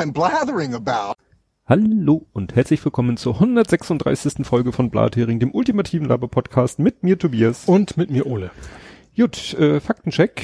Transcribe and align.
I'm 0.00 0.12
blathering 0.14 0.72
about. 0.74 1.12
Hallo 1.66 2.26
und 2.32 2.56
herzlich 2.56 2.82
willkommen 2.82 3.18
zur 3.18 3.34
136. 3.34 4.46
Folge 4.46 4.72
von 4.72 4.88
Blathering, 4.88 5.40
dem 5.40 5.50
ultimativen 5.54 6.08
Laber-Podcast 6.08 6.78
mit 6.78 7.02
mir 7.02 7.18
Tobias. 7.18 7.66
Und 7.66 7.98
mit 7.98 8.10
mir 8.10 8.24
Ole. 8.26 8.50
Gut, 9.14 9.52
äh, 9.58 9.78
Faktencheck. 9.78 10.42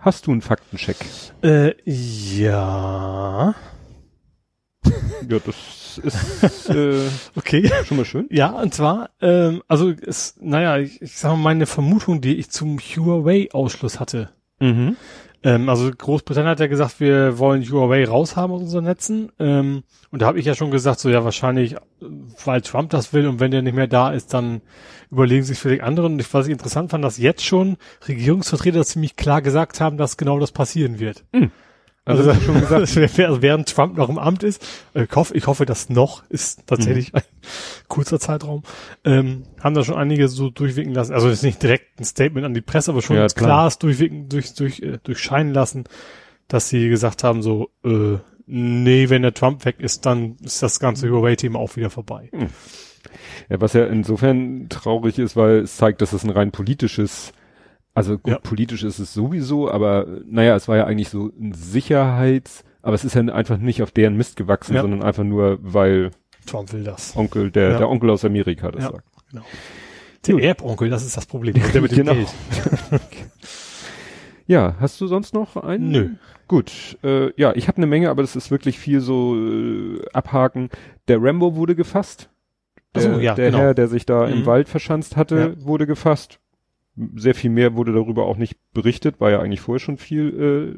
Hast 0.00 0.26
du 0.26 0.32
einen 0.32 0.40
Faktencheck? 0.42 0.96
Äh, 1.44 1.74
ja. 1.86 3.54
Ja, 5.28 5.38
das 5.38 5.98
ist 6.02 6.68
äh, 6.70 7.00
Okay. 7.36 7.70
schon 7.84 7.98
mal 7.98 8.04
schön. 8.04 8.26
Ja, 8.30 8.50
und 8.50 8.74
zwar, 8.74 9.10
ähm, 9.20 9.62
also 9.68 9.90
es, 9.90 10.34
naja, 10.40 10.78
ich, 10.78 11.00
ich 11.00 11.16
sag 11.16 11.30
mal, 11.30 11.36
meine 11.36 11.66
Vermutung, 11.66 12.20
die 12.20 12.36
ich 12.36 12.50
zum 12.50 12.78
Huawei-Ausschluss 12.80 14.00
hatte. 14.00 14.30
Mhm. 14.58 14.96
Ähm, 15.42 15.68
also 15.68 15.90
Großbritannien 15.90 16.50
hat 16.50 16.60
ja 16.60 16.66
gesagt, 16.66 17.00
wir 17.00 17.38
wollen 17.38 17.62
Huawei 17.62 18.06
raushaben 18.06 18.54
aus 18.54 18.62
unseren 18.62 18.84
Netzen. 18.84 19.32
Ähm, 19.38 19.84
und 20.10 20.22
da 20.22 20.26
habe 20.26 20.38
ich 20.38 20.46
ja 20.46 20.54
schon 20.54 20.70
gesagt, 20.70 21.00
so 21.00 21.08
ja 21.08 21.24
wahrscheinlich, 21.24 21.74
äh, 21.74 21.78
weil 22.44 22.60
Trump 22.62 22.90
das 22.90 23.12
will 23.12 23.26
und 23.26 23.40
wenn 23.40 23.50
der 23.50 23.62
nicht 23.62 23.74
mehr 23.74 23.86
da 23.86 24.12
ist, 24.12 24.34
dann 24.34 24.62
überlegen 25.10 25.44
sich 25.44 25.58
vielleicht 25.58 25.82
andere. 25.82 26.06
Und 26.06 26.18
ich, 26.18 26.32
was 26.32 26.46
ich 26.46 26.52
interessant 26.52 26.90
fand, 26.90 27.04
dass 27.04 27.18
jetzt 27.18 27.44
schon 27.44 27.76
Regierungsvertreter 28.08 28.84
ziemlich 28.84 29.16
klar 29.16 29.42
gesagt 29.42 29.80
haben, 29.80 29.96
dass 29.96 30.16
genau 30.16 30.38
das 30.38 30.52
passieren 30.52 30.98
wird. 30.98 31.24
Also, 32.06 32.30
Also, 32.30 32.40
schon 32.40 32.60
gesagt. 32.60 32.96
während 33.42 33.68
Trump 33.68 33.96
noch 33.98 34.08
im 34.08 34.18
Amt 34.18 34.42
ist, 34.44 34.64
äh, 34.94 35.04
ich 35.04 35.14
hoffe, 35.14 35.34
ich 35.36 35.46
hoffe, 35.46 35.66
dass 35.66 35.90
noch 35.90 36.22
ist 36.30 36.66
tatsächlich 36.66 37.12
Mhm. 37.12 37.18
ein 37.18 37.22
kurzer 37.88 38.18
Zeitraum, 38.20 38.62
ähm, 39.04 39.42
haben 39.60 39.74
da 39.74 39.84
schon 39.84 39.96
einige 39.96 40.28
so 40.28 40.48
durchwinken 40.50 40.94
lassen. 40.94 41.12
Also 41.12 41.28
ist 41.28 41.42
nicht 41.42 41.62
direkt 41.62 42.00
ein 42.00 42.04
Statement 42.04 42.46
an 42.46 42.54
die 42.54 42.60
Presse, 42.62 42.92
aber 42.92 43.02
schon 43.02 43.16
Ja, 43.16 43.26
klar. 43.26 43.70
durchwinken, 43.78 44.28
durch, 44.28 44.54
durch, 44.54 44.80
äh, 44.80 44.98
durchscheinen 45.02 45.52
lassen, 45.52 45.84
dass 46.48 46.68
sie 46.68 46.88
gesagt 46.88 47.24
haben, 47.24 47.42
so, 47.42 47.70
äh, 47.84 48.18
nee, 48.46 49.08
wenn 49.10 49.22
der 49.22 49.34
Trump 49.34 49.64
weg 49.64 49.76
ist, 49.80 50.06
dann 50.06 50.36
ist 50.44 50.62
das 50.62 50.78
ganze 50.78 51.10
Huawei-Thema 51.10 51.58
auch 51.58 51.74
wieder 51.74 51.90
vorbei. 51.90 52.30
Ja, 53.48 53.60
was 53.60 53.72
ja 53.72 53.84
insofern 53.86 54.68
traurig 54.68 55.18
ist, 55.18 55.34
weil 55.36 55.58
es 55.58 55.76
zeigt, 55.76 56.00
dass 56.02 56.12
es 56.12 56.22
ein 56.24 56.30
rein 56.30 56.52
politisches, 56.52 57.32
also 57.96 58.18
gut, 58.18 58.32
Ja. 58.34 58.38
politisch 58.38 58.84
ist 58.84 58.98
es 59.00 59.12
sowieso, 59.12 59.70
aber 59.70 60.06
naja, 60.24 60.54
es 60.54 60.68
war 60.68 60.76
ja 60.76 60.84
eigentlich 60.84 61.08
so 61.08 61.32
ein 61.40 61.52
Sicherheits, 61.52 62.64
aber 62.82 62.94
es 62.94 63.04
ist 63.04 63.14
ja 63.14 63.22
einfach 63.22 63.58
nicht 63.58 63.82
auf 63.82 63.90
deren 63.90 64.16
Mist 64.16 64.36
gewachsen, 64.36 64.74
Ja. 64.74 64.82
sondern 64.82 65.02
einfach 65.02 65.24
nur, 65.24 65.58
weil 65.62 66.10
Trump 66.46 66.72
will 66.72 66.84
das. 66.84 67.16
Onkel, 67.16 67.50
der, 67.50 67.70
Ja. 67.72 67.78
der 67.78 67.88
Onkel 67.90 68.10
aus 68.10 68.24
Amerika 68.24 68.70
das 68.70 68.84
Ja. 68.84 68.90
sagt. 68.92 69.04
Genau. 69.30 69.44
Der 70.26 70.38
Erbonkel, 70.48 70.90
das 70.90 71.04
ist 71.06 71.16
das 71.16 71.26
Problem. 71.26 71.54
Der 71.72 71.82
mit 71.82 71.90
dem 71.92 71.96
Genau. 72.06 72.12
Geld. 72.14 72.28
Ja, 74.48 74.76
hast 74.78 75.00
du 75.00 75.06
sonst 75.08 75.34
noch 75.34 75.56
einen? 75.56 75.90
Nö. 75.90 76.08
Gut, 76.46 76.96
äh, 77.02 77.32
ja, 77.40 77.52
ich 77.56 77.66
habe 77.66 77.78
eine 77.78 77.86
Menge, 77.86 78.10
aber 78.10 78.22
das 78.22 78.36
ist 78.36 78.52
wirklich 78.52 78.78
viel 78.78 79.00
so 79.00 79.34
äh, 79.36 80.00
abhaken. 80.12 80.70
Der 81.08 81.20
Rambo 81.20 81.56
wurde 81.56 81.74
gefasst. 81.74 82.30
Der, 82.94 83.02
so, 83.02 83.18
ja, 83.18 83.34
der 83.34 83.46
genau. 83.50 83.58
Herr, 83.58 83.74
der 83.74 83.88
sich 83.88 84.06
da 84.06 84.26
im 84.28 84.40
Mhm. 84.40 84.46
Wald 84.46 84.68
verschanzt 84.68 85.16
hatte, 85.16 85.56
wurde 85.64 85.86
gefasst. 85.88 86.38
Sehr 87.16 87.34
viel 87.34 87.50
mehr 87.50 87.74
wurde 87.76 87.92
darüber 87.92 88.26
auch 88.26 88.36
nicht 88.36 88.56
berichtet, 88.72 89.20
war 89.20 89.30
ja 89.30 89.40
eigentlich 89.40 89.60
vorher 89.60 89.80
schon 89.80 89.98
viel 89.98 90.72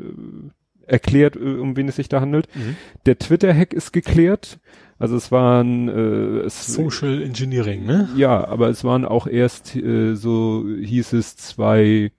äh, 0.87 0.91
erklärt, 0.91 1.37
äh, 1.37 1.39
um 1.39 1.77
wen 1.77 1.89
es 1.89 1.97
sich 1.97 2.09
da 2.09 2.21
handelt. 2.21 2.49
Mhm. 2.55 2.77
Der 3.07 3.19
Twitter-Hack 3.19 3.73
ist 3.73 3.93
geklärt. 3.93 4.59
Also 4.99 5.17
es 5.17 5.31
waren 5.31 5.89
äh, 5.89 6.41
es, 6.47 6.67
Social 6.67 7.23
Engineering, 7.23 7.87
ne? 7.87 8.09
ja, 8.17 8.47
aber 8.49 8.69
es 8.69 8.83
waren 8.83 9.05
auch 9.05 9.29
erst, 9.29 9.77
äh, 9.77 10.17
so 10.17 10.67
hieß 10.67 11.13
es, 11.13 11.37
zwei, 11.37 12.11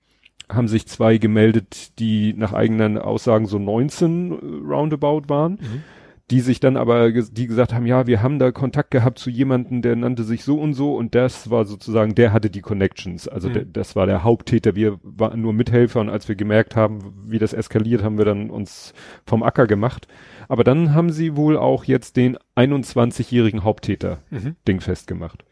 haben 0.47 0.69
sich 0.69 0.87
zwei 0.87 1.17
gemeldet, 1.17 1.99
die 1.99 2.33
nach 2.33 2.53
eigenen 2.53 2.97
Aussagen 2.97 3.47
so 3.47 3.59
19 3.59 4.31
äh, 4.31 4.35
roundabout 4.73 5.23
waren, 5.27 5.53
Mhm. 5.53 5.83
Die 6.31 6.41
sich 6.41 6.59
dann 6.59 6.77
aber, 6.77 7.11
die 7.11 7.47
gesagt 7.47 7.73
haben, 7.73 7.85
ja, 7.85 8.05
wir 8.05 8.21
haben 8.21 8.37
da 8.39 8.51
Kontakt 8.51 8.91
gehabt 8.91 9.17
zu 9.19 9.29
jemandem, 9.29 9.81
der 9.81 9.95
nannte 9.95 10.23
sich 10.23 10.43
so 10.43 10.59
und 10.59 10.73
so 10.73 10.95
und 10.95 11.15
das 11.15 11.49
war 11.49 11.65
sozusagen, 11.65 12.13
der 12.15 12.33
hatte 12.33 12.49
die 12.49 12.61
Connections. 12.61 13.27
Also 13.27 13.49
Mhm. 13.49 13.53
der, 13.53 13.65
das 13.65 13.95
war 13.95 14.05
der 14.05 14.23
Haupttäter. 14.23 14.75
Wir 14.75 14.99
waren 15.03 15.41
nur 15.41 15.53
Mithelfer 15.53 15.99
und 16.01 16.09
als 16.09 16.27
wir 16.27 16.35
gemerkt 16.35 16.75
haben, 16.75 16.99
wie 17.25 17.39
das 17.39 17.53
eskaliert, 17.53 18.03
haben 18.03 18.17
wir 18.17 18.25
dann 18.25 18.49
uns 18.49 18.93
vom 19.25 19.41
Acker 19.43 19.65
gemacht. 19.67 20.07
Aber 20.47 20.63
dann 20.63 20.93
haben 20.93 21.11
sie 21.11 21.35
wohl 21.35 21.57
auch 21.57 21.83
jetzt 21.85 22.15
den 22.17 22.37
21-jährigen 22.55 23.63
Haupttäter 23.63 24.19
Mhm. 24.29 24.55
Ding 24.67 24.81
festgemacht. 24.81 25.43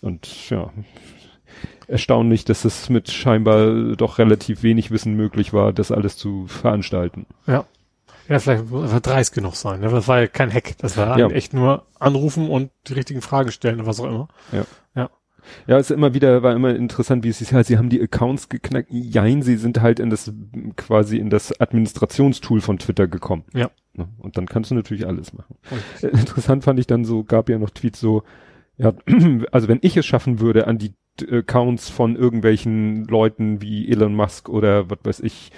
Und 0.00 0.50
ja, 0.50 0.70
erstaunlich, 1.86 2.44
dass 2.44 2.64
es 2.64 2.88
mit 2.90 3.10
scheinbar 3.10 3.96
doch 3.96 4.18
relativ 4.18 4.62
wenig 4.62 4.90
Wissen 4.90 5.14
möglich 5.14 5.52
war, 5.52 5.72
das 5.72 5.90
alles 5.92 6.16
zu 6.16 6.46
veranstalten. 6.46 7.26
Ja. 7.46 7.64
Ja, 8.28 8.38
vielleicht 8.38 8.70
muss 8.70 8.92
er 8.92 9.00
dreist 9.00 9.34
genug 9.34 9.56
sein. 9.56 9.80
Ne? 9.80 9.88
Das 9.88 10.06
war 10.08 10.20
ja 10.20 10.26
kein 10.26 10.52
Hack. 10.52 10.76
Das 10.78 10.96
war 10.96 11.18
Ja. 11.18 11.28
echt 11.28 11.52
nur 11.54 11.86
anrufen 11.98 12.48
und 12.48 12.70
die 12.88 12.92
richtigen 12.94 13.20
Fragen 13.22 13.50
stellen 13.50 13.80
und 13.80 13.86
was 13.86 14.00
auch 14.00 14.06
immer. 14.08 14.28
Ja, 15.66 15.76
es 15.78 15.90
ist 15.90 15.96
immer 15.96 16.14
wieder, 16.14 16.44
war 16.44 16.54
immer 16.54 16.72
interessant, 16.74 17.24
wie 17.24 17.28
es 17.28 17.38
hieß, 17.38 17.52
halt, 17.52 17.66
sie 17.66 17.76
haben 17.76 17.88
die 17.88 18.00
Accounts 18.00 18.48
geknackt. 18.48 18.88
Jein, 18.92 19.42
sie 19.42 19.56
sind 19.56 19.80
halt 19.80 19.98
in 19.98 20.08
das, 20.08 20.32
quasi 20.76 21.18
in 21.18 21.30
das 21.30 21.60
Administrationstool 21.60 22.60
von 22.60 22.78
Twitter 22.78 23.08
gekommen. 23.08 23.44
Ja. 23.52 23.68
Ne? 23.94 24.08
Und 24.18 24.36
dann 24.36 24.46
kannst 24.46 24.70
du 24.70 24.76
natürlich 24.76 25.04
alles 25.06 25.32
machen. 25.32 25.56
Und, 25.70 25.82
Äh, 26.04 26.16
Interessant 26.16 26.62
fand 26.62 26.78
ich 26.78 26.86
dann 26.86 27.04
so, 27.04 27.24
gab 27.24 27.48
ja 27.48 27.58
noch 27.58 27.70
Tweets 27.70 27.98
so, 27.98 28.22
ja, 28.76 28.92
also 29.50 29.66
wenn 29.66 29.80
ich 29.82 29.96
es 29.96 30.06
schaffen 30.06 30.38
würde, 30.38 30.68
an 30.68 30.78
die 30.78 30.94
Accounts 31.28 31.88
von 31.90 32.14
irgendwelchen 32.14 33.04
Leuten 33.06 33.60
wie 33.60 33.90
Elon 33.90 34.14
Musk 34.14 34.48
oder 34.48 34.88
was 34.90 34.98
weiß 35.02 35.20
ich, 35.20 35.50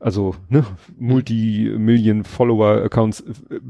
also 0.00 0.34
ne, 0.48 0.64
Multi-Million-Follower-Accounts, 0.98 3.20
äh, 3.20 3.24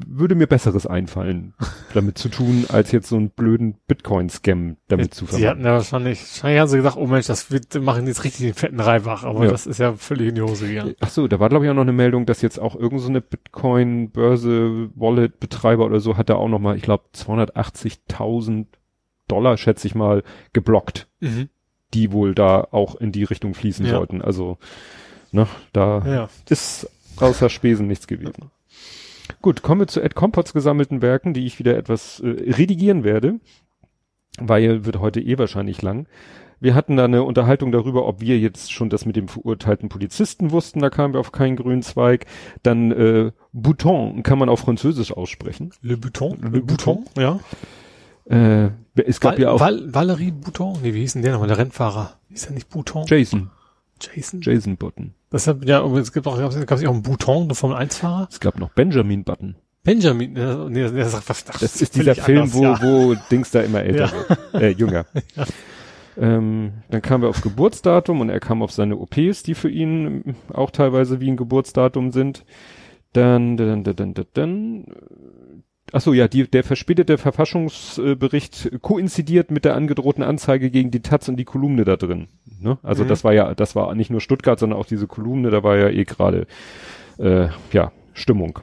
würde 0.07 0.35
mir 0.35 0.47
Besseres 0.47 0.87
einfallen, 0.87 1.55
damit 1.95 2.19
zu 2.19 2.29
tun, 2.29 2.65
als 2.69 2.93
jetzt 2.93 3.09
so 3.09 3.17
einen 3.17 3.31
blöden 3.31 3.77
Bitcoin-Scam 3.87 4.77
damit 4.89 5.15
zu 5.15 5.25
Sie 5.27 5.33
hatten 5.33 5.39
verwenden. 5.63 5.67
ja 5.67 5.73
wahrscheinlich, 5.73 6.21
wahrscheinlich 6.21 6.61
haben 6.61 6.69
sie 6.69 6.77
gesagt, 6.79 6.97
oh 6.97 7.07
Mensch, 7.07 7.27
das 7.27 7.51
wird, 7.51 7.75
wir 7.75 7.81
machen 7.81 8.07
jetzt 8.07 8.25
richtig 8.25 8.47
den 8.47 8.55
fetten 8.55 8.81
Reibach, 8.81 9.25
aber 9.25 9.45
Ja. 9.45 9.51
das 9.51 9.67
ist 9.67 9.79
ja 9.79 9.93
völlig 9.95 10.29
in 10.29 10.35
die 10.35 10.43
Hose 10.43 10.69
gegangen. 10.69 10.95
Ach 11.01 11.11
so, 11.11 11.29
da 11.29 11.41
war 11.41 11.49
glaube 11.49 11.65
ich 11.65 11.71
auch 11.71 11.75
noch 11.75 11.83
eine 11.83 11.93
Meldung, 11.93 12.27
dass 12.27 12.43
jetzt 12.43 12.59
auch 12.59 12.75
irgend 12.77 13.01
so 13.01 13.09
eine 13.09 13.21
Bitcoin-Börse, 13.21 14.91
Wallet-Betreiber 14.95 15.85
oder 15.85 16.01
so 16.01 16.17
hat 16.17 16.29
da 16.29 16.35
auch 16.37 16.49
noch 16.49 16.59
mal, 16.61 16.77
ich 16.77 16.83
glaube 16.83 17.05
280.000 17.15 18.67
Dollar, 19.29 19.57
schätze 19.59 19.87
ich 19.87 19.95
mal, 19.95 20.23
geblockt. 20.53 21.09
Mhm. 21.21 21.49
die 21.95 22.13
wohl 22.13 22.35
da 22.35 22.69
auch 22.71 22.97
in 22.97 23.13
die 23.13 23.25
Richtung 23.25 23.55
fließen 23.55 23.87
Ja. 23.87 23.93
sollten. 23.93 24.21
Also, 24.21 24.59
ne, 25.33 25.47
da 25.73 26.03
Ja. 26.07 26.29
ist 26.49 26.89
außer 27.17 27.49
Spesen 27.49 27.87
nichts 27.87 28.07
gewesen. 28.07 28.51
Gut, 29.43 29.63
kommen 29.63 29.83
wir 29.83 29.87
zu 29.89 30.01
Ed 30.01 30.15
Compots 30.15 30.53
gesammelten 30.53 31.03
Werken, 31.03 31.35
die 31.35 31.47
ich 31.47 31.59
wieder 31.59 31.77
etwas 31.77 32.21
äh, 32.21 32.27
redigieren 32.29 33.05
werde, 33.05 33.41
weil 34.41 34.85
wird 34.85 35.01
heute 35.01 35.21
eh 35.21 35.39
wahrscheinlich 35.39 35.83
lang. 35.83 36.07
Wir 36.61 36.75
hatten 36.75 36.97
da 36.97 37.05
eine 37.05 37.23
Unterhaltung 37.23 37.71
darüber, 37.71 38.07
ob 38.07 38.21
wir 38.21 38.37
jetzt 38.39 38.73
schon 38.73 38.91
das 38.91 39.07
mit 39.07 39.15
dem 39.15 39.29
verurteilten 39.29 39.89
Polizisten 39.89 40.51
wussten, 40.51 40.81
da 40.81 40.91
kamen 40.91 41.15
wir 41.15 41.21
auf 41.21 41.31
keinen 41.31 41.55
grünen 41.57 41.83
Zweig. 41.83 42.27
Dann 42.65 42.91
äh, 42.91 43.31
Bouton 43.53 44.25
kann 44.25 44.39
man 44.41 44.49
auf 44.49 44.61
Französisch 44.61 45.13
aussprechen. 45.13 45.71
Le 45.83 45.97
Bouton? 45.97 46.39
Le 46.53 46.61
Bouton, 46.61 47.05
ja. 47.17 47.39
Äh, 48.29 48.71
es 48.97 49.21
gab 49.21 49.35
Val 49.35 49.41
ja 49.41 49.51
auch 49.53 49.61
Val 49.61 49.83
Valerie 49.95 50.33
Bouton? 50.33 50.79
Nee, 50.83 50.95
wie 50.95 51.01
hieß 51.01 51.13
denn 51.13 51.23
der 51.23 51.33
nochmal? 51.33 51.49
Der 51.49 51.59
Rennfahrer. 51.59 52.15
Hieß 52.31 52.47
der 52.47 52.53
nicht 52.55 52.69
Bouton? 52.71 53.05
Jason, 53.07 53.51
Jason? 54.01 54.41
Jason 54.41 54.77
Button. 54.77 55.15
Deshalb, 55.33 55.65
ja, 55.65 55.83
aber 55.83 55.99
es 55.99 56.13
gibt 56.13 56.27
auch, 56.27 56.39
gab 56.39 56.51
es 56.51 56.85
auch 56.85 56.93
einen 56.93 57.03
Bouton, 57.03 57.49
der 57.49 57.55
Formel 57.55 57.77
1 57.77 57.99
Fahrer? 57.99 58.29
Es 58.31 58.41
gab 58.41 58.59
noch 58.59 58.71
Benjamin 58.71 59.25
Button. 59.25 59.57
Benjamin, 59.83 60.33
nee, 60.71 61.05
sagt, 61.05 61.29
was, 61.29 61.45
ach, 61.49 61.61
Das 61.61 61.81
ist 61.81 61.95
dieser 61.95 62.15
völlig 62.15 62.25
Film, 62.25 62.39
anders, 62.43 62.55
wo, 62.55 62.63
ja. 62.63 62.83
wo 62.83 63.15
Dings 63.31 63.51
da 63.51 63.61
immer 63.61 63.83
älter 63.83 64.11
wird, 64.13 64.63
äh, 64.63 64.69
jünger. 64.71 65.07
Ähm, 66.21 66.73
dann 66.91 67.01
kamen 67.01 67.23
wir 67.23 67.29
aufs 67.29 67.43
Geburtsdatum 67.43 68.21
und 68.21 68.29
er 68.29 68.41
kam 68.41 68.63
auf 68.63 68.73
seine 68.73 68.97
OPs, 68.97 69.45
die 69.45 69.55
für 69.55 69.71
ihn 69.71 70.35
auch 70.53 70.71
teilweise 70.71 71.21
wie 71.21 71.31
ein 71.31 71.37
Geburtsdatum 71.37 72.11
sind. 72.11 72.45
Dann, 73.13 73.57
dann, 73.57 73.85
dann, 73.85 73.97
dann, 73.97 74.15
dann, 74.15 74.27
dann 74.35 74.85
ach 75.93 76.01
so, 76.01 76.13
ja, 76.13 76.29
die, 76.29 76.49
der 76.49 76.65
verspätete 76.65 77.19
Verfassungsbericht 77.19 78.81
koinzidiert 78.83 79.51
mit 79.51 79.65
der 79.65 79.75
angedrohten 79.75 80.23
Anzeige 80.23 80.71
gegen 80.71 80.91
die 80.91 81.01
Taz 81.01 81.29
und 81.29 81.37
die 81.37 81.45
Kolumne 81.45 81.85
da 81.85 81.97
drin. 81.97 82.29
Ne? 82.61 82.79
Also 82.83 83.05
Mhm. 83.05 83.09
das 83.09 83.25
war 83.25 83.33
ja, 83.33 83.55
das 83.55 83.75
war 83.77 83.95
nicht 83.95 84.11
nur 84.11 84.21
Stuttgart, 84.21 84.59
sondern 84.59 84.79
auch 84.79 84.87
diese 84.87 85.07
Kolumne, 85.07 85.51
da 85.51 85.63
war 85.63 85.77
ja 85.77 85.89
eh 85.89 86.05
gerade, 86.05 86.47
äh, 87.19 87.49
ja, 87.73 87.93
Stimmung. 88.15 88.61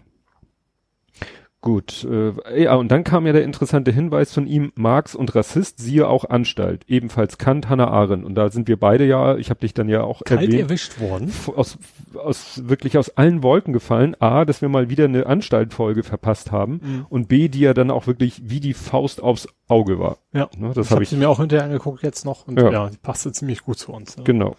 Gut, 1.65 2.07
äh, 2.09 2.61
ja, 2.63 2.75
und 2.75 2.89
dann 2.91 3.03
kam 3.03 3.25
ja 3.25 3.33
der 3.33 3.43
interessante 3.43 3.91
Hinweis 3.91 4.31
von 4.31 4.45
ihm, 4.45 4.71
Marx 4.75 5.15
und 5.15 5.33
Rassist, 5.33 5.79
siehe 5.79 6.07
auch 6.07 6.23
Anstalt. 6.29 6.83
Ebenfalls 6.87 7.39
Kant, 7.39 7.69
Hannah 7.69 7.87
Arendt. 7.87 8.23
Und 8.23 8.35
da 8.35 8.51
sind 8.51 8.67
wir 8.67 8.79
beide 8.79 9.03
ja, 9.03 9.35
ich 9.35 9.49
habe 9.49 9.61
dich 9.61 9.73
dann 9.73 9.89
ja 9.89 10.03
auch 10.03 10.21
Kalt 10.23 10.41
erwähnt, 10.43 10.61
erwischt 10.61 10.99
worden. 10.99 11.33
aus, 11.55 11.79
aus 12.13 12.61
wirklich 12.65 12.99
aus 12.99 13.09
allen 13.17 13.41
Wolken 13.41 13.73
gefallen. 13.73 14.15
A, 14.21 14.45
dass 14.45 14.61
wir 14.61 14.69
mal 14.69 14.89
wieder 14.91 15.05
eine 15.05 15.25
Anstaltfolge 15.25 16.03
verpasst 16.03 16.51
haben 16.51 16.73
Mhm. 16.83 17.05
und 17.09 17.27
B, 17.29 17.47
die 17.49 17.61
ja 17.61 17.73
dann 17.73 17.89
auch 17.89 18.05
wirklich 18.05 18.43
wie 18.45 18.59
die 18.59 18.75
Faust 18.75 19.23
aufs 19.23 19.47
Auge 19.67 19.97
war. 19.97 20.19
Ja. 20.33 20.47
Ne, 20.55 20.67
das 20.67 20.75
Das 20.75 20.91
habe 20.91 21.01
ich 21.01 21.11
mir 21.13 21.27
auch 21.27 21.39
hinterher 21.39 21.65
angeguckt 21.65 22.03
jetzt 22.03 22.25
noch 22.25 22.47
und 22.47 22.59
Ja. 22.59 22.69
ja, 22.71 22.89
die 22.91 22.97
passte 22.97 23.31
ziemlich 23.31 23.63
gut 23.63 23.79
zu 23.79 23.91
uns. 23.91 24.17
Ja. 24.17 24.23
Genau. 24.23 24.55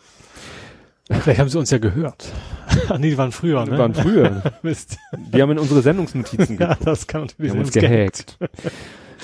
Vielleicht 1.10 1.38
haben 1.40 1.48
sie 1.48 1.58
uns 1.58 1.70
ja 1.70 1.78
gehört. 1.78 2.32
Ach 2.88 2.98
nee, 2.98 3.10
die 3.10 3.18
waren 3.18 3.30
früher, 3.32 3.64
ne? 3.64 3.72
Die 3.72 3.78
waren 3.78 3.94
früher. 3.94 4.42
Mist. 4.62 4.98
Die 5.32 5.40
haben 5.40 5.52
in 5.52 5.58
unsere 5.58 5.80
Sendungsnotizen 5.82 6.58
Ja, 6.60 6.76
das 6.84 7.06
kann 7.06 7.22
natürlich 7.22 7.52
sein. 7.52 7.82
gehackt. 7.82 8.38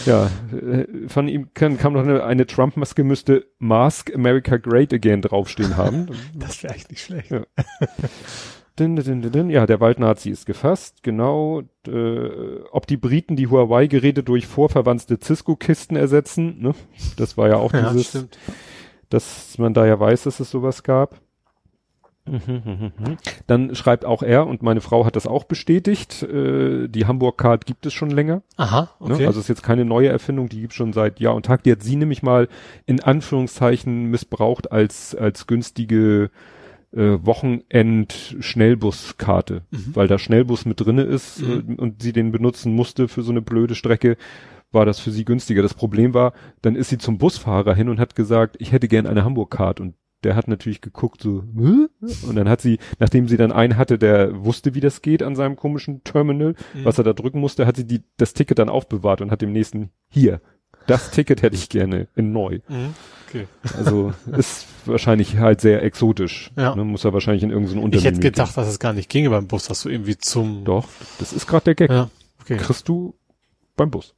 ja, 0.07 0.31
äh, 0.53 0.87
von 1.09 1.27
ihm 1.29 1.53
kam, 1.55 1.79
kam 1.79 1.95
noch 1.95 2.03
eine, 2.03 2.23
eine 2.23 2.47
Trump-Maske, 2.47 3.03
müsste 3.03 3.47
Mask 3.59 4.15
America 4.15 4.59
Great 4.59 4.93
Again 4.93 5.23
draufstehen 5.23 5.77
haben. 5.77 6.07
Das 6.35 6.63
wäre 6.63 6.75
echt 6.75 6.91
nicht 6.91 7.03
schlecht. 7.03 7.31
Ja. 7.33 7.43
Din, 8.79 8.97
din, 8.97 9.21
din. 9.31 9.51
Ja, 9.51 9.67
der 9.67 9.81
Waldnazi 9.81 10.31
ist 10.31 10.47
gefasst, 10.47 11.03
genau. 11.03 11.63
Äh, 11.87 12.61
ob 12.71 12.87
die 12.87 12.97
Briten 12.97 13.37
die 13.37 13.49
Huawei-Geräte 13.49 14.23
durch 14.23 14.47
vorverwandte 14.47 15.19
Cisco-Kisten 15.21 15.97
ersetzen, 15.97 16.59
ne? 16.61 16.75
Das 17.17 17.37
war 17.37 17.49
ja 17.49 17.57
auch 17.57 17.75
Ja, 17.75 17.91
dieses, 17.91 18.09
stimmt. 18.09 18.39
dass 19.11 19.59
man 19.59 19.75
da 19.75 19.85
ja 19.85 20.01
weiß, 20.01 20.23
dass 20.23 20.41
es 20.41 20.51
sowas 20.51 20.85
gab. 20.85 21.21
Mhm, 22.25 22.63
mhm, 22.65 22.93
mhm. 22.99 23.17
Dann 23.49 23.75
schreibt 23.75 24.05
auch 24.05 24.23
er, 24.23 24.47
und 24.47 24.63
meine 24.63 24.81
Frau 24.81 25.05
hat 25.05 25.17
das 25.17 25.27
auch 25.27 25.45
bestätigt, 25.45 26.23
äh, 26.23 26.87
die 26.89 27.07
Hamburg-Card 27.07 27.67
gibt 27.67 27.85
es 27.87 27.93
schon 27.93 28.11
länger. 28.11 28.43
Aha, 28.57 28.91
Ne? 29.01 29.15
okay. 29.15 29.27
Also 29.27 29.41
ist 29.41 29.49
jetzt 29.49 29.65
keine 29.65 29.85
neue 29.85 30.09
Erfindung, 30.09 30.49
die 30.49 30.61
gibt 30.61 30.73
schon 30.75 30.93
seit 30.93 31.19
Jahr 31.21 31.35
und 31.35 31.47
Tag. 31.47 31.65
Die 31.65 31.73
hat 31.73 31.83
sie 31.83 31.97
nämlich 31.97 32.23
mal 32.23 32.49
in 32.87 33.01
Anführungszeichen 33.01 34.05
missbraucht 34.05 34.71
als, 34.71 35.15
als 35.17 35.47
günstige 35.49 36.31
äh, 36.95 37.19
Wochenend-Schnellbuskarte, 38.43 39.63
weil 39.95 40.09
da 40.09 40.19
Schnellbus 40.19 40.65
mit 40.65 40.81
drinne 40.81 41.03
ist 41.03 41.41
Mhm. 41.43 41.77
äh, 41.79 41.81
und 41.81 42.03
sie 42.03 42.13
den 42.13 42.33
benutzen 42.33 42.75
musste 42.75 43.09
für 43.09 43.23
so 43.23 43.31
eine 43.31 43.43
blöde 43.43 43.75
Strecke, 43.75 44.17
war 44.71 44.87
das 44.87 45.01
für 45.01 45.11
sie 45.11 45.25
günstiger. 45.25 45.63
Das 45.63 45.75
Problem 45.75 46.15
war, 46.15 46.33
dann 46.63 46.77
ist 46.77 46.89
sie 46.89 46.99
zum 46.99 47.19
Busfahrer 47.19 47.75
hin 47.75 47.89
und 47.89 47.99
hat 48.01 48.15
gesagt, 48.15 48.57
ich 48.59 48.73
hätte 48.73 48.89
gern 48.89 49.07
eine 49.07 49.25
Hamburg-Card 49.25 49.81
und 49.81 49.95
der 50.25 50.37
hat 50.37 50.49
natürlich 50.49 50.81
geguckt 50.81 51.23
so, 51.23 51.43
Hä? 51.57 51.87
und 52.27 52.37
dann 52.37 52.49
hat 52.49 52.61
sie, 52.61 52.79
nachdem 52.99 53.29
sie 53.29 53.37
dann 53.37 53.53
einen 53.53 53.77
hatte, 53.77 53.99
der 53.99 54.45
wusste, 54.45 54.75
wie 54.75 54.81
das 54.81 55.03
geht 55.03 55.23
an 55.23 55.37
seinem 55.37 55.57
komischen 55.57 56.03
Terminal, 56.05 56.55
Mhm. 56.75 56.85
was 56.85 56.99
er 56.99 57.05
da 57.05 57.13
drücken 57.13 57.41
musste, 57.41 57.67
hat 57.67 57.77
sie 57.77 57.87
die, 57.87 58.03
das 58.17 58.33
Ticket 58.35 58.59
dann 58.59 58.69
aufbewahrt 58.69 59.21
und 59.21 59.31
hat 59.31 59.43
dem 59.43 59.53
nächsten, 59.53 59.91
hier, 60.09 60.41
das 60.87 61.11
Ticket 61.11 61.43
hätte 61.43 61.55
ich 61.57 61.69
gerne 61.69 62.09
in 62.17 62.33
neu. 62.33 62.59
Mhm. 62.69 62.95
Okay. 63.29 63.47
Also 63.79 64.13
ist 64.37 64.67
wahrscheinlich 64.85 65.39
halt 65.39 65.61
sehr 65.63 65.83
exotisch. 65.83 66.51
Ja. 66.57 66.75
Ne, 66.75 66.85
muss 66.85 67.05
er 67.05 67.13
wahrscheinlich 67.15 67.43
in 67.43 67.51
irgendein 67.51 67.79
Ich 67.79 67.85
Unternehmen. 67.85 68.07
hätte 68.17 68.21
gedacht, 68.21 68.57
dass 68.57 68.69
es 68.69 68.79
gar 68.79 68.93
nicht 68.93 69.09
ginge 69.09 69.31
beim 69.31 69.47
Bus, 69.47 69.69
dass 69.69 69.83
du 69.83 69.89
irgendwie 69.89 70.19
zum... 70.19 70.65
Doch, 70.65 70.87
das 71.19 71.33
ist 71.33 71.47
gerade 71.47 71.65
der 71.65 71.75
Gag. 71.77 71.91
Ja, 71.91 72.11
okay. 72.43 72.59
Kriegst 72.59 72.89
du 72.89 73.15
beim 73.77 73.91
Bus. 73.91 74.15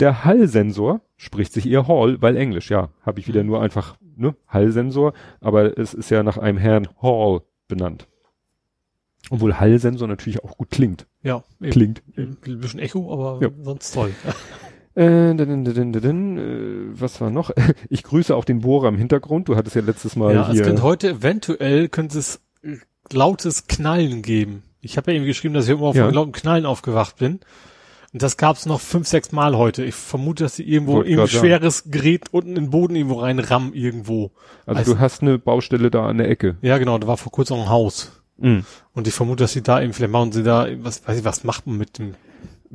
Der 0.00 0.24
Hallsensor 0.24 1.00
spricht 1.16 1.52
sich 1.52 1.68
eher 1.68 1.88
Hall, 1.88 2.20
weil 2.20 2.36
Englisch, 2.36 2.70
ja. 2.70 2.90
Habe 3.02 3.20
ich 3.20 3.28
wieder 3.28 3.42
nur 3.44 3.60
einfach, 3.62 3.96
ne, 4.16 4.34
Hallsensor, 4.48 5.12
aber 5.40 5.78
es 5.78 5.94
ist 5.94 6.10
ja 6.10 6.22
nach 6.22 6.38
einem 6.38 6.58
Herrn 6.58 6.88
Hall 7.02 7.42
benannt. 7.68 8.06
Obwohl 9.30 9.58
Hallsensor 9.58 10.06
natürlich 10.06 10.44
auch 10.44 10.56
gut 10.56 10.70
klingt. 10.70 11.06
Ja, 11.22 11.42
eben. 11.60 11.70
Klingt. 11.72 12.02
Ein 12.16 12.36
bisschen 12.60 12.78
Echo, 12.80 13.12
aber 13.12 13.44
Ja. 13.44 13.50
sonst 13.62 13.92
toll. 13.92 14.10
Äh, 14.94 15.34
din, 15.34 15.62
din, 15.62 15.92
din, 15.92 16.38
äh, 16.38 16.98
was 16.98 17.20
war 17.20 17.28
noch? 17.28 17.50
Ich 17.90 18.02
grüße 18.02 18.34
auch 18.34 18.46
den 18.46 18.60
Bohrer 18.60 18.88
im 18.88 18.96
Hintergrund. 18.96 19.46
Du 19.46 19.54
hattest 19.54 19.76
ja 19.76 19.82
letztes 19.82 20.16
Mal 20.16 20.32
ja, 20.34 20.46
es 20.48 20.54
hier. 20.54 20.62
könnte 20.62 20.82
heute 20.82 21.10
eventuell 21.10 21.90
könnte 21.90 22.18
es 22.18 22.40
äh, 22.62 22.76
lautes 23.12 23.66
Knallen 23.66 24.22
geben. 24.22 24.62
Ich 24.80 24.96
habe 24.96 25.10
ja 25.10 25.16
irgendwie 25.16 25.28
geschrieben, 25.32 25.52
dass 25.52 25.66
ich 25.66 25.72
immer 25.74 25.82
auf 25.88 25.96
Ja. 25.96 26.08
lauten 26.08 26.32
Knallen 26.32 26.64
aufgewacht 26.64 27.16
bin. 27.18 27.40
Und 28.12 28.22
das 28.22 28.36
gab 28.36 28.56
es 28.56 28.66
noch 28.66 28.80
fünf, 28.80 29.06
sechs 29.08 29.32
Mal 29.32 29.56
heute. 29.56 29.84
Ich 29.84 29.94
vermute, 29.94 30.44
dass 30.44 30.56
sie 30.56 30.62
irgendwo 30.62 30.94
Wollte 30.94 31.10
irgendwie 31.10 31.22
grad 31.22 31.30
sagen. 31.30 31.46
schweres 31.46 31.84
Gerät 31.90 32.24
unten 32.32 32.50
in 32.50 32.54
den 32.66 32.70
Boden 32.70 32.96
irgendwo 32.96 33.20
reinrammen 33.20 33.74
irgendwo. 33.74 34.30
also, 34.66 34.78
also- 34.78 34.94
du 34.94 35.00
hast 35.00 35.22
eine 35.22 35.38
Baustelle 35.38 35.90
da 35.90 36.06
an 36.06 36.18
der 36.18 36.28
Ecke. 36.30 36.56
Ja, 36.62 36.78
genau, 36.78 36.98
da 36.98 37.06
war 37.06 37.16
vor 37.16 37.32
kurzem 37.32 37.58
ein 37.58 37.68
Haus. 37.68 38.12
Mhm. 38.38 38.64
Und 38.94 39.06
ich 39.08 39.14
vermute, 39.14 39.44
dass 39.44 39.52
sie 39.52 39.62
da 39.62 39.80
eben, 39.82 39.92
vielleicht 39.92 40.12
machen 40.12 40.32
sie 40.32 40.42
da, 40.42 40.66
was 40.80 41.06
weiß 41.06 41.18
ich, 41.18 41.24
was 41.24 41.44
macht 41.44 41.66
man 41.66 41.76
mit 41.78 41.98
dem 41.98 42.14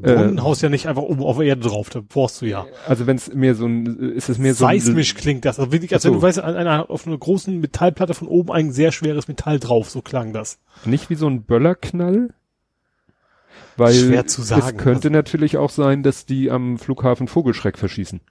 Äh, 0.02 0.14
Brunnenhaus 0.16 0.62
ja 0.62 0.70
nicht 0.70 0.88
einfach 0.88 1.02
oben 1.02 1.22
auf 1.22 1.38
der 1.38 1.48
Erde 1.48 1.68
drauf, 1.68 1.90
da 1.90 2.02
brauchst 2.08 2.42
du 2.42 2.46
ja. 2.46 2.66
Also 2.88 3.08
wenn 3.08 3.18
es 3.18 3.32
mehr 3.34 3.54
so 3.56 3.66
ein, 3.66 3.86
ist 4.16 4.30
es 4.30 4.38
mehr 4.38 4.56
so 4.56 4.66
ein, 4.66 4.80
Seismisch 4.80 5.16
klingt 5.16 5.44
das. 5.46 5.60
Also 5.60 5.72
wirklich, 5.72 5.94
als 5.94 6.06
wenn 6.06 6.14
du 6.14 6.22
weißt, 6.22 6.40
an 6.40 6.56
einer, 6.56 6.90
auf 6.90 7.06
einer 7.06 7.18
großen 7.18 7.60
Metallplatte 7.60 8.14
von 8.14 8.28
oben 8.30 8.52
ein 8.52 8.72
sehr 8.72 8.92
schweres 8.94 9.28
Metall 9.28 9.60
drauf, 9.60 9.90
so 9.90 10.02
klang 10.02 10.32
das. 10.34 10.60
Nicht 10.86 11.10
wie 11.10 11.16
so 11.16 11.28
ein 11.28 11.44
Böllerknall? 11.44 12.30
Weil 13.78 13.94
Schwer 13.94 14.28
zu 14.28 14.42
sagen. 14.42 14.64
es 14.78 14.78
könnte 14.84 15.10
natürlich 15.10 15.58
auch 15.58 15.70
sein, 15.70 16.04
dass 16.04 16.26
die 16.26 16.52
am 16.52 16.78
Flughafen 16.78 17.28
Vogelschreck 17.28 17.78
verschießen. 17.78 18.22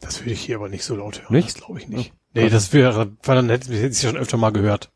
Das 0.00 0.20
würde 0.20 0.32
ich 0.32 0.40
hier 0.40 0.56
aber 0.56 0.68
nicht 0.68 0.84
so 0.84 0.94
laut 0.96 1.22
hören. 1.22 1.34
Nicht? 1.34 1.48
Das 1.48 1.54
glaube 1.64 1.80
ich 1.80 1.88
nicht. 1.88 2.12
Nee, 2.34 2.48
das 2.50 2.72
wäre, 2.72 3.12
weil 3.24 3.36
dann 3.36 3.48
hätte 3.50 3.72
hätte 3.72 3.88
ich 3.88 4.02
ja 4.02 4.10
schon 4.10 4.18
öfter 4.18 4.36
mal 4.36 4.50
gehört. 4.50 4.90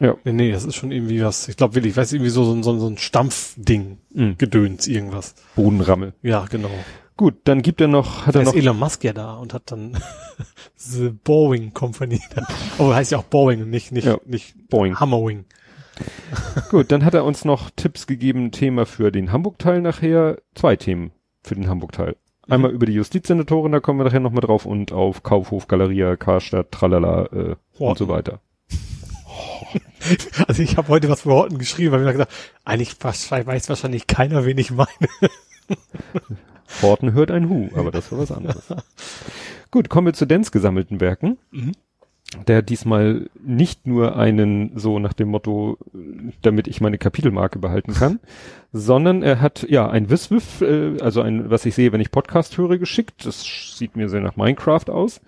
Ja. 0.00 0.16
Nee, 0.24 0.32
nee, 0.32 0.52
das 0.52 0.64
ist 0.64 0.74
schon 0.74 0.90
irgendwie 0.92 1.22
was, 1.24 1.48
ich 1.48 1.56
glaube 1.56 1.74
wirklich, 1.74 1.92
ich 1.92 1.96
weiß 1.96 2.12
irgendwie 2.12 2.30
so, 2.30 2.44
so, 2.44 2.52
ein- 2.54 2.62
so, 2.62 2.72
ein- 2.72 2.80
so 2.80 2.86
ein 2.88 2.98
Stampfding, 2.98 3.98
Mhm. 4.12 4.36
Gedöns, 4.36 4.86
irgendwas. 4.88 5.34
Bodenrammel. 5.54 6.12
Ja, 6.22 6.44
genau. 6.50 6.70
Gut, 7.16 7.34
dann 7.44 7.62
gibt 7.62 7.80
er 7.80 7.88
noch, 7.88 8.26
hat 8.26 8.34
Da 8.34 8.40
er 8.40 8.42
ist 8.42 8.48
noch, 8.48 8.56
Elon 8.56 8.78
Musk 8.78 9.04
ja 9.04 9.12
da 9.12 9.34
und 9.34 9.54
hat 9.54 9.70
dann 9.70 9.96
The 10.76 11.10
Boeing 11.10 11.72
Company 11.72 12.20
da. 12.34 12.46
Aber 12.78 12.94
heißt 12.96 13.12
ja 13.12 13.18
auch 13.18 13.24
Boeing 13.24 13.62
und 13.62 13.70
nicht, 13.70 13.92
nicht, 13.92 14.06
Ja. 14.06 14.18
nicht 14.26 14.68
Boeing. 14.68 14.98
Hammerwing. 14.98 15.44
Gut, 16.70 16.90
dann 16.92 17.04
hat 17.04 17.14
er 17.14 17.24
uns 17.24 17.44
noch 17.44 17.70
Tipps 17.70 18.06
gegeben, 18.06 18.50
Thema 18.50 18.86
für 18.86 19.12
den 19.12 19.32
Hamburg-Teil 19.32 19.80
nachher. 19.80 20.38
Zwei 20.54 20.76
Themen 20.76 21.12
für 21.42 21.54
den 21.54 21.68
Hamburg-Teil. 21.68 22.16
Einmal 22.48 22.70
Mhm. 22.70 22.76
über 22.76 22.86
die 22.86 22.94
Justizsenatorin, 22.94 23.72
da 23.72 23.80
kommen 23.80 24.00
wir 24.00 24.04
nachher 24.04 24.20
noch 24.20 24.32
mal 24.32 24.40
drauf 24.40 24.66
und 24.66 24.90
auf 24.92 25.22
Kaufhof, 25.22 25.68
Galeria, 25.68 26.16
Karstadt, 26.16 26.72
Tralala 26.72 27.26
äh, 27.26 27.56
und 27.78 27.98
so 27.98 28.08
weiter. 28.08 28.40
Also 30.48 30.62
ich 30.62 30.76
habe 30.76 30.88
heute 30.88 31.08
was 31.08 31.22
für 31.22 31.30
Horten 31.30 31.56
geschrieben, 31.58 31.92
weil 31.92 32.00
ich 32.00 32.06
mir 32.06 32.12
gesagt, 32.12 32.32
eigentlich 32.64 32.96
weiß 33.02 33.68
wahrscheinlich 33.68 34.08
keiner, 34.08 34.44
wen 34.44 34.58
ich 34.58 34.72
meine. 34.72 34.88
Horten 36.82 37.12
hört 37.12 37.30
ein 37.30 37.48
Hu, 37.48 37.70
aber 37.74 37.90
das 37.92 38.10
war 38.10 38.18
was 38.18 38.32
anderes. 38.32 38.74
Gut, 39.70 39.88
kommen 39.88 40.06
wir 40.08 40.12
zu 40.12 40.26
Dens 40.26 40.50
gesammelten 40.52 41.00
Werken. 41.00 41.38
Mhm. 41.52 41.72
Der 42.46 42.62
diesmal 42.62 43.28
nicht 43.44 43.86
nur 43.86 44.16
einen 44.16 44.78
so 44.78 44.98
nach 44.98 45.12
dem 45.12 45.28
Motto, 45.28 45.78
damit 46.40 46.66
ich 46.66 46.80
meine 46.80 46.98
Kapitelmarke 46.98 47.58
behalten 47.58 47.94
kann, 47.94 48.20
sondern 48.72 49.22
er 49.22 49.40
hat 49.40 49.66
ja 49.68 49.88
ein 49.88 50.10
Wiswiff, 50.10 50.60
äh, 50.62 50.98
also 51.00 51.20
ein, 51.22 51.50
was 51.50 51.66
ich 51.66 51.74
sehe, 51.74 51.92
wenn 51.92 52.00
ich 52.00 52.10
Podcast 52.10 52.56
höre, 52.56 52.78
geschickt. 52.78 53.26
Das 53.26 53.76
sieht 53.76 53.96
mir 53.96 54.08
sehr 54.08 54.20
nach 54.20 54.36
Minecraft 54.36 54.88
aus. 54.88 55.20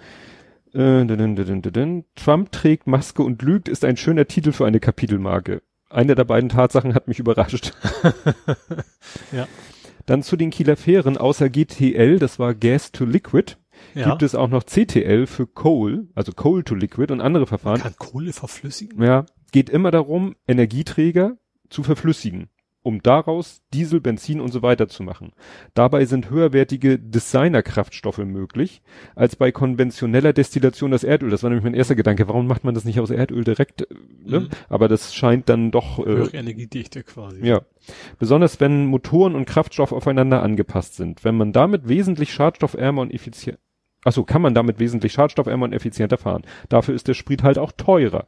Äh, 0.73 1.05
dun, 1.05 1.37
dun, 1.37 1.63
dun. 1.63 2.05
Trump 2.17 2.51
trägt 2.53 2.87
Maske 2.87 3.23
und 3.23 3.43
lügt 3.43 3.69
ist 3.69 3.85
ein 3.85 3.97
schöner 3.97 4.27
Titel 4.27 4.53
für 4.53 4.67
eine 4.67 4.81
Kapitelmarke. 4.81 5.63
Eine 5.89 6.17
der 6.17 6.25
beiden 6.25 6.49
Tatsachen 6.49 6.95
hat 6.95 7.09
mich 7.09 7.19
überrascht. 7.19 7.73
Ja. 9.33 9.47
Dann 10.07 10.23
zu 10.23 10.37
den 10.37 10.51
Kieler 10.51 10.77
Fähren, 10.77 11.17
außer 11.17 11.49
GTL, 11.49 12.19
das 12.19 12.39
war 12.39 12.55
Gas 12.55 12.93
to 12.93 13.05
Liquid, 13.05 13.57
Ja. 13.95 14.11
gibt 14.11 14.23
es 14.23 14.35
auch 14.35 14.49
noch 14.49 14.65
CTL 14.65 15.27
für 15.27 15.47
Coal, 15.47 16.09
also 16.15 16.33
Coal 16.33 16.63
to 16.63 16.75
Liquid 16.75 17.13
und 17.13 17.21
andere 17.21 17.47
Verfahren. 17.47 17.81
Kann 17.81 17.95
Kohle 17.99 18.33
verflüssigen? 18.33 19.03
Ja, 19.03 19.27
geht 19.53 19.71
immer 19.71 19.91
darum, 19.91 20.35
Energieträger 20.49 21.37
zu 21.71 21.83
verflüssigen, 21.83 22.49
um 22.83 23.03
daraus 23.03 23.63
Diesel, 23.73 24.01
Benzin 24.01 24.41
und 24.41 24.53
so 24.53 24.63
weiter 24.63 24.89
zu 24.89 25.03
machen. 25.03 25.33
Dabei 25.75 26.05
sind 26.05 26.29
höherwertige 26.31 26.99
Designerkraftstoffe 26.99 28.19
möglich, 28.19 28.83
als 29.15 29.37
bei 29.37 29.53
konventioneller 29.53 30.33
Destillation 30.33 30.91
das 30.91 31.05
Erdöl. 31.05 31.31
Das 31.31 31.43
war 31.43 31.51
nämlich 31.51 31.65
mein 31.65 31.75
erster 31.75 31.95
Gedanke. 31.95 32.29
Warum 32.29 32.47
macht 32.47 32.65
man 32.65 32.75
das 32.75 32.85
nicht 32.85 33.01
aus 33.01 33.11
Erdöl 33.11 33.45
direkt? 33.45 33.83
äh, 33.83 33.95
Ne? 34.27 34.41
Mhm. 34.41 34.49
Aber 34.69 34.89
das 34.89 35.15
scheint 35.15 35.49
dann 35.49 35.71
doch, 35.71 35.99
äh, 35.99 36.05
Höhere 36.05 36.37
Energiedichte 36.37 37.03
quasi. 37.03 37.47
ja. 37.47 37.63
Besonders 38.19 38.61
wenn 38.61 38.87
Motoren 38.87 39.35
und 39.35 39.45
Kraftstoff 39.45 39.93
aufeinander 39.93 40.43
angepasst 40.43 40.95
sind. 40.97 41.23
Wenn 41.25 41.37
man 41.37 41.53
damit 41.53 41.87
wesentlich 41.89 42.33
schadstoffärmer 42.33 43.03
und 43.03 43.13
effizient, 43.13 43.59
achso, 44.05 44.25
kann 44.25 44.43
man 44.43 44.55
damit 44.55 44.79
wesentlich 44.79 45.13
schadstoffärmer 45.13 45.65
und 45.65 45.73
effizienter 45.73 46.19
fahren. 46.19 46.43
Dafür 46.69 46.95
ist 46.95 47.09
der 47.09 47.15
Sprit 47.15 47.43
halt 47.43 47.59
auch 47.59 47.73
teurer. 47.73 48.27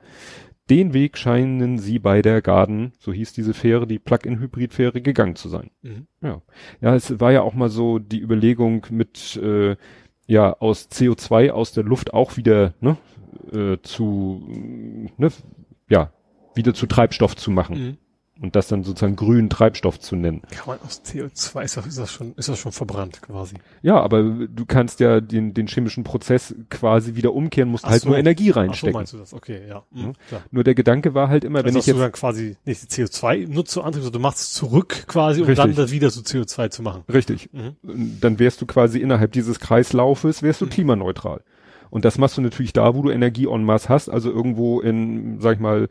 Den 0.69 0.95
Weg 0.95 1.17
scheinen 1.17 1.79
sie 1.79 2.01
bei 2.01 2.23
der 2.23 2.43
Garden, 2.43 2.93
so 2.99 3.13
hieß 3.13 3.33
diese 3.33 3.55
Fähre, 3.55 3.87
die 3.87 4.01
Plug-in-Hybrid-Fähre, 4.01 5.01
gegangen 5.01 5.37
zu 5.37 5.49
sein. 5.49 5.71
Mhm. 5.83 6.09
Ja. 6.21 6.43
Ja, 6.81 6.95
es 6.97 7.21
war 7.21 7.31
ja 7.31 7.43
auch 7.43 7.55
mal 7.55 7.69
so 7.69 8.01
die 8.01 8.21
Überlegung 8.21 8.85
mit, 8.91 9.37
äh, 9.37 9.77
ja, 10.27 10.53
aus 10.59 10.89
CO2 10.91 11.51
aus 11.51 11.73
der 11.73 11.85
Luft 11.85 12.15
auch 12.15 12.37
wieder, 12.37 12.75
ne, 12.81 12.97
äh, 13.53 13.79
zu, 13.83 14.43
ne, 15.17 15.29
ja, 15.89 16.13
wieder 16.57 16.75
zu 16.75 16.87
Treibstoff 16.87 17.37
zu 17.37 17.53
machen 17.53 17.79
Mhm. 17.79 17.97
Und 18.41 18.55
das 18.55 18.69
dann 18.69 18.85
sozusagen 18.85 19.17
grünen 19.17 19.49
Treibstoff 19.49 19.99
zu 19.99 20.15
nennen. 20.15 20.43
Kann 20.51 20.67
man 20.67 20.79
aus 20.85 21.03
CO2, 21.05 21.63
ist 21.63 21.77
das, 21.77 21.87
ist 21.87 21.99
das 21.99 22.13
schon, 22.13 22.35
ist 22.37 22.49
das 22.49 22.59
schon 22.59 22.73
verbrannt 22.73 23.23
quasi? 23.23 23.55
Ja, 23.83 24.01
aber 24.01 24.23
du 24.23 24.67
kannst 24.67 25.01
ja 25.01 25.21
den, 25.23 25.55
den 25.55 25.67
chemischen 25.69 26.05
Prozess 26.05 26.55
quasi 26.69 27.15
wieder 27.15 27.33
umkehren, 27.33 27.71
musst 27.71 27.85
Ach 27.87 27.91
halt 27.91 28.03
so. 28.03 28.09
nur 28.11 28.19
Energie 28.19 28.51
Ach 28.51 28.55
so 28.57 28.61
reinstecken. 28.61 28.93
meinst 28.95 29.13
du 29.15 29.17
das? 29.19 29.33
Okay, 29.33 29.61
ja. 29.69 29.85
Mhm, 29.91 30.13
klar. 30.29 30.43
nur 30.51 30.65
der 30.65 30.75
Gedanke 30.75 31.15
war 31.15 31.29
halt 31.29 31.45
immer, 31.45 31.61
Also 31.61 31.69
wenn 31.75 31.79
ich 31.79 31.85
du 31.87 31.91
jetzt 31.93 32.01
dann 32.01 32.13
quasi 32.13 32.57
nicht 32.67 32.83
die 32.83 33.03
CO2 33.05 33.49
nutzt 33.51 33.73
zur 33.73 33.85
Antrieb, 33.87 34.03
sondern 34.03 34.21
du 34.21 34.23
machst 34.23 34.41
es 34.41 34.53
zurück 34.53 35.05
quasi, 35.07 35.41
um 35.41 35.55
dann 35.55 35.75
das 35.75 35.91
wieder 35.91 36.11
zu 36.11 36.21
CO2 36.21 36.69
zu 36.71 36.83
machen. 36.83 37.05
richtig, 37.13 37.49
Mhm. 37.53 38.19
dann 38.21 38.39
wärst 38.39 38.61
du 38.61 38.67
quasi 38.67 38.99
innerhalb 38.99 39.33
dieses 39.33 39.61
Kreislaufes 39.61 40.43
wärst 40.43 40.61
du 40.61 40.67
Mhm. 40.67 40.71
klimaneutral. 40.71 41.41
Und 41.89 42.05
das 42.05 42.19
machst 42.19 42.37
du 42.37 42.41
natürlich 42.43 42.73
da, 42.73 42.95
wo 42.95 43.03
du 43.03 43.11
Energie 43.11 43.47
en 43.47 43.63
masse 43.65 43.89
hast, 43.89 44.09
also 44.11 44.31
irgendwo 44.31 44.81
in, 44.81 45.41
sag 45.41 45.55
ich 45.55 45.61
mal, 45.61 45.89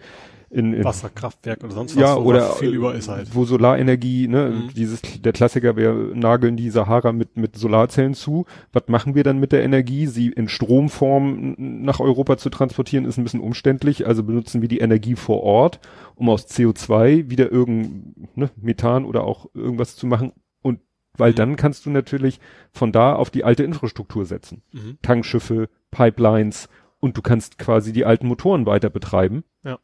in, 0.49 0.73
in 0.73 0.83
Wasserkraftwerk 0.83 1.63
oder 1.63 1.73
sonst 1.73 1.95
was, 1.95 2.01
ja, 2.01 2.15
wo 2.15 2.21
oder 2.29 2.51
viel 2.51 2.73
über 2.73 2.95
ist 2.95 3.07
halt. 3.09 3.33
wo 3.35 3.45
Solarenergie, 3.45 4.27
ne, 4.27 4.49
Mhm. 4.49 4.73
dieses 4.75 5.01
der 5.01 5.33
Klassiker, 5.33 5.75
wir 5.75 5.93
nageln 6.13 6.55
die 6.57 6.69
Sahara 6.69 7.11
mit 7.11 7.35
mit 7.37 7.57
Solarzellen 7.57 8.13
zu. 8.13 8.45
Was 8.71 8.83
machen 8.87 9.15
wir 9.15 9.23
dann 9.23 9.39
mit 9.39 9.51
der 9.51 9.63
Energie? 9.63 10.07
Sie 10.07 10.29
in 10.29 10.47
Stromform 10.47 11.55
nach 11.57 11.99
Europa 11.99 12.37
zu 12.37 12.49
transportieren 12.49 13.05
ist 13.05 13.17
ein 13.17 13.23
bisschen 13.23 13.39
umständlich, 13.41 14.05
also 14.07 14.23
benutzen 14.23 14.61
wir 14.61 14.69
die 14.69 14.79
Energie 14.79 15.15
vor 15.15 15.41
Ort, 15.43 15.79
um 16.15 16.29
aus 16.29 16.47
CO2 16.47 17.29
wieder 17.29 17.51
irgend 17.51 18.37
ne, 18.37 18.49
Methan 18.55 19.05
oder 19.05 19.23
auch 19.23 19.47
irgendwas 19.53 19.95
zu 19.95 20.07
machen 20.07 20.31
und 20.61 20.79
weil 21.17 21.31
Mhm. 21.31 21.35
dann 21.35 21.55
kannst 21.55 21.85
du 21.85 21.89
natürlich 21.89 22.39
von 22.71 22.91
da 22.91 23.15
auf 23.15 23.29
die 23.29 23.43
alte 23.43 23.63
Infrastruktur 23.63 24.25
setzen. 24.25 24.61
Mhm. 24.73 24.97
Tankschiffe, 25.01 25.69
Pipelines 25.91 26.69
und 26.99 27.17
du 27.17 27.21
kannst 27.21 27.57
quasi 27.57 27.93
die 27.93 28.05
alten 28.05 28.27
Motoren 28.27 28.65
weiter 28.65 28.89
betreiben 28.89 29.43
Ja, 29.63 29.79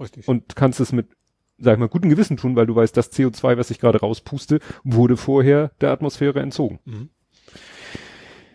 richtig. 0.00 0.28
und 0.28 0.56
kannst 0.56 0.80
es 0.80 0.92
mit, 0.92 1.08
sag 1.58 1.74
ich 1.74 1.78
mal, 1.78 1.88
gutem 1.88 2.10
Gewissen 2.10 2.36
tun, 2.36 2.56
weil 2.56 2.66
du 2.66 2.74
weißt, 2.74 2.96
das 2.96 3.12
CO2, 3.12 3.56
was 3.56 3.70
ich 3.70 3.78
gerade 3.78 4.00
rauspuste, 4.00 4.60
wurde 4.82 5.16
vorher 5.16 5.70
der 5.80 5.90
Atmosphäre 5.90 6.40
entzogen. 6.40 6.80
Mhm. 6.84 7.08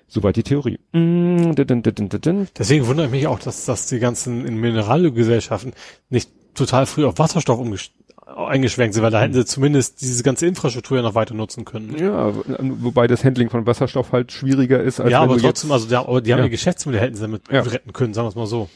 Soweit 0.08 0.36
die 0.38 0.44
Theorie. 0.44 0.80
Mm. 0.92 1.54
Deswegen 1.54 2.88
wundert 2.88 3.12
mich 3.12 3.28
auch, 3.28 3.38
dass, 3.38 3.66
dass 3.66 3.86
die 3.86 4.00
ganzen 4.00 4.44
in 4.44 4.58
Mineralgesellschaften 4.58 5.74
nicht 6.10 6.32
total 6.56 6.88
früh 6.88 7.06
auf 7.06 7.20
Wasserstoff 7.20 7.60
eingeschwenkt 8.26 8.96
sind, 8.96 9.04
weil 9.04 9.12
da 9.12 9.22
hätten 9.22 9.34
sie 9.36 9.46
zumindest 9.46 10.02
diese 10.02 10.24
ganze 10.24 10.48
Infrastruktur 10.48 10.98
ja 10.98 11.04
noch 11.04 11.14
weiter 11.14 11.36
nutzen 11.36 11.64
können. 11.64 11.96
Ja, 11.98 12.34
wobei 12.60 13.06
das 13.06 13.24
Handling 13.24 13.52
von 13.52 13.68
Wasserstoff 13.68 14.12
halt 14.12 14.32
schwieriger 14.32 14.82
ist, 14.82 15.00
als 15.00 15.12
ja, 15.12 15.22
aber 15.22 15.38
trotzdem, 15.38 15.72
also 15.72 15.88
der, 15.88 16.00
aber 16.00 16.22
die 16.22 16.34
haben 16.34 16.40
Ja. 16.40 16.46
ihr 16.46 16.52
Geschäftsmodell 16.52 17.02
hätten 17.02 17.16
sie 17.16 17.22
damit 17.22 17.44
Ja. 17.52 17.62
retten 17.62 17.94
können, 17.94 18.14
sagen 18.16 18.26
wir 18.26 18.30
es 18.30 18.36
mal 18.36 18.48
so. 18.48 18.68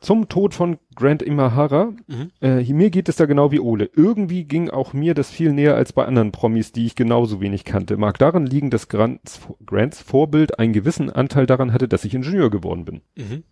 Zum 0.00 0.28
Tod 0.28 0.54
von 0.54 0.78
Grant 0.94 1.22
Imahara. 1.22 1.92
Mhm. 2.06 2.30
Äh, 2.40 2.72
mir 2.72 2.90
geht 2.90 3.08
es 3.08 3.16
da 3.16 3.26
genau 3.26 3.52
wie 3.52 3.60
Ole. 3.60 3.90
Irgendwie 3.94 4.44
ging 4.44 4.70
auch 4.70 4.92
mir 4.92 5.14
das 5.14 5.30
viel 5.30 5.52
näher 5.52 5.76
als 5.76 5.92
bei 5.92 6.04
anderen 6.04 6.32
Promis, 6.32 6.72
die 6.72 6.86
ich 6.86 6.94
genauso 6.94 7.40
wenig 7.40 7.64
kannte. 7.64 7.96
Mag 7.96 8.18
daran 8.18 8.46
liegen, 8.46 8.70
dass 8.70 8.88
Grants, 8.88 9.40
Grants 9.64 10.00
Vorbild 10.00 10.58
einen 10.58 10.72
gewissen 10.72 11.10
Anteil 11.10 11.46
daran 11.46 11.72
hatte, 11.72 11.88
dass 11.88 12.04
ich 12.04 12.14
Ingenieur 12.14 12.50
geworden 12.50 12.84
bin. 12.84 13.02
Mhm. 13.16 13.44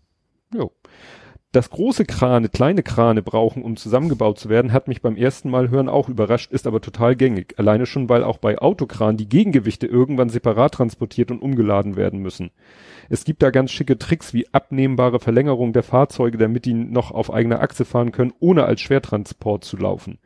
Jo. 0.55 0.73
Dass 1.50 1.71
große 1.71 2.05
Krane 2.05 2.50
kleine 2.50 2.83
Krane 2.83 3.23
brauchen, 3.23 3.62
um 3.62 3.78
zusammengebaut 3.78 4.38
zu 4.38 4.50
werden, 4.50 4.71
hat 4.71 4.87
mich 4.87 5.00
beim 5.00 5.17
ersten 5.17 5.49
Mal 5.49 5.71
hören 5.71 5.88
auch 5.88 6.11
überrascht, 6.11 6.52
ist 6.52 6.67
aber 6.67 6.83
total 6.83 7.17
gängig. 7.17 7.55
Alleine 7.59 7.87
schon, 7.87 8.11
weil 8.11 8.23
auch 8.23 8.37
bei 8.37 8.59
Autokran 8.59 9.17
die 9.17 9.31
Gegengewichte 9.31 9.87
irgendwann 9.87 10.28
separat 10.28 10.75
transportiert 10.75 11.31
und 11.31 11.40
umgeladen 11.40 11.97
werden 11.97 12.21
müssen. 12.21 12.50
Es 13.09 13.25
gibt 13.25 13.43
da 13.43 13.49
ganz 13.49 13.71
schicke 13.71 13.97
Tricks 13.97 14.35
wie 14.35 14.47
abnehmbare 14.52 15.21
Verlängerung 15.21 15.73
der 15.73 15.85
Fahrzeuge, 15.85 16.37
damit 16.37 16.67
die 16.67 16.75
noch 16.75 17.12
auf 17.12 17.33
eigener 17.33 17.62
Achse 17.62 17.87
fahren 17.87 18.12
können, 18.12 18.35
ohne 18.40 18.64
als 18.64 18.83
Schwertransport 18.83 19.64
zu 19.64 19.78
laufen. 19.78 20.19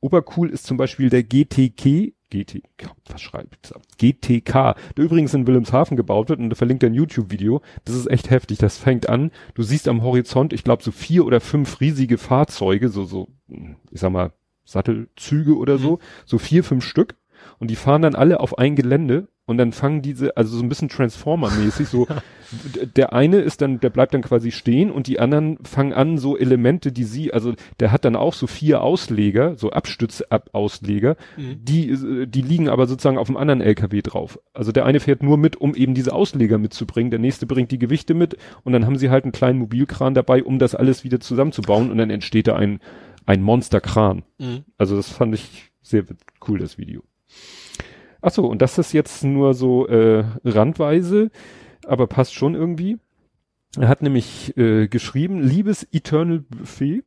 Obercool 0.00 0.50
ist 0.50 0.66
zum 0.66 0.76
Beispiel 0.76 1.08
der 1.08 1.22
GTK, 1.22 2.12
GT, 2.30 2.62
was 3.08 3.20
schreibt 3.20 3.72
GTK, 3.98 4.74
der 4.96 5.04
übrigens 5.04 5.34
in 5.34 5.46
Wilhelmshaven 5.46 5.96
gebaut 5.96 6.28
wird 6.28 6.40
und 6.40 6.50
da 6.50 6.56
verlinkt 6.56 6.82
ein 6.84 6.94
YouTube-Video. 6.94 7.62
Das 7.84 7.94
ist 7.94 8.10
echt 8.10 8.30
heftig. 8.30 8.58
Das 8.58 8.78
fängt 8.78 9.08
an. 9.08 9.30
Du 9.54 9.62
siehst 9.62 9.88
am 9.88 10.02
Horizont, 10.02 10.52
ich 10.52 10.64
glaube, 10.64 10.82
so 10.82 10.90
vier 10.90 11.24
oder 11.24 11.40
fünf 11.40 11.80
riesige 11.80 12.18
Fahrzeuge, 12.18 12.88
so, 12.88 13.04
so, 13.04 13.28
ich 13.48 14.00
sag 14.00 14.10
mal, 14.10 14.32
Sattelzüge 14.64 15.56
oder 15.56 15.78
so, 15.78 16.00
so 16.24 16.38
vier, 16.38 16.64
fünf 16.64 16.84
Stück. 16.84 17.14
Und 17.58 17.70
die 17.70 17.76
fahren 17.76 18.02
dann 18.02 18.14
alle 18.14 18.40
auf 18.40 18.58
ein 18.58 18.76
Gelände 18.76 19.28
und 19.46 19.58
dann 19.58 19.72
fangen 19.72 20.02
diese, 20.02 20.36
also 20.36 20.56
so 20.56 20.62
ein 20.62 20.68
bisschen 20.68 20.88
Transformer-mäßig, 20.88 21.88
so, 21.88 22.06
der 22.96 23.12
eine 23.12 23.38
ist 23.38 23.62
dann, 23.62 23.80
der 23.80 23.90
bleibt 23.90 24.12
dann 24.12 24.22
quasi 24.22 24.50
stehen 24.50 24.90
und 24.90 25.06
die 25.06 25.20
anderen 25.20 25.58
fangen 25.64 25.92
an, 25.92 26.18
so 26.18 26.36
Elemente, 26.36 26.92
die 26.92 27.04
sie, 27.04 27.32
also 27.32 27.54
der 27.80 27.92
hat 27.92 28.04
dann 28.04 28.16
auch 28.16 28.34
so 28.34 28.46
vier 28.46 28.82
Ausleger, 28.82 29.54
so 29.56 29.70
Abstützausleger, 29.70 31.16
Mhm. 31.36 31.64
die, 31.64 31.90
äh, 31.90 32.26
die 32.26 32.42
liegen 32.42 32.68
aber 32.68 32.86
sozusagen 32.86 33.18
auf 33.18 33.28
dem 33.28 33.36
anderen 33.36 33.60
LKW 33.60 34.02
drauf. 34.02 34.38
Also 34.52 34.72
der 34.72 34.84
eine 34.84 35.00
fährt 35.00 35.22
nur 35.22 35.38
mit, 35.38 35.56
um 35.56 35.74
eben 35.74 35.94
diese 35.94 36.12
Ausleger 36.12 36.58
mitzubringen, 36.58 37.10
der 37.10 37.20
nächste 37.20 37.46
bringt 37.46 37.70
die 37.70 37.78
Gewichte 37.78 38.14
mit 38.14 38.36
und 38.64 38.72
dann 38.72 38.84
haben 38.86 38.96
sie 38.96 39.10
halt 39.10 39.24
einen 39.24 39.32
kleinen 39.32 39.58
Mobilkran 39.60 40.14
dabei, 40.14 40.42
um 40.42 40.58
das 40.58 40.74
alles 40.74 41.04
wieder 41.04 41.20
zusammenzubauen 41.20 41.90
und 41.90 41.98
dann 41.98 42.10
entsteht 42.10 42.48
da 42.48 42.56
ein, 42.56 42.80
ein 43.26 43.42
Monsterkran. 43.42 44.24
Mhm. 44.38 44.64
Also 44.76 44.96
das 44.96 45.08
fand 45.10 45.34
ich 45.34 45.70
sehr 45.82 46.04
cool, 46.48 46.58
das 46.58 46.78
Video. 46.78 47.02
Ach 48.22 48.32
so, 48.32 48.46
und 48.46 48.62
das 48.62 48.78
ist 48.78 48.92
jetzt 48.92 49.22
nur 49.24 49.54
so 49.54 49.86
äh, 49.86 50.24
randweise, 50.44 51.30
aber 51.86 52.06
passt 52.06 52.34
schon 52.34 52.54
irgendwie. 52.54 52.98
Er 53.78 53.88
hat 53.88 54.02
nämlich 54.02 54.56
äh, 54.56 54.88
geschrieben, 54.88 55.42
liebes 55.42 55.86
Eternal 55.92 56.40
Buffet. 56.40 57.04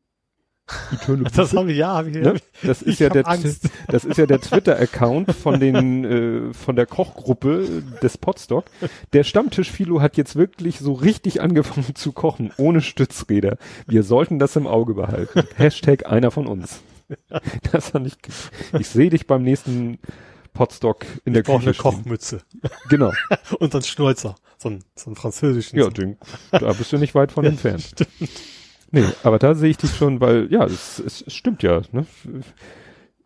Eternal 0.94 1.30
Das 1.36 1.54
habe 1.56 1.72
ich, 1.72 1.78
ja, 1.80 1.90
habe 1.90 2.10
ich, 2.12 2.16
ne? 2.16 2.36
Das 2.64 2.82
ist 2.82 2.94
ich 2.94 3.00
ja 3.00 3.08
hab 3.08 3.14
der 3.14 3.28
Angst. 3.28 3.70
das 3.88 4.06
ist 4.06 4.18
ja 4.18 4.28
der 4.28 4.40
Twitter-Account 4.40 5.34
von 5.34 5.60
den 5.60 6.06
äh, 6.06 6.54
von 6.54 6.76
der 6.76 6.86
Kochgruppe 6.86 7.84
des 8.04 8.18
Podstock. 8.18 8.66
Der 9.14 9.24
Stammtisch-Philo 9.24 10.02
hat 10.02 10.16
jetzt 10.16 10.36
wirklich 10.36 10.80
so 10.80 10.94
richtig 10.94 11.42
angefangen 11.42 11.96
zu 11.96 12.12
kochen, 12.12 12.52
ohne 12.58 12.82
Stützräder. 12.82 13.58
Wir 13.88 14.04
sollten 14.04 14.38
das 14.38 14.56
im 14.56 14.68
Auge 14.68 14.94
behalten. 14.94 15.44
Hashtag 15.56 16.06
einer 16.06 16.30
von 16.30 16.46
uns. 16.46 16.82
Das 17.72 17.90
fand 17.90 18.08
ich. 18.08 18.18
Ich 18.80 18.88
sehe 18.88 19.10
dich 19.10 19.28
beim 19.28 19.44
nächsten 19.44 20.00
Podstock 20.54 21.06
in 21.26 21.34
der 21.34 21.42
Ich 21.42 21.48
brauche 21.48 21.58
Küche. 21.60 21.68
eine 21.70 21.74
stehen. 21.74 21.84
Kochmütze. 21.84 22.42
Genau. 22.90 23.12
Und 23.60 23.74
einen 23.74 23.84
Schnäuzer. 23.84 24.36
So 24.58 24.70
einen, 24.70 24.84
so 24.96 25.08
einen 25.08 25.16
französischen. 25.16 25.80
Ja, 25.80 25.90
den, 25.90 26.18
da 26.52 26.74
bist 26.74 26.92
du 26.92 26.98
nicht 26.98 27.16
weit 27.16 27.32
von 27.32 27.46
entfernt. 27.46 27.94
Nee, 28.92 29.06
aber 29.24 29.40
da 29.40 29.56
sehe 29.56 29.70
ich 29.70 29.78
dich 29.78 29.96
schon, 29.96 30.20
weil 30.20 30.52
ja, 30.52 30.66
es, 30.66 31.00
es, 31.00 31.22
es 31.26 31.34
stimmt 31.34 31.64
ja. 31.64 31.82
Ne? 31.92 32.06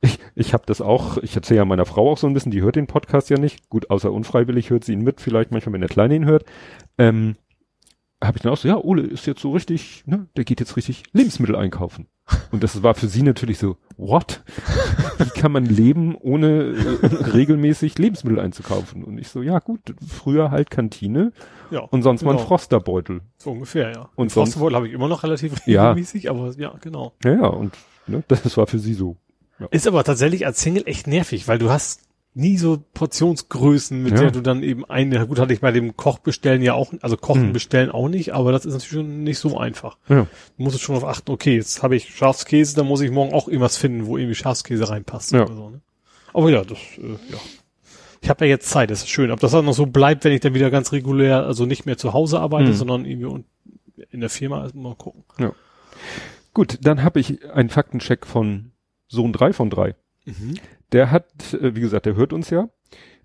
Ich, 0.01 0.19
ich 0.35 0.53
habe 0.53 0.63
das 0.65 0.81
auch, 0.81 1.17
ich 1.19 1.35
erzähle 1.35 1.59
ja 1.59 1.65
meiner 1.65 1.85
Frau 1.85 2.11
auch 2.11 2.17
so 2.17 2.27
ein 2.27 2.33
bisschen, 2.33 2.51
die 2.51 2.61
hört 2.61 2.75
den 2.75 2.87
Podcast 2.87 3.29
ja 3.29 3.37
nicht. 3.39 3.69
Gut, 3.69 3.89
außer 3.89 4.11
unfreiwillig 4.11 4.69
hört 4.69 4.83
sie 4.83 4.93
ihn 4.93 5.01
mit, 5.01 5.21
vielleicht 5.21 5.51
manchmal, 5.51 5.73
wenn 5.73 5.81
der 5.81 5.89
Kleine 5.89 6.15
ihn 6.15 6.25
hört. 6.25 6.43
Ähm, 6.97 7.35
habe 8.23 8.37
ich 8.37 8.43
dann 8.43 8.51
auch 8.53 8.57
so, 8.57 8.67
ja, 8.67 8.77
Ole 8.77 9.03
ist 9.03 9.25
jetzt 9.25 9.41
so 9.41 9.51
richtig, 9.51 10.03
ne, 10.05 10.27
der 10.35 10.43
geht 10.43 10.59
jetzt 10.59 10.75
richtig 10.77 11.03
Lebensmittel 11.13 11.55
einkaufen. 11.55 12.07
Und 12.51 12.63
das 12.63 12.81
war 12.83 12.93
für 12.95 13.07
sie 13.07 13.21
natürlich 13.21 13.57
so, 13.57 13.77
what? 13.97 14.43
Wie 15.17 15.29
kann 15.39 15.51
man 15.51 15.65
leben, 15.65 16.15
ohne 16.15 16.73
äh, 16.73 17.05
regelmäßig 17.05 17.97
Lebensmittel 17.97 18.39
einzukaufen? 18.39 19.03
Und 19.03 19.17
ich 19.17 19.27
so, 19.27 19.41
ja 19.41 19.59
gut, 19.59 19.81
früher 20.07 20.49
halt 20.51 20.69
Kantine 20.69 21.33
ja 21.69 21.79
und 21.81 22.01
sonst 22.01 22.23
mal 22.23 22.31
ein 22.31 22.37
genau. 22.37 22.47
Frosterbeutel. 22.47 23.21
So 23.37 23.51
ungefähr, 23.51 23.91
ja. 23.91 24.09
Und 24.15 24.31
Frostwohl 24.31 24.73
habe 24.73 24.87
ich 24.87 24.93
immer 24.93 25.09
noch 25.09 25.23
relativ 25.23 25.53
Ja. 25.65 25.89
regelmäßig, 25.89 26.29
aber 26.29 26.51
ja, 26.57 26.73
genau. 26.79 27.13
Ja, 27.23 27.33
ja, 27.33 27.47
und 27.47 27.73
ne, 28.07 28.23
das 28.27 28.55
war 28.57 28.67
für 28.67 28.79
sie 28.79 28.93
so. 28.93 29.17
Ist 29.71 29.87
aber 29.87 30.03
tatsächlich 30.03 30.45
als 30.45 30.61
Single 30.61 30.83
echt 30.87 31.07
nervig, 31.07 31.47
weil 31.47 31.57
du 31.57 31.69
hast 31.69 32.01
nie 32.35 32.57
so 32.57 32.83
Portionsgrößen, 32.93 34.01
mit 34.01 34.13
Ja. 34.13 34.21
der 34.21 34.31
du 34.31 34.41
dann 34.41 34.63
eben 34.63 34.85
eine, 34.85 35.27
gut, 35.27 35.39
hatte 35.39 35.53
ich 35.53 35.61
bei 35.61 35.71
dem 35.71 35.95
Koch 35.95 36.19
bestellen 36.19 36.61
ja 36.63 36.73
auch, 36.73 36.91
also 37.01 37.15
Kochen 37.17 37.49
Mhm. 37.49 37.53
bestellen 37.53 37.91
auch 37.91 38.09
nicht, 38.09 38.33
aber 38.33 38.51
das 38.51 38.65
ist 38.65 38.73
natürlich 38.73 38.91
schon 38.93 39.23
nicht 39.23 39.37
so 39.39 39.57
einfach. 39.57 39.97
Ja. 40.09 40.27
Du 40.57 40.63
musst 40.63 40.81
schon 40.81 40.95
darauf 40.95 41.09
achten, 41.09 41.31
okay, 41.31 41.55
jetzt 41.55 41.83
habe 41.83 41.95
ich 41.95 42.15
Schafskäse, 42.15 42.75
dann 42.75 42.87
muss 42.87 43.01
ich 43.01 43.11
morgen 43.11 43.33
auch 43.33 43.47
irgendwas 43.47 43.77
finden, 43.77 44.05
wo 44.07 44.17
irgendwie 44.17 44.35
Schafskäse 44.35 44.89
reinpasst 44.89 45.31
Ja. 45.33 45.43
oder 45.45 45.55
so, 45.55 45.69
ne? 45.69 45.81
Aber 46.33 46.49
ja, 46.49 46.63
das, 46.63 46.77
äh, 46.97 47.11
ja. 47.31 47.37
Ich 48.21 48.29
habe 48.29 48.45
ja 48.45 48.49
jetzt 48.51 48.69
Zeit, 48.69 48.89
das 48.89 48.99
ist 49.01 49.09
schön. 49.09 49.29
Ob 49.31 49.39
das 49.41 49.51
dann 49.51 49.65
noch 49.65 49.73
so 49.73 49.85
bleibt, 49.85 50.23
wenn 50.23 50.31
ich 50.31 50.39
dann 50.39 50.53
wieder 50.53 50.71
ganz 50.71 50.91
regulär, 50.93 51.43
also 51.45 51.65
nicht 51.65 51.85
mehr 51.85 51.97
zu 51.97 52.13
Hause 52.13 52.39
arbeite, 52.39 52.69
Mhm. 52.69 52.73
sondern 52.73 53.05
irgendwie 53.05 53.43
in 54.11 54.21
der 54.21 54.29
Firma, 54.29 54.61
also 54.61 54.77
mal 54.79 54.95
gucken. 54.95 55.23
Gut, 56.53 56.79
dann 56.81 57.03
habe 57.03 57.19
ich 57.19 57.43
einen 57.51 57.69
Faktencheck 57.69 58.25
von 58.25 58.71
Sohn 59.07 59.33
3 59.33 59.53
von 59.53 59.69
3. 59.69 59.95
Mhm. 60.25 60.55
Der 60.93 61.11
hat, 61.11 61.53
äh, 61.53 61.75
wie 61.75 61.81
gesagt, 61.81 62.05
der 62.05 62.15
hört 62.15 62.31
uns 62.33 62.49
ja. 62.49 62.69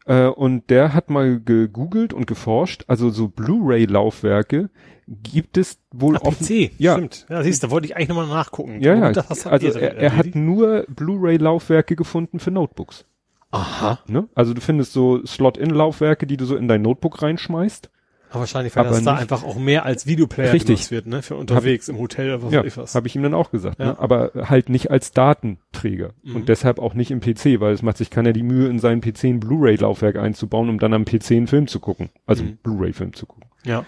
Äh, 0.07 0.27
und 0.27 0.71
der 0.71 0.95
hat 0.95 1.11
mal 1.11 1.41
gegoogelt 1.41 2.13
und 2.13 2.27
geforscht. 2.27 2.85
Also 2.89 3.11
so 3.11 3.29
Blu-ray-Laufwerke 3.29 4.71
gibt 5.07 5.57
es 5.57 5.79
wohl 5.93 6.17
Ah, 6.17 6.21
offen. 6.23 6.45
PC, 6.47 6.73
Ja. 6.79 6.95
stimmt. 6.95 7.27
Ja, 7.29 7.43
siehst 7.43 7.63
du, 7.63 7.67
da 7.67 7.71
wollte 7.71 7.87
ich 7.87 7.97
eigentlich 7.97 8.09
nochmal 8.09 8.27
nachgucken. 8.27 8.81
Ja, 8.81 8.95
ja. 8.95 9.23
Also 9.45 9.79
er, 9.79 9.97
er 9.97 10.17
hat 10.17 10.35
nur 10.35 10.85
Blu-ray-Laufwerke 10.89 11.97
gefunden 11.97 12.41
für 12.41 12.51
Notebooks. 12.51 13.05
Aha. 13.51 13.99
Ne? 14.07 14.29
Also 14.35 14.53
du 14.53 14.61
findest 14.61 14.93
so 14.93 15.25
Slot-in-Laufwerke, 15.25 16.27
die 16.27 16.37
du 16.37 16.45
so 16.45 16.57
in 16.57 16.69
dein 16.69 16.83
Notebook 16.83 17.23
reinschmeißt. 17.23 17.91
Aber 18.31 18.41
wahrscheinlich, 18.41 18.77
weil 18.77 18.85
Aber 18.87 18.95
das 18.95 19.05
da 19.05 19.15
einfach 19.15 19.43
auch 19.43 19.57
mehr 19.57 19.85
als 19.85 20.07
Videoplayer 20.07 20.53
Richtig. 20.53 20.91
wird, 20.91 21.07
ne? 21.07 21.23
Für 21.23 21.35
unterwegs, 21.37 21.89
im 21.89 21.99
Hotel 21.99 22.29
oder 22.35 22.43
was 22.43 22.53
Ja, 22.53 22.61
weiß 22.61 22.67
ich 22.67 22.77
was. 22.77 22.95
habe 22.95 23.07
ich 23.07 23.17
ihm 23.17 23.23
dann 23.23 23.33
auch 23.35 23.51
gesagt. 23.51 23.79
Ja. 23.79 23.87
Ne? 23.87 23.99
Aber 23.99 24.33
halt 24.35 24.69
nicht 24.69 24.91
als 24.91 25.13
Datenträger. 25.13 26.11
Mhm. 26.23 26.37
Und 26.37 26.49
deshalb 26.49 26.79
auch 26.79 26.95
nicht 26.95 27.11
im 27.11 27.21
PC, 27.21 27.61
weil 27.61 27.73
es 27.73 27.83
macht 27.83 27.97
sich 27.97 28.11
keiner 28.11 28.33
die 28.33 28.43
Mühe, 28.43 28.69
in 28.69 28.79
seinen 28.79 29.01
PC 29.01 29.25
ein 29.25 29.41
Blu-ray-Laufwerk 29.41 30.17
einzubauen, 30.17 30.69
um 30.69 30.79
dann 30.79 30.93
am 30.93 31.05
PC 31.07 31.33
einen 31.33 31.47
Film 31.47 31.67
zu 31.69 31.81
gucken. 31.81 32.11
Also 32.27 32.45
Mhm. 32.45 32.59
Blu-ray-Film 32.63 33.15
zu 33.15 33.25
gucken. 33.27 33.45
Ja. 33.65 33.85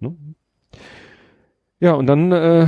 Ne? 0.00 0.16
Ja, 1.80 1.92
und 1.94 2.06
dann 2.06 2.32
äh, 2.32 2.62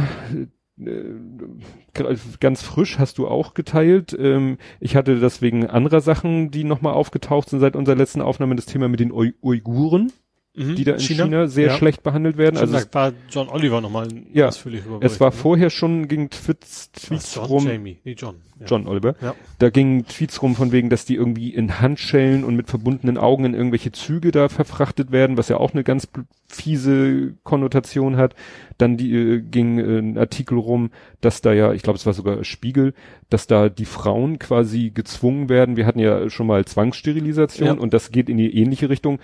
äh, 0.78 2.16
ganz 2.40 2.62
frisch 2.62 2.99
hast 2.99 3.18
du 3.18 3.26
auch 3.28 3.54
geteilt. 3.54 4.16
Ähm, 4.18 4.59
ich 4.80 4.95
hatte 4.97 5.18
das 5.18 5.42
wegen 5.42 5.66
anderer 5.66 6.00
Sachen, 6.00 6.50
die 6.50 6.64
nochmal 6.64 6.92
aufgetaucht 6.95 7.49
sind 7.49 7.61
seit 7.61 7.76
unserer 7.76 7.97
letzten 7.97 8.21
Aufnahme, 8.21 8.56
das 8.56 8.66
Thema 8.66 8.88
mit 8.88 9.00
den 9.00 9.12
Ui 9.12 9.35
Uiguren 9.42 10.12
mhm. 10.56 10.75
die 10.75 10.84
da 10.84 10.92
in 10.92 11.00
China, 11.00 11.25
China 11.25 11.46
sehr 11.46 11.68
ja. 11.68 11.76
schlecht 11.76 12.02
behandelt 12.02 12.36
werden. 12.36 12.56
Stimmt, 12.56 12.75
also 12.75 12.86
da 12.90 12.94
war 12.94 13.12
John 13.30 13.48
Oliver 13.48 13.80
nochmal 13.80 14.08
ja, 14.32 14.48
ausführlich 14.48 14.84
über 14.84 14.98
Es 15.02 15.20
war 15.20 15.30
ne? 15.30 15.36
vorher 15.36 15.70
schon, 15.70 16.08
ging 16.08 16.30
Tweets, 16.30 16.90
Tweets 16.92 17.34
John, 17.34 17.44
rum. 17.44 17.66
Jamie, 17.66 17.98
nee, 18.04 18.14
John. 18.16 18.36
Ja. 18.58 18.66
John 18.66 18.86
Oliver. 18.86 19.14
Ja. 19.20 19.34
Da 19.58 19.68
gingen 19.68 20.06
Tweets 20.06 20.40
rum 20.40 20.56
von 20.56 20.72
wegen, 20.72 20.88
dass 20.88 21.04
die 21.04 21.14
irgendwie 21.14 21.50
in 21.50 21.80
Handschellen 21.80 22.42
und 22.42 22.56
mit 22.56 22.68
verbundenen 22.68 23.18
Augen 23.18 23.44
in 23.44 23.52
irgendwelche 23.52 23.92
Züge 23.92 24.30
da 24.30 24.48
verfrachtet 24.48 25.12
werden, 25.12 25.36
was 25.36 25.48
ja 25.48 25.58
auch 25.58 25.75
eine 25.75 25.84
ganz 25.84 26.08
fiese 26.48 27.34
Konnotation 27.42 28.16
hat. 28.16 28.34
Dann 28.78 28.96
die, 28.96 29.14
äh, 29.14 29.40
ging 29.42 29.78
äh, 29.78 29.98
ein 29.98 30.16
Artikel 30.16 30.58
rum, 30.58 30.90
dass 31.20 31.42
da 31.42 31.52
ja, 31.52 31.75
ich 31.75 31.82
glaube, 31.82 31.98
es 31.98 32.06
war 32.06 32.14
sogar 32.14 32.44
Spiegel, 32.44 32.94
dass 33.28 33.46
da 33.46 33.68
die 33.68 33.84
Frauen 33.84 34.38
quasi 34.38 34.90
gezwungen 34.90 35.50
werden. 35.50 35.76
Wir 35.76 35.84
hatten 35.84 35.98
ja 35.98 36.30
schon 36.30 36.46
mal 36.46 36.64
Zwangssterilisation 36.64 37.66
ja. 37.66 37.75
und 37.75 37.92
das 37.92 38.10
geht 38.10 38.30
in 38.30 38.38
die 38.38 38.56
ähnliche 38.56 38.88
Richtung 38.88 39.18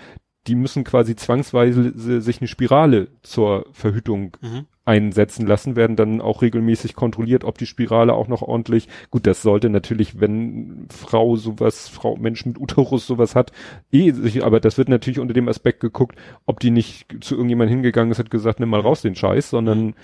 die 0.49 0.57
müssen 0.57 0.83
quasi 0.83 1.15
zwangsweise 1.15 1.93
sich 2.21 2.41
eine 2.41 2.49
Spirale 2.49 3.09
zur 3.23 3.67
Verhütung 3.73 4.37
mhm. 4.41 4.67
einsetzen 4.85 5.47
lassen, 5.47 5.77
werden 5.77 5.95
dann 5.95 6.21
auch 6.21 6.43
regelmäßig 6.43 6.97
kontrolliert, 6.97 7.45
ob 7.45 7.59
die 7.59 7.67
Spirale 7.67 8.15
auch 8.15 8.27
noch 8.27 8.43
ordentlich, 8.43 8.89
gut, 9.11 9.27
das 9.27 9.43
sollte 9.43 9.71
natürlich, 9.71 10.21
wenn 10.21 10.89
Frau 10.91 11.37
sowas, 11.37 11.89
Frau, 11.89 12.17
Mensch 12.17 12.45
mit 12.45 12.59
Uterus 12.59 13.07
sowas 13.07 13.37
hat, 13.37 13.53
eh 13.93 14.11
sich, 14.11 14.45
aber 14.45 14.59
das 14.59 14.79
wird 14.79 14.89
natürlich 14.89 15.21
unter 15.21 15.35
dem 15.35 15.49
Aspekt 15.49 15.79
geguckt, 15.79 16.17
ob 16.45 16.59
die 16.59 16.71
nicht 16.71 17.07
zu 17.21 17.35
irgendjemand 17.37 17.71
hingegangen 17.71 18.11
ist, 18.11 18.19
hat 18.19 18.31
gesagt, 18.31 18.59
nimm 18.59 18.71
mal 18.71 18.81
raus 18.81 19.03
den 19.03 19.15
Scheiß, 19.15 19.49
sondern, 19.49 19.87
mhm. 19.87 19.95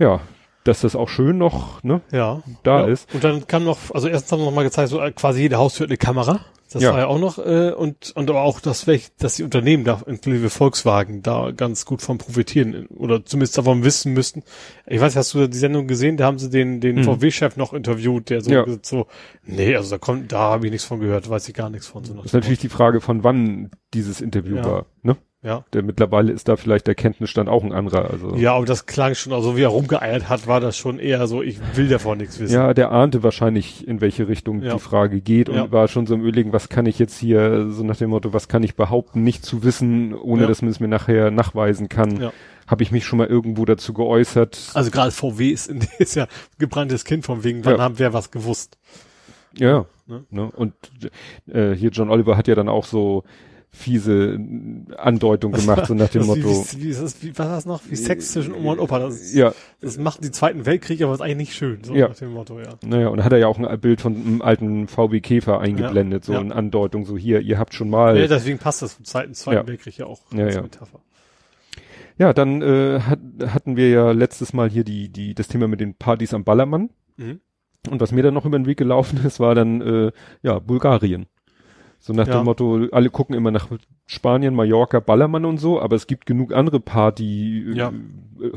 ja, 0.00 0.20
dass 0.68 0.82
das 0.82 0.94
auch 0.94 1.08
schön 1.08 1.38
noch, 1.38 1.82
ne, 1.82 2.02
ja, 2.12 2.42
da 2.62 2.80
ja. 2.80 2.86
ist. 2.86 3.12
Und 3.14 3.24
dann 3.24 3.46
kam 3.46 3.64
noch, 3.64 3.78
also 3.92 4.06
erstens 4.06 4.32
haben 4.32 4.40
wir 4.40 4.46
noch 4.46 4.54
mal 4.54 4.64
gezeigt, 4.64 4.90
so 4.90 5.00
quasi 5.14 5.40
jede 5.40 5.56
Haustür 5.56 5.84
hat 5.84 5.90
eine 5.90 5.96
Kamera. 5.96 6.40
Das 6.70 6.82
ja. 6.82 6.92
war 6.92 6.98
ja 6.98 7.06
auch 7.06 7.18
noch, 7.18 7.38
äh, 7.38 7.72
und, 7.72 8.12
und 8.14 8.28
aber 8.28 8.42
auch, 8.42 8.60
dass, 8.60 8.86
welch, 8.86 9.08
dass 9.16 9.36
die 9.36 9.42
Unternehmen 9.42 9.84
da, 9.84 10.02
inklusive 10.06 10.50
Volkswagen, 10.50 11.22
da 11.22 11.50
ganz 11.52 11.86
gut 11.86 12.02
von 12.02 12.18
profitieren 12.18 12.86
oder 12.88 13.24
zumindest 13.24 13.56
davon 13.56 13.84
wissen 13.84 14.12
müssten. 14.12 14.42
Ich 14.86 15.00
weiß, 15.00 15.16
hast 15.16 15.32
du 15.32 15.48
die 15.48 15.56
Sendung 15.56 15.86
gesehen? 15.86 16.18
Da 16.18 16.26
haben 16.26 16.38
sie 16.38 16.50
den, 16.50 16.82
den 16.82 16.96
mhm. 16.96 17.04
VW-Chef 17.04 17.56
noch 17.56 17.72
interviewt, 17.72 18.28
der 18.28 18.42
so, 18.42 18.50
ja. 18.50 18.64
gesagt, 18.64 18.84
so, 18.84 19.06
nee, 19.46 19.74
also 19.74 19.88
da 19.88 19.96
kommt, 19.96 20.30
da 20.30 20.40
habe 20.40 20.66
ich 20.66 20.72
nichts 20.72 20.86
von 20.86 21.00
gehört, 21.00 21.30
weiß 21.30 21.48
ich 21.48 21.54
gar 21.54 21.70
nichts 21.70 21.86
von. 21.86 22.04
So 22.04 22.12
das 22.12 22.26
ist 22.26 22.32
natürlich 22.34 22.58
die 22.58 22.68
Frage, 22.68 23.00
von 23.00 23.24
wann 23.24 23.70
dieses 23.94 24.20
Interview 24.20 24.56
ja. 24.56 24.64
war, 24.64 24.86
ne? 25.02 25.16
Ja. 25.40 25.64
Der 25.72 25.84
mittlerweile 25.84 26.32
ist 26.32 26.48
da 26.48 26.56
vielleicht 26.56 26.88
der 26.88 26.96
Kenntnisstand 26.96 27.48
auch 27.48 27.62
ein 27.62 27.72
anderer. 27.72 28.10
Also. 28.10 28.34
Ja, 28.34 28.54
aber 28.54 28.66
das 28.66 28.86
klang 28.86 29.14
schon, 29.14 29.32
also 29.32 29.56
wie 29.56 29.62
er 29.62 29.68
rumgeeiert 29.68 30.28
hat, 30.28 30.48
war 30.48 30.58
das 30.58 30.76
schon 30.76 30.98
eher 30.98 31.28
so, 31.28 31.42
ich 31.42 31.60
will 31.76 31.88
davon 31.88 32.18
nichts 32.18 32.40
wissen. 32.40 32.54
Ja, 32.54 32.74
der 32.74 32.90
ahnte 32.90 33.22
wahrscheinlich, 33.22 33.86
in 33.86 34.00
welche 34.00 34.26
Richtung 34.26 34.62
ja. 34.62 34.74
die 34.74 34.80
Frage 34.80 35.20
geht 35.20 35.48
und 35.48 35.54
ja. 35.54 35.70
war 35.70 35.86
schon 35.86 36.06
so 36.06 36.14
im 36.14 36.22
Überlegen, 36.22 36.52
was 36.52 36.68
kann 36.68 36.86
ich 36.86 36.98
jetzt 36.98 37.16
hier, 37.18 37.70
so 37.70 37.84
nach 37.84 37.96
dem 37.96 38.10
Motto, 38.10 38.32
was 38.32 38.48
kann 38.48 38.64
ich 38.64 38.74
behaupten, 38.74 39.22
nicht 39.22 39.44
zu 39.44 39.62
wissen, 39.62 40.12
ohne 40.12 40.42
ja. 40.42 40.48
dass 40.48 40.60
man 40.60 40.72
es 40.72 40.80
mir 40.80 40.88
nachher 40.88 41.30
nachweisen 41.30 41.88
kann. 41.88 42.20
Ja. 42.20 42.32
Habe 42.66 42.82
ich 42.82 42.90
mich 42.90 43.06
schon 43.06 43.18
mal 43.18 43.28
irgendwo 43.28 43.64
dazu 43.64 43.94
geäußert. 43.94 44.72
Also 44.74 44.90
gerade 44.90 45.12
VW 45.12 45.50
ist, 45.50 45.68
ist 46.00 46.16
ja 46.16 46.26
gebranntes 46.58 47.04
Kind 47.04 47.24
von 47.24 47.44
wegen, 47.44 47.64
wann 47.64 47.80
haben 47.80 48.00
wir 48.00 48.12
was 48.12 48.32
gewusst. 48.32 48.76
Ja. 49.54 49.86
Ne? 50.06 50.24
Ne? 50.30 50.50
Und 50.50 50.74
äh, 51.46 51.74
hier 51.74 51.90
John 51.90 52.10
Oliver 52.10 52.36
hat 52.36 52.48
ja 52.48 52.56
dann 52.56 52.68
auch 52.68 52.84
so 52.84 53.22
fiese 53.70 54.38
Andeutung 54.96 55.52
gemacht, 55.52 55.86
so 55.86 55.94
nach 55.94 56.08
dem 56.08 56.22
Motto. 56.26 56.64
Wie, 56.72 56.82
wie, 56.82 56.96
wie, 56.96 57.22
wie, 57.22 57.38
was 57.38 57.38
war 57.38 57.54
das 57.54 57.66
noch? 57.66 57.82
Wie 57.88 57.96
Sex 57.96 58.32
zwischen 58.32 58.54
Oma 58.54 58.72
und 58.72 58.80
Opa. 58.80 58.98
Das, 58.98 59.34
ja. 59.34 59.52
das 59.80 59.98
macht 59.98 60.24
die 60.24 60.30
Zweiten 60.30 60.66
Weltkrieg, 60.66 61.02
aber 61.02 61.14
ist 61.14 61.20
eigentlich 61.20 61.36
nicht 61.36 61.54
schön, 61.54 61.84
so 61.84 61.94
ja. 61.94 62.08
nach 62.08 62.16
dem 62.16 62.32
Motto, 62.32 62.58
ja. 62.58 62.74
Naja, 62.84 63.08
und 63.08 63.22
hat 63.22 63.32
er 63.32 63.38
ja 63.38 63.46
auch 63.46 63.58
ein 63.58 63.80
Bild 63.80 64.00
von 64.00 64.14
einem 64.16 64.42
alten 64.42 64.88
VW 64.88 65.20
Käfer 65.20 65.60
eingeblendet, 65.60 66.24
ja. 66.24 66.26
so 66.26 66.32
ja. 66.32 66.40
eine 66.40 66.54
Andeutung, 66.54 67.04
so 67.04 67.16
hier, 67.16 67.40
ihr 67.40 67.58
habt 67.58 67.74
schon 67.74 67.90
mal. 67.90 68.18
Ja, 68.18 68.26
deswegen 68.26 68.58
passt 68.58 68.82
das 68.82 68.96
zum 68.96 69.04
Zweiten, 69.04 69.34
Zweiten 69.34 69.58
ja. 69.58 69.66
Weltkrieg 69.66 69.98
ja 69.98 70.06
auch 70.06 70.20
ja, 70.32 70.44
als 70.44 70.54
ja. 70.54 70.62
Metapher. 70.62 71.00
Ja, 72.18 72.32
dann 72.32 72.62
äh, 72.62 73.00
hat, 73.00 73.20
hatten 73.46 73.76
wir 73.76 73.90
ja 73.90 74.10
letztes 74.10 74.52
Mal 74.52 74.68
hier 74.68 74.82
die, 74.82 75.08
die, 75.08 75.34
das 75.34 75.46
Thema 75.46 75.68
mit 75.68 75.80
den 75.80 75.94
Partys 75.94 76.34
am 76.34 76.42
Ballermann. 76.42 76.90
Mhm. 77.16 77.40
Und 77.88 78.00
was 78.00 78.10
mir 78.10 78.22
dann 78.22 78.34
noch 78.34 78.44
über 78.44 78.58
den 78.58 78.66
Weg 78.66 78.78
gelaufen 78.78 79.24
ist, 79.24 79.38
war 79.38 79.54
dann 79.54 79.80
äh, 79.80 80.12
ja 80.42 80.58
Bulgarien. 80.58 81.26
So 81.98 82.12
nach 82.12 82.26
ja. 82.26 82.38
dem 82.38 82.44
Motto, 82.44 82.86
alle 82.92 83.10
gucken 83.10 83.34
immer 83.34 83.50
nach 83.50 83.68
Spanien, 84.06 84.54
Mallorca, 84.54 85.00
Ballermann 85.00 85.44
und 85.44 85.58
so, 85.58 85.80
aber 85.80 85.96
es 85.96 86.06
gibt 86.06 86.26
genug 86.26 86.52
andere 86.52 86.80
Party 86.80 87.72
ja. 87.74 87.92
äh, 88.40 88.50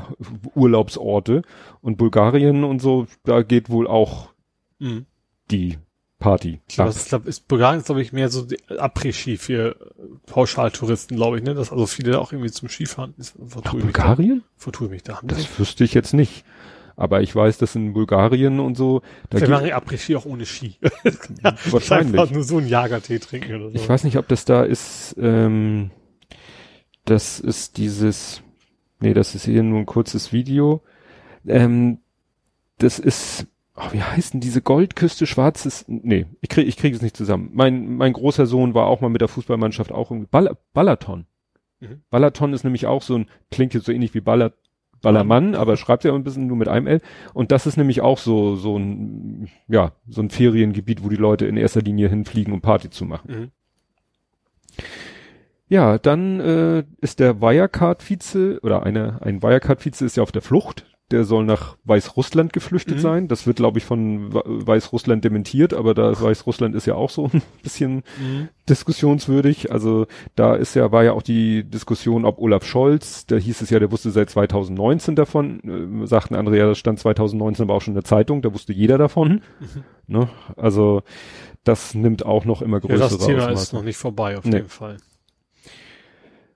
Urlaubsorte 0.55 1.41
und 1.81 1.97
Bulgarien 1.97 2.63
und 2.63 2.81
so, 2.81 3.07
da 3.23 3.41
geht 3.41 3.69
wohl 3.69 3.87
auch 3.87 4.29
mhm. 4.79 5.05
die 5.49 5.77
Party. 6.19 6.61
Ich 6.69 6.75
glaube, 6.75 6.93
glaub, 6.93 7.25
ist 7.25 7.47
Bulgarien 7.47 7.79
ist 7.79 7.87
glaube 7.87 8.01
ich 8.01 8.13
mehr 8.13 8.29
so 8.29 8.45
Après-Ski 8.69 9.37
für 9.37 9.75
Pauschaltouristen, 10.27 11.17
glaube 11.17 11.37
ich, 11.37 11.43
ne, 11.43 11.55
dass 11.55 11.71
also 11.71 11.87
viele 11.87 12.21
auch 12.21 12.31
irgendwie 12.31 12.51
zum 12.51 12.69
Skifahren 12.69 13.13
ist. 13.17 13.35
Ach, 13.63 13.73
Bulgarien? 13.73 14.43
Vertue 14.55 14.87
mich 14.87 15.03
da. 15.03 15.19
Das 15.23 15.59
wüsste 15.59 15.83
ich 15.83 15.93
jetzt 15.93 16.13
nicht. 16.13 16.45
Aber 17.01 17.23
ich 17.23 17.35
weiß, 17.35 17.57
dass 17.57 17.75
in 17.75 17.93
Bulgarien 17.93 18.59
und 18.59 18.77
so. 18.77 19.01
Da 19.31 19.41
Wir 19.41 19.49
machen 19.49 19.71
Après-Ski 19.71 20.15
auch 20.17 20.25
ohne 20.25 20.45
Ski. 20.45 20.75
Wahrscheinlich. 21.71 22.19
Einfach 22.21 22.31
nur 22.31 22.43
so 22.43 22.59
einen 22.59 22.67
Jagertee 22.67 23.17
trinken 23.17 23.55
oder 23.55 23.71
so. 23.71 23.75
Ich 23.75 23.89
weiß 23.89 24.03
nicht, 24.03 24.19
ob 24.19 24.27
das 24.27 24.45
da 24.45 24.61
ist, 24.61 25.15
ähm, 25.19 25.89
das 27.05 27.39
ist 27.39 27.77
dieses, 27.77 28.43
nee, 28.99 29.15
das 29.15 29.33
ist 29.33 29.45
hier 29.45 29.63
nur 29.63 29.79
ein 29.79 29.87
kurzes 29.87 30.31
Video. 30.31 30.83
Ähm, 31.47 31.97
das 32.77 32.99
ist, 32.99 33.47
oh, 33.75 33.91
wie 33.93 34.03
heißt 34.03 34.35
denn 34.35 34.39
diese 34.39 34.61
Goldküste, 34.61 35.25
schwarzes, 35.25 35.85
nee, 35.87 36.27
ich 36.41 36.49
krieg, 36.49 36.67
ich 36.67 36.77
krieg 36.77 36.93
es 36.93 37.01
nicht 37.01 37.17
zusammen. 37.17 37.49
Mein, 37.53 37.95
mein 37.95 38.13
großer 38.13 38.45
Sohn 38.45 38.75
war 38.75 38.85
auch 38.85 39.01
mal 39.01 39.09
mit 39.09 39.21
der 39.21 39.27
Fußballmannschaft 39.27 39.91
auch 39.91 40.11
irgendwie, 40.11 40.29
Ball, 40.29 40.55
Ballaton. 40.75 41.25
Mhm. 41.79 42.03
Ballaton 42.11 42.53
ist 42.53 42.63
nämlich 42.63 42.85
auch 42.85 43.01
so 43.01 43.15
ein, 43.15 43.25
klingt 43.49 43.73
jetzt 43.73 43.87
so 43.87 43.91
ähnlich 43.91 44.13
wie 44.13 44.21
Ballert, 44.21 44.53
Ballermann, 45.01 45.55
aber 45.55 45.77
schreibt 45.77 46.03
ja 46.03 46.13
ein 46.13 46.23
bisschen 46.23 46.47
nur 46.47 46.57
mit 46.57 46.67
einem 46.67 46.87
L. 46.87 47.01
Und 47.33 47.51
das 47.51 47.65
ist 47.65 47.77
nämlich 47.77 48.01
auch 48.01 48.17
so, 48.17 48.55
so 48.55 48.77
ein, 48.77 49.49
ja, 49.67 49.93
so 50.07 50.21
ein 50.21 50.29
Feriengebiet, 50.29 51.03
wo 51.03 51.09
die 51.09 51.15
Leute 51.15 51.45
in 51.45 51.57
erster 51.57 51.81
Linie 51.81 52.09
hinfliegen, 52.09 52.53
um 52.53 52.61
Party 52.61 52.89
zu 52.89 53.05
machen. 53.05 53.31
Mhm. 53.31 53.51
Ja, 55.67 55.97
dann 55.97 56.39
äh, 56.41 56.83
ist 56.99 57.19
der 57.19 57.41
Wirecard-Vize 57.41 58.59
oder 58.61 58.83
eine, 58.83 59.21
ein 59.21 59.41
Wirecard-Vize 59.41 60.05
ist 60.05 60.17
ja 60.17 60.23
auf 60.23 60.33
der 60.33 60.41
Flucht 60.41 60.85
der 61.11 61.23
soll 61.23 61.45
nach 61.45 61.77
Weißrussland 61.83 62.53
geflüchtet 62.53 62.97
mhm. 62.97 63.01
sein. 63.01 63.27
Das 63.27 63.45
wird, 63.45 63.57
glaube 63.57 63.77
ich, 63.79 63.85
von 63.85 64.33
Weißrussland 64.33 65.23
dementiert, 65.23 65.73
aber 65.73 65.93
da 65.93 66.11
Weißrussland 66.21 66.75
ist 66.75 66.87
ja 66.87 66.95
auch 66.95 67.09
so 67.09 67.25
ein 67.33 67.41
bisschen 67.63 68.03
mhm. 68.19 68.49
diskussionswürdig. 68.69 69.71
Also 69.71 70.07
da 70.35 70.55
ist 70.55 70.75
ja, 70.75 70.91
war 70.91 71.03
ja 71.03 71.13
auch 71.13 71.21
die 71.21 71.63
Diskussion, 71.63 72.25
ob 72.25 72.39
Olaf 72.39 72.65
Scholz, 72.65 73.25
da 73.25 73.35
hieß 73.35 73.61
es 73.61 73.69
ja, 73.69 73.79
der 73.79 73.91
wusste 73.91 74.11
seit 74.11 74.29
2019 74.29 75.15
davon, 75.15 76.03
äh, 76.03 76.07
sagten 76.07 76.35
andere 76.35 76.57
ja, 76.57 76.67
das 76.67 76.77
stand 76.77 76.99
2019 76.99 77.63
aber 77.63 77.75
auch 77.75 77.81
schon 77.81 77.93
in 77.93 78.01
der 78.01 78.03
Zeitung, 78.03 78.41
da 78.41 78.53
wusste 78.53 78.73
jeder 78.73 78.97
davon. 78.97 79.41
Mhm. 79.59 79.83
Ne? 80.07 80.29
Also 80.57 81.03
das 81.63 81.93
nimmt 81.93 82.25
auch 82.25 82.45
noch 82.45 82.61
immer 82.61 82.79
größere 82.79 82.99
ja, 82.99 83.17
Das 83.17 83.25
Thema 83.25 83.49
ist 83.49 83.73
noch 83.73 83.83
nicht 83.83 83.97
vorbei, 83.97 84.37
auf 84.37 84.45
nee. 84.45 84.57
jeden 84.57 84.69
Fall. 84.69 84.97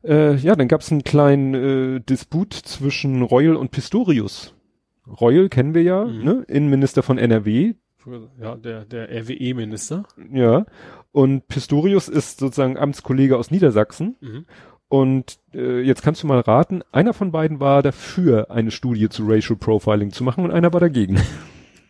Äh, 0.06 0.36
ja, 0.36 0.56
dann 0.56 0.68
gab 0.68 0.82
es 0.82 0.92
einen 0.92 1.04
kleinen 1.04 1.54
äh, 1.54 2.00
Disput 2.00 2.54
zwischen 2.54 3.22
Reul 3.22 3.56
und 3.56 3.72
Pistorius. 3.72 4.54
Reul 5.08 5.50
kennen 5.50 5.74
wir 5.74 5.84
ja, 5.84 6.06
mhm. 6.06 6.24
ne? 6.24 6.46
Innenminister 6.48 7.04
von 7.04 7.18
NRW. 7.18 7.74
Ja, 8.40 8.56
der, 8.56 8.86
der 8.86 9.10
RWE-Minister. 9.10 10.06
Ja. 10.32 10.66
Und 11.12 11.48
Pistorius 11.48 12.08
ist 12.08 12.40
sozusagen 12.40 12.78
Amtskollege 12.78 13.36
aus 13.36 13.50
Niedersachsen. 13.50 14.16
Mhm. 14.22 14.46
Und 14.88 15.40
äh, 15.54 15.82
jetzt 15.82 16.04
kannst 16.04 16.22
du 16.22 16.28
mal 16.28 16.40
raten, 16.40 16.84
einer 16.92 17.14
von 17.14 17.32
beiden 17.32 17.60
war 17.60 17.82
dafür, 17.82 18.52
eine 18.52 18.70
Studie 18.70 19.10
zu 19.10 19.26
Racial 19.26 19.58
Profiling 19.58 20.12
zu 20.12 20.24
machen 20.24 20.44
und 20.44 20.52
einer 20.52 20.74
war 20.74 20.80
dagegen. 20.80 21.20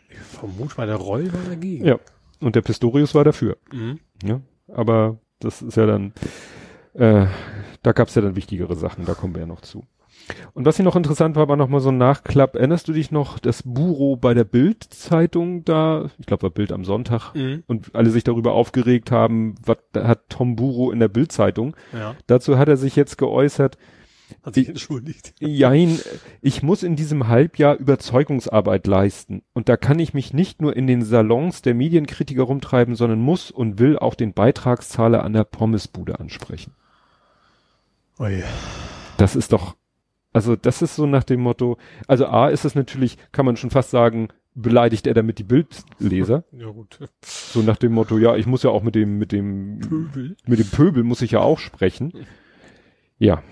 Ich 0.07 0.39
vermute 0.39 0.75
mal, 0.77 0.85
der 0.85 0.97
Reul 0.97 1.31
war 1.31 1.39
dagegen. 1.49 1.85
Ja. 1.85 1.97
Und 2.41 2.55
der 2.55 2.61
Pistorius 2.61 3.15
war 3.15 3.23
dafür. 3.23 3.57
Mhm. 3.71 3.99
Ja. 4.23 4.41
Aber 4.67 5.17
das 5.39 5.61
ist 5.61 5.77
ja 5.77 5.85
dann 5.85 6.13
äh, 6.95 7.27
da 7.83 7.91
gab 7.91 8.07
es 8.07 8.15
ja 8.15 8.21
dann 8.21 8.35
wichtigere 8.35 8.75
Sachen, 8.75 9.05
da 9.05 9.13
kommen 9.13 9.35
wir 9.35 9.41
ja 9.41 9.47
noch 9.47 9.61
zu. 9.61 9.85
Und 10.53 10.65
was 10.65 10.77
hier 10.77 10.85
noch 10.85 10.95
interessant 10.95 11.35
war, 11.35 11.47
war 11.47 11.55
nochmal 11.55 11.81
so 11.81 11.89
ein 11.89 11.97
Nachklapp. 11.97 12.55
Erinnerst 12.55 12.87
du 12.87 12.93
dich 12.93 13.11
noch, 13.11 13.37
das 13.37 13.61
Buro 13.63 14.15
bei 14.15 14.33
der 14.33 14.43
Bild-Zeitung 14.43 15.63
da, 15.65 16.09
ich 16.17 16.25
glaube 16.25 16.43
war 16.43 16.49
Bild 16.49 16.71
am 16.71 16.83
Sonntag, 16.83 17.33
mhm. 17.35 17.63
und 17.67 17.93
alle 17.93 18.09
sich 18.09 18.23
darüber 18.23 18.53
aufgeregt 18.53 19.11
haben, 19.11 19.55
was 19.63 19.77
hat 19.95 20.29
Tom 20.29 20.55
Buro 20.55 20.91
in 20.91 20.99
der 20.99 21.09
Bild-Zeitung? 21.09 21.75
Ja. 21.93 22.15
Dazu 22.27 22.57
hat 22.57 22.69
er 22.69 22.77
sich 22.77 22.95
jetzt 22.95 23.17
geäußert, 23.17 23.77
hat 24.41 24.55
sich 24.55 24.69
entschuldigt. 24.69 25.35
Jein, 25.39 25.99
ich 26.41 26.63
muss 26.63 26.81
in 26.81 26.95
diesem 26.95 27.27
Halbjahr 27.27 27.77
Überzeugungsarbeit 27.77 28.87
leisten. 28.87 29.43
Und 29.53 29.69
da 29.69 29.77
kann 29.77 29.99
ich 29.99 30.15
mich 30.15 30.33
nicht 30.33 30.61
nur 30.61 30.75
in 30.75 30.87
den 30.87 31.03
Salons 31.03 31.61
der 31.61 31.75
Medienkritiker 31.75 32.43
rumtreiben, 32.43 32.95
sondern 32.95 33.19
muss 33.19 33.51
und 33.51 33.77
will 33.77 33.99
auch 33.99 34.15
den 34.15 34.33
Beitragszahler 34.33 35.23
an 35.23 35.33
der 35.33 35.43
Pommesbude 35.43 36.19
ansprechen. 36.19 36.73
Ui. 38.19 38.43
Das 39.17 39.35
ist 39.35 39.51
doch, 39.51 39.75
also 40.33 40.55
das 40.55 40.81
ist 40.81 40.95
so 40.95 41.05
nach 41.05 41.23
dem 41.23 41.41
Motto, 41.41 41.77
also 42.07 42.25
A 42.27 42.49
ist 42.49 42.65
es 42.65 42.75
natürlich, 42.75 43.17
kann 43.31 43.45
man 43.45 43.57
schon 43.57 43.69
fast 43.69 43.91
sagen, 43.91 44.29
beleidigt 44.53 45.05
er 45.05 45.13
damit 45.13 45.37
die 45.39 45.43
Bildleser. 45.43 46.43
Ja, 46.51 46.67
gut. 46.67 46.99
So 47.21 47.61
nach 47.61 47.77
dem 47.77 47.93
Motto, 47.93 48.17
ja, 48.17 48.35
ich 48.35 48.45
muss 48.45 48.63
ja 48.63 48.69
auch 48.69 48.83
mit 48.83 48.95
dem, 48.95 49.17
mit 49.17 49.31
dem, 49.31 49.79
Pöbel. 49.79 50.37
mit 50.45 50.59
dem 50.59 50.67
Pöbel 50.67 51.03
muss 51.03 51.21
ich 51.21 51.31
ja 51.31 51.39
auch 51.41 51.59
sprechen. 51.59 52.13
Ja. 53.19 53.43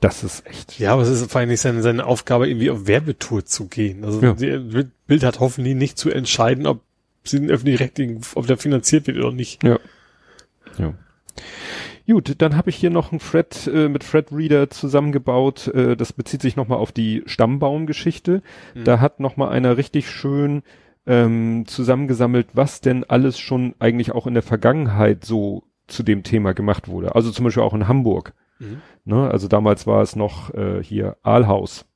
Das 0.00 0.24
ist 0.24 0.46
echt. 0.46 0.78
Ja, 0.78 0.92
aber 0.92 1.02
es 1.02 1.08
ist 1.08 1.30
vor 1.30 1.40
allem 1.40 1.48
nicht 1.50 1.60
seine, 1.60 1.82
seine 1.82 2.04
Aufgabe, 2.04 2.48
irgendwie 2.48 2.70
auf 2.70 2.86
Werbetour 2.86 3.44
zu 3.44 3.68
gehen. 3.68 4.04
Also 4.04 4.20
ja. 4.20 4.32
die 4.34 4.88
Bild 5.06 5.22
hat 5.22 5.40
hoffentlich 5.40 5.74
nicht 5.74 5.98
zu 5.98 6.10
entscheiden, 6.10 6.66
ob 6.66 6.82
sie 7.24 7.40
den 7.40 7.50
öffentlich-rechtlichen, 7.50 8.20
ob 8.34 8.46
der 8.46 8.56
finanziert 8.58 9.06
wird 9.06 9.18
oder 9.18 9.32
nicht. 9.32 9.62
Ja. 9.62 9.78
Ja. 10.78 10.94
Gut, 12.06 12.34
dann 12.38 12.56
habe 12.56 12.70
ich 12.70 12.76
hier 12.76 12.90
noch 12.90 13.10
ein 13.10 13.18
Fred 13.18 13.66
äh, 13.66 13.88
mit 13.88 14.04
Fred 14.04 14.30
Reader 14.30 14.70
zusammengebaut. 14.70 15.66
Äh, 15.68 15.96
das 15.96 16.12
bezieht 16.12 16.40
sich 16.40 16.54
nochmal 16.54 16.78
auf 16.78 16.92
die 16.92 17.22
Stammbaumgeschichte. 17.26 18.42
Mhm. 18.74 18.84
Da 18.84 19.00
hat 19.00 19.18
nochmal 19.18 19.48
einer 19.48 19.76
richtig 19.76 20.08
schön 20.08 20.62
ähm, 21.06 21.64
zusammengesammelt, 21.66 22.48
was 22.52 22.80
denn 22.80 23.04
alles 23.04 23.38
schon 23.38 23.74
eigentlich 23.80 24.12
auch 24.12 24.26
in 24.26 24.34
der 24.34 24.44
Vergangenheit 24.44 25.24
so 25.24 25.64
zu 25.88 26.02
dem 26.02 26.22
Thema 26.22 26.54
gemacht 26.54 26.88
wurde. 26.88 27.14
Also 27.14 27.30
zum 27.32 27.44
Beispiel 27.44 27.62
auch 27.62 27.74
in 27.74 27.88
Hamburg. 27.88 28.34
Mhm. 28.60 28.82
Ne? 29.04 29.28
Also 29.28 29.48
damals 29.48 29.86
war 29.86 30.02
es 30.02 30.14
noch 30.14 30.54
äh, 30.54 30.82
hier 30.82 31.16
Aalhaus 31.22 31.86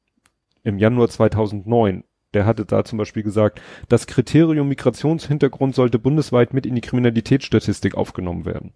im 0.64 0.78
Januar 0.78 1.08
2009. 1.08 2.04
Der 2.34 2.46
hatte 2.46 2.64
da 2.64 2.84
zum 2.84 2.98
Beispiel 2.98 3.22
gesagt, 3.22 3.60
das 3.88 4.06
Kriterium 4.06 4.68
Migrationshintergrund 4.68 5.74
sollte 5.74 5.98
bundesweit 5.98 6.54
mit 6.54 6.66
in 6.66 6.74
die 6.74 6.80
Kriminalitätsstatistik 6.80 7.96
aufgenommen 7.96 8.44
werden. 8.44 8.72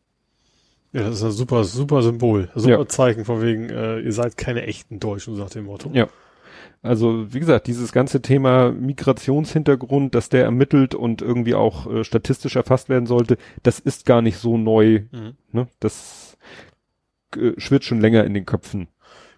Ja, 0.95 1.03
das 1.03 1.17
ist 1.17 1.25
ein 1.25 1.33
super, 1.33 1.65
super 1.65 2.03
Symbol, 2.03 2.51
super 2.55 2.79
ja. 2.79 2.87
Zeichen 2.87 3.25
von 3.25 3.43
wegen, 3.43 3.69
äh, 3.69 3.99
ihr 3.99 4.13
seid 4.13 4.37
keine 4.37 4.63
echten 4.63 5.01
Deutschen, 5.01 5.35
sagt 5.35 5.57
dem 5.57 5.65
Motto. 5.65 5.91
Ja. 5.93 6.09
Also 6.83 7.35
wie 7.35 7.41
gesagt, 7.41 7.67
dieses 7.67 7.91
ganze 7.91 8.23
Thema 8.23 8.71
Migrationshintergrund, 8.71 10.15
dass 10.15 10.29
der 10.29 10.45
ermittelt 10.45 10.95
und 10.95 11.21
irgendwie 11.21 11.55
auch 11.55 11.91
äh, 11.91 12.05
statistisch 12.05 12.55
erfasst 12.55 12.89
werden 12.89 13.07
sollte, 13.07 13.39
das 13.65 13.81
ist 13.81 14.07
gar 14.07 14.23
nicht 14.23 14.39
so 14.39 14.57
neu. 14.57 15.01
Mhm. 15.11 15.33
Ne? 15.51 15.67
Das 15.81 16.37
äh, 17.37 17.53
schwirrt 17.57 17.85
schon 17.85 18.01
länger 18.01 18.23
in 18.25 18.33
den 18.33 18.47
Köpfen. 18.47 18.87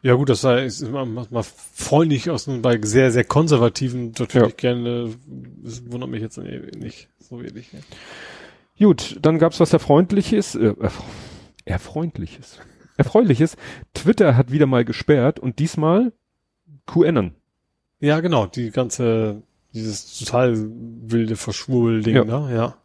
Ja 0.02 0.12
gut, 0.12 0.28
das 0.28 0.42
sei 0.42 0.66
ist 0.66 0.82
immer 0.82 1.06
mal 1.06 1.42
freundlich 1.42 2.28
aus 2.28 2.46
bei 2.60 2.78
sehr, 2.82 3.10
sehr 3.10 3.24
konservativen 3.24 4.12
natürlich 4.18 4.50
ja. 4.50 4.56
gerne, 4.56 5.14
das 5.62 5.90
wundert 5.90 6.10
mich 6.10 6.20
jetzt 6.20 6.36
nicht 6.36 7.08
so 7.18 7.40
wenig. 7.40 7.72
Ne? 7.72 7.80
Gut, 8.78 9.16
dann 9.22 9.38
gab's 9.38 9.58
was 9.58 9.72
Erfreundliches, 9.72 10.54
äh, 10.54 10.74
Erfreundliches, 11.66 12.58
Erfreuliches. 12.96 13.56
Twitter 13.92 14.36
hat 14.36 14.50
wieder 14.50 14.66
mal 14.66 14.84
gesperrt 14.86 15.38
und 15.38 15.58
diesmal 15.58 16.12
QAnon. 16.86 17.34
Ja, 18.00 18.20
genau, 18.20 18.46
die 18.46 18.70
ganze, 18.70 19.42
dieses 19.74 20.18
total 20.18 20.56
wilde 20.56 21.36
Verschwurbel-Ding, 21.36 22.16
ja. 22.16 22.24
ne? 22.24 22.54
Ja. 22.54 22.76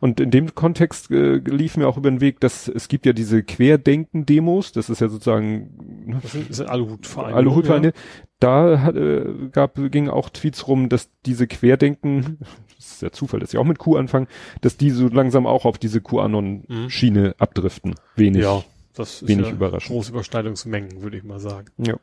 Und 0.00 0.20
in 0.20 0.30
dem 0.30 0.54
Kontext 0.54 1.10
äh, 1.10 1.36
lief 1.36 1.76
mir 1.76 1.86
auch 1.88 1.96
über 1.98 2.10
den 2.10 2.20
Weg, 2.20 2.40
dass 2.40 2.68
es 2.68 2.88
gibt 2.88 3.04
ja 3.06 3.12
diese 3.12 3.42
Querdenken-Demos, 3.42 4.72
das 4.72 4.88
ist 4.88 5.00
ja 5.00 5.08
sozusagen 5.08 6.06
ne, 6.06 6.18
das 6.22 6.32
sind, 6.32 6.48
das 6.48 6.56
sind 6.58 6.68
Aluhutvereine. 6.68 7.36
Aluhutvereine. 7.36 7.88
Ja. 7.88 7.92
Da 8.40 8.80
hat, 8.80 8.96
äh, 8.96 9.48
gab, 9.52 9.74
ging 9.90 10.08
auch 10.08 10.30
Tweets 10.30 10.68
rum, 10.68 10.88
dass 10.88 11.10
diese 11.26 11.46
Querdenken, 11.46 12.38
das 12.78 12.92
ist 12.92 13.02
ja 13.02 13.10
Zufall, 13.10 13.40
dass 13.40 13.50
sie 13.50 13.58
auch 13.58 13.64
mit 13.64 13.78
Q 13.78 13.96
anfangen, 13.96 14.28
dass 14.60 14.76
die 14.76 14.90
so 14.90 15.08
langsam 15.08 15.46
auch 15.46 15.64
auf 15.64 15.78
diese 15.78 16.00
QAnon-Schiene 16.00 17.20
mhm. 17.20 17.34
abdriften. 17.38 17.96
Wenig. 18.14 18.42
Ja, 18.42 18.62
das 18.94 19.22
ist 19.22 19.28
wenig 19.28 19.46
ja 19.46 19.52
überraschend. 19.52 19.94
Große 19.94 20.12
Überschneidungsmengen, 20.12 21.02
würde 21.02 21.16
ich 21.16 21.24
mal 21.24 21.40
sagen. 21.40 21.66
Ja. 21.76 21.94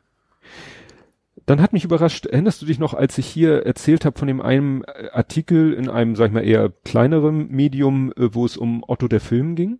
Dann 1.46 1.62
hat 1.62 1.72
mich 1.72 1.84
überrascht, 1.84 2.26
erinnerst 2.26 2.60
du 2.60 2.66
dich 2.66 2.78
noch, 2.78 2.92
als 2.92 3.16
ich 3.18 3.26
hier 3.26 3.64
erzählt 3.64 4.04
habe 4.04 4.18
von 4.18 4.28
dem 4.28 4.42
einen 4.42 4.84
äh, 4.84 5.08
Artikel 5.12 5.72
in 5.72 5.88
einem, 5.88 6.14
sag 6.14 6.26
ich 6.26 6.32
mal, 6.32 6.44
eher 6.44 6.72
kleinerem 6.84 7.48
Medium, 7.48 8.12
äh, 8.12 8.34
wo 8.34 8.44
es 8.44 8.56
um 8.56 8.84
Otto 8.86 9.08
der 9.08 9.20
Film 9.20 9.54
ging? 9.54 9.78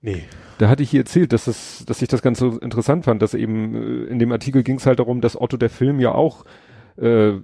Nee. 0.00 0.22
Da 0.58 0.68
hatte 0.68 0.82
ich 0.82 0.90
hier 0.90 1.00
erzählt, 1.00 1.32
dass 1.32 1.46
es, 1.46 1.84
dass 1.86 2.00
ich 2.00 2.08
das 2.08 2.22
ganz 2.22 2.38
so 2.38 2.58
interessant 2.58 3.04
fand, 3.04 3.20
dass 3.20 3.34
eben 3.34 3.74
äh, 3.74 4.04
in 4.04 4.18
dem 4.18 4.32
Artikel 4.32 4.62
ging 4.62 4.76
es 4.76 4.86
halt 4.86 5.00
darum, 5.00 5.20
dass 5.20 5.38
Otto 5.38 5.58
der 5.58 5.68
Film 5.68 6.00
ja 6.00 6.12
auch 6.12 6.44
äh, 7.00 7.40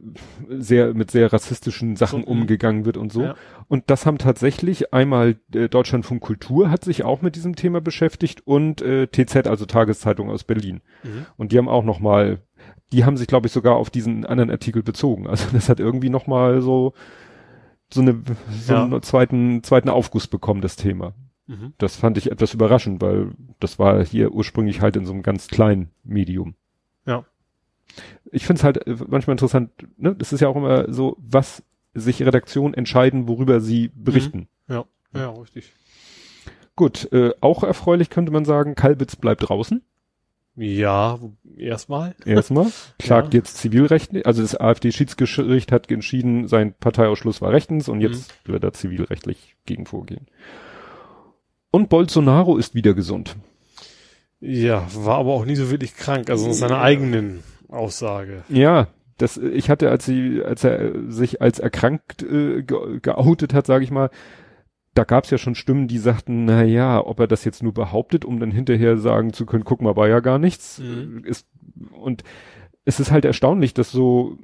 sehr 0.48 0.94
mit 0.94 1.10
sehr 1.10 1.32
rassistischen 1.32 1.96
Sachen 1.96 2.22
so, 2.22 2.26
mhm. 2.26 2.40
umgegangen 2.40 2.84
wird 2.84 2.96
und 2.96 3.12
so. 3.12 3.22
Ja. 3.22 3.34
Und 3.68 3.84
das 3.90 4.06
haben 4.06 4.18
tatsächlich 4.18 4.92
einmal 4.92 5.36
äh, 5.54 5.68
Deutschlandfunk 5.68 6.20
Kultur 6.22 6.70
hat 6.70 6.84
sich 6.84 7.04
auch 7.04 7.22
mit 7.22 7.36
diesem 7.36 7.56
Thema 7.56 7.80
beschäftigt 7.80 8.46
und 8.46 8.82
äh, 8.82 9.06
TZ, 9.06 9.46
also 9.46 9.66
Tageszeitung 9.66 10.30
aus 10.30 10.44
Berlin. 10.44 10.80
Mhm. 11.02 11.26
Und 11.36 11.52
die 11.52 11.58
haben 11.58 11.68
auch 11.68 11.84
noch 11.84 12.00
mal 12.00 12.40
die 12.92 13.04
haben 13.04 13.16
sich, 13.16 13.26
glaube 13.26 13.46
ich, 13.46 13.52
sogar 13.52 13.76
auf 13.76 13.90
diesen 13.90 14.24
anderen 14.24 14.50
Artikel 14.50 14.82
bezogen. 14.82 15.26
Also 15.26 15.48
das 15.52 15.68
hat 15.68 15.80
irgendwie 15.80 16.10
nochmal 16.10 16.60
so, 16.60 16.94
so 17.92 18.00
eine, 18.00 18.22
so 18.50 18.72
ja. 18.72 18.84
einen 18.84 19.02
zweiten, 19.02 19.62
zweiten 19.62 19.88
Aufguss 19.88 20.26
bekommen, 20.26 20.60
das 20.60 20.76
Thema. 20.76 21.14
Mhm. 21.46 21.74
Das 21.78 21.96
fand 21.96 22.18
ich 22.18 22.30
etwas 22.30 22.54
überraschend, 22.54 23.00
weil 23.00 23.32
das 23.60 23.78
war 23.78 24.04
hier 24.04 24.32
ursprünglich 24.32 24.80
halt 24.80 24.96
in 24.96 25.06
so 25.06 25.12
einem 25.12 25.22
ganz 25.22 25.48
kleinen 25.48 25.90
Medium. 26.04 26.54
Ja. 27.06 27.24
Ich 28.30 28.46
finde 28.46 28.60
es 28.60 28.64
halt 28.64 28.86
äh, 28.86 28.96
manchmal 29.08 29.34
interessant, 29.34 29.70
ne? 29.96 30.14
Das 30.14 30.32
ist 30.32 30.40
ja 30.40 30.48
auch 30.48 30.56
immer 30.56 30.92
so, 30.92 31.16
was 31.18 31.62
sich 31.94 32.22
Redaktionen 32.22 32.74
entscheiden, 32.74 33.28
worüber 33.28 33.60
sie 33.60 33.90
berichten. 33.94 34.48
Mhm. 34.66 34.74
Ja, 34.74 34.84
ja, 35.14 35.30
richtig. 35.30 35.72
Gut, 36.74 37.10
äh, 37.12 37.32
auch 37.40 37.64
erfreulich 37.64 38.10
könnte 38.10 38.32
man 38.32 38.44
sagen, 38.44 38.74
Kalbitz 38.74 39.16
bleibt 39.16 39.48
draußen. 39.48 39.82
Ja, 40.56 41.18
erstmal. 41.56 42.14
Erstmal. 42.24 42.66
Klagt 42.98 43.34
ja. 43.34 43.38
jetzt 43.38 43.58
zivilrechtlich, 43.58 44.26
also 44.26 44.40
das 44.40 44.58
AfD-Schiedsgericht 44.58 45.70
hat 45.70 45.90
entschieden, 45.90 46.48
sein 46.48 46.72
Parteiausschluss 46.72 47.42
war 47.42 47.52
rechtens 47.52 47.88
und 47.88 48.00
jetzt 48.00 48.34
mhm. 48.46 48.52
wird 48.52 48.64
er 48.64 48.72
zivilrechtlich 48.72 49.56
gegen 49.66 49.84
vorgehen. 49.84 50.26
Und 51.70 51.90
Bolsonaro 51.90 52.56
ist 52.56 52.74
wieder 52.74 52.94
gesund. 52.94 53.36
Ja, 54.40 54.86
war 54.94 55.18
aber 55.18 55.32
auch 55.32 55.44
nie 55.44 55.56
so 55.56 55.70
wirklich 55.70 55.94
krank, 55.94 56.30
also 56.30 56.50
seiner 56.52 56.80
eigenen 56.80 57.42
Aussage. 57.68 58.44
Ja, 58.48 58.88
das, 59.18 59.36
ich 59.36 59.70
hatte, 59.70 59.90
als 59.90 60.04
sie, 60.04 60.42
als 60.44 60.64
er 60.64 61.10
sich 61.10 61.40
als 61.40 61.58
erkrankt 61.58 62.22
äh, 62.22 62.62
geoutet 62.62 63.54
hat, 63.54 63.66
sage 63.66 63.84
ich 63.84 63.90
mal, 63.90 64.10
da 64.94 65.04
gab 65.04 65.24
es 65.24 65.30
ja 65.30 65.38
schon 65.38 65.54
Stimmen, 65.54 65.88
die 65.88 65.98
sagten, 65.98 66.46
na 66.46 66.64
ja, 66.64 67.04
ob 67.04 67.20
er 67.20 67.26
das 67.26 67.44
jetzt 67.44 67.62
nur 67.62 67.74
behauptet, 67.74 68.24
um 68.24 68.40
dann 68.40 68.50
hinterher 68.50 68.96
sagen 68.96 69.32
zu 69.32 69.44
können, 69.44 69.64
guck 69.64 69.82
mal, 69.82 69.96
war 69.96 70.08
ja 70.08 70.20
gar 70.20 70.38
nichts. 70.38 70.78
Mhm. 70.78 71.22
Ist, 71.24 71.46
und 71.92 72.24
es 72.84 72.98
ist 72.98 73.10
halt 73.10 73.24
erstaunlich, 73.24 73.74
dass 73.74 73.90
so, 73.90 74.38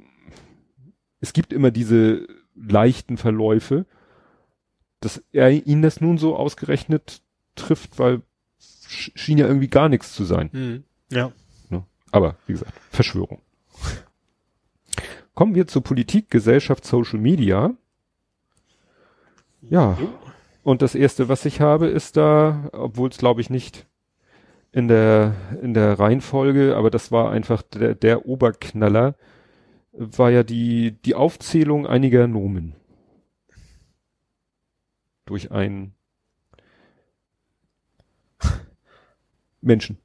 es 1.21 1.33
gibt 1.33 1.53
immer 1.53 1.71
diese 1.71 2.27
leichten 2.55 3.17
Verläufe, 3.17 3.85
dass 4.99 5.23
er 5.31 5.49
ihn 5.49 5.81
das 5.81 6.01
nun 6.01 6.17
so 6.17 6.35
ausgerechnet 6.35 7.21
trifft, 7.55 7.97
weil 7.97 8.21
schien 8.57 9.37
ja 9.37 9.47
irgendwie 9.47 9.69
gar 9.69 9.89
nichts 9.89 10.13
zu 10.13 10.23
sein. 10.23 10.49
Mhm. 10.51 10.83
Ja. 11.11 11.31
Aber, 12.13 12.35
wie 12.45 12.53
gesagt, 12.53 12.73
Verschwörung. 12.91 13.41
Kommen 15.33 15.55
wir 15.55 15.65
zur 15.65 15.83
Politik, 15.83 16.29
Gesellschaft, 16.29 16.85
Social 16.85 17.17
Media. 17.17 17.73
Ja, 19.61 19.97
und 20.61 20.83
das 20.83 20.93
erste, 20.93 21.27
was 21.27 21.43
ich 21.45 21.59
habe, 21.59 21.87
ist 21.87 22.15
da, 22.15 22.69
obwohl 22.71 23.09
es 23.09 23.17
glaube 23.17 23.41
ich 23.41 23.49
nicht 23.49 23.87
in 24.71 24.87
der, 24.87 25.33
in 25.63 25.73
der 25.73 25.97
Reihenfolge, 25.99 26.75
aber 26.77 26.91
das 26.91 27.11
war 27.11 27.31
einfach 27.31 27.63
der, 27.63 27.95
der 27.95 28.27
Oberknaller, 28.27 29.15
war 29.91 30.29
ja 30.29 30.43
die, 30.43 30.91
die 31.03 31.15
Aufzählung 31.15 31.87
einiger 31.87 32.27
Nomen. 32.27 32.75
Durch 35.25 35.51
einen 35.51 35.95
Menschen. 39.61 39.97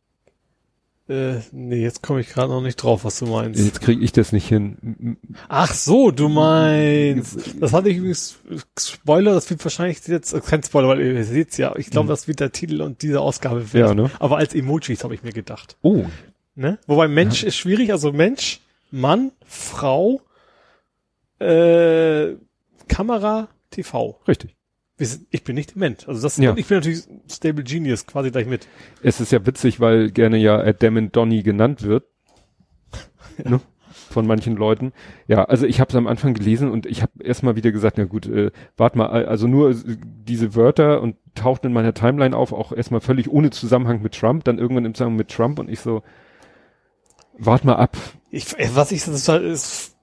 Äh, 1.09 1.41
nee, 1.53 1.83
jetzt 1.83 2.03
komme 2.03 2.21
ich 2.21 2.29
gerade 2.29 2.53
noch 2.53 2.61
nicht 2.61 2.77
drauf, 2.77 3.05
was 3.05 3.19
du 3.19 3.27
meinst. 3.27 3.59
Jetzt 3.59 3.81
kriege 3.81 4.05
ich 4.05 4.13
das 4.13 4.33
nicht 4.33 4.47
hin. 4.47 5.17
Ach 5.49 5.73
so, 5.73 6.11
du 6.11 6.29
meinst. 6.29 7.55
Das 7.61 7.73
hatte 7.73 7.89
ich 7.89 7.97
übrigens 7.97 8.39
Spoiler, 8.79 9.33
das 9.33 9.49
wird 9.49 9.65
wahrscheinlich 9.65 10.07
jetzt 10.07 10.35
kein 10.45 10.63
Spoiler, 10.63 10.89
weil 10.89 11.01
ihr 11.01 11.25
seht's 11.25 11.57
ja. 11.57 11.75
Ich 11.77 11.91
glaube, 11.91 12.09
hm. 12.09 12.11
das 12.11 12.29
wird 12.29 12.41
der 12.41 12.53
Titel 12.53 12.83
und 12.83 13.01
diese 13.01 13.21
Ausgabe 13.21 13.73
werden. 13.73 13.99
Ja, 13.99 14.05
ne? 14.05 14.11
Aber 14.19 14.37
als 14.37 14.55
Emojis 14.55 15.03
habe 15.03 15.15
ich 15.15 15.23
mir 15.23 15.33
gedacht. 15.33 15.79
Oh. 15.81 16.05
Ne? 16.55 16.79
Wobei 16.87 17.09
Mensch 17.09 17.43
ja. 17.43 17.49
ist 17.49 17.57
schwierig, 17.57 17.91
also 17.93 18.13
Mensch, 18.13 18.61
Mann, 18.91 19.33
Frau, 19.47 20.21
äh, 21.39 22.35
Kamera, 22.87 23.49
TV. 23.71 24.21
Richtig 24.29 24.58
sind, 25.07 25.27
ich 25.31 25.45
bin 25.45 25.55
nicht 25.55 25.75
dement. 25.75 26.09
Also 26.09 26.21
das, 26.21 26.37
ja. 26.39 26.55
ich 26.57 26.67
bin 26.67 26.79
natürlich 26.79 27.05
Stable 27.31 27.65
Genius 27.65 28.07
quasi 28.07 28.31
gleich 28.31 28.47
mit. 28.47 28.67
Es 29.03 29.21
ist 29.21 29.33
ja 29.33 29.45
witzig, 29.47 29.81
weil 29.81 30.11
gerne 30.11 30.39
ja 30.39 30.59
Adam 30.59 31.13
Donny 31.13 31.43
genannt 31.43 31.83
wird. 31.83 32.05
ja. 33.45 33.51
ne? 33.51 33.61
Von 34.11 34.27
manchen 34.27 34.57
Leuten. 34.57 34.93
Ja, 35.27 35.45
also 35.45 35.67
ich 35.67 35.81
habe 35.81 35.91
es 35.91 35.95
am 35.95 36.07
Anfang 36.07 36.33
gelesen 36.33 36.71
und 36.71 36.87
ich 36.87 37.03
habe 37.03 37.13
erstmal 37.23 37.57
wieder 37.57 37.73
gesagt, 37.73 37.99
na 37.99 38.05
gut, 38.05 38.27
äh, 38.27 38.51
warte 38.77 38.97
mal, 38.97 39.27
also 39.27 39.47
nur 39.47 39.75
diese 39.85 40.55
Wörter 40.55 41.03
und 41.03 41.17
tauchten 41.35 41.67
in 41.69 41.73
meiner 41.75 41.93
Timeline 41.93 42.35
auf, 42.35 42.53
auch 42.53 42.73
erstmal 42.73 43.03
völlig 43.03 43.29
ohne 43.29 43.51
Zusammenhang 43.51 44.01
mit 44.01 44.15
Trump, 44.15 44.45
dann 44.45 44.59
irgendwann 44.59 44.87
im 44.87 44.95
Zusammenhang 44.95 45.19
mit 45.19 45.29
Trump 45.29 45.59
und 45.59 45.69
ich 45.69 45.81
so, 45.81 46.03
warte 47.39 47.67
mal 47.67 47.77
ab. 47.77 47.99
Ich, 48.31 48.47
was 48.75 48.93
ich 48.93 49.05
das 49.05 49.29
ist 49.29 49.98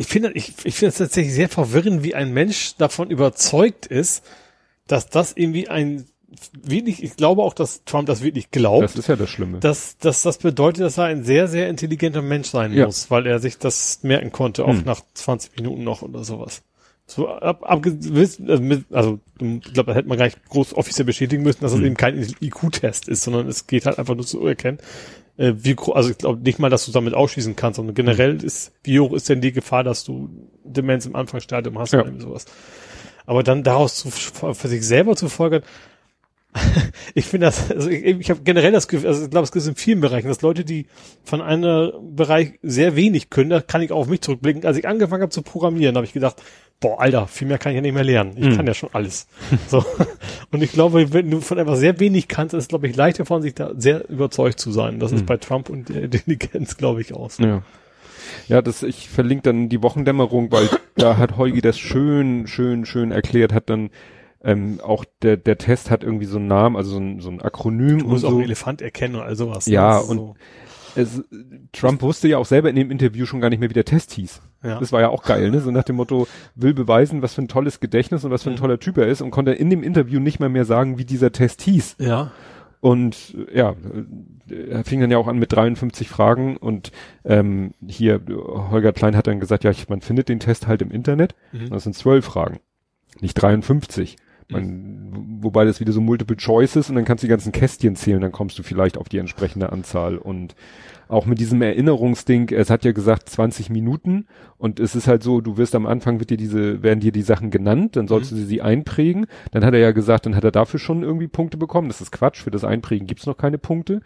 ich 0.00 0.06
finde, 0.06 0.32
ich, 0.32 0.54
ich 0.64 0.74
finde 0.76 0.88
es 0.92 0.96
tatsächlich 0.98 1.34
sehr 1.34 1.50
verwirrend, 1.50 2.02
wie 2.02 2.14
ein 2.14 2.32
Mensch 2.32 2.74
davon 2.78 3.10
überzeugt 3.10 3.84
ist, 3.84 4.24
dass 4.86 5.10
das 5.10 5.32
irgendwie 5.36 5.68
ein 5.68 6.06
wirklich, 6.62 7.02
ich 7.02 7.16
glaube 7.16 7.42
auch, 7.42 7.52
dass 7.52 7.84
Trump 7.84 8.06
das 8.06 8.22
wirklich 8.22 8.50
glaubt. 8.50 8.82
Das 8.84 8.96
ist 8.96 9.08
ja 9.08 9.16
das 9.16 9.28
Schlimme. 9.28 9.58
Dass, 9.58 9.98
dass 9.98 10.22
das 10.22 10.38
bedeutet, 10.38 10.84
dass 10.84 10.96
er 10.96 11.04
ein 11.04 11.22
sehr, 11.24 11.48
sehr 11.48 11.68
intelligenter 11.68 12.22
Mensch 12.22 12.48
sein 12.48 12.72
Ja. 12.72 12.86
muss, 12.86 13.10
weil 13.10 13.26
er 13.26 13.40
sich 13.40 13.58
das 13.58 13.98
merken 14.02 14.32
konnte, 14.32 14.64
auch 14.64 14.72
Hm. 14.72 14.84
nach 14.86 15.02
20 15.12 15.56
Minuten 15.56 15.84
noch 15.84 16.00
oder 16.00 16.24
sowas. 16.24 16.62
So, 17.06 17.28
ab, 17.28 17.62
ab, 17.64 17.84
also, 17.84 18.58
mit, 18.62 18.84
also 18.92 19.18
ich 19.38 19.72
glaube, 19.74 19.90
da 19.90 19.94
hätte 19.94 20.08
man 20.08 20.16
gar 20.16 20.26
nicht 20.26 20.38
groß 20.48 20.74
offiziell 20.74 21.04
bestätigen 21.04 21.42
müssen, 21.42 21.60
dass 21.60 21.72
es 21.72 21.78
Hm. 21.78 21.84
eben 21.86 21.96
kein 21.96 22.16
IQ-Test 22.40 23.06
ist, 23.08 23.22
sondern 23.22 23.48
es 23.48 23.66
geht 23.66 23.84
halt 23.84 23.98
einfach 23.98 24.14
nur 24.14 24.24
zu 24.24 24.46
erkennen, 24.46 24.78
äh, 25.40 25.54
wie 25.56 25.74
also 25.92 26.10
ich 26.10 26.18
glaube 26.18 26.42
nicht 26.42 26.58
mal, 26.58 26.68
dass 26.68 26.84
du 26.84 26.92
damit 26.92 27.14
ausschließen 27.14 27.56
kannst, 27.56 27.76
sondern 27.76 27.94
generell 27.94 28.38
Hm. 28.38 28.46
ist, 28.46 28.72
wie 28.84 29.00
hoch 29.00 29.12
ist 29.14 29.28
denn 29.28 29.40
die 29.40 29.52
Gefahr, 29.52 29.82
dass 29.82 30.04
du 30.04 30.28
Demenz 30.64 31.06
im 31.06 31.16
Anfangsstadium 31.16 31.78
hast 31.78 31.92
Ja. 31.92 32.02
oder 32.02 32.20
sowas. 32.20 32.44
Aber 33.24 33.42
dann 33.42 33.62
daraus 33.62 33.96
zu, 33.96 34.10
für 34.10 34.68
sich 34.68 34.86
selber 34.86 35.16
zu 35.16 35.28
folgern, 35.28 35.62
ich 37.14 37.26
finde 37.26 37.46
das, 37.46 37.70
also 37.70 37.88
ich, 37.88 38.04
ich 38.04 38.28
habe 38.30 38.40
generell 38.42 38.72
das 38.72 38.88
Gefühl, 38.88 39.08
also 39.08 39.24
ich 39.24 39.30
glaube, 39.30 39.44
es 39.44 39.52
gibt 39.52 39.64
in 39.66 39.76
vielen 39.76 40.00
Bereichen, 40.00 40.28
dass 40.28 40.42
Leute, 40.42 40.64
die 40.64 40.86
von 41.22 41.40
einem 41.40 41.92
Bereich 42.16 42.58
sehr 42.62 42.96
wenig 42.96 43.30
können, 43.30 43.50
da 43.50 43.60
kann 43.60 43.82
ich 43.82 43.92
auch 43.92 44.00
auf 44.00 44.08
mich 44.08 44.20
zurückblicken. 44.20 44.64
Als 44.66 44.76
ich 44.76 44.86
angefangen 44.88 45.22
habe 45.22 45.30
zu 45.30 45.42
programmieren, 45.42 45.94
habe 45.96 46.06
ich 46.06 46.12
gedacht, 46.12 46.42
boah, 46.80 47.00
Alter, 47.00 47.26
viel 47.26 47.46
mehr 47.46 47.58
kann 47.58 47.72
ich 47.72 47.76
ja 47.76 47.82
nicht 47.82 47.92
mehr 47.94 48.04
lernen. 48.04 48.32
Ich 48.36 48.46
Mhm. 48.46 48.56
kann 48.56 48.66
ja 48.66 48.74
schon 48.74 48.90
alles. 48.92 49.26
So. 49.68 49.84
Und 50.50 50.62
ich 50.62 50.72
glaube, 50.72 51.12
wenn 51.12 51.30
du 51.30 51.40
von 51.40 51.58
etwas 51.58 51.78
sehr 51.80 52.00
wenig 52.00 52.26
kannst, 52.28 52.54
ist 52.54 52.64
es, 52.64 52.68
glaube 52.68 52.88
ich, 52.88 52.96
leichter 52.96 53.26
von 53.26 53.42
sich 53.42 53.54
da 53.54 53.72
sehr 53.76 54.08
überzeugt 54.08 54.58
zu 54.58 54.72
sein. 54.72 54.98
Das 54.98 55.12
ist 55.12 55.22
Mhm. 55.22 55.26
bei 55.26 55.36
Trump 55.36 55.68
und 55.68 55.88
der 55.90 56.02
Intelligenz, 56.04 56.76
glaube 56.76 57.00
ich, 57.02 57.12
aus. 57.14 57.38
Ja. 57.38 57.62
Ja, 58.48 58.62
das, 58.62 58.82
ich 58.82 59.08
verlinke 59.08 59.42
dann 59.44 59.68
die 59.68 59.82
Wochendämmerung, 59.82 60.50
weil 60.52 60.68
da 60.96 61.16
hat 61.16 61.36
Heugi 61.36 61.60
das 61.60 61.78
schön, 61.78 62.46
schön, 62.46 62.84
schön 62.86 63.10
erklärt, 63.12 63.52
hat 63.52 63.68
dann 63.70 63.90
ähm, 64.42 64.80
auch 64.82 65.04
der, 65.22 65.36
der 65.36 65.58
Test 65.58 65.90
hat 65.90 66.02
irgendwie 66.02 66.24
so 66.24 66.38
einen 66.38 66.46
Namen, 66.46 66.76
also 66.76 66.92
so 66.92 66.98
ein, 66.98 67.20
so 67.20 67.28
ein 67.30 67.42
Akronym 67.42 67.98
Du 67.98 68.04
und 68.06 68.10
musst 68.12 68.24
auch 68.24 68.30
so. 68.30 68.36
einen 68.36 68.44
Elefant 68.44 68.80
erkennen 68.80 69.16
und 69.16 69.22
all 69.22 69.36
sowas. 69.36 69.66
ne? 69.66 69.74
Ja, 69.74 69.98
ist 70.00 70.08
und- 70.08 70.16
so, 70.16 70.34
Es, 70.96 71.22
Trump 71.72 72.00
wusste 72.02 72.26
ja 72.28 72.38
auch 72.38 72.46
selber 72.46 72.70
in 72.70 72.76
dem 72.76 72.90
Interview 72.90 73.26
schon 73.26 73.40
gar 73.40 73.50
nicht 73.50 73.58
mehr, 73.60 73.68
wie 73.68 73.74
der 73.74 73.84
Test 73.84 74.12
hieß. 74.12 74.40
Ja. 74.62 74.78
Das 74.78 74.92
war 74.92 75.00
ja 75.00 75.08
auch 75.08 75.22
geil, 75.22 75.50
ne? 75.50 75.60
So 75.60 75.70
nach 75.70 75.84
dem 75.84 75.96
Motto, 75.96 76.26
will 76.54 76.74
beweisen, 76.74 77.22
was 77.22 77.34
für 77.34 77.42
ein 77.42 77.48
tolles 77.48 77.80
Gedächtnis 77.80 78.24
und 78.24 78.30
was 78.30 78.42
für 78.42 78.50
ein 78.50 78.54
Mhm. 78.56 78.58
toller 78.60 78.78
Typ 78.80 78.98
er 78.98 79.06
ist 79.08 79.22
und 79.22 79.30
konnte 79.30 79.52
in 79.52 79.70
dem 79.70 79.82
Interview 79.82 80.20
nicht 80.20 80.38
mal 80.40 80.48
mehr 80.48 80.64
sagen, 80.64 80.98
wie 80.98 81.04
dieser 81.04 81.32
Test 81.32 81.62
hieß. 81.62 81.96
ja. 81.98 82.30
Und 82.82 83.36
äh, 83.52 83.58
ja, 83.58 83.74
äh, 84.50 84.54
er 84.70 84.84
fing 84.84 85.00
dann 85.02 85.10
ja 85.10 85.18
auch 85.18 85.28
an 85.28 85.38
mit 85.38 85.52
53 85.52 86.08
Fragen 86.08 86.56
und 86.56 86.92
ähm, 87.26 87.72
hier 87.86 88.22
Holger 88.70 88.92
Klein 88.94 89.16
hat 89.16 89.26
dann 89.26 89.38
gesagt, 89.38 89.64
ja, 89.64 89.70
ich, 89.70 89.90
man 89.90 90.00
findet 90.00 90.30
den 90.30 90.40
Test 90.40 90.66
halt 90.66 90.80
im 90.80 90.90
Internet. 90.90 91.34
Mhm. 91.52 91.68
Das 91.68 91.82
sind 91.84 91.94
zwölf 91.94 92.24
Fragen, 92.24 92.58
nicht 93.20 93.34
53. 93.34 94.16
Man, 94.48 95.38
wobei 95.42 95.64
das 95.66 95.78
wieder 95.78 95.92
so 95.92 96.00
Multiple 96.00 96.36
Choice 96.36 96.74
ist 96.76 96.88
und 96.88 96.96
dann 96.96 97.04
kannst 97.04 97.22
du 97.22 97.26
die 97.26 97.30
ganzen 97.30 97.52
Kästchen 97.52 97.94
zählen, 97.96 98.20
dann 98.20 98.32
kommst 98.32 98.58
du 98.58 98.62
vielleicht 98.64 98.96
auf 98.98 99.08
die 99.08 99.18
entsprechende 99.18 99.70
Anzahl 99.70 100.16
und 100.16 100.56
auch 101.10 101.26
mit 101.26 101.38
diesem 101.40 101.60
Erinnerungsding, 101.62 102.50
es 102.50 102.70
hat 102.70 102.84
ja 102.84 102.92
gesagt 102.92 103.28
20 103.28 103.68
Minuten 103.70 104.26
und 104.58 104.78
es 104.80 104.94
ist 104.94 105.08
halt 105.08 105.22
so, 105.22 105.40
du 105.40 105.56
wirst 105.56 105.74
am 105.74 105.86
Anfang 105.86 106.20
wird 106.20 106.30
dir 106.30 106.36
diese, 106.36 106.82
werden 106.82 107.00
dir 107.00 107.12
die 107.12 107.22
Sachen 107.22 107.50
genannt, 107.50 107.96
dann 107.96 108.06
sollst 108.08 108.32
Mhm. 108.32 108.36
du 108.36 108.42
sie 108.44 108.62
einprägen. 108.62 109.26
Dann 109.50 109.64
hat 109.64 109.74
er 109.74 109.80
ja 109.80 109.90
gesagt, 109.92 110.26
dann 110.26 110.36
hat 110.36 110.44
er 110.44 110.52
dafür 110.52 110.78
schon 110.80 111.02
irgendwie 111.02 111.28
Punkte 111.28 111.56
bekommen. 111.56 111.88
Das 111.88 112.00
ist 112.00 112.12
Quatsch, 112.12 112.42
für 112.42 112.50
das 112.50 112.64
Einprägen 112.64 113.06
gibt's 113.06 113.26
noch 113.26 113.36
keine 113.36 113.58
Punkte. 113.58 114.00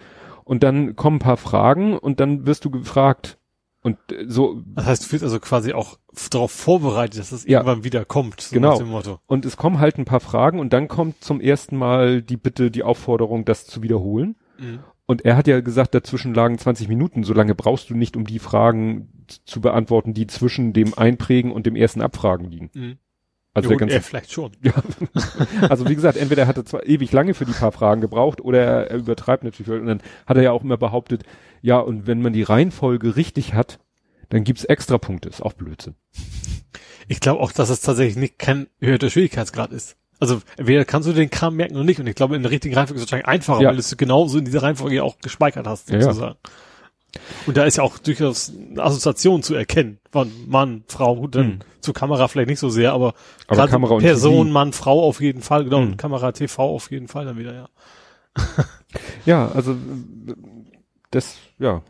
Und 0.44 0.62
dann 0.62 0.96
kommen 0.96 1.16
ein 1.16 1.20
paar 1.20 1.36
Fragen 1.36 1.96
und 1.98 2.20
dann 2.20 2.46
wirst 2.46 2.64
du 2.64 2.70
gefragt. 2.70 3.38
Und 3.82 3.98
äh, 4.10 4.24
so, 4.26 4.62
Das 4.74 4.86
heißt, 4.86 5.06
du 5.06 5.12
wirst 5.12 5.24
also 5.24 5.40
quasi 5.40 5.72
auch 5.74 5.98
darauf 6.30 6.52
vorbereitet, 6.52 7.20
dass 7.20 7.32
es 7.32 7.44
Ja. 7.46 7.58
irgendwann 7.60 7.84
wieder 7.84 8.04
kommt. 8.06 8.40
So 8.40 8.54
Genau. 8.54 8.70
Nach 8.72 8.78
dem 8.78 8.88
Motto. 8.88 9.18
und 9.26 9.44
es 9.44 9.56
kommen 9.58 9.78
halt 9.78 9.98
ein 9.98 10.04
paar 10.06 10.20
Fragen 10.20 10.58
und 10.58 10.72
dann 10.72 10.88
kommt 10.88 11.22
zum 11.22 11.40
ersten 11.40 11.76
Mal 11.76 12.22
die 12.22 12.36
Bitte, 12.38 12.70
die 12.70 12.82
Aufforderung, 12.82 13.44
das 13.44 13.66
zu 13.66 13.82
wiederholen. 13.82 14.36
Mhm. 14.58 14.78
Und 15.06 15.24
er 15.24 15.36
hat 15.36 15.46
ja 15.46 15.60
gesagt, 15.60 15.94
dazwischen 15.94 16.32
lagen 16.32 16.58
20 16.58 16.88
Minuten. 16.88 17.24
So 17.24 17.34
lange 17.34 17.54
brauchst 17.54 17.90
du 17.90 17.94
nicht, 17.94 18.16
um 18.16 18.26
die 18.26 18.38
Fragen 18.38 19.26
zu 19.44 19.60
beantworten, 19.60 20.14
die 20.14 20.26
zwischen 20.26 20.72
dem 20.72 20.94
Einprägen 20.94 21.52
und 21.52 21.66
dem 21.66 21.76
ersten 21.76 22.00
Abfragen 22.00 22.50
liegen. 22.50 22.70
Mhm. 22.74 22.98
Also 23.52 23.68
ja, 23.68 23.76
der 23.76 23.78
ganze 23.78 23.94
er 23.96 24.02
vielleicht 24.02 24.32
schon. 24.32 24.52
Also 25.68 25.88
wie 25.88 25.94
gesagt, 25.94 26.16
entweder 26.16 26.46
hat 26.48 26.56
er 26.56 26.64
zwar 26.64 26.86
ewig 26.86 27.12
lange 27.12 27.34
für 27.34 27.44
die 27.44 27.52
paar 27.52 27.70
Fragen 27.70 28.00
gebraucht 28.00 28.40
oder 28.40 28.60
er, 28.60 28.90
er 28.90 28.96
übertreibt 28.98 29.44
natürlich. 29.44 29.70
Und 29.70 29.86
dann 29.86 30.02
hat 30.26 30.36
er 30.36 30.42
ja 30.42 30.50
auch 30.50 30.64
immer 30.64 30.76
behauptet, 30.76 31.22
ja, 31.62 31.78
und 31.78 32.06
wenn 32.06 32.20
man 32.20 32.32
die 32.32 32.42
Reihenfolge 32.42 33.14
richtig 33.14 33.54
hat, 33.54 33.78
dann 34.30 34.42
gibt's 34.42 34.64
extra 34.64 34.98
Punkte. 34.98 35.28
Ist 35.28 35.42
auch 35.42 35.52
Blödsinn. 35.52 35.94
Ich 37.06 37.20
glaube 37.20 37.40
auch, 37.40 37.52
dass 37.52 37.68
es 37.68 37.80
tatsächlich 37.80 38.16
nicht 38.16 38.38
kein 38.38 38.66
erhöhter 38.80 39.10
Schwierigkeitsgrad 39.10 39.72
ist. 39.72 39.96
Also 40.24 40.40
entweder 40.56 40.84
kannst 40.84 41.08
du 41.08 41.12
den 41.12 41.30
Kram 41.30 41.56
merken 41.56 41.74
oder 41.76 41.84
nicht. 41.84 42.00
Und 42.00 42.06
ich 42.06 42.14
glaube, 42.14 42.34
in 42.36 42.42
der 42.42 42.50
richtigen 42.50 42.74
Reihenfolge 42.74 42.98
ist 43.00 43.06
es 43.06 43.12
wahrscheinlich 43.12 43.28
einfacher, 43.28 43.60
Ja. 43.62 43.68
weil 43.68 43.76
du 43.76 43.80
es 43.80 43.96
genauso 43.96 44.38
in 44.38 44.44
dieser 44.44 44.62
Reihenfolge 44.62 45.02
auch 45.04 45.18
gespeichert 45.18 45.66
hast, 45.66 45.90
Ja, 45.90 45.96
ja. 45.96 46.02
sozusagen. 46.02 46.36
Und 47.46 47.56
da 47.56 47.64
ist 47.64 47.76
ja 47.76 47.84
auch 47.84 47.98
durchaus 47.98 48.52
eine 48.70 48.82
Assoziation 48.82 49.42
zu 49.44 49.54
erkennen. 49.54 49.98
Von 50.10 50.32
Mann, 50.48 50.82
Frau, 50.88 51.14
gut, 51.14 51.36
dann 51.36 51.46
Mhm. 51.46 51.58
zur 51.80 51.94
Kamera 51.94 52.26
vielleicht 52.26 52.48
nicht 52.48 52.58
so 52.58 52.70
sehr, 52.70 52.92
aber, 52.92 53.14
Aber 53.46 53.68
Kamera 53.68 53.98
Person. 53.98 54.50
Mann, 54.50 54.72
Frau 54.72 55.04
auf 55.04 55.20
jeden 55.20 55.40
Fall, 55.42 55.64
genau, 55.64 55.80
Mhm. 55.80 55.86
und 55.92 55.96
Kamera, 55.96 56.32
TV 56.32 56.62
auf 56.62 56.90
jeden 56.90 57.06
Fall 57.06 57.24
dann 57.26 57.38
wieder, 57.38 57.54
ja. 57.54 57.68
Ja, 59.26 59.48
also 59.52 59.76
das, 61.10 61.36
ja. 61.58 61.82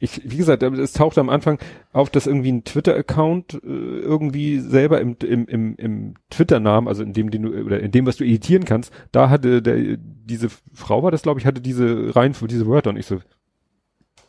Ich, 0.00 0.22
wie 0.24 0.36
gesagt, 0.36 0.62
es 0.62 0.92
taucht 0.92 1.18
am 1.18 1.28
Anfang 1.28 1.58
auf, 1.92 2.08
dass 2.08 2.28
irgendwie 2.28 2.52
ein 2.52 2.64
Twitter-Account 2.64 3.54
äh, 3.54 3.66
irgendwie 3.66 4.60
selber 4.60 5.00
im, 5.00 5.16
im, 5.22 5.46
im, 5.46 5.74
im 5.76 6.14
Twitter-Namen, 6.30 6.86
also 6.86 7.02
in 7.02 7.12
dem, 7.12 7.30
den 7.30 7.42
du, 7.42 7.64
oder 7.64 7.80
in 7.80 7.90
dem, 7.90 8.06
was 8.06 8.16
du 8.16 8.24
editieren 8.24 8.64
kannst, 8.64 8.92
da 9.10 9.28
hatte 9.28 9.60
der, 9.60 9.96
diese 9.98 10.48
Frau 10.72 11.02
war 11.02 11.10
das, 11.10 11.22
glaube 11.22 11.40
ich, 11.40 11.46
hatte 11.46 11.60
diese 11.60 12.14
Reihenfolge, 12.14 12.54
diese 12.54 12.68
Wörter 12.68 12.90
und 12.90 12.96
ich 12.96 13.06
so, 13.06 13.18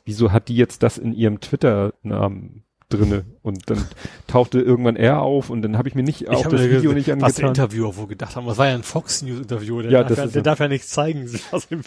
wieso 0.06 0.32
hat 0.32 0.48
die 0.48 0.56
jetzt 0.56 0.82
das 0.82 0.98
in 0.98 1.14
ihrem 1.14 1.40
Twitter-Namen 1.40 2.64
drinne? 2.90 3.24
Und 3.42 3.70
dann 3.70 3.86
tauchte 4.28 4.60
irgendwann 4.60 4.96
er 4.96 5.22
auf 5.22 5.50
und 5.50 5.62
dann 5.62 5.78
habe 5.78 5.88
ich 5.88 5.96
mir 5.96 6.04
nicht 6.04 6.28
auch 6.30 6.44
hab 6.46 6.52
das 6.52 6.64
Video 6.64 6.92
ge- 6.92 6.94
nicht 6.96 7.08
Was 7.08 7.36
der 7.36 7.46
angetan. 7.46 7.48
Interviewer 7.50 7.96
wohl 7.98 8.08
gedacht 8.08 8.36
haben. 8.36 8.46
Das 8.48 8.58
war 8.58 8.68
ja 8.68 8.76
ein 8.76 8.84
Fox 8.84 9.22
News 9.22 9.40
Interview. 9.40 9.82
Der, 9.82 9.92
Ja, 9.92 10.04
darf, 10.04 10.18
ja, 10.18 10.26
der 10.28 10.42
darf 10.42 10.60
ja 10.60 10.68
nicht 10.68 10.88
zeigen, 10.88 11.30
im, 11.70 11.82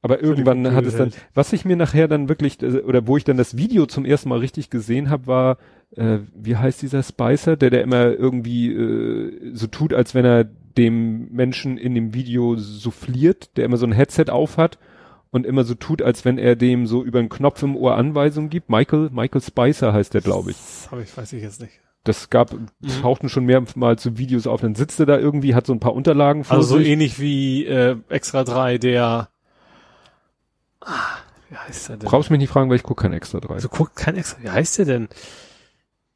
Aber 0.00 0.22
irgendwann 0.22 0.72
hat 0.74 0.84
es 0.86 0.96
dann, 0.96 1.12
was 1.34 1.52
ich 1.52 1.64
mir 1.64 1.76
nachher 1.76 2.08
dann 2.08 2.28
wirklich, 2.28 2.62
äh, 2.62 2.80
oder 2.80 3.06
wo 3.06 3.16
ich 3.16 3.24
dann 3.24 3.36
das 3.36 3.56
Video 3.56 3.86
zum 3.86 4.04
ersten 4.04 4.28
Mal 4.28 4.38
richtig 4.38 4.70
gesehen 4.70 5.10
habe, 5.10 5.26
war, 5.26 5.58
äh, 5.96 6.18
wie 6.34 6.56
heißt 6.56 6.80
dieser 6.82 7.02
Spicer, 7.02 7.56
der 7.56 7.70
der 7.70 7.82
immer 7.82 8.06
irgendwie 8.12 8.72
äh, 8.72 9.50
so 9.54 9.66
tut, 9.66 9.92
als 9.92 10.14
wenn 10.14 10.24
er 10.24 10.44
dem 10.44 11.30
Menschen 11.32 11.76
in 11.76 11.94
dem 11.94 12.14
Video 12.14 12.56
souffliert, 12.56 13.56
der 13.56 13.66
immer 13.66 13.76
so 13.76 13.84
ein 13.86 13.92
Headset 13.92 14.26
aufhat 14.30 14.78
und 15.32 15.46
immer 15.46 15.64
so 15.64 15.74
tut, 15.74 16.02
als 16.02 16.24
wenn 16.24 16.38
er 16.38 16.54
dem 16.54 16.86
so 16.86 17.02
über 17.02 17.18
einen 17.18 17.30
Knopf 17.30 17.62
im 17.62 17.74
Ohr 17.74 17.96
Anweisungen 17.96 18.50
gibt. 18.50 18.68
Michael, 18.70 19.08
Michael 19.12 19.40
Spicer 19.40 19.92
heißt 19.92 20.14
der, 20.14 20.20
glaube 20.20 20.52
ich. 20.52 20.56
Das 20.58 20.90
habe 20.92 21.02
ich, 21.02 21.16
weiß 21.16 21.32
ich 21.32 21.42
jetzt 21.42 21.60
nicht. 21.60 21.72
Das 22.04 22.30
gab, 22.30 22.54
tauchten 23.00 23.28
schon 23.28 23.44
mehrmals 23.46 24.02
so 24.02 24.18
Videos 24.18 24.46
auf, 24.46 24.60
dann 24.60 24.74
sitzt 24.74 25.00
er 25.00 25.06
da 25.06 25.18
irgendwie, 25.18 25.54
hat 25.54 25.66
so 25.66 25.72
ein 25.72 25.80
paar 25.80 25.94
Unterlagen 25.94 26.44
vor 26.44 26.56
Also 26.56 26.68
so 26.70 26.78
sich. 26.78 26.88
ähnlich 26.88 27.18
wie 27.20 27.64
äh, 27.64 27.96
Extra 28.08 28.44
3, 28.44 28.78
der 28.78 29.28
ah, 30.80 30.90
wie 31.48 31.56
heißt 31.56 31.88
der 31.90 31.96
denn? 31.98 32.08
Brauchst 32.08 32.30
mich 32.30 32.40
nicht 32.40 32.50
fragen, 32.50 32.68
weil 32.70 32.76
ich 32.76 32.82
gucke 32.82 33.02
kein 33.02 33.12
Extra 33.12 33.40
3. 33.40 33.54
Also 33.54 33.68
guckt 33.68 33.94
kein 33.96 34.16
Extra. 34.16 34.42
Wie 34.42 34.50
heißt 34.50 34.78
der 34.80 34.84
denn? 34.84 35.08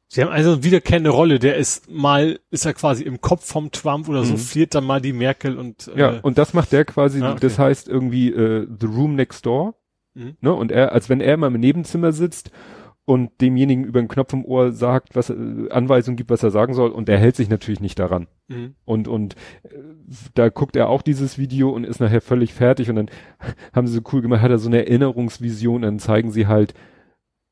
Sie 0.09 0.21
haben 0.21 0.29
also 0.31 0.53
eine 0.53 0.63
wiederkehrende 0.63 1.09
Rolle. 1.09 1.37
Der 1.39 1.57
ist 1.57 1.91
mal, 1.91 2.39
ist 2.49 2.65
er 2.65 2.73
quasi 2.73 3.03
im 3.03 3.19
Kopf 3.19 3.45
vom 3.45 3.71
Trump 3.71 4.07
oder 4.07 4.23
so, 4.23 4.33
Mhm. 4.33 4.37
fliert 4.37 4.73
dann 4.75 4.85
mal 4.85 5.01
die 5.01 5.13
Merkel 5.13 5.57
und 5.57 5.89
äh, 5.93 5.99
Ja, 5.99 6.19
und 6.21 6.37
das 6.37 6.53
macht 6.53 6.71
der 6.71 6.85
quasi, 6.85 7.21
Ah, 7.21 7.31
okay. 7.31 7.39
das 7.41 7.59
heißt 7.59 7.89
irgendwie 7.89 8.29
äh, 8.31 8.67
The 8.79 8.85
Room 8.87 9.15
Next 9.15 9.45
Door. 9.45 9.75
Mhm. 10.13 10.37
Ne? 10.41 10.53
Und 10.53 10.71
er, 10.71 10.93
als 10.93 11.09
wenn 11.09 11.19
er 11.21 11.35
mal 11.37 11.53
im 11.53 11.59
Nebenzimmer 11.59 12.13
sitzt 12.13 12.51
und 13.03 13.31
demjenigen 13.41 13.83
über 13.85 14.01
den 14.01 14.07
Knopf 14.07 14.31
im 14.33 14.43
Ohr 14.45 14.71
sagt, 14.71 15.15
was 15.15 15.29
äh, 15.29 15.35
Anweisungen 15.71 16.15
gibt, 16.17 16.29
was 16.29 16.41
er 16.43 16.51
sagen 16.51 16.73
soll, 16.73 16.91
und 16.91 17.09
er 17.09 17.17
hält 17.17 17.35
sich 17.35 17.49
natürlich 17.49 17.79
nicht 17.81 17.99
daran. 17.99 18.27
Mhm. 18.47 18.75
Und 18.85 19.07
und 19.09 19.35
äh, 19.63 19.69
da 20.35 20.47
guckt 20.49 20.77
er 20.77 20.87
auch 20.89 21.01
dieses 21.01 21.37
Video 21.37 21.69
und 21.69 21.83
ist 21.83 21.99
nachher 21.99 22.21
völlig 22.21 22.53
fertig 22.53 22.89
und 22.89 22.95
dann 22.95 23.09
haben 23.73 23.87
sie 23.87 23.93
so 23.93 24.01
cool 24.13 24.21
gemacht, 24.21 24.41
hat 24.41 24.51
er 24.51 24.57
so 24.57 24.69
eine 24.69 24.85
Erinnerungsvision, 24.87 25.81
dann 25.81 25.99
zeigen 25.99 26.31
sie 26.31 26.47
halt 26.47 26.73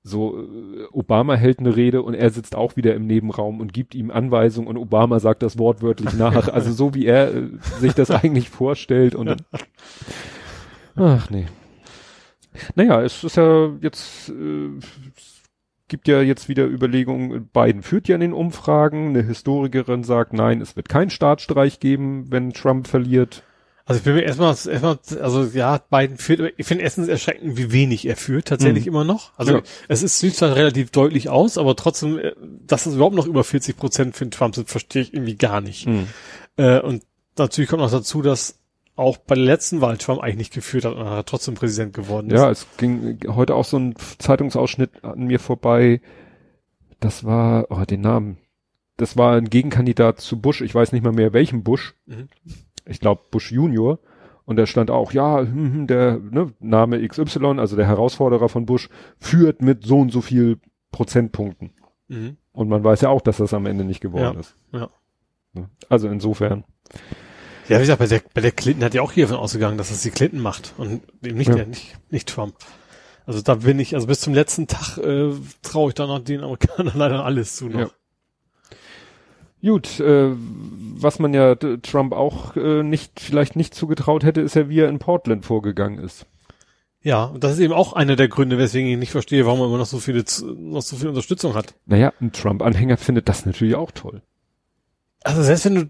so 0.06 0.40
äh, 0.40 0.86
Obama 0.92 1.34
hält 1.34 1.60
eine 1.60 1.76
Rede 1.76 2.04
und 2.04 2.14
er 2.14 2.30
sitzt 2.30 2.56
auch 2.56 2.76
wieder 2.76 2.94
im 2.94 3.08
Nebenraum 3.08 3.60
und 3.60 3.74
gibt 3.74 3.96
ihm 3.96 4.12
Anweisungen 4.12 4.68
und 4.68 4.78
Obama 4.78 5.20
sagt 5.20 5.42
das 5.42 5.58
wortwörtlich 5.58 6.14
nach, 6.14 6.48
also 6.48 6.72
so 6.72 6.94
wie 6.94 7.08
er 7.08 7.34
äh, 7.34 7.48
sich 7.80 7.94
das 7.94 8.12
eigentlich 8.12 8.52
vorstellt 8.52 9.16
und 9.16 9.44
ach 10.96 11.30
nee. 11.32 11.48
Naja, 12.76 13.02
es 13.02 13.24
ist 13.24 13.36
ja 13.36 13.72
jetzt 13.82 14.30
äh, 14.30 14.70
gibt 15.88 16.08
ja 16.08 16.22
jetzt 16.22 16.50
wieder 16.50 16.66
Überlegungen, 16.66 17.48
Biden 17.48 17.82
führt 17.82 18.08
ja 18.08 18.16
in 18.16 18.22
den 18.22 18.34
Umfragen, 18.34 19.10
eine 19.10 19.24
Historikerin 19.24 20.04
sagt, 20.04 20.34
nein, 20.34 20.62
es 20.62 20.76
wird 20.76 20.88
keinen 20.88 21.10
Staatsstreich 21.10 21.80
geben, 21.80 22.28
wenn 22.30 22.54
Trump 22.54 22.88
verliert. 22.88 23.44
Also 23.88 24.00
ich 24.00 24.04
bin 24.04 24.16
mir 24.16 24.24
erstmal, 24.24 24.50
erstmal, 24.50 24.98
also 25.22 25.44
ja, 25.44 25.78
Biden 25.78 26.18
führt, 26.18 26.54
ich 26.58 26.66
finde 26.66 26.84
erstens 26.84 27.08
erschreckend, 27.08 27.56
wie 27.56 27.72
wenig 27.72 28.08
er 28.08 28.16
führt, 28.16 28.48
tatsächlich 28.48 28.86
Mhm. 28.86 28.90
immer 28.92 29.04
noch. 29.04 29.32
Also 29.38 29.58
Ja. 29.58 29.62
es 29.88 30.02
ist, 30.02 30.20
sieht 30.20 30.36
zwar 30.36 30.56
relativ 30.56 30.90
deutlich 30.90 31.30
aus, 31.30 31.60
aber 31.60 31.76
trotzdem, 31.76 32.18
äh, 32.18 32.34
dass 32.66 32.88
es 32.88 32.96
überhaupt 32.96 33.16
noch 33.16 33.28
über 33.28 33.44
40 33.44 33.78
Prozent 33.78 34.16
für 34.16 34.26
den 34.26 34.32
Trump 34.32 34.56
sind, 34.56 34.70
verstehe 34.70 35.04
ich 35.04 35.14
irgendwie 35.14 35.36
gar 35.36 35.62
nicht. 35.62 35.86
Hm. 35.86 36.08
Äh, 36.58 36.80
und 36.80 37.04
natürlich 37.38 37.70
kommt 37.70 37.84
noch 37.84 37.92
dazu, 37.92 38.24
dass 38.24 38.58
auch 38.96 39.18
bei 39.18 39.36
der 39.36 39.44
letzten 39.44 39.82
Wahl 39.82 39.98
Trump 39.98 40.20
eigentlich 40.22 40.38
nicht 40.38 40.54
geführt 40.54 40.86
hat 40.86 40.96
und 40.96 41.06
er 41.06 41.26
trotzdem 41.26 41.54
Präsident 41.54 41.94
geworden 41.94 42.32
ist. 42.32 42.40
Ja, 42.40 42.50
es 42.50 42.66
ging 42.78 43.20
heute 43.28 43.54
auch 43.54 43.66
so 43.66 43.78
ein 43.78 43.94
Zeitungsausschnitt 44.18 45.04
an 45.04 45.26
mir 45.26 45.40
vorbei. 45.40 46.02
Das 47.02 47.24
war, 47.24 47.68
oh, 47.70 47.84
den 47.84 48.02
Namen. 48.02 48.38
Das 48.98 49.18
war 49.18 49.36
ein 49.36 49.50
Gegenkandidat 49.50 50.22
zu 50.22 50.40
Bush. 50.40 50.62
Ich 50.62 50.74
weiß 50.74 50.92
nicht 50.94 51.04
mal 51.04 51.12
mehr 51.12 51.34
welchem 51.34 51.62
Bush. 51.64 51.94
Mhm. 52.06 52.30
Ich 52.86 53.00
glaube 53.00 53.22
Bush 53.32 53.52
Junior. 53.52 54.00
Und 54.46 54.58
da 54.58 54.68
stand 54.68 54.92
auch, 54.92 55.12
ja, 55.12 55.40
hm, 55.40 55.74
hm, 55.74 55.88
der 55.88 56.20
ne, 56.20 56.54
Name 56.60 57.08
XY, 57.08 57.58
also 57.60 57.76
der 57.76 57.88
Herausforderer 57.88 58.48
von 58.48 58.66
Bush, 58.68 58.90
führt 59.20 59.62
mit 59.62 59.84
so 59.86 60.00
und 60.00 60.12
so 60.12 60.22
viel 60.22 60.60
Prozentpunkten. 60.92 61.72
Mhm. 62.08 62.38
Und 62.52 62.70
man 62.70 62.84
weiß 62.84 63.02
ja 63.02 63.10
auch, 63.10 63.22
dass 63.22 63.38
das 63.38 63.54
am 63.56 63.66
Ende 63.66 63.84
nicht 63.84 64.02
geworden 64.02 64.36
Ja. 64.36 64.40
ist. 64.40 64.56
Ja. 64.72 64.90
Ne? 65.54 65.70
Also 65.90 66.08
insofern. 66.08 66.64
Ja, 67.68 67.78
wie 67.78 67.82
gesagt, 67.82 67.98
bei 68.00 68.06
der, 68.06 68.22
bei 68.36 68.42
der 68.42 68.52
Clinton 68.52 68.84
hat 68.84 68.94
ja 68.94 69.02
auch 69.02 69.12
hier 69.12 69.26
davon 69.26 69.42
ausgegangen, 69.42 69.80
dass 69.80 69.90
es 69.90 70.04
die 70.04 70.12
Clinton 70.12 70.40
macht 70.40 70.74
und 70.78 71.02
eben 71.24 71.38
nicht 71.38 71.48
Ja. 71.48 71.56
der, 71.56 71.66
nicht, 71.66 71.98
nicht 72.12 72.30
Trump. 72.30 72.56
Also 73.26 73.42
da 73.42 73.56
bin 73.56 73.80
ich, 73.80 73.96
also 73.96 74.06
bis 74.06 74.20
zum 74.22 74.36
letzten 74.36 74.68
Tag 74.68 75.00
äh, 75.00 75.32
traue 75.64 75.90
ich 75.90 75.96
da 75.96 76.06
noch 76.06 76.20
den 76.20 76.42
Amerikanern 76.44 76.94
leider 76.98 77.26
alles 77.26 77.56
zu 77.56 77.68
noch. 77.68 77.80
Ja. 77.80 77.90
Gut, 79.66 80.00
äh, 80.00 80.30
was 80.32 81.18
man 81.18 81.34
ja 81.34 81.56
Trump 81.56 82.14
auch 82.14 82.56
äh, 82.56 82.84
nicht, 82.84 83.20
vielleicht 83.20 83.56
nicht 83.56 83.74
zugetraut 83.74 84.24
hätte, 84.24 84.42
ist 84.42 84.56
ja, 84.56 84.70
wie 84.70 84.82
er 84.82 84.90
in 84.90 85.00
Portland 85.00 85.44
vorgegangen 85.44 85.98
ist. 85.98 86.28
Ja, 87.02 87.26
und 87.26 87.44
das 87.44 87.54
ist 87.54 87.60
eben 87.60 87.74
auch 87.74 87.94
einer 87.94 88.16
der 88.16 88.28
Gründe, 88.28 88.60
weswegen 88.60 88.90
ich 88.90 88.98
nicht 88.98 89.12
verstehe, 89.12 89.46
warum 89.48 89.62
er 89.62 89.66
immer 89.66 89.80
noch 89.80 89.88
so 89.88 89.98
viele, 89.98 90.24
noch 90.58 90.84
so 90.84 90.96
viel 90.96 91.08
Unterstützung 91.08 91.56
hat. 91.56 91.74
Naja, 91.88 92.14
ein 92.22 92.32
Trump-Anhänger 92.32 92.98
findet 92.98 93.28
das 93.28 93.46
natürlich 93.48 93.76
auch 93.76 93.90
toll. 93.90 94.22
Also 95.28 95.42
selbst 95.42 95.66
wenn 95.66 95.76
du 95.76 95.90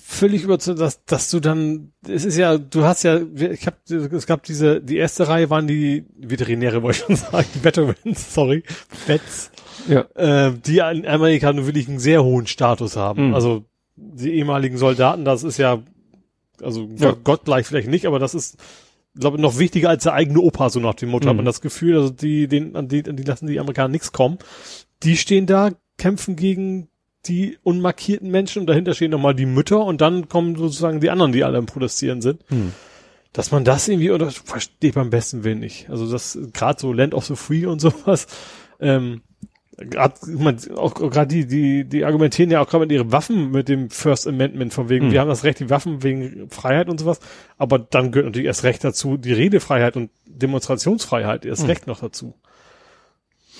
völlig 0.00 0.44
überzeugt, 0.44 0.78
dass, 0.80 1.04
dass 1.04 1.30
du 1.30 1.40
dann, 1.40 1.92
es 2.06 2.24
ist 2.24 2.36
ja, 2.38 2.58
du 2.58 2.84
hast 2.84 3.02
ja, 3.02 3.20
ich 3.34 3.66
habe, 3.66 3.76
es 4.16 4.26
gab 4.26 4.44
diese, 4.44 4.80
die 4.80 4.98
erste 4.98 5.26
Reihe 5.26 5.50
waren 5.50 5.66
die 5.66 6.04
Veterinäre, 6.16 6.80
wollte 6.82 7.00
ich 7.00 7.04
schon 7.04 7.16
sagen, 7.32 7.46
die 7.56 7.64
Veterans, 7.64 8.32
sorry, 8.34 8.62
Vets, 9.06 9.50
Ja. 9.88 10.02
äh, 10.14 10.52
die 10.64 10.78
in 10.78 11.06
Amerika 11.08 11.52
nun 11.52 11.66
wirklich 11.66 11.88
einen 11.88 11.98
sehr 11.98 12.22
hohen 12.22 12.46
Status 12.46 12.94
haben. 12.96 13.28
Mhm. 13.30 13.34
Also 13.34 13.64
die 13.96 14.32
ehemaligen 14.34 14.78
Soldaten, 14.78 15.24
das 15.24 15.42
ist 15.42 15.58
ja, 15.58 15.82
also 16.62 16.88
Ja. 16.98 17.16
gottgleich 17.24 17.66
vielleicht 17.66 17.88
nicht, 17.88 18.06
aber 18.06 18.20
das 18.20 18.32
ist, 18.32 18.58
glaube 19.18 19.38
ich, 19.38 19.42
noch 19.42 19.58
wichtiger 19.58 19.88
als 19.88 20.04
der 20.04 20.12
eigene 20.14 20.38
Opa, 20.40 20.70
so 20.70 20.78
nach 20.78 20.94
dem 20.94 21.08
Motto, 21.08 21.24
Mhm. 21.26 21.30
hat 21.30 21.36
man 21.36 21.44
das 21.46 21.62
Gefühl, 21.62 21.96
also 21.96 22.10
die, 22.10 22.46
den, 22.46 22.76
an 22.76 22.86
die, 22.86 23.04
an 23.08 23.16
die 23.16 23.24
lassen 23.24 23.48
die 23.48 23.58
Amerikaner 23.58 23.88
nichts 23.88 24.12
kommen. 24.12 24.38
Die 25.02 25.16
stehen 25.16 25.46
da, 25.46 25.70
kämpfen 25.98 26.36
gegen 26.36 26.86
die 27.26 27.58
unmarkierten 27.62 28.30
Menschen 28.30 28.60
und 28.60 28.66
dahinter 28.66 28.94
stehen 28.94 29.10
nochmal 29.12 29.34
die 29.34 29.46
Mütter 29.46 29.84
und 29.84 30.00
dann 30.00 30.28
kommen 30.28 30.56
sozusagen 30.56 31.00
die 31.00 31.10
anderen, 31.10 31.32
die 31.32 31.44
alle 31.44 31.58
am 31.58 31.66
Protestieren 31.66 32.20
sind. 32.20 32.40
Hm. 32.48 32.72
Dass 33.32 33.50
man 33.50 33.64
das 33.64 33.88
irgendwie, 33.88 34.10
oder 34.10 34.30
verstehe 34.30 34.90
ich 34.90 34.94
beim 34.94 35.10
besten 35.10 35.42
Willen 35.44 35.60
nicht. 35.60 35.88
Also 35.88 36.10
das, 36.10 36.38
gerade 36.52 36.80
so 36.80 36.92
Land 36.92 37.14
of 37.14 37.24
the 37.24 37.36
Free 37.36 37.64
und 37.64 37.80
sowas, 37.80 38.26
ähm, 38.80 39.22
gerade 39.78 40.14
auch 40.76 40.94
gerade 40.94 41.28
die, 41.28 41.46
die, 41.46 41.84
die 41.84 42.04
argumentieren 42.04 42.50
ja 42.50 42.60
auch 42.60 42.68
gerade 42.68 42.84
mit 42.84 42.92
ihren 42.92 43.10
Waffen 43.10 43.50
mit 43.50 43.68
dem 43.68 43.88
First 43.88 44.26
Amendment 44.26 44.74
von 44.74 44.88
wegen, 44.88 45.06
Hm. 45.06 45.12
wir 45.12 45.20
haben 45.20 45.28
das 45.28 45.44
Recht, 45.44 45.60
die 45.60 45.70
Waffen 45.70 46.02
wegen 46.02 46.50
Freiheit 46.50 46.88
und 46.88 47.00
sowas, 47.00 47.20
aber 47.56 47.78
dann 47.78 48.12
gehört 48.12 48.26
natürlich 48.26 48.46
erst 48.48 48.64
Recht 48.64 48.84
dazu, 48.84 49.16
die 49.16 49.32
Redefreiheit 49.32 49.96
und 49.96 50.10
Demonstrationsfreiheit 50.26 51.46
erst 51.46 51.62
Hm. 51.62 51.68
Recht 51.70 51.86
noch 51.86 52.00
dazu. 52.00 52.34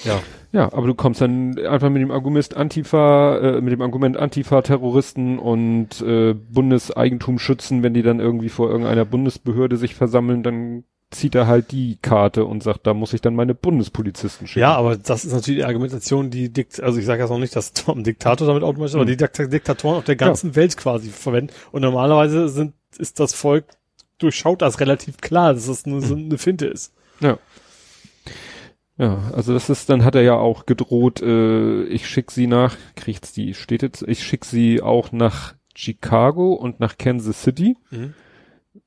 Ja. 0.04 0.20
Ja, 0.52 0.70
aber 0.72 0.86
du 0.86 0.94
kommst 0.94 1.20
dann 1.22 1.58
einfach 1.58 1.88
mit 1.88 2.02
dem 2.02 2.10
Argument 2.10 2.54
Antifa, 2.54 3.38
äh, 3.38 3.60
mit 3.62 3.72
dem 3.72 3.80
Argument 3.80 4.16
Antifa-Terroristen 4.18 5.38
und 5.38 6.00
äh, 6.02 6.34
Bundeseigentum 6.34 7.38
schützen, 7.38 7.82
wenn 7.82 7.94
die 7.94 8.02
dann 8.02 8.20
irgendwie 8.20 8.50
vor 8.50 8.68
irgendeiner 8.70 9.04
Bundesbehörde 9.06 9.76
sich 9.78 9.94
versammeln, 9.94 10.42
dann 10.42 10.84
zieht 11.10 11.34
er 11.34 11.46
halt 11.46 11.72
die 11.72 11.98
Karte 12.00 12.44
und 12.46 12.62
sagt, 12.62 12.86
da 12.86 12.94
muss 12.94 13.12
ich 13.12 13.20
dann 13.20 13.34
meine 13.34 13.54
Bundespolizisten 13.54 14.46
schicken. 14.46 14.60
Ja, 14.60 14.74
aber 14.76 14.96
das 14.96 15.24
ist 15.24 15.32
natürlich 15.32 15.60
die 15.60 15.64
Argumentation, 15.66 16.30
die 16.30 16.50
Dikt 16.50 16.82
also 16.82 16.98
ich 16.98 17.04
sage 17.06 17.22
jetzt 17.22 17.30
noch 17.30 17.38
nicht, 17.38 17.54
dass 17.56 17.72
ein 17.88 18.04
Diktator 18.04 18.46
damit 18.46 18.62
automatisch 18.62 18.90
ist, 18.92 18.94
aber 18.96 19.04
Mhm. 19.04 19.08
die 19.08 19.16
Dik- 19.24 19.48
Diktatoren 19.48 19.96
auf 19.98 20.04
der 20.04 20.16
ganzen 20.16 20.54
Welt 20.56 20.76
quasi 20.76 21.08
verwenden. 21.10 21.52
Und 21.70 21.82
normalerweise 21.82 22.48
sind, 22.48 22.74
ist 22.98 23.20
das 23.20 23.34
Volk 23.34 23.64
durchschaut 24.18 24.62
das 24.62 24.78
relativ 24.80 25.16
klar, 25.18 25.52
dass 25.54 25.66
es 25.66 25.84
nur 25.86 26.00
so 26.00 26.14
eine 26.14 26.38
Finte 26.38 26.66
ist. 26.66 26.92
Ja. 27.20 27.38
Ja, 28.98 29.30
also 29.34 29.54
das 29.54 29.70
ist, 29.70 29.88
dann 29.88 30.04
hat 30.04 30.14
er 30.14 30.22
ja 30.22 30.34
auch 30.34 30.66
gedroht, 30.66 31.22
äh, 31.22 31.84
ich 31.84 32.06
schick 32.06 32.30
sie 32.30 32.46
nach, 32.46 32.76
kriegt's 32.94 33.32
die 33.32 33.54
Städte, 33.54 33.90
ich 34.06 34.22
schick 34.22 34.44
sie 34.44 34.82
auch 34.82 35.12
nach 35.12 35.54
Chicago 35.74 36.52
und 36.52 36.80
nach 36.80 36.98
Kansas 36.98 37.42
City. 37.42 37.76
Mhm. 37.90 38.14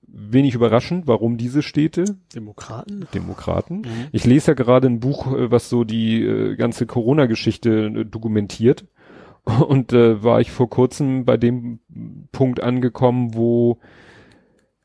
Wenig 0.08 0.56
überraschend, 0.56 1.08
warum 1.08 1.38
diese 1.38 1.62
Städte? 1.62 2.06
Demokraten? 2.34 3.08
Demokraten. 3.14 3.80
Mhm. 3.80 4.08
Ich 4.12 4.26
lese 4.26 4.52
ja 4.52 4.54
gerade 4.54 4.88
ein 4.88 5.00
Buch, 5.00 5.36
äh, 5.36 5.52
was 5.52 5.70
so 5.70 5.84
die 5.84 6.24
äh, 6.24 6.56
ganze 6.56 6.86
Corona-Geschichte 6.86 7.88
äh, 7.88 8.06
dokumentiert. 8.06 8.86
Und 9.68 9.92
äh, 9.94 10.24
war 10.24 10.40
ich 10.40 10.52
vor 10.52 10.70
kurzem 10.70 11.26
bei 11.26 11.38
dem 11.38 11.80
Punkt 12.32 12.62
angekommen, 12.62 13.36
wo, 13.36 13.80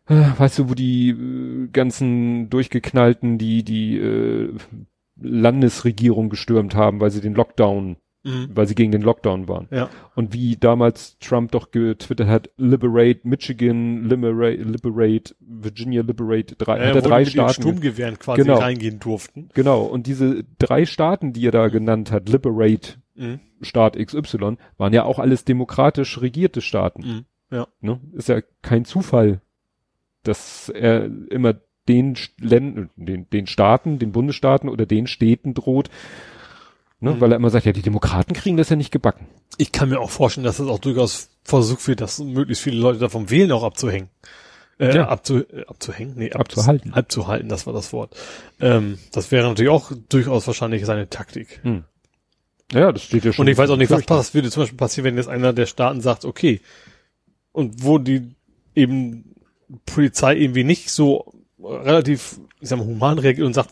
äh, 0.07 0.25
weißt 0.37 0.59
du, 0.59 0.71
wo 0.71 0.75
die 0.75 1.11
äh, 1.11 1.69
ganzen 1.69 2.51
durchgeknallten, 2.51 3.39
die 3.39 3.63
die 3.63 3.99
äh, 3.99 4.55
Landesregierung 5.21 6.29
gestürmt 6.31 6.75
haben, 6.75 7.01
weil 7.01 7.11
sie 7.11 7.21
den 7.21 7.35
Lockdown, 7.35 7.97
Mhm. 8.23 8.51
weil 8.53 8.67
sie 8.67 8.75
gegen 8.75 8.93
den 8.93 9.01
Lockdown 9.01 9.49
waren. 9.49 9.67
Ja. 9.71 9.89
Und 10.15 10.35
wie 10.35 10.57
damals 10.57 11.19
Trump 11.21 11.53
doch 11.53 11.71
getwittert 11.71 12.29
hat, 12.29 12.51
liberate 12.59 13.21
Michigan, 13.27 14.05
liberate, 14.09 14.63
liberate 14.63 15.35
Virginia, 15.41 16.03
liberate 16.03 16.55
drei, 16.57 16.87
hat 16.89 16.97
er 16.97 17.03
drei 17.03 17.25
Staaten. 17.25 17.63
Sturmgewehren 17.63 18.19
quasi 18.19 18.43
Genau. 18.43 18.59
reingehen 18.59 19.01
durften. 19.01 19.49
Genau, 19.55 19.83
und 19.85 20.07
diese 20.07 20.45
drei 20.59 20.85
Staaten, 20.85 21.33
die 21.33 21.47
er 21.47 21.53
da 21.53 21.69
genannt 21.69 22.13
hat, 22.13 22.29
Liberate 22.29 22.97
Mhm. 23.15 23.41
Staat 23.63 23.97
XY, 23.97 24.57
waren 24.79 24.93
ja 24.93 25.05
auch 25.05 25.19
alles 25.19 25.45
demokratisch 25.45 26.21
regierte 26.21 26.61
Staaten. 26.61 27.03
Mhm. 27.03 27.25
Ja. 27.51 27.67
Ne? 27.81 28.01
Ist 28.13 28.29
ja 28.29 28.41
kein 28.63 28.85
Zufall, 28.85 29.41
dass 30.23 30.69
er 30.69 31.07
immer 31.31 31.55
den, 31.89 32.15
St- 32.17 32.31
Län- 32.41 32.89
den, 32.97 33.29
den 33.31 33.47
Staaten, 33.47 33.99
den 33.99 34.13
Bundesstaaten 34.13 34.69
oder 34.69 34.87
den 34.87 35.07
Städten 35.07 35.55
droht, 35.55 35.91
ne? 37.01 37.13
Mhm. 37.15 37.21
weil 37.21 37.33
er 37.33 37.37
immer 37.37 37.51
sagt, 37.51 37.67
ja, 37.67 37.73
die 37.73 37.83
Demokraten 37.83 38.35
kriegen 38.35 38.57
das 38.57 38.69
ja 38.69 38.77
nicht 38.77 38.91
gebacken. 38.93 39.27
Ich 39.57 39.73
kann 39.73 39.89
mir 39.89 40.01
auch 40.01 40.11
vorstellen, 40.11 40.45
dass 40.45 40.59
das 40.59 40.69
auch 40.69 40.79
durchaus 40.79 41.31
versucht 41.45 41.87
wird, 41.89 42.01
dass 42.01 42.19
möglichst 42.21 42.63
viele 42.63 42.77
Leute 42.81 42.99
davon 42.99 43.31
wählen 43.31 43.51
auch 43.53 43.65
abzuhängen. 43.65 44.09
Äh, 44.79 44.95
Ja. 44.97 45.09
abzu, 45.09 45.39
äh, 45.39 45.65
abzuhängen? 45.67 46.15
Nee, 46.17 46.33
ab- 46.33 46.41
Abzuhalten. 46.43 46.93
Abzuhalten, 46.95 47.49
das 47.49 47.67
war 47.67 47.73
das 47.75 47.93
Wort. 47.93 48.17
Ähm, 48.61 48.99
das 49.13 49.31
wäre 49.31 49.49
natürlich 49.49 49.71
auch 49.71 49.93
durchaus 50.09 50.47
wahrscheinlich 50.47 50.87
seine 50.87 51.09
Taktik. 51.11 51.61
Hm. 51.63 51.85
Ja, 52.73 52.93
das 52.93 53.03
steht 53.03 53.25
ja 53.25 53.33
schon. 53.33 53.45
Und 53.47 53.51
ich 53.53 53.59
weiß 53.59 53.69
auch 53.71 53.77
nicht, 53.77 53.91
was 53.91 54.05
passiert, 54.05 54.35
würde 54.35 54.51
zum 54.51 54.63
Beispiel 54.63 54.79
passieren, 54.79 55.05
wenn 55.07 55.17
jetzt 55.17 55.29
einer 55.29 55.53
der 55.53 55.67
Staaten 55.67 56.01
sagt, 56.01 56.25
okay, 56.25 56.61
und 57.53 57.83
wo 57.83 57.99
die 57.99 58.31
eben 58.77 59.35
Polizei 59.87 60.37
irgendwie 60.37 60.63
nicht 60.65 60.91
so 60.91 61.35
relativ, 61.63 62.41
ich 62.61 62.69
sag 62.69 62.79
mal, 62.79 62.87
human 62.87 63.19
reagiert 63.19 63.47
und 63.47 63.55
sagt, 63.55 63.71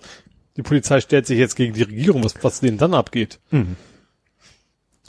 die 0.56 0.62
Polizei 0.62 1.00
stellt 1.00 1.26
sich 1.26 1.38
jetzt 1.38 1.54
gegen 1.56 1.74
die 1.74 1.82
Regierung, 1.82 2.24
was, 2.24 2.34
was 2.42 2.60
denen 2.60 2.78
dann 2.78 2.94
abgeht. 2.94 3.38
Mhm. 3.50 3.76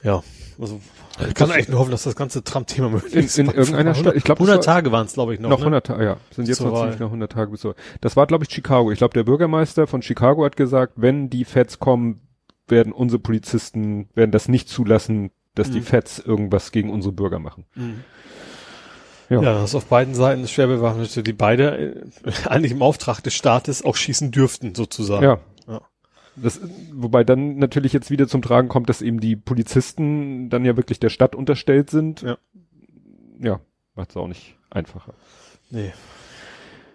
Ja, 0.04 0.24
also 0.60 0.80
ich 1.28 1.34
kann 1.34 1.52
echt 1.52 1.68
nur 1.70 1.80
hoffen, 1.80 1.92
dass 1.92 2.04
das 2.04 2.16
ganze 2.16 2.44
Trump-Thema 2.44 2.90
möglichst 2.90 3.38
In- 3.38 3.48
in 3.50 3.56
irgendeiner 3.56 3.94
Stadt- 3.96 4.16
ich 4.16 4.24
glaub, 4.24 4.38
das 4.38 4.48
100 4.48 4.66
war- 4.68 4.74
Tage 4.76 4.92
waren 4.94 5.06
es, 5.06 5.14
glaube 5.14 5.34
ich, 5.34 5.40
noch. 5.42 5.50
Noch 5.50 5.58
ne? 5.60 5.66
100 5.66 5.86
Tage, 5.86 6.04
ja. 6.06 6.18
Sind 6.34 6.48
jetzt 6.48 6.62
noch 6.62 6.80
ziemlich 6.80 7.00
noch 7.00 7.10
100 7.10 7.32
Tage 7.32 7.52
bis 7.52 7.62
zur 7.62 7.76
Das 8.00 8.16
war, 8.16 8.26
glaube 8.28 8.46
ich, 8.46 8.50
Chicago. 8.54 8.92
Ich 8.92 9.00
glaube, 9.00 9.14
der 9.14 9.24
Bürgermeister 9.24 9.88
von 9.88 10.02
Chicago 10.02 10.46
hat 10.46 10.56
gesagt, 10.56 10.94
wenn 10.96 11.30
die 11.30 11.44
Feds 11.44 11.80
kommen, 11.80 12.22
werden 12.70 12.94
unsere 12.94 13.20
Polizisten, 13.20 14.08
werden 14.14 14.32
das 14.32 14.48
nicht 14.48 14.70
zulassen, 14.70 15.32
dass 15.56 15.72
die 15.72 15.80
Mhm. 15.80 15.84
Feds 15.86 16.20
irgendwas 16.20 16.72
gegen 16.72 16.90
unsere 16.92 17.12
Bürger 17.12 17.40
machen. 17.40 17.66
Mhm. 17.76 18.04
Ja. 19.30 19.42
Ja. 19.42 19.54
das 19.54 19.70
ist 19.72 19.76
auf 19.76 19.86
beiden 19.86 20.16
Seiten 20.16 20.48
schwer 20.48 20.68
bewaffnet, 20.68 21.26
die 21.28 21.34
beide 21.34 21.78
äh, 22.24 22.32
eigentlich 22.48 22.72
im 22.72 22.82
Auftrag 22.82 23.22
des 23.22 23.34
Staates 23.34 23.84
auch 23.84 23.96
schießen 23.96 24.32
dürften, 24.32 24.76
sozusagen. 24.76 25.24
Ja. 25.24 25.40
Ja. 25.68 25.82
Das, 26.36 26.60
wobei 26.94 27.24
dann 27.24 27.58
natürlich 27.58 27.94
jetzt 27.94 28.10
wieder 28.12 28.28
zum 28.28 28.42
Tragen 28.42 28.70
kommt, 28.70 28.90
dass 28.90 29.02
eben 29.02 29.20
die 29.20 29.36
Polizisten 29.36 30.50
dann 30.50 30.66
ja 30.66 30.78
wirklich 30.78 31.00
der 31.00 31.10
Stadt 31.10 31.36
unterstellt 31.36 31.90
sind. 31.90 32.22
Ja. 32.22 32.38
Ja, 33.42 33.60
macht 33.96 34.10
es 34.12 34.18
auch 34.18 34.28
nicht 34.28 34.56
einfacher. 34.70 35.14
Nee. 35.70 35.92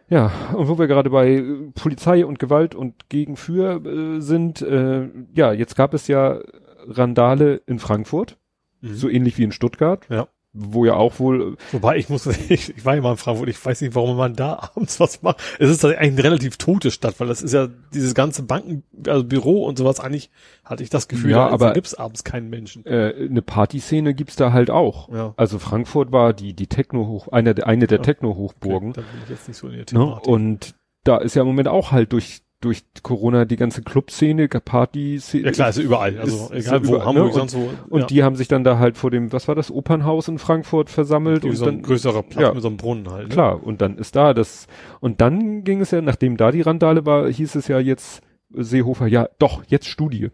Ja, 0.09 0.31
und 0.55 0.69
wo 0.69 0.79
wir 0.79 0.87
gerade 0.87 1.09
bei 1.11 1.43
Polizei 1.75 2.27
und 2.27 2.39
Gewalt 2.39 2.75
und 2.75 3.09
gegen 3.09 3.37
für 3.37 3.85
äh, 3.85 4.21
sind, 4.21 4.61
äh, 4.61 5.09
ja, 5.35 5.53
jetzt 5.53 5.77
gab 5.77 5.95
es 5.95 6.07
ja 6.09 6.41
Randale 6.87 7.63
in 7.67 7.79
Frankfurt, 7.79 8.37
Mhm. 8.83 8.95
so 8.97 9.09
ähnlich 9.09 9.39
wie 9.39 9.45
in 9.45 9.53
Stuttgart. 9.53 10.07
Ja. 10.11 10.29
Wo 10.57 10.85
ja 10.85 10.95
auch 10.95 11.19
wohl. 11.19 11.57
Wobei 11.73 11.97
ich 11.97 12.09
muss, 12.09 12.27
ich, 12.49 12.77
ich 12.77 12.85
war 12.85 12.95
ja 12.95 13.03
mal 13.03 13.11
in 13.11 13.17
Frankfurt, 13.17 13.49
ich 13.49 13.65
weiß 13.65 13.81
nicht, 13.81 13.95
warum 13.95 14.17
man 14.17 14.35
da 14.37 14.55
abends 14.77 15.01
was 15.01 15.21
macht. 15.23 15.43
Es 15.59 15.69
ist 15.69 15.85
eigentlich 15.85 15.99
eine 16.01 16.25
relativ 16.25 16.57
tote 16.57 16.91
Stadt, 16.93 17.19
weil 17.19 17.27
das 17.27 17.43
ist 17.43 17.53
ja 17.53 17.69
dieses 17.93 18.15
ganze 18.15 18.45
Banken, 18.45 18.85
also 19.09 19.25
Büro 19.25 19.65
und 19.67 19.77
sowas, 19.77 19.99
eigentlich 19.99 20.31
hatte 20.65 20.83
ich 20.85 20.91
das 20.91 21.09
Gefühl, 21.09 21.33
Ja, 21.33 21.49
da 21.49 21.55
aber- 21.55 21.73
gibt's 21.73 21.95
abends 21.95 22.23
keinen 22.25 22.49
Menschen. 22.51 22.87
Äh, 22.87 23.15
eine 23.29 23.43
Partyszene 23.43 24.15
gibt's 24.15 24.37
da 24.37 24.53
halt 24.53 24.71
auch. 24.71 25.09
Ja. 25.13 25.35
Also 25.37 25.59
Frankfurt 25.59 26.13
war 26.13 26.33
die 26.33 26.55
die 26.55 26.69
Techno 26.69 27.09
hoch 27.09 27.29
eine 27.29 27.55
der 27.55 27.67
eine 27.67 27.87
der 27.89 27.99
Ja. 27.99 28.05
Techno 28.05 28.37
Hochburgen. 28.37 28.93
Da 28.93 29.01
bin 29.01 29.11
ich 29.25 29.31
jetzt 29.31 29.49
nicht 29.49 29.57
so 29.57 29.67
in 29.67 29.73
der 29.73 29.81
Ne? 29.81 29.85
Thematik. 29.87 30.29
Und 30.29 30.75
da 31.03 31.19
ist 31.19 31.35
ja 31.35 31.43
im 31.43 31.49
Moment 31.49 31.69
auch 31.69 31.91
halt 31.91 32.13
durch 32.13 32.41
durch 32.65 32.83
Corona 33.03 33.45
die 33.45 33.57
ganze 33.57 33.83
Clubszene, 33.83 34.49
Partyszene. 34.49 35.45
ja 35.45 35.53
klar, 35.53 35.67
also 35.67 35.83
überall, 35.83 36.19
also 36.19 36.47
ist- 36.47 36.53
ist 36.53 36.67
egal 36.67 36.81
ja 36.81 36.85
wo, 36.85 36.89
überall, 36.95 37.07
Hamburg, 37.07 37.27
ne? 37.27 37.33
sonst 37.33 37.55
wo. 37.55 37.71
Und 37.89 38.01
ja. 38.01 38.07
die 38.07 38.23
haben 38.23 38.37
sich 38.37 38.49
dann 38.49 38.65
da 38.65 38.79
halt 38.79 38.97
vor 38.97 39.11
dem, 39.11 39.33
was 39.33 39.49
war 39.49 39.55
das, 39.55 39.71
Opernhaus 39.71 40.29
in 40.29 40.39
Frankfurt 40.39 40.89
versammelt 40.89 41.45
Irgendwie 41.45 41.49
und 41.51 41.57
so 41.57 41.65
ein 41.67 41.75
dann 41.77 41.83
größerer 41.83 42.23
Platz 42.23 42.43
ja. 42.43 42.55
mit 42.55 42.63
so 42.63 42.69
einem 42.69 42.77
Brunnen 42.79 43.11
halt. 43.11 43.29
Ne? 43.29 43.35
klar 43.35 43.63
und 43.63 43.83
dann 43.83 43.99
ist 43.99 44.17
da 44.17 44.33
das 44.33 44.67
und 45.01 45.21
dann 45.21 45.65
ging 45.65 45.81
es 45.81 45.91
ja, 45.91 46.01
nachdem 46.01 46.37
da 46.37 46.51
die 46.51 46.63
Randale 46.63 47.05
war, 47.05 47.29
hieß 47.29 47.55
es 47.57 47.69
ja 47.69 47.79
jetzt 47.79 48.23
äh, 48.57 48.63
Seehofer, 48.63 49.07
ja 49.07 49.29
doch 49.39 49.63
jetzt 49.69 49.87
Studie. 49.87 50.31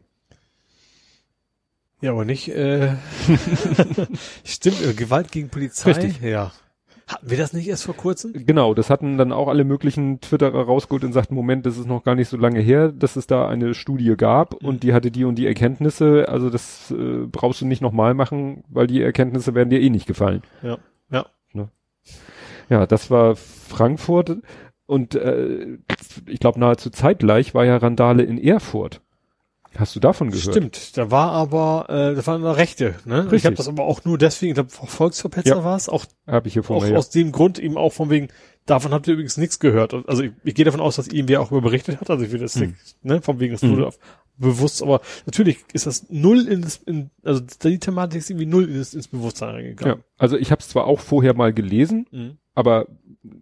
Ja, 2.01 2.12
aber 2.12 2.24
nicht, 2.24 2.49
äh, 2.49 2.95
stimmt, 4.45 4.83
äh, 4.83 4.95
Gewalt 4.95 5.33
gegen 5.33 5.49
Polizei. 5.49 5.93
Richtig. 5.93 6.20
Ja. 6.22 6.53
Hatten 7.11 7.29
wir 7.29 7.39
das 7.39 7.53
nicht 7.53 7.67
erst 7.67 7.83
vor 7.83 7.97
kurzem? 7.97 8.33
Genau, 8.35 8.73
das 8.73 8.89
hatten 8.89 9.19
dann 9.19 9.33
auch 9.33 9.49
alle 9.49 9.65
möglichen 9.65 10.21
Twitterer 10.21 10.63
rausgeholt 10.65 11.03
und 11.03 11.13
sagten, 11.13 11.35
Moment, 11.35 11.67
das 11.67 11.77
ist 11.77 11.87
noch 11.87 12.05
gar 12.05 12.15
nicht 12.15 12.29
so 12.29 12.37
lange 12.37 12.61
her, 12.61 12.93
dass 12.93 13.17
es 13.17 13.27
da 13.27 13.49
eine 13.49 13.75
Studie 13.75 14.15
gab 14.17 14.55
und 14.55 14.85
die 14.85 14.93
hatte 14.93 15.11
die 15.11 15.25
und 15.25 15.35
die 15.35 15.47
Erkenntnisse, 15.47 16.29
also 16.29 16.51
das 16.51 16.93
äh, 16.93 17.27
brauchst 17.27 17.63
du 17.63 17.67
nicht 17.67 17.83
nochmal 17.83 18.15
machen, 18.15 18.63
weil 18.69 18.87
die 18.87 19.03
Erkenntnisse 19.03 19.55
werden 19.55 19.71
dir 19.71 19.81
eh 19.81 19.91
nicht 19.91 20.07
gefallen. 20.07 20.43
Ja. 20.63 20.79
Ja. 21.11 21.27
Ja, 22.71 22.87
das 22.87 23.11
war 23.11 23.35
Frankfurt 23.35 24.39
und 24.87 25.17
äh, 25.17 25.79
ich 26.27 26.39
glaube 26.39 26.61
nahezu 26.61 26.91
zeitgleich 26.91 27.53
war 27.53 27.65
ja 27.65 27.77
Randale 27.77 28.23
in 28.23 28.39
Erfurt. 28.39 29.03
Hast 29.77 29.95
du 29.95 30.01
davon 30.01 30.31
gehört? 30.31 30.43
Stimmt, 30.55 30.97
da 30.97 31.11
war 31.12 31.31
aber, 31.31 31.87
äh, 31.89 32.14
das 32.16 32.27
war 32.27 32.35
eine 32.35 32.57
Rechte, 32.57 32.97
ne? 33.05 33.29
Ich 33.33 33.47
habe 33.47 33.55
das 33.55 33.68
aber 33.68 33.85
auch 33.85 34.05
nur 34.05 34.18
deswegen, 34.18 34.51
ich 34.51 34.55
glaube, 34.55 34.71
Volksverpetzer 34.71 35.57
Ja. 35.59 35.64
war 35.64 35.77
es, 35.77 35.89
auch, 35.89 36.05
Habe 36.27 36.49
ich 36.49 36.55
hier 36.55 36.62
vor 36.64 36.77
auch 36.79 36.83
mir. 36.83 36.91
Ja. 36.91 36.99
aus 36.99 37.11
dem 37.11 37.31
Grund 37.31 37.59
eben 37.61 37.77
auch 37.77 37.93
von 37.93 38.11
wegen, 38.11 38.29
davon 38.66 38.93
habt 38.93 39.07
ihr 39.07 39.14
übrigens 39.14 39.37
nichts 39.37 39.61
gehört. 39.61 39.95
Also 40.09 40.25
ich, 40.25 40.33
ich 40.43 40.55
gehe 40.55 40.64
davon 40.64 40.81
aus, 40.81 40.97
dass 40.97 41.07
ihm 41.09 41.29
wer 41.29 41.41
auch 41.41 41.53
über 41.53 41.61
berichtet 41.61 42.01
hat, 42.01 42.11
also 42.11 42.25
ich 42.25 42.33
will 42.33 42.41
das 42.41 42.57
Mhm. 42.57 42.62
nicht, 42.62 42.75
ne, 43.05 43.23
von 43.23 43.39
wegen, 43.39 43.53
das 43.53 43.62
Mhm. 43.62 43.71
wurde 43.73 43.87
auf, 43.87 43.99
bewusst, 44.37 44.83
aber 44.83 45.03
natürlich 45.27 45.59
ist 45.73 45.87
das 45.87 46.07
null 46.11 46.49
in 46.49 46.62
das, 46.62 46.77
in, 46.79 47.11
also 47.23 47.41
die 47.62 47.79
Thematik 47.79 48.18
ist 48.18 48.31
irgendwie 48.31 48.47
null 48.47 48.68
ins, 48.68 48.93
ins 48.95 49.07
Bewusstsein 49.09 49.51
Ja, 49.51 49.55
reingegangen. 49.55 50.05
also 50.18 50.37
ich 50.37 50.51
habe 50.51 50.61
es 50.61 50.68
zwar 50.68 50.87
auch 50.87 50.99
vorher 50.99 51.35
mal 51.35 51.53
gelesen, 51.53 52.07
Mhm. 52.11 52.39
aber 52.55 52.87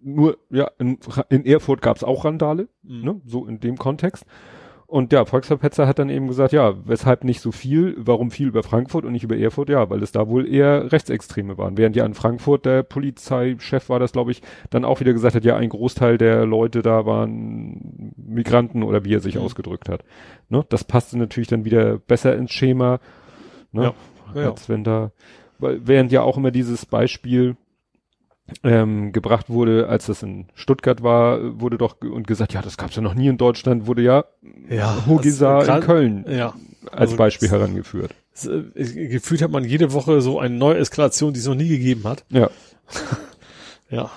nur, 0.02 0.36
ja, 0.50 0.70
in, 0.78 0.98
in 1.30 1.46
Erfurt 1.46 1.80
gab 1.82 1.96
es 1.96 2.04
auch 2.04 2.24
Randale, 2.26 2.68
Mhm. 2.82 3.02
ne, 3.04 3.20
so 3.24 3.46
in 3.46 3.60
dem 3.60 3.78
Kontext. 3.78 4.24
Und 4.90 5.12
ja, 5.12 5.26
Volksverpetzer 5.26 5.86
hat 5.86 5.98
dann 5.98 6.08
eben 6.08 6.28
gesagt, 6.28 6.54
ja, 6.54 6.74
weshalb 6.86 7.22
nicht 7.22 7.42
so 7.42 7.52
viel, 7.52 7.94
warum 7.98 8.30
viel 8.30 8.46
über 8.48 8.62
Frankfurt 8.62 9.04
und 9.04 9.12
nicht 9.12 9.22
über 9.22 9.36
Erfurt? 9.36 9.68
Ja, 9.68 9.90
weil 9.90 10.02
es 10.02 10.12
da 10.12 10.28
wohl 10.28 10.48
eher 10.50 10.90
Rechtsextreme 10.90 11.58
waren. 11.58 11.76
Während 11.76 11.94
ja 11.94 12.06
in 12.06 12.14
Frankfurt 12.14 12.64
der 12.64 12.84
Polizeichef 12.84 13.90
war 13.90 14.00
das, 14.00 14.12
glaube 14.12 14.30
ich, 14.30 14.40
dann 14.70 14.86
auch 14.86 15.00
wieder 15.00 15.12
gesagt 15.12 15.34
hat, 15.34 15.44
ja, 15.44 15.56
ein 15.58 15.68
Großteil 15.68 16.16
der 16.16 16.46
Leute 16.46 16.80
da 16.80 17.04
waren 17.04 18.14
Migranten 18.16 18.82
oder 18.82 19.04
wie 19.04 19.12
er 19.14 19.20
sich 19.20 19.34
Mhm. 19.34 19.42
ausgedrückt 19.42 19.90
hat. 19.90 20.04
Ne? 20.48 20.64
Das 20.70 20.84
passte 20.84 21.18
natürlich 21.18 21.48
dann 21.48 21.66
wieder 21.66 21.98
besser 21.98 22.34
ins 22.34 22.52
Schema, 22.52 22.98
ne? 23.72 23.82
Ja. 23.82 23.94
Ja, 24.34 24.40
ja. 24.40 24.50
als 24.52 24.70
wenn 24.70 24.84
da, 24.84 25.12
weil, 25.58 25.86
während 25.86 26.12
ja 26.12 26.22
auch 26.22 26.38
immer 26.38 26.50
dieses 26.50 26.86
Beispiel 26.86 27.56
ähm, 28.64 29.12
gebracht 29.12 29.50
wurde, 29.50 29.88
als 29.88 30.06
das 30.06 30.22
in 30.22 30.46
Stuttgart 30.54 31.02
war, 31.02 31.60
wurde 31.60 31.78
doch 31.78 32.00
und 32.00 32.26
gesagt, 32.26 32.52
ja, 32.54 32.62
das 32.62 32.76
gab's 32.76 32.96
ja 32.96 33.02
noch 33.02 33.14
nie 33.14 33.28
in 33.28 33.36
Deutschland, 33.38 33.86
wurde 33.86 34.02
ja, 34.02 34.24
Ja, 34.68 35.06
Hogesa 35.06 35.60
das- 35.64 35.76
in 35.76 35.82
Köln 35.82 36.24
Ja. 36.28 36.54
als 36.90 37.00
also 37.12 37.16
Beispiel 37.16 37.48
das- 37.48 37.58
herangeführt. 37.58 38.14
Das, 38.32 38.46
äh, 38.46 39.08
gefühlt 39.08 39.42
hat 39.42 39.50
man 39.50 39.64
jede 39.64 39.92
Woche 39.92 40.20
so 40.20 40.38
eine 40.38 40.54
neue 40.54 40.78
Eskalation, 40.78 41.32
die 41.32 41.40
es 41.40 41.46
noch 41.46 41.54
nie 41.56 41.68
gegeben 41.68 42.04
hat. 42.04 42.24
Ja. 42.30 42.50
Ja. 43.90 44.10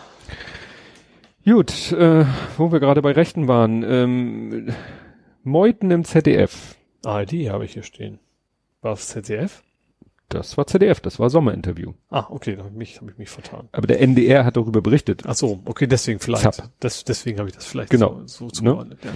Gut, 1.45 1.91
äh, 1.93 2.25
wo 2.57 2.71
wir 2.71 2.79
gerade 2.81 3.01
bei 3.01 3.11
Rechten 3.13 3.47
waren, 3.47 3.83
ähm, 3.83 4.67
Meuthen 5.43 5.89
im 5.91 6.03
ZDF. 6.03 6.75
ARD 7.03 7.49
habe 7.49 7.65
ich 7.65 7.73
hier 7.73 7.83
stehen. 7.83 8.19
War 8.81 8.93
es 8.93 9.07
ZDF? 9.07 9.63
Das 10.31 10.57
war 10.57 10.65
ZDF, 10.67 10.99
das 11.01 11.19
war 11.19 11.29
Sommerinterview. 11.29 11.93
Ah, 12.09 12.25
okay, 12.29 12.55
da 12.55 12.63
habe 12.63 12.71
ich, 12.71 12.77
mich- 12.77 13.01
hab 13.01 13.09
ich 13.09 13.17
mich 13.17 13.29
vertan. 13.29 13.69
Aber 13.71 13.87
der 13.87 14.01
NDR 14.01 14.45
hat 14.45 14.57
darüber 14.57 14.81
berichtet. 14.81 15.23
Ach 15.25 15.35
so, 15.35 15.61
okay, 15.65 15.87
deswegen 15.87 16.19
vielleicht. 16.19 16.63
Das, 16.79 17.03
deswegen 17.03 17.39
habe 17.39 17.49
ich 17.49 17.55
das 17.55 17.65
vielleicht 17.65 17.89
Genau. 17.89 18.21
so, 18.25 18.25
so 18.25 18.45
Ne? 18.45 18.51
zugeordnet. 18.51 18.99
Ja. 19.03 19.11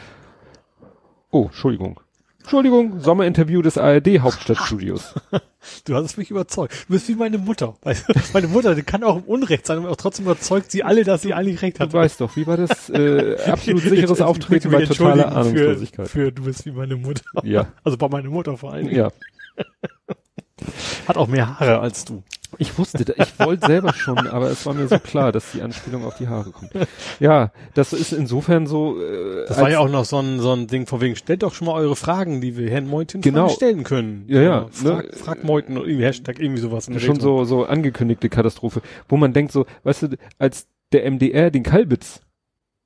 Oh, 1.31 1.45
Entschuldigung. 1.45 1.99
Entschuldigung, 2.39 2.99
Sommerinterview 2.99 3.61
des 3.63 3.77
ARD 3.77 4.19
Hauptstadtstudios. 4.19 5.15
Du 5.85 5.95
hast 5.95 6.15
mich 6.19 6.29
überzeugt. 6.29 6.85
Du 6.87 6.93
bist 6.93 7.07
wie 7.09 7.15
meine 7.15 7.39
Mutter. 7.39 7.75
Weißt 7.81 8.07
du, 8.07 8.13
meine 8.33 8.47
Mutter, 8.47 8.75
die 8.75 8.83
kann 8.83 9.03
auch 9.03 9.15
im 9.17 9.23
Unrecht 9.23 9.65
sein, 9.65 9.79
aber 9.79 9.89
auch 9.89 9.95
trotzdem 9.95 10.25
überzeugt 10.25 10.69
sie 10.69 10.83
alle, 10.83 11.03
dass 11.03 11.23
sie 11.23 11.33
eigentlich 11.33 11.63
recht 11.63 11.77
Du 11.79 11.85
hat. 11.85 11.91
weißt 11.93 12.21
doch, 12.21 12.35
wie 12.35 12.45
war 12.45 12.55
das 12.55 12.87
äh, 12.91 13.35
absolut 13.51 13.83
Ich- 13.83 13.89
sicheres 13.89 14.11
ich- 14.11 14.17
ich 14.19 14.23
Auftreten 14.23 14.69
bei 14.69 14.85
totaler 14.85 15.35
Ahnungslosigkeit. 15.35 16.07
Für, 16.07 16.25
für 16.25 16.31
du 16.31 16.43
bist 16.43 16.67
wie 16.67 16.71
meine 16.71 16.95
Mutter. 16.97 17.23
Ja. 17.41 17.69
Also 17.83 17.97
bei 17.97 18.07
meiner 18.09 18.29
Mutter 18.29 18.55
vor 18.57 18.73
allen 18.73 18.85
Dingen. 18.85 18.95
Ja. 18.95 19.11
Hat 21.07 21.17
auch 21.17 21.27
mehr 21.27 21.59
Haare 21.59 21.79
als 21.79 22.05
du. 22.05 22.23
Ich 22.57 22.77
wusste, 22.77 23.13
ich 23.17 23.37
wollte 23.39 23.65
selber 23.67 23.91
schon, 23.93 24.27
aber 24.27 24.49
es 24.49 24.65
war 24.65 24.73
mir 24.73 24.87
so 24.87 24.97
klar, 24.99 25.33
dass 25.33 25.51
die 25.51 25.61
Anspielung 25.61 26.05
auf 26.05 26.15
die 26.17 26.29
Haare 26.29 26.51
kommt. 26.51 26.71
Ja, 27.19 27.51
das 27.73 27.91
ist 27.91 28.13
insofern 28.13 28.65
so. 28.65 29.01
Äh, 29.01 29.45
Das 29.47 29.59
war 29.59 29.69
ja 29.69 29.79
auch 29.79 29.89
noch 29.89 30.05
so 30.05 30.19
ein, 30.19 30.39
so 30.39 30.53
ein 30.53 30.67
Ding 30.67 30.87
von 30.87 31.01
wegen, 31.01 31.17
stellt 31.17 31.43
doch 31.43 31.53
schon 31.53 31.67
mal 31.67 31.73
eure 31.73 31.97
Fragen, 31.97 32.39
die 32.39 32.55
wir 32.55 32.69
Herrn 32.69 32.87
Meuthen 32.87 33.19
Genau. 33.19 33.49
Stellen 33.49 33.83
können. 33.83 34.23
Ja, 34.27 34.41
ja, 34.41 34.67
Frag, 34.71 35.05
ne? 35.11 35.17
frag 35.17 35.43
Meuthen 35.43 35.77
oder 35.77 35.87
irgendwie 35.87 36.05
Hashtag, 36.05 36.39
irgendwie 36.39 36.61
sowas. 36.61 36.85
schon 36.85 36.93
Richtung. 36.95 37.19
so 37.19 37.43
so 37.43 37.65
angekündigte 37.65 38.29
Katastrophe, 38.29 38.81
wo 39.09 39.17
man 39.17 39.33
denkt 39.33 39.51
so, 39.51 39.65
weißt 39.83 40.03
du, 40.03 40.07
als 40.39 40.67
der 40.93 41.09
MDR 41.11 41.51
den 41.51 41.63
Kalbitz, 41.63 42.21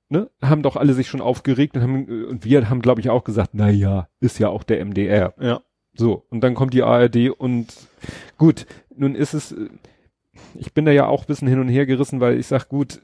ne, 0.08 0.32
haben 0.42 0.64
doch 0.64 0.78
alle 0.78 0.94
sich 0.96 1.08
schon 1.10 1.22
aufgeregt 1.22 1.76
und 1.76 1.84
haben 1.84 2.08
äh, 2.10 2.24
und 2.26 2.44
wir 2.44 2.70
haben 2.72 2.82
glaube 2.82 3.02
ich 3.02 3.12
auch 3.12 3.24
gesagt, 3.24 3.52
na 3.54 3.70
ja, 3.70 4.08
ist 4.20 4.40
ja 4.40 4.48
auch 4.50 4.64
der 4.64 4.84
MDR. 4.84 5.34
Ja. 5.40 5.62
So, 6.00 6.26
und 6.30 6.42
dann 6.42 6.56
kommt 6.56 6.74
die 6.74 6.82
ARD 6.84 7.30
und 7.30 7.68
gut, 8.38 8.66
nun 8.96 9.16
ist 9.16 9.34
es, 9.34 9.52
äh, 9.52 9.68
ich 10.56 10.74
bin 10.74 10.86
da 10.86 10.92
ja 10.92 11.08
auch 11.08 11.24
ein 11.24 11.28
bisschen 11.28 11.50
hin 11.50 11.60
und 11.60 11.68
her 11.68 11.86
gerissen, 11.86 12.22
weil 12.22 12.40
ich 12.40 12.48
sag, 12.48 12.70
gut, 12.70 13.02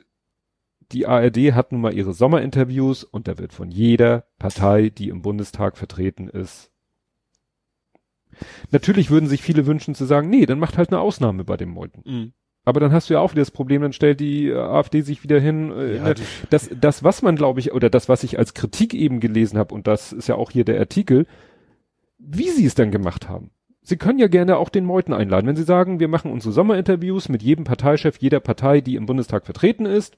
die 0.94 1.06
ARD 1.06 1.54
hat 1.54 1.74
nun 1.74 1.82
mal 1.82 1.94
ihre 1.94 2.14
Sommerinterviews 2.14 3.04
und 3.04 3.28
da 3.28 3.38
wird 3.38 3.52
von 3.52 3.70
jeder 3.70 4.26
Partei, 4.40 4.90
die 4.90 5.10
im 5.10 5.22
Bundestag 5.22 5.78
vertreten 5.78 6.30
ist. 6.30 6.72
Natürlich 8.72 9.10
würden 9.10 9.28
sich 9.28 9.42
viele 9.42 9.66
wünschen 9.66 9.94
zu 9.94 10.06
sagen, 10.06 10.30
nee, 10.30 10.46
dann 10.46 10.60
macht 10.60 10.78
halt 10.78 10.90
eine 10.90 11.02
Ausnahme 11.02 11.44
bei 11.44 11.58
dem 11.58 11.70
Meuten. 11.70 12.02
Mhm. 12.06 12.34
Aber 12.64 12.80
dann 12.80 12.94
hast 12.94 13.10
du 13.10 13.16
ja 13.16 13.20
auch 13.20 13.32
wieder 13.32 13.42
das 13.42 13.52
Problem, 13.52 13.82
dann 13.82 13.94
stellt 13.94 14.22
die 14.22 14.48
äh, 14.48 14.56
AfD 14.56 15.02
sich 15.02 15.22
wieder 15.22 15.40
hin. 15.42 15.72
Äh, 15.72 15.98
Ja, 15.98 16.04
ne, 16.04 16.16
das, 16.50 16.70
das, 16.80 17.04
was 17.04 17.22
man, 17.22 17.36
glaube 17.36 17.60
ich, 17.60 17.74
oder 17.74 17.90
das, 17.90 18.08
was 18.08 18.24
ich 18.24 18.40
als 18.40 18.54
Kritik 18.54 18.94
eben 18.94 19.20
gelesen 19.20 19.60
habe, 19.60 19.74
und 19.76 19.86
das 19.86 20.14
ist 20.14 20.28
ja 20.30 20.36
auch 20.36 20.50
hier 20.50 20.64
der 20.64 20.80
Artikel, 20.80 21.28
wie 22.28 22.50
sie 22.50 22.66
es 22.66 22.76
dann 22.76 22.92
gemacht 22.92 23.30
haben. 23.30 23.52
Sie 23.82 23.98
können 23.98 24.18
ja 24.20 24.28
gerne 24.28 24.58
auch 24.58 24.70
den 24.70 24.84
Meuten 24.86 25.14
einladen. 25.14 25.46
Wenn 25.48 25.56
sie 25.56 25.64
sagen, 25.64 26.00
wir 26.00 26.08
machen 26.08 26.32
unsere 26.32 26.52
Sommerinterviews 26.54 27.30
mit 27.30 27.44
jedem 27.44 27.66
Parteichef 27.66 28.18
jeder 28.18 28.40
Partei, 28.40 28.82
die 28.82 28.96
im 28.96 29.06
Bundestag 29.06 29.46
vertreten 29.46 29.86
ist, 29.86 30.18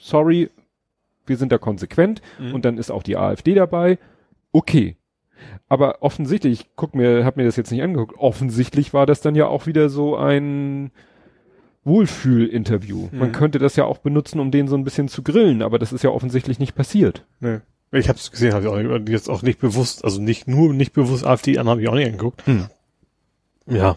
sorry, 0.00 0.50
wir 1.26 1.36
sind 1.36 1.50
da 1.50 1.58
konsequent 1.58 2.22
Mhm. 2.38 2.54
und 2.54 2.64
dann 2.64 2.78
ist 2.78 2.90
auch 2.92 3.02
die 3.02 3.16
AfD 3.16 3.54
dabei, 3.54 3.98
okay. 4.52 4.96
Aber 5.68 6.02
offensichtlich, 6.02 6.60
ich 6.60 6.66
guck 6.76 6.94
mir, 6.94 7.24
hab 7.24 7.36
mir 7.36 7.44
das 7.44 7.56
jetzt 7.56 7.70
nicht 7.72 7.82
angeguckt, 7.82 8.16
offensichtlich 8.18 8.94
war 8.94 9.04
das 9.06 9.20
dann 9.20 9.34
ja 9.34 9.46
auch 9.46 9.66
wieder 9.66 9.88
so 9.88 10.16
ein 10.16 10.90
Wohlfühl-Interview. 11.84 13.08
Man 13.12 13.28
Mhm. 13.30 13.32
könnte 13.32 13.58
das 13.58 13.76
ja 13.76 13.84
auch 13.84 13.98
benutzen, 13.98 14.40
um 14.40 14.50
den 14.50 14.68
so 14.68 14.76
ein 14.76 14.84
bisschen 14.84 15.08
zu 15.08 15.22
grillen, 15.22 15.62
aber 15.62 15.78
das 15.78 15.92
ist 15.92 16.04
ja 16.04 16.10
offensichtlich 16.10 16.58
nicht 16.58 16.74
passiert. 16.74 17.24
Nee. 17.40 17.58
Ich 17.90 18.08
habe 18.08 18.18
es 18.18 18.30
gesehen, 18.30 18.52
habe 18.52 18.64
ich 18.64 18.68
auch 18.68 18.98
nicht, 18.98 19.08
jetzt 19.08 19.30
auch 19.30 19.42
nicht 19.42 19.60
bewusst, 19.60 20.04
also 20.04 20.20
nicht 20.20 20.46
nur 20.46 20.74
nicht 20.74 20.92
bewusst 20.92 21.24
AfD 21.24 21.58
an, 21.58 21.68
habe 21.68 21.80
ich 21.80 21.88
auch 21.88 21.94
nicht 21.94 22.06
angeguckt. 22.06 22.42
Ja. 23.66 23.96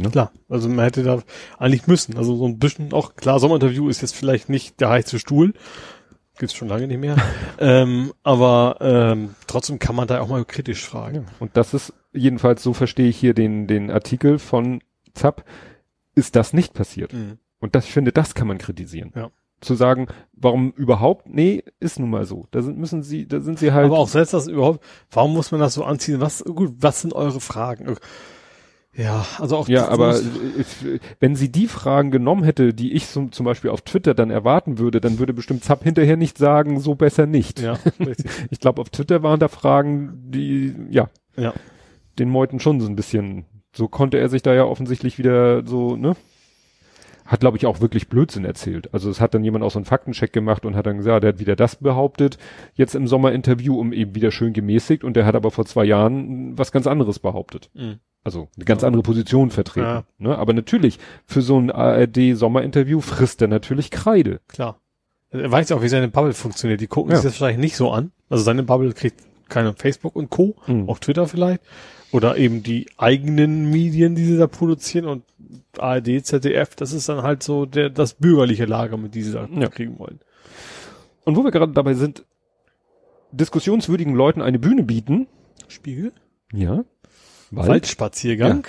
Ne? 0.00 0.10
Klar. 0.10 0.32
Also 0.48 0.68
man 0.68 0.84
hätte 0.84 1.02
da 1.02 1.22
eigentlich 1.58 1.86
müssen. 1.86 2.16
Also 2.16 2.36
so 2.36 2.46
ein 2.46 2.58
bisschen 2.58 2.92
auch, 2.92 3.16
klar, 3.16 3.40
Sommerinterview 3.40 3.88
ist 3.88 4.00
jetzt 4.00 4.14
vielleicht 4.14 4.48
nicht 4.48 4.80
der 4.80 4.90
heiße 4.90 5.18
Stuhl. 5.18 5.54
Gibt's 6.38 6.54
schon 6.54 6.68
lange 6.68 6.86
nicht 6.86 7.00
mehr. 7.00 7.16
ähm, 7.58 8.12
aber 8.22 8.76
ähm, 8.80 9.34
trotzdem 9.48 9.80
kann 9.80 9.96
man 9.96 10.06
da 10.06 10.20
auch 10.20 10.28
mal 10.28 10.44
kritisch 10.44 10.84
fragen. 10.86 11.26
Und 11.40 11.56
das 11.56 11.74
ist, 11.74 11.92
jedenfalls 12.12 12.62
so 12.62 12.72
verstehe 12.72 13.08
ich 13.08 13.18
hier 13.18 13.34
den, 13.34 13.66
den 13.66 13.90
Artikel 13.90 14.38
von 14.38 14.80
Zapp, 15.14 15.44
ist 16.14 16.36
das 16.36 16.52
nicht 16.52 16.74
passiert. 16.74 17.12
Mhm. 17.12 17.38
Und 17.58 17.74
das, 17.74 17.86
ich 17.86 17.92
finde, 17.92 18.12
das 18.12 18.36
kann 18.36 18.46
man 18.46 18.58
kritisieren. 18.58 19.12
Ja. 19.16 19.30
Zu 19.60 19.74
sagen, 19.74 20.06
warum 20.32 20.70
überhaupt? 20.72 21.28
Nee, 21.28 21.64
ist 21.80 21.98
nun 21.98 22.10
mal 22.10 22.24
so. 22.24 22.46
Da 22.52 22.62
sind, 22.62 22.78
müssen 22.78 23.02
sie, 23.02 23.26
da 23.26 23.40
sind 23.40 23.58
sie 23.58 23.72
halt. 23.72 23.86
Aber 23.86 23.98
auch 23.98 24.08
selbst 24.08 24.32
das 24.32 24.46
überhaupt, 24.46 24.84
warum 25.10 25.34
muss 25.34 25.50
man 25.50 25.60
das 25.60 25.74
so 25.74 25.84
anziehen? 25.84 26.20
Was, 26.20 26.44
gut, 26.44 26.74
was 26.78 27.00
sind 27.00 27.12
eure 27.12 27.40
Fragen? 27.40 27.96
Ja, 28.98 29.24
also 29.38 29.56
auch 29.56 29.68
Ja, 29.68 29.88
aber 29.88 30.18
wenn 31.20 31.36
sie 31.36 31.52
die 31.52 31.68
Fragen 31.68 32.10
genommen 32.10 32.42
hätte, 32.42 32.74
die 32.74 32.92
ich 32.92 33.06
zum, 33.08 33.30
zum 33.30 33.46
Beispiel 33.46 33.70
auf 33.70 33.82
Twitter 33.82 34.12
dann 34.12 34.30
erwarten 34.30 34.78
würde, 34.78 35.00
dann 35.00 35.20
würde 35.20 35.32
bestimmt 35.32 35.62
Zapp 35.62 35.84
hinterher 35.84 36.16
nicht 36.16 36.36
sagen, 36.36 36.80
so 36.80 36.96
besser 36.96 37.26
nicht. 37.26 37.60
ja. 37.60 37.78
Ich 38.50 38.58
glaube, 38.58 38.80
auf 38.80 38.90
Twitter 38.90 39.22
waren 39.22 39.38
da 39.38 39.46
Fragen, 39.46 40.30
die, 40.30 40.74
ja, 40.90 41.08
ja. 41.36 41.52
den 42.18 42.28
Meuten 42.28 42.58
schon 42.58 42.80
so 42.80 42.88
ein 42.88 42.96
bisschen, 42.96 43.44
so 43.72 43.86
konnte 43.86 44.18
er 44.18 44.28
sich 44.28 44.42
da 44.42 44.52
ja 44.52 44.64
offensichtlich 44.64 45.16
wieder 45.16 45.64
so, 45.64 45.94
ne? 45.96 46.16
Hat, 47.28 47.40
glaube 47.40 47.58
ich, 47.58 47.66
auch 47.66 47.80
wirklich 47.82 48.08
Blödsinn 48.08 48.44
erzählt. 48.46 48.92
Also 48.94 49.10
es 49.10 49.20
hat 49.20 49.34
dann 49.34 49.44
jemand 49.44 49.62
auch 49.62 49.70
so 49.70 49.78
einen 49.78 49.84
Faktencheck 49.84 50.32
gemacht 50.32 50.64
und 50.64 50.74
hat 50.74 50.86
dann 50.86 50.96
gesagt, 50.96 51.22
der 51.22 51.34
hat 51.34 51.38
wieder 51.38 51.56
das 51.56 51.76
behauptet, 51.76 52.38
jetzt 52.74 52.94
im 52.94 53.06
Sommerinterview, 53.06 53.78
um 53.78 53.92
eben 53.92 54.14
wieder 54.14 54.30
schön 54.30 54.54
gemäßigt 54.54 55.04
und 55.04 55.14
der 55.14 55.26
hat 55.26 55.36
aber 55.36 55.50
vor 55.50 55.66
zwei 55.66 55.84
Jahren 55.84 56.56
was 56.56 56.72
ganz 56.72 56.86
anderes 56.86 57.18
behauptet. 57.18 57.68
Mhm. 57.74 57.98
Also 58.24 58.48
eine 58.56 58.64
ganz 58.64 58.82
andere 58.82 59.02
Position 59.02 59.50
vertreten. 59.50 59.86
Ja. 59.86 60.04
Ne? 60.18 60.36
Aber 60.38 60.52
natürlich, 60.54 60.98
für 61.26 61.42
so 61.42 61.58
ein 61.58 61.70
ARD-Sommerinterview 61.70 63.00
frisst 63.00 63.42
er 63.42 63.48
natürlich 63.48 63.90
Kreide. 63.90 64.40
Klar. 64.48 64.80
Er 65.30 65.50
weiß 65.52 65.68
ja 65.68 65.76
auch, 65.76 65.82
wie 65.82 65.88
seine 65.88 66.08
Bubble 66.08 66.32
funktioniert. 66.32 66.80
Die 66.80 66.86
gucken 66.86 67.10
Ja. 67.12 67.18
sich 67.18 67.24
das 67.30 67.40
wahrscheinlich 67.40 67.62
nicht 67.62 67.76
so 67.76 67.90
an. 67.90 68.10
Also 68.30 68.42
seine 68.42 68.62
Bubble 68.62 68.92
kriegt 68.94 69.20
keine 69.48 69.74
Facebook 69.74 70.16
und 70.16 70.30
Co., 70.30 70.56
Mhm. 70.66 70.88
auch 70.88 70.98
Twitter 70.98 71.26
vielleicht. 71.28 71.60
Oder 72.10 72.36
eben 72.38 72.62
die 72.62 72.86
eigenen 72.96 73.70
Medien, 73.70 74.14
die 74.14 74.24
sie 74.24 74.38
da 74.38 74.46
produzieren 74.46 75.04
und 75.06 75.24
ARD, 75.76 76.24
ZDF, 76.24 76.74
das 76.74 76.92
ist 76.92 77.08
dann 77.08 77.22
halt 77.22 77.42
so 77.42 77.66
der, 77.66 77.90
das 77.90 78.14
bürgerliche 78.14 78.64
Lager, 78.64 78.96
mit 78.96 79.14
die 79.14 79.22
sie 79.22 79.32
da 79.32 79.46
Ja. 79.54 79.68
kriegen 79.68 79.98
wollen. 79.98 80.18
Und 81.24 81.36
wo 81.36 81.44
wir 81.44 81.50
gerade 81.50 81.72
dabei 81.72 81.92
sind, 81.94 82.24
diskussionswürdigen 83.32 84.14
Leuten 84.14 84.40
eine 84.40 84.58
Bühne 84.58 84.82
bieten. 84.84 85.26
Spiegel? 85.68 86.12
Ja. 86.52 86.84
Waldspaziergang. 87.50 88.66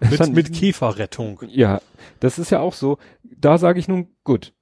Es 0.00 0.18
Mit, 0.18 0.34
mit 0.34 0.52
Käferrettung. 0.52 1.40
Ja, 1.48 1.80
das 2.20 2.38
ist 2.40 2.50
ja 2.50 2.58
auch 2.60 2.74
so. 2.74 2.98
Da 3.22 3.58
sage 3.58 3.78
ich 3.78 3.86
nun, 3.88 4.08
gut, 4.24 4.52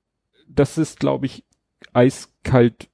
das 0.49 0.77
ist, 0.77 1.01
glaube 1.01 1.25
ich, 1.27 1.45
eiskalt 1.95 2.89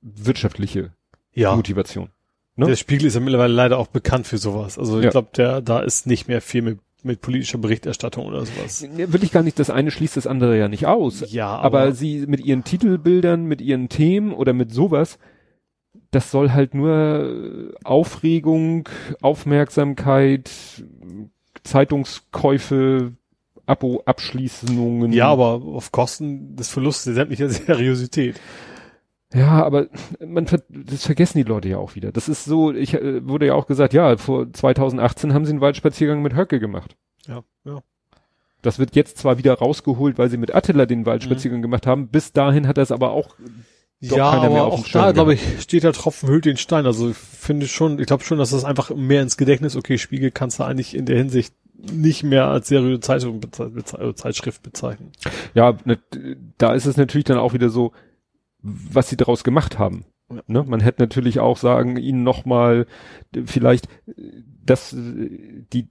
wirtschaftliche 0.00 0.92
Ja. 1.32 1.54
Motivation. 1.56 2.10
Ne? 2.56 2.66
Der 2.66 2.76
Spiegel 2.76 3.06
ist 3.06 3.14
ja 3.14 3.20
mittlerweile 3.20 3.52
leider 3.54 3.78
auch 3.78 3.86
bekannt 3.88 4.26
für 4.26 4.38
sowas. 4.38 4.78
Also 4.78 4.98
ich 4.98 5.04
Ja. 5.04 5.10
glaube, 5.10 5.28
der, 5.36 5.60
da 5.60 5.80
ist 5.80 6.06
nicht 6.06 6.28
mehr 6.28 6.40
viel 6.40 6.62
mit, 6.62 6.78
mit 7.02 7.20
politischer 7.20 7.58
Berichterstattung 7.58 8.26
oder 8.26 8.44
sowas. 8.46 8.86
Will 8.94 9.24
ich 9.24 9.32
gar 9.32 9.42
nicht, 9.42 9.58
das 9.58 9.70
eine 9.70 9.90
schließt 9.90 10.16
das 10.16 10.26
andere 10.26 10.58
ja 10.58 10.68
nicht 10.68 10.86
aus. 10.86 11.24
Ja, 11.32 11.48
aber, 11.56 11.80
aber, 11.82 11.92
sie 11.92 12.26
mit 12.26 12.44
ihren 12.44 12.64
Titelbildern, 12.64 13.44
mit 13.44 13.60
ihren 13.60 13.88
Themen 13.88 14.32
oder 14.32 14.52
mit 14.52 14.72
sowas, 14.72 15.18
das 16.10 16.30
soll 16.30 16.50
halt 16.52 16.74
nur 16.74 17.72
Aufregung, 17.84 18.88
Aufmerksamkeit, 19.22 20.50
Zeitungskäufe, 21.64 23.12
Abo-Abschließungen. 23.66 25.12
ja, 25.12 25.28
aber 25.28 25.62
auf 25.64 25.92
Kosten 25.92 26.56
des 26.56 26.68
Verlustes 26.68 27.14
sämtlicher 27.14 27.48
Seriosität. 27.50 28.38
Ja, 29.34 29.64
aber 29.64 29.86
man 30.24 30.46
das 30.68 31.06
vergessen 31.06 31.38
die 31.38 31.44
Leute 31.44 31.68
ja 31.68 31.78
auch 31.78 31.94
wieder. 31.94 32.12
Das 32.12 32.28
ist 32.28 32.44
so, 32.44 32.72
ich 32.72 32.94
äh, 32.94 33.26
wurde 33.26 33.46
ja 33.46 33.54
auch 33.54 33.66
gesagt, 33.66 33.94
ja, 33.94 34.16
vor 34.16 34.52
2018 34.52 35.32
haben 35.32 35.44
sie 35.44 35.52
einen 35.52 35.60
Waldspaziergang 35.60 36.22
mit 36.22 36.36
Höcke 36.36 36.60
gemacht. 36.60 36.96
Ja, 37.26 37.42
ja. 37.64 37.80
Das 38.60 38.78
wird 38.78 38.94
jetzt 38.94 39.18
zwar 39.18 39.38
wieder 39.38 39.54
rausgeholt, 39.54 40.18
weil 40.18 40.30
sie 40.30 40.36
mit 40.36 40.54
Attila 40.54 40.86
den 40.86 41.04
Waldspaziergang 41.06 41.62
gemacht 41.62 41.86
haben. 41.86 42.08
Bis 42.08 42.32
dahin 42.32 42.68
hat 42.68 42.78
das 42.78 42.92
aber 42.92 43.10
auch 43.10 43.34
Doch 44.00 44.16
ja, 44.16 44.30
keiner 44.30 44.44
aber 44.44 44.54
mehr 44.54 44.64
auf 44.64 44.74
dem 44.74 44.84
auch 44.84 44.88
da, 44.88 45.12
glaube 45.12 45.34
ich, 45.34 45.60
steht 45.60 45.82
der 45.82 45.92
Tropfen 45.92 46.28
hüllt 46.28 46.44
den 46.44 46.56
Stein. 46.56 46.86
Also 46.86 47.10
ich 47.10 47.16
finde 47.16 47.66
schon, 47.66 47.98
ich 47.98 48.06
glaube 48.06 48.22
schon, 48.22 48.38
dass 48.38 48.50
das 48.50 48.64
einfach 48.64 48.94
mehr 48.94 49.22
ins 49.22 49.36
Gedächtnis, 49.36 49.74
okay, 49.74 49.98
Spiegel 49.98 50.30
kannst 50.30 50.60
du 50.60 50.64
eigentlich 50.64 50.94
in 50.94 51.06
der 51.06 51.16
Hinsicht 51.16 51.54
nicht 51.74 52.22
mehr 52.22 52.46
als 52.46 52.68
seriöse 52.68 53.00
Zeitung 53.00 53.40
beze 53.40 53.70
beze 53.70 53.98
äh, 53.98 54.14
Zeitschrift 54.14 54.62
bezeichnen. 54.62 55.10
Ja, 55.54 55.76
ne, 55.84 55.98
da 56.58 56.72
ist 56.74 56.86
es 56.86 56.96
natürlich 56.96 57.24
dann 57.24 57.38
auch 57.38 57.54
wieder 57.54 57.70
so, 57.70 57.92
was 58.62 59.08
sie 59.08 59.16
daraus 59.16 59.44
gemacht 59.44 59.78
haben. 59.78 60.04
Ja. 60.32 60.42
Ne? 60.46 60.64
Man 60.66 60.80
hätte 60.80 61.02
natürlich 61.02 61.40
auch 61.40 61.56
sagen, 61.58 61.96
ihnen 61.96 62.22
nochmal 62.22 62.86
vielleicht, 63.44 63.86
äh, 64.06 64.12
dass 64.64 64.92
äh, 64.92 65.64
die, 65.72 65.88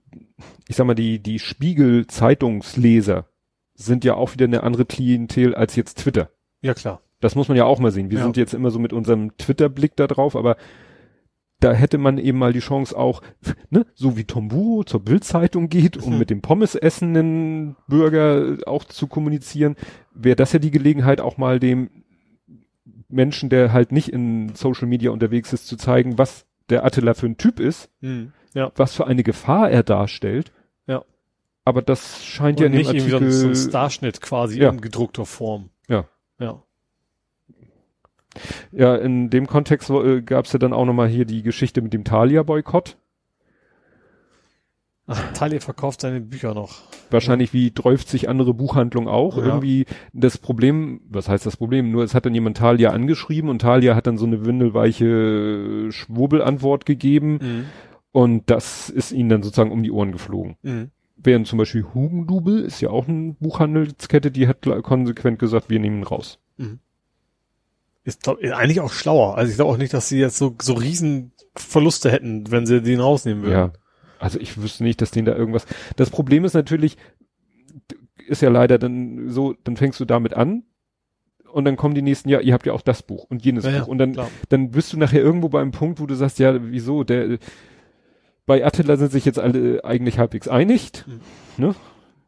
ich 0.68 0.76
sag 0.76 0.86
mal, 0.86 0.94
die, 0.94 1.20
die 1.22 1.38
Spiegel-Zeitungsleser 1.38 3.26
sind 3.74 4.04
ja 4.04 4.14
auch 4.14 4.34
wieder 4.34 4.44
eine 4.46 4.62
andere 4.62 4.84
Klientel 4.84 5.54
als 5.54 5.76
jetzt 5.76 5.98
Twitter. 5.98 6.30
Ja, 6.60 6.74
klar. 6.74 7.00
Das 7.20 7.34
muss 7.34 7.48
man 7.48 7.56
ja 7.56 7.64
auch 7.64 7.78
mal 7.78 7.92
sehen. 7.92 8.10
Wir 8.10 8.18
Ja. 8.18 8.24
sind 8.24 8.36
jetzt 8.36 8.54
immer 8.54 8.70
so 8.70 8.78
mit 8.78 8.92
unserem 8.92 9.36
Twitter-Blick 9.36 9.96
da 9.96 10.06
drauf, 10.06 10.36
aber 10.36 10.56
da 11.60 11.72
hätte 11.72 11.96
man 11.98 12.18
eben 12.18 12.38
mal 12.38 12.52
die 12.52 12.58
Chance 12.58 12.96
auch, 12.98 13.22
ne, 13.70 13.86
so 13.94 14.16
wie 14.16 14.24
Tomburo 14.24 14.82
zur 14.82 15.04
Bildzeitung 15.04 15.68
geht, 15.68 15.96
um 15.96 16.14
Mhm. 16.14 16.18
mit 16.18 16.30
dem 16.30 16.42
Pommes 16.42 16.74
essenden 16.74 17.76
Bürger 17.86 18.56
auch 18.66 18.84
zu 18.84 19.06
kommunizieren, 19.06 19.76
wäre 20.12 20.34
das 20.36 20.52
ja 20.52 20.58
die 20.58 20.72
Gelegenheit, 20.72 21.20
auch 21.20 21.36
mal 21.38 21.60
dem 21.60 22.01
Menschen, 23.12 23.48
der 23.50 23.72
halt 23.72 23.92
nicht 23.92 24.08
in 24.08 24.54
Social 24.54 24.86
Media 24.88 25.10
unterwegs 25.10 25.52
ist, 25.52 25.66
zu 25.66 25.76
zeigen, 25.76 26.18
was 26.18 26.46
der 26.68 26.84
Attila 26.84 27.14
für 27.14 27.26
ein 27.26 27.36
Typ 27.36 27.60
ist, 27.60 27.90
Hm. 28.00 28.32
Ja. 28.54 28.70
was 28.76 28.94
für 28.94 29.06
eine 29.06 29.22
Gefahr 29.22 29.70
er 29.70 29.82
darstellt. 29.82 30.52
Ja. 30.86 31.02
Aber 31.64 31.82
das 31.82 32.24
scheint 32.24 32.58
Und 32.58 32.62
ja 32.62 32.66
in 32.66 32.72
dem 32.72 32.78
nicht 32.78 32.90
ein, 32.90 32.96
Artikel, 33.12 33.30
so 33.30 33.46
ein 33.48 33.54
Starschnitt 33.56 34.20
quasi 34.20 34.60
Ja. 34.60 34.70
in 34.70 34.80
gedruckter 34.80 35.26
Form. 35.26 35.70
Ja. 35.88 36.04
Ja. 36.38 36.62
ja, 38.72 38.96
in 38.96 39.30
dem 39.30 39.46
Kontext 39.46 39.90
äh, 39.90 40.22
gab 40.22 40.46
es 40.46 40.52
ja 40.52 40.58
dann 40.58 40.72
auch 40.72 40.84
nochmal 40.86 41.08
hier 41.08 41.24
die 41.24 41.42
Geschichte 41.42 41.82
mit 41.82 41.92
dem 41.92 42.04
Thalia-Boykott. 42.04 42.96
Ach, 45.08 45.32
Thalia 45.32 45.58
verkauft 45.60 46.00
seine 46.00 46.20
Bücher 46.20 46.54
noch. 46.54 46.82
Wahrscheinlich 47.10 47.52
wie 47.52 47.72
30 47.72 48.28
andere 48.28 48.54
Buchhandlungen 48.54 49.08
auch. 49.08 49.36
Ja. 49.36 49.44
Irgendwie 49.46 49.86
das 50.12 50.38
Problem, 50.38 51.00
was 51.08 51.28
heißt 51.28 51.44
das 51.44 51.56
Problem? 51.56 51.90
Nur 51.90 52.04
es 52.04 52.14
hat 52.14 52.24
dann 52.24 52.34
jemand 52.34 52.58
Thalia 52.58 52.90
angeschrieben 52.90 53.50
und 53.50 53.60
Thalia 53.62 53.96
hat 53.96 54.06
dann 54.06 54.16
so 54.16 54.26
eine 54.26 54.46
windelweiche 54.46 55.90
Schwurbelantwort 55.90 56.86
gegeben 56.86 57.38
Mhm. 57.42 57.64
und 58.12 58.48
das 58.50 58.90
ist 58.90 59.10
ihnen 59.12 59.28
dann 59.28 59.42
sozusagen 59.42 59.72
um 59.72 59.82
die 59.82 59.90
Ohren 59.90 60.12
geflogen. 60.12 60.56
Mhm. 60.62 60.90
Während 61.16 61.46
zum 61.46 61.58
Beispiel 61.58 61.84
Hugendubel 61.94 62.60
ist 62.60 62.80
ja 62.80 62.90
auch 62.90 63.06
eine 63.08 63.34
Buchhandelskette, 63.38 64.30
die 64.30 64.48
hat 64.48 64.62
konsequent 64.82 65.38
gesagt, 65.38 65.68
wir 65.70 65.78
nehmen 65.78 65.98
ihn 65.98 66.04
raus. 66.04 66.38
Ist, 68.04 68.22
glaub, 68.24 68.38
eigentlich 68.42 68.80
auch 68.80 68.92
schlauer. 68.92 69.36
Also 69.36 69.50
ich 69.50 69.56
glaube 69.56 69.72
auch 69.72 69.76
nicht, 69.76 69.94
dass 69.94 70.08
sie 70.08 70.18
jetzt 70.18 70.36
so, 70.36 70.56
so 70.60 70.72
riesen 70.74 71.32
Verluste 71.54 72.10
hätten, 72.10 72.50
wenn 72.50 72.66
sie 72.66 72.82
den 72.82 72.98
rausnehmen 73.00 73.42
würden. 73.44 73.52
Ja. 73.52 73.72
Also 74.22 74.38
ich 74.40 74.60
wüsste 74.62 74.84
nicht, 74.84 75.00
dass 75.02 75.10
denen 75.10 75.26
da 75.26 75.34
irgendwas. 75.34 75.66
Das 75.96 76.10
Problem 76.10 76.44
ist 76.44 76.54
natürlich, 76.54 76.96
ist 78.28 78.42
ja 78.42 78.50
leider 78.50 78.78
dann 78.78 79.28
so, 79.30 79.54
dann 79.64 79.76
fängst 79.76 79.98
du 80.00 80.04
damit 80.04 80.34
an 80.34 80.62
und 81.52 81.64
dann 81.64 81.76
kommen 81.76 81.94
die 81.94 82.02
nächsten, 82.02 82.28
ja, 82.28 82.40
ihr 82.40 82.54
habt 82.54 82.64
ja 82.66 82.72
auch 82.72 82.82
das 82.82 83.02
Buch 83.02 83.26
und 83.28 83.44
jenes 83.44 83.64
Ja, 83.64 83.80
Buch. 83.80 83.88
Und 83.88 83.98
dann, 83.98 84.12
klar. 84.12 84.28
dann 84.48 84.70
bist 84.70 84.92
du 84.92 84.98
nachher 84.98 85.20
irgendwo 85.20 85.48
bei 85.48 85.60
einem 85.60 85.72
Punkt, 85.72 86.00
wo 86.00 86.06
du 86.06 86.14
sagst, 86.14 86.38
ja, 86.38 86.56
wieso, 86.70 87.04
der 87.04 87.38
bei 88.46 88.64
Attila 88.64 88.96
sind 88.96 89.12
sich 89.12 89.24
jetzt 89.24 89.38
alle 89.38 89.84
eigentlich 89.84 90.18
halbwegs 90.18 90.48
einig, 90.48 90.90
Mhm. 91.06 91.20
ne? 91.64 91.74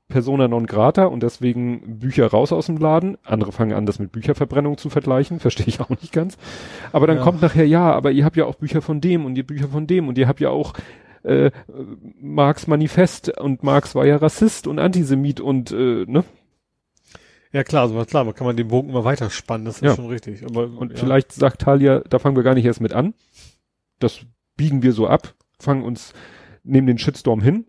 Persona 0.08 0.48
non 0.48 0.66
grata 0.66 1.06
und 1.06 1.22
deswegen 1.22 1.98
Bücher 1.98 2.26
raus 2.26 2.52
aus 2.52 2.66
dem 2.66 2.76
Laden. 2.76 3.16
Andere 3.24 3.52
fangen 3.52 3.72
an, 3.72 3.86
das 3.86 3.98
mit 3.98 4.12
Bücherverbrennung 4.12 4.76
zu 4.76 4.90
vergleichen, 4.90 5.40
verstehe 5.40 5.66
ich 5.66 5.80
auch 5.80 5.88
nicht 5.88 6.12
ganz. 6.12 6.36
Aber 6.92 7.06
dann 7.06 7.16
Ja. 7.16 7.22
kommt 7.22 7.40
nachher, 7.40 7.66
ja, 7.66 7.90
aber 7.92 8.10
ihr 8.10 8.24
habt 8.24 8.36
ja 8.36 8.44
auch 8.44 8.56
Bücher 8.56 8.82
von 8.82 9.00
dem 9.00 9.24
und 9.24 9.36
ihr 9.36 9.46
Bücher 9.46 9.68
von 9.68 9.86
dem 9.86 10.06
und 10.08 10.18
ihr 10.18 10.28
habt 10.28 10.40
ja 10.40 10.50
auch 10.50 10.74
äh, 11.24 11.50
Marx 12.20 12.66
Manifest 12.66 13.38
und 13.40 13.62
Marx 13.62 13.94
war 13.94 14.06
ja 14.06 14.16
Rassist 14.16 14.66
und 14.66 14.78
Antisemit 14.78 15.40
und 15.40 15.70
äh, 15.72 16.04
ne? 16.06 16.24
Ja 17.52 17.62
klar, 17.62 17.82
also 17.82 18.04
klar, 18.04 18.24
man 18.24 18.34
kann 18.34 18.46
man 18.46 18.56
den 18.56 18.68
Bogen 18.68 18.88
immer 18.88 19.04
weiter 19.04 19.30
spannen, 19.30 19.64
das 19.64 19.76
ist 19.76 19.82
Ja. 19.82 19.94
schon 19.94 20.06
richtig. 20.08 20.44
Aber, 20.44 20.64
Und 20.64 20.92
ja. 20.92 20.98
vielleicht 20.98 21.32
sagt 21.32 21.62
Talia, 21.62 22.00
da 22.00 22.18
fangen 22.18 22.36
wir 22.36 22.42
gar 22.42 22.54
nicht 22.54 22.64
erst 22.64 22.80
mit 22.80 22.92
an. 22.92 23.14
Das 24.00 24.20
biegen 24.56 24.82
wir 24.82 24.92
so 24.92 25.06
ab, 25.06 25.34
fangen 25.60 25.82
uns, 25.84 26.12
nehmen 26.64 26.86
den 26.88 26.98
Shitstorm 26.98 27.40
hin. 27.40 27.66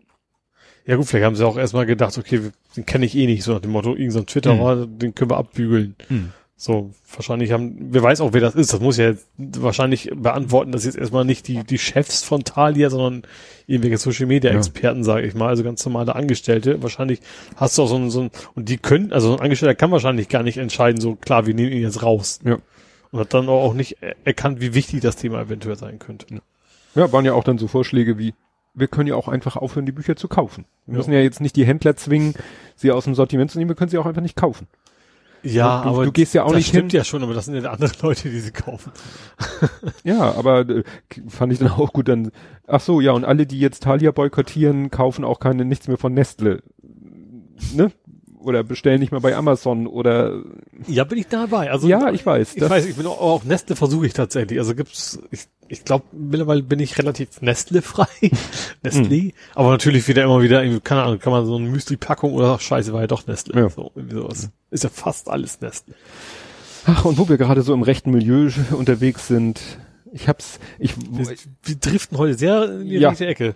Ja 0.86 0.96
gut, 0.96 1.06
vielleicht 1.06 1.24
haben 1.24 1.36
sie 1.36 1.46
auch 1.46 1.56
erstmal 1.56 1.86
gedacht, 1.86 2.16
okay, 2.18 2.50
den 2.76 2.86
kenne 2.86 3.06
ich 3.06 3.16
eh 3.16 3.26
nicht, 3.26 3.42
so 3.44 3.52
nach 3.54 3.60
dem 3.60 3.72
Motto, 3.72 3.90
irgendein 3.90 4.10
so 4.10 4.22
Twitterer, 4.22 4.86
den 4.86 5.14
können 5.14 5.30
wir 5.30 5.36
abbügeln. 5.36 5.96
So, 6.58 6.90
wahrscheinlich 7.14 7.52
haben, 7.52 7.76
wer 7.92 8.02
weiß 8.02 8.22
auch, 8.22 8.32
wer 8.32 8.40
das 8.40 8.54
ist. 8.54 8.72
Das 8.72 8.80
muss 8.80 8.96
ja 8.96 9.12
wahrscheinlich 9.36 10.10
beantworten, 10.16 10.72
dass 10.72 10.86
jetzt 10.86 10.96
erstmal 10.96 11.26
nicht 11.26 11.48
die, 11.48 11.64
die 11.64 11.76
Chefs 11.78 12.22
von 12.22 12.44
Thalia, 12.44 12.88
sondern 12.88 13.22
irgendwelche 13.66 13.98
Social 13.98 14.24
Media 14.26 14.50
Ja. 14.50 14.56
Experten, 14.56 15.04
sage 15.04 15.26
ich 15.26 15.34
mal, 15.34 15.48
also 15.48 15.62
ganz 15.62 15.84
normale 15.84 16.14
Angestellte. 16.14 16.82
Wahrscheinlich 16.82 17.20
hast 17.56 17.76
du 17.76 17.82
auch 17.82 17.88
so 17.88 17.96
ein, 17.96 18.08
so 18.10 18.22
ein, 18.22 18.30
und 18.54 18.70
die 18.70 18.78
können, 18.78 19.12
also 19.12 19.28
so 19.28 19.34
ein 19.36 19.40
Angestellter 19.42 19.74
kann 19.74 19.90
wahrscheinlich 19.90 20.30
gar 20.30 20.42
nicht 20.42 20.56
entscheiden, 20.56 20.98
so 20.98 21.14
klar, 21.14 21.46
wir 21.46 21.52
nehmen 21.52 21.72
ihn 21.72 21.82
jetzt 21.82 22.02
raus. 22.02 22.40
Ja. 22.42 22.56
Und 23.10 23.20
hat 23.20 23.34
dann 23.34 23.50
auch 23.50 23.74
nicht 23.74 23.98
er- 24.00 24.16
erkannt, 24.24 24.60
wie 24.62 24.72
wichtig 24.72 25.00
das 25.02 25.16
Thema 25.16 25.42
eventuell 25.42 25.76
sein 25.76 25.98
könnte. 25.98 26.26
Ja, 26.94 27.12
waren 27.12 27.26
ja 27.26 27.34
auch 27.34 27.44
dann 27.44 27.58
so 27.58 27.68
Vorschläge 27.68 28.16
wie, 28.18 28.32
wir 28.72 28.88
können 28.88 29.08
ja 29.08 29.14
auch 29.14 29.28
einfach 29.28 29.56
aufhören, 29.56 29.84
die 29.84 29.92
Bücher 29.92 30.16
zu 30.16 30.26
kaufen. 30.26 30.64
Wir 30.86 30.94
Ja. 30.94 30.98
müssen 30.98 31.12
ja 31.12 31.20
jetzt 31.20 31.42
nicht 31.42 31.54
die 31.56 31.66
Händler 31.66 31.96
zwingen, 31.96 32.34
sie 32.76 32.90
aus 32.92 33.04
dem 33.04 33.14
Sortiment 33.14 33.50
zu 33.50 33.58
nehmen, 33.58 33.68
wir 33.68 33.76
können 33.76 33.90
sie 33.90 33.98
auch 33.98 34.06
einfach 34.06 34.22
nicht 34.22 34.36
kaufen. 34.36 34.66
Ja, 35.52 35.82
du, 35.82 35.88
aber 35.88 36.04
du 36.04 36.12
gehst 36.12 36.34
ja 36.34 36.44
auch 36.44 36.48
das 36.48 36.56
nicht 36.56 36.68
stimmt 36.68 36.92
hin. 36.92 36.98
ja 36.98 37.04
schon, 37.04 37.22
aber 37.22 37.34
das 37.34 37.46
sind 37.46 37.54
ja 37.62 37.70
andere 37.70 37.92
Leute, 38.02 38.28
die 38.28 38.40
sie 38.40 38.52
kaufen. 38.52 38.92
Ja, 40.04 40.34
aber 40.34 40.68
äh, 40.68 40.84
fand 41.28 41.52
ich 41.52 41.58
dann 41.58 41.70
auch 41.70 41.92
gut 41.92 42.08
dann. 42.08 42.30
Ach 42.66 42.80
so, 42.80 43.00
ja, 43.00 43.12
und 43.12 43.24
alle, 43.24 43.46
die 43.46 43.58
jetzt 43.58 43.82
Thalia 43.82 44.10
boykottieren, 44.12 44.90
kaufen 44.90 45.24
auch 45.24 45.40
keine 45.40 45.64
nichts 45.64 45.88
mehr 45.88 45.98
von 45.98 46.14
Nestle. 46.14 46.62
Ne? 47.74 47.90
Oder 48.46 48.62
bestellen 48.62 49.00
nicht 49.00 49.10
mehr 49.10 49.20
bei 49.20 49.34
Amazon 49.34 49.88
oder 49.88 50.40
Ja, 50.86 51.02
bin 51.02 51.18
ich 51.18 51.26
dabei. 51.26 51.70
Also 51.72 51.88
ja, 51.88 52.10
ich 52.12 52.24
weiß. 52.24 52.54
Ich 52.54 52.60
das- 52.60 52.70
weiß, 52.70 52.86
ich 52.86 52.94
bin 52.96 53.06
auch, 53.06 53.20
auch 53.20 53.42
Nestle 53.44 53.74
versuche 53.74 54.06
ich 54.06 54.12
tatsächlich. 54.12 54.58
Also 54.60 54.74
gibt's, 54.76 55.18
ich, 55.32 55.46
ich 55.66 55.84
glaube, 55.84 56.04
mittlerweile 56.12 56.62
bin 56.62 56.78
ich 56.78 56.96
relativ 56.96 57.40
Nestle-frei. 57.42 58.06
Nestle. 58.84 59.32
Aber 59.56 59.70
natürlich 59.70 60.06
wieder 60.06 60.22
immer 60.22 60.40
wieder, 60.42 60.62
irgendwie, 60.62 60.80
keine 60.80 61.02
Ahnung, 61.02 61.18
kann 61.18 61.32
man 61.32 61.44
so 61.44 61.56
eine 61.56 61.68
Müsli-Packung 61.68 62.32
oder 62.34 62.50
ach, 62.54 62.60
scheiße, 62.60 62.92
war 62.92 63.00
ja 63.00 63.06
doch 63.08 63.26
Nestle. 63.26 63.60
Ja. 63.60 63.68
So, 63.68 63.90
irgendwie 63.96 64.14
sowas. 64.14 64.48
Ist 64.70 64.84
ja 64.84 64.90
fast 64.90 65.28
alles 65.28 65.60
Nestle. 65.60 65.94
Ach, 66.86 67.04
und 67.04 67.18
wo 67.18 67.28
wir 67.28 67.36
gerade 67.38 67.62
so 67.62 67.74
im 67.74 67.82
rechten 67.82 68.12
Milieu 68.12 68.48
unterwegs 68.78 69.26
sind, 69.26 69.60
ich 70.12 70.28
hab's, 70.28 70.60
ich 70.78 70.94
Wir, 70.96 71.34
wir 71.64 71.74
driften 71.76 72.16
heute 72.16 72.34
sehr 72.38 72.70
in 72.80 72.88
die 72.88 72.94
Ja. 72.98 73.08
rechte 73.08 73.26
Ecke. 73.26 73.54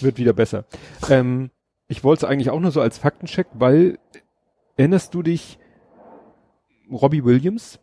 wird 0.00 0.18
wieder 0.18 0.32
besser. 0.32 0.64
Ähm, 1.08 1.50
ich 1.88 2.04
wollte 2.04 2.26
es 2.26 2.30
eigentlich 2.30 2.50
auch 2.50 2.60
nur 2.60 2.70
so 2.70 2.80
als 2.80 2.98
Faktencheck, 2.98 3.46
weil 3.54 3.98
erinnerst 4.76 5.14
du 5.14 5.22
dich 5.22 5.58
Robbie 6.90 7.24
Williams? 7.24 7.80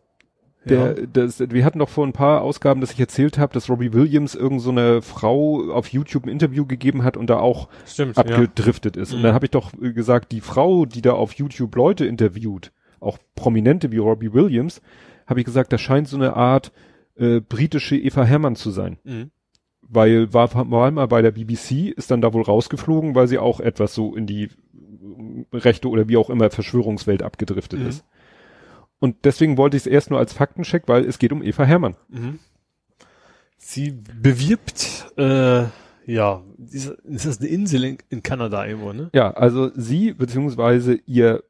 Der, 0.66 0.96
Ja. 0.98 1.06
das, 1.12 1.40
wir 1.40 1.62
hatten 1.64 1.78
doch 1.78 1.90
vor 1.90 2.06
ein 2.06 2.14
paar 2.14 2.40
Ausgaben, 2.40 2.80
dass 2.80 2.92
ich 2.92 2.98
erzählt 3.00 3.36
habe, 3.36 3.52
dass 3.52 3.68
Robbie 3.68 3.92
Williams 3.92 4.34
irgend 4.34 4.62
so 4.62 4.70
eine 4.70 5.02
Frau 5.02 5.70
auf 5.72 5.88
YouTube 5.88 6.24
ein 6.24 6.30
Interview 6.30 6.64
gegeben 6.64 7.04
hat 7.04 7.18
und 7.18 7.28
da 7.28 7.36
auch 7.38 7.68
Stimmt, 7.86 8.16
ja. 8.16 8.22
abgedriftet 8.22 8.96
ist. 8.96 9.12
Und 9.12 9.18
Mhm. 9.18 9.24
dann 9.24 9.34
habe 9.34 9.44
ich 9.44 9.50
doch 9.50 9.72
äh, 9.74 9.92
gesagt, 9.92 10.32
die 10.32 10.40
Frau, 10.40 10.86
die 10.86 11.02
da 11.02 11.12
auf 11.12 11.34
YouTube 11.34 11.74
Leute 11.76 12.06
interviewt, 12.06 12.72
auch 12.98 13.18
Prominente 13.34 13.92
wie 13.92 13.98
Robbie 13.98 14.32
Williams, 14.32 14.80
habe 15.26 15.40
ich 15.40 15.44
gesagt, 15.46 15.70
das 15.74 15.82
scheint 15.82 16.08
so 16.08 16.16
eine 16.16 16.34
Art 16.34 16.72
äh, 17.16 17.40
britische 17.40 17.96
Eva 17.96 18.24
Herrmann 18.24 18.56
zu 18.56 18.70
sein. 18.70 18.96
Mhm. 19.04 19.30
Weil 19.88 20.32
war, 20.32 20.52
war 20.70 20.90
mal 20.90 21.06
bei 21.06 21.22
der 21.22 21.30
BBC, 21.30 21.90
ist 21.96 22.10
dann 22.10 22.20
da 22.20 22.32
wohl 22.32 22.42
rausgeflogen, 22.42 23.14
weil 23.14 23.28
sie 23.28 23.38
auch 23.38 23.60
etwas 23.60 23.94
so 23.94 24.14
in 24.16 24.26
die 24.26 24.48
rechte 25.52 25.88
oder 25.88 26.08
wie 26.08 26.16
auch 26.16 26.30
immer 26.30 26.50
Verschwörungswelt 26.50 27.22
abgedriftet 27.22 27.80
Mhm. 27.80 27.86
ist. 27.86 28.04
Und 28.98 29.24
deswegen 29.24 29.56
wollte 29.58 29.76
ich 29.76 29.82
es 29.82 29.86
erst 29.86 30.10
nur 30.10 30.18
als 30.18 30.32
Faktencheck, 30.32 30.84
weil 30.86 31.04
es 31.04 31.18
geht 31.18 31.32
um 31.32 31.42
Eva 31.42 31.64
Herrmann. 31.64 31.96
Mhm. 32.08 32.38
Sie 33.58 33.90
bewirbt, 34.20 35.12
äh, 35.16 35.64
ja, 36.06 36.42
ist, 36.70 36.86
ist 37.04 37.26
das 37.26 37.40
eine 37.40 37.48
Insel 37.48 37.84
in, 37.84 37.98
in 38.10 38.22
Kanada 38.22 38.66
irgendwo, 38.66 38.92
ne? 38.92 39.10
Ja, 39.14 39.30
also 39.32 39.70
sie 39.74 40.12
beziehungsweise 40.12 40.98
ihr 41.06 41.42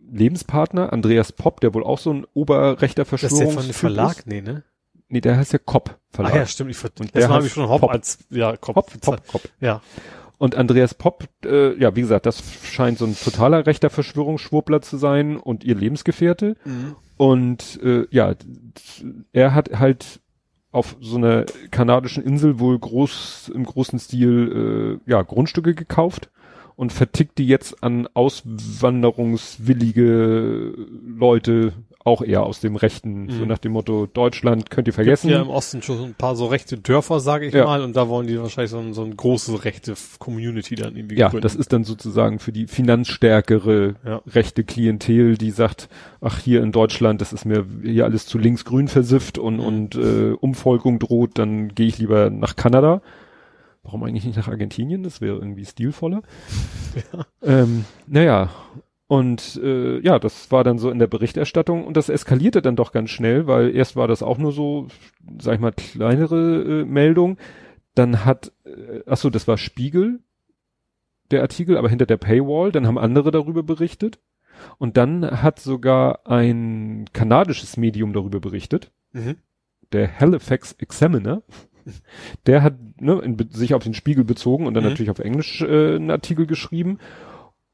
Lebenspartner 0.00 0.92
Andreas 0.92 1.30
Popp, 1.32 1.60
der 1.60 1.72
wohl 1.74 1.84
auch 1.84 1.98
so 1.98 2.12
ein 2.12 2.26
oberrechter 2.34 3.04
Das 3.04 3.22
ist 3.22 3.38
der 3.38 3.48
von 3.50 3.62
dem 3.64 3.72
Verlag, 3.72 4.18
ist. 4.18 4.26
nee, 4.26 4.40
ne? 4.40 4.64
Nee, 5.12 5.20
der 5.20 5.36
heißt 5.36 5.52
ja 5.52 5.58
Kopp 5.58 5.98
Verlag. 6.10 6.32
Ah 6.32 6.38
ja, 6.38 6.46
stimmt. 6.46 6.70
Ich 6.70 6.82
Und 6.82 6.98
das 7.00 7.12
der 7.12 7.28
habe 7.28 7.46
ich 7.46 7.52
schon 7.52 7.68
Hop 7.68 7.82
Pop. 7.82 7.90
als, 7.90 8.20
ja, 8.30 8.56
Kopf. 8.56 8.74
Popp, 8.74 9.00
Popp, 9.02 9.28
Kopp. 9.28 9.42
Ja. 9.60 9.82
Und 10.38 10.56
Andreas 10.56 10.94
Popp, 10.94 11.28
äh, 11.44 11.78
ja, 11.78 11.94
wie 11.94 12.00
gesagt, 12.00 12.24
das 12.24 12.42
scheint 12.64 12.96
so 12.96 13.04
ein 13.04 13.14
totaler 13.14 13.66
rechter 13.66 13.90
Verschwörungsschwurbler 13.90 14.80
zu 14.80 14.96
sein 14.96 15.36
und 15.36 15.64
ihr 15.64 15.74
Lebensgefährte. 15.74 16.56
Mhm. 16.64 16.96
Und 17.18 17.78
äh, 17.82 18.06
ja, 18.10 18.34
er 19.32 19.54
hat 19.54 19.78
halt 19.78 20.20
auf 20.70 20.96
so 21.00 21.18
einer 21.18 21.44
kanadischen 21.70 22.24
Insel 22.24 22.58
wohl 22.58 22.78
groß 22.78 23.52
im 23.54 23.64
großen 23.64 23.98
Stil 23.98 24.98
äh, 25.06 25.10
ja 25.10 25.20
Grundstücke 25.20 25.74
gekauft 25.74 26.30
und 26.74 26.90
vertickt 26.90 27.36
die 27.36 27.46
jetzt 27.46 27.84
an 27.84 28.08
auswanderungswillige 28.14 30.72
Leute, 31.06 31.74
auch 32.04 32.22
eher 32.22 32.42
aus 32.42 32.60
dem 32.60 32.76
Rechten, 32.76 33.28
so 33.30 33.42
Mhm. 33.42 33.48
nach 33.48 33.58
dem 33.58 33.72
Motto 33.72 34.06
Deutschland 34.06 34.70
könnt 34.70 34.88
ihr 34.88 34.92
Vergessen. 34.92 35.28
vergessen. 35.28 35.30
Ja, 35.30 35.50
im 35.50 35.56
Osten 35.56 35.82
schon 35.82 35.98
so 35.98 36.04
ein 36.04 36.14
paar 36.14 36.34
so 36.36 36.46
rechte 36.46 36.76
Dörfer, 36.78 37.20
sage 37.20 37.46
ich 37.46 37.54
Ja. 37.54 37.64
mal, 37.64 37.82
und 37.82 37.94
da 37.94 38.08
wollen 38.08 38.26
die 38.26 38.40
wahrscheinlich 38.40 38.70
so, 38.72 38.78
ein, 38.78 38.92
so 38.92 39.04
eine 39.04 39.14
große 39.14 39.64
rechte 39.64 39.94
Community 40.18 40.74
dann 40.74 40.96
irgendwie 40.96 41.16
Ja, 41.16 41.28
gründen. 41.28 41.42
das 41.42 41.54
ist 41.54 41.72
dann 41.72 41.84
sozusagen 41.84 42.38
für 42.40 42.50
die 42.52 42.66
finanzstärkere 42.66 43.94
Ja. 44.04 44.20
rechte 44.26 44.64
Klientel, 44.64 45.36
die 45.38 45.50
sagt, 45.50 45.88
ach 46.20 46.38
hier 46.38 46.62
in 46.62 46.72
Deutschland, 46.72 47.20
das 47.20 47.32
ist 47.32 47.44
mir 47.44 47.64
hier 47.82 48.04
alles 48.04 48.26
zu 48.26 48.38
linksgrün 48.38 48.88
versifft 48.88 49.38
und, 49.38 49.58
Mhm. 49.58 49.64
und 49.64 49.94
äh, 49.94 50.32
Umvolkung 50.32 50.98
droht, 50.98 51.38
dann 51.38 51.68
gehe 51.74 51.86
ich 51.86 51.98
lieber 51.98 52.30
nach 52.30 52.56
Kanada. 52.56 53.00
Warum 53.84 54.04
eigentlich 54.04 54.24
nicht 54.24 54.36
nach 54.36 54.48
Argentinien? 54.48 55.02
Das 55.02 55.20
wäre 55.20 55.36
irgendwie 55.36 55.64
stilvoller. 55.66 56.22
Ja. 57.12 57.26
Ähm, 57.62 57.84
naja, 58.06 58.50
und 59.12 59.60
äh, 59.62 59.98
ja, 60.00 60.18
das 60.18 60.50
war 60.50 60.64
dann 60.64 60.78
so 60.78 60.90
in 60.90 60.98
der 60.98 61.06
Berichterstattung 61.06 61.84
und 61.84 61.98
das 61.98 62.08
eskalierte 62.08 62.62
dann 62.62 62.76
doch 62.76 62.92
ganz 62.92 63.10
schnell, 63.10 63.46
weil 63.46 63.76
erst 63.76 63.94
war 63.94 64.08
das 64.08 64.22
auch 64.22 64.38
nur 64.38 64.52
so, 64.52 64.88
sag 65.38 65.56
ich 65.56 65.60
mal, 65.60 65.72
kleinere 65.72 66.80
äh, 66.80 66.84
Meldung. 66.86 67.36
Dann 67.94 68.24
hat, 68.24 68.52
äh, 68.64 69.00
ach 69.04 69.18
so, 69.18 69.28
das 69.28 69.46
war 69.46 69.58
Spiegel, 69.58 70.20
der 71.30 71.42
Artikel, 71.42 71.76
aber 71.76 71.90
hinter 71.90 72.06
der 72.06 72.16
Paywall, 72.16 72.72
dann 72.72 72.86
haben 72.86 72.96
andere 72.96 73.30
darüber 73.30 73.62
berichtet. 73.62 74.18
Und 74.78 74.96
dann 74.96 75.42
hat 75.42 75.60
sogar 75.60 76.26
ein 76.26 77.04
kanadisches 77.12 77.76
Medium 77.76 78.14
darüber 78.14 78.40
berichtet, 78.40 78.92
Mhm. 79.12 79.36
der 79.92 80.20
Halifax 80.20 80.72
Examiner. 80.78 81.42
Der 82.46 82.62
hat 82.62 82.76
ne, 82.98 83.18
in, 83.18 83.36
sich 83.50 83.74
auf 83.74 83.82
den 83.82 83.92
Spiegel 83.92 84.24
bezogen 84.24 84.66
und 84.66 84.72
dann 84.72 84.84
Mhm. 84.84 84.88
natürlich 84.90 85.10
auf 85.10 85.18
Englisch 85.18 85.60
äh, 85.60 85.96
einen 85.96 86.10
Artikel 86.10 86.46
geschrieben. 86.46 86.96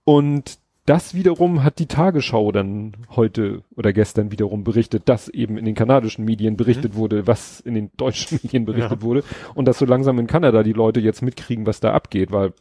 Und 0.03 0.59
das 0.89 1.15
wiederum 1.15 1.65
hat 1.65 1.79
die 1.79 1.87
Tagesschau 1.87 2.51
dann 2.51 2.93
heute 3.15 3.63
oder 3.77 3.93
gestern 3.93 4.31
wiederum 4.31 4.65
berichtet, 4.65 5.09
dass 5.09 5.29
eben 5.29 5.59
in 5.59 5.65
den 5.67 5.75
kanadischen 5.75 6.25
Medien 6.25 6.57
berichtet 6.57 6.95
wurde, 6.95 7.27
was 7.27 7.61
in 7.61 7.75
den 7.75 7.91
deutschen 7.97 8.39
Medien 8.43 8.65
berichtet 8.65 9.01
Ja. 9.01 9.03
wurde. 9.03 9.23
Und 9.55 9.67
dass 9.69 9.79
so 9.79 9.85
langsam 9.85 10.19
in 10.19 10.27
Kanada 10.27 10.63
die 10.63 10.73
Leute 10.73 11.01
jetzt 11.01 11.21
mitkriegen, 11.23 11.67
was 11.67 11.81
da 11.81 11.93
abgeht, 11.93 12.33
weil 12.33 12.53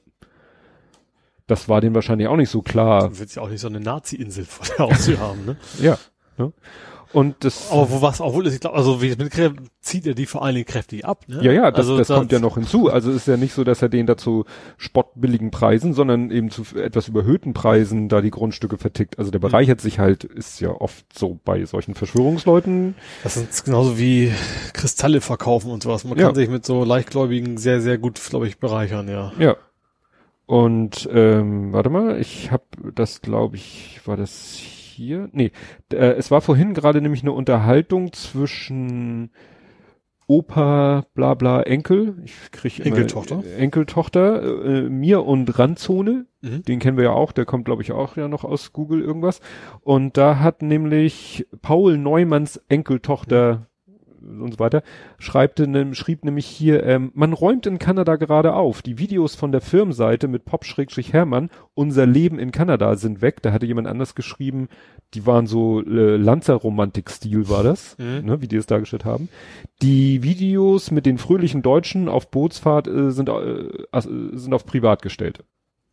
das 1.47 1.69
war 1.69 1.80
denen 1.80 1.95
wahrscheinlich 1.95 2.28
auch 2.28 2.36
nicht 2.36 2.49
so 2.49 2.61
klar. 2.61 3.07
Du 3.09 3.19
willst 3.19 3.36
ja 3.38 3.41
auch 3.41 3.49
nicht 3.49 3.61
so 3.61 3.67
eine 3.67 3.80
Nazi-Insel 3.80 4.43
vor 4.43 4.65
der 4.67 4.80
Haustür 4.80 5.19
haben, 5.19 5.45
ne? 5.45 5.55
Ja. 5.82 5.97
Ne? 6.38 6.51
Und 7.14 7.36
das, 7.39 7.72
Aber 7.72 7.89
wo 7.89 8.01
was 8.01 8.20
auch 8.22 8.34
wohl 8.34 8.45
ist, 8.47 8.53
ich 8.53 8.60
glaube, 8.60 8.76
also 8.76 9.01
wie 9.01 9.08
ich 9.08 9.18
mitkriege, 9.18 9.53
zieht 9.82 10.05
er 10.05 10.14
die 10.14 10.26
vor 10.26 10.43
allen 10.43 10.55
Dingen 10.55 10.66
kräftig 10.68 11.05
ab, 11.05 11.24
ne? 11.28 11.39
ja, 11.41 11.51
ja, 11.51 11.72
das, 11.72 11.80
also 11.88 11.97
das 11.97 12.08
kommt 12.08 12.32
ja 12.32 12.39
noch 12.39 12.55
hinzu. 12.55 12.89
Also 12.89 13.12
ist 13.12 13.28
ja 13.28 13.38
nicht 13.38 13.53
so, 13.53 13.64
dass 13.64 13.82
er 13.82 13.89
den 13.89 14.05
dazu 14.05 14.43
spottbilligen 14.78 15.49
Preisen, 15.51 15.93
sondern 15.93 16.32
eben 16.32 16.51
zu 16.51 16.64
etwas 16.76 17.08
überhöhten 17.08 17.53
Preisen 17.53 18.10
da 18.10 18.22
die 18.22 18.32
Grundstücke 18.32 18.78
vertickt. 18.78 19.20
Also 19.20 19.32
der 19.32 19.39
bereichert 19.39 19.80
sich 19.80 19.99
halt, 19.99 20.26
ist 20.26 20.60
ja 20.60 20.70
oft 20.72 21.05
so 21.18 21.39
bei 21.45 21.64
solchen 21.66 21.95
Verschwörungsleuten. 21.95 22.95
Das 23.24 23.38
ist 23.38 23.64
genauso 23.64 23.97
wie 23.97 24.32
Kristalle 24.74 25.22
verkaufen 25.22 25.72
und 25.72 25.84
sowas. 25.84 26.03
Man 26.03 26.18
Ja. 26.18 26.26
kann 26.28 26.36
sich 26.36 26.49
mit 26.49 26.66
so 26.66 26.84
Leichtgläubigen 26.84 27.58
sehr, 27.58 27.80
sehr 27.82 27.97
gut, 27.97 28.20
glaube 28.30 28.47
ich, 28.47 28.60
bereichern, 28.60 29.08
ja. 29.08 29.32
Ja. 29.39 29.55
Und 30.45 31.10
ähm, 31.12 31.74
warte 31.74 31.89
mal, 31.89 32.20
ich 32.20 32.51
habe 32.51 32.64
das, 32.95 33.22
glaube 33.22 33.58
ich, 33.58 33.99
war 34.05 34.16
das 34.18 34.53
hier? 34.53 34.76
Nee, 35.32 35.52
äh, 35.91 36.14
es 36.14 36.32
war 36.32 36.41
vorhin 36.41 36.74
gerade 36.74 37.02
nämlich 37.02 37.22
eine 37.22 37.32
Unterhaltung 37.32 38.14
zwischen 38.14 39.32
Opa, 40.30 41.06
bla 41.14 41.36
bla, 41.36 41.62
Enkel. 41.62 42.22
Ich 42.26 42.52
krieg 42.52 42.80
immer, 42.80 42.88
Enkeltochter? 42.88 43.43
Äh, 43.45 43.56
Enkeltochter, 43.56 44.66
äh, 44.66 44.89
mir 44.89 45.24
und 45.24 45.58
Randzone. 45.58 46.26
Mhm. 46.41 46.64
Den 46.64 46.80
kennen 46.80 46.98
wir 46.98 47.06
ja 47.06 47.12
auch, 47.12 47.32
der 47.32 47.45
kommt, 47.45 47.64
glaube 47.64 47.82
ich, 47.82 47.93
auch 47.93 48.18
ja 48.18 48.28
noch 48.28 48.43
aus 48.43 48.74
Google 48.74 49.02
irgendwas. 49.02 49.39
Und 49.82 50.18
da 50.18 50.39
hat 50.39 50.62
nämlich 50.62 51.48
Paul 51.62 51.98
Neumanns 51.98 52.58
Enkeltochter 52.68 53.68
und 54.28 54.53
so 54.53 54.59
weiter, 54.59 54.84
schreibt, 55.17 55.59
ne, 55.59 55.95
schrieb 55.95 56.25
nämlich 56.25 56.45
hier, 56.45 56.84
ähm, 56.84 57.11
man 57.15 57.34
räumt 57.34 57.65
in 57.65 57.80
Kanada 57.80 58.15
gerade 58.17 58.53
auf. 58.53 58.82
Die 58.82 58.97
Videos 58.99 59.36
von 59.36 59.51
der 59.51 59.61
Firmenseite 59.61 60.28
mit 60.28 60.45
Pop-Hermann, 60.45 61.49
unser 61.73 62.05
Leben 62.05 62.39
in 62.39 62.51
Kanada 62.51 62.95
sind 62.95 63.21
weg. 63.21 63.41
Da 63.41 63.51
hatte 63.51 63.65
jemand 63.65 63.88
anders 63.88 64.15
geschrieben, 64.15 64.67
die 65.13 65.25
waren 65.25 65.47
so 65.47 65.82
äh, 65.82 66.17
Lanzer-Romantik-Stil 66.17 67.49
war 67.49 67.63
das, 67.63 67.97
Mhm. 67.97 68.25
ne, 68.25 68.41
wie 68.41 68.47
die 68.47 68.57
es 68.57 68.65
dargestellt 68.65 69.05
haben. 69.05 69.30
Die 69.82 70.23
Videos 70.23 70.91
mit 70.91 71.05
den 71.05 71.17
fröhlichen 71.17 71.61
Deutschen 71.61 72.09
auf 72.09 72.30
Bootsfahrt 72.30 72.88
äh, 72.88 73.11
sind, 73.11 73.30
äh, 73.30 73.34
äh, 73.91 74.01
sind 74.01 74.53
auf 74.53 74.65
privat 74.65 75.01
gestellt. 75.01 75.43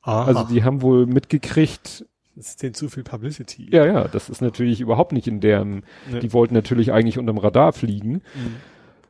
Aha. 0.03 0.24
Also 0.24 0.45
die 0.45 0.64
haben 0.64 0.82
wohl 0.82 1.07
mitgekriegt, 1.07 2.05
das 2.37 2.49
ist 2.51 2.62
denen 2.62 2.74
zu 2.74 2.89
viel 2.89 3.03
Publicity. 3.05 3.68
ja, 3.70 3.85
ja, 3.87 4.09
das 4.09 4.28
ist 4.28 4.41
natürlich 4.43 4.80
überhaupt 4.80 5.12
nicht 5.12 5.26
in 5.28 5.41
deren, 5.41 5.85
Ne. 6.11 6.20
die 6.20 6.32
wollten 6.32 6.55
natürlich 6.55 6.93
eigentlich 6.93 7.18
unterm 7.18 7.39
Radar 7.39 7.72
fliegen. 7.72 8.14
Mhm. 8.35 8.57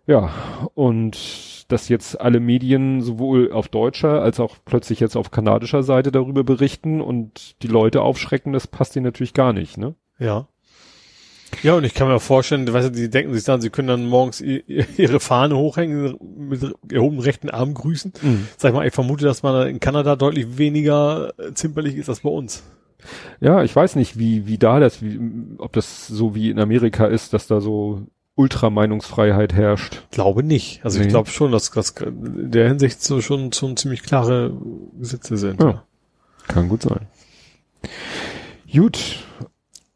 Ja, 0.06 0.30
und 0.74 1.64
dass 1.72 1.88
jetzt 1.88 2.20
alle 2.20 2.38
Medien 2.40 3.00
sowohl 3.00 3.50
auf 3.50 3.68
deutscher 3.68 4.20
als 4.20 4.38
auch 4.38 4.56
plötzlich 4.66 5.00
jetzt 5.00 5.16
auf 5.16 5.30
kanadischer 5.30 5.82
Seite 5.82 6.12
darüber 6.12 6.44
berichten 6.44 7.00
und 7.00 7.62
die 7.62 7.68
Leute 7.68 8.02
aufschrecken, 8.02 8.52
das 8.52 8.66
passt 8.66 8.96
ihnen 8.96 9.06
natürlich 9.06 9.32
gar 9.32 9.54
nicht, 9.54 9.78
ne? 9.78 9.94
Ja. 10.18 10.46
Ja, 11.62 11.74
und 11.74 11.84
ich 11.84 11.94
kann 11.94 12.08
mir 12.08 12.14
auch 12.16 12.20
vorstellen, 12.22 12.70
weißt 12.70 12.88
du, 12.88 12.92
die 12.92 13.08
denken 13.08 13.32
sich 13.32 13.44
dann, 13.44 13.60
sie 13.60 13.70
können 13.70 13.86
dann 13.88 14.06
morgens 14.06 14.40
ihre 14.40 15.20
Fahne 15.20 15.56
hochhängen, 15.56 16.16
mit 16.36 16.60
erhobenem 16.92 17.20
rechten 17.22 17.48
Arm 17.48 17.74
grüßen. 17.74 18.12
Sag 18.58 18.70
ich 18.70 18.74
mal, 18.74 18.86
ich 18.86 18.92
vermute, 18.92 19.24
dass 19.24 19.42
man 19.44 19.68
in 19.68 19.78
Kanada 19.78 20.16
deutlich 20.16 20.58
weniger 20.58 21.32
äh, 21.38 21.54
zimperlich 21.54 21.94
ist 21.96 22.08
als 22.08 22.20
bei 22.20 22.28
uns. 22.30 22.64
Ja, 23.40 23.62
ich 23.62 23.74
weiß 23.74 23.96
nicht, 23.96 24.18
wie, 24.18 24.46
wie 24.46 24.58
da 24.58 24.80
das, 24.80 25.02
wie, 25.02 25.18
ob 25.58 25.72
das 25.72 26.06
so 26.06 26.34
wie 26.34 26.50
in 26.50 26.58
Amerika 26.58 27.06
ist, 27.06 27.32
dass 27.32 27.46
da 27.46 27.60
so 27.60 28.02
Ultrameinungsfreiheit 28.36 29.52
herrscht. 29.52 30.02
Glaube 30.10 30.42
nicht. 30.42 30.84
Also 30.84 30.98
Nee. 30.98 31.04
ich 31.04 31.10
glaube 31.10 31.30
schon, 31.30 31.52
dass 31.52 31.70
das 31.70 31.90
in 31.90 32.50
der 32.50 32.68
Hinsicht 32.68 33.02
so 33.02 33.20
schon, 33.20 33.52
schon 33.52 33.76
ziemlich 33.76 34.02
klare 34.02 34.52
Gesetze 34.98 35.36
sind. 35.36 35.60
Ja. 35.62 35.84
Kann 36.48 36.68
gut 36.68 36.82
sein. 36.82 37.06
Gut. 38.70 39.24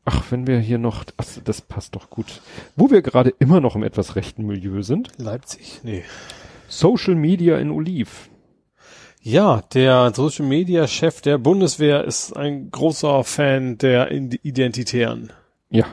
Ach, 0.05 0.25
wenn 0.31 0.47
wir 0.47 0.59
hier 0.59 0.79
noch, 0.79 1.05
ach, 1.19 1.27
das 1.45 1.61
passt 1.61 1.95
doch 1.95 2.09
gut. 2.09 2.41
Wo 2.77 2.91
wir 2.91 3.03
gerade 3.03 3.35
immer 3.39 3.61
noch 3.61 3.77
im 3.77 3.83
etwas 3.83 4.17
rechten 4.17 4.47
Milieu 4.47 4.83
sind. 4.83 5.11
Leipzig? 5.19 5.81
Nee. 5.83 6.03
Social 6.69 7.15
Media 7.15 7.59
in 7.59 7.71
Oliv. 7.71 8.31
Ja, 9.21 9.63
der 9.75 10.13
Social 10.15 10.47
Media 10.47 10.87
Chef 10.87 11.21
der 11.21 11.39
Bundeswehr 11.39 12.05
ist 12.05 12.37
ein 12.37 12.71
großer 12.71 13.25
Fan 13.25 13.77
der 13.79 14.11
Id- 14.13 14.41
Identitären. 14.43 15.33
Ja. 15.71 15.87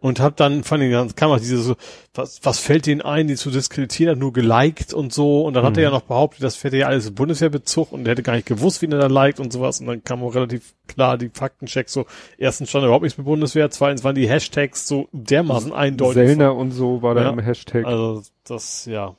Und 0.00 0.20
hab 0.20 0.36
dann, 0.36 0.62
fand 0.62 0.84
ich, 0.84 0.92
dann 0.92 1.12
kam 1.16 1.32
auch 1.32 1.38
diese 1.38 1.58
so, 1.58 1.74
was, 2.14 2.38
was 2.44 2.60
fällt 2.60 2.86
denen 2.86 3.00
ein, 3.00 3.26
die 3.26 3.34
zu 3.34 3.50
diskreditieren, 3.50 4.12
hat 4.12 4.18
nur 4.20 4.32
geliked 4.32 4.94
und 4.94 5.12
so. 5.12 5.42
Und 5.42 5.54
dann 5.54 5.64
hat 5.64 5.76
er 5.76 5.82
ja 5.84 5.90
noch 5.90 6.02
behauptet, 6.02 6.44
das 6.44 6.62
hätte 6.62 6.76
ja 6.76 6.86
alles 6.86 7.10
Bundeswehrbezug 7.12 7.90
und 7.90 8.06
er 8.06 8.12
hätte 8.12 8.22
gar 8.22 8.34
nicht 8.34 8.46
gewusst, 8.46 8.80
wen 8.80 8.92
er 8.92 8.98
da 9.00 9.06
liked 9.08 9.40
und 9.40 9.52
sowas. 9.52 9.80
Und 9.80 9.86
dann 9.86 10.04
kam 10.04 10.22
auch 10.22 10.36
relativ 10.36 10.74
klar 10.86 11.18
die 11.18 11.30
Faktenchecks 11.34 11.92
so, 11.92 12.06
erstens 12.36 12.68
stand 12.68 12.84
überhaupt 12.84 13.02
nichts 13.02 13.18
mit 13.18 13.24
Bundeswehr, 13.26 13.70
zweitens 13.70 14.04
waren 14.04 14.14
die 14.14 14.28
Hashtags 14.28 14.86
so 14.86 15.08
dermaßen 15.10 15.72
eindeutig. 15.72 16.14
Sellner 16.28 16.54
und 16.54 16.70
so 16.70 17.02
war 17.02 17.16
da 17.16 17.22
Ja. 17.22 17.30
im 17.30 17.40
Hashtag. 17.40 17.84
Also, 17.84 18.22
das, 18.44 18.84
ja. 18.86 19.16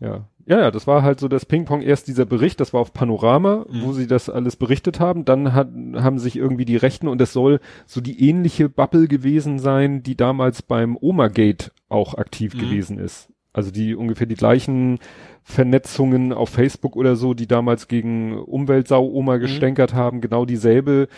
Ja. 0.00 0.24
Ja, 0.46 0.58
ja, 0.60 0.70
das 0.70 0.86
war 0.86 1.02
halt 1.02 1.20
so 1.20 1.28
das 1.28 1.46
Ping-Pong. 1.46 1.82
Erst 1.82 2.08
dieser 2.08 2.24
Bericht, 2.24 2.60
das 2.60 2.72
war 2.72 2.80
auf 2.80 2.92
Panorama, 2.92 3.66
Mhm. 3.70 3.82
wo 3.82 3.92
sie 3.92 4.06
das 4.06 4.28
alles 4.28 4.56
berichtet 4.56 4.98
haben. 4.98 5.24
Dann 5.24 5.52
hat, 5.54 5.68
haben 5.96 6.18
sich 6.18 6.36
irgendwie 6.36 6.64
die 6.64 6.76
Rechten 6.76 7.08
und 7.08 7.20
es 7.20 7.32
soll 7.32 7.60
so 7.86 8.00
die 8.00 8.28
ähnliche 8.28 8.68
Bubble 8.68 9.06
gewesen 9.06 9.58
sein, 9.58 10.02
die 10.02 10.16
damals 10.16 10.62
beim 10.62 10.96
Oma-Gate 11.00 11.72
auch 11.88 12.14
aktiv 12.14 12.54
Mhm. 12.54 12.58
gewesen 12.58 12.98
ist. 12.98 13.28
Also 13.52 13.70
die 13.70 13.94
ungefähr 13.96 14.26
die 14.28 14.36
gleichen 14.36 14.98
Vernetzungen 15.42 16.32
auf 16.32 16.50
Facebook 16.50 16.96
oder 16.96 17.16
so, 17.16 17.34
die 17.34 17.46
damals 17.48 17.88
gegen 17.88 18.38
Umweltsau-Oma 18.38 19.36
Mhm. 19.36 19.40
gestänkert 19.40 19.94
haben, 19.94 20.20
genau 20.20 20.44
dieselbe 20.44 21.08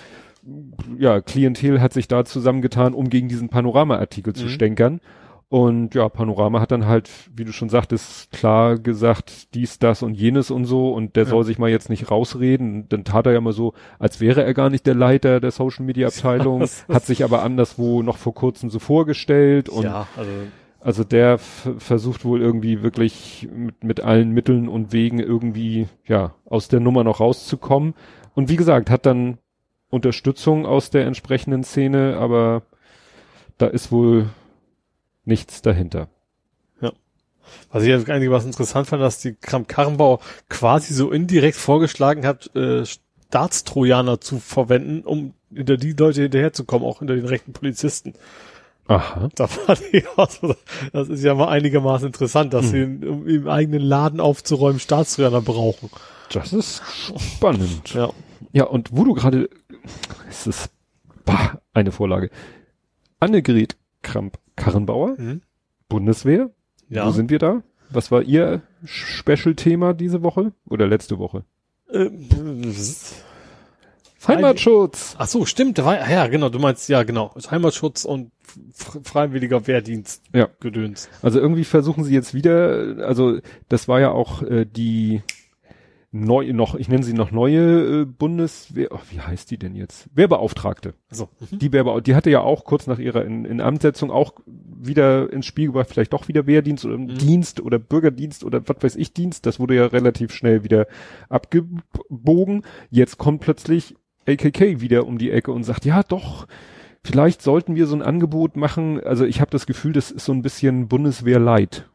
ja, 0.98 1.20
Klientel 1.20 1.80
hat 1.80 1.92
sich 1.92 2.08
da 2.08 2.24
zusammengetan, 2.24 2.94
um 2.94 3.08
gegen 3.10 3.28
diesen 3.28 3.48
Panorama-Artikel 3.48 4.32
zu 4.32 4.46
Mhm. 4.46 4.48
stänkern. 4.48 5.00
Und 5.52 5.94
ja, 5.94 6.08
Panorama 6.08 6.60
hat 6.60 6.70
dann 6.72 6.86
halt, 6.86 7.10
wie 7.36 7.44
du 7.44 7.52
schon 7.52 7.68
sagtest, 7.68 8.32
klar 8.32 8.78
gesagt, 8.78 9.54
dies, 9.54 9.78
das 9.78 10.02
und 10.02 10.14
jenes 10.14 10.50
und 10.50 10.64
so. 10.64 10.94
Und 10.94 11.14
der 11.14 11.24
Ja. 11.24 11.28
soll 11.28 11.44
sich 11.44 11.58
mal 11.58 11.68
jetzt 11.68 11.90
nicht 11.90 12.10
rausreden. 12.10 12.88
Dann 12.88 13.04
tat 13.04 13.26
er 13.26 13.34
ja 13.34 13.40
mal 13.42 13.52
so, 13.52 13.74
als 13.98 14.18
wäre 14.18 14.44
er 14.44 14.54
gar 14.54 14.70
nicht 14.70 14.86
der 14.86 14.94
Leiter 14.94 15.40
der 15.40 15.50
Social 15.50 15.84
Media 15.84 16.08
Abteilung, 16.08 16.62
hat 16.88 17.04
sich 17.04 17.22
aber 17.22 17.42
anderswo 17.42 18.02
noch 18.02 18.16
vor 18.16 18.32
kurzem 18.32 18.70
so 18.70 18.78
vorgestellt. 18.78 19.68
Und 19.68 19.84
ja, 19.84 20.06
also, 20.16 20.30
also 20.80 21.04
der 21.04 21.36
versucht 21.36 22.24
wohl 22.24 22.40
irgendwie 22.40 22.82
wirklich 22.82 23.46
mit, 23.54 23.84
mit 23.84 24.00
allen 24.00 24.30
Mitteln 24.30 24.68
und 24.70 24.94
Wegen 24.94 25.18
irgendwie, 25.18 25.86
ja, 26.06 26.32
aus 26.46 26.68
der 26.68 26.80
Nummer 26.80 27.04
noch 27.04 27.20
rauszukommen. 27.20 27.92
Und 28.34 28.48
wie 28.48 28.56
gesagt, 28.56 28.88
hat 28.88 29.04
dann 29.04 29.36
Unterstützung 29.90 30.64
aus 30.64 30.88
der 30.88 31.04
entsprechenden 31.04 31.62
Szene, 31.62 32.16
aber 32.18 32.62
da 33.58 33.66
ist 33.66 33.92
wohl 33.92 34.30
nichts 35.24 35.62
dahinter. 35.62 36.08
was 37.70 37.82
ich 37.84 37.92
eigentlich 37.92 38.30
was 38.30 38.44
interessant 38.46 38.86
fand, 38.86 39.02
dass 39.02 39.20
die 39.20 39.34
Kramp-Karrenbauer 39.34 40.20
quasi 40.48 40.94
so 40.94 41.10
indirekt 41.10 41.56
vorgeschlagen 41.56 42.24
hat, 42.26 42.54
äh, 42.54 42.84
Staatstrojaner 42.86 44.20
zu 44.20 44.38
verwenden, 44.38 45.02
um 45.04 45.34
hinter 45.52 45.76
die 45.76 45.92
Leute 45.92 46.22
hinterherzukommen, 46.22 46.86
auch 46.88 47.00
hinter 47.00 47.14
den 47.16 47.26
rechten 47.26 47.52
Polizisten. 47.52 48.14
Aha. 48.88 49.28
Da 49.34 49.48
war 49.66 49.76
die 49.76 50.04
auch 50.16 50.30
so, 50.30 50.54
das 50.92 51.08
ist 51.08 51.22
ja 51.24 51.34
mal 51.34 51.48
einigermaßen 51.48 52.06
interessant, 52.06 52.52
dass 52.54 52.66
Hm. 52.66 52.70
sie, 52.70 52.80
in- 52.82 53.08
um 53.08 53.28
im 53.28 53.48
eigenen 53.48 53.82
Laden 53.82 54.20
aufzuräumen, 54.20 54.80
Staatstrojaner 54.80 55.40
brauchen. 55.42 55.90
Das 56.32 56.52
ist 56.52 56.80
spannend. 57.18 57.92
Ja. 57.94 58.10
Ja, 58.52 58.64
und 58.64 58.88
wo 58.92 59.04
du 59.04 59.14
gerade, 59.14 59.48
es 60.28 60.46
ist 60.46 60.70
bah, 61.24 61.60
eine 61.74 61.92
Vorlage. 61.92 62.30
Annegret 63.20 63.76
Kramp-Karrenbauer, 64.02 65.16
Mhm. 65.18 65.42
Bundeswehr. 65.88 66.50
Ja. 66.88 67.06
Wo 67.06 67.10
sind 67.10 67.30
wir 67.30 67.38
da? 67.38 67.62
Was 67.90 68.10
war 68.10 68.22
Ihr 68.22 68.62
Special-Thema 68.84 69.92
diese 69.94 70.22
Woche 70.22 70.52
oder 70.68 70.86
letzte 70.86 71.18
Woche? 71.18 71.44
Äh, 71.90 72.08
Heimatschutz. 74.26 75.16
Ach 75.18 75.26
so, 75.26 75.44
stimmt, 75.46 75.78
da 75.78 75.84
war, 75.84 76.08
ja, 76.08 76.26
genau, 76.28 76.48
du 76.48 76.58
meinst, 76.60 76.88
ja, 76.88 77.02
genau, 77.02 77.34
Heimatschutz 77.50 78.04
und 78.04 78.30
freiwilliger 79.04 79.66
Wehrdienst 79.66 80.22
Ja. 80.32 80.48
gedöns. 80.60 81.08
Also 81.22 81.40
irgendwie 81.40 81.64
versuchen 81.64 82.04
sie 82.04 82.14
jetzt 82.14 82.32
wieder, 82.32 82.98
also 83.04 83.38
das 83.68 83.88
war 83.88 84.00
ja 84.00 84.10
auch 84.12 84.42
äh, 84.42 84.64
die 84.64 85.22
neu 86.12 86.52
noch, 86.52 86.74
ich 86.74 86.88
nenne 86.88 87.02
sie 87.02 87.14
noch 87.14 87.30
neue 87.30 88.02
äh, 88.02 88.04
Bundeswehr, 88.04 88.88
oh, 88.90 89.00
wie 89.10 89.20
heißt 89.20 89.50
die 89.50 89.56
denn 89.56 89.74
jetzt? 89.74 90.08
Wehrbeauftragte. 90.14 90.94
Also, 91.10 91.28
Die 91.50 91.72
Wehrbeau 91.72 92.00
die 92.00 92.14
hatte 92.14 92.30
ja 92.30 92.40
auch 92.40 92.64
kurz 92.64 92.86
nach 92.86 92.98
ihrer 92.98 93.24
in, 93.24 93.46
in 93.46 93.62
Amtssetzung 93.62 94.10
auch 94.10 94.34
wieder 94.46 95.32
ins 95.32 95.46
Spiel 95.46 95.68
gebracht, 95.68 95.88
vielleicht 95.90 96.12
doch 96.12 96.28
wieder 96.28 96.46
Wehrdienst 96.46 96.84
oder 96.84 96.98
Dienst 96.98 97.60
oder 97.60 97.78
Bürgerdienst 97.78 98.44
oder 98.44 98.66
was 98.68 98.76
weiß 98.82 98.96
ich 98.96 99.14
Dienst. 99.14 99.46
Das 99.46 99.58
wurde 99.58 99.74
ja 99.74 99.86
relativ 99.86 100.32
schnell 100.34 100.64
wieder 100.64 100.86
abgebogen. 101.30 102.62
Jetzt 102.90 103.16
kommt 103.16 103.40
plötzlich 103.40 103.96
AKK 104.28 104.80
wieder 104.80 105.06
um 105.06 105.16
die 105.16 105.30
Ecke 105.30 105.50
und 105.50 105.64
sagt, 105.64 105.86
ja 105.86 106.02
doch, 106.02 106.46
vielleicht 107.02 107.40
sollten 107.40 107.74
wir 107.74 107.86
so 107.86 107.96
ein 107.96 108.02
Angebot 108.02 108.56
machen. 108.56 109.00
Also 109.00 109.24
ich 109.24 109.40
habe 109.40 109.50
das 109.50 109.66
Gefühl, 109.66 109.94
das 109.94 110.10
ist 110.10 110.26
so 110.26 110.32
ein 110.32 110.42
bisschen 110.42 110.88
Bundeswehr-Light. 110.88 111.88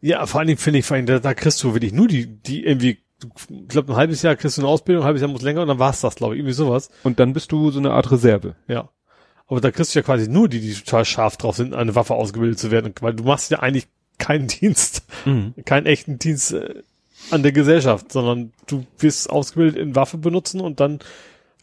Ja, 0.00 0.26
vor 0.26 0.40
allen 0.40 0.48
Dingen 0.48 0.58
finde 0.58 0.80
ich, 0.80 0.84
vor 0.84 0.96
allem, 0.96 1.06
da, 1.06 1.20
da 1.20 1.32
kriegst 1.32 1.62
du 1.62 1.74
wirklich 1.74 1.92
nur 1.92 2.08
die, 2.08 2.26
die 2.26 2.64
irgendwie, 2.64 2.98
ich 3.22 3.68
glaube, 3.68 3.92
ein 3.92 3.96
halbes 3.96 4.22
Jahr 4.22 4.36
kriegst 4.36 4.58
du 4.58 4.62
eine 4.62 4.68
Ausbildung, 4.68 5.02
ein 5.02 5.06
halbes 5.06 5.22
Jahr 5.22 5.30
muss 5.30 5.42
länger 5.42 5.62
und 5.62 5.68
dann 5.68 5.78
war's 5.78 6.00
das, 6.00 6.16
glaube 6.16 6.34
ich, 6.34 6.40
irgendwie 6.40 6.54
sowas. 6.54 6.90
Und 7.02 7.18
dann 7.18 7.32
bist 7.32 7.50
du 7.52 7.70
so 7.70 7.78
eine 7.78 7.92
Art 7.92 8.10
Reserve. 8.10 8.54
Ja. 8.68 8.88
Aber 9.48 9.60
da 9.60 9.70
kriegst 9.70 9.94
du 9.94 9.98
ja 9.98 10.02
quasi 10.02 10.28
nur 10.28 10.48
die, 10.48 10.60
die 10.60 10.74
total 10.74 11.04
scharf 11.04 11.36
drauf 11.36 11.56
sind, 11.56 11.74
eine 11.74 11.94
Waffe 11.94 12.14
ausgebildet 12.14 12.58
zu 12.58 12.70
werden, 12.70 12.92
weil 13.00 13.14
du 13.14 13.24
machst 13.24 13.50
ja 13.50 13.60
eigentlich 13.60 13.86
keinen 14.18 14.48
Dienst, 14.48 15.04
keinen 15.64 15.86
echten 15.86 16.18
Dienst 16.18 16.52
äh, 16.52 16.82
an 17.30 17.42
der 17.42 17.52
Gesellschaft, 17.52 18.12
sondern 18.12 18.52
du 18.66 18.84
wirst 18.98 19.30
ausgebildet 19.30 19.76
in 19.80 19.94
Waffe 19.94 20.18
benutzen 20.18 20.60
und 20.60 20.80
dann 20.80 20.98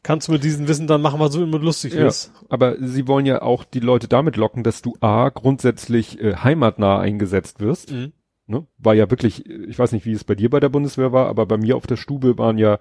kannst 0.02 0.28
du 0.28 0.32
mit 0.34 0.44
diesem 0.44 0.68
Wissen 0.68 0.88
dann 0.88 1.02
machen, 1.02 1.20
was 1.20 1.32
du 1.32 1.44
immer 1.44 1.60
lustig 1.60 1.94
Ja, 1.94 2.02
willst. 2.04 2.32
aber 2.50 2.76
sie 2.80 3.08
wollen 3.08 3.26
ja 3.26 3.42
auch 3.42 3.64
die 3.64 3.80
Leute 3.80 4.08
damit 4.08 4.36
locken, 4.38 4.64
dass 4.64 4.82
du 4.82 4.96
A, 5.02 5.30
grundsätzlich 5.30 6.20
äh, 6.20 6.36
heimatnah 6.36 7.00
eingesetzt 7.00 7.60
wirst. 7.60 7.92
Mhm. 7.92 8.12
Ne? 8.46 8.66
War 8.78 8.94
ja 8.94 9.10
wirklich, 9.10 9.46
ich 9.50 9.80
weiß 9.80 9.92
nicht, 9.94 10.06
wie 10.06 10.12
es 10.12 10.24
bei 10.24 10.36
dir 10.36 10.50
bei 10.50 10.60
der 10.60 10.70
Bundeswehr 10.70 11.12
war, 11.14 11.28
aber 11.28 11.46
bei 11.46 11.58
mir 11.58 11.78
auf 11.78 11.88
der 11.88 11.96
Stube 11.96 12.38
waren 12.38 12.58
ja 12.58 12.78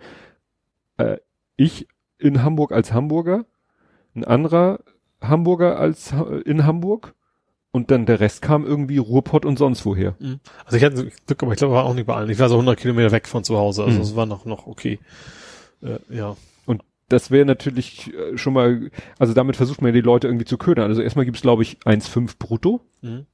äh, 0.97 1.19
ich 1.57 1.87
in 2.19 2.43
Hamburg 2.43 2.73
als 2.73 2.93
Hamburger, 2.93 3.45
ein 4.15 4.25
anderer 4.25 4.81
Hamburger 5.21 5.79
als 5.79 6.13
in 6.45 6.67
Hamburg 6.67 7.15
und 7.71 7.91
dann 7.91 8.07
der 8.07 8.21
Rest 8.21 8.43
kam 8.43 8.65
irgendwie 8.65 8.99
Ruhrpott 8.99 9.45
und 9.47 9.59
sonst 9.59 9.87
woher. 9.87 10.17
Mhm. 10.19 10.41
Also 10.65 10.77
ich 10.77 10.85
hatte 10.85 11.11
Glück, 11.27 11.43
aber 11.43 11.53
ich 11.53 11.59
glaube, 11.59 11.75
war 11.75 11.85
auch 11.85 11.95
nicht 11.95 12.07
bei 12.07 12.15
allen. 12.15 12.29
Ich 12.31 12.39
war 12.39 12.49
so 12.49 12.57
100 12.57 12.79
Kilometer 12.79 13.13
weg 13.13 13.29
von 13.29 13.45
zu 13.45 13.57
Hause, 13.57 13.85
also 13.85 13.97
Mhm. 13.97 14.03
es 14.03 14.17
war 14.17 14.27
noch, 14.27 14.45
noch 14.45 14.67
okay. 14.67 14.99
Äh, 15.81 15.99
ja. 16.11 16.37
Und 16.67 16.83
das 17.09 17.31
wäre 17.31 17.47
natürlich 17.47 18.13
äh, 18.13 18.37
schon 18.37 18.53
mal, 18.53 18.91
also 19.19 19.33
damit 19.33 19.57
versucht 19.57 19.81
man 19.81 19.89
ja 19.89 19.93
die 19.95 20.01
Leute 20.01 20.27
irgendwie 20.27 20.45
zu 20.45 20.59
ködern. 20.59 20.89
Also 20.89 21.03
erstmal 21.03 21.25
gibt's 21.25 21.43
glaube 21.43 21.63
ich 21.63 21.79
1,5 21.85 22.37
brutto. 22.39 22.81
Mhm. 23.01 23.27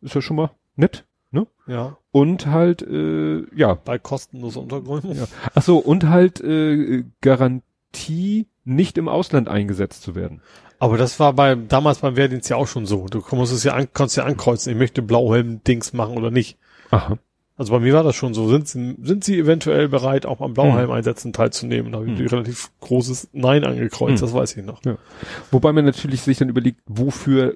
Ist 0.00 0.14
ja 0.14 0.22
schon 0.22 0.36
mal 0.36 0.50
nett. 0.76 1.04
Ne? 1.30 1.46
Ja. 1.66 1.96
Und 2.10 2.46
halt, 2.46 2.82
äh, 2.82 3.44
ja. 3.54 3.74
Bei 3.74 3.98
kostenlos 3.98 4.56
Untergründen. 4.56 5.14
ja. 5.16 5.26
Ach 5.54 5.62
so, 5.62 5.78
und 5.78 6.08
halt 6.08 6.40
äh, 6.40 7.04
Garantie, 7.20 8.46
nicht 8.64 8.98
im 8.98 9.08
Ausland 9.08 9.48
eingesetzt 9.48 10.02
zu 10.02 10.14
werden. 10.14 10.40
Aber 10.78 10.96
das 10.96 11.18
war 11.18 11.32
bei 11.32 11.54
damals 11.54 11.98
beim 11.98 12.16
Wehrdienst 12.16 12.48
ja 12.50 12.56
auch 12.56 12.68
schon 12.68 12.86
so. 12.86 13.06
Du 13.06 13.22
musst 13.32 13.52
es 13.52 13.64
ja 13.64 13.74
an, 13.74 13.88
kannst 13.92 14.16
ja 14.16 14.24
ankreuzen, 14.24 14.72
ich 14.72 14.78
möchte 14.78 15.02
Blauhelm-Dings 15.02 15.92
machen 15.92 16.16
oder 16.16 16.30
nicht. 16.30 16.56
Aha. 16.90 17.18
Also 17.56 17.72
bei 17.72 17.80
mir 17.80 17.92
war 17.94 18.04
das 18.04 18.14
schon 18.14 18.34
so. 18.34 18.48
Sind 18.48 18.68
sie, 18.68 18.96
sind 19.02 19.24
sie 19.24 19.36
eventuell 19.38 19.88
bereit, 19.88 20.26
auch 20.26 20.40
am 20.40 20.54
Blauhelm-Einsätzen 20.54 21.32
teilzunehmen? 21.32 21.90
Da 21.90 21.98
habe 21.98 22.10
ich 22.10 22.18
Hm. 22.18 22.26
relativ 22.28 22.70
großes 22.80 23.30
Nein 23.32 23.64
angekreuzt, 23.64 24.20
Hm. 24.22 24.26
das 24.28 24.32
weiß 24.32 24.56
ich 24.56 24.64
noch. 24.64 24.80
Wobei 25.50 25.72
man 25.72 25.84
natürlich 25.84 26.22
sich 26.22 26.38
dann 26.38 26.48
überlegt, 26.48 26.80
wofür 26.86 27.54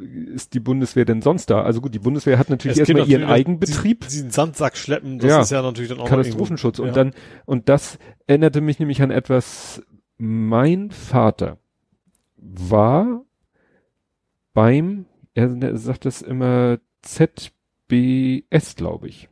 ist 0.00 0.54
die 0.54 0.60
Bundeswehr 0.60 1.04
denn 1.04 1.22
sonst 1.22 1.50
da? 1.50 1.62
Also 1.62 1.80
gut, 1.80 1.94
die 1.94 1.98
Bundeswehr 1.98 2.38
hat 2.38 2.50
natürlich 2.50 2.78
Es 2.78 2.88
erstmal 2.88 3.08
ihren 3.08 3.24
Eigenbetrieb. 3.24 4.00
Die, 4.02 4.08
diesen 4.08 4.30
Sandsack 4.30 4.76
schleppen, 4.76 5.18
das 5.18 5.28
Ja. 5.30 5.40
ist 5.42 5.50
ja 5.50 5.62
natürlich 5.62 5.90
dann 5.90 6.00
auch 6.00 6.08
Katastrophenschutz. 6.08 6.78
irgendwo- 6.78 7.00
Und 7.00 7.06
ja. 7.06 7.12
dann, 7.12 7.22
und 7.46 7.68
das 7.68 7.98
erinnerte 8.26 8.60
mich 8.60 8.78
nämlich 8.78 9.02
an 9.02 9.10
etwas, 9.10 9.82
mein 10.18 10.90
Vater 10.90 11.58
war 12.36 13.24
beim, 14.52 15.06
er, 15.34 15.76
sagt 15.76 16.04
das 16.04 16.22
immer 16.22 16.78
ZBS, 17.02 18.76
glaube 18.76 19.08
ich. 19.08 19.28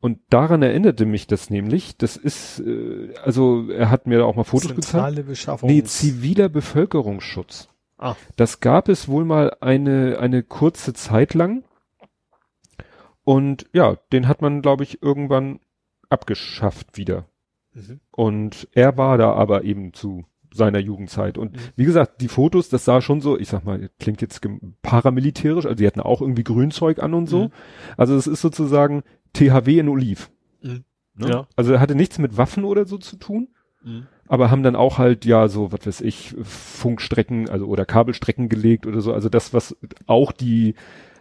Und 0.00 0.18
daran 0.30 0.62
erinnerte 0.62 1.06
mich 1.06 1.28
das 1.28 1.48
nämlich. 1.48 1.96
Das 1.96 2.16
ist, 2.16 2.58
äh, 2.60 3.14
also 3.22 3.68
er 3.70 3.88
hat 3.88 4.08
mir 4.08 4.26
auch 4.26 4.34
mal 4.34 4.42
Fotos 4.42 4.68
Zentrale 4.74 5.22
gezeigt. 5.22 5.62
Nee, 5.62 5.84
ziviler 5.84 6.48
Bevölkerungsschutz. 6.48 7.68
Ah. 8.02 8.16
Das 8.36 8.58
gab 8.60 8.88
es 8.88 9.06
wohl 9.08 9.24
mal 9.24 9.56
eine, 9.60 10.18
eine 10.18 10.42
kurze 10.42 10.92
Zeit 10.92 11.34
lang. 11.34 11.62
Und 13.24 13.66
ja, 13.72 13.96
den 14.12 14.26
hat 14.26 14.42
man, 14.42 14.62
glaube 14.62 14.82
ich, 14.82 15.02
irgendwann 15.02 15.60
abgeschafft 16.08 16.96
wieder. 16.96 17.26
Mhm. 17.72 18.00
Und 18.10 18.68
er 18.72 18.96
war 18.96 19.18
da 19.18 19.32
aber 19.32 19.62
eben 19.64 19.92
zu 19.92 20.24
seiner 20.52 20.80
Jugendzeit. 20.80 21.38
Und 21.38 21.52
Mhm. 21.52 21.58
wie 21.76 21.84
gesagt, 21.84 22.20
die 22.20 22.28
Fotos, 22.28 22.68
das 22.68 22.84
sah 22.84 23.00
schon 23.00 23.20
so, 23.20 23.38
ich 23.38 23.48
sag 23.48 23.64
mal, 23.64 23.88
klingt 24.00 24.20
jetzt 24.20 24.40
paramilitärisch, 24.82 25.64
also 25.64 25.76
die 25.76 25.86
hatten 25.86 26.00
auch 26.00 26.20
irgendwie 26.20 26.44
Grünzeug 26.44 26.98
an 26.98 27.14
und 27.14 27.28
so. 27.28 27.44
Mhm. 27.44 27.50
Also 27.96 28.16
es 28.16 28.26
ist 28.26 28.40
sozusagen 28.42 29.02
THW 29.32 29.78
in 29.78 29.88
Oliv. 29.88 30.30
Mhm. 30.60 30.84
Ne? 31.14 31.28
Ja. 31.28 31.46
Also 31.56 31.72
er 31.74 31.80
hatte 31.80 31.94
nichts 31.94 32.18
mit 32.18 32.36
Waffen 32.36 32.64
oder 32.64 32.84
so 32.84 32.98
zu 32.98 33.16
tun, 33.16 33.48
Mhm. 33.84 34.06
aber 34.28 34.50
haben 34.50 34.62
dann 34.62 34.76
auch 34.76 34.98
halt, 34.98 35.24
ja, 35.24 35.48
so, 35.48 35.72
was 35.72 35.86
weiß 35.86 36.00
ich, 36.02 36.34
Funkstrecken, 36.42 37.48
also 37.48 37.66
oder 37.66 37.84
Kabelstrecken 37.84 38.48
gelegt 38.48 38.86
oder 38.86 39.00
so. 39.00 39.12
Also 39.12 39.28
das, 39.28 39.52
was 39.52 39.76
auch 40.06 40.32
die 40.32 40.74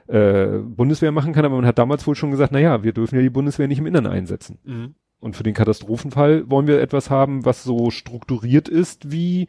äh, 0.08 0.60
Bundeswehr 0.60 1.12
machen 1.12 1.34
kann, 1.34 1.46
aber 1.46 1.56
man 1.56 1.66
hat 1.66 1.80
damals 1.80 2.06
wohl 2.06 2.16
schon 2.16 2.32
gesagt, 2.32 2.52
na 2.52 2.60
ja, 2.60 2.84
wir 2.84 2.94
dürfen 2.94 3.16
ja 3.16 3.22
die 3.22 3.30
Bundeswehr 3.30 3.68
nicht 3.68 3.80
im 3.80 3.86
Innern 3.86 4.08
einsetzen. 4.08 4.60
Mhm. 4.64 4.96
Und 5.20 5.36
für 5.36 5.44
den 5.44 5.54
Katastrophenfall 5.54 6.50
wollen 6.50 6.68
wir 6.68 6.82
etwas 6.82 7.10
haben, 7.10 7.46
was 7.46 7.64
so 7.64 7.92
strukturiert 7.92 8.68
ist 8.68 9.12
wie, 9.12 9.48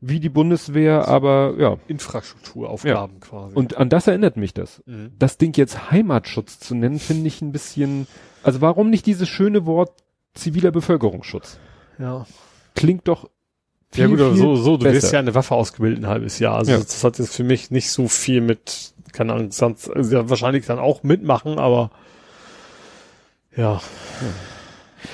wie 0.00 0.18
die 0.18 0.30
Bundeswehr, 0.30 1.06
aber 1.06 1.54
ja. 1.58 1.76
Infrastrukturaufgaben 1.86 3.20
quasi. 3.20 3.54
Und 3.54 3.76
an 3.76 3.90
das 3.90 4.06
erinnert 4.06 4.36
mich 4.38 4.54
das. 4.54 4.82
mhm. 4.86 5.12
Das 5.18 5.36
Ding 5.36 5.54
jetzt 5.56 5.90
Heimatschutz 5.90 6.58
zu 6.58 6.74
nennen, 6.74 6.98
finde 6.98 7.28
ich 7.28 7.42
ein 7.42 7.52
bisschen, 7.52 8.06
also 8.42 8.60
warum 8.60 8.90
nicht 8.90 9.06
dieses 9.06 9.28
schöne 9.28 9.66
Wort 9.66 9.92
ziviler 10.34 10.70
Bevölkerungsschutz? 10.70 11.58
Ja. 12.00 12.26
Klingt 12.74 13.06
doch 13.08 13.24
Ja 13.94 14.06
viel, 14.06 14.08
gut, 14.08 14.20
aber 14.20 14.36
so, 14.36 14.56
so, 14.56 14.76
du 14.76 14.84
besser. 14.84 14.94
wirst 15.02 15.12
ja 15.12 15.18
eine 15.18 15.34
Waffe 15.34 15.54
ausgebildet 15.54 16.04
ein 16.04 16.08
halbes 16.08 16.38
Jahr. 16.38 16.56
Also 16.56 16.72
Ja. 16.72 16.78
das 16.78 17.04
hat 17.04 17.18
jetzt 17.18 17.34
für 17.34 17.44
mich 17.44 17.70
nicht 17.70 17.90
so 17.90 18.08
viel 18.08 18.40
mit, 18.40 18.92
keine 19.12 19.32
Ahnung, 19.34 19.50
sonst, 19.52 19.88
also 19.90 20.16
ja, 20.16 20.28
wahrscheinlich 20.30 20.66
dann 20.66 20.78
auch 20.78 21.02
mitmachen, 21.02 21.58
aber 21.58 21.90
ja. 23.56 23.80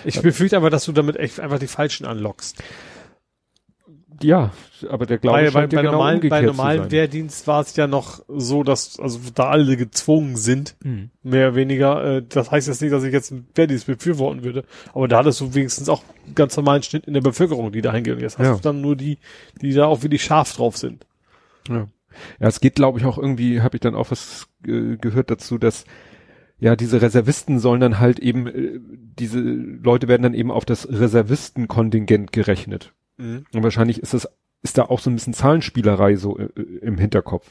Ich 0.04 0.20
befürchte 0.20 0.56
aber, 0.56 0.68
dass 0.70 0.84
du 0.84 0.92
damit 0.92 1.16
echt 1.16 1.40
einfach 1.40 1.58
die 1.58 1.66
Falschen 1.68 2.06
anlockst. 2.06 2.62
Ja, 4.22 4.52
aber 4.88 5.06
der 5.06 5.18
Glaube 5.18 5.38
Bei, 5.38 5.44
bei, 5.44 5.50
scheint 5.50 5.70
bei, 5.72 5.76
ja 5.76 5.82
genau 5.82 5.92
normalen, 5.92 6.28
bei 6.28 6.40
normalen. 6.42 6.90
Wehrdienst 6.90 7.46
war 7.46 7.60
es 7.60 7.74
ja 7.76 7.86
noch 7.86 8.22
so, 8.28 8.62
dass, 8.62 8.98
also 8.98 9.18
da 9.34 9.48
alle 9.50 9.76
gezwungen 9.76 10.36
sind, 10.36 10.76
Hm. 10.82 11.10
mehr 11.22 11.48
oder 11.48 11.56
weniger, 11.56 12.04
äh, 12.16 12.22
das 12.28 12.50
heißt 12.50 12.68
jetzt 12.68 12.82
nicht, 12.82 12.92
dass 12.92 13.04
ich 13.04 13.12
jetzt 13.12 13.32
einen 13.32 13.46
Wehrdienst 13.54 13.86
befürworten 13.86 14.44
würde, 14.44 14.64
aber 14.94 15.08
da 15.08 15.18
hattest 15.18 15.40
du 15.40 15.54
wenigstens 15.54 15.88
auch 15.88 16.02
einen 16.24 16.34
ganz 16.34 16.56
normalen 16.56 16.82
Schnitt 16.82 17.06
in 17.06 17.14
der 17.14 17.20
Bevölkerung, 17.20 17.72
die 17.72 17.82
da 17.82 17.92
hingehen. 17.92 18.18
Jetzt 18.20 18.38
hast 18.38 18.46
Ja. 18.46 18.54
du 18.54 18.60
dann 18.60 18.80
nur 18.80 18.96
die, 18.96 19.18
die 19.60 19.72
da 19.72 19.86
auch 19.86 20.02
wirklich 20.02 20.22
scharf 20.24 20.54
drauf 20.54 20.76
sind. 20.76 21.06
Ja. 21.68 21.86
Ja, 22.40 22.48
es 22.48 22.60
geht, 22.60 22.76
glaube 22.76 22.98
ich, 22.98 23.04
auch 23.04 23.18
irgendwie, 23.18 23.60
habe 23.60 23.76
ich 23.76 23.80
dann 23.80 23.94
auch 23.94 24.10
was 24.10 24.46
äh, 24.66 24.96
gehört 24.96 25.30
dazu, 25.30 25.58
dass 25.58 25.84
ja 26.58 26.74
diese 26.74 27.02
Reservisten 27.02 27.58
sollen 27.58 27.80
dann 27.80 27.98
halt 28.00 28.18
eben, 28.18 28.46
äh, 28.46 28.80
diese 29.18 29.40
Leute 29.40 30.08
werden 30.08 30.22
dann 30.22 30.32
eben 30.34 30.50
auf 30.50 30.64
das 30.64 30.88
Reservistenkontingent 30.88 32.32
gerechnet. 32.32 32.94
Und 33.18 33.62
wahrscheinlich 33.62 34.00
ist 34.00 34.14
das, 34.14 34.28
ist 34.62 34.78
da 34.78 34.84
auch 34.84 35.00
so 35.00 35.10
ein 35.10 35.14
bisschen 35.14 35.34
Zahlenspielerei 35.34 36.16
so 36.16 36.38
äh, 36.38 36.48
im 36.82 36.98
Hinterkopf. 36.98 37.46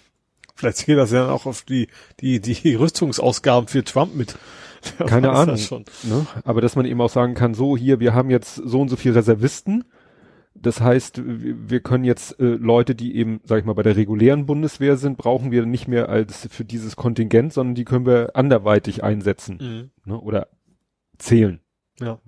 Vielleicht 0.56 0.86
geht 0.86 0.98
das 0.98 1.12
ja 1.12 1.22
dann 1.22 1.30
auch 1.30 1.46
auf 1.46 1.64
die, 1.64 1.88
die, 2.20 2.40
die 2.40 2.76
Rüstungsausgaben 2.76 3.68
für 3.68 3.84
Trump 3.84 4.16
mit. 4.16 4.38
Wer 4.98 5.08
Keine 5.08 5.30
Ahnung. 5.32 5.60
Ne? 6.04 6.26
Aber 6.44 6.62
dass 6.62 6.76
man 6.76 6.86
eben 6.86 7.02
auch 7.02 7.10
sagen 7.10 7.34
kann, 7.34 7.54
so 7.54 7.76
hier, 7.78 8.00
wir 8.00 8.14
haben 8.14 8.30
jetzt 8.30 8.56
so 8.56 8.82
und 8.82 8.90
so 8.90 8.96
viel 8.96 9.14
Reservisten. 9.14 9.86
Das 10.58 10.80
heißt, 10.80 11.22
wir 11.26 11.82
können 11.82 12.06
jetzt 12.06 12.40
äh, 12.40 12.46
Leute, 12.46 12.96
die 12.96 13.18
eben, 13.18 13.42
sag 13.44 13.60
ich 13.60 13.66
mal, 13.66 13.74
bei 13.74 13.84
der 13.84 13.98
regulären 13.98 14.46
Bundeswehr 14.46 14.96
sind, 14.96 15.18
brauchen 15.18 15.52
wir 15.52 15.66
nicht 15.66 15.90
mehr 15.90 16.08
als 16.08 16.48
für 16.50 16.64
dieses 16.64 16.96
Kontingent, 16.96 17.52
sondern 17.52 17.76
die 17.76 17.84
können 17.84 18.06
wir 18.06 18.38
anderweitig 18.38 19.04
einsetzen 19.04 19.92
ne? 20.06 20.18
oder 20.18 20.48
zählen. 21.18 21.60
Ja. 22.00 22.20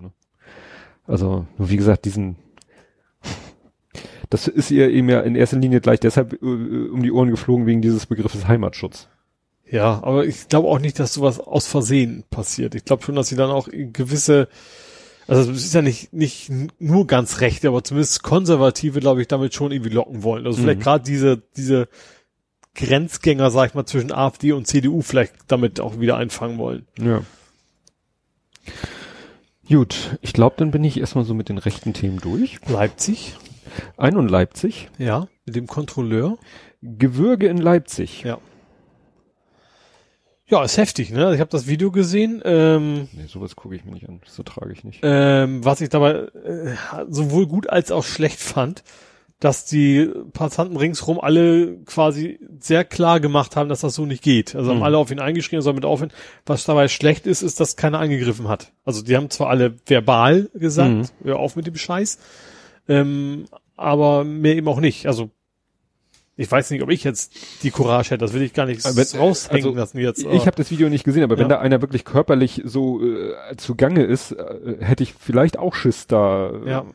Also, 1.05 1.47
nur 1.57 1.69
wie 1.69 1.77
gesagt, 1.77 2.03
diesen, 2.03 2.35
das 4.29 4.47
ist 4.47 4.71
ihr 4.71 4.89
eben 4.89 5.09
ja 5.09 5.21
in 5.21 5.35
erster 5.35 5.57
Linie 5.57 5.81
gleich 5.81 5.99
deshalb 5.99 6.33
äh, 6.33 6.45
um 6.45 7.01
die 7.03 7.11
Ohren 7.11 7.29
geflogen 7.29 7.65
wegen 7.65 7.81
dieses 7.81 8.05
Begriffes 8.05 8.47
Heimatschutz. 8.47 9.07
Ja, 9.69 10.01
aber 10.03 10.25
ich 10.25 10.47
glaube 10.47 10.67
auch 10.69 10.79
nicht, 10.79 10.97
dass 10.99 11.13
sowas 11.13 11.39
aus 11.39 11.67
Versehen 11.67 12.23
passiert. 12.29 12.73
Ich 12.75 12.85
glaube 12.85 13.03
schon, 13.03 13.15
dass 13.15 13.27
sie 13.27 13.35
dann 13.35 13.49
auch 13.51 13.67
gewisse, 13.71 14.47
also 15.27 15.51
es 15.51 15.65
ist 15.65 15.73
ja 15.73 15.81
nicht, 15.81 16.13
nicht 16.13 16.49
nur 16.79 17.05
ganz 17.05 17.41
recht, 17.41 17.65
aber 17.65 17.83
zumindest 17.83 18.23
Konservative, 18.23 19.01
glaube 19.01 19.21
ich, 19.21 19.27
damit 19.27 19.53
schon 19.53 19.71
irgendwie 19.73 19.91
locken 19.91 20.23
wollen. 20.23 20.45
Also 20.45 20.61
vielleicht 20.61 20.79
Mhm. 20.79 20.83
gerade 20.83 21.03
diese, 21.03 21.41
diese 21.57 21.89
Grenzgänger, 22.75 23.51
sag 23.51 23.69
ich 23.69 23.73
mal, 23.73 23.85
zwischen 23.85 24.13
AfD 24.13 24.53
und 24.53 24.67
CDU 24.67 25.01
vielleicht 25.01 25.33
damit 25.47 25.79
auch 25.81 25.99
wieder 25.99 26.15
einfangen 26.15 26.57
wollen. 26.57 26.85
Ja. 27.01 27.21
Gut, 29.69 30.17
ich 30.21 30.31
glaube, 30.31 30.55
dann 30.59 30.71
bin 30.71 30.83
ich 30.85 30.97
erstmal 30.99 31.25
so 31.25 31.33
mit 31.33 31.49
den 31.49 31.57
rechten 31.57 31.93
Themen 31.93 32.19
durch. 32.21 32.59
Leipzig, 32.67 33.35
Ein 33.97 34.17
und 34.17 34.29
Leipzig. 34.29 34.89
ja, 34.97 35.27
mit 35.45 35.55
dem 35.55 35.67
Kontrolleur. 35.67 36.37
Gewürge 36.81 37.47
in 37.47 37.57
Leipzig. 37.57 38.21
Ja. 38.23 38.37
Ja, 40.49 40.63
ist 40.63 40.77
heftig, 40.77 41.11
ne? 41.11 41.33
Ich 41.33 41.41
habe 41.41 41.49
das 41.49 41.67
Video 41.67 41.91
gesehen. 41.91 42.41
Ähm, 42.45 43.09
Nee, 43.11 43.25
sowas 43.27 43.55
gucke 43.57 43.75
ich 43.75 43.83
mir 43.83 43.91
nicht 43.91 44.07
an. 44.07 44.21
So 44.25 44.43
trage 44.43 44.71
ich 44.71 44.83
nicht. 44.85 44.99
ähm, 45.03 45.63
was 45.65 45.81
ich 45.81 45.89
dabei 45.89 46.11
äh, 46.13 46.75
sowohl 47.09 47.47
gut 47.47 47.69
als 47.69 47.91
auch 47.91 48.05
schlecht 48.05 48.39
fand, 48.39 48.83
dass 49.41 49.65
die 49.65 50.09
Passanten 50.33 50.77
ringsrum 50.77 51.19
alle 51.19 51.77
quasi 51.85 52.39
sehr 52.59 52.85
klar 52.85 53.19
gemacht 53.19 53.55
haben, 53.57 53.67
dass 53.67 53.81
das 53.81 53.93
so 53.93 54.05
nicht 54.05 54.23
geht. 54.23 54.55
Also 54.55 54.69
haben 54.71 54.77
Mhm. 54.77 54.83
alle 54.83 54.97
auf 54.97 55.11
ihn 55.11 55.19
eingeschrien, 55.19 55.61
soll 55.61 55.73
mit 55.73 55.83
aufhören. 55.85 56.13
Was 56.45 56.63
dabei 56.63 56.87
schlecht 56.87 57.27
ist, 57.27 57.41
ist, 57.41 57.59
dass 57.59 57.75
keiner 57.75 57.99
angegriffen 57.99 58.47
hat. 58.47 58.71
Also 58.85 59.01
die 59.03 59.17
haben 59.17 59.29
zwar 59.29 59.49
alle 59.49 59.75
verbal 59.85 60.49
gesagt, 60.53 60.89
Mhm. 60.89 61.07
hör 61.25 61.39
auf 61.39 61.57
mit 61.57 61.67
dem 61.67 61.75
Scheiß, 61.75 62.19
ähm, 62.87 63.45
aber 63.75 64.23
mehr 64.23 64.55
eben 64.55 64.67
auch 64.67 64.79
nicht. 64.79 65.05
Also 65.07 65.29
ich 66.39 66.49
weiß 66.51 66.69
nicht, 66.69 66.83
ob 66.83 66.91
ich 66.91 67.03
jetzt 67.03 67.33
die 67.63 67.71
Courage 67.71 68.11
hätte, 68.11 68.19
das 68.19 68.33
will 68.33 68.43
ich 68.43 68.53
gar 68.53 68.67
nicht 68.67 68.85
Aber, 68.85 69.01
raushängen 69.17 69.65
also, 69.65 69.73
lassen 69.75 69.97
jetzt. 69.97 70.23
Ich 70.23 70.45
habe 70.45 70.55
das 70.55 70.69
Video 70.69 70.87
nicht 70.87 71.03
gesehen, 71.03 71.23
aber 71.23 71.37
wenn 71.37 71.49
Ja. 71.49 71.55
da 71.57 71.59
einer 71.59 71.81
wirklich 71.81 72.05
körperlich 72.05 72.61
so 72.63 73.01
äh, 73.03 73.55
zugange 73.57 74.03
ist, 74.03 74.33
äh, 74.33 74.77
hätte 74.79 75.01
ich 75.03 75.13
vielleicht 75.15 75.57
auch 75.57 75.73
Schiss 75.73 76.05
da. 76.05 76.51
Ja. 76.65 76.85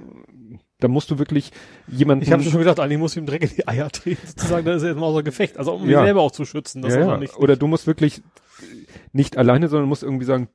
Da 0.79 0.89
musst 0.89 1.11
du 1.11 1.19
wirklich 1.19 1.51
jemanden. 1.89 2.25
Ich 2.25 2.33
habe 2.33 2.43
schon 2.43 2.59
gedacht, 2.59 2.79
eigentlich 2.81 2.99
muss 2.99 3.13
ich 3.13 3.19
ihm 3.19 3.27
direkt 3.27 3.45
in 3.45 3.57
die 3.57 3.69
Eier 3.69 3.91
treten, 3.91 4.21
sozusagen, 4.27 4.65
dann 4.65 4.77
ist 4.77 4.83
er 4.83 4.91
jetzt 4.91 4.99
mal 4.99 5.07
außer 5.07 5.23
Gefecht. 5.25 5.57
Also 5.59 5.73
um 5.75 5.83
mich 5.83 5.91
Ja. 5.91 6.05
selber 6.05 6.21
auch 6.23 6.33
zu 6.33 6.45
schützen, 6.45 6.83
dass 6.83 6.95
ja, 6.95 7.01
ja. 7.01 7.17
nicht. 7.17 7.37
Oder 7.37 7.57
du 7.57 7.67
musst 7.67 7.87
wirklich 7.89 8.23
nicht 9.13 9.37
alleine, 9.37 9.69
sondern 9.69 9.89
musst 9.89 10.03
irgendwie 10.05 10.25
sagen, 10.25 10.49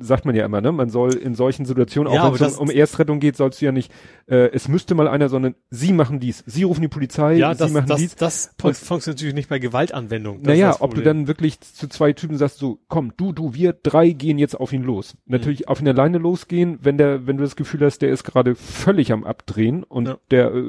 sagt 0.00 0.24
man 0.24 0.34
ja 0.34 0.44
immer, 0.44 0.60
ne? 0.60 0.72
Man 0.72 0.88
soll 0.90 1.14
in 1.14 1.34
solchen 1.34 1.64
Situationen, 1.64 2.12
Ja, 2.12 2.22
auch 2.22 2.26
aber 2.26 2.40
wenn 2.40 2.46
es 2.46 2.58
um, 2.58 2.68
um 2.68 2.74
Erstrettung 2.74 3.20
geht, 3.20 3.36
sollst 3.36 3.60
du 3.60 3.66
ja 3.66 3.72
nicht, 3.72 3.92
äh, 4.26 4.50
es 4.52 4.68
müsste 4.68 4.94
mal 4.94 5.08
einer, 5.08 5.28
sondern 5.28 5.54
sie 5.70 5.92
machen 5.92 6.20
dies. 6.20 6.42
Sie 6.46 6.62
rufen 6.62 6.82
die 6.82 6.88
Polizei, 6.88 7.34
ja, 7.34 7.54
sie 7.54 7.58
das, 7.58 7.72
machen 7.72 7.86
das, 7.88 8.00
dies. 8.00 8.16
das, 8.16 8.54
funktioniert 8.56 9.06
natürlich 9.06 9.34
nicht 9.34 9.48
bei 9.48 9.58
Gewaltanwendung. 9.58 10.42
Naja, 10.42 10.76
ob 10.80 10.94
du 10.94 11.02
dann 11.02 11.26
wirklich 11.28 11.60
zu 11.60 11.88
zwei 11.88 12.12
Typen 12.12 12.36
sagst, 12.36 12.58
so, 12.58 12.78
komm, 12.88 13.12
du, 13.16 13.32
du, 13.32 13.54
wir 13.54 13.72
drei 13.72 14.10
gehen 14.10 14.38
jetzt 14.38 14.54
auf 14.58 14.72
ihn 14.72 14.82
los. 14.82 15.16
Natürlich 15.26 15.68
auf 15.68 15.80
ihn 15.80 15.88
alleine 15.88 16.18
losgehen, 16.18 16.78
wenn 16.82 16.98
der, 16.98 17.26
wenn 17.26 17.36
du 17.36 17.42
das 17.42 17.56
Gefühl 17.56 17.80
hast, 17.84 17.98
der 18.02 18.10
ist 18.10 18.24
gerade 18.24 18.54
völlig 18.54 19.12
am 19.12 19.24
Abdrehen 19.24 19.82
und 19.84 20.08
Ja. 20.08 20.18
der 20.30 20.54
äh, 20.54 20.64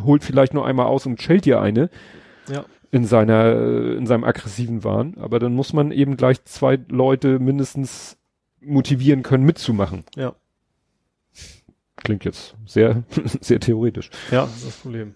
holt 0.00 0.24
vielleicht 0.24 0.54
nur 0.54 0.66
einmal 0.66 0.86
aus 0.86 1.06
und 1.06 1.20
schellt 1.22 1.44
dir 1.44 1.60
eine 1.60 1.90
Ja. 2.48 2.64
In 2.96 3.04
seiner, 3.04 3.44
äh, 3.44 3.96
in 3.96 4.06
seinem 4.06 4.24
aggressiven 4.24 4.82
Wahn. 4.84 5.16
Aber 5.18 5.38
dann 5.38 5.54
muss 5.54 5.72
man 5.72 5.92
eben 5.92 6.16
gleich 6.16 6.44
zwei 6.44 6.78
Leute 6.88 7.38
mindestens 7.38 8.16
motivieren 8.60 9.22
können, 9.22 9.44
mitzumachen. 9.44 10.04
Ja. 10.16 10.34
Klingt 11.96 12.24
jetzt 12.24 12.54
sehr, 12.66 13.04
sehr 13.40 13.60
theoretisch. 13.60 14.10
Ja, 14.30 14.42
das 14.42 14.56
ist 14.56 14.66
das 14.66 14.76
Problem. 14.76 15.14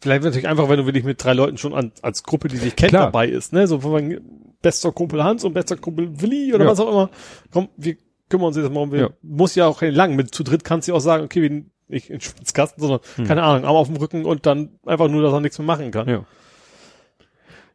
Vielleicht 0.00 0.24
natürlich 0.24 0.48
einfach, 0.48 0.68
wenn 0.68 0.78
du 0.78 0.86
wirklich 0.86 1.04
mit 1.04 1.22
drei 1.22 1.32
Leuten 1.32 1.58
schon 1.58 1.74
an, 1.74 1.92
als 2.02 2.22
Gruppe, 2.24 2.48
die 2.48 2.56
sich 2.56 2.74
kennt, 2.74 2.90
Klar. 2.90 3.04
dabei 3.06 3.28
ist, 3.28 3.52
ne? 3.52 3.66
So 3.68 3.80
von 3.80 4.20
bester 4.60 4.90
Kumpel 4.92 5.22
Hans 5.22 5.44
und 5.44 5.52
bester 5.54 5.76
Kumpel 5.76 6.20
Willi 6.20 6.52
oder 6.54 6.64
Ja. 6.64 6.70
was 6.70 6.80
auch 6.80 6.88
immer. 6.90 7.10
Komm, 7.52 7.68
wir 7.76 7.96
kümmern 8.28 8.48
uns 8.48 8.56
jetzt 8.56 8.72
mal 8.72 8.80
um, 8.80 8.92
wir 8.92 9.00
Ja. 9.00 9.10
muss 9.22 9.54
ja 9.54 9.66
auch 9.66 9.80
lang. 9.82 10.16
Mit 10.16 10.34
zu 10.34 10.42
dritt 10.42 10.64
kannst 10.64 10.88
du 10.88 10.94
auch 10.94 11.00
sagen, 11.00 11.24
okay, 11.24 11.42
wir 11.42 11.64
nicht 11.88 12.10
in 12.10 12.20
Schwitzkasten, 12.20 12.80
sondern, 12.80 13.00
Hm. 13.16 13.26
keine 13.26 13.42
Ahnung, 13.42 13.64
Arm 13.64 13.76
auf 13.76 13.86
dem 13.88 13.96
Rücken 13.96 14.24
und 14.24 14.46
dann 14.46 14.70
einfach 14.86 15.08
nur, 15.08 15.22
dass 15.22 15.32
er 15.32 15.40
nichts 15.40 15.58
mehr 15.58 15.66
machen 15.66 15.90
kann. 15.90 16.08
Ja. 16.08 16.24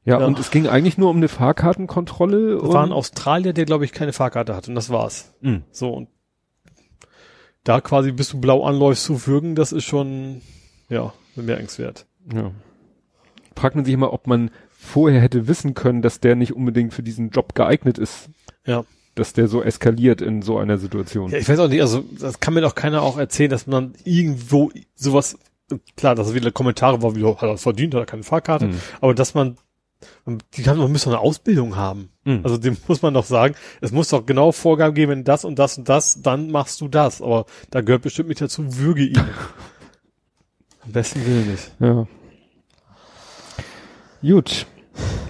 Ja, 0.08 0.20
Ja. 0.22 0.26
und 0.26 0.40
es 0.40 0.52
ging 0.52 0.68
eigentlich 0.68 0.98
nur 0.98 1.10
um 1.10 1.18
eine 1.18 1.28
Fahrkartenkontrolle. 1.28 2.60
Das 2.62 2.70
war 2.74 2.84
ein 2.86 2.92
Australier, 2.94 3.52
der, 3.54 3.66
glaube 3.66 3.84
ich, 3.86 3.92
keine 3.92 4.14
Fahrkarte 4.14 4.56
hat 4.56 4.68
und 4.70 4.76
das 4.76 4.90
war's. 4.90 5.34
Hm. 5.42 5.64
So, 5.72 5.90
und 5.90 6.08
da 7.64 7.82
quasi 7.82 8.12
bis 8.14 8.30
du 8.30 8.40
blau 8.40 8.64
anläufst 8.64 9.04
zu 9.04 9.28
würgen, 9.28 9.56
das 9.56 9.72
ist 9.72 9.84
schon, 9.84 10.42
ja, 10.90 11.14
bemerkenswert. 11.36 12.06
Ja. 12.34 12.52
Fragt 13.56 13.76
man 13.76 13.86
sich 13.86 13.94
immer, 13.94 14.14
ob 14.14 14.28
man 14.28 14.52
vorher 14.70 15.20
hätte 15.20 15.48
wissen 15.48 15.74
können, 15.74 16.02
dass 16.02 16.20
der 16.20 16.36
nicht 16.36 16.54
unbedingt 16.56 16.94
für 16.94 17.04
diesen 17.04 17.30
Job 17.32 17.56
geeignet 17.56 17.98
ist. 17.98 18.30
Ja. 18.66 18.84
dass 19.16 19.34
der 19.34 19.48
so 19.48 19.64
eskaliert 19.64 20.22
in 20.22 20.44
so 20.44 20.60
einer 20.60 20.78
Situation. 20.78 21.32
Ja, 21.32 21.40
ich 21.40 21.50
weiß 21.50 21.58
auch 21.58 21.70
nicht, 21.70 21.82
also 21.82 22.04
das 22.20 22.40
kann 22.40 22.54
mir 22.54 22.62
doch 22.62 22.76
keiner 22.76 23.02
auch 23.02 23.18
erzählen, 23.18 23.50
dass 23.50 23.66
man 23.66 23.94
irgendwo 24.04 24.70
sowas, 24.94 25.40
klar, 25.96 26.14
dass 26.14 26.28
es 26.28 26.34
wieder 26.36 26.52
Kommentare 26.52 27.02
war, 27.02 27.16
wie 27.16 27.26
hat 27.26 27.42
er 27.42 27.58
verdient, 27.58 27.96
hat 27.96 28.02
er 28.04 28.06
keine 28.06 28.22
Fahrkarte, 28.22 28.68
Mhm. 28.68 28.80
aber 29.02 29.16
dass 29.16 29.34
man, 29.34 29.58
die 30.54 30.66
haben 30.66 30.80
doch 30.80 30.88
müssen 30.88 31.10
doch 31.10 31.18
eine 31.18 31.28
Ausbildung 31.28 31.76
haben. 31.76 32.10
Mhm. 32.24 32.42
Also 32.44 32.58
dem 32.58 32.78
muss 32.88 33.02
man 33.02 33.14
doch 33.14 33.26
sagen, 33.26 33.56
es 33.82 33.92
muss 33.92 34.10
doch 34.10 34.26
genau 34.26 34.52
Vorgaben 34.52 34.94
geben, 34.94 35.12
wenn 35.12 35.24
das 35.24 35.46
und 35.46 35.58
das 35.58 35.78
und 35.78 35.90
das, 35.90 36.22
dann 36.22 36.52
machst 36.52 36.82
du 36.82 36.88
das. 36.88 37.22
Aber 37.22 37.46
da 37.72 37.82
gehört 37.82 38.04
bestimmt 38.04 38.30
nicht 38.30 38.42
dazu, 38.42 38.78
würge 38.78 39.06
ihn. 39.06 39.18
Am 40.82 40.92
besten 40.92 41.26
will 41.26 41.46
nicht. 41.46 41.72
Ja. 41.80 42.08
Gut. 44.22 44.66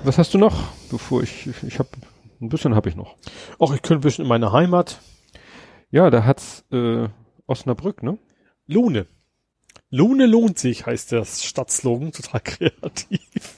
Was 0.04 0.18
hast 0.18 0.34
du 0.34 0.38
noch? 0.38 0.72
Bevor 0.90 1.24
ich, 1.24 1.48
ich, 1.48 1.64
ich 1.64 1.80
habe 1.80 1.90
ein 2.42 2.50
bisschen 2.50 2.76
habe 2.76 2.90
ich 2.90 2.96
noch. 2.96 3.16
Och, 3.60 3.74
ich 3.74 3.82
könnte 3.82 4.02
ein 4.02 4.02
bisschen 4.02 4.26
in 4.26 4.30
meine 4.30 4.52
Heimat. 4.52 5.00
Ja, 5.90 6.10
da 6.10 6.26
hat's 6.26 6.66
äh, 6.72 7.08
Osnabrück, 7.48 8.04
ne? 8.04 8.18
Lohne. 8.68 9.08
Lohne 9.90 10.26
lohnt 10.26 10.60
sich, 10.60 10.86
heißt 10.86 11.14
das 11.14 11.44
Stadtslogan, 11.44 12.12
total 12.12 12.42
kreativ. 12.42 13.57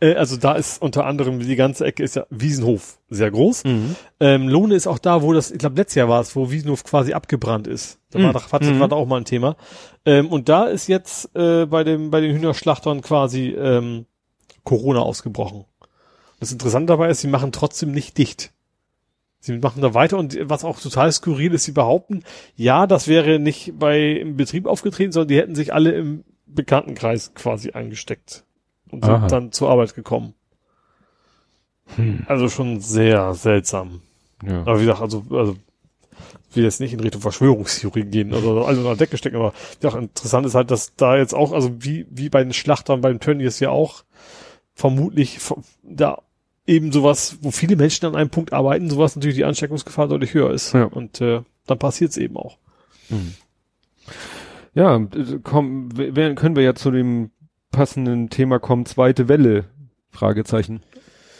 Äh, 0.00 0.14
also 0.14 0.36
da 0.36 0.54
ist 0.54 0.80
unter 0.82 1.06
anderem, 1.06 1.38
die 1.40 1.56
ganze 1.56 1.84
Ecke 1.84 2.02
ist 2.02 2.16
ja 2.16 2.26
Wiesenhof 2.30 2.98
sehr 3.10 3.30
groß. 3.30 3.64
Ähm, 4.20 4.48
Lohne 4.48 4.74
ist 4.74 4.86
auch 4.86 4.98
da, 4.98 5.22
wo 5.22 5.32
das, 5.32 5.50
ich 5.50 5.58
glaube 5.58 5.76
letztes 5.76 5.96
Jahr 5.96 6.08
war 6.08 6.20
es, 6.20 6.34
wo 6.36 6.50
Wiesenhof 6.50 6.84
quasi 6.84 7.12
abgebrannt 7.12 7.66
ist. 7.66 7.98
Da 8.10 8.18
war, 8.20 8.28
Mhm. 8.28 8.32
doch, 8.32 8.52
hat, 8.52 8.62
Mhm. 8.62 8.80
war 8.80 8.88
da 8.88 8.96
auch 8.96 9.06
mal 9.06 9.18
ein 9.18 9.24
Thema. 9.24 9.56
Ähm, 10.06 10.28
und 10.28 10.48
da 10.48 10.64
ist 10.66 10.86
jetzt 10.88 11.34
äh, 11.36 11.66
bei 11.66 11.84
dem 11.84 12.10
bei 12.10 12.20
den 12.20 12.34
Hühnerschlachtern 12.34 13.00
quasi 13.02 13.48
ähm, 13.50 14.06
Corona 14.64 15.00
ausgebrochen. 15.00 15.64
Das 16.38 16.52
Interessante 16.52 16.86
dabei 16.86 17.10
ist, 17.10 17.20
sie 17.20 17.28
machen 17.28 17.52
trotzdem 17.52 17.92
nicht 17.92 18.16
dicht. 18.18 18.52
Sie 19.42 19.56
machen 19.58 19.80
da 19.80 19.94
weiter 19.94 20.18
und 20.18 20.38
was 20.42 20.64
auch 20.64 20.78
total 20.80 21.10
skurril 21.12 21.54
ist, 21.54 21.64
sie 21.64 21.72
behaupten, 21.72 22.24
ja, 22.56 22.86
das 22.86 23.08
wäre 23.08 23.38
nicht 23.38 23.72
bei 23.78 24.00
im 24.12 24.36
Betrieb 24.36 24.66
aufgetreten, 24.66 25.12
sondern 25.12 25.28
die 25.28 25.36
hätten 25.38 25.54
sich 25.54 25.72
alle 25.72 25.92
im 25.92 26.24
Bekanntenkreis 26.46 27.32
quasi 27.34 27.70
eingesteckt 27.70 28.44
und 28.90 29.04
sind 29.04 29.14
Aha. 29.14 29.26
dann 29.26 29.52
zur 29.52 29.70
Arbeit 29.70 29.94
gekommen. 29.94 30.34
Hm. 31.96 32.24
Also 32.26 32.48
schon 32.48 32.80
sehr 32.80 33.34
seltsam. 33.34 34.00
Ja. 34.46 34.60
Aber 34.60 34.78
wie 34.78 34.84
gesagt, 34.84 35.02
also, 35.02 35.24
also 35.30 35.56
will 36.52 36.64
jetzt 36.64 36.80
nicht 36.80 36.92
in 36.92 37.00
Richtung 37.00 37.20
Verschwörungstheorie 37.20 38.04
gehen 38.04 38.32
oder 38.32 38.66
also 38.66 38.80
unter 38.80 38.94
der 38.94 38.96
Decke 38.96 39.16
stecken, 39.16 39.36
aber 39.36 39.52
gesagt, 39.80 39.96
interessant 39.96 40.46
ist 40.46 40.54
halt, 40.54 40.70
dass 40.70 40.94
da 40.96 41.16
jetzt 41.16 41.34
auch, 41.34 41.52
also 41.52 41.82
wie, 41.82 42.06
wie 42.10 42.28
bei 42.28 42.42
den 42.42 42.52
Schlachtern, 42.52 43.00
beim 43.00 43.20
Tönnies 43.20 43.60
ja 43.60 43.70
auch, 43.70 44.04
vermutlich 44.74 45.38
da 45.82 46.22
eben 46.66 46.92
sowas, 46.92 47.38
wo 47.42 47.50
viele 47.50 47.76
Menschen 47.76 48.06
an 48.06 48.16
einem 48.16 48.30
Punkt 48.30 48.52
arbeiten, 48.52 48.90
sowas 48.90 49.16
natürlich 49.16 49.36
die 49.36 49.44
Ansteckungsgefahr 49.44 50.08
deutlich 50.08 50.34
höher 50.34 50.50
ist. 50.50 50.72
Ja. 50.72 50.84
Und 50.84 51.20
äh, 51.20 51.42
dann 51.66 51.78
passiert 51.78 52.12
es 52.12 52.16
eben 52.16 52.36
auch. 52.36 52.58
Ja, 54.74 54.96
äh, 54.96 55.38
komm, 55.42 55.90
können 55.94 56.56
wir 56.56 56.62
ja 56.62 56.74
zu 56.74 56.90
dem 56.90 57.30
passenden 57.70 58.30
Thema 58.30 58.58
kommen, 58.58 58.86
zweite 58.86 59.28
Welle, 59.28 59.64
Fragezeichen, 60.10 60.80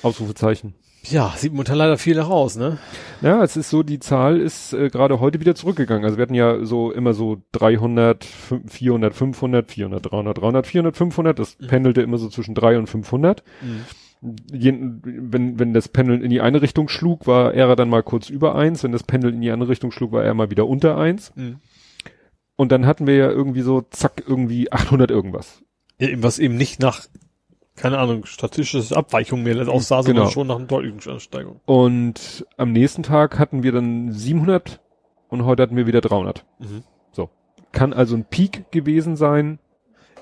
Ausrufezeichen. 0.03 0.75
Ja, 1.05 1.33
sieht 1.35 1.53
momentan 1.53 1.79
leider 1.79 1.97
viel 1.97 2.17
heraus, 2.17 2.57
ne? 2.57 2.77
Ja, 3.23 3.43
es 3.43 3.57
ist 3.57 3.71
so, 3.71 3.83
die 3.83 4.01
Zahl 4.01 4.39
ist 4.39 4.75
äh, 4.75 4.91
gerade 4.91 5.19
heute 5.19 5.41
wieder 5.41 5.55
zurückgegangen. 5.55 6.05
Also 6.05 6.19
wir 6.19 6.23
hatten 6.23 6.35
ja 6.35 6.63
so 6.65 6.93
immer 6.93 7.15
so 7.15 7.43
300, 7.53 8.23
fün- 8.25 8.69
400, 8.69 9.15
500, 9.15 9.71
400, 9.71 10.13
300, 10.13 10.39
300, 10.39 10.67
400, 10.67 10.97
500. 10.97 11.39
Das 11.39 11.59
Mhm. 11.59 11.67
pendelte 11.69 12.03
immer 12.03 12.19
so 12.19 12.29
zwischen 12.29 12.55
3 12.55 12.77
und 12.79 12.87
500. 12.87 13.43
Je, 14.53 14.75
wenn, 14.79 15.59
wenn 15.59 15.73
das 15.73 15.89
Pendeln 15.89 16.21
in 16.21 16.29
die 16.29 16.43
eine 16.43 16.61
Richtung 16.61 16.91
schlug, 16.91 17.27
war 17.27 17.55
er 17.55 17.75
dann 17.77 17.89
mal 17.89 18.03
kurz 18.03 18.29
über 18.29 18.55
eins. 18.55 18.85
Wenn 18.85 18.93
das 18.93 19.03
Pendeln 19.03 19.37
in 19.37 19.41
die 19.41 19.51
andere 19.51 19.71
Richtung 19.71 19.93
schlug, 19.93 20.13
war 20.13 20.23
er 20.23 20.35
mal 20.35 20.51
wieder 20.51 20.67
unter 20.69 20.99
eins. 20.99 21.33
Mhm. 21.35 21.61
Und 22.57 22.73
dann 22.73 22.85
hatten 22.85 23.07
wir 23.07 23.17
ja 23.17 23.31
irgendwie 23.31 23.63
so, 23.63 23.81
zack, 23.89 24.23
irgendwie 24.29 24.71
800 24.71 25.11
irgendwas. 25.11 25.63
Ja, 26.01 26.09
eben, 26.09 26.23
was 26.23 26.39
eben 26.39 26.57
nicht 26.57 26.81
nach, 26.81 27.07
keine 27.77 27.99
Ahnung, 27.99 28.27
statistische 28.27 28.97
Abweichung 28.97 29.43
mehr 29.43 29.69
aussah, 29.69 30.03
sondern 30.03 30.25
Genau. 30.25 30.31
schon 30.31 30.47
nach 30.49 30.57
einer 30.57 30.67
deutlichen 30.67 31.13
Ansteigung. 31.13 31.61
Und 31.67 32.45
am 32.57 32.73
nächsten 32.73 33.03
Tag 33.03 33.39
hatten 33.39 33.63
wir 33.63 33.73
dann 33.73 34.13
700 34.13 34.81
und 35.29 35.45
heute 35.45 35.63
hatten 35.63 35.77
wir 35.77 35.87
wieder 35.87 36.01
300. 36.01 36.45
Mhm. 36.59 36.83
So. 37.13 37.31
Kann 37.73 37.93
also 37.93 38.17
ein 38.17 38.25
Peak 38.25 38.73
gewesen 38.73 39.17
sein. 39.17 39.59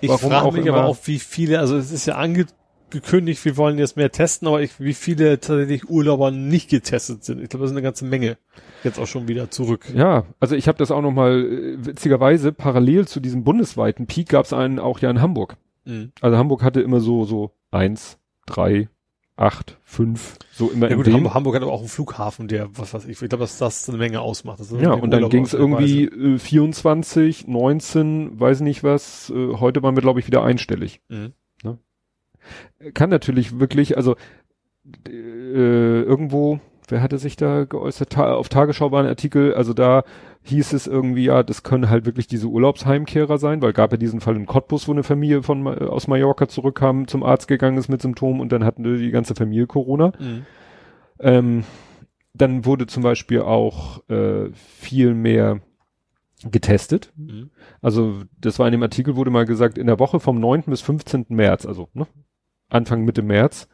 Ich 0.00 0.10
frage 0.10 0.52
mich 0.58 0.68
aber 0.68 0.84
auch, 0.84 0.98
wie 1.04 1.18
viele, 1.18 1.58
also 1.60 1.76
es 1.76 1.90
ist 1.90 2.06
ja 2.06 2.16
angekündigt, 2.16 3.44
wir 3.44 3.56
wollen 3.56 3.78
jetzt 3.78 3.96
mehr 3.96 4.12
testen, 4.12 4.46
aber 4.46 4.60
ich, 4.62 4.78
wie 4.80 4.94
viele 4.94 5.40
tatsächlich 5.40 5.88
Urlauber 5.88 6.30
nicht 6.30 6.70
getestet 6.70 7.24
sind. 7.24 7.40
Ich 7.42 7.48
glaube, 7.48 7.62
das 7.62 7.70
ist 7.70 7.76
eine 7.76 7.82
ganze 7.82 8.04
Menge. 8.04 8.36
Jetzt 8.84 9.00
auch 9.00 9.06
schon 9.06 9.26
wieder 9.26 9.50
zurück. 9.50 9.86
Ja, 9.94 10.24
also 10.38 10.54
ich 10.54 10.68
habe 10.68 10.78
das 10.78 10.90
auch 10.92 11.02
noch 11.02 11.10
mal 11.10 11.44
äh, 11.44 11.84
witzigerweise 11.86 12.52
parallel 12.52 13.08
zu 13.08 13.18
diesem 13.20 13.42
bundesweiten 13.42 14.06
Peak 14.06 14.28
gab 14.28 14.44
es 14.44 14.52
einen 14.52 14.78
auch 14.78 15.00
ja 15.00 15.10
in 15.10 15.20
Hamburg. 15.20 15.56
Mhm. 15.88 16.12
Also 16.20 16.36
Hamburg 16.36 16.62
hatte 16.62 16.80
immer 16.80 17.00
so 17.00 17.24
so 17.24 17.50
eins, 17.70 18.18
drei, 18.46 18.88
acht, 19.36 19.78
fünf, 19.84 20.36
so 20.52 20.70
immer 20.70 20.86
Ja 20.86 20.92
in 20.92 20.96
gut, 20.98 21.06
dem. 21.06 21.14
Hamburg, 21.14 21.34
Hamburg 21.34 21.54
hat 21.56 21.62
aber 21.62 21.72
auch 21.72 21.80
einen 21.80 21.88
Flughafen, 21.88 22.48
der, 22.48 22.68
was 22.76 22.92
weiß 22.92 23.04
ich, 23.06 23.22
ich 23.22 23.28
glaube, 23.28 23.38
dass 23.44 23.58
das 23.58 23.88
eine 23.88 23.98
Menge 23.98 24.20
ausmacht. 24.20 24.60
Das 24.60 24.70
ist 24.72 24.80
Ja, 24.80 24.92
und 24.92 25.10
dann 25.10 25.28
ging 25.28 25.44
es 25.44 25.54
irgendwie 25.54 26.10
Weise. 26.10 26.34
äh, 26.34 26.38
24, 26.38 27.46
19, 27.46 28.38
weiß 28.40 28.60
nicht 28.60 28.82
was. 28.84 29.30
Äh, 29.30 29.54
heute 29.54 29.82
waren 29.82 29.96
wir 29.96 30.02
glaube 30.02 30.20
ich 30.20 30.26
wieder 30.26 30.42
einstellig. 30.42 31.00
Mhm. 31.08 31.32
Kann 32.94 33.10
natürlich 33.10 33.58
wirklich, 33.60 33.96
also 33.96 34.14
äh, 35.06 35.10
irgendwo, 36.02 36.60
wer 36.90 37.02
hatte 37.02 37.18
sich 37.18 37.36
da 37.36 37.64
geäußert? 37.64 38.10
Ta 38.10 38.34
auf 38.34 38.48
Tagesschau 38.48 38.90
war 38.92 39.02
ein 39.02 39.08
Artikel, 39.08 39.54
also 39.54 39.74
da 39.74 40.04
hieß 40.42 40.72
es 40.72 40.86
irgendwie, 40.86 41.24
ja, 41.24 41.42
das 41.42 41.62
können 41.62 41.90
halt 41.90 42.06
wirklich 42.06 42.26
diese 42.26 42.46
Urlaubsheimkehrer 42.46 43.38
sein, 43.38 43.60
weil 43.60 43.72
gab 43.72 43.92
ja 43.92 43.98
diesen 43.98 44.20
Fall 44.20 44.36
in 44.36 44.46
Cottbus, 44.46 44.88
wo 44.88 44.92
eine 44.92 45.02
Familie 45.02 45.42
von 45.42 45.66
aus 45.66 46.06
Mallorca 46.06 46.48
zurückkam, 46.48 47.06
zum 47.06 47.22
Arzt 47.22 47.48
gegangen 47.48 47.78
ist 47.78 47.88
mit 47.88 48.02
Symptomen 48.02 48.40
und 48.40 48.52
dann 48.52 48.64
hatten 48.64 48.82
die 48.82 49.10
ganze 49.10 49.34
Familie 49.34 49.66
Corona. 49.66 50.12
Mhm. 50.18 50.46
Ähm, 51.20 51.64
dann 52.34 52.64
wurde 52.64 52.86
zum 52.86 53.02
Beispiel 53.02 53.40
auch 53.40 54.08
äh, 54.08 54.50
viel 54.52 55.14
mehr 55.14 55.60
getestet. 56.44 57.12
Mhm. 57.16 57.50
Also 57.82 58.22
das 58.40 58.58
war 58.58 58.66
in 58.66 58.72
dem 58.72 58.82
Artikel, 58.82 59.16
wurde 59.16 59.30
mal 59.30 59.44
gesagt, 59.44 59.76
in 59.76 59.86
der 59.86 59.98
Woche 59.98 60.20
vom 60.20 60.38
9. 60.38 60.62
bis 60.66 60.80
15. 60.80 61.26
März, 61.30 61.66
also 61.66 61.88
ne, 61.94 62.06
Anfang 62.68 63.04
Mitte 63.04 63.22
März, 63.22 63.68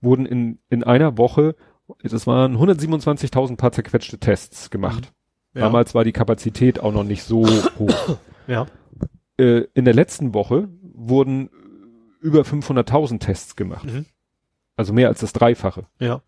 wurden 0.00 0.26
in, 0.26 0.58
in 0.68 0.84
einer 0.84 1.18
Woche, 1.18 1.54
das 2.02 2.26
waren 2.26 2.56
127.000 2.56 3.56
paar 3.56 3.72
zerquetschte 3.72 4.18
Tests 4.18 4.70
gemacht. 4.70 5.12
Ja. 5.54 5.62
Damals 5.62 5.94
war 5.94 6.04
die 6.04 6.12
Kapazität 6.12 6.80
auch 6.80 6.92
noch 6.92 7.04
nicht 7.04 7.22
so 7.24 7.46
hoch. 7.78 8.18
Ja. 8.46 8.66
äh, 9.36 9.66
in 9.74 9.84
der 9.84 9.94
letzten 9.94 10.34
Woche 10.34 10.68
wurden 10.82 11.50
über 12.20 12.42
500.000 12.42 13.18
Tests 13.20 13.56
gemacht. 13.56 13.84
Mhm. 13.84 14.06
Also 14.76 14.92
mehr 14.92 15.08
als 15.08 15.20
das 15.20 15.32
Dreifache. 15.32 15.86
Ja. 15.98 16.22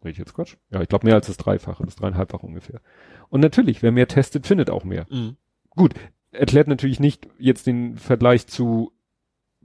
Rede 0.00 0.12
ich 0.12 0.18
jetzt 0.18 0.34
Quatsch? 0.34 0.56
Ja, 0.70 0.82
ich 0.82 0.88
glaube 0.88 1.06
mehr 1.06 1.14
als 1.14 1.26
das 1.26 1.36
Dreifache, 1.36 1.84
das 1.84 1.96
dreieinhalbfache 1.96 2.46
ungefähr. 2.46 2.80
Und 3.28 3.40
natürlich, 3.40 3.82
wer 3.82 3.92
mehr 3.92 4.08
testet, 4.08 4.46
findet 4.46 4.70
auch 4.70 4.84
mehr. 4.84 5.06
Mhm. 5.10 5.36
Gut, 5.70 5.94
erklärt 6.30 6.68
natürlich 6.68 7.00
nicht 7.00 7.28
jetzt 7.38 7.66
den 7.66 7.96
Vergleich 7.96 8.46
zu 8.46 8.92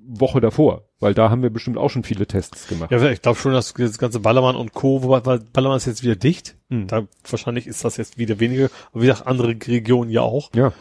Woche 0.07 0.41
davor, 0.41 0.85
weil 0.99 1.13
da 1.13 1.29
haben 1.29 1.43
wir 1.43 1.49
bestimmt 1.49 1.77
auch 1.77 1.89
schon 1.89 2.03
viele 2.03 2.25
Tests 2.25 2.67
gemacht. 2.67 2.91
Ja, 2.91 3.03
ich 3.09 3.21
glaube 3.21 3.37
schon, 3.37 3.53
dass 3.53 3.73
das 3.73 3.97
ganze 3.99 4.19
Ballermann 4.19 4.55
und 4.55 4.73
Co., 4.73 5.03
wobei 5.03 5.19
Ballermann 5.19 5.77
ist 5.77 5.85
jetzt 5.85 6.03
wieder 6.03 6.15
dicht. 6.15 6.55
Hm. 6.69 6.87
Da 6.87 7.03
wahrscheinlich 7.29 7.67
ist 7.67 7.85
das 7.85 7.97
jetzt 7.97 8.17
wieder 8.17 8.39
weniger, 8.39 8.69
aber 8.91 9.03
wie 9.03 9.07
gesagt, 9.07 9.27
andere 9.27 9.49
Regionen 9.49 10.09
ja 10.09 10.21
auch. 10.21 10.49
ja. 10.53 10.73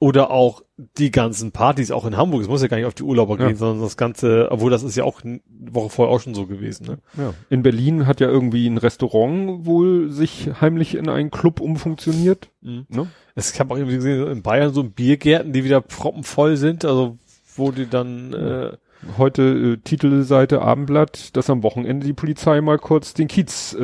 Oder 0.00 0.30
auch 0.30 0.62
die 0.96 1.10
ganzen 1.10 1.50
Partys, 1.50 1.90
auch 1.90 2.04
in 2.06 2.16
Hamburg. 2.16 2.42
Es 2.42 2.46
muss 2.48 2.62
ja 2.62 2.68
gar 2.68 2.76
nicht 2.76 2.86
auf 2.86 2.94
die 2.94 3.02
Urlauber 3.02 3.36
Ja. 3.36 3.48
gehen, 3.48 3.56
sondern 3.56 3.80
das 3.82 3.96
Ganze, 3.96 4.46
obwohl 4.52 4.70
das 4.70 4.84
ist 4.84 4.94
ja 4.96 5.02
auch 5.02 5.24
eine 5.24 5.40
Woche 5.48 5.90
vorher 5.90 6.14
auch 6.14 6.20
schon 6.20 6.36
so 6.36 6.46
gewesen. 6.46 6.86
Ne? 6.86 6.98
ja. 7.16 7.34
In 7.50 7.64
Berlin 7.64 8.06
hat 8.06 8.20
ja 8.20 8.28
irgendwie 8.28 8.68
ein 8.68 8.78
Restaurant 8.78 9.66
wohl 9.66 10.08
sich 10.12 10.50
heimlich 10.60 10.94
in 10.94 11.08
einen 11.08 11.32
Club 11.32 11.60
umfunktioniert. 11.60 12.48
Mhm. 12.60 12.86
Ne? 12.90 13.08
Es 13.34 13.52
ich 13.52 13.58
habe 13.58 13.74
auch 13.74 13.76
irgendwie 13.76 13.96
gesehen, 13.96 14.24
in 14.28 14.42
Bayern 14.42 14.72
so 14.72 14.84
Biergärten, 14.84 15.52
die 15.52 15.64
wieder 15.64 15.80
proppenvoll 15.80 16.56
sind, 16.56 16.84
also 16.84 17.18
wo 17.58 17.70
die 17.72 17.86
dann 17.88 18.32
äh, 18.32 18.72
Heute 19.16 19.42
äh, 19.42 19.76
Titelseite 19.76 20.60
Abendblatt, 20.60 21.36
dass 21.36 21.50
am 21.50 21.62
Wochenende 21.62 22.04
die 22.04 22.12
Polizei 22.12 22.60
mal 22.60 22.78
kurz 22.78 23.14
den 23.14 23.28
Kiez 23.28 23.72
äh, 23.78 23.82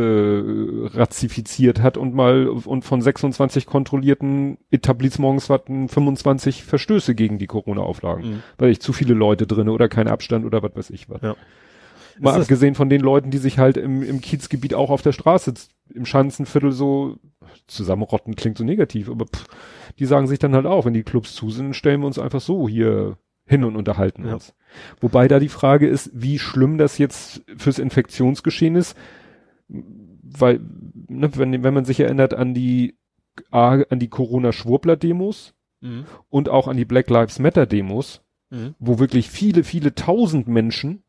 razifiziert 0.92 1.80
hat 1.80 1.96
und 1.96 2.14
mal 2.14 2.48
und 2.48 2.84
von 2.84 3.00
26 3.00 3.66
kontrollierten 3.66 4.58
Etablissements 4.72 5.50
hatten 5.50 5.88
25 5.88 6.64
Verstöße 6.64 7.14
gegen 7.14 7.38
die 7.38 7.46
Corona-Auflagen, 7.46 8.28
Mhm. 8.28 8.42
weil 8.58 8.70
ich 8.70 8.80
zu 8.80 8.92
viele 8.92 9.14
Leute 9.14 9.46
drinne 9.46 9.70
oder 9.72 9.88
kein 9.88 10.08
Abstand 10.08 10.44
oder 10.44 10.62
was 10.62 10.74
weiß 10.74 10.90
ich 10.90 11.08
was. 11.08 11.22
Ja. 11.22 11.36
Mal 12.18 12.40
abgesehen 12.40 12.74
von 12.74 12.88
den 12.88 13.00
Leuten, 13.00 13.30
die 13.30 13.38
sich 13.38 13.58
halt 13.58 13.76
im, 13.76 14.02
im 14.02 14.20
Kiezgebiet 14.20 14.74
auch 14.74 14.90
auf 14.90 15.02
der 15.02 15.12
Straße 15.12 15.54
im 15.94 16.06
Schanzenviertel 16.06 16.72
so 16.72 17.18
zusammenrotten 17.66 18.34
klingt 18.36 18.58
so 18.58 18.64
negativ, 18.64 19.08
aber 19.10 19.26
pff, 19.26 19.46
die 19.98 20.06
sagen 20.06 20.26
sich 20.26 20.38
dann 20.38 20.54
halt 20.54 20.66
auch, 20.66 20.84
wenn 20.86 20.94
die 20.94 21.02
Clubs 21.02 21.34
zu 21.34 21.50
sind, 21.50 21.74
stellen 21.74 22.00
wir 22.00 22.06
uns 22.06 22.18
einfach 22.18 22.40
so 22.40 22.68
hier 22.68 23.16
hin 23.46 23.64
und 23.64 23.76
unterhalten 23.76 24.26
Ja. 24.26 24.34
uns. 24.34 24.54
Wobei 25.00 25.28
da 25.28 25.38
die 25.38 25.48
Frage 25.48 25.86
ist, 25.86 26.10
wie 26.14 26.38
schlimm 26.38 26.78
das 26.78 26.98
jetzt 26.98 27.42
fürs 27.56 27.78
Infektionsgeschehen 27.78 28.76
ist, 28.76 28.96
weil 29.68 30.60
ne, 31.08 31.30
wenn, 31.36 31.62
wenn 31.62 31.74
man 31.74 31.84
sich 31.84 32.00
erinnert 32.00 32.34
an 32.34 32.54
die, 32.54 32.96
an 33.50 33.98
die 33.98 34.08
Corona-Schwurbler-Demos 34.08 35.54
mhm. 35.80 36.06
und 36.30 36.48
auch 36.48 36.68
an 36.68 36.76
die 36.76 36.84
Black 36.84 37.10
Lives 37.10 37.38
Matter-Demos, 37.38 38.22
mhm. 38.50 38.74
wo 38.78 38.98
wirklich 38.98 39.30
viele, 39.30 39.64
viele 39.64 39.94
tausend 39.94 40.48
Menschen 40.48 41.02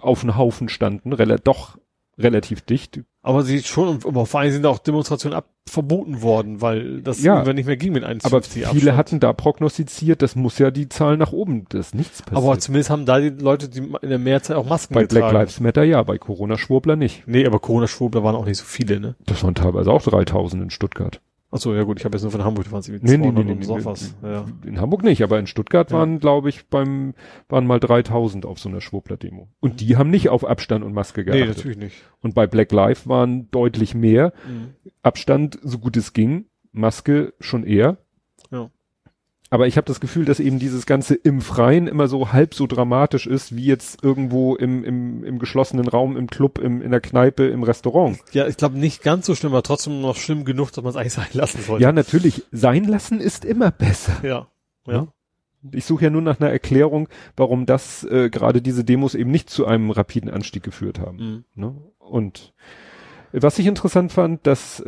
auf 0.00 0.22
einen 0.22 0.36
Haufen 0.36 0.68
standen, 0.68 1.10
doch 1.44 1.78
relativ 2.22 2.62
dicht. 2.62 3.00
Aber 3.22 3.42
sie 3.42 3.62
schon, 3.62 4.00
aber 4.04 4.24
vor 4.24 4.40
allem 4.40 4.52
sind 4.52 4.66
auch 4.66 4.78
Demonstrationen 4.78 5.36
ab 5.36 5.48
verboten 5.68 6.22
worden, 6.22 6.60
weil 6.60 7.00
das 7.02 7.22
ja, 7.22 7.34
irgendwann 7.34 7.56
nicht 7.56 7.66
mehr 7.66 7.76
ging 7.76 7.92
mit 7.92 8.04
1,50 8.04 8.26
Aber 8.26 8.42
viele 8.42 8.66
Abstand. 8.66 8.96
hatten 8.96 9.20
da 9.20 9.32
prognostiziert, 9.32 10.22
das 10.22 10.36
muss 10.36 10.58
ja 10.58 10.70
die 10.70 10.88
Zahl 10.88 11.16
nach 11.16 11.32
oben, 11.32 11.66
das 11.68 11.94
nichts 11.94 12.22
passiert. 12.22 12.36
Aber 12.36 12.58
zumindest 12.58 12.90
haben 12.90 13.06
da 13.06 13.20
die 13.20 13.28
Leute 13.28 13.68
die 13.68 13.80
in 13.80 14.08
der 14.08 14.18
Mehrzahl 14.18 14.56
auch 14.56 14.66
Masken 14.66 14.94
Bei 14.94 15.02
getragen. 15.02 15.30
Black 15.30 15.32
Lives 15.32 15.60
Matter 15.60 15.84
ja, 15.84 16.02
bei 16.02 16.18
Corona-Schwurbler 16.18 16.96
nicht. 16.96 17.24
Nee, 17.26 17.46
aber 17.46 17.60
Corona-Schwurbler 17.60 18.24
waren 18.24 18.34
auch 18.34 18.46
nicht 18.46 18.58
so 18.58 18.64
viele, 18.64 19.00
ne? 19.00 19.14
Das 19.26 19.44
waren 19.44 19.54
teilweise 19.54 19.90
auch 19.90 20.02
3000 20.02 20.62
in 20.62 20.70
Stuttgart. 20.70 21.20
Achso, 21.52 21.74
ja 21.74 21.82
gut, 21.82 21.98
ich 21.98 22.04
habe 22.04 22.16
jetzt 22.16 22.22
nur 22.22 22.30
von 22.30 22.44
Hamburg, 22.44 22.70
waren 22.70 22.82
sie 22.82 22.92
nee, 22.92 23.16
nee, 23.16 23.32
nee, 23.32 23.42
nee, 23.42 23.54
nee, 23.54 23.84
was. 23.84 24.14
Ja. 24.22 24.44
In 24.64 24.80
Hamburg 24.80 25.02
nicht, 25.02 25.22
aber 25.22 25.38
in 25.40 25.48
Stuttgart 25.48 25.90
ja. 25.90 25.98
waren, 25.98 26.20
glaube 26.20 26.48
ich, 26.48 26.66
beim, 26.68 27.14
waren 27.48 27.66
mal 27.66 27.80
3000 27.80 28.46
auf 28.46 28.60
so 28.60 28.68
einer 28.68 28.80
Schwurbler-Demo. 28.80 29.48
Und 29.58 29.80
die 29.80 29.96
haben 29.96 30.10
nicht 30.10 30.28
auf 30.28 30.44
Abstand 30.44 30.84
und 30.84 30.92
Maske 30.92 31.24
geachtet. 31.24 31.42
Nee, 31.42 31.52
natürlich 31.52 31.78
nicht. 31.78 32.04
Und 32.20 32.36
bei 32.36 32.46
Black 32.46 32.70
Lives 32.70 33.08
waren 33.08 33.50
deutlich 33.50 33.96
mehr. 33.96 34.32
Mhm. 34.46 34.74
Abstand, 35.02 35.58
so 35.62 35.78
gut 35.78 35.96
es 35.96 36.12
ging. 36.12 36.44
Maske 36.70 37.34
schon 37.40 37.64
eher. 37.64 37.98
Ja. 38.52 38.70
Aber 39.52 39.66
ich 39.66 39.76
habe 39.76 39.86
das 39.86 39.98
Gefühl, 39.98 40.24
dass 40.24 40.38
eben 40.38 40.60
dieses 40.60 40.86
Ganze 40.86 41.16
im 41.16 41.40
Freien 41.40 41.88
immer 41.88 42.06
so 42.06 42.32
halb 42.32 42.54
so 42.54 42.68
dramatisch 42.68 43.26
ist, 43.26 43.56
wie 43.56 43.64
jetzt 43.66 44.02
irgendwo 44.04 44.54
im, 44.54 44.84
im, 44.84 45.24
im 45.24 45.38
geschlossenen 45.40 45.88
Raum, 45.88 46.16
im 46.16 46.28
Club, 46.28 46.58
im, 46.58 46.80
in 46.80 46.92
der 46.92 47.00
Kneipe, 47.00 47.46
im 47.48 47.64
Restaurant. 47.64 48.20
Ja, 48.30 48.46
ich 48.46 48.56
glaube 48.56 48.78
nicht 48.78 49.02
ganz 49.02 49.26
so 49.26 49.34
schlimm, 49.34 49.52
aber 49.52 49.64
trotzdem 49.64 50.00
noch 50.00 50.16
schlimm 50.16 50.44
genug, 50.44 50.70
dass 50.70 50.84
man 50.84 50.90
es 50.90 50.96
eigentlich 50.96 51.14
sein 51.14 51.26
lassen 51.32 51.62
sollte. 51.62 51.82
Ja, 51.82 51.90
natürlich. 51.90 52.44
Sein 52.52 52.84
lassen 52.84 53.20
ist 53.20 53.44
immer 53.44 53.72
besser. 53.72 54.20
Ja. 54.22 54.46
Ja. 54.86 55.08
Ich 55.72 55.84
suche 55.84 56.04
ja 56.04 56.10
nur 56.10 56.22
nach 56.22 56.40
einer 56.40 56.50
Erklärung, 56.50 57.08
warum 57.36 57.66
das 57.66 58.04
äh, 58.04 58.30
gerade 58.30 58.62
diese 58.62 58.84
Demos 58.84 59.16
eben 59.16 59.30
nicht 59.32 59.50
zu 59.50 59.66
einem 59.66 59.90
rapiden 59.90 60.30
Anstieg 60.30 60.62
geführt 60.62 61.00
haben. 61.00 61.16
Mhm. 61.16 61.44
Ne? 61.54 61.74
Und 61.98 62.54
was 63.32 63.58
ich 63.58 63.66
interessant 63.66 64.12
fand, 64.12 64.46
dass 64.46 64.80
äh, 64.80 64.86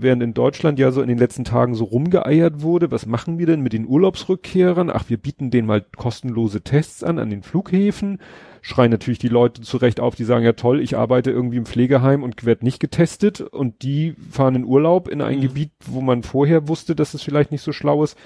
während 0.00 0.22
in 0.22 0.34
Deutschland 0.34 0.78
ja 0.78 0.90
so 0.90 1.02
in 1.02 1.08
den 1.08 1.18
letzten 1.18 1.44
Tagen 1.44 1.74
so 1.74 1.84
rumgeeiert 1.84 2.62
wurde, 2.62 2.90
was 2.90 3.06
machen 3.06 3.38
wir 3.38 3.46
denn 3.46 3.60
mit 3.60 3.72
den 3.72 3.86
Urlaubsrückkehrern? 3.86 4.90
Ach, 4.90 5.04
wir 5.08 5.18
bieten 5.18 5.50
denen 5.50 5.68
mal 5.68 5.84
kostenlose 5.96 6.62
Tests 6.62 7.04
an 7.04 7.18
an 7.18 7.30
den 7.30 7.42
Flughäfen. 7.42 8.18
Schreien 8.60 8.90
natürlich 8.90 9.20
die 9.20 9.28
Leute 9.28 9.62
zurecht 9.62 10.00
auf, 10.00 10.16
die 10.16 10.24
sagen, 10.24 10.44
ja 10.44 10.54
toll, 10.54 10.80
ich 10.80 10.96
arbeite 10.96 11.30
irgendwie 11.30 11.58
im 11.58 11.66
Pflegeheim 11.66 12.24
und 12.24 12.44
werde 12.44 12.64
nicht 12.64 12.80
getestet. 12.80 13.40
Und 13.40 13.82
die 13.82 14.16
fahren 14.30 14.56
in 14.56 14.64
Urlaub 14.64 15.06
in 15.06 15.22
ein 15.22 15.36
mhm. 15.36 15.42
Gebiet, 15.42 15.70
wo 15.86 16.00
man 16.00 16.24
vorher 16.24 16.66
wusste, 16.66 16.96
dass 16.96 17.14
es 17.14 17.22
vielleicht 17.22 17.52
nicht 17.52 17.62
so 17.62 17.72
schlau 17.72 18.02
ist. 18.02 18.18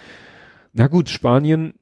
Na 0.72 0.86
gut, 0.86 1.11
Spanien 1.11 1.74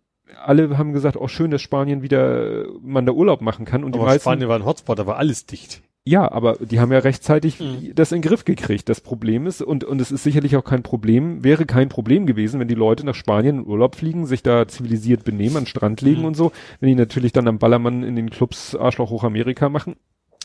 alle 0.45 0.77
haben 0.77 0.93
gesagt, 0.93 1.17
auch 1.17 1.23
oh, 1.23 1.29
schön, 1.29 1.51
dass 1.51 1.63
Spanien 1.63 2.03
wieder 2.03 2.67
man 2.83 3.07
da 3.07 3.13
Urlaub 3.13 3.41
machen 3.41 3.65
kann. 3.65 3.85
Und 3.85 3.95
Aber 3.95 4.05
die 4.05 4.07
meisten, 4.07 4.23
Spanien 4.23 4.49
war 4.49 4.57
ein 4.57 4.65
Hotspot, 4.65 4.99
da 4.99 5.07
war 5.07 5.17
alles 5.17 5.47
dicht. 5.47 5.83
Ja, 6.09 6.33
aber 6.33 6.57
die 6.57 6.81
haben 6.81 6.91
ja 6.91 7.01
rechtzeitig 7.01 7.61
mhm. 7.61 7.95
das 7.95 8.13
in 8.13 8.23
den 8.23 8.29
Griff 8.31 8.47
gekriegt. 8.47 8.89
Das 8.89 9.03
Problem 9.03 9.47
ist, 9.47 9.61
und, 9.61 9.85
und 9.85 10.01
es 10.01 10.11
ist 10.11 10.23
sicherlich 10.23 10.57
auch 10.57 10.65
kein 10.65 10.83
Problem, 10.83 11.45
wäre 11.45 11.67
kein 11.67 11.91
Problem 11.91 12.25
gewesen, 12.25 12.59
wenn 12.59 12.67
die 12.67 12.75
Leute 12.75 13.05
nach 13.05 13.15
Spanien 13.15 13.59
in 13.59 13.67
Urlaub 13.67 13.95
fliegen, 13.95 14.25
sich 14.25 14.43
da 14.43 14.67
zivilisiert 14.67 15.25
benehmen, 15.25 15.59
an 15.59 15.65
den 15.65 15.69
Strand 15.69 16.01
legen 16.01 16.21
mhm. 16.21 16.29
und 16.29 16.35
so, 16.35 16.51
wenn 16.81 16.89
die 16.89 16.95
natürlich 16.95 17.33
dann 17.33 17.47
am 17.47 17.59
Ballermann 17.59 18.05
in 18.05 18.17
den 18.17 18.31
Clubs 18.31 18.75
Arschloch 18.75 19.11
hoch 19.11 19.23
Amerika 19.23 19.69
machen. 19.69 19.97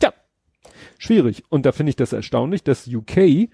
Ja, 0.02 0.12
schwierig. 0.98 1.46
Und 1.48 1.66
da 1.66 1.72
finde 1.72 1.92
ich 1.92 1.96
das 1.96 2.12
erstaunlich, 2.12 2.66
dass 2.66 2.86
UK 2.86 3.48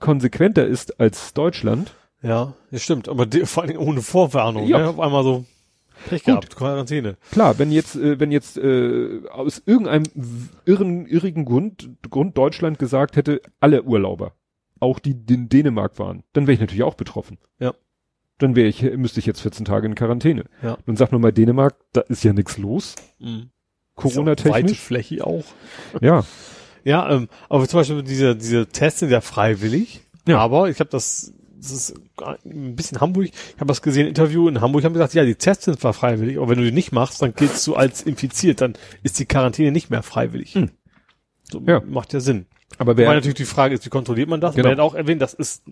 konsequenter 0.00 0.66
ist 0.66 0.98
als 0.98 1.34
Deutschland. 1.34 1.94
Ja, 2.20 2.54
das 2.72 2.82
stimmt, 2.82 3.08
aber 3.08 3.26
die, 3.26 3.46
vor 3.46 3.62
allem 3.62 3.78
ohne 3.78 4.02
Vorwarnung, 4.02 4.66
ja. 4.66 4.78
ne? 4.78 4.88
auf 4.88 4.98
einmal 4.98 5.22
so. 5.22 5.44
Pech 6.08 6.24
gehabt, 6.24 6.50
Gut. 6.50 6.56
Quarantäne. 6.56 7.16
Klar, 7.30 7.58
wenn 7.58 7.70
jetzt, 7.70 7.96
äh, 7.96 8.18
wenn 8.18 8.32
jetzt 8.32 8.56
äh, 8.56 9.22
aus 9.30 9.62
irgendeinem 9.64 10.04
irren, 10.64 11.06
irrigen 11.06 11.44
Grund, 11.44 11.90
Grund 12.10 12.36
Deutschland 12.36 12.78
gesagt 12.78 13.16
hätte, 13.16 13.40
alle 13.60 13.82
Urlauber, 13.82 14.32
auch 14.80 14.98
die, 14.98 15.14
die 15.14 15.34
in 15.34 15.48
Dänemark 15.48 15.98
waren, 15.98 16.22
dann 16.32 16.46
wäre 16.46 16.54
ich 16.54 16.60
natürlich 16.60 16.82
auch 16.82 16.94
betroffen. 16.94 17.38
Ja. 17.58 17.74
Dann 18.38 18.56
wäre 18.56 18.68
ich, 18.68 18.82
müsste 18.82 19.20
ich 19.20 19.26
jetzt 19.26 19.40
14 19.40 19.64
Tage 19.64 19.86
in 19.86 19.94
Quarantäne. 19.94 20.44
Ja. 20.62 20.76
Dann 20.86 20.96
sagt 20.96 21.12
man 21.12 21.20
mal 21.20 21.32
Dänemark, 21.32 21.76
da 21.92 22.00
ist 22.00 22.24
ja 22.24 22.32
nichts 22.32 22.58
los. 22.58 22.96
Mhm. 23.20 23.50
Corona-technisch. 23.94 24.54
Weite 24.54 24.74
Fläche 24.74 25.26
auch. 25.26 25.44
Ja. 26.00 26.24
Ja, 26.84 27.08
ähm, 27.10 27.28
aber 27.48 27.68
zum 27.68 27.78
Beispiel 27.78 28.02
diese, 28.02 28.34
diese 28.34 28.66
Tests 28.66 29.00
sind 29.00 29.10
ja 29.10 29.20
freiwillig. 29.20 30.00
Ja. 30.26 30.38
Aber 30.38 30.68
ich 30.68 30.80
habe 30.80 30.90
das 30.90 31.32
das 31.62 31.70
ist 31.70 31.94
ein 32.16 32.74
bisschen 32.74 33.00
Hamburg. 33.00 33.26
Ich 33.26 33.56
habe 33.56 33.66
das 33.66 33.82
gesehen, 33.82 34.08
Interview 34.08 34.48
in 34.48 34.60
Hamburg 34.60 34.84
haben 34.84 34.92
gesagt, 34.92 35.14
ja, 35.14 35.24
die 35.24 35.36
Tests 35.36 35.66
sind 35.66 35.78
zwar 35.80 35.92
freiwillig, 35.92 36.38
aber 36.38 36.48
wenn 36.48 36.58
du 36.58 36.64
die 36.64 36.72
nicht 36.72 36.92
machst, 36.92 37.22
dann 37.22 37.34
giltst 37.34 37.66
du 37.66 37.76
als 37.76 38.02
infiziert, 38.02 38.60
dann 38.60 38.74
ist 39.02 39.18
die 39.18 39.26
Quarantäne 39.26 39.70
nicht 39.70 39.88
mehr 39.88 40.02
freiwillig. 40.02 40.54
Hm. 40.54 40.70
So, 41.50 41.62
ja. 41.66 41.80
Macht 41.80 42.12
ja 42.12 42.20
Sinn. 42.20 42.46
Aber 42.78 42.96
wer 42.96 43.06
Weil 43.06 43.16
natürlich 43.16 43.36
die 43.36 43.44
Frage 43.44 43.74
ist, 43.74 43.86
wie 43.86 43.90
kontrolliert 43.90 44.28
man 44.28 44.40
das? 44.40 44.54
Genau. 44.56 44.68
Man 44.68 44.78
hat 44.78 44.84
auch 44.84 44.94
erwähnt, 44.94 45.22
das 45.22 45.34
ist 45.34 45.62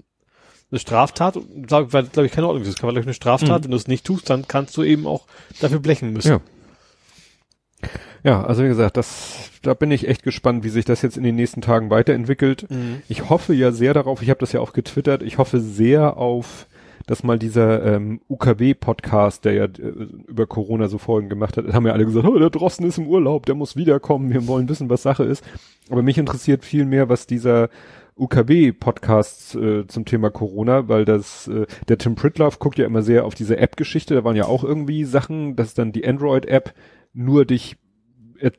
eine 0.70 0.78
Straftat, 0.78 1.36
weil, 1.36 1.86
glaube 1.86 2.26
ich, 2.26 2.32
keine 2.32 2.46
Ordnung 2.46 2.62
ist. 2.62 2.68
Das 2.68 2.76
kann 2.76 2.86
man, 2.86 2.94
glaube 2.94 3.02
ich, 3.02 3.08
eine 3.08 3.14
Straftat. 3.14 3.48
Hm. 3.48 3.64
Wenn 3.64 3.70
du 3.72 3.76
es 3.76 3.88
nicht 3.88 4.06
tust, 4.06 4.30
dann 4.30 4.46
kannst 4.46 4.76
du 4.76 4.84
eben 4.84 5.06
auch 5.06 5.26
dafür 5.60 5.80
blechen 5.80 6.12
müssen. 6.12 6.28
Ja. 6.28 7.88
Ja, 8.22 8.42
also 8.44 8.62
wie 8.62 8.68
gesagt, 8.68 8.96
das, 8.96 9.50
da 9.62 9.74
bin 9.74 9.90
ich 9.90 10.08
echt 10.08 10.22
gespannt, 10.22 10.64
wie 10.64 10.68
sich 10.68 10.84
das 10.84 11.02
jetzt 11.02 11.16
in 11.16 11.22
den 11.22 11.36
nächsten 11.36 11.62
Tagen 11.62 11.90
weiterentwickelt. 11.90 12.70
Mhm. 12.70 13.02
Ich 13.08 13.30
hoffe 13.30 13.54
ja 13.54 13.72
sehr 13.72 13.94
darauf, 13.94 14.22
ich 14.22 14.30
habe 14.30 14.40
das 14.40 14.52
ja 14.52 14.60
auch 14.60 14.72
getwittert, 14.72 15.22
ich 15.22 15.38
hoffe 15.38 15.60
sehr 15.60 16.16
auf, 16.16 16.66
dass 17.06 17.22
mal 17.22 17.38
dieser 17.38 17.84
ähm, 17.84 18.20
UKW-Podcast, 18.28 19.44
der 19.44 19.52
ja 19.54 19.64
äh, 19.64 20.08
über 20.28 20.46
Corona 20.46 20.88
so 20.88 20.98
Folgen 20.98 21.28
gemacht 21.28 21.56
hat, 21.56 21.72
haben 21.72 21.86
ja 21.86 21.92
alle 21.92 22.04
gesagt, 22.04 22.26
oh, 22.26 22.38
der 22.38 22.50
Drossen 22.50 22.86
ist 22.86 22.98
im 22.98 23.06
Urlaub, 23.06 23.46
der 23.46 23.54
muss 23.54 23.74
wiederkommen, 23.74 24.32
wir 24.32 24.46
wollen 24.46 24.68
wissen, 24.68 24.90
was 24.90 25.02
Sache 25.02 25.24
ist. 25.24 25.42
Aber 25.88 26.02
mich 26.02 26.18
interessiert 26.18 26.64
viel 26.64 26.84
mehr, 26.84 27.08
was 27.08 27.26
dieser 27.26 27.70
UKW-Podcast 28.16 29.54
äh, 29.54 29.86
zum 29.86 30.04
Thema 30.04 30.30
Corona, 30.30 30.88
weil 30.88 31.06
das, 31.06 31.48
äh, 31.48 31.66
der 31.88 31.96
Tim 31.96 32.16
Pritloff 32.16 32.58
guckt 32.58 32.78
ja 32.78 32.84
immer 32.84 33.02
sehr 33.02 33.24
auf 33.24 33.34
diese 33.34 33.56
App-Geschichte, 33.56 34.14
da 34.14 34.24
waren 34.24 34.36
ja 34.36 34.44
auch 34.44 34.62
irgendwie 34.62 35.04
Sachen, 35.04 35.56
dass 35.56 35.72
dann 35.72 35.92
die 35.92 36.06
Android-App 36.06 36.74
nur 37.12 37.44
dich 37.44 37.76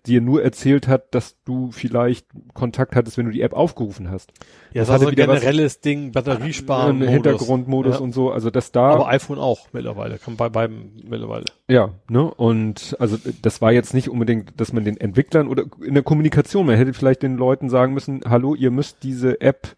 dir 0.05 0.21
nur 0.21 0.43
erzählt 0.43 0.88
hat, 0.88 1.13
dass 1.13 1.41
du 1.43 1.71
vielleicht 1.71 2.27
Kontakt 2.53 2.95
hattest, 2.95 3.17
wenn 3.17 3.25
du 3.25 3.32
die 3.32 3.41
App 3.41 3.53
aufgerufen 3.53 4.09
hast. 4.09 4.32
Ja, 4.73 4.82
das, 4.82 4.88
das 4.88 4.93
hatte 4.93 5.03
so 5.03 5.09
ein 5.09 5.15
generelles 5.15 5.75
was, 5.75 5.82
Ding, 5.82 6.11
Batteriesparen. 6.11 7.01
Hintergrundmodus 7.01 7.95
ja. 7.95 8.01
und 8.01 8.13
so, 8.13 8.32
also 8.32 8.49
das 8.49 8.71
da. 8.71 8.91
Aber 8.91 9.07
iPhone 9.07 9.39
auch 9.39 9.67
mittlerweile, 9.73 10.17
kann 10.17 10.36
bei 10.38 10.49
beiden 10.49 11.01
mittlerweile. 11.07 11.45
Ja, 11.67 11.89
ne, 12.09 12.32
und 12.34 12.95
also 12.99 13.17
das 13.41 13.61
war 13.61 13.71
jetzt 13.71 13.93
nicht 13.93 14.09
unbedingt, 14.09 14.59
dass 14.59 14.73
man 14.73 14.84
den 14.84 14.97
Entwicklern 14.97 15.47
oder 15.47 15.65
in 15.86 15.93
der 15.93 16.03
Kommunikation, 16.03 16.65
man 16.65 16.75
hätte 16.75 16.93
vielleicht 16.93 17.23
den 17.23 17.38
Leuten 17.38 17.69
sagen 17.69 17.93
müssen, 17.93 18.21
hallo, 18.27 18.55
ihr 18.55 18.71
müsst 18.71 19.03
diese 19.03 19.41
App 19.41 19.75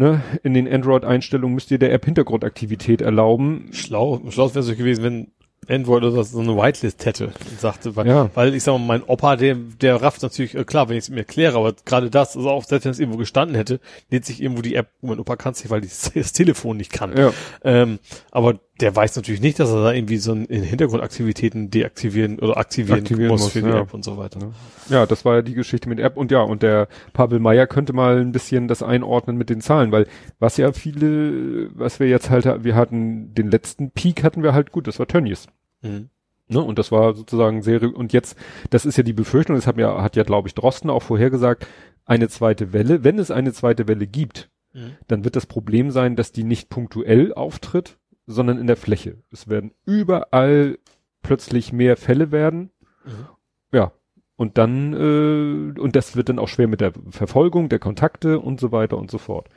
Ne, 0.00 0.22
in 0.44 0.54
den 0.54 0.72
Android-Einstellungen 0.72 1.56
müsst 1.56 1.72
ihr 1.72 1.78
der 1.80 1.92
App 1.92 2.04
Hintergrundaktivität 2.04 3.02
erlauben. 3.02 3.66
Schlau, 3.72 4.20
schlau 4.28 4.48
wäre 4.54 4.60
es 4.60 4.78
gewesen, 4.78 5.02
wenn 5.02 5.32
Android 5.68 6.04
oder 6.04 6.24
so 6.24 6.40
eine 6.40 6.56
Whitelist 6.56 7.04
hätte 7.04 7.26
und 7.26 7.60
sagte, 7.60 7.94
weil, 7.96 8.06
ja. 8.06 8.30
weil 8.34 8.54
ich 8.54 8.62
sag 8.62 8.72
mal, 8.72 8.78
mein 8.78 9.02
Opa, 9.02 9.36
der, 9.36 9.54
der 9.54 10.00
rafft 10.00 10.22
natürlich, 10.22 10.54
äh, 10.54 10.64
klar, 10.64 10.88
wenn 10.88 10.96
ich 10.96 11.04
es 11.04 11.10
mir 11.10 11.18
erkläre, 11.18 11.58
aber 11.58 11.74
gerade 11.84 12.10
das, 12.10 12.36
also 12.36 12.50
auch 12.50 12.64
selbst 12.64 12.84
wenn 12.84 12.92
es 12.92 12.98
irgendwo 12.98 13.18
gestanden 13.18 13.54
hätte, 13.56 13.80
lädt 14.10 14.24
sich 14.24 14.40
irgendwo 14.40 14.62
die 14.62 14.74
App, 14.74 14.88
mein 15.02 15.18
Opa 15.18 15.36
kann 15.36 15.52
es 15.52 15.62
nicht, 15.62 15.70
weil 15.70 15.80
die, 15.80 15.90
das 16.14 16.32
Telefon 16.32 16.76
nicht 16.76 16.92
kann. 16.92 17.16
Ja. 17.16 17.32
Ähm, 17.64 17.98
aber 18.30 18.60
der 18.80 18.94
weiß 18.94 19.16
natürlich 19.16 19.40
nicht, 19.40 19.58
dass 19.58 19.70
er 19.70 19.82
da 19.82 19.92
irgendwie 19.92 20.18
so 20.18 20.32
in 20.32 20.62
Hintergrundaktivitäten 20.62 21.70
deaktivieren 21.70 22.38
oder 22.38 22.56
aktivieren, 22.56 23.00
aktivieren 23.00 23.30
muss, 23.30 23.42
muss, 23.42 23.52
für 23.52 23.62
die 23.62 23.68
ja. 23.68 23.80
App 23.80 23.92
und 23.92 24.04
so 24.04 24.16
weiter. 24.16 24.52
Ja, 24.88 25.04
das 25.06 25.24
war 25.24 25.36
ja 25.36 25.42
die 25.42 25.54
Geschichte 25.54 25.88
mit 25.88 25.98
App 25.98 26.16
und 26.16 26.30
ja, 26.30 26.42
und 26.42 26.62
der 26.62 26.88
Pavel 27.12 27.40
Meyer 27.40 27.66
könnte 27.66 27.92
mal 27.92 28.20
ein 28.20 28.32
bisschen 28.32 28.68
das 28.68 28.82
einordnen 28.82 29.36
mit 29.36 29.50
den 29.50 29.60
Zahlen, 29.60 29.90
weil 29.90 30.06
was 30.38 30.56
ja 30.58 30.72
viele, 30.72 31.70
was 31.74 31.98
wir 31.98 32.08
jetzt 32.08 32.30
halt, 32.30 32.64
wir 32.64 32.76
hatten 32.76 33.34
den 33.34 33.50
letzten 33.50 33.90
Peak 33.90 34.22
hatten 34.22 34.42
wir 34.42 34.54
halt 34.54 34.70
gut, 34.70 34.86
das 34.86 34.98
war 34.98 35.08
Tönnies. 35.08 35.46
Mhm. 35.82 36.10
Ne, 36.50 36.62
und 36.62 36.78
das 36.78 36.90
war 36.90 37.14
sozusagen 37.14 37.62
sehr, 37.62 37.82
und 37.82 38.12
jetzt, 38.14 38.38
das 38.70 38.86
ist 38.86 38.96
ja 38.96 39.02
die 39.02 39.12
Befürchtung, 39.12 39.56
das 39.56 39.66
hat 39.66 39.76
ja, 39.76 40.00
hat 40.00 40.16
ja, 40.16 40.22
glaube 40.22 40.48
ich, 40.48 40.54
Drosten 40.54 40.88
auch 40.88 41.02
vorhergesagt, 41.02 41.66
eine 42.06 42.28
zweite 42.28 42.72
Welle, 42.72 43.04
wenn 43.04 43.18
es 43.18 43.30
eine 43.30 43.52
zweite 43.52 43.86
Welle 43.86 44.06
gibt, 44.06 44.50
mhm. 44.72 44.92
dann 45.08 45.24
wird 45.24 45.36
das 45.36 45.44
Problem 45.44 45.90
sein, 45.90 46.16
dass 46.16 46.32
die 46.32 46.44
nicht 46.44 46.70
punktuell 46.70 47.34
auftritt, 47.34 47.98
sondern 48.28 48.58
in 48.58 48.66
der 48.66 48.76
Fläche. 48.76 49.16
Es 49.32 49.48
werden 49.48 49.72
überall 49.86 50.78
plötzlich 51.22 51.72
mehr 51.72 51.96
Fälle 51.96 52.30
werden. 52.30 52.70
Mhm. 53.04 53.26
Ja. 53.72 53.92
Und 54.36 54.56
dann, 54.58 54.92
äh, 54.92 55.80
und 55.80 55.96
das 55.96 56.14
wird 56.14 56.28
dann 56.28 56.38
auch 56.38 56.46
schwer 56.46 56.68
mit 56.68 56.80
der 56.80 56.92
Verfolgung 57.10 57.68
der 57.68 57.80
Kontakte 57.80 58.38
und 58.38 58.60
so 58.60 58.70
weiter 58.70 58.96
und 58.98 59.10
so 59.10 59.18
fort. 59.18 59.48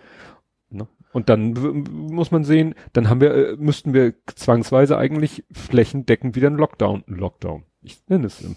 Ne? 0.69 0.87
Und 1.11 1.29
dann 1.29 1.53
muss 1.91 2.31
man 2.31 2.45
sehen, 2.45 2.73
dann 2.93 3.09
haben 3.09 3.21
wir, 3.21 3.35
äh, 3.35 3.55
müssten 3.57 3.93
wir 3.93 4.13
zwangsweise 4.25 4.97
eigentlich 4.97 5.43
flächendeckend 5.51 6.35
wieder 6.35 6.47
einen 6.47 6.57
Lockdown, 6.57 7.03
Lockdown. 7.05 7.65
Ich 7.83 8.01
nenne 8.07 8.27
es 8.27 8.41
ähm, 8.41 8.55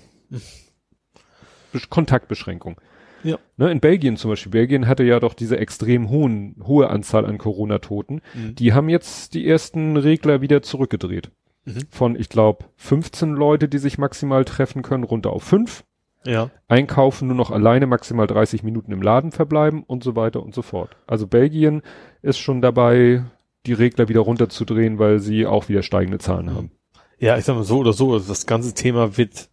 Kontaktbeschränkung. 1.91 2.81
Ja. 3.25 3.39
Ne, 3.57 3.71
in 3.71 3.81
Belgien 3.81 4.17
zum 4.17 4.31
Beispiel. 4.31 4.53
Belgien 4.53 4.87
hatte 4.87 5.03
ja 5.03 5.19
doch 5.19 5.35
diese 5.35 5.59
extrem 5.59 6.11
hohen, 6.11 6.57
hohe 6.65 6.89
Anzahl 6.89 7.27
an 7.27 7.39
Corona-Toten. 7.39 8.21
Mhm. 8.35 8.55
Die 8.55 8.73
haben 8.73 8.89
jetzt 8.89 9.35
die 9.35 9.49
ersten 9.49 9.97
Regler 9.97 10.41
wieder 10.41 10.63
zurückgedreht. 10.63 11.31
Mhm. 11.65 11.79
Von, 11.91 12.17
ich 12.17 12.29
glaube, 12.29 12.67
15 12.77 13.33
Leute, 13.33 13.69
die 13.69 13.79
sich 13.79 13.99
maximal 13.99 14.45
treffen 14.45 14.83
können, 14.83 15.05
runter 15.05 15.31
auf 15.31 15.43
5. 15.43 15.85
Ja. 16.27 16.51
Einkaufen 16.69 17.29
nur 17.29 17.37
noch 17.37 17.51
alleine 17.51 17.87
maximal 17.87 18.27
30 18.27 18.63
Minuten 18.63 18.93
im 18.93 19.03
Laden 19.03 19.33
verbleiben 19.33 19.83
und 19.83 20.03
so 20.05 20.17
weiter 20.17 20.43
und 20.43 20.55
so 20.55 20.63
fort. 20.63 20.97
Also 21.07 21.27
Belgien 21.27 21.83
ist 22.23 22.39
schon 22.39 22.63
dabei, 22.63 23.25
die 23.67 23.73
Regler 23.75 24.09
wieder 24.09 24.21
runterzudrehen, 24.21 24.99
weil 24.99 25.19
sie 25.19 25.47
auch 25.47 25.69
wieder 25.69 25.83
steigende 25.83 26.19
Zahlen 26.19 26.55
haben. 26.55 26.71
Ja, 27.19 27.37
ich 27.39 27.45
sag 27.45 27.57
mal 27.57 27.65
so 27.65 27.79
oder 27.79 27.93
so, 27.93 28.13
also 28.13 28.29
das 28.29 28.47
ganze 28.47 28.75
Thema 28.75 29.17
wird 29.17 29.49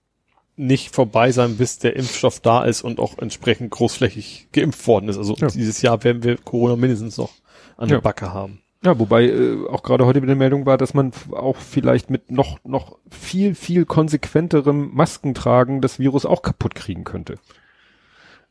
nicht 0.62 0.94
vorbei 0.94 1.32
sein, 1.32 1.58
bis 1.58 1.80
der 1.80 1.96
Impfstoff 1.96 2.40
da 2.40 2.64
ist 2.64 2.82
und 2.84 3.00
auch 3.00 3.18
entsprechend 3.18 3.72
großflächig 3.72 4.48
geimpft 4.52 4.86
worden 4.88 5.10
ist. 5.10 5.18
Also 5.18 5.36
Ja. 5.36 5.48
dieses 5.48 5.82
Jahr 5.82 6.04
werden 6.04 6.24
wir 6.24 6.38
Corona 6.38 6.76
mindestens 6.76 7.18
noch 7.18 7.32
an 7.78 7.90
Ja. 7.90 7.96
der 7.96 8.02
Backe 8.02 8.34
haben. 8.34 8.62
Ja, 8.84 8.98
wobei 8.98 9.26
äh, 9.26 9.68
auch 9.70 9.84
gerade 9.84 10.06
heute 10.06 10.22
wieder 10.22 10.32
eine 10.32 10.40
Meldung 10.40 10.66
war, 10.66 10.78
dass 10.78 10.94
man 10.94 11.12
auch 11.32 11.58
vielleicht 11.58 12.10
mit 12.10 12.32
noch 12.32 12.58
noch 12.64 12.98
viel 13.12 13.54
viel 13.54 13.86
konsequenterem 13.86 14.90
Maskentragen 14.94 15.82
das 15.82 16.00
Virus 16.00 16.26
auch 16.26 16.42
kaputt 16.42 16.74
kriegen 16.76 17.04
könnte. 17.04 17.36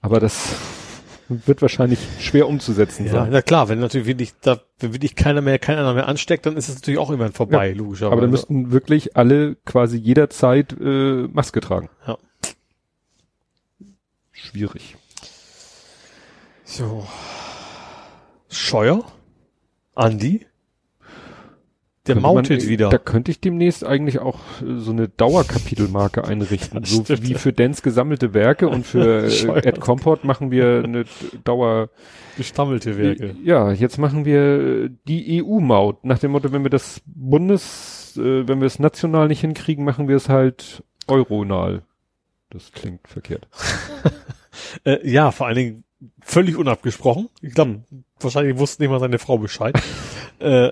Aber 0.01 0.21
das 0.21 0.55
wird 1.31 1.63
wahrscheinlich 1.63 1.99
schwer 2.19 2.49
umzusetzen 2.49 3.07
Ja, 3.07 3.13
sein. 3.13 3.31
na 3.31 3.43
klar, 3.43 3.69
wenn 3.69 3.79
natürlich 3.79 4.07
wirklich 4.07 4.33
da, 4.41 4.61
wenn 4.79 4.93
wirklich 4.93 5.15
keiner 5.15 5.41
mehr, 5.41 5.59
keiner 5.59 5.95
mehr 5.95 6.09
ansteckt, 6.09 6.45
dann 6.47 6.57
ist 6.57 6.69
es 6.69 6.77
natürlich 6.77 6.99
auch 6.99 7.09
irgendwann 7.11 7.33
vorbei, 7.33 7.73
logischerweise. 7.73 8.13
Aber 8.13 8.21
da 8.23 8.27
müssten 8.29 8.73
wirklich 8.73 9.17
alle 9.17 9.57
quasi 9.65 9.97
jederzeit 9.97 10.75
äh, 10.81 11.29
Maske 11.33 11.61
tragen. 11.61 11.89
Ja. 12.07 12.19
Schwierig. 14.33 14.97
So. 16.65 17.07
Scheuer? 18.49 19.05
Andi? 19.95 20.47
Der 22.15 22.23
Könnte 22.23 22.53
man- 22.55 22.69
wieder. 22.69 22.89
Da 22.91 22.99
könnte 22.99 23.31
ich 23.31 23.41
demnächst 23.41 23.85
eigentlich 23.85 24.19
auch 24.19 24.39
äh, 24.63 24.77
so 24.79 24.93
eine 24.93 25.09
Dauerkapitelmarke 25.09 26.25
einrichten. 26.25 26.85
So 26.91 27.05
wie 27.09 27.35
für 27.35 27.53
Dance 27.53 27.83
gesammelte 27.83 28.35
Werke 28.35 28.69
und 28.69 28.87
für 28.87 29.25
äh. 29.57 29.69
Ed 29.69 29.81
Comport 29.81 30.25
machen 30.25 30.51
wir 30.51 30.83
eine 30.85 31.05
Dauer. 31.45 31.91
Gestammelte 32.37 32.97
Werke. 32.97 33.35
Ja, 33.45 33.73
jetzt 33.73 33.99
machen 33.99 34.25
wir 34.25 34.85
äh, 34.85 34.91
die 35.07 35.43
EU-Maut. 35.43 36.05
Nach 36.05 36.19
dem 36.19 36.31
Motto, 36.31 36.53
wenn 36.53 36.63
wir 36.63 36.71
das 36.71 37.03
Bundes, 37.05 38.17
äh, 38.17 38.47
wenn 38.49 38.61
wir 38.61 38.67
es 38.67 38.79
national 38.79 39.29
nicht 39.29 39.41
hinkriegen, 39.41 39.85
machen 39.85 40.09
wir 40.09 40.17
es 40.17 40.29
halt 40.29 40.83
euronal. 41.07 41.83
Das 42.51 42.73
klingt 42.73 43.07
verkehrt. 43.09 43.49
Äh, 44.85 45.09
ja, 45.09 45.31
vor 45.31 45.47
allen 45.47 45.57
Dingen 45.57 45.85
völlig 46.21 46.57
unabgesprochen. 46.57 47.29
Ich 47.41 47.55
glaube, 47.55 47.85
wahrscheinlich 48.21 48.59
wusste 48.59 48.83
nicht 48.83 48.91
mal 48.91 49.01
seine 49.01 49.19
Frau 49.19 49.39
Bescheid. 49.39 49.75
äh, 50.39 50.71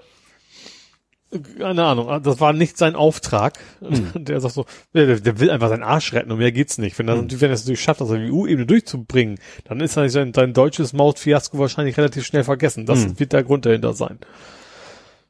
keine 1.59 1.85
Ahnung, 1.85 2.23
das 2.23 2.41
war 2.41 2.53
nicht 2.53 2.79
sein 2.79 2.95
Auftrag. 2.95 3.59
Der 4.15 4.41
sagt 4.41 4.55
so, 4.55 4.65
der, 4.95 5.21
der 5.21 5.41
will 5.41 5.51
einfach 5.51 5.69
seinen 5.69 5.83
Arsch 5.83 6.13
retten 6.13 6.33
und 6.33 6.39
mehr 6.39 6.53
geht's 6.53 6.79
nicht. 6.79 6.99
Wenn 6.99 7.09
er, 7.09 7.17
wenn 7.19 7.51
er 7.51 7.55
es 7.55 7.63
natürlich 7.63 7.83
schafft, 7.83 8.01
das 8.01 8.11
auf 8.11 8.17
die 8.17 8.31
EU-Ebene 8.33 8.67
durchzubringen, 8.67 9.39
dann 9.65 9.81
ist 9.81 9.95
sein, 9.95 10.33
sein 10.33 10.53
deutsches 10.53 10.93
Mautfiasko 10.93 11.59
wahrscheinlich 11.59 11.97
relativ 11.99 12.25
schnell 12.25 12.45
vergessen. 12.45 12.87
Das 12.87 13.05
Hm. 13.05 13.21
wird 13.21 13.33
der 13.33 13.45
Grund 13.45 13.67
dahinter 13.67 13.93
sein. 13.93 14.19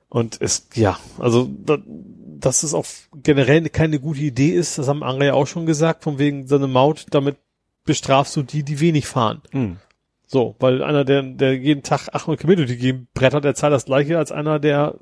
Und 0.08 0.40
es, 0.40 0.68
ja, 0.74 0.98
also, 1.18 1.50
da, 1.64 1.78
dass 1.86 2.62
es 2.62 2.74
auch 2.74 2.86
generell 3.22 3.68
keine 3.68 3.98
gute 4.00 4.20
Idee 4.20 4.50
ist, 4.50 4.78
das 4.78 4.88
haben 4.88 5.02
andere 5.02 5.26
ja 5.26 5.34
auch 5.34 5.46
schon 5.46 5.66
gesagt, 5.66 6.04
von 6.04 6.18
wegen 6.18 6.46
so 6.46 6.56
eine 6.56 6.68
Maut, 6.68 7.06
damit 7.10 7.36
bestrafst 7.84 8.36
du 8.36 8.42
die, 8.42 8.62
die 8.62 8.80
wenig 8.80 9.06
fahren. 9.06 9.42
Hm. 9.50 9.76
So, 10.26 10.56
weil 10.60 10.82
einer, 10.82 11.04
der, 11.04 11.22
der 11.22 11.56
jeden 11.56 11.82
Tag 11.82 12.08
800 12.12 12.40
Kilometer 12.40 12.66
durch 12.66 12.76
die 12.78 12.82
Gegend 12.82 13.14
brettert, 13.14 13.44
der 13.44 13.54
zahlt 13.54 13.72
das 13.72 13.86
gleiche 13.86 14.18
als 14.18 14.30
einer, 14.30 14.58
der 14.58 14.94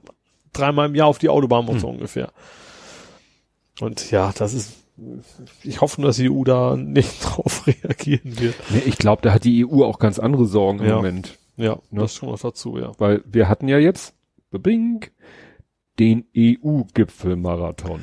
dreimal 0.58 0.88
im 0.88 0.94
Jahr 0.94 1.08
auf 1.08 1.18
die 1.18 1.28
Autobahn 1.28 1.64
muss, 1.64 1.80
so 1.82 1.88
ungefähr. 1.88 2.30
Und 3.80 4.10
ja, 4.10 4.32
das 4.36 4.54
ist, 4.54 4.72
ich 5.62 5.80
hoffe 5.80 6.00
nur, 6.00 6.08
dass 6.10 6.16
die 6.16 6.30
EU 6.30 6.44
da 6.44 6.76
nicht 6.76 7.12
drauf 7.22 7.66
reagieren 7.66 8.38
wird. 8.40 8.54
Nee, 8.70 8.82
ich 8.86 8.96
glaube, 8.98 9.22
da 9.22 9.32
hat 9.32 9.44
die 9.44 9.66
EU 9.66 9.84
auch 9.84 9.98
ganz 9.98 10.18
andere 10.18 10.46
Sorgen 10.46 10.78
im 10.80 10.86
Ja. 10.86 10.96
Moment. 10.96 11.38
Ja, 11.56 11.78
Ne? 11.90 12.00
das 12.02 12.14
schon 12.14 12.30
noch 12.30 12.38
dazu, 12.38 12.78
ja. 12.78 12.92
Weil 12.98 13.22
wir 13.26 13.48
hatten 13.48 13.68
ja 13.68 13.78
jetzt, 13.78 14.14
bing, 14.50 15.06
den 15.98 16.24
EU-Gipfelmarathon. 16.36 18.00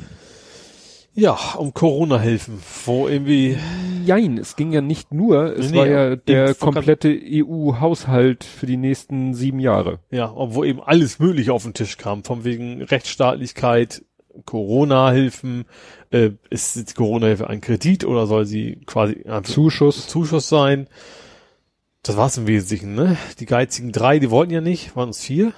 Ja, 1.16 1.38
um 1.58 1.74
Corona-Hilfen, 1.74 2.60
wo 2.86 3.08
irgendwie, 3.08 3.58
Jein, 4.04 4.38
es 4.38 4.56
ging 4.56 4.72
ja 4.74 4.82
nicht 4.82 5.14
nur, 5.14 5.56
es 5.58 5.70
Nee, 5.72 5.78
war 5.78 5.88
ja 5.88 6.16
der 6.16 6.56
komplette 6.56 7.10
EU-Haushalt 7.10 8.44
für 8.44 8.66
die 8.66 8.78
nächsten 8.78 9.34
sieben 9.34 9.60
Jahre. 9.60 10.00
ja, 10.12 10.34
wo 10.36 10.64
eben 10.64 10.82
alles 10.82 11.20
Mögliche 11.20 11.54
auf 11.54 11.64
den 11.64 11.74
Tisch 11.74 11.98
kam, 11.98 12.24
von 12.24 12.44
wegen 12.44 12.82
Rechtsstaatlichkeit, 12.82 14.04
Corona-Hilfen, 14.46 15.66
äh, 16.10 16.32
ist 16.50 16.76
die 16.90 16.94
Corona-Hilfe 16.96 17.48
ein 17.48 17.62
Kredit 17.62 18.06
oder 18.06 18.26
soll 18.26 18.46
sie 18.46 18.82
quasi 18.88 19.24
Zuschuss. 19.44 20.08
Zuschuss 20.08 20.50
sein. 20.50 20.88
Das 22.02 22.18
war's 22.18 22.38
im 22.38 22.48
Wesentlichen, 22.48 22.96
ne? 22.96 23.18
Die 23.40 23.46
geizigen 23.46 23.92
drei, 23.92 24.18
die 24.20 24.32
wollten 24.32 24.52
ja 24.52 24.62
nicht, 24.62 24.96
waren 24.96 25.10
es 25.10 25.22
vier. 25.22 25.54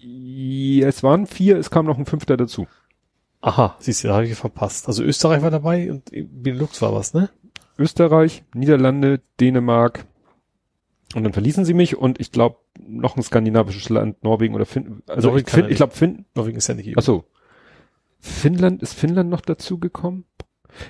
Ja, 0.00 0.86
es 0.86 1.02
waren 1.02 1.26
vier, 1.26 1.58
es 1.58 1.70
kam 1.70 1.84
noch 1.86 1.98
ein 1.98 2.06
fünfter 2.06 2.36
dazu. 2.36 2.66
Aha, 3.46 3.76
siehst 3.78 4.02
du, 4.02 4.08
da 4.08 4.14
habe 4.14 4.26
ich 4.26 4.34
verpasst. 4.34 4.88
Also 4.88 5.04
Österreich 5.04 5.40
war 5.40 5.52
dabei 5.52 5.88
und 5.92 6.10
Benelux 6.10 6.82
war 6.82 6.92
was, 6.92 7.14
ne? 7.14 7.30
Österreich, 7.78 8.42
Niederlande, 8.54 9.20
Dänemark. 9.38 10.04
Und 11.14 11.22
dann 11.22 11.32
verließen 11.32 11.64
sie 11.64 11.72
mich 11.74 11.96
und 11.96 12.20
ich 12.20 12.32
glaube 12.32 12.56
noch 12.84 13.16
ein 13.16 13.22
skandinavisches 13.22 13.88
Land, 13.88 14.24
Norwegen 14.24 14.56
oder 14.56 14.66
Finnland. 14.66 15.08
Also 15.08 15.28
Norwegen 15.28 15.46
ich, 15.46 15.54
fin 15.54 15.66
ich 15.68 15.76
glaube 15.76 15.94
Finn. 15.94 16.24
Norwegen 16.34 16.56
ist 16.58 16.66
ja 16.66 16.74
nicht 16.74 16.88
EU. 16.88 16.94
Ach 16.96 17.02
so. 17.02 17.24
Finnland 18.18 18.82
ist 18.82 18.94
Finnland 18.94 19.30
noch 19.30 19.42
dazu 19.42 19.78
gekommen? 19.78 20.24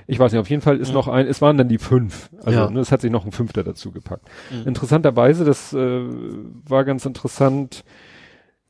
Ich 0.06 0.18
weiß 0.18 0.32
nicht, 0.32 0.40
auf 0.40 0.48
jeden 0.48 0.62
Fall 0.62 0.78
ist 0.78 0.88
Mhm. 0.88 0.94
noch 0.94 1.08
ein, 1.08 1.26
es 1.26 1.42
waren 1.42 1.58
dann 1.58 1.68
die 1.68 1.76
fünf. 1.78 2.30
Also 2.42 2.58
Ja. 2.58 2.70
ne, 2.70 2.80
es 2.80 2.90
hat 2.90 3.02
sich 3.02 3.10
noch 3.10 3.26
ein 3.26 3.32
fünfter 3.32 3.62
dazu 3.64 3.92
gepackt. 3.92 4.26
Mhm. 4.50 4.68
Interessanterweise, 4.68 5.44
das 5.44 5.74
äh, 5.74 6.00
war 6.08 6.84
ganz 6.84 7.04
interessant, 7.04 7.84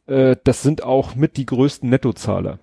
äh, 0.07 0.35
das 0.43 0.63
sind 0.63 0.83
auch 0.83 1.15
mit 1.15 1.37
die 1.37 1.47
größten 1.47 1.89
Nettozahler. 1.89 2.59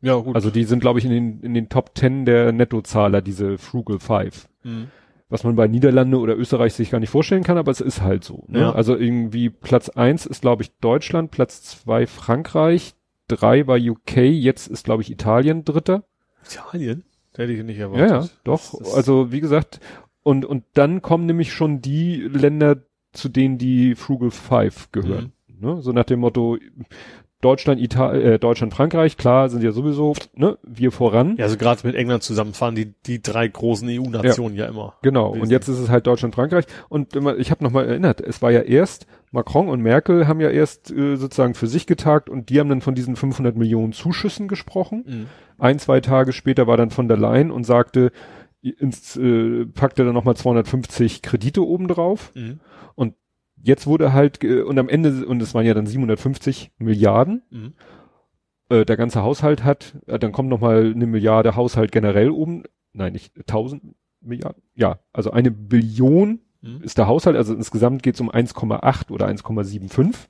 Ja, 0.00 0.14
gut. 0.16 0.34
Also 0.34 0.50
die 0.50 0.64
sind, 0.64 0.80
glaube 0.80 0.98
ich, 0.98 1.04
in 1.04 1.10
den, 1.10 1.40
in 1.40 1.54
den 1.54 1.68
Top 1.68 1.94
Ten 1.94 2.24
der 2.24 2.52
Nettozahler, 2.52 3.20
diese 3.22 3.58
Frugal 3.58 3.98
Five. 3.98 4.48
Mhm. 4.62 4.88
Was 5.30 5.44
man 5.44 5.56
bei 5.56 5.68
Niederlande 5.68 6.18
oder 6.18 6.36
Österreich 6.36 6.72
sich 6.72 6.90
gar 6.90 7.00
nicht 7.00 7.10
vorstellen 7.10 7.42
kann, 7.44 7.58
aber 7.58 7.70
es 7.70 7.80
ist 7.82 8.00
halt 8.00 8.24
so. 8.24 8.44
Ne? 8.48 8.60
Ja. 8.60 8.72
Also 8.72 8.96
irgendwie 8.96 9.50
Platz 9.50 9.88
eins 9.90 10.24
ist, 10.24 10.40
glaube 10.40 10.62
ich, 10.62 10.72
Deutschland, 10.80 11.30
Platz 11.30 11.62
zwei 11.62 12.06
Frankreich, 12.06 12.94
drei 13.26 13.66
war 13.66 13.76
UK, 13.78 14.16
jetzt 14.18 14.68
ist, 14.68 14.84
glaube 14.84 15.02
ich, 15.02 15.10
Italien 15.10 15.64
dritter. 15.64 16.04
Italien? 16.44 17.04
Da 17.34 17.42
hätte 17.42 17.52
ich 17.52 17.62
nicht 17.62 17.76
Ja, 17.78 17.86
erwartet. 17.92 18.30
ja, 18.30 18.38
doch. 18.44 18.70
Das 18.78 18.88
ist- 18.88 18.94
Also 18.94 19.30
wie 19.30 19.40
gesagt, 19.40 19.80
und, 20.22 20.44
und 20.46 20.64
dann 20.74 21.02
kommen 21.02 21.26
nämlich 21.26 21.52
schon 21.52 21.82
die 21.82 22.16
Länder, 22.22 22.78
zu 23.12 23.28
denen 23.28 23.58
die 23.58 23.96
Frugal 23.96 24.30
Five 24.30 24.92
gehören. 24.92 25.32
Ne? 25.60 25.82
So 25.82 25.92
nach 25.92 26.04
dem 26.04 26.20
Motto, 26.20 26.56
Deutschland, 27.40 27.80
Italien, 27.80 28.22
äh, 28.22 28.38
Deutschland, 28.38 28.74
Frankreich, 28.74 29.16
klar, 29.16 29.48
sind 29.48 29.62
ja 29.62 29.70
sowieso, 29.70 30.14
ne, 30.34 30.58
wir 30.64 30.90
voran. 30.90 31.36
Ja, 31.36 31.44
also 31.44 31.56
gerade 31.56 31.86
mit 31.86 31.94
England 31.94 32.24
zusammen 32.24 32.52
fahren 32.52 32.74
die, 32.74 32.94
die 33.06 33.22
drei 33.22 33.46
großen 33.46 33.88
EU-Nationen 33.88 34.56
ja. 34.56 34.66
immer. 34.66 34.94
Genau, 35.02 35.30
und 35.30 35.50
jetzt 35.50 35.68
ist 35.68 35.78
es 35.78 35.88
halt 35.88 36.06
Deutschland, 36.06 36.34
Frankreich. 36.34 36.64
Und 36.88 37.14
immer- 37.14 37.36
ich 37.36 37.50
habe 37.52 37.62
nochmal 37.62 37.86
erinnert, 37.86 38.20
es 38.20 38.42
war 38.42 38.50
ja 38.50 38.60
erst, 38.60 39.06
Macron 39.30 39.68
und 39.68 39.80
Merkel 39.82 40.26
haben 40.26 40.40
ja 40.40 40.50
erst 40.50 40.90
äh, 40.90 41.16
sozusagen 41.16 41.54
für 41.54 41.66
sich 41.68 41.86
getagt 41.86 42.28
und 42.28 42.48
die 42.48 42.58
haben 42.58 42.68
dann 42.70 42.80
von 42.80 42.94
diesen 42.94 43.14
500 43.14 43.56
Millionen 43.56 43.92
Zuschüssen 43.92 44.48
gesprochen. 44.48 45.04
Mhm. 45.06 45.26
Ein, 45.58 45.78
zwei 45.78 46.00
Tage 46.00 46.32
später 46.32 46.66
war 46.66 46.76
dann 46.76 46.90
von 46.90 47.08
der 47.08 47.18
Leyen 47.18 47.50
und 47.50 47.64
sagte, 47.64 48.10
ins, 48.62 49.16
äh, 49.16 49.66
packte 49.66 50.04
dann 50.04 50.14
nochmal 50.14 50.36
250 50.36 51.22
Kredite 51.22 51.64
obendrauf. 51.64 52.32
Mhm. 52.34 52.60
Jetzt 53.62 53.86
wurde 53.86 54.12
halt, 54.12 54.42
und 54.44 54.78
am 54.78 54.88
Ende, 54.88 55.26
und 55.26 55.42
es 55.42 55.54
waren 55.54 55.66
ja 55.66 55.74
dann 55.74 55.86
750 55.86 56.70
Milliarden, 56.78 57.42
Mhm. 57.50 57.72
äh, 58.70 58.84
der 58.84 58.96
ganze 58.96 59.22
Haushalt 59.22 59.64
hat, 59.64 59.96
äh, 60.06 60.18
dann 60.18 60.32
kommt 60.32 60.48
nochmal 60.48 60.92
eine 60.94 61.06
Milliarde 61.06 61.56
Haushalt 61.56 61.92
generell 61.92 62.30
oben, 62.30 62.64
nein, 62.92 63.12
nicht 63.12 63.32
1000 63.46 63.82
Milliarden, 64.20 64.62
ja, 64.74 64.98
also 65.12 65.30
eine 65.30 65.50
Billion 65.50 66.40
Mhm. 66.62 66.82
ist 66.82 66.98
der 66.98 67.06
Haushalt, 67.06 67.36
also 67.36 67.54
insgesamt 67.54 68.02
geht 68.02 68.14
es 68.14 68.20
um 68.20 68.30
1,8 68.30 69.10
oder 69.10 69.26
1,75. 69.26 70.28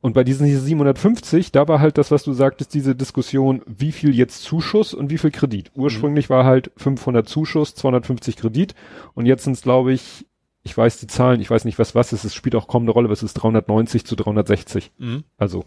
Und 0.00 0.14
bei 0.14 0.24
diesen 0.24 0.46
hier 0.46 0.58
750, 0.58 1.52
da 1.52 1.68
war 1.68 1.78
halt 1.78 1.96
das, 1.96 2.10
was 2.10 2.24
du 2.24 2.32
sagtest, 2.32 2.74
diese 2.74 2.96
Diskussion, 2.96 3.62
wie 3.66 3.92
viel 3.92 4.14
jetzt 4.16 4.42
Zuschuss 4.42 4.94
und 4.94 5.10
wie 5.10 5.18
viel 5.18 5.30
Kredit. 5.30 5.70
Ursprünglich 5.76 6.28
war 6.28 6.44
halt 6.44 6.72
500 6.76 7.28
Zuschuss, 7.28 7.76
250 7.76 8.36
Kredit 8.36 8.74
und 9.14 9.26
jetzt 9.26 9.44
sind 9.44 9.52
es, 9.52 9.62
glaube 9.62 9.92
ich, 9.92 10.26
ich 10.62 10.76
weiß 10.76 10.98
die 11.00 11.06
Zahlen, 11.06 11.40
ich 11.40 11.50
weiß 11.50 11.64
nicht, 11.64 11.78
was 11.78 11.94
was 11.94 12.12
ist, 12.12 12.24
es 12.24 12.34
spielt 12.34 12.54
auch 12.54 12.68
kaum 12.68 12.82
eine 12.82 12.92
Rolle, 12.92 13.08
was 13.10 13.22
ist 13.22 13.34
390 13.34 14.04
zu 14.04 14.14
360. 14.16 14.92
Mhm. 14.98 15.24
Also 15.38 15.64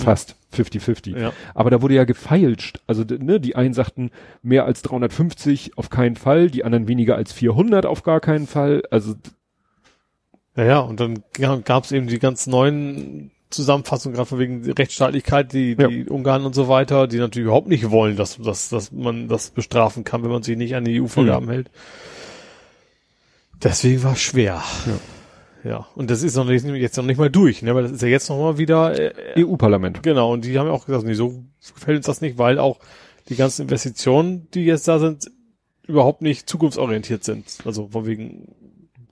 fast 0.00 0.36
50-50. 0.54 1.18
Ja. 1.18 1.32
Aber 1.54 1.70
da 1.70 1.82
wurde 1.82 1.94
ja 1.94 2.04
gefeilscht. 2.04 2.78
Also 2.86 3.02
ne, 3.02 3.40
die 3.40 3.56
einen 3.56 3.74
sagten 3.74 4.10
mehr 4.42 4.64
als 4.64 4.82
350 4.82 5.76
auf 5.76 5.90
keinen 5.90 6.14
Fall, 6.14 6.50
die 6.50 6.64
anderen 6.64 6.86
weniger 6.86 7.16
als 7.16 7.32
400 7.32 7.84
auf 7.84 8.04
gar 8.04 8.20
keinen 8.20 8.46
Fall. 8.46 8.84
Also 8.92 9.14
Ja, 10.56 10.64
ja, 10.64 10.78
und 10.80 11.00
dann 11.00 11.24
gab 11.64 11.84
es 11.84 11.92
eben 11.92 12.06
die 12.06 12.18
ganz 12.20 12.46
neuen 12.46 13.32
Zusammenfassungen, 13.50 14.14
gerade 14.14 14.28
von 14.28 14.38
wegen 14.38 14.70
Rechtsstaatlichkeit, 14.70 15.52
die, 15.52 15.74
die 15.74 16.04
Ungarn 16.08 16.44
und 16.44 16.54
so 16.54 16.68
weiter, 16.68 17.06
die 17.06 17.16
natürlich 17.18 17.46
überhaupt 17.46 17.68
nicht 17.68 17.90
wollen, 17.90 18.14
dass, 18.16 18.36
dass, 18.36 18.68
dass 18.68 18.92
man 18.92 19.26
das 19.26 19.50
bestrafen 19.50 20.04
kann, 20.04 20.22
wenn 20.22 20.30
man 20.30 20.42
sich 20.42 20.56
nicht 20.56 20.74
an 20.76 20.84
die 20.84 21.00
EU-Vorgaben 21.00 21.46
Mhm. 21.46 21.50
hält. 21.50 21.70
Deswegen 23.62 24.02
war 24.04 24.12
es 24.12 24.20
schwer. 24.20 24.62
Ja. 24.86 24.92
Ja, 25.64 25.86
und 25.96 26.08
das 26.08 26.22
ist 26.22 26.36
noch 26.36 26.44
nicht, 26.44 26.64
jetzt 26.64 26.96
noch 26.96 27.04
nicht 27.04 27.18
mal 27.18 27.30
durch, 27.30 27.62
ne, 27.62 27.74
weil 27.74 27.82
das 27.82 27.90
ist 27.92 28.00
ja 28.02 28.08
jetzt 28.08 28.28
noch 28.30 28.38
mal 28.38 28.58
wieder, 28.58 28.96
äh, 29.36 29.42
EU-Parlament. 29.44 30.04
genau, 30.04 30.32
und 30.32 30.44
die 30.44 30.56
haben 30.56 30.68
ja 30.68 30.72
auch 30.72 30.86
gesagt, 30.86 31.04
nee, 31.04 31.14
so 31.14 31.42
gefällt 31.74 31.96
uns 31.96 32.06
das 32.06 32.20
nicht, 32.20 32.38
weil 32.38 32.60
auch 32.60 32.78
die 33.28 33.34
ganzen 33.34 33.62
Investitionen, 33.62 34.46
die 34.54 34.64
jetzt 34.64 34.86
da 34.86 35.00
sind, 35.00 35.30
überhaupt 35.86 36.22
nicht 36.22 36.48
zukunftsorientiert 36.48 37.24
sind. 37.24 37.44
Also 37.64 37.88
von 37.88 38.06
wegen 38.06 38.54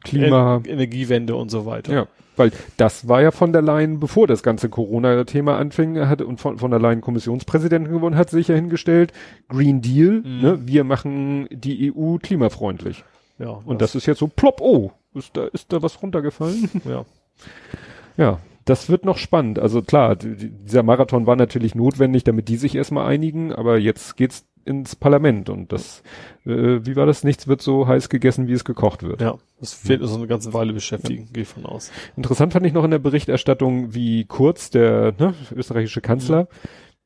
Klima. 0.04 0.58
En 0.64 0.70
Energiewende 0.70 1.34
und 1.34 1.50
so 1.50 1.66
weiter. 1.66 1.92
Ja, 1.92 2.06
weil 2.36 2.52
das 2.76 3.08
war 3.08 3.20
ja 3.22 3.32
von 3.32 3.52
der 3.52 3.62
Leyen, 3.62 3.98
bevor 3.98 4.28
das 4.28 4.44
ganze 4.44 4.68
Corona-Thema 4.68 5.58
anfing, 5.58 5.98
hat 6.06 6.22
und 6.22 6.40
von, 6.40 6.58
von 6.58 6.70
der 6.70 6.78
Leyen 6.78 7.00
Kommissionspräsidentin 7.00 7.92
geworden, 7.92 8.14
hat 8.16 8.30
sich 8.30 8.48
ja 8.48 8.54
hingestellt, 8.54 9.12
Green 9.48 9.82
Deal, 9.82 10.22
Mhm. 10.24 10.40
ne, 10.42 10.58
wir 10.64 10.84
machen 10.84 11.48
die 11.50 11.92
EU 11.92 12.18
klimafreundlich. 12.18 13.04
Ja 13.38 13.60
Und 13.64 13.82
das 13.82 13.94
ist 13.94 14.06
jetzt 14.06 14.18
so 14.18 14.28
plopp, 14.28 14.60
oh, 14.60 14.92
ist 15.14 15.36
da, 15.36 15.46
ist 15.46 15.72
da 15.72 15.82
was 15.82 16.02
runtergefallen? 16.02 16.70
ja. 16.84 17.04
ja, 18.16 18.38
das 18.64 18.88
wird 18.88 19.04
noch 19.04 19.18
spannend. 19.18 19.58
Also 19.58 19.82
klar, 19.82 20.16
die, 20.16 20.34
die- 20.36 20.50
dieser 20.50 20.82
Marathon 20.82 21.26
war 21.26 21.36
natürlich 21.36 21.74
notwendig, 21.74 22.24
damit 22.24 22.48
die 22.48 22.56
sich 22.56 22.74
erstmal 22.74 23.06
einigen, 23.06 23.52
aber 23.52 23.78
jetzt 23.78 24.16
geht's 24.16 24.44
ins 24.64 24.96
Parlament 24.96 25.48
und 25.48 25.70
das, 25.70 26.02
äh, 26.44 26.80
wie 26.84 26.96
war 26.96 27.06
das? 27.06 27.22
Nichts 27.22 27.46
wird 27.46 27.62
so 27.62 27.86
heiß 27.86 28.08
gegessen, 28.08 28.48
wie 28.48 28.52
es 28.52 28.64
gekocht 28.64 29.04
wird. 29.04 29.20
Ja, 29.20 29.38
das 29.60 29.88
wird 29.88 30.02
uns 30.02 30.12
eine 30.12 30.26
ganze 30.26 30.52
Weile 30.54 30.72
beschäftigen, 30.72 31.28
gehe 31.32 31.44
ich 31.44 31.48
von 31.48 31.64
aus. 31.66 31.92
Interessant 32.16 32.52
fand 32.52 32.66
ich 32.66 32.72
noch 32.72 32.82
in 32.82 32.90
der 32.90 32.98
Berichterstattung, 32.98 33.94
wie 33.94 34.24
Kurz, 34.24 34.70
der 34.70 35.14
ne, 35.20 35.34
österreichische 35.54 36.00
Kanzler, 36.00 36.48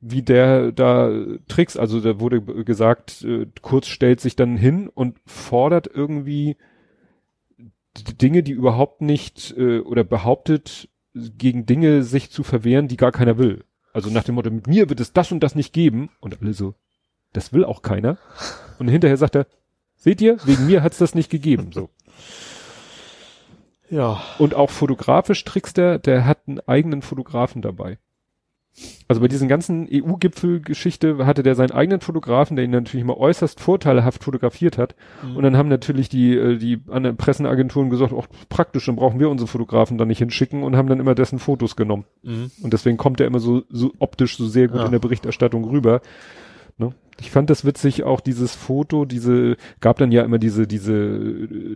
wie 0.01 0.23
der 0.23 0.71
da 0.71 1.11
Tricks, 1.47 1.77
also 1.77 2.01
da 2.01 2.19
wurde 2.19 2.41
gesagt, 2.41 3.23
äh, 3.23 3.45
Kurz 3.61 3.87
stellt 3.87 4.19
sich 4.19 4.35
dann 4.35 4.57
hin 4.57 4.89
und 4.89 5.17
fordert 5.25 5.87
irgendwie 5.87 6.57
Dinge, 8.21 8.41
die 8.41 8.53
überhaupt 8.53 9.01
nicht 9.01 9.55
äh, 9.57 9.79
oder 9.79 10.03
behauptet, 10.03 10.89
gegen 11.13 11.65
Dinge 11.65 12.03
sich 12.03 12.31
zu 12.31 12.43
verwehren, 12.43 12.87
die 12.87 12.97
gar 12.97 13.11
keiner 13.11 13.37
will. 13.37 13.63
Also 13.93 14.09
nach 14.09 14.23
dem 14.23 14.35
Motto, 14.35 14.49
mit 14.49 14.67
mir 14.67 14.89
wird 14.89 14.99
es 14.99 15.13
das 15.13 15.31
und 15.31 15.41
das 15.41 15.55
nicht 15.55 15.73
geben. 15.73 16.09
Und 16.19 16.41
alle 16.41 16.53
so, 16.53 16.75
das 17.33 17.53
will 17.53 17.65
auch 17.65 17.81
keiner. 17.81 18.17
Und 18.79 18.87
hinterher 18.87 19.17
sagt 19.17 19.35
er, 19.35 19.47
seht 19.95 20.21
ihr, 20.21 20.37
wegen 20.45 20.67
mir 20.67 20.83
hat's 20.83 20.97
das 20.97 21.13
nicht 21.13 21.29
gegeben. 21.29 21.71
So. 21.73 21.89
Ja. 23.89 24.21
Und 24.39 24.55
auch 24.55 24.69
fotografisch 24.69 25.43
trickst 25.43 25.77
er, 25.77 25.99
der 25.99 26.25
hat 26.25 26.47
einen 26.47 26.61
eigenen 26.61 27.01
Fotografen 27.01 27.61
dabei. 27.61 27.99
Also 29.07 29.21
bei 29.21 29.27
diesen 29.27 29.49
ganzen 29.49 29.87
EU-Gipfel-Geschichte 29.91 31.25
hatte 31.25 31.43
der 31.43 31.55
seinen 31.55 31.71
eigenen 31.71 31.99
Fotografen, 31.99 32.55
der 32.55 32.63
ihn 32.63 32.71
natürlich 32.71 33.03
immer 33.03 33.17
äußerst 33.17 33.59
vorteilhaft 33.59 34.23
fotografiert 34.23 34.77
hat. 34.77 34.95
Mhm. 35.23 35.35
Und 35.35 35.43
dann 35.43 35.57
haben 35.57 35.67
natürlich 35.67 36.07
die, 36.07 36.35
äh, 36.35 36.57
die 36.57 36.79
anderen 36.89 37.17
Pressenagenturen 37.17 37.89
gesagt, 37.89 38.13
auch 38.13 38.27
praktisch, 38.47 38.85
dann 38.85 38.95
brauchen 38.95 39.19
wir 39.19 39.29
unsere 39.29 39.47
Fotografen 39.47 39.97
da 39.97 40.05
nicht 40.05 40.19
hinschicken 40.19 40.63
und 40.63 40.77
haben 40.77 40.87
dann 40.87 41.01
immer 41.01 41.15
dessen 41.15 41.39
Fotos 41.39 41.75
genommen. 41.75 42.05
Mhm. 42.23 42.51
Und 42.63 42.71
deswegen 42.71 42.97
kommt 42.97 43.19
er 43.19 43.27
immer 43.27 43.39
so, 43.39 43.63
so 43.69 43.91
optisch 43.99 44.37
so 44.37 44.47
sehr 44.47 44.69
gut 44.69 44.79
Ja. 44.79 44.85
in 44.85 44.91
der 44.91 44.99
Berichterstattung 44.99 45.65
rüber. 45.65 46.01
Ne? 46.77 46.93
Ich 47.19 47.29
fand 47.29 47.49
das 47.49 47.65
witzig, 47.65 48.03
auch 48.03 48.21
dieses 48.21 48.55
Foto, 48.55 49.03
diese, 49.03 49.57
gab 49.81 49.97
dann 49.97 50.11
ja 50.13 50.23
immer 50.23 50.39
diese, 50.39 50.65
diese 50.65 50.93
äh, 50.93 51.75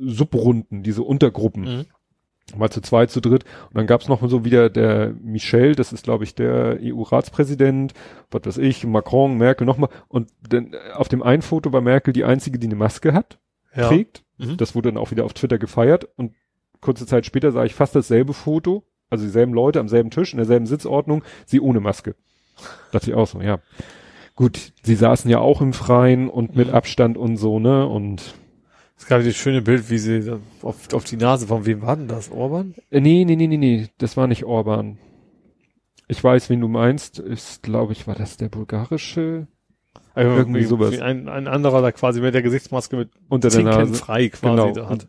Subrunden, 0.00 0.84
diese 0.84 1.02
Untergruppen. 1.02 1.62
Mhm. 1.64 1.84
Mal 2.56 2.70
zu 2.70 2.80
zweit, 2.82 3.10
zu 3.10 3.20
dritt. 3.20 3.44
Und 3.70 3.76
dann 3.76 3.86
gab's 3.86 4.08
noch 4.08 4.20
mal 4.20 4.28
so 4.28 4.44
wieder 4.44 4.68
der 4.68 5.14
Michel, 5.22 5.74
das 5.74 5.92
ist, 5.92 6.04
glaube 6.04 6.24
ich, 6.24 6.34
der 6.34 6.78
EU-Ratspräsident, 6.82 7.94
was 8.30 8.42
weiß 8.44 8.58
ich, 8.58 8.84
Macron, 8.84 9.36
Merkel 9.38 9.66
nochmal. 9.66 9.88
Und 10.08 10.30
dann 10.48 10.72
äh, 10.74 10.92
auf 10.94 11.08
dem 11.08 11.22
einen 11.22 11.42
Foto 11.42 11.72
war 11.72 11.80
Merkel 11.80 12.12
die 12.12 12.24
einzige, 12.24 12.58
die 12.58 12.66
eine 12.66 12.76
Maske 12.76 13.12
hat, 13.14 13.38
Ja. 13.74 13.88
trägt. 13.88 14.22
Mhm. 14.38 14.56
Das 14.56 14.74
wurde 14.74 14.90
dann 14.90 14.98
auch 15.00 15.10
wieder 15.10 15.24
auf 15.24 15.32
Twitter 15.32 15.58
gefeiert. 15.58 16.08
Und 16.16 16.32
kurze 16.80 17.06
Zeit 17.06 17.24
später 17.26 17.52
sah 17.52 17.64
ich 17.64 17.74
fast 17.74 17.94
dasselbe 17.94 18.34
Foto, 18.34 18.82
also 19.08 19.24
dieselben 19.24 19.54
Leute 19.54 19.80
am 19.80 19.88
selben 19.88 20.10
Tisch, 20.10 20.32
in 20.32 20.38
derselben 20.38 20.66
Sitzordnung, 20.66 21.22
sie 21.46 21.60
ohne 21.60 21.80
Maske. 21.80 22.16
Dachte 22.90 23.10
ich 23.10 23.16
auch 23.16 23.26
so, 23.26 23.40
ja. 23.40 23.60
Gut, 24.34 24.72
sie 24.82 24.94
saßen 24.94 25.30
ja 25.30 25.38
auch 25.38 25.60
im 25.60 25.72
Freien 25.72 26.28
und 26.28 26.56
mit 26.56 26.68
Mhm. 26.68 26.74
Abstand 26.74 27.16
und 27.18 27.36
so, 27.36 27.58
ne? 27.58 27.86
Und 27.86 28.34
Es 29.02 29.08
gab 29.08 29.18
dieses 29.18 29.36
schöne 29.36 29.62
Bild, 29.62 29.90
wie 29.90 29.98
sie 29.98 30.38
auf, 30.62 30.94
auf 30.94 31.02
die 31.02 31.16
Nase, 31.16 31.48
von 31.48 31.66
wem 31.66 31.82
war 31.82 31.96
denn 31.96 32.06
das? 32.06 32.30
Orban? 32.30 32.76
Äh, 32.88 33.00
nee, 33.00 33.24
nee, 33.24 33.34
nee, 33.34 33.48
nee, 33.48 33.56
nee, 33.56 33.88
das 33.98 34.16
war 34.16 34.28
nicht 34.28 34.44
Orban. 34.44 34.96
Ich 36.06 36.22
weiß, 36.22 36.48
wen 36.50 36.60
du 36.60 36.68
meinst. 36.68 37.18
Ist, 37.18 37.64
glaube 37.64 37.94
ich, 37.94 38.06
war 38.06 38.14
das 38.14 38.36
der 38.36 38.48
bulgarische 38.48 39.48
Also 40.14 40.30
Irgendwie 40.30 40.62
sowas. 40.62 41.00
Ein, 41.00 41.28
ein 41.28 41.48
anderer 41.48 41.82
da 41.82 41.90
quasi 41.90 42.20
mit 42.20 42.32
der 42.32 42.42
Gesichtsmaske 42.42 42.94
mit 42.96 43.10
unter 43.28 43.48
der 43.48 43.64
Nase. 43.64 43.94
frei 43.94 44.28
quasi 44.28 44.54
Genau. 44.54 44.72
da 44.72 44.88
hat. 44.88 45.08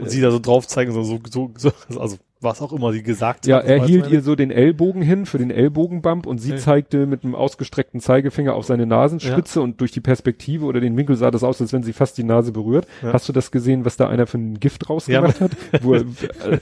Und 0.00 0.06
äh, 0.06 0.10
sie 0.10 0.20
da 0.20 0.32
so 0.32 0.40
drauf 0.40 0.66
zeigen, 0.66 0.90
so, 0.90 1.04
so, 1.04 1.52
so 1.56 1.72
also 2.00 2.16
was 2.42 2.62
auch 2.62 2.72
immer 2.72 2.92
sie 2.92 3.02
gesagt 3.02 3.46
Ja, 3.46 3.56
hat. 3.58 3.64
er 3.66 3.80
weiß 3.80 3.86
hielt 3.88 4.10
ihr 4.10 4.22
so 4.22 4.34
den 4.34 4.50
Ellbogen 4.50 5.02
hin 5.02 5.26
für 5.26 5.38
den 5.38 5.50
Ellbogenbump 5.50 6.26
und 6.26 6.38
sie 6.38 6.52
Okay. 6.52 6.60
zeigte 6.60 7.06
mit 7.06 7.22
einem 7.24 7.34
ausgestreckten 7.34 8.00
Zeigefinger 8.00 8.54
auf 8.54 8.64
seine 8.64 8.86
Nasenspitze 8.86 9.60
und 9.60 9.80
durch 9.80 9.90
die 9.92 10.00
Perspektive 10.00 10.64
oder 10.64 10.80
den 10.80 10.96
Winkel 10.96 11.16
sah 11.16 11.30
das 11.30 11.44
aus, 11.44 11.60
als 11.60 11.72
wenn 11.72 11.82
sie 11.82 11.92
fast 11.92 12.16
die 12.18 12.24
Nase 12.24 12.52
berührt. 12.52 12.86
Ja. 13.02 13.12
Hast 13.12 13.28
du 13.28 13.32
das 13.32 13.50
gesehen, 13.50 13.84
was 13.84 13.96
da 13.96 14.08
einer 14.08 14.26
für 14.26 14.38
ein 14.38 14.58
Gift 14.58 14.88
rausgemacht 14.88 15.40
hat? 15.40 15.50
Wo 15.82 15.94
er, 15.94 16.00
äh, 16.50 16.58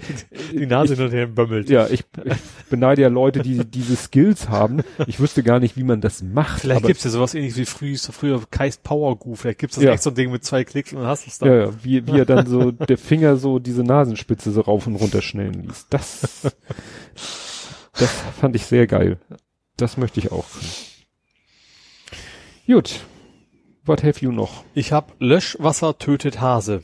die 0.52 0.66
Nase 0.66 0.94
hin 0.96 1.05
und 1.05 1.12
her 1.12 1.26
bömmelt. 1.26 1.70
ja, 1.70 1.86
ich, 1.86 2.05
ich 2.24 2.32
beneide 2.70 3.02
ja 3.02 3.09
Leute, 3.09 3.40
die 3.40 3.64
diese 3.64 3.96
Skills 3.96 4.48
haben. 4.48 4.80
Ich 5.06 5.20
wüsste 5.20 5.42
gar 5.42 5.60
nicht, 5.60 5.76
wie 5.76 5.84
man 5.84 6.00
das 6.00 6.22
macht. 6.22 6.60
Vielleicht 6.60 6.86
gibt's 6.86 7.05
ja 7.05 7.10
sowas 7.10 7.34
ähnlich 7.34 7.56
wie 7.56 7.64
früher, 7.64 7.96
früher 7.98 8.40
Keist 8.50 8.82
Power 8.82 9.16
Goo. 9.16 9.34
Vielleicht 9.36 9.59
gibt's 9.60 9.76
das 9.76 9.84
Ja. 9.84 9.92
echt 9.92 10.02
so 10.02 10.10
ein 10.10 10.14
Ding 10.16 10.30
mit 10.32 10.44
zwei 10.44 10.64
Klicks 10.64 10.92
und 10.92 10.98
dann 11.00 11.09
hast 11.09 11.26
es 11.26 11.38
dann. 11.38 11.48
Ja, 11.48 11.56
ja, 11.66 11.70
wie, 11.82 12.06
wie 12.06 12.18
er 12.18 12.24
dann 12.24 12.46
so 12.46 12.72
der 12.72 12.98
Finger 12.98 13.36
so 13.36 13.59
diese 13.59 13.84
Nasenspitze 13.84 14.50
so 14.50 14.60
rauf 14.62 14.86
und 14.86 14.96
runter 14.96 15.22
schnellen 15.22 15.67
ließ. 15.68 15.86
Das, 15.90 16.56
das 17.92 18.10
fand 18.40 18.56
ich 18.56 18.66
sehr 18.66 18.86
geil. 18.86 19.18
Das 19.76 19.96
möchte 19.96 20.20
ich 20.20 20.32
auch. 20.32 20.46
Gut. 22.66 23.00
What 23.84 24.02
have 24.02 24.22
you 24.22 24.32
noch? 24.32 24.64
Ich 24.74 24.92
habe 24.92 25.14
Löschwasser 25.18 25.96
tötet 25.96 26.40
Hase. 26.40 26.82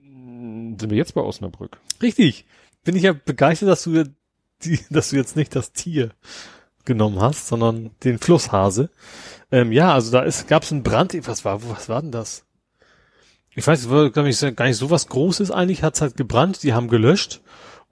Sind 0.00 0.90
wir 0.90 0.96
jetzt 0.96 1.14
bei 1.14 1.20
Osnabrück? 1.20 1.80
Richtig. 2.00 2.46
Bin 2.84 2.94
ich 2.94 3.02
ja 3.02 3.12
begeistert, 3.12 3.68
dass 3.68 3.82
du 3.82 4.04
die, 4.62 4.78
dass 4.90 5.10
du 5.10 5.16
jetzt 5.16 5.36
nicht 5.36 5.56
das 5.56 5.72
Tier 5.72 6.10
genommen 6.84 7.20
hast, 7.20 7.48
sondern 7.48 7.90
den 8.04 8.18
Flusshase. 8.18 8.90
Ähm, 9.50 9.72
ja, 9.72 9.92
also 9.92 10.12
da 10.12 10.22
ist, 10.22 10.46
gab's 10.48 10.70
einen 10.70 10.82
Brand. 10.82 11.16
Was 11.26 11.44
war, 11.44 11.68
was 11.68 11.88
war 11.88 12.02
denn 12.02 12.12
das? 12.12 12.44
Ich 13.56 13.66
weiß, 13.66 13.80
es 13.80 13.90
war, 13.90 14.10
glaube 14.10 14.28
ich, 14.28 14.40
gar 14.56 14.66
nicht 14.66 14.76
so 14.76 14.90
was 14.90 15.08
Großes 15.08 15.50
eigentlich. 15.50 15.82
Hat's 15.82 16.00
halt 16.00 16.16
gebrannt. 16.16 16.62
Die 16.62 16.72
haben 16.72 16.88
gelöscht. 16.88 17.40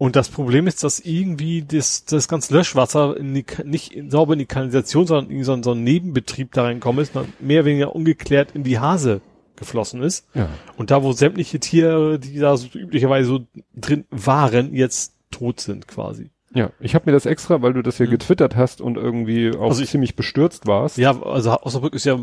Und 0.03 0.17
das 0.17 0.31
Problem 0.31 0.67
ist, 0.67 0.83
dass 0.83 0.99
irgendwie 0.99 1.63
das, 1.63 2.05
das 2.05 2.27
ganze 2.27 2.53
Löschwasser 2.55 3.17
in 3.17 3.35
die, 3.35 3.45
nicht 3.63 3.93
in, 3.93 4.11
sauber 4.11 4.33
in 4.33 4.41
die 4.41 4.47
Kanalisation, 4.47 5.07
sondern 5.07 5.31
in 5.31 5.45
so, 5.45 5.63
so 5.63 5.73
ein 5.73 5.85
Nebenbetrieb 5.85 6.51
da 6.51 6.65
reinkommen 6.65 7.01
ist, 7.01 7.15
mehr 7.39 7.61
oder 7.61 7.67
weniger 7.67 7.95
ungeklärt 7.95 8.51
in 8.55 8.65
die 8.65 8.81
Hase 8.81 9.21
geflossen 9.55 10.03
ist. 10.03 10.27
Ja. 10.35 10.49
Und 10.77 10.91
da, 10.91 11.05
wo 11.05 11.13
sämtliche 11.13 11.61
Tiere, 11.61 12.19
die 12.19 12.41
da 12.41 12.57
so 12.57 12.67
üblicherweise 12.77 13.29
so 13.29 13.47
drin 13.77 14.05
waren, 14.11 14.75
jetzt 14.75 15.15
tot 15.31 15.61
sind 15.61 15.87
quasi. 15.87 16.32
Ja, 16.55 16.71
ich 16.81 16.95
habe 16.95 17.07
mir 17.07 17.13
das 17.13 17.25
extra, 17.25 17.63
weil 17.63 17.73
du 17.73 17.81
das 17.83 17.99
ja 17.99 18.05
Mhm. 18.07 18.11
getwittert 18.11 18.57
hast 18.57 18.81
und 18.83 18.97
irgendwie 18.99 19.57
auch 19.57 19.71
Also 19.71 19.83
ich- 19.83 19.89
ziemlich 19.89 20.17
bestürzt 20.17 20.67
warst. 20.67 20.99
Ja, 20.99 21.19
also 21.23 21.53
Osnabrück 21.63 21.95
ist 21.95 22.05
ja 22.05 22.19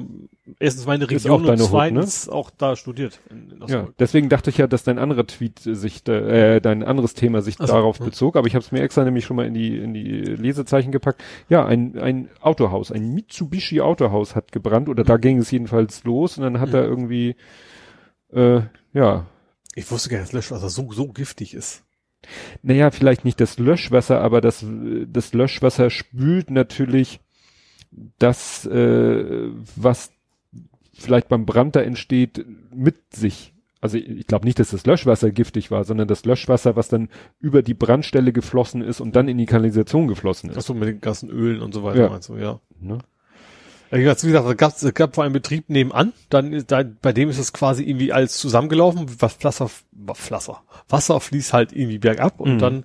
erstens 0.59 0.85
meine 0.85 1.09
Region 1.09 1.31
auch 1.31 1.37
deine 1.47 1.53
und 1.53 1.59
Hut, 1.61 1.69
zweitens 1.69 2.29
auch 2.29 2.51
da 2.51 2.75
studiert. 2.75 3.19
Ja, 3.67 3.87
deswegen 3.97 4.29
dachte 4.29 4.51
ich 4.51 4.57
ja, 4.57 4.67
dass 4.67 4.83
dein 4.83 4.99
anderer 4.99 5.25
Tweet 5.25 5.65
äh, 5.65 5.73
sich, 5.73 6.03
da- 6.03 6.13
äh, 6.19 6.61
dein 6.61 6.83
anderes 6.83 7.15
Thema 7.15 7.41
sich 7.41 7.55
Ach 7.59 7.67
so, 7.67 7.73
darauf 7.73 7.97
ja. 7.99 8.05
bezog, 8.05 8.35
aber 8.35 8.45
ich 8.47 8.53
habe 8.55 8.63
es 8.63 8.71
mir 8.71 8.81
extra 8.81 9.03
nämlich 9.03 9.25
schon 9.25 9.35
mal 9.35 9.47
in 9.47 9.53
die 9.55 9.77
in 9.77 9.93
die 9.95 10.21
Lesezeichen 10.21 10.91
gepackt. 10.91 11.23
Ja, 11.49 11.65
ein 11.65 11.97
ein 11.97 12.29
Autohaus, 12.41 12.91
ein 12.91 13.13
Mitsubishi 13.13 13.81
Autohaus 13.81 14.35
hat 14.35 14.51
gebrannt 14.51 14.89
oder 14.89 15.03
da 15.03 15.17
ging 15.17 15.39
es 15.39 15.49
jedenfalls 15.49 16.03
los 16.03 16.37
und 16.37 16.43
dann 16.43 16.59
hat 16.59 16.69
Mhm. 16.69 16.75
er 16.75 16.83
irgendwie 16.85 17.35
äh, 18.31 18.61
ja, 18.93 19.25
Ich 19.75 19.89
wusste 19.89 20.09
gar 20.09 20.17
nicht, 20.17 20.27
dass 20.29 20.33
Löschwasser 20.33 20.69
so, 20.69 20.91
so 20.91 21.07
giftig 21.07 21.53
ist. 21.53 21.83
Naja, 22.61 22.91
vielleicht 22.91 23.25
nicht 23.25 23.39
das 23.39 23.59
Löschwasser, 23.59 24.21
aber 24.21 24.41
das 24.41 24.65
das 25.07 25.33
Löschwasser 25.33 25.89
spült 25.89 26.51
natürlich 26.51 27.19
das 28.19 28.65
äh, 28.65 29.49
was 29.75 30.11
vielleicht 30.93 31.29
beim 31.29 31.45
Brand 31.45 31.75
da 31.75 31.81
entsteht 31.81 32.45
mit 32.73 33.13
sich. 33.13 33.53
Also 33.81 33.97
ich, 33.97 34.09
ich 34.09 34.27
glaube 34.27 34.45
nicht, 34.45 34.59
dass 34.59 34.71
das 34.71 34.85
Löschwasser 34.85 35.31
giftig 35.31 35.71
war, 35.71 35.83
sondern 35.85 36.07
das 36.07 36.25
Löschwasser, 36.25 36.75
was 36.75 36.89
dann 36.89 37.09
über 37.39 37.61
die 37.61 37.73
Brandstelle 37.73 38.33
geflossen 38.33 38.81
ist 38.81 38.99
und 38.99 39.15
dann 39.15 39.27
in 39.27 39.37
die 39.37 39.45
Kanalisation 39.45 40.07
geflossen 40.07 40.49
ist. 40.49 40.57
Achso, 40.57 40.73
mit 40.73 40.89
den 40.89 41.01
ganzen 41.01 41.29
Ölen 41.29 41.61
und 41.61 41.73
so 41.73 41.83
weiter 41.83 42.01
Ja. 42.01 42.09
meinst 42.09 42.29
du, 42.29 42.35
ja. 42.35 42.59
Ne? 42.79 42.99
Wie 43.91 44.03
gesagt, 44.03 44.23
es 44.23 44.57
gab, 44.57 44.73
es 44.81 44.93
gab 44.93 45.15
vor 45.15 45.23
einem 45.23 45.33
Betrieb 45.33 45.69
nebenan, 45.69 46.13
dann, 46.29 46.63
da, 46.67 46.83
bei 46.83 47.11
dem 47.11 47.29
ist 47.29 47.39
es 47.39 47.53
quasi 47.53 47.83
irgendwie 47.83 48.13
alles 48.13 48.37
zusammengelaufen, 48.37 49.07
was 49.19 49.43
Wasser, 49.43 49.69
Wasser, 49.91 50.61
Wasser 50.87 51.19
fließt 51.19 51.53
halt 51.53 51.71
irgendwie 51.73 51.97
bergab 51.97 52.39
und 52.39 52.55
Mhm. 52.55 52.59
dann 52.59 52.83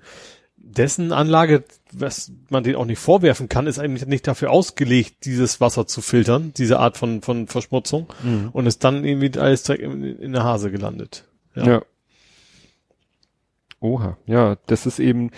dessen 0.57 1.13
Anlage, 1.13 1.63
was 1.93 2.33
man 2.49 2.65
den 2.65 2.75
auch 2.77 2.87
nicht 2.87 2.99
vorwerfen 2.99 3.49
kann, 3.51 3.67
ist 3.67 3.79
eigentlich 3.79 4.07
nicht 4.07 4.27
dafür 4.27 4.51
ausgelegt, 4.51 5.27
dieses 5.27 5.61
Wasser 5.61 5.87
zu 5.87 6.01
filtern, 6.01 6.53
diese 6.57 6.79
Art 6.79 6.97
von, 6.97 7.21
von 7.21 7.47
Verschmutzung 7.49 8.07
und 8.53 8.67
ist 8.67 8.83
dann 8.83 9.05
irgendwie 9.05 9.39
alles 9.39 9.63
direkt 9.63 9.83
in, 9.85 10.03
in 10.05 10.33
der 10.33 10.43
Hase 10.43 10.71
gelandet. 10.71 11.27
Ja. 11.55 11.67
Ja. 11.67 11.83
Oha, 13.81 14.17
ja, 14.27 14.57
das 14.67 14.87
ist 14.87 14.99
eben, 14.99 15.31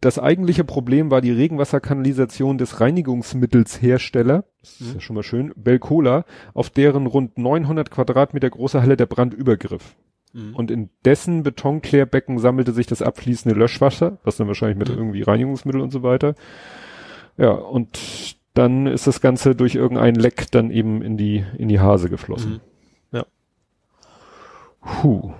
das 0.00 0.18
eigentliche 0.18 0.64
Problem 0.64 1.10
war 1.10 1.20
die 1.20 1.32
Regenwasserkanalisation 1.32 2.58
des 2.58 2.80
Reinigungsmittelshersteller, 2.80 4.44
das 4.60 4.80
ist 4.80 4.94
ja 4.94 5.00
schon 5.00 5.16
mal 5.16 5.22
schön, 5.22 5.52
Belcola, 5.56 6.24
auf 6.54 6.70
deren 6.70 7.06
rund 7.06 7.36
900 7.38 7.90
Quadratmeter 7.90 8.48
große 8.50 8.80
Halle 8.80 8.96
der 8.96 9.06
Brand 9.06 9.34
übergriff. 9.34 9.96
Mhm. 10.32 10.54
Und 10.54 10.70
in 10.70 10.90
dessen 11.04 11.42
Betonklärbecken 11.42 12.38
sammelte 12.38 12.72
sich 12.72 12.86
das 12.86 13.02
abfließende 13.02 13.58
Löschwasser, 13.58 14.18
was 14.24 14.36
dann 14.36 14.46
wahrscheinlich 14.46 14.78
mit 14.78 14.88
Mhm. 14.88 14.96
irgendwie 14.96 15.22
Reinigungsmittel 15.22 15.80
und 15.80 15.90
so 15.90 16.02
weiter. 16.02 16.34
Ja, 17.36 17.50
und 17.50 18.36
dann 18.54 18.86
ist 18.86 19.06
das 19.06 19.20
Ganze 19.20 19.54
durch 19.54 19.74
irgendein 19.74 20.14
Leck 20.14 20.50
dann 20.50 20.70
eben 20.70 21.02
in 21.02 21.16
die, 21.16 21.44
in 21.58 21.68
die 21.68 21.80
Hase 21.80 22.08
geflossen. 22.10 22.60
Mhm. 23.12 23.18
Ja. 23.18 23.26
Puh. 24.80 25.32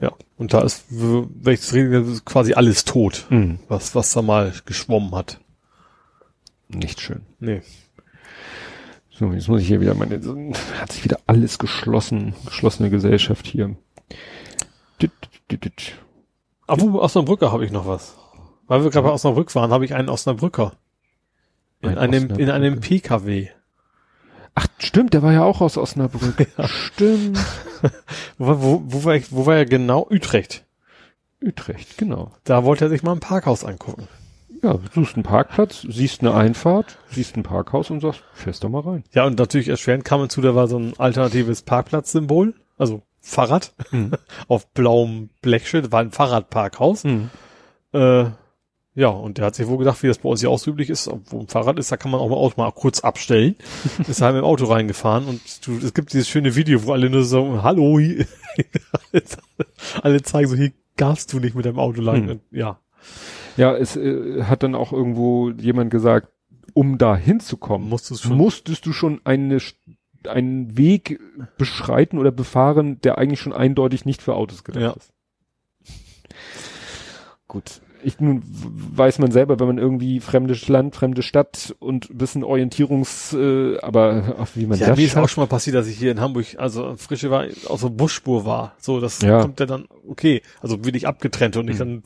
Ja. 0.00 0.12
Und 0.38 0.52
da 0.54 0.62
ist, 0.62 0.84
w- 0.90 1.26
welches 1.34 1.72
Regen, 1.74 1.92
ist 2.12 2.24
quasi 2.24 2.54
alles 2.54 2.84
tot, 2.84 3.26
Mhm. 3.30 3.58
was, 3.68 3.94
was 3.94 4.12
da 4.12 4.22
mal 4.22 4.52
geschwommen 4.64 5.14
hat. 5.14 5.38
Nicht 6.68 7.00
schön. 7.00 7.22
Nee. 7.38 7.62
So, 9.10 9.32
jetzt 9.32 9.48
muss 9.48 9.60
ich 9.60 9.66
hier 9.66 9.80
wieder 9.80 9.94
meine, 9.94 10.20
hat 10.80 10.92
sich 10.92 11.04
wieder 11.04 11.18
alles 11.26 11.58
geschlossen, 11.58 12.34
geschlossene 12.46 12.88
Gesellschaft 12.88 13.46
hier. 13.46 13.76
Dit, 15.02 15.10
dit, 15.50 15.64
dit. 15.64 15.92
Aber 16.66 16.80
wo, 16.92 16.98
Osnabrücker 17.00 17.52
habe 17.52 17.64
ich 17.66 17.72
noch 17.72 17.86
was. 17.86 18.16
Weil 18.66 18.82
wir 18.84 18.90
gerade 18.90 19.08
bei 19.08 19.12
Osnabrück 19.12 19.54
waren, 19.54 19.72
habe 19.72 19.84
ich 19.84 19.94
einen 19.94 20.08
Osnabrücker. 20.08 20.72
In 21.82 21.90
Ein 21.90 21.98
einem, 21.98 22.30
in 22.38 22.50
einem 22.50 22.80
PKW. 22.80 23.48
Ach, 24.62 24.66
stimmt, 24.78 25.14
der 25.14 25.22
war 25.22 25.32
ja 25.32 25.42
auch 25.42 25.60
aus 25.60 25.76
Osnabrück. 25.78 26.46
Stimmt. 26.66 27.38
Wo, 28.38 28.46
war- 28.46 28.62
wo, 28.62 28.82
wo, 28.84 29.04
war 29.04 29.14
ich, 29.14 29.32
wo 29.32 29.46
war 29.46 29.56
er 29.56 29.64
genau? 29.64 30.06
Utrecht. 30.10 30.64
Utrecht, 31.42 31.96
genau. 31.96 32.32
Da 32.44 32.64
wollte 32.64 32.84
er 32.84 32.90
sich 32.90 33.02
mal 33.02 33.12
ein 33.12 33.20
Parkhaus 33.20 33.64
angucken. 33.64 34.06
Ja, 34.62 34.74
du 34.74 34.80
suchst 34.94 35.14
einen 35.14 35.22
Parkplatz, 35.22 35.86
siehst 35.88 36.20
eine 36.20 36.34
Einfahrt, 36.34 36.98
siehst 37.10 37.34
ein 37.36 37.42
Parkhaus 37.42 37.88
und 37.90 38.00
sagst, 38.00 38.22
fährst 38.34 38.62
doch 38.62 38.68
mal 38.68 38.82
rein. 38.82 39.04
Ja, 39.12 39.24
und 39.24 39.38
natürlich 39.38 39.68
erschwerend 39.68 40.04
kam 40.04 40.20
hinzu, 40.20 40.42
da 40.42 40.54
war 40.54 40.68
so 40.68 40.78
ein 40.78 40.92
alternatives 40.98 41.62
Parkplatzsymbol, 41.62 42.52
also 42.76 43.00
Fahrrad, 43.22 43.72
Mhm. 43.90 44.12
auf 44.48 44.68
blauem 44.74 45.30
Blechschild, 45.40 45.90
war 45.92 46.00
ein 46.00 46.10
Fahrradparkhaus. 46.10 47.04
Äh, 47.06 48.24
ja, 48.94 49.08
und 49.08 49.38
der 49.38 49.46
hat 49.46 49.54
sich 49.54 49.66
wohl 49.68 49.78
gedacht, 49.78 50.02
wie 50.02 50.08
das 50.08 50.18
bei 50.18 50.28
uns 50.28 50.40
hier 50.40 50.50
auch 50.50 50.58
so 50.58 50.70
üblich 50.72 50.90
ist, 50.90 51.08
wo 51.26 51.40
ein 51.40 51.46
Fahrrad 51.48 51.78
ist, 51.78 51.92
da 51.92 51.96
kann 51.96 52.10
man 52.10 52.20
auch 52.20 52.28
mal 52.28 52.36
Auto 52.36 52.60
mal 52.60 52.70
kurz 52.72 53.00
abstellen. 53.00 53.54
ist 54.08 54.20
halt 54.20 54.34
mit 54.34 54.42
dem 54.42 54.46
Auto 54.46 54.64
reingefahren 54.66 55.26
und 55.26 55.40
du, 55.66 55.78
es 55.78 55.94
gibt 55.94 56.12
dieses 56.12 56.28
schöne 56.28 56.56
Video, 56.56 56.84
wo 56.84 56.92
alle 56.92 57.08
nur 57.08 57.24
so, 57.24 57.62
hallo, 57.62 57.98
hier- 58.00 58.26
alle 60.02 60.22
zeigen 60.22 60.48
so, 60.48 60.56
hier 60.56 60.72
darfst 60.96 61.32
du 61.32 61.38
nicht 61.40 61.54
mit 61.54 61.64
deinem 61.66 61.78
Auto 61.78 62.00
lang. 62.00 62.22
Hm. 62.22 62.28
Und, 62.30 62.40
ja. 62.50 62.78
Ja, 63.56 63.74
es 63.76 63.96
äh, 63.96 64.42
hat 64.44 64.62
dann 64.62 64.74
auch 64.74 64.92
irgendwo 64.92 65.50
jemand 65.50 65.90
gesagt, 65.90 66.28
um 66.74 66.98
da 66.98 67.16
hinzukommen, 67.16 67.88
Musstest 67.88 68.22
schon- 68.22 68.36
musstest 68.36 68.86
du 68.86 68.92
schon 68.92 69.20
eine, 69.24 69.58
einen 70.26 70.76
Weg 70.76 71.20
beschreiten 71.58 72.18
oder 72.18 72.30
befahren, 72.32 73.00
der 73.02 73.18
eigentlich 73.18 73.40
schon 73.40 73.52
eindeutig 73.52 74.04
nicht 74.04 74.22
für 74.22 74.34
Autos 74.34 74.62
gedacht 74.64 74.82
Ja. 74.82 74.90
ist. 74.92 75.12
Gut. 77.48 77.80
Ich 78.02 78.18
nun 78.20 78.42
weiß 78.44 79.18
man 79.18 79.30
selber, 79.32 79.58
wenn 79.60 79.66
man 79.66 79.78
irgendwie 79.78 80.20
fremdes 80.20 80.68
Land, 80.68 80.94
fremde 80.96 81.22
Stadt 81.22 81.74
und 81.78 82.10
ein 82.10 82.18
bisschen 82.18 82.44
Orientierungs, 82.44 83.32
äh, 83.34 83.78
aber 83.80 84.36
ach, 84.40 84.48
wie 84.54 84.66
man 84.66 84.78
Ja, 84.78 84.88
das 84.88 84.98
mir 84.98 85.06
ist 85.06 85.16
auch 85.16 85.28
schon 85.28 85.42
mal 85.42 85.48
passiert, 85.48 85.76
dass 85.76 85.86
ich 85.86 85.98
hier 85.98 86.10
in 86.12 86.20
Hamburg, 86.20 86.46
also 86.58 86.94
frische 86.96 87.30
war, 87.30 87.44
auf 87.66 87.80
so 87.80 87.90
Busspur 87.90 88.44
war. 88.44 88.74
So, 88.78 89.00
das 89.00 89.20
Ja. 89.22 89.42
kommt 89.42 89.60
ja 89.60 89.66
dann, 89.66 89.86
okay, 90.08 90.42
also 90.60 90.84
wirklich 90.84 91.06
abgetrennt 91.06 91.56
und 91.56 91.68
ich 91.68 91.78
dann 91.78 92.02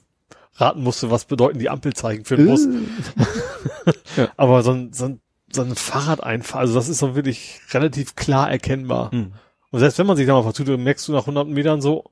raten 0.56 0.82
musste, 0.82 1.10
was 1.10 1.24
bedeuten 1.24 1.58
die 1.58 1.68
Ampelzeichen 1.70 2.24
für 2.24 2.34
Äh. 2.34 2.38
den 2.38 2.46
Bus. 2.48 2.68
Ja. 4.16 4.28
Aber 4.36 4.62
so 4.62 4.70
ein, 4.72 4.92
so 4.92 5.06
ein, 5.06 5.20
so 5.52 5.62
ein 5.62 5.74
Fahrradeinfall, 5.74 6.60
also 6.62 6.74
das 6.74 6.88
ist 6.88 6.98
so 6.98 7.14
wirklich 7.16 7.60
relativ 7.72 8.14
klar 8.16 8.50
erkennbar. 8.50 9.10
Hm. 9.12 9.32
Und 9.70 9.80
selbst 9.80 9.98
wenn 9.98 10.06
man 10.06 10.16
sich 10.16 10.26
da 10.26 10.32
mal 10.34 10.42
vertut, 10.44 10.68
dann 10.68 10.82
merkst 10.82 11.08
du 11.08 11.12
nach 11.12 11.22
100 11.22 11.48
Metern 11.48 11.80
so, 11.80 12.04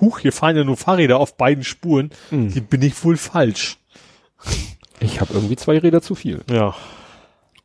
huch, 0.00 0.18
hier 0.20 0.32
fahren 0.32 0.56
ja 0.56 0.64
nur 0.64 0.76
Fahrräder 0.76 1.18
auf 1.18 1.36
beiden 1.36 1.64
Spuren. 1.64 2.10
Hm. 2.30 2.48
Hier 2.48 2.62
bin 2.62 2.82
ich 2.82 3.02
wohl 3.04 3.16
falsch. 3.16 3.78
Ich 5.00 5.20
habe 5.20 5.32
irgendwie 5.34 5.56
zwei 5.56 5.78
Räder 5.78 6.02
zu 6.02 6.14
viel. 6.14 6.42
Ja. 6.50 6.74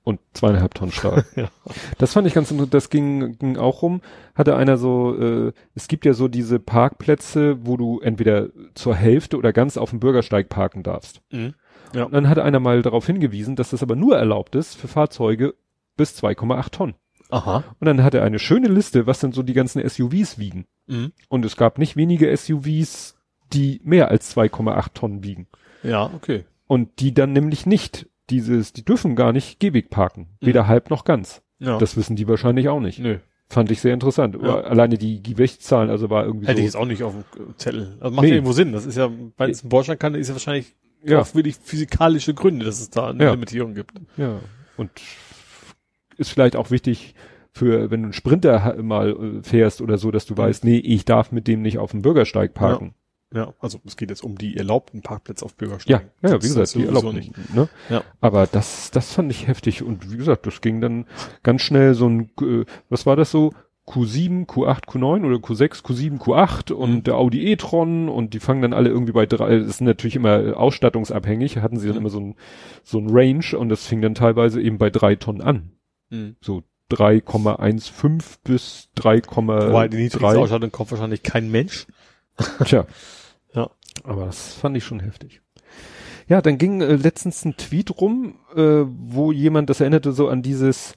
und 0.04 0.20
zweieinhalb 0.34 0.74
Tonnen 0.74 0.92
Stahl. 0.92 1.26
Ja. 1.36 1.50
Das 1.98 2.14
fand 2.14 2.28
ich 2.28 2.34
ganz 2.34 2.52
interessant. 2.52 2.74
Das 2.74 2.90
ging, 2.90 3.38
ging 3.40 3.58
auch 3.58 3.82
rum. 3.82 4.02
Hatte 4.36 4.56
einer 4.56 4.78
so, 4.78 5.16
äh, 5.20 5.52
es 5.74 5.88
gibt 5.88 6.06
ja 6.06 6.14
so 6.14 6.28
diese 6.28 6.60
Parkplätze, 6.60 7.66
wo 7.66 7.76
du 7.76 8.00
entweder 8.02 8.50
zur 8.76 8.96
Hälfte 8.96 9.38
oder 9.38 9.52
ganz 9.52 9.78
auf 9.78 9.90
dem 9.90 10.00
Bürgersteig 10.00 10.48
parken 10.50 10.84
darfst. 10.84 11.22
Mhm. 11.32 11.56
Ja. 11.94 12.04
Und 12.04 12.14
dann 12.14 12.30
hatte 12.30 12.44
einer 12.44 12.60
mal 12.60 12.82
darauf 12.82 13.06
hingewiesen, 13.08 13.56
dass 13.56 13.70
das 13.72 13.82
aber 13.84 13.96
nur 13.96 14.18
erlaubt 14.18 14.56
ist 14.56 14.76
für 14.76 14.88
Fahrzeuge 14.88 15.56
bis 15.98 16.22
2,8 16.22 16.70
Tonnen. 16.72 16.96
Aha. 17.36 17.64
Und 17.80 17.86
dann 17.86 18.04
hatte 18.04 18.20
er 18.20 18.24
eine 18.24 18.40
schöne 18.40 18.68
Liste, 18.68 19.06
was 19.08 19.20
denn 19.20 19.32
so 19.32 19.44
die 19.44 19.54
ganzen 19.54 19.88
SUVs 19.88 20.38
wiegen. 20.40 20.66
Mhm. 20.88 21.12
Und 21.30 21.46
es 21.46 21.56
gab 21.58 21.78
nicht 21.78 21.96
wenige 21.96 22.36
SUVs, 22.36 23.16
die 23.54 23.82
mehr 23.84 24.10
als 24.10 24.36
2,8 24.36 24.94
Tonnen 24.94 25.24
wiegen. 25.24 25.48
Ja, 25.84 26.10
okay. 26.16 26.46
Und 26.68 27.00
die 27.00 27.14
dann 27.14 27.34
nämlich 27.34 27.66
nicht 27.66 28.08
dieses, 28.30 28.74
die 28.74 28.84
dürfen 28.86 29.16
gar 29.16 29.34
nicht 29.34 29.60
Gehweg 29.60 29.90
parken. 29.90 30.28
Weder 30.42 30.68
halb 30.68 30.90
noch 30.90 31.04
ganz. 31.04 31.42
Ja. 31.60 31.78
Das 31.78 31.96
wissen 31.96 32.16
die 32.16 32.28
wahrscheinlich 32.28 32.70
auch 32.70 32.80
nicht. 32.80 33.00
Nö. 33.00 33.18
Fand 33.48 33.70
ich 33.70 33.80
sehr 33.82 33.94
interessant. 33.94 34.36
Ja. 34.42 34.62
Alleine 34.62 34.98
die 34.98 35.22
Gewichtszahlen, 35.22 35.92
also 35.92 36.10
war 36.10 36.26
irgendwie 36.26 36.48
Hätte 36.48 36.62
ich 36.62 36.72
so. 36.72 36.80
jetzt 36.80 36.84
auch 36.84 36.88
nicht 36.88 37.04
auf 37.04 37.14
dem 37.14 37.50
äh, 37.52 37.56
Zettel. 37.58 37.98
Also 38.00 38.16
macht 38.16 38.24
Nee. 38.24 38.30
ja 38.30 38.36
irgendwo 38.36 38.54
Sinn. 38.54 38.72
Das 38.72 38.86
ist 38.88 38.98
ja, 38.98 39.12
weil 39.38 39.52
es 39.52 39.62
in 39.62 39.70
Deutschland 39.70 40.00
kann, 40.00 40.16
ist 40.16 40.28
ja 40.30 40.34
wahrscheinlich 40.34 40.74
Ja. 41.04 41.20
auch 41.22 41.36
wirklich 41.36 41.58
physikalische 41.58 42.34
Gründe, 42.34 42.66
dass 42.66 42.80
es 42.80 42.90
da 42.90 43.10
eine 43.10 43.24
Ja. 43.24 43.32
Limitierung 43.32 43.76
gibt. 43.76 43.92
Ja. 44.18 44.40
Und 44.78 44.90
ist 46.18 46.30
vielleicht 46.30 46.56
auch 46.56 46.72
wichtig 46.72 47.16
für, 47.52 47.90
wenn 47.92 48.02
du 48.02 48.08
einen 48.08 48.14
Sprinter 48.14 48.76
mal 48.82 49.10
äh, 49.12 49.44
fährst 49.44 49.82
oder 49.82 49.98
so, 49.98 50.12
dass 50.12 50.26
du 50.26 50.36
weißt, 50.38 50.64
nee, 50.66 50.78
ich 50.78 51.06
darf 51.06 51.32
mit 51.32 51.48
dem 51.48 51.62
nicht 51.62 51.78
auf 51.78 51.92
dem 51.92 52.02
Bürgersteig 52.02 52.54
parken. 52.54 52.94
Ja, 53.34 53.54
also 53.60 53.80
es 53.86 53.98
geht 53.98 54.10
jetzt 54.12 54.24
um 54.24 54.38
die 54.38 54.56
erlaubten 54.56 55.02
Parkplätze 55.02 55.44
auf 55.44 55.52
Ja, 55.52 55.58
Bürgersteigen. 55.58 56.10
ja, 56.22 56.30
Das 56.30 56.44
wie 56.44 56.48
gesagt, 56.48 56.76
die 56.76 56.86
erlauben 56.86 57.16
nicht. 57.16 57.54
Ne? 57.54 57.68
Ja. 57.90 58.04
Aber 58.22 58.46
das, 58.48 58.92
das 58.92 59.14
fand 59.14 59.32
ich 59.32 59.48
heftig 59.48 59.84
und 59.84 60.12
wie 60.12 60.18
gesagt, 60.18 60.46
das 60.46 60.62
ging 60.62 60.80
dann 60.80 61.06
ganz 61.44 61.62
schnell 61.62 61.96
so 61.96 62.08
ein, 62.08 62.30
äh, 62.42 62.66
was 62.90 63.06
war 63.06 63.16
das 63.16 63.32
so? 63.32 63.52
Q7, 63.88 64.48
Q8, 64.48 64.86
Q9 64.86 65.26
oder 65.26 65.36
Q6, 65.38 65.84
Q7, 65.84 66.18
Q8 66.20 66.72
und 66.74 66.92
Mhm. 66.92 67.04
der 67.04 67.16
Audi 67.18 67.46
e-tron 67.52 68.10
und 68.10 68.34
die 68.34 68.40
fangen 68.40 68.62
dann 68.64 68.74
alle 68.74 68.90
irgendwie 68.90 69.12
bei 69.14 69.26
drei, 69.28 69.60
das 69.60 69.68
ist 69.68 69.82
natürlich 69.82 70.16
immer 70.16 70.58
ausstattungsabhängig, 70.58 71.58
hatten 71.58 71.78
sie 71.78 71.88
dann 71.88 71.98
Mhm. 71.98 72.02
immer 72.02 72.10
so 72.10 72.20
ein, 72.20 72.36
so 72.84 72.98
ein 73.00 73.08
Range 73.10 73.46
und 73.58 73.70
das 73.70 73.86
fing 73.86 74.02
dann 74.02 74.16
teilweise 74.16 74.62
eben 74.62 74.78
bei 74.78 74.90
drei 74.90 75.16
Tonnen 75.16 75.42
an. 75.42 75.72
Mhm. 76.10 76.36
So 76.42 76.64
3,15 76.92 78.38
bis 78.44 78.90
3,3. 78.98 79.70
Wobei 79.70 79.88
die 79.88 79.98
niedrigste 79.98 80.40
Ausstattung 80.40 80.72
kauft 80.72 80.92
wahrscheinlich 80.92 81.24
kein 81.24 81.50
Mensch. 81.52 81.88
Tja. 82.66 82.86
Ja. 83.54 83.72
Aber 84.04 84.26
das 84.26 84.54
fand 84.54 84.76
ich 84.76 84.84
schon 84.84 85.00
heftig. 85.00 85.42
Ja, 86.28 86.42
dann 86.42 86.58
ging 86.58 86.82
äh, 86.82 86.96
letztens 86.96 87.46
ein 87.46 87.56
Tweet 87.56 88.02
rum, 88.02 88.40
äh, 88.54 88.84
wo 88.86 89.32
jemand, 89.32 89.70
das 89.70 89.80
erinnerte 89.80 90.12
so 90.12 90.28
an 90.28 90.42
dieses, 90.42 90.94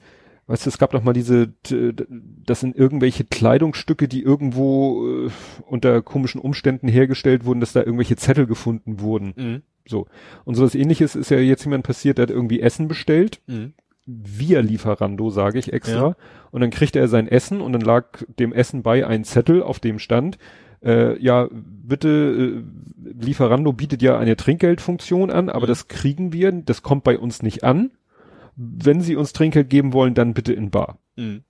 weißt 0.47 0.65
du, 0.65 0.69
es 0.69 0.77
gab 0.77 0.91
doch 0.91 1.01
mal 1.01 1.13
diese, 1.13 1.53
das 1.63 2.59
sind 2.59 2.75
irgendwelche 2.75 3.23
Kleidungsstücke, 3.23 4.09
die 4.09 4.23
irgendwo 4.23 5.27
äh, 5.27 5.29
unter 5.67 6.01
komischen 6.01 6.41
Umständen 6.41 6.89
hergestellt 6.89 7.45
wurden, 7.45 7.61
dass 7.61 7.71
da 7.71 7.79
irgendwelche 7.79 8.17
Zettel 8.17 8.45
gefunden 8.45 8.99
wurden. 8.99 9.33
Mhm. 9.37 9.61
So. 9.87 10.07
Und 10.43 10.55
so 10.55 10.65
was 10.65 10.75
ähnliches 10.75 11.15
ist 11.15 11.31
ja 11.31 11.39
jetzt 11.39 11.63
jemand 11.63 11.85
passiert, 11.85 12.17
der 12.17 12.23
hat 12.23 12.31
irgendwie 12.31 12.59
Essen 12.59 12.89
bestellt 12.89 13.39
Mhm. 13.47 13.73
Via 14.09 14.61
Lieferando, 14.61 15.29
sage 15.29 15.59
ich 15.59 15.71
extra. 15.73 16.09
Ja. 16.09 16.15
Und 16.51 16.61
dann 16.61 16.71
kriegte 16.71 16.99
er 16.99 17.07
sein 17.07 17.27
Essen 17.27 17.61
und 17.61 17.73
dann 17.73 17.81
lag 17.81 18.23
dem 18.39 18.53
Essen 18.53 18.81
bei 18.81 19.05
ein 19.05 19.23
Zettel, 19.23 19.61
auf 19.61 19.79
dem 19.79 19.99
stand, 19.99 20.37
äh, 20.83 21.21
ja, 21.21 21.47
bitte, 21.51 22.63
äh, 22.63 23.23
Lieferando 23.23 23.73
bietet 23.73 24.01
ja 24.01 24.17
eine 24.17 24.35
Trinkgeldfunktion 24.35 25.29
an, 25.29 25.49
aber 25.49 25.65
Mhm. 25.65 25.69
das 25.69 25.87
kriegen 25.87 26.33
wir, 26.33 26.51
das 26.51 26.83
kommt 26.83 27.03
bei 27.03 27.19
uns 27.19 27.43
nicht 27.43 27.63
an. 27.63 27.91
Wenn 28.55 29.01
Sie 29.01 29.15
uns 29.15 29.33
Trinkgeld 29.33 29.69
geben 29.69 29.93
wollen, 29.93 30.13
dann 30.13 30.33
bitte 30.33 30.53
in 30.53 30.69
Bar. 30.69 30.97
Mhm. 31.15 31.43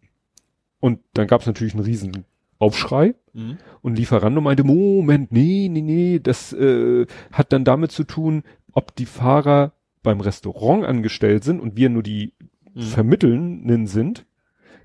Und 0.80 1.00
dann 1.14 1.28
gab 1.28 1.42
es 1.42 1.48
natürlich 1.48 1.74
einen 1.74 1.84
riesen 1.84 2.26
Aufschrei. 2.58 3.16
Mhm. 3.34 3.58
Und 3.82 3.98
Lieferando 3.98 4.42
meinte, 4.42 4.64
Moment, 4.64 5.32
nee, 5.32 5.70
nee, 5.72 5.82
nee, 5.82 6.20
das 6.22 6.54
äh, 6.54 7.06
hat 7.32 7.54
dann 7.54 7.64
damit 7.64 7.92
zu 7.92 8.04
tun, 8.04 8.44
ob 8.74 8.96
die 8.96 9.06
Fahrer 9.06 9.74
beim 10.02 10.22
Restaurant 10.22 10.86
angestellt 10.86 11.44
sind 11.44 11.60
und 11.60 11.76
wir 11.76 11.90
nur 11.90 12.04
die 12.04 12.34
Mhm. 12.74 12.82
Vermittelnden 12.82 13.88
sind, 13.88 14.26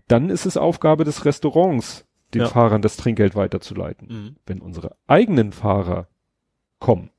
dann 0.08 0.30
ist 0.30 0.46
es 0.46 0.56
Aufgabe 0.56 1.04
des 1.04 1.24
Restaurants, 1.24 2.06
den 2.34 2.42
Ja. 2.42 2.48
Fahrern 2.48 2.82
das 2.82 2.96
Trinkgeld 2.96 3.34
weiterzuleiten. 3.34 4.08
Mhm. 4.08 4.36
Wenn 4.46 4.60
unsere 4.60 4.96
eigenen 5.06 5.52
Fahrer 5.52 6.08
kommen, 6.78 7.10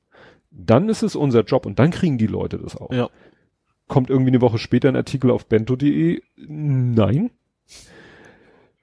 dann 0.50 0.88
ist 0.88 1.02
es 1.02 1.16
unser 1.16 1.42
Job 1.42 1.66
und 1.66 1.78
dann 1.78 1.90
kriegen 1.90 2.18
die 2.18 2.26
Leute 2.26 2.58
das 2.58 2.76
auch. 2.76 2.92
Ja. 2.92 3.08
Kommt 3.88 4.10
irgendwie 4.10 4.30
eine 4.30 4.40
Woche 4.40 4.58
später 4.58 4.88
ein 4.88 4.96
Artikel 4.96 5.30
auf 5.30 5.46
bento.de? 5.46 6.20
Nein. 6.36 7.30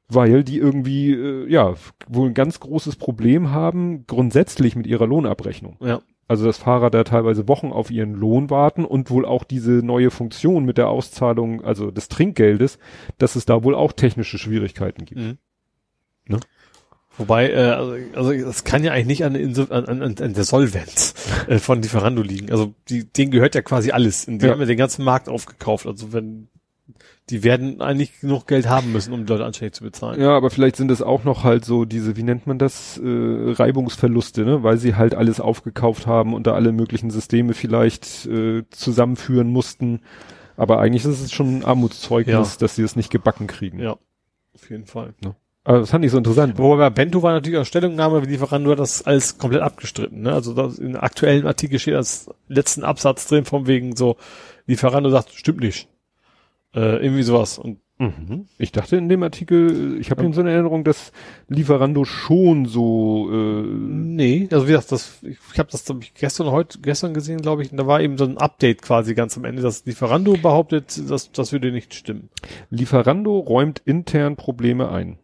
Weil 0.07 0.43
die 0.43 0.57
irgendwie, 0.57 1.11
äh, 1.11 1.49
ja, 1.49 1.73
wohl 2.07 2.29
ein 2.29 2.33
ganz 2.33 2.59
großes 2.59 2.97
Problem 2.97 3.51
haben, 3.51 4.05
grundsätzlich 4.05 4.75
mit 4.75 4.85
ihrer 4.85 5.07
Lohnabrechnung. 5.07 5.77
Ja. 5.81 6.01
Also, 6.27 6.45
dass 6.45 6.57
Fahrer 6.57 6.89
da 6.89 7.03
teilweise 7.03 7.47
Wochen 7.47 7.71
auf 7.71 7.91
ihren 7.91 8.13
Lohn 8.13 8.49
warten 8.49 8.85
und 8.85 9.09
wohl 9.09 9.25
auch 9.25 9.43
diese 9.43 9.71
neue 9.71 10.09
Funktion 10.09 10.63
mit 10.65 10.77
der 10.77 10.87
Auszahlung, 10.87 11.63
also 11.63 11.91
des 11.91 12.07
Trinkgeldes, 12.07 12.79
dass 13.17 13.35
es 13.35 13.45
da 13.45 13.63
wohl 13.63 13.75
auch 13.75 13.91
technische 13.91 14.37
Schwierigkeiten 14.37 15.05
gibt. 15.05 15.19
Mhm. 15.21 15.37
Ne? 16.27 16.39
Wobei, 17.17 17.51
äh, 17.51 17.57
also, 17.57 17.95
also 18.15 18.33
das 18.33 18.63
kann 18.63 18.83
ja 18.83 18.91
eigentlich 18.91 19.19
nicht 19.19 19.25
an, 19.25 19.35
an, 19.69 20.01
an, 20.01 20.17
an 20.17 20.33
der 20.33 20.43
Solvenz 20.43 21.13
äh, 21.47 21.59
von 21.59 21.81
Lieferando 21.81 22.21
liegen. 22.23 22.49
Also 22.51 22.73
die, 22.89 23.05
denen 23.05 23.31
gehört 23.31 23.53
ja 23.53 23.61
quasi 23.61 23.91
alles. 23.91 24.25
Und 24.27 24.39
die 24.39 24.45
Ja. 24.47 24.53
haben 24.53 24.59
ja 24.61 24.65
den 24.65 24.77
ganzen 24.77 25.03
Markt 25.05 25.29
aufgekauft. 25.29 25.85
Also 25.85 26.11
wenn 26.13 26.47
die 27.29 27.43
werden 27.43 27.81
eigentlich 27.81 28.19
genug 28.19 28.47
Geld 28.47 28.67
haben 28.67 28.91
müssen, 28.91 29.13
um 29.13 29.25
die 29.25 29.31
Leute 29.31 29.45
anständig 29.45 29.73
zu 29.75 29.83
bezahlen. 29.83 30.19
Ja, 30.21 30.35
aber 30.35 30.49
vielleicht 30.49 30.75
sind 30.75 30.91
es 30.91 31.01
auch 31.01 31.23
noch 31.23 31.43
halt 31.43 31.63
so 31.63 31.85
diese, 31.85 32.17
wie 32.17 32.23
nennt 32.23 32.47
man 32.47 32.57
das, 32.59 32.97
äh, 32.97 33.01
Reibungsverluste, 33.05 34.43
ne? 34.43 34.63
Weil 34.63 34.77
sie 34.77 34.95
halt 34.95 35.15
alles 35.15 35.39
aufgekauft 35.39 36.05
haben 36.05 36.33
und 36.33 36.47
da 36.47 36.53
alle 36.53 36.71
möglichen 36.73 37.11
Systeme 37.11 37.53
vielleicht 37.53 38.25
äh, 38.25 38.63
zusammenführen 38.71 39.47
mussten. 39.47 40.01
Aber 40.57 40.79
eigentlich 40.79 41.05
ist 41.05 41.21
es 41.21 41.31
schon 41.31 41.59
ein 41.59 41.65
Armutszeugnis, 41.65 42.53
Ja. 42.53 42.59
dass 42.59 42.75
sie 42.75 42.83
es 42.83 42.95
nicht 42.95 43.09
gebacken 43.09 43.47
kriegen. 43.47 43.79
Ja, 43.79 43.97
auf 44.53 44.69
jeden 44.69 44.85
Fall. 44.85 45.13
Aber 45.63 45.79
das 45.79 45.91
fand 45.91 46.03
ich 46.03 46.11
so 46.11 46.17
interessant. 46.17 46.57
Wobei 46.57 46.75
bei 46.75 46.89
Bento 46.89 47.23
war 47.23 47.31
natürlich 47.31 47.57
auch 47.57 47.65
Stellungnahme, 47.65 48.21
wie 48.21 48.31
Lieferando 48.31 48.69
hat 48.71 48.79
das 48.79 49.03
alles 49.05 49.37
komplett 49.37 49.61
abgestritten. 49.61 50.23
Ne? 50.23 50.33
Also 50.33 50.53
das, 50.53 50.77
in 50.77 50.97
aktuellen 50.97 51.47
Artikel 51.47 51.79
steht 51.79 51.95
als 51.95 52.29
letzten 52.49 52.83
Absatz 52.83 53.27
drin, 53.27 53.45
von 53.45 53.65
wegen 53.65 53.95
so, 53.95 54.17
Lieferando 54.67 55.09
sagt, 55.09 55.31
stimmt 55.31 55.61
nicht. 55.61 55.87
Äh, 56.75 57.03
irgendwie 57.03 57.23
sowas. 57.23 57.59
Und 57.59 57.79
Mhm. 57.99 58.47
Ich 58.57 58.71
dachte 58.71 58.97
in 58.97 59.07
dem 59.07 59.21
Artikel, 59.21 59.99
ich 59.99 60.09
habe 60.09 60.23
in 60.25 60.33
so 60.33 60.41
eine 60.41 60.51
Erinnerung, 60.51 60.83
dass 60.83 61.11
Lieferando 61.47 62.05
schon 62.05 62.65
so 62.65 63.29
äh, 63.31 63.61
Nee, 63.61 64.47
also 64.51 64.67
wie 64.67 64.71
gesagt, 64.71 64.91
das, 64.91 65.19
ich, 65.21 65.37
ich 65.53 65.59
habe 65.59 65.69
das 65.71 65.87
ich, 66.01 66.13
gestern 66.15 66.47
heute 66.47 66.79
gestern 66.79 67.13
gesehen, 67.13 67.41
glaube 67.41 67.61
ich, 67.61 67.71
und 67.71 67.77
da 67.77 67.85
war 67.85 68.01
eben 68.01 68.17
so 68.17 68.25
ein 68.25 68.37
Update 68.37 68.81
quasi 68.81 69.13
ganz 69.13 69.37
am 69.37 69.45
Ende, 69.45 69.61
dass 69.61 69.85
Lieferando 69.85 70.33
behauptet, 70.33 71.09
dass 71.09 71.31
das 71.31 71.51
würde 71.53 71.71
nicht 71.71 71.93
stimmen. 71.93 72.29
Lieferando 72.71 73.37
räumt 73.37 73.81
intern 73.85 74.35
Probleme 74.35 74.89
ein. 74.89 75.19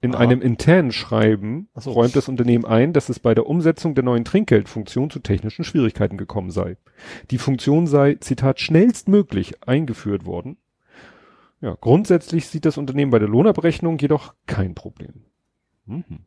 In 0.00 0.14
Aha. 0.14 0.22
einem 0.22 0.42
internen 0.42 0.92
Schreiben 0.92 1.68
so. 1.74 1.90
räumt 1.90 2.14
das 2.14 2.28
Unternehmen 2.28 2.64
ein, 2.64 2.92
dass 2.92 3.08
es 3.08 3.18
bei 3.18 3.34
der 3.34 3.46
Umsetzung 3.46 3.94
der 3.94 4.04
neuen 4.04 4.24
Trinkgeldfunktion 4.24 5.10
zu 5.10 5.18
technischen 5.18 5.64
Schwierigkeiten 5.64 6.16
gekommen 6.16 6.50
sei. 6.50 6.76
Die 7.30 7.38
Funktion 7.38 7.86
sei, 7.88 8.14
Zitat, 8.14 8.60
schnellstmöglich 8.60 9.54
eingeführt 9.66 10.24
worden. 10.24 10.56
Ja, 11.60 11.76
grundsätzlich 11.80 12.46
sieht 12.46 12.64
das 12.64 12.78
Unternehmen 12.78 13.10
bei 13.10 13.18
der 13.18 13.28
Lohnabrechnung 13.28 13.98
jedoch 13.98 14.34
kein 14.46 14.74
Problem. 14.74 15.24
Mhm. 15.86 16.20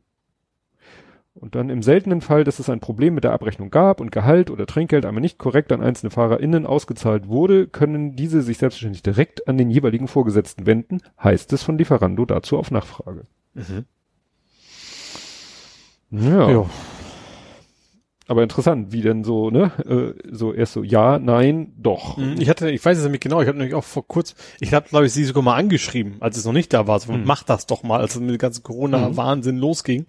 Und 1.34 1.54
dann 1.54 1.70
im 1.70 1.82
seltenen 1.82 2.20
Fall, 2.20 2.44
dass 2.44 2.58
es 2.58 2.68
ein 2.68 2.80
Problem 2.80 3.14
mit 3.14 3.24
der 3.24 3.32
Abrechnung 3.32 3.70
gab 3.70 4.02
und 4.02 4.12
Gehalt 4.12 4.50
oder 4.50 4.66
Trinkgeld 4.66 5.06
einmal 5.06 5.22
nicht 5.22 5.38
korrekt 5.38 5.72
an 5.72 5.80
einzelne 5.80 6.10
FahrerInnen 6.10 6.66
ausgezahlt 6.66 7.26
wurde, 7.26 7.66
können 7.68 8.16
diese 8.16 8.42
sich 8.42 8.58
selbstverständlich 8.58 9.02
direkt 9.02 9.48
an 9.48 9.56
den 9.56 9.70
jeweiligen 9.70 10.08
Vorgesetzten 10.08 10.66
wenden, 10.66 11.00
heißt 11.22 11.52
es 11.54 11.62
von 11.62 11.78
Lieferando 11.78 12.26
dazu 12.26 12.58
auf 12.58 12.70
Nachfrage. 12.70 13.26
Ja. 16.10 16.50
Ja. 16.50 16.66
Aber 18.32 18.42
interessant, 18.42 18.92
wie 18.92 19.02
denn 19.02 19.24
so, 19.24 19.50
ne? 19.50 19.72
Äh, 19.86 20.34
so 20.34 20.54
erst 20.54 20.72
so, 20.72 20.82
ja, 20.82 21.18
nein, 21.18 21.74
doch. 21.76 22.16
Mhm, 22.16 22.36
Ich 22.40 22.48
hatte, 22.48 22.70
ich 22.70 22.82
weiß 22.82 22.96
es 22.96 23.04
nämlich 23.04 23.20
genau, 23.20 23.42
ich 23.42 23.46
habe 23.46 23.58
nämlich 23.58 23.74
auch 23.74 23.84
vor 23.84 24.08
kurz, 24.08 24.34
ich 24.58 24.72
habe 24.72 24.88
glaube 24.88 25.04
ich 25.04 25.12
sie 25.12 25.24
sogar 25.24 25.42
mal 25.42 25.56
angeschrieben, 25.56 26.16
als 26.20 26.38
es 26.38 26.46
noch 26.46 26.54
nicht 26.54 26.72
da 26.72 26.86
war, 26.86 26.98
so, 26.98 27.12
Mhm. 27.12 27.24
mach 27.26 27.42
das 27.42 27.66
doch 27.66 27.82
mal, 27.82 28.00
als 28.00 28.14
es 28.14 28.22
mit 28.22 28.30
dem 28.30 28.38
ganzen 28.38 28.62
Corona-Wahnsinn 28.62 29.58
losging, 29.58 30.06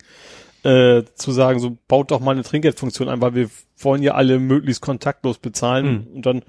äh, 0.64 1.04
zu 1.16 1.34
sagen, 1.34 1.60
so 1.60 1.78
baut 1.90 2.12
doch 2.12 2.22
mal 2.22 2.32
eine 2.32 2.44
Trinkgeldfunktion 2.44 3.10
ein, 3.10 3.20
weil 3.22 3.36
wir 3.36 3.50
wollen 3.78 4.02
ja 4.02 4.14
alle 4.14 4.40
möglichst 4.40 4.82
kontaktlos 4.82 5.38
bezahlen 5.40 5.86
Mhm. 5.86 6.16
und 6.16 6.26
dann 6.26 6.42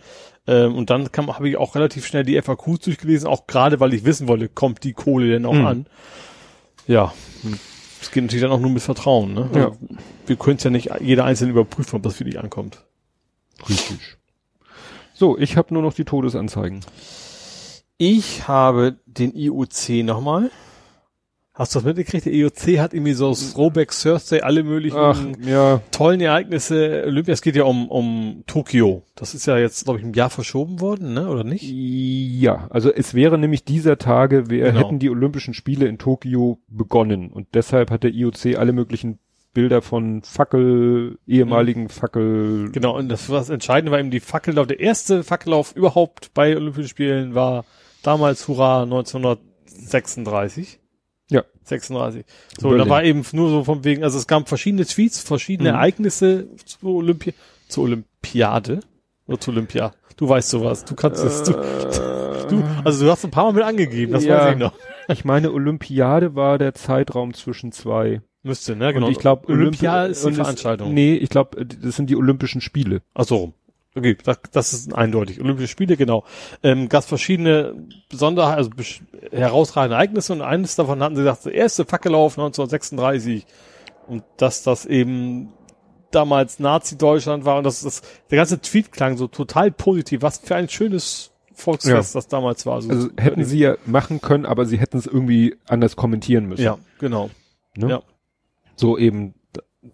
ähm, 0.46 0.76
und 0.76 0.90
dann 0.90 1.10
kam 1.10 1.34
habe 1.34 1.48
ich 1.48 1.56
auch 1.56 1.74
relativ 1.74 2.06
schnell 2.06 2.22
die 2.22 2.40
FAQs 2.40 2.78
durchgelesen, 2.84 3.26
auch 3.26 3.48
gerade 3.48 3.80
weil 3.80 3.94
ich 3.94 4.04
wissen 4.04 4.28
wollte, 4.28 4.48
kommt 4.48 4.84
die 4.84 4.92
Kohle 4.92 5.26
denn 5.28 5.44
auch 5.44 5.54
Mhm. 5.54 5.66
an? 5.66 5.86
Ja, 6.86 7.12
es 8.04 8.10
geht 8.10 8.22
natürlich 8.22 8.42
dann 8.42 8.52
auch 8.52 8.60
nur 8.60 8.70
mit 8.70 8.82
Vertrauen, 8.82 9.34
ne? 9.34 9.50
Ja. 9.54 9.72
Wir 10.26 10.36
können 10.36 10.56
es 10.56 10.64
ja 10.64 10.70
nicht 10.70 10.90
jeder 11.00 11.24
einzelne 11.24 11.50
überprüfen, 11.50 11.96
ob 11.96 12.02
das 12.02 12.16
für 12.16 12.24
dich 12.24 12.38
ankommt. 12.38 12.84
Richtig. 13.68 13.98
So, 15.14 15.38
ich 15.38 15.56
habe 15.56 15.72
nur 15.72 15.82
noch 15.82 15.94
die 15.94 16.04
Todesanzeigen. 16.04 16.80
Ich 17.96 18.48
habe 18.48 18.96
den 19.06 19.34
IOC 19.34 20.04
nochmal. 20.04 20.50
Hast 21.56 21.72
du 21.72 21.78
das 21.78 21.86
mitgekriegt? 21.86 22.26
Der 22.26 22.32
IOC 22.32 22.78
hat 22.80 22.94
irgendwie 22.94 23.12
so 23.12 23.32
Throwback 23.32 23.92
Thursday, 23.92 24.40
alle 24.40 24.64
möglichen 24.64 24.96
Ach, 24.98 25.22
ja, 25.46 25.80
tollen 25.92 26.20
Ereignisse. 26.20 27.04
Olympia, 27.06 27.32
es 27.32 27.42
geht 27.42 27.54
ja 27.54 27.62
um, 27.62 27.88
um 27.88 28.42
Tokio. 28.48 29.04
Das 29.14 29.34
ist 29.36 29.46
ja 29.46 29.56
jetzt, 29.56 29.84
glaube 29.84 30.00
ich, 30.00 30.04
ein 30.04 30.14
Jahr 30.14 30.30
verschoben 30.30 30.80
worden, 30.80 31.14
ne? 31.14 31.28
Oder 31.28 31.44
nicht? 31.44 31.62
ja, 31.62 32.66
also 32.70 32.92
es 32.92 33.14
wäre 33.14 33.38
nämlich 33.38 33.64
dieser 33.64 33.98
Tage, 33.98 34.50
wir 34.50 34.64
Genau. 34.64 34.80
hätten 34.80 34.98
die 34.98 35.10
Olympischen 35.10 35.54
Spiele 35.54 35.86
in 35.86 35.98
Tokio 35.98 36.58
begonnen 36.66 37.30
und 37.30 37.46
deshalb 37.54 37.92
hat 37.92 38.02
der 38.02 38.10
IOC 38.10 38.56
alle 38.58 38.72
möglichen 38.72 39.20
Bilder 39.52 39.80
von 39.82 40.22
Fackel, 40.22 41.18
ehemaligen 41.28 41.88
Fackel, 41.88 42.70
Genau, 42.72 42.96
und 42.98 43.08
das 43.08 43.30
was 43.30 43.48
Entscheidende 43.50 43.92
war 43.92 44.00
eben 44.00 44.10
die 44.10 44.18
Fackellauf. 44.18 44.66
Der 44.66 44.80
erste 44.80 45.22
Fackellauf 45.22 45.76
überhaupt 45.76 46.34
bei 46.34 46.56
Olympischen 46.56 46.88
Spielen 46.88 47.36
war 47.36 47.64
damals, 48.02 48.48
hurra, 48.48 48.82
1936. 48.82 50.80
Ja. 51.64 51.68
36. 51.68 52.24
So, 52.60 52.68
und 52.68 52.72
da 52.78 52.84
Berlin. 52.84 52.90
war 52.90 53.04
eben 53.04 53.22
nur 53.32 53.48
so 53.50 53.64
von 53.64 53.84
wegen, 53.84 54.04
also 54.04 54.18
es 54.18 54.26
gab 54.26 54.48
verschiedene 54.48 54.84
Tweets, 54.86 55.20
verschiedene 55.20 55.70
Mhm. 55.70 55.74
Ereignisse 55.76 56.48
zu 56.64 56.78
Olympia, 56.96 57.32
zur 57.68 57.84
Olympiade. 57.84 58.80
Oder 59.26 59.40
zu 59.40 59.50
Olympia. 59.50 59.92
Du 60.16 60.28
weißt 60.28 60.50
sowas. 60.50 60.84
Du 60.84 60.94
kannst 60.94 61.24
es. 61.24 61.42
Du, 61.44 61.52
du, 62.48 62.62
also 62.84 63.04
du 63.06 63.10
hast 63.10 63.24
ein 63.24 63.30
paar 63.30 63.44
Mal 63.44 63.52
mit 63.54 63.64
angegeben, 63.64 64.12
das 64.12 64.24
Äh. 64.24 64.28
Ja. 64.28 64.38
weiß 64.44 64.52
ich 64.52 64.58
noch. 64.58 64.74
Ich 65.08 65.24
meine, 65.24 65.50
Olympiade 65.52 66.34
war 66.34 66.58
der 66.58 66.74
Zeitraum 66.74 67.34
zwischen 67.34 67.72
zwei. 67.72 68.20
Müsste, 68.42 68.76
ne? 68.76 68.92
Genau. 68.92 69.06
Und 69.06 69.12
ich 69.12 69.18
glaube, 69.18 69.48
Olympia 69.48 70.04
ist 70.04 70.22
die 70.22 70.26
und 70.26 70.32
es- 70.34 70.38
Veranstaltung. 70.38 70.92
Nee, 70.92 71.14
ich 71.16 71.30
glaube, 71.30 71.64
das 71.64 71.96
sind 71.96 72.10
die 72.10 72.16
Olympischen 72.16 72.60
Spiele. 72.60 73.00
Ach 73.14 73.24
so. 73.24 73.54
Okay, 73.96 74.16
das, 74.24 74.38
das 74.50 74.72
ist 74.72 74.94
eindeutig. 74.94 75.40
Olympische 75.40 75.68
Spiele, 75.68 75.96
genau. 75.96 76.24
Ähm, 76.62 76.88
gab 76.88 77.04
verschiedene 77.04 77.74
Besonderheiten, 78.08 78.58
also 78.58 78.70
herausragende 79.30 79.94
Ereignisse 79.94 80.32
und 80.32 80.42
eines 80.42 80.74
davon 80.74 81.00
hatten 81.02 81.14
sie 81.14 81.22
gesagt, 81.22 81.44
der 81.46 81.54
erste 81.54 81.84
Fackellauf 81.84 82.36
1936 82.36 83.46
und 84.08 84.24
dass 84.36 84.62
das 84.62 84.84
eben 84.84 85.52
damals 86.10 86.58
Nazi-Deutschland 86.58 87.44
war 87.44 87.58
und 87.58 87.64
das, 87.64 87.82
das, 87.82 88.02
der 88.30 88.36
ganze 88.38 88.60
Tweet 88.60 88.92
klang 88.92 89.16
so 89.16 89.28
total 89.28 89.70
positiv. 89.70 90.22
Was 90.22 90.38
für 90.38 90.56
ein 90.56 90.68
schönes 90.68 91.32
Volksfest 91.54 92.14
das 92.14 92.28
damals 92.28 92.66
war. 92.66 92.82
So, 92.82 92.90
Also 92.90 93.08
hätten 93.16 93.44
sie 93.44 93.60
ja 93.60 93.76
machen 93.86 94.20
können, 94.20 94.44
aber 94.44 94.66
sie 94.66 94.78
hätten 94.78 94.98
es 94.98 95.06
irgendwie 95.06 95.56
anders 95.68 95.96
kommentieren 95.96 96.46
müssen. 96.46 96.64
Ja, 96.64 96.78
genau. 96.98 97.30
Ne? 97.76 97.90
ja. 97.90 98.02
So 98.76 98.98
eben, 98.98 99.34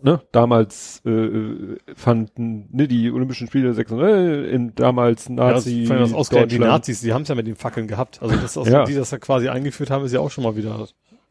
ne, 0.02 0.20
damals 0.32 1.02
äh, 1.04 1.76
fanden 1.94 2.68
ne, 2.72 2.88
die 2.88 3.10
Olympischen 3.10 3.46
Spiele 3.46 3.74
36, 3.74 4.08
äh, 4.08 4.50
in 4.50 4.74
damals 4.74 5.28
Nazi 5.28 5.84
ja, 5.84 5.96
das, 5.98 6.12
das 6.12 6.48
die. 6.48 6.58
Nazis, 6.58 7.00
die 7.00 7.12
haben 7.12 7.22
es 7.22 7.28
ja 7.28 7.34
mit 7.34 7.46
den 7.46 7.56
Fackeln 7.56 7.86
gehabt. 7.88 8.20
Also 8.22 8.36
das, 8.36 8.56
also 8.56 8.70
Ja. 8.70 8.84
die 8.84 8.94
das 8.94 9.10
ja 9.10 9.18
quasi 9.18 9.48
eingeführt 9.48 9.90
haben, 9.90 10.04
ist 10.04 10.12
ja 10.12 10.20
auch 10.20 10.30
schon 10.30 10.44
mal 10.44 10.56
wieder, 10.56 10.86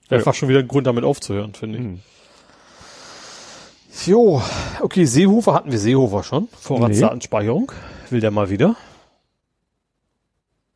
Ja. 0.10 0.20
fast 0.20 0.38
schon 0.40 0.50
wieder 0.50 0.60
ein 0.60 0.68
Grund, 0.68 0.88
damit 0.88 1.04
aufzuhören, 1.04 1.54
finde 1.54 1.78
ich. 1.78 1.84
Hm. 1.84 2.00
Jo, 4.06 4.42
okay, 4.82 5.06
Seehofer 5.06 5.54
hatten 5.54 5.72
wir 5.72 5.80
Seehofer 5.80 6.24
schon. 6.24 6.48
Vorratsdatenspeicherung. 6.60 7.72
Will 8.10 8.22
der 8.22 8.32
mal 8.32 8.50
wieder? 8.50 8.76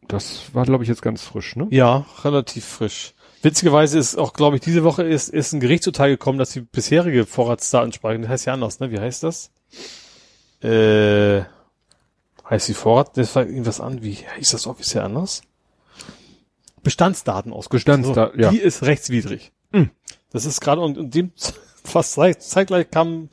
Das 0.07 0.53
war, 0.53 0.65
glaube 0.65 0.83
ich, 0.83 0.89
jetzt 0.89 1.01
ganz 1.01 1.23
frisch, 1.23 1.55
ne? 1.55 1.67
Ja, 1.69 2.05
relativ 2.23 2.65
frisch. 2.65 3.13
Witzigerweise 3.43 3.99
ist 3.99 4.17
auch, 4.17 4.31
glaube 4.31 4.55
ich, 4.55 4.61
diese 4.61 4.85
Woche 4.85 5.03
ist, 5.03 5.27
ist 5.27 5.51
ein 5.51 5.59
Gerichtsurteil 5.59 6.11
gekommen, 6.11 6.39
dass 6.39 6.51
die 6.51 6.61
bisherige 6.61 7.25
Vorratsdatenspeicherung, 7.25 8.21
das 8.21 8.31
heißt 8.31 8.45
ja 8.45 8.53
anders, 8.53 8.79
ne? 8.79 8.89
Wie 8.89 8.99
heißt 8.99 9.21
das? 9.23 9.51
Äh, 10.61 11.43
heißt 12.49 12.69
die 12.69 12.73
Vorrat, 12.73 13.17
das 13.17 13.35
war 13.35 13.45
irgendwas 13.45 13.81
an, 13.81 14.01
wie 14.01 14.17
hieß 14.37 14.51
das 14.51 14.65
offiziell 14.65 15.03
anders? 15.03 15.41
Bestandsdaten 16.83 17.51
aus 17.51 17.69
Bestandsda- 17.69 18.31
so, 18.33 18.39
ja. 18.39 18.49
Die 18.49 18.59
ist 18.59 18.83
rechtswidrig. 18.83 19.51
Hm. 19.73 19.89
Das 20.31 20.45
ist 20.45 20.61
gerade 20.61 20.79
und 20.79 20.97
in 20.97 21.11
dem 21.11 21.31
fast 21.83 22.13
zeitgleich 22.13 22.89
kam 22.91 23.27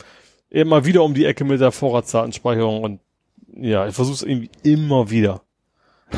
er 0.50 0.64
mal 0.64 0.84
wieder 0.84 1.04
um 1.04 1.14
die 1.14 1.24
Ecke 1.24 1.44
mit 1.44 1.60
der 1.60 1.70
Vorratsdatenspeicherung 1.70 2.82
und 2.82 3.00
ja, 3.54 3.86
ich 3.86 3.94
versuche 3.94 4.14
es 4.16 4.22
irgendwie 4.22 4.50
immer 4.64 5.10
wieder. 5.10 5.42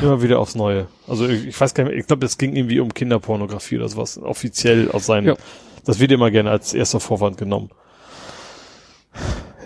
Immer 0.01 0.23
wieder 0.23 0.39
aufs 0.39 0.55
Neue. 0.55 0.87
Also 1.07 1.29
ich, 1.29 1.47
ich 1.47 1.61
weiß 1.61 1.75
gar 1.75 1.85
nicht 1.85 1.93
mehr, 1.93 2.01
ich 2.01 2.07
glaube, 2.07 2.25
es 2.25 2.39
ging 2.39 2.57
irgendwie 2.57 2.81
um 2.81 2.95
Kinderpornografie 2.95 3.77
oder 3.77 3.89
sowas. 3.89 4.19
Offiziell 4.19 4.91
aus 4.91 5.07
seinen. 5.07 5.27
Ja. 5.27 5.37
Das 5.85 5.99
wird 5.99 6.13
immer 6.13 6.31
gerne 6.31 6.51
als 6.51 6.75
erster 6.75 7.01
Vorwand 7.01 7.37
genommen. 7.37 7.71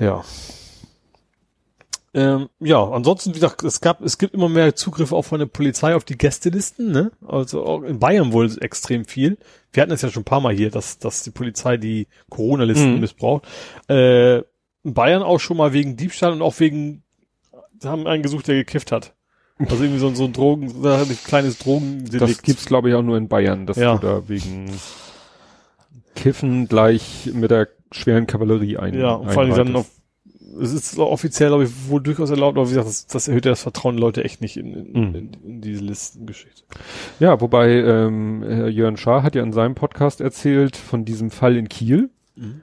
Ja. 0.01 0.25
Ähm, 2.15 2.49
ja, 2.61 2.83
ansonsten, 2.83 3.31
wie 3.31 3.35
gesagt, 3.35 3.63
es 3.63 3.83
gab, 3.83 4.01
es 4.01 4.17
gibt 4.17 4.33
immer 4.33 4.49
mehr 4.49 4.75
Zugriffe 4.75 5.15
auch 5.15 5.27
von 5.27 5.39
der 5.39 5.47
Polizei 5.47 5.95
auf 5.95 6.05
die 6.05 6.17
Gästelisten, 6.17 6.91
ne? 6.91 7.13
Also 7.27 7.65
auch 7.67 7.83
in 7.83 7.99
Bayern 7.99 8.33
wohl 8.33 8.51
extrem 8.63 9.05
viel. 9.05 9.37
Wir 9.71 9.83
hatten 9.83 9.93
es 9.93 10.01
ja 10.01 10.09
schon 10.09 10.23
ein 10.23 10.25
paar 10.25 10.41
Mal 10.41 10.55
hier, 10.55 10.71
dass, 10.71 10.99
dass 10.99 11.23
die 11.25 11.31
Polizei 11.31 11.77
die 11.77 12.09
Corona-Listen 12.31 12.95
mhm. 12.95 13.01
missbraucht. 13.01 13.47
Äh, 13.89 14.39
in 14.39 14.95
Bayern 14.95 15.23
auch 15.23 15.41
schon 15.41 15.59
mal 15.59 15.75
wegen 15.75 15.97
Diebstahl 15.97 16.33
und 16.33 16.41
auch 16.41 16.59
wegen, 16.59 17.03
sie 17.79 17.89
haben 17.89 18.07
einen 18.07 18.23
gesucht, 18.23 18.49
der 18.49 18.55
gekifft 18.55 18.93
hat. 18.93 19.16
Also 19.59 19.83
irgendwie 19.85 20.01
so, 20.01 20.15
so 20.15 20.25
ein 20.25 20.33
Drogen, 20.33 20.69
so 20.69 20.89
ein 20.89 21.19
kleines 21.25 21.59
Drogendelikt. 21.59 22.21
Das 22.21 22.43
gibt's 22.43 22.67
glaube 22.67 22.91
ich 22.91 22.95
auch 22.95 23.03
nur 23.03 23.17
in 23.17 23.29
Bayern, 23.29 23.67
dass 23.67 23.77
ja. 23.79 23.97
du 23.97 24.07
da 24.07 24.29
wegen 24.29 24.71
Kiffen 26.15 26.69
gleich 26.69 27.31
mit 27.33 27.51
der 27.51 27.69
schweren 27.91 28.27
Kavallerie 28.27 28.77
ein. 28.77 28.95
Ja, 28.95 29.15
und 29.15 29.31
vor 29.31 29.43
allem 29.43 29.55
dann 29.55 29.73
noch 29.73 29.87
es 30.61 30.73
ist 30.73 30.99
offiziell, 30.99 31.51
glaube 31.51 31.65
ich, 31.65 31.89
wohl 31.89 32.01
durchaus 32.01 32.31
erlaubt, 32.31 32.57
aber 32.57 32.67
wie 32.67 32.71
gesagt, 32.71 32.89
das, 32.89 33.07
das 33.07 33.29
erhöht 33.29 33.45
ja 33.45 33.53
das 33.53 33.63
Vertrauen 33.63 33.99
Leute 33.99 34.25
echt 34.25 34.41
nicht 34.41 34.57
in, 34.57 34.75
in, 34.75 34.91
mhm. 34.91 35.15
in, 35.15 35.31
in 35.45 35.61
diese 35.61 35.85
Listengeschichte. 35.85 36.63
Ja, 37.21 37.41
wobei 37.41 37.73
ähm, 37.73 38.43
Herr 38.47 38.69
Jörn 38.69 38.97
Schaar 38.97 39.23
hat 39.23 39.35
ja 39.35 39.43
in 39.43 39.53
seinem 39.53 39.75
Podcast 39.75 40.21
erzählt 40.21 40.77
von 40.77 41.05
diesem 41.05 41.31
Fall 41.31 41.57
in 41.57 41.69
Kiel. 41.69 42.11
Mhm. 42.37 42.63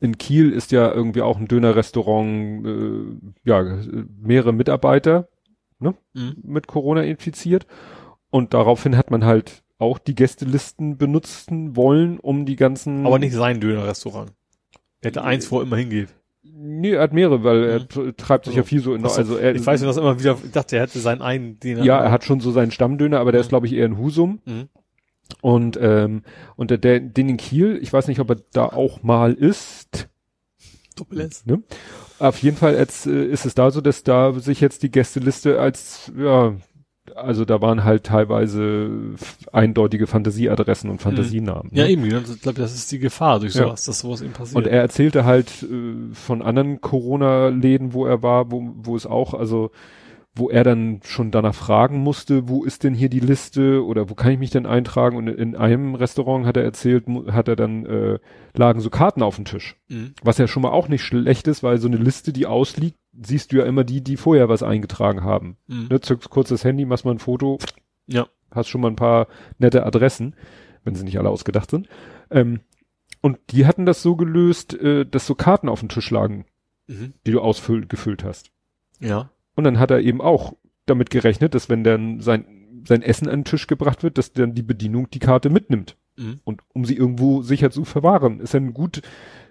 In 0.00 0.16
Kiel 0.16 0.52
ist 0.52 0.70
ja 0.70 0.92
irgendwie 0.92 1.22
auch 1.22 1.38
ein 1.38 1.48
Dönerrestaurant, 1.48 2.66
äh, 2.66 3.48
ja, 3.48 3.78
mehrere 4.20 4.52
Mitarbeiter 4.52 5.28
ne, 5.78 5.94
mhm. 6.14 6.36
mit 6.42 6.66
Corona 6.66 7.02
infiziert. 7.02 7.66
Und 8.30 8.54
daraufhin 8.54 8.96
hat 8.96 9.10
man 9.10 9.24
halt 9.24 9.62
auch 9.78 9.98
die 9.98 10.14
Gästelisten 10.14 10.98
benutzen 10.98 11.76
wollen, 11.76 12.18
um 12.18 12.46
die 12.46 12.56
ganzen. 12.56 13.06
Aber 13.06 13.18
nicht 13.18 13.34
sein 13.34 13.60
Dönerrestaurant. 13.60 14.32
Er 15.00 15.08
hätte 15.08 15.22
eins, 15.22 15.50
wo 15.50 15.60
er 15.60 15.62
immer 15.62 15.76
hingeht. 15.76 16.08
Nee, 16.42 16.92
er 16.92 17.02
hat 17.02 17.12
mehrere, 17.12 17.44
weil 17.44 17.64
er 17.64 17.80
mhm. 17.80 18.16
treibt 18.16 18.46
sich 18.46 18.52
also, 18.52 18.58
ja 18.58 18.62
viel 18.64 18.80
so 18.80 18.94
in, 18.94 19.04
also, 19.04 19.36
er, 19.36 19.54
ich 19.54 19.64
weiß 19.64 19.80
nicht, 19.80 19.88
dass 19.88 19.96
immer 19.96 20.18
wieder, 20.18 20.36
ich 20.44 20.50
dachte, 20.50 20.76
er 20.76 20.82
hätte 20.82 20.98
seinen 20.98 21.22
einen, 21.22 21.60
den 21.60 21.84
Ja, 21.84 22.00
er 22.00 22.10
hat 22.10 22.24
schon 22.24 22.40
so 22.40 22.50
seinen 22.50 22.72
Stammdöner, 22.72 23.20
aber 23.20 23.30
der 23.30 23.40
mhm. 23.40 23.42
ist, 23.42 23.48
glaube 23.48 23.66
ich, 23.66 23.74
eher 23.74 23.84
ein 23.84 23.98
Husum. 23.98 24.40
Mhm. 24.44 24.68
Und, 25.40 25.78
ähm, 25.80 26.22
und 26.56 26.70
der, 26.70 26.78
der, 26.78 27.00
den 27.00 27.28
in 27.28 27.36
Kiel, 27.36 27.78
ich 27.80 27.92
weiß 27.92 28.08
nicht, 28.08 28.18
ob 28.18 28.30
er 28.30 28.36
da 28.52 28.64
auch 28.64 29.02
mal 29.02 29.34
ist. 29.34 30.08
Doppelens. 30.96 31.46
Ne? 31.46 31.62
Auf 32.18 32.42
jeden 32.42 32.56
Fall 32.56 32.74
jetzt, 32.74 33.06
äh, 33.06 33.24
ist 33.24 33.46
es 33.46 33.54
da 33.54 33.70
so, 33.70 33.80
dass 33.80 34.02
da 34.02 34.32
sich 34.32 34.60
jetzt 34.60 34.82
die 34.82 34.90
Gästeliste 34.90 35.60
als, 35.60 36.12
ja, 36.18 36.54
also 37.14 37.44
da 37.44 37.60
waren 37.60 37.84
halt 37.84 38.04
teilweise 38.04 38.90
eindeutige 39.52 40.06
Fantasieadressen 40.06 40.90
und 40.90 41.00
Fantasienamen. 41.00 41.70
Ja, 41.72 41.84
ne? 41.84 41.90
eben, 41.90 42.04
ich 42.04 42.40
glaube, 42.42 42.60
das 42.60 42.74
ist 42.74 42.90
die 42.92 42.98
Gefahr 42.98 43.40
durch 43.40 43.54
sowas, 43.54 43.86
ja. 43.86 43.90
dass 43.90 44.00
sowas 44.00 44.20
eben 44.20 44.32
passiert. 44.32 44.56
Und 44.56 44.66
er 44.66 44.80
erzählte 44.80 45.24
halt 45.24 45.62
äh, 45.62 46.14
von 46.14 46.42
anderen 46.42 46.80
Corona-Läden, 46.80 47.92
wo 47.92 48.06
er 48.06 48.22
war, 48.22 48.50
wo, 48.50 48.72
wo 48.76 48.96
es 48.96 49.06
auch, 49.06 49.34
also 49.34 49.70
wo 50.34 50.50
er 50.50 50.62
dann 50.62 51.00
schon 51.04 51.30
danach 51.30 51.54
fragen 51.54 51.98
musste, 51.98 52.48
wo 52.48 52.64
ist 52.64 52.84
denn 52.84 52.94
hier 52.94 53.08
die 53.08 53.20
Liste 53.20 53.84
oder 53.84 54.08
wo 54.08 54.14
kann 54.14 54.32
ich 54.32 54.38
mich 54.38 54.50
denn 54.50 54.66
eintragen? 54.66 55.16
Und 55.16 55.28
in 55.28 55.56
einem 55.56 55.94
Restaurant 55.94 56.46
hat 56.46 56.56
er 56.56 56.64
erzählt, 56.64 57.06
hat 57.30 57.48
er 57.48 57.56
dann 57.56 57.86
äh, 57.86 58.18
lagen 58.54 58.80
so 58.80 58.90
Karten 58.90 59.22
auf 59.22 59.36
dem 59.36 59.44
Tisch, 59.44 59.76
mhm. 59.88 60.14
was 60.22 60.38
ja 60.38 60.46
schon 60.46 60.62
mal 60.62 60.70
auch 60.70 60.88
nicht 60.88 61.02
schlecht 61.02 61.48
ist, 61.48 61.62
weil 61.62 61.78
so 61.78 61.88
eine 61.88 61.96
Liste, 61.96 62.32
die 62.32 62.46
ausliegt, 62.46 62.98
siehst 63.20 63.52
du 63.52 63.56
ja 63.56 63.64
immer 63.64 63.84
die, 63.84 64.02
die 64.02 64.16
vorher 64.16 64.48
was 64.48 64.62
eingetragen 64.62 65.24
haben. 65.24 65.56
Mhm. 65.66 65.88
Ne, 65.90 66.00
zückst 66.00 66.30
kurz 66.30 66.50
das 66.50 66.64
Handy, 66.64 66.84
machst 66.84 67.04
mal 67.04 67.12
ein 67.12 67.18
Foto, 67.18 67.58
ja. 68.06 68.28
hast 68.50 68.68
schon 68.68 68.80
mal 68.80 68.88
ein 68.88 68.96
paar 68.96 69.26
nette 69.58 69.84
Adressen, 69.84 70.36
wenn 70.84 70.94
sie 70.94 71.04
nicht 71.04 71.18
alle 71.18 71.30
ausgedacht 71.30 71.70
sind. 71.70 71.88
Ähm, 72.30 72.60
und 73.20 73.38
die 73.50 73.66
hatten 73.66 73.86
das 73.86 74.02
so 74.02 74.14
gelöst, 74.14 74.74
äh, 74.74 75.04
dass 75.04 75.26
so 75.26 75.34
Karten 75.34 75.68
auf 75.68 75.80
dem 75.80 75.88
Tisch 75.88 76.10
lagen, 76.10 76.44
mhm. 76.86 77.14
die 77.26 77.32
du 77.32 77.40
ausgefüllt 77.40 78.22
hast. 78.22 78.52
Ja. 79.00 79.30
Und 79.58 79.64
dann 79.64 79.80
hat 79.80 79.90
er 79.90 80.02
eben 80.02 80.20
auch 80.20 80.52
damit 80.86 81.10
gerechnet, 81.10 81.52
dass 81.52 81.68
wenn 81.68 81.82
dann 81.82 82.20
sein, 82.20 82.44
sein 82.86 83.02
Essen 83.02 83.26
an 83.26 83.40
den 83.40 83.44
Tisch 83.44 83.66
gebracht 83.66 84.04
wird, 84.04 84.16
dass 84.16 84.32
dann 84.32 84.54
die 84.54 84.62
Bedienung 84.62 85.10
die 85.10 85.18
Karte 85.18 85.50
mitnimmt. 85.50 85.96
Mhm. 86.16 86.38
Und 86.44 86.62
um 86.74 86.84
sie 86.84 86.94
irgendwo 86.94 87.42
sicher 87.42 87.72
zu 87.72 87.84
verwahren, 87.84 88.38
ist 88.38 88.54
dann 88.54 88.72
gut, 88.72 89.02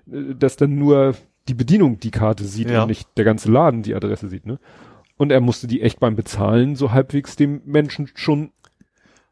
äh, 0.09 0.34
dass 0.34 0.55
dann 0.55 0.75
nur 0.75 1.13
die 1.49 1.53
Bedienung 1.53 1.99
die 1.99 2.11
Karte 2.11 2.45
sieht 2.45 2.69
ja. 2.69 2.84
und 2.84 2.88
nicht 2.88 3.09
der 3.17 3.25
ganze 3.25 3.51
Laden 3.51 3.84
die 3.84 3.95
Adresse 3.95 4.29
sieht, 4.29 4.45
ne? 4.45 4.59
Und 5.17 5.29
er 5.29 5.41
musste 5.41 5.67
die 5.67 5.81
echt 5.81 5.99
beim 5.99 6.15
Bezahlen 6.15 6.77
so 6.77 6.93
halbwegs 6.93 7.35
dem 7.35 7.61
Menschen 7.65 8.09
schon 8.15 8.51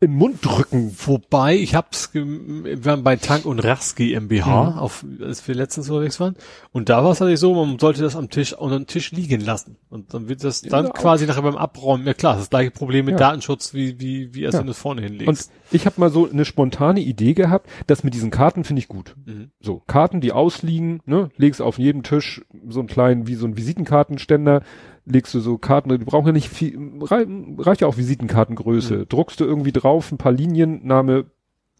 in 0.05 0.11
den 0.11 0.17
Mund 0.17 0.37
drücken. 0.41 0.95
Wobei, 1.05 1.55
ich 1.55 1.75
hab's, 1.75 2.11
wir 2.13 2.85
waren 2.85 3.03
bei 3.03 3.15
Tank 3.15 3.45
und 3.45 3.59
Rast 3.59 3.95
GmbH, 3.95 4.71
mhm. 4.71 4.77
auf, 4.77 5.05
als 5.21 5.47
wir 5.47 5.55
letztens 5.55 5.89
unterwegs 5.89 6.19
waren. 6.19 6.35
Und 6.71 6.89
da 6.89 7.03
war 7.03 7.11
es 7.11 7.21
halt 7.21 7.37
so, 7.37 7.53
man 7.53 7.79
sollte 7.79 8.01
das 8.03 8.15
am 8.15 8.29
Tisch, 8.29 8.53
unter 8.53 8.77
dem 8.77 8.87
Tisch 8.87 9.11
liegen 9.11 9.41
lassen. 9.41 9.77
Und 9.89 10.13
dann 10.13 10.29
wird 10.29 10.43
das 10.43 10.61
dann 10.61 10.85
ja, 10.85 10.91
quasi 10.91 11.25
nachher 11.25 11.41
beim 11.41 11.57
Abräumen, 11.57 12.05
ja 12.05 12.13
klar, 12.13 12.37
das 12.37 12.49
gleiche 12.49 12.71
Problem 12.71 13.05
mit 13.05 13.13
ja. 13.13 13.17
Datenschutz, 13.17 13.73
wie, 13.73 13.99
wie, 13.99 14.33
wie 14.33 14.45
als 14.45 14.53
ja. 14.53 14.59
wenn 14.59 14.67
du 14.67 14.71
es 14.71 14.77
vorne 14.77 15.01
hinlegst. 15.01 15.27
Und 15.27 15.49
ich 15.71 15.85
habe 15.85 15.99
mal 15.99 16.11
so 16.11 16.29
eine 16.29 16.45
spontane 16.45 16.99
Idee 16.99 17.33
gehabt, 17.33 17.67
dass 17.87 18.03
mit 18.03 18.13
diesen 18.13 18.29
Karten 18.29 18.63
finde 18.63 18.81
ich 18.81 18.87
gut. 18.87 19.15
Mhm. 19.25 19.49
So, 19.59 19.81
Karten, 19.87 20.21
die 20.21 20.31
ausliegen, 20.31 21.01
ne, 21.05 21.29
legst 21.35 21.61
auf 21.61 21.79
jedem 21.79 22.03
Tisch 22.03 22.45
so 22.69 22.79
einen 22.79 22.87
kleinen, 22.87 23.27
wie 23.27 23.35
so 23.35 23.47
ein 23.47 23.57
Visitenkartenständer, 23.57 24.61
legst 25.05 25.33
du 25.33 25.39
so 25.39 25.57
Karten, 25.57 25.89
die 25.89 26.05
brauchen 26.05 26.27
ja 26.27 26.31
nicht 26.31 26.49
viel, 26.49 26.77
reicht 27.01 27.81
ja 27.81 27.87
auch 27.87 27.97
Visitenkartengröße. 27.97 28.97
Mhm. 28.97 29.09
Druckst 29.09 29.39
du 29.39 29.45
irgendwie 29.45 29.71
drauf, 29.71 30.11
ein 30.11 30.17
paar 30.17 30.31
Linien, 30.31 30.85
Name 30.85 31.25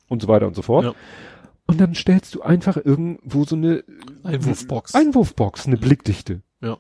und 0.08 0.22
so 0.22 0.28
weiter 0.28 0.48
und 0.48 0.56
so 0.56 0.62
fort. 0.62 0.86
Ja. 0.86 0.94
Und 1.68 1.82
dann 1.82 1.96
stellst 1.96 2.36
du 2.36 2.44
einfach 2.44 2.78
irgendwo 2.78 3.44
so 3.44 3.56
eine 3.56 3.84
Einwurfbox. 4.24 4.94
Einwurfbox, 4.94 5.66
eine 5.66 5.78
mhm. 5.78 5.82
Blickdichte. 5.82 6.42
Ja. 6.62 6.78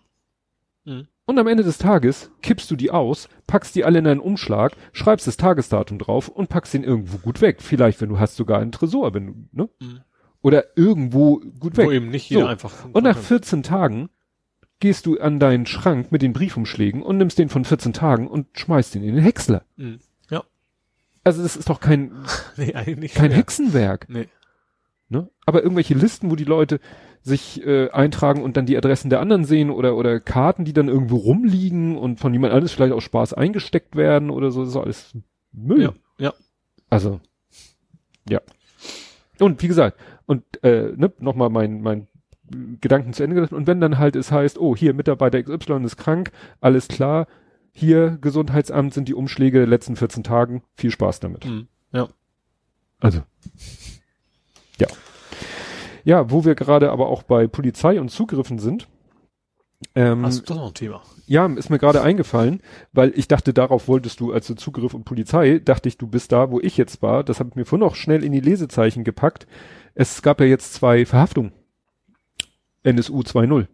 Mhm. 0.83 1.07
Und 1.25 1.39
am 1.39 1.47
Ende 1.47 1.63
des 1.63 1.79
Tages 1.79 2.29
kippst 2.43 2.69
du 2.69 2.75
die 2.75 2.91
aus, 2.91 3.29
packst 3.47 3.75
die 3.75 3.83
alle 3.83 3.97
in 3.97 4.05
einen 4.05 4.19
Umschlag, 4.19 4.73
schreibst 4.91 5.25
das 5.25 5.37
Tagesdatum 5.37 5.97
drauf 5.97 6.29
und 6.29 6.49
packst 6.49 6.75
den 6.75 6.83
irgendwo 6.83 7.17
gut 7.17 7.41
weg. 7.41 7.63
Vielleicht, 7.63 7.99
wenn 7.99 8.09
du 8.09 8.19
hast 8.19 8.35
sogar 8.35 8.59
einen 8.59 8.71
Tresor, 8.71 9.15
wenn 9.15 9.25
du, 9.25 9.33
ne? 9.51 9.69
Mhm. 9.79 10.01
Oder 10.43 10.77
irgendwo 10.77 11.41
gut 11.59 11.75
weg. 11.77 11.87
Wo 11.87 11.91
eben 11.91 12.09
nicht 12.09 12.29
jeder 12.29 12.43
so. 12.43 12.47
einfach. 12.47 12.85
Und 12.93 13.03
nach 13.03 13.17
14 13.17 13.63
Tagen 13.63 14.09
gehst 14.79 15.05
du 15.05 15.19
an 15.19 15.39
deinen 15.39 15.65
Schrank 15.65 16.11
mit 16.11 16.21
den 16.21 16.33
Briefumschlägen 16.33 17.01
und 17.01 17.17
nimmst 17.17 17.39
den 17.39 17.49
von 17.49 17.65
14 17.65 17.93
Tagen 17.93 18.27
und 18.27 18.47
schmeißt 18.53 18.95
ihn 18.95 19.03
in 19.03 19.15
den 19.15 19.23
Häcksler. 19.23 19.63
Mhm. 19.77 19.99
Ja. 20.29 20.43
Also 21.23 21.43
das 21.43 21.55
ist 21.55 21.69
doch 21.69 21.79
kein, 21.79 22.11
nee, 22.57 22.73
eigentlich 22.73 23.13
kein 23.13 23.29
mehr. 23.29 23.37
Hexenwerk. 23.37 24.07
Nee. 24.09 24.27
Ne? 25.07 25.29
Aber 25.45 25.63
irgendwelche 25.63 25.93
Listen, 25.93 26.31
wo 26.31 26.35
die 26.35 26.45
Leute 26.45 26.79
sich 27.21 27.65
äh, 27.65 27.89
eintragen 27.89 28.43
und 28.43 28.55
dann 28.57 28.65
die 28.65 28.77
Adressen 28.77 29.09
der 29.09 29.19
anderen 29.19 29.45
sehen 29.45 29.71
oder 29.71 29.95
oder 29.95 30.19
Karten, 30.19 30.65
die 30.65 30.73
dann 30.73 30.87
irgendwo 30.87 31.17
rumliegen 31.17 31.97
und 31.97 32.19
von 32.19 32.33
jemand 32.33 32.53
anderes 32.53 32.71
vielleicht 32.71 32.93
aus 32.93 33.03
Spaß 33.03 33.33
eingesteckt 33.33 33.95
werden 33.95 34.29
oder 34.29 34.51
so, 34.51 34.61
das 34.61 34.69
ist 34.69 34.77
alles 34.77 35.17
Müll. 35.51 35.81
Ja, 35.81 35.93
ja. 36.19 36.33
Also, 36.89 37.19
ja. 38.29 38.41
Und 39.39 39.61
wie 39.61 39.67
gesagt, 39.67 39.99
und 40.27 40.43
äh, 40.63 40.93
ne, 40.95 41.11
nochmal 41.19 41.49
mein, 41.49 41.81
mein 41.81 42.07
Gedanken 42.81 43.13
zu 43.13 43.23
Ende 43.23 43.35
gedacht. 43.35 43.53
Und 43.53 43.67
wenn 43.67 43.81
dann 43.81 43.97
halt 43.97 44.15
es 44.15 44.31
heißt, 44.31 44.59
oh, 44.59 44.75
hier 44.75 44.93
Mitarbeiter 44.93 45.41
XY 45.41 45.83
ist 45.83 45.97
krank, 45.97 46.31
alles 46.61 46.87
klar, 46.87 47.27
hier 47.71 48.17
Gesundheitsamt 48.21 48.93
sind 48.93 49.07
die 49.07 49.13
Umschläge 49.13 49.59
der 49.59 49.67
letzten 49.67 49.95
14 49.95 50.23
Tagen, 50.23 50.63
viel 50.75 50.91
Spaß 50.91 51.19
damit. 51.19 51.45
Mhm. 51.45 51.67
Ja. 51.91 52.07
Also. 52.99 53.21
Ja. 54.79 54.87
Ja, 56.03 56.31
wo 56.31 56.45
wir 56.45 56.55
gerade 56.55 56.91
aber 56.91 57.07
auch 57.07 57.23
bei 57.23 57.47
Polizei 57.47 57.99
und 57.99 58.09
Zugriffen 58.09 58.59
sind. 58.59 58.87
Ähm, 59.93 60.25
Hast 60.25 60.39
du 60.39 60.53
doch 60.53 60.55
noch 60.55 60.67
ein 60.67 60.73
Thema? 60.73 61.01
Ja, 61.25 61.47
ist 61.47 61.69
mir 61.69 61.79
gerade 61.79 62.01
eingefallen, 62.01 62.61
weil 62.93 63.11
ich 63.15 63.27
dachte, 63.27 63.53
darauf 63.53 63.87
wolltest 63.87 64.19
du, 64.19 64.31
also 64.31 64.53
Zugriff 64.53 64.93
und 64.93 65.03
Polizei, 65.03 65.59
dachte 65.59 65.89
ich, 65.89 65.97
du 65.97 66.07
bist 66.07 66.31
da, 66.31 66.51
wo 66.51 66.59
ich 66.61 66.77
jetzt 66.77 67.01
war. 67.01 67.23
Das 67.23 67.39
habe 67.39 67.49
ich 67.49 67.55
mir 67.55 67.65
vorhin 67.65 67.85
noch 67.85 67.95
schnell 67.95 68.23
in 68.23 68.31
die 68.31 68.39
Lesezeichen 68.39 69.03
gepackt. 69.03 69.47
Es 69.95 70.21
gab 70.21 70.39
ja 70.39 70.45
jetzt 70.45 70.75
zwei 70.75 71.05
Verhaftungen 71.05 71.51
NSU 72.85 73.21
2.0. 73.21 73.67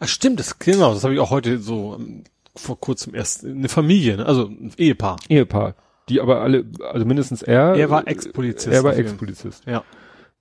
Ach 0.00 0.08
stimmt, 0.08 0.40
das 0.40 0.58
genau, 0.58 0.92
das 0.92 1.04
habe 1.04 1.14
ich 1.14 1.20
auch 1.20 1.30
heute 1.30 1.58
so 1.58 1.94
um, 1.94 2.24
vor 2.56 2.80
kurzem 2.80 3.14
erst 3.14 3.44
eine 3.44 3.68
Familie, 3.68 4.16
ne? 4.16 4.26
also 4.26 4.46
ein 4.46 4.72
Ehepaar. 4.76 5.16
Ehepaar, 5.28 5.74
die 6.08 6.20
aber 6.20 6.40
alle, 6.40 6.64
also 6.92 7.06
mindestens 7.06 7.42
er. 7.42 7.74
Er 7.74 7.90
war 7.90 8.08
Ex-Polizist. 8.08 8.74
Er 8.74 8.82
war 8.82 8.96
Ex-Polizist. 8.96 9.64
Ja. 9.66 9.84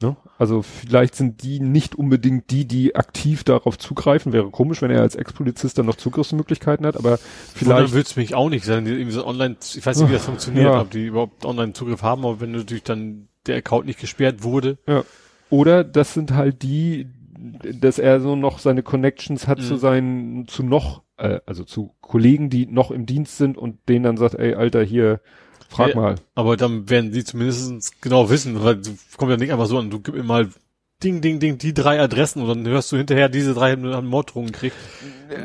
Ne? 0.02 0.16
Also 0.38 0.62
vielleicht 0.62 1.16
sind 1.16 1.44
die 1.44 1.60
nicht 1.60 1.94
unbedingt 1.94 2.52
die, 2.52 2.66
die 2.66 2.96
aktiv 2.96 3.44
darauf 3.44 3.78
zugreifen. 3.78 4.32
Wäre 4.32 4.50
komisch, 4.50 4.82
wenn 4.82 4.92
er 4.92 5.02
als 5.02 5.16
Ex-Polizist 5.16 5.78
dann 5.78 5.86
noch 5.86 5.98
Zugriffsmöglichkechkeiten 5.98 6.86
hat, 6.86 6.96
aber 6.96 7.20
vielleicht. 7.54 7.88
Dann 7.88 7.92
würde 7.92 8.08
es 8.08 8.16
mich 8.16 8.34
auch 8.34 8.50
nicht 8.50 8.64
sein, 8.64 8.86
die 8.86 8.92
irgendwie 8.92 9.12
so 9.12 9.28
online, 9.28 9.58
ich 9.76 9.86
weiß 9.86 10.00
nicht, 10.00 10.10
wie 10.10 10.14
das 10.14 10.26
funktioniert, 10.26 10.66
ja. 10.66 10.82
ob 10.82 10.90
die 10.90 11.06
überhaupt 11.06 11.46
online 11.46 11.74
Zugriff 11.74 12.02
haben, 12.02 12.26
aber 12.26 12.40
wenn 12.40 12.52
natürlich 12.52 12.84
dann 12.84 13.28
der 13.46 13.58
Account 13.58 13.86
nicht 13.88 14.00
gesperrt 14.00 14.42
wurde. 14.42 14.78
Ja 14.88 15.04
Oder 15.50 15.84
das 15.84 16.14
sind 16.14 16.32
halt 16.32 16.62
die, 16.64 17.10
dass 17.40 18.00
er 18.00 18.20
so 18.20 18.36
noch 18.36 18.60
seine 18.60 18.84
Connections 18.84 19.48
hat 19.48 19.60
Mhm. 19.60 19.64
zu 19.64 19.76
seinen, 19.78 20.48
zu 20.48 20.64
noch, 20.64 21.04
äh, 21.18 21.40
also 21.46 21.64
zu 21.64 21.92
Kollegen, 22.02 22.50
die 22.50 22.66
noch 22.66 22.92
im 22.92 23.06
Dienst 23.06 23.38
sind 23.38 23.58
und 23.58 23.78
denen 23.88 24.04
dann 24.04 24.18
sagt, 24.18 24.36
ey, 24.36 24.54
Alter, 24.56 24.84
hier, 24.84 25.22
frag 25.70 25.90
Ja. 25.90 25.96
mal. 25.96 26.16
Aber 26.36 26.58
dann 26.58 26.90
werden 26.90 27.14
sie 27.14 27.24
zumindest 27.24 28.02
genau 28.02 28.30
wissen, 28.30 28.62
weil 28.64 28.78
du 28.78 28.92
kommt 29.18 29.32
ja 29.32 29.38
nicht 29.38 29.52
einfach 29.52 29.68
so 29.68 29.78
an, 29.78 29.90
du 29.90 30.00
gib 30.00 30.16
mir 30.16 30.24
mal 30.24 30.50
Ding, 31.04 31.22
Ding, 31.22 31.40
Ding, 31.40 31.58
die 31.58 31.74
drei 31.74 32.00
Adressen 32.02 32.42
und 32.42 32.48
dann 32.50 32.68
hörst 32.68 32.92
du 32.92 32.98
hinterher, 32.98 33.30
diese 33.30 33.54
drei 33.54 33.72
haben 33.72 33.86
einen 33.86 34.08
Morddrohungen 34.08 34.52
gekriegt. 34.52 34.76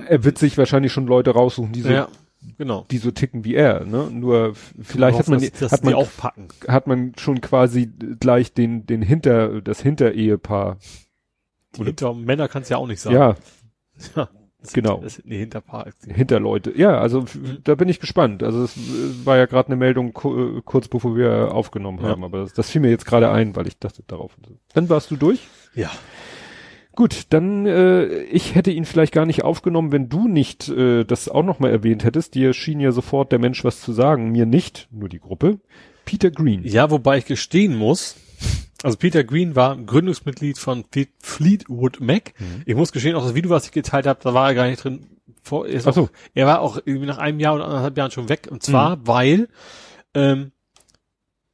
Er 0.09 0.25
wird 0.25 0.37
sich 0.39 0.59
wahrscheinlich 0.59 0.93
schon 0.93 1.07
Leute 1.07 1.31
raussuchen, 1.31 1.73
die 1.73 1.83
so, 1.83 1.91
Ja, 1.91 2.09
genau. 2.59 2.87
die 2.91 2.99
so 2.99 3.13
ticken 3.13 3.45
wie 3.45 3.55
er, 3.55 3.85
ne? 3.85 4.09
Nur 4.11 4.55
vielleicht 4.83 5.17
hat 5.21 5.29
man, 5.29 5.41
dass, 5.41 5.53
dass 5.53 5.71
hat 5.73 5.85
man, 5.85 5.95
hat 6.67 6.87
man 6.89 7.13
schon 7.19 7.41
quasi 7.41 7.87
gleich 8.19 8.53
den, 8.53 8.85
den 8.87 9.01
Hinter, 9.01 9.61
das 9.61 9.81
Hinterehepaar. 9.81 10.79
Die 11.83 11.85
hinter 11.85 12.15
Männer 12.15 12.49
kannst 12.49 12.71
ja 12.71 12.77
auch 12.79 12.87
nicht 12.87 13.01
sagen. 13.01 13.17
Ja, 13.17 13.37
Ja, 14.17 14.29
das 14.61 14.73
genau. 14.73 14.99
Das 15.03 15.15
sind 15.17 15.31
die 15.31 15.37
Hinterpaar. 15.37 15.89
Hinterleute. 16.07 16.73
Ja, 16.77 16.99
also 16.99 17.21
Mhm. 17.23 17.59
da 17.65 17.75
bin 17.75 17.89
ich 17.89 18.01
gespannt. 18.01 18.43
Also 18.43 18.65
es 18.65 18.77
äh, 18.77 18.81
war 19.27 19.37
ja 19.37 19.47
gerade 19.47 19.69
eine 19.69 19.77
Meldung 19.77 20.09
äh, 20.09 20.61
kurz 20.65 20.89
bevor 20.89 21.17
wir 21.17 21.53
aufgenommen 21.55 21.99
Ja. 22.03 22.09
haben, 22.09 22.25
aber 22.25 22.39
das, 22.41 22.53
das 22.55 22.71
fiel 22.71 22.81
mir 22.81 22.91
jetzt 22.91 23.05
gerade 23.07 23.31
ein, 23.31 23.55
weil 23.57 23.67
ich 23.67 23.79
dachte 23.79 24.03
darauf. 24.07 24.37
Dann 24.73 24.89
warst 24.89 25.11
du 25.11 25.17
durch. 25.17 25.47
Ja. 25.75 25.91
Gut, 26.97 27.23
dann 27.31 27.67
äh, 27.67 28.05
ich 28.25 28.55
hätte 28.55 28.71
ihn 28.71 28.85
vielleicht 28.85 29.13
gar 29.13 29.27
nicht 29.27 29.43
aufgenommen, 29.43 29.91
wenn 29.91 30.09
du 30.09 30.29
nicht 30.29 30.69
äh, 30.69 31.03
das 31.05 31.29
auch 31.29 31.43
noch 31.43 31.59
mal 31.59 31.71
erwähnt 31.71 32.05
hättest. 32.05 32.37
Dir 32.37 32.53
schien 32.53 32.79
ja 32.79 32.93
sofort 32.93 33.33
der 33.33 33.41
Mensch 33.41 33.65
was 33.65 33.81
zu 33.81 33.93
sagen, 33.93 34.31
mir 34.31 34.47
nicht, 34.47 34.87
nur 34.93 35.09
die 35.09 35.19
Gruppe. 35.19 35.59
Peter 36.05 36.31
Green. 36.31 36.63
Ja, 36.65 36.91
wobei 36.93 37.19
ich 37.19 37.25
gestehen 37.27 37.77
muss, 37.77 38.15
also 38.83 38.97
Peter 38.99 39.25
Green 39.25 39.57
war 39.57 39.77
Gründungsmitglied 39.77 40.59
von 40.59 40.85
Fleet- 40.91 41.13
Fleetwood 41.21 42.01
Mac. 42.01 42.35
Mhm. 42.39 42.63
Ich 42.67 42.75
muss 42.75 42.93
gestehen, 42.93 43.15
auch 43.17 43.25
das 43.25 43.35
Video, 43.35 43.51
was 43.51 43.67
ich 43.67 43.73
geteilt 43.73 44.07
habe, 44.07 44.21
da 44.23 44.35
war 44.35 44.49
er 44.49 44.55
gar 44.55 44.67
nicht 44.67 44.83
drin. 44.83 45.07
Vor, 45.43 45.67
er, 45.67 45.81
Ach 45.85 45.93
so. 45.95 46.03
auch, 46.05 46.09
er 46.35 46.47
war 46.47 46.61
auch 46.61 46.79
irgendwie 46.85 47.07
nach 47.07 47.19
einem 47.19 47.39
Jahr 47.41 47.55
oder 47.55 47.67
anderthalb 47.67 47.97
Jahren 47.99 48.11
schon 48.11 48.29
weg. 48.29 48.49
Und 48.51 48.63
zwar, 48.63 49.07
weil 49.07 49.49
ähm, 50.15 50.53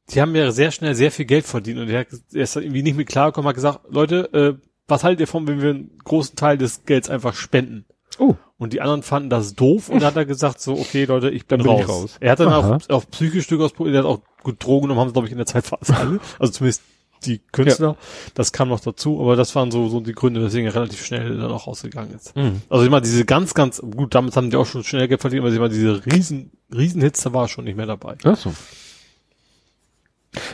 die 0.09 0.21
haben 0.21 0.35
ja 0.35 0.51
sehr 0.51 0.71
schnell 0.71 0.95
sehr 0.95 1.11
viel 1.11 1.25
Geld 1.25 1.45
verdient 1.45 1.79
und 1.79 1.89
er, 1.89 2.05
er 2.33 2.43
ist 2.43 2.55
irgendwie 2.55 2.83
nicht 2.83 2.97
mit 2.97 3.07
klargekommen, 3.07 3.47
hat 3.47 3.55
gesagt, 3.55 3.81
Leute, 3.89 4.33
äh, 4.33 4.67
was 4.87 5.03
haltet 5.03 5.21
ihr 5.21 5.27
von, 5.27 5.47
wenn 5.47 5.61
wir 5.61 5.69
einen 5.69 5.97
großen 6.03 6.35
Teil 6.35 6.57
des 6.57 6.83
Gelds 6.85 7.09
einfach 7.09 7.33
spenden? 7.33 7.85
Oh, 8.19 8.35
Und 8.57 8.73
die 8.73 8.81
anderen 8.81 9.03
fanden 9.03 9.29
das 9.29 9.55
doof 9.55 9.87
und 9.87 10.01
dann 10.01 10.07
hat 10.07 10.17
er 10.17 10.25
gesagt 10.25 10.59
so, 10.59 10.73
okay 10.73 11.05
Leute, 11.05 11.29
ich 11.29 11.45
bin, 11.47 11.59
bin 11.59 11.67
raus. 11.67 11.81
ich 11.81 11.87
raus. 11.89 12.17
Er 12.19 12.31
hat 12.31 12.39
dann 12.41 12.49
Aha. 12.49 12.77
auch, 12.77 12.89
auch 12.89 13.05
psychisch 13.09 13.47
durchaus, 13.47 13.71
er 13.79 13.97
hat 13.99 14.05
auch 14.05 14.19
gut 14.43 14.63
Drogen 14.63 14.83
genommen, 14.83 14.99
haben 14.99 15.07
sie 15.09 15.13
glaube 15.13 15.27
ich 15.27 15.31
in 15.31 15.37
der 15.37 15.47
Zeit 15.47 15.65
fast 15.65 15.91
alle. 15.91 16.19
Also 16.39 16.51
zumindest 16.51 16.81
die 17.25 17.39
Künstler. 17.51 17.97
Das 18.33 18.51
kam 18.51 18.69
noch 18.69 18.79
dazu, 18.79 19.19
aber 19.21 19.35
das 19.35 19.55
waren 19.55 19.71
so, 19.71 19.87
so 19.89 19.99
die 19.99 20.13
Gründe, 20.13 20.41
weswegen 20.43 20.67
er 20.67 20.75
relativ 20.75 21.05
schnell 21.05 21.37
dann 21.37 21.51
auch 21.51 21.67
rausgegangen 21.67 22.13
ist. 22.13 22.35
Mhm. 22.35 22.61
Also 22.69 22.83
ich 22.85 22.91
meine, 22.91 23.03
diese 23.03 23.25
ganz, 23.25 23.53
ganz, 23.53 23.81
gut, 23.81 24.15
damit 24.15 24.35
haben 24.35 24.49
die 24.49 24.57
auch 24.57 24.65
schon 24.65 24.83
schnell 24.83 25.07
Geld 25.07 25.21
verdient, 25.21 25.43
aber 25.43 25.53
ich 25.53 25.59
meine, 25.59 25.73
diese 25.73 26.05
riesen, 26.05 26.51
riesen 26.73 27.01
Hits, 27.01 27.21
da 27.21 27.33
war 27.33 27.45
er 27.45 27.47
schon 27.47 27.65
nicht 27.65 27.77
mehr 27.77 27.85
dabei. 27.85 28.17
ach 28.23 28.37
so. 28.37 28.53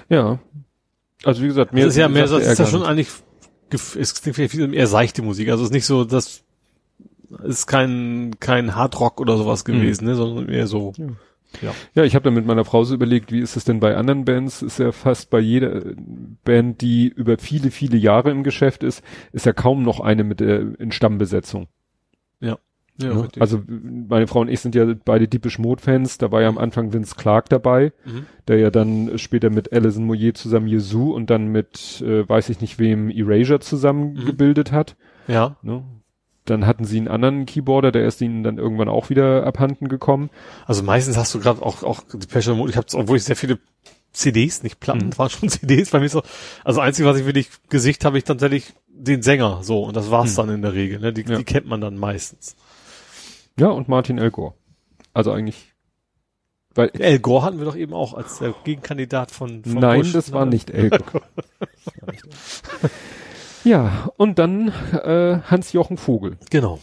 Ja. 0.10 0.40
Also 1.24 1.42
wie 1.42 1.48
gesagt, 1.48 1.72
Das 1.74 1.86
ist 1.86 1.98
ja 1.98 2.08
mehr, 2.08 2.28
das 2.28 2.46
ist 2.46 2.60
ja 2.60 2.66
schon 2.66 2.84
eigentlich, 2.84 3.10
es 3.72 4.22
klingt 4.22 4.36
vielleicht 4.36 4.52
viel 4.52 4.74
eher 4.74 4.88
seichte 4.88 5.22
Musik. 5.22 5.50
Also 5.50 5.64
es 5.64 5.70
ist 5.70 5.74
nicht 5.74 5.86
so, 5.86 6.04
das 6.06 6.44
ist 7.44 7.68
kein, 7.68 8.36
kein 8.40 8.76
Hardrock 8.76 9.20
oder 9.20 9.38
sowas 9.38 9.66
gewesen, 9.66 10.06
ne, 10.06 10.16
sondern 10.16 10.50
eher 10.50 10.68
so, 10.68 10.94
Ja. 10.98 11.08
Ja. 11.62 11.74
Ja, 11.96 12.04
ich 12.04 12.16
habe 12.16 12.24
dann 12.24 12.34
mit 12.34 12.46
meiner 12.46 12.66
Frau 12.66 12.84
so 12.84 12.94
überlegt, 12.94 13.32
wie 13.32 13.40
ist 13.40 13.56
es 13.56 13.64
denn 13.66 13.80
bei 13.80 13.96
anderen 13.96 14.26
Bands? 14.26 14.62
Ist 14.62 14.80
ja 14.80 14.92
fast 14.92 15.30
bei 15.30 15.40
jeder 15.40 15.76
äh, 15.86 15.96
Band, 16.44 16.82
die 16.82 17.08
über 17.08 17.38
viele, 17.38 17.72
viele 17.72 17.98
Jahre 17.98 18.32
im 18.32 18.44
Geschäft 18.44 18.84
ist, 18.84 19.04
ist 19.32 19.46
ja 19.46 19.54
kaum 19.54 19.84
noch 19.84 20.00
eine 20.00 20.24
mit 20.24 20.40
der 20.40 20.80
in 20.80 20.92
Stammbesetzung. 20.92 21.68
Ja, 23.00 23.10
ne? 23.14 23.24
richtig. 23.24 23.42
Also 23.42 23.62
meine 23.68 24.26
Frau 24.26 24.40
und 24.42 24.48
ich 24.50 24.60
sind 24.60 24.74
ja 24.74 24.92
beide 25.06 25.28
Deepish 25.28 25.60
Mode 25.60 25.82
Fans. 25.82 26.18
Da 26.18 26.32
war 26.32 26.42
ja 26.42 26.48
am 26.48 26.58
Anfang 26.58 26.94
Vince 26.94 27.16
Clark 27.16 27.48
dabei, 27.50 27.94
Mhm. 28.06 28.26
der 28.48 28.58
ja 28.58 28.72
dann 28.72 29.18
später 29.20 29.52
mit 29.52 29.72
Alison 29.72 30.06
Moyer 30.06 30.34
zusammen 30.34 30.68
Yezu 30.68 31.14
und 31.14 31.30
dann 31.30 31.48
mit, 31.48 32.02
äh, 32.02 32.28
weiß 32.28 32.50
ich 32.50 32.60
nicht 32.60 32.80
wem, 32.80 33.10
Erasure 33.12 33.60
zusammen 33.60 34.14
Mhm. 34.14 34.72
hat. 34.72 34.96
Ja. 35.28 35.58
Ne? 35.62 35.84
Dann 36.50 36.66
hatten 36.66 36.86
sie 36.86 36.98
einen 36.98 37.10
anderen 37.10 37.46
Keyboarder, 37.46 37.92
der 37.92 38.08
ist 38.08 38.22
ihnen 38.22 38.42
dann 38.42 38.58
irgendwann 38.58 38.88
auch 38.88 39.10
wieder 39.10 39.46
abhanden 39.46 39.90
gekommen. 39.90 40.30
Also 40.66 40.82
meistens 40.82 41.18
hast 41.18 41.34
du 41.36 41.40
gerade 41.40 41.62
auch, 41.62 41.84
auch 41.84 42.04
die 42.14 42.52
Mode, 42.52 42.72
ich 42.72 42.78
habe 42.78 42.88
obwohl 42.94 43.18
ich 43.18 43.26
sehr 43.26 43.36
viele 43.36 43.60
CDs, 44.14 44.64
nicht 44.64 44.80
Platten, 44.80 45.08
Mhm. 45.08 45.18
waren 45.18 45.30
schon 45.30 45.50
CDs 45.50 45.90
bei 45.92 46.00
mir 46.00 46.08
so. 46.10 46.24
Also 46.64 46.80
einzig, 46.80 47.06
was 47.06 47.18
ich 47.20 47.26
wirklich 47.26 47.50
Gesicht 47.70 48.06
habe, 48.06 48.18
ich 48.18 48.24
tatsächlich 48.24 48.74
den 48.88 49.22
Sänger, 49.22 49.60
so. 49.62 49.84
Und 49.84 49.96
das 49.98 50.10
war's 50.10 50.32
Mhm. 50.32 50.36
dann 50.38 50.50
in 50.50 50.62
der 50.62 50.74
Regel, 50.74 51.00
ne? 51.00 51.12
Die, 51.12 51.24
Ja. 51.24 51.38
die 51.38 51.44
kennt 51.44 51.68
man 51.68 51.82
dann 51.82 51.98
meistens. 51.98 52.56
Ja, 53.60 53.68
und 53.68 53.90
Martin 53.90 54.18
Elgor. 54.18 54.56
Also 55.14 55.32
eigentlich, 55.34 55.74
weil 56.76 56.92
El 56.98 57.20
Gore 57.20 57.44
hatten 57.44 57.58
wir 57.58 57.66
doch 57.66 57.76
eben 57.76 57.94
auch 57.94 58.14
als 58.14 58.40
der 58.40 58.54
Gegenkandidat 58.64 59.32
von, 59.32 59.64
von 59.66 59.74
Nein, 59.80 60.00
Bush. 60.02 60.14
das 60.14 60.32
war 60.32 60.46
nicht 60.46 60.70
Elgor. 60.70 61.22
Ja, 63.68 64.10
und 64.18 64.40
dann 64.40 64.70
äh, 64.94 65.40
Hans-Jochen 65.44 65.98
Vogel. 65.98 66.38
Genau. 66.50 66.80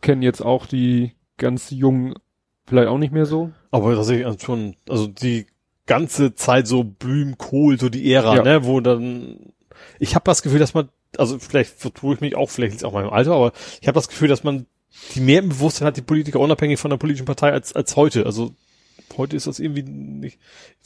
Kennen 0.00 0.22
jetzt 0.22 0.40
auch 0.40 0.66
die 0.66 1.12
ganz 1.36 1.70
jungen, 1.70 2.14
vielleicht 2.66 2.88
auch 2.88 2.98
nicht 2.98 3.12
mehr 3.12 3.26
so. 3.26 3.50
Aber 3.70 3.94
das 3.94 4.08
ist 4.08 4.42
schon, 4.42 4.76
also 4.88 5.06
die 5.06 5.46
ganze 5.86 6.34
Zeit 6.34 6.66
so 6.66 6.84
Blüm, 6.84 7.38
Kohl, 7.38 7.78
so 7.78 7.88
die 7.88 8.12
Ära, 8.12 8.36
Ja. 8.36 8.42
ne, 8.42 8.64
wo 8.64 8.80
dann, 8.80 9.52
ich 9.98 10.14
habe 10.14 10.24
das 10.24 10.42
Gefühl, 10.42 10.58
dass 10.58 10.74
man, 10.74 10.88
also 11.16 11.38
vielleicht 11.38 11.70
vertue 11.78 12.14
ich 12.14 12.20
mich 12.20 12.36
auch, 12.36 12.50
vielleicht 12.50 12.72
liegt 12.72 12.82
es 12.82 12.84
auch 12.84 12.92
meinem 12.92 13.10
Alter, 13.10 13.32
aber 13.32 13.52
ich 13.80 13.86
habe 13.88 13.94
das 13.96 14.08
Gefühl, 14.08 14.28
dass 14.28 14.44
man 14.44 14.66
die 15.14 15.20
mehr 15.20 15.40
im 15.40 15.50
Bewusstsein 15.50 15.86
hat, 15.86 15.96
die 15.96 16.02
Politiker 16.02 16.40
unabhängig 16.40 16.80
von 16.80 16.90
der 16.90 16.96
politischen 16.98 17.26
Partei 17.26 17.52
als, 17.52 17.74
als 17.74 17.96
heute. 17.96 18.24
Also 18.26 18.54
heute 19.16 19.36
ist 19.36 19.46
das 19.46 19.58
irgendwie 19.58 19.82
nicht, 19.82 20.38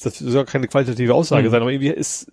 das 0.02 0.18
soll 0.18 0.44
keine 0.44 0.68
qualitative 0.68 1.14
Aussage 1.14 1.48
Mhm. 1.48 1.50
sein, 1.52 1.62
aber 1.62 1.70
irgendwie 1.72 1.88
ist 1.90 2.30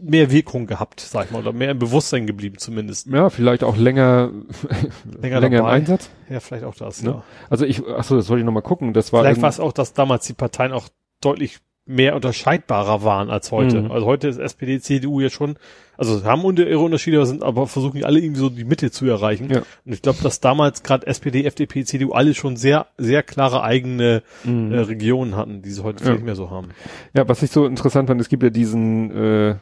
mehr 0.00 0.30
Wirkung 0.30 0.66
gehabt, 0.66 1.00
sag 1.00 1.26
ich 1.26 1.30
mal, 1.32 1.40
oder 1.40 1.52
mehr 1.52 1.70
im 1.72 1.78
Bewusstsein 1.78 2.26
geblieben 2.26 2.56
zumindest. 2.58 3.06
Ja, 3.08 3.30
vielleicht 3.30 3.64
auch 3.64 3.76
länger, 3.76 4.30
Länger 5.20 5.40
länger, 5.40 5.58
im. 5.60 5.64
Einsatz. 5.66 6.10
Ja, 6.28 6.40
vielleicht 6.40 6.64
auch 6.64 6.74
das, 6.74 7.02
Ne? 7.02 7.10
ja. 7.10 7.24
Also 7.50 7.64
ich, 7.64 7.84
achso, 7.86 8.16
das 8.16 8.28
wollte 8.28 8.40
ich 8.40 8.46
nochmal 8.46 8.62
gucken. 8.62 8.92
Das 8.92 9.12
war 9.12 9.22
Vielleicht 9.22 9.42
war 9.42 9.48
es 9.48 9.60
auch, 9.60 9.72
dass 9.72 9.92
damals 9.92 10.26
die 10.26 10.34
Parteien 10.34 10.72
auch 10.72 10.88
deutlich 11.20 11.58
mehr 11.84 12.14
unterscheidbarer 12.14 13.02
waren 13.02 13.28
als 13.28 13.50
heute. 13.50 13.82
Mhm. 13.82 13.90
Also 13.90 14.06
heute 14.06 14.28
ist 14.28 14.38
SPD, 14.38 14.78
CDU 14.80 15.20
ja 15.20 15.30
schon, 15.30 15.56
also 15.96 16.24
haben 16.24 16.44
unter 16.44 16.66
ihre 16.66 16.78
Unterschiede, 16.78 17.24
sind 17.26 17.42
aber 17.42 17.66
versuchen 17.66 17.96
die 17.96 18.04
alle 18.04 18.20
irgendwie 18.20 18.40
so 18.40 18.48
die 18.50 18.64
Mitte 18.64 18.90
zu 18.92 19.04
erreichen. 19.06 19.50
Ja. 19.50 19.62
Und 19.84 19.92
ich 19.92 20.00
glaube, 20.00 20.18
dass 20.22 20.38
damals 20.40 20.84
gerade 20.84 21.06
SPD, 21.08 21.44
FDP, 21.44 21.84
CDU 21.84 22.12
alle 22.12 22.34
schon 22.34 22.56
sehr, 22.56 22.86
sehr 22.98 23.22
klare 23.24 23.62
eigene 23.64 24.22
Mhm. 24.44 24.72
äh, 24.72 24.78
Regionen 24.78 25.36
hatten, 25.36 25.62
die 25.62 25.70
sie 25.70 25.82
heute 25.82 26.04
Ja. 26.04 26.12
nicht 26.12 26.24
mehr 26.24 26.36
so 26.36 26.50
haben. 26.50 26.68
Ja, 27.14 27.28
was 27.28 27.42
ich 27.42 27.50
so 27.50 27.66
interessant 27.66 28.08
fand, 28.08 28.20
es 28.20 28.28
gibt 28.28 28.44
ja 28.44 28.50
diesen 28.50 29.10
äh, 29.10 29.56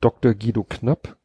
Dr. 0.00 0.34
Guido 0.34 0.64
Knapp, 0.68 1.16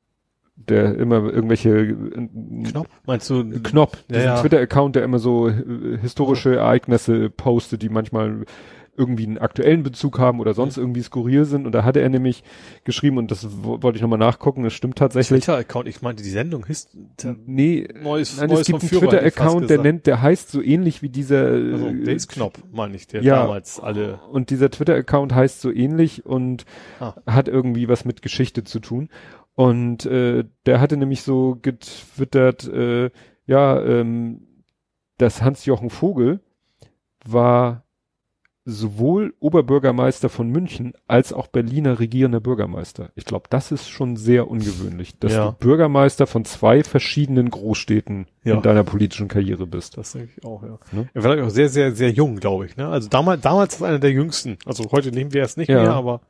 der 0.56 0.96
immer 0.96 1.24
irgendwelche 1.34 1.70
äh, 1.80 2.28
Knopf? 2.70 2.90
Meinst 3.06 3.30
du? 3.30 3.44
Knopf, 3.64 3.98
Ja, 4.10 4.16
diesen 4.18 4.24
ja. 4.28 4.40
Twitter-Account, 4.42 4.96
der 4.96 5.04
immer 5.04 5.20
so 5.20 5.50
äh, 5.50 5.98
historische 6.00 6.56
Ereignisse 6.58 7.30
postet, 7.30 7.82
die 7.82 7.90
manchmal 7.90 8.46
irgendwie 8.98 9.26
einen 9.26 9.38
aktuellen 9.38 9.84
Bezug 9.84 10.20
haben 10.20 10.40
oder 10.40 10.54
sonst 10.54 10.78
irgendwie 10.78 11.02
skurril 11.02 11.46
sind. 11.46 11.66
Und 11.66 11.74
da 11.74 11.84
hatte 11.84 12.00
er 12.02 12.10
nämlich 12.10 12.44
geschrieben, 12.84 13.18
und 13.18 13.32
das 13.32 13.48
wo- 13.64 13.82
wollte 13.82 13.98
ich 13.98 14.02
nochmal 14.02 14.20
nachgucken, 14.20 14.64
das 14.64 14.74
stimmt 14.74 14.98
tatsächlich. 14.98 15.44
Twitter-Account, 15.46 15.88
ich 15.88 16.02
meinte 16.02 16.24
die 16.24 16.30
Sendung, 16.30 16.66
Hist 16.66 16.96
Nee, 17.46 17.88
neues, 18.02 18.38
nein, 18.38 18.50
neues 18.50 18.62
es 18.62 18.68
gibt 18.68 18.82
einen 18.82 18.90
Twitter-Account, 18.90 19.70
der 19.70 19.80
nennt, 19.82 20.06
der 20.08 20.22
heißt 20.22 20.50
so 20.52 20.62
ähnlich 20.62 21.02
wie 21.02 21.10
dieser, 21.10 21.46
also, 21.48 21.88
äh, 21.88 22.14
ist 22.14 22.30
Knopf, 22.30 22.60
meine 22.72 22.96
ich, 22.96 23.08
der 23.08 23.22
Ja. 23.24 23.42
damals 23.44 23.80
alle, 23.80 24.20
und 24.32 24.50
dieser 24.50 24.70
Twitter-Account 24.70 25.34
heißt 25.34 25.62
so 25.62 25.72
ähnlich 25.72 26.26
und 26.26 26.66
Ah. 27.00 27.14
hat 27.26 27.48
irgendwie 27.48 27.88
was 27.88 28.06
mit 28.06 28.22
Geschichte 28.22 28.64
zu 28.64 28.80
tun. 28.80 29.10
Und 29.56 30.06
äh, 30.06 30.46
der 30.66 30.80
hatte 30.80 30.96
nämlich 30.96 31.24
so 31.24 31.58
getwittert, 31.62 32.66
äh, 32.68 33.10
ja, 33.46 33.82
ähm, 33.84 34.42
dass 35.18 35.42
Hans-Jochen 35.42 35.90
Vogel 35.90 36.40
war 37.26 37.84
sowohl 38.66 39.34
Oberbürgermeister 39.40 40.30
von 40.30 40.50
München 40.50 40.94
als 41.08 41.34
auch 41.34 41.48
Berliner 41.48 42.00
regierender 42.00 42.40
Bürgermeister. 42.40 43.10
Ich 43.16 43.26
glaube, 43.26 43.46
das 43.50 43.72
ist 43.72 43.90
schon 43.90 44.16
sehr 44.16 44.48
ungewöhnlich, 44.50 45.18
dass 45.18 45.34
Ja. 45.34 45.46
du 45.46 45.52
Bürgermeister 45.54 46.28
von 46.28 46.46
zwei 46.46 46.84
verschiedenen 46.84 47.50
Großstädten 47.50 48.28
Ja. 48.44 48.56
in 48.56 48.62
deiner 48.62 48.84
politischen 48.84 49.28
Karriere 49.28 49.66
bist. 49.66 49.98
Das 49.98 50.12
denke 50.12 50.32
ich 50.38 50.44
auch, 50.46 50.62
ja. 50.64 50.78
Ne? 50.92 51.10
Er 51.14 51.24
war 51.24 51.44
auch 51.44 51.50
sehr, 51.50 51.70
sehr, 51.70 51.94
sehr 51.96 52.12
jung, 52.12 52.36
glaube 52.36 52.66
ich. 52.66 52.78
Ne? 52.78 52.88
Also 52.88 53.10
damals, 53.10 53.42
damals 53.42 53.76
ist 53.76 53.82
er 53.82 53.88
einer 53.88 54.00
der 54.00 54.12
jüngsten. 54.12 54.58
Also 54.66 54.92
heute 54.92 55.12
nehmen 55.12 55.34
wir 55.34 55.44
es 55.44 55.58
nicht 55.58 55.70
Ja. 55.70 55.82
mehr, 55.82 55.94
aber 55.94 56.22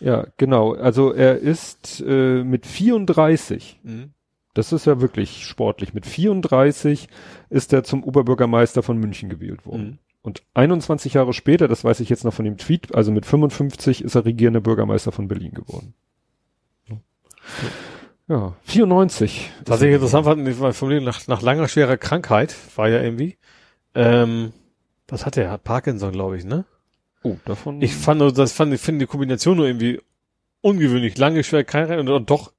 Ja, 0.00 0.28
genau. 0.36 0.74
Also 0.74 1.12
er 1.12 1.38
ist 1.38 2.00
äh, 2.06 2.44
mit 2.44 2.66
34 2.66 3.80
mhm. 3.82 4.12
Das 4.54 4.72
ist 4.72 4.86
ja 4.86 5.00
wirklich 5.00 5.44
sportlich. 5.46 5.94
Mit 5.94 6.04
34 6.06 7.08
ist 7.48 7.72
er 7.72 7.84
zum 7.84 8.02
Oberbürgermeister 8.02 8.82
von 8.82 8.96
München 8.98 9.28
gewählt 9.28 9.64
worden. 9.66 9.84
Mhm. 9.84 9.98
Und 10.28 10.42
21 10.52 11.14
Jahre 11.14 11.32
später, 11.32 11.68
das 11.68 11.84
weiß 11.84 12.00
ich 12.00 12.10
jetzt 12.10 12.22
noch 12.24 12.34
von 12.34 12.44
dem 12.44 12.58
Tweet, 12.58 12.94
also 12.94 13.10
mit 13.10 13.24
55 13.24 14.04
ist 14.04 14.14
er 14.14 14.26
regierender 14.26 14.60
Bürgermeister 14.60 15.10
von 15.10 15.26
Berlin 15.26 15.52
geworden. 15.54 15.94
Ja, 18.28 18.54
94. 18.64 19.50
Was 19.64 19.80
ich 19.80 19.90
interessant 19.90 20.26
fand, 20.26 21.02
nach, 21.02 21.26
nach 21.28 21.40
langer 21.40 21.66
schwerer 21.66 21.96
Krankheit, 21.96 22.54
war 22.76 22.90
ja 22.90 23.00
irgendwie, 23.00 23.38
ähm, 23.94 24.52
was 25.06 25.24
hat 25.24 25.38
er? 25.38 25.50
Hat 25.50 25.64
Parkinson, 25.64 26.12
glaube 26.12 26.36
ich, 26.36 26.44
ne? 26.44 26.66
Oh, 27.22 27.36
davon. 27.46 27.80
Ich 27.80 27.94
fand, 27.94 28.20
nur- 28.20 28.30
das 28.34 28.52
fand, 28.52 28.74
ich 28.74 28.82
finde 28.82 29.06
die 29.06 29.10
Kombination 29.10 29.56
nur 29.56 29.66
irgendwie 29.66 29.98
ungewöhnlich. 30.60 31.16
Lange 31.16 31.42
schwere 31.42 31.64
Krankheit 31.64 31.98
und, 31.98 32.08
und 32.10 32.28
doch 32.28 32.52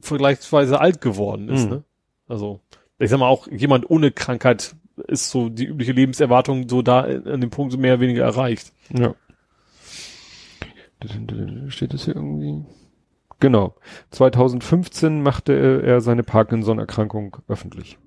vergleichsweise 0.00 0.78
alt 0.80 1.00
geworden 1.00 1.48
ist, 1.48 1.64
Mhm. 1.64 1.70
ne? 1.70 1.84
Also, 2.28 2.60
ich 3.00 3.10
sag 3.10 3.18
mal 3.18 3.26
auch, 3.26 3.48
jemand 3.48 3.90
ohne 3.90 4.12
Krankheit 4.12 4.76
ist 5.08 5.30
so 5.30 5.48
die 5.48 5.66
übliche 5.66 5.92
Lebenserwartung 5.92 6.68
so 6.68 6.82
da 6.82 7.00
an 7.02 7.40
dem 7.40 7.50
Punkt 7.50 7.72
so 7.72 7.78
mehr 7.78 7.94
oder 7.94 8.02
weniger 8.02 8.24
erreicht. 8.24 8.72
Ja. 8.90 9.14
Steht 11.68 11.94
das 11.94 12.04
hier 12.04 12.16
irgendwie? 12.16 12.64
Genau. 13.40 13.74
2015 14.10 15.22
machte 15.22 15.52
er 15.84 16.00
seine 16.00 16.22
Parkinson-Erkrankung 16.22 17.38
öffentlich. 17.48 17.98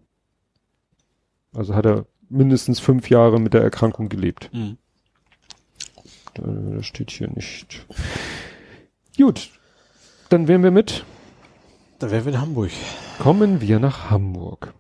Also 1.54 1.76
hat 1.76 1.86
er 1.86 2.06
mindestens 2.30 2.80
fünf 2.80 3.10
Jahre 3.10 3.40
mit 3.40 3.54
der 3.54 3.62
Erkrankung 3.62 4.10
gelebt. 4.10 4.50
Mhm. 4.54 4.78
Da 6.36 6.84
steht 6.84 7.12
hier 7.12 7.30
nicht. 7.30 7.86
Gut. 9.18 9.52
Dann 10.30 10.48
wären 10.48 10.64
wir 10.64 10.72
mit. 10.72 11.06
Da 12.00 12.12
wären 12.12 12.26
wir 12.26 12.34
in 12.34 12.42
Hamburg. 12.42 12.72
Kommen 13.20 13.62
wir 13.62 13.80
nach 13.80 14.10
Hamburg. 14.10 14.74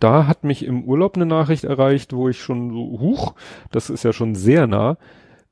Da 0.00 0.26
hat 0.26 0.44
mich 0.44 0.64
im 0.64 0.84
Urlaub 0.84 1.14
eine 1.14 1.26
Nachricht 1.26 1.64
erreicht, 1.64 2.12
wo 2.12 2.28
ich 2.28 2.40
schon 2.40 2.70
so, 2.70 3.00
huch, 3.00 3.34
das 3.70 3.90
ist 3.90 4.02
ja 4.02 4.12
schon 4.12 4.34
sehr 4.34 4.66
nah. 4.66 4.98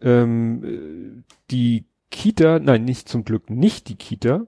Ähm, 0.01 0.65
äh, 0.65 1.23
die 1.51 1.85
Kita, 2.11 2.59
nein, 2.59 2.85
nicht 2.85 3.09
zum 3.09 3.25
Glück 3.25 3.51
nicht 3.51 3.89
die 3.89 3.97
Kita 3.97 4.47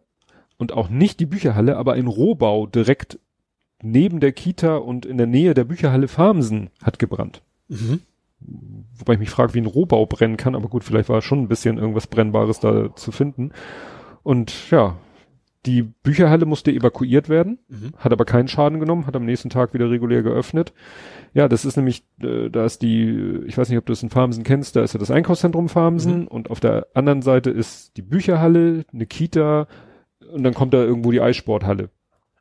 und 0.57 0.73
auch 0.73 0.89
nicht 0.89 1.21
die 1.21 1.27
Bücherhalle, 1.27 1.77
aber 1.77 1.93
ein 1.93 2.07
Rohbau 2.07 2.67
direkt 2.67 3.19
neben 3.83 4.21
der 4.21 4.33
Kita 4.33 4.77
und 4.77 5.07
in 5.07 5.19
der 5.19 5.27
Nähe 5.27 5.55
der 5.55 5.65
Bücherhalle 5.65 6.09
Farmsen 6.09 6.71
hat 6.83 6.99
gebrannt. 6.99 7.43
Mhm. 7.69 8.01
Wobei 8.99 9.15
ich 9.15 9.19
mich 9.19 9.31
frage, 9.31 9.55
wie 9.55 9.61
ein 9.61 9.67
Rohbau 9.67 10.07
brennen 10.07 10.37
kann, 10.37 10.55
aber 10.55 10.69
gut, 10.69 10.85
vielleicht 10.85 11.09
war 11.09 11.21
schon 11.21 11.43
ein 11.43 11.49
bisschen 11.49 11.79
irgendwas 11.79 12.07
Brennbares 12.07 12.61
da 12.61 12.95
zu 12.97 13.13
finden. 13.13 13.53
Und 14.23 14.71
ja, 14.71 14.97
die 15.67 15.83
Bücherhalle 15.83 16.47
musste 16.47 16.73
evakuiert 16.73 17.29
werden, 17.29 17.59
Mhm. 17.69 17.93
hat 17.99 18.13
aber 18.13 18.25
keinen 18.25 18.49
Schaden 18.49 18.81
genommen, 18.81 19.07
hat 19.07 19.15
am 19.17 19.25
nächsten 19.27 19.51
Tag 19.51 19.75
wieder 19.75 19.91
regulär 19.91 20.23
geöffnet. 20.23 20.73
Ja, 21.35 21.49
das 21.49 21.65
ist 21.67 21.77
nämlich, 21.77 22.03
äh, 22.23 22.49
da 22.49 22.65
ist 22.65 22.81
die, 22.83 23.41
ich 23.47 23.59
weiß 23.59 23.69
nicht, 23.69 23.77
ob 23.79 23.85
du 23.87 23.93
das 23.93 24.03
in 24.03 24.09
Farmsen 24.11 24.43
kennst, 24.43 24.75
da 24.77 24.83
ist 24.83 24.95
ja 24.95 24.99
das 25.01 25.11
Einkaufszentrum 25.11 25.69
Farmsen 25.69 26.21
Mhm. 26.23 26.27
und 26.29 26.51
auf 26.51 26.61
der 26.61 26.87
anderen 26.95 27.21
Seite 27.23 27.51
ist 27.51 27.97
die 27.99 28.03
Bücherhalle, 28.03 28.85
eine 28.93 29.07
Kita 29.07 29.67
und 30.33 30.43
dann 30.45 30.55
kommt 30.55 30.73
da 30.73 30.79
irgendwo 30.83 31.11
die 31.11 31.21
Eissporthalle. 31.21 31.91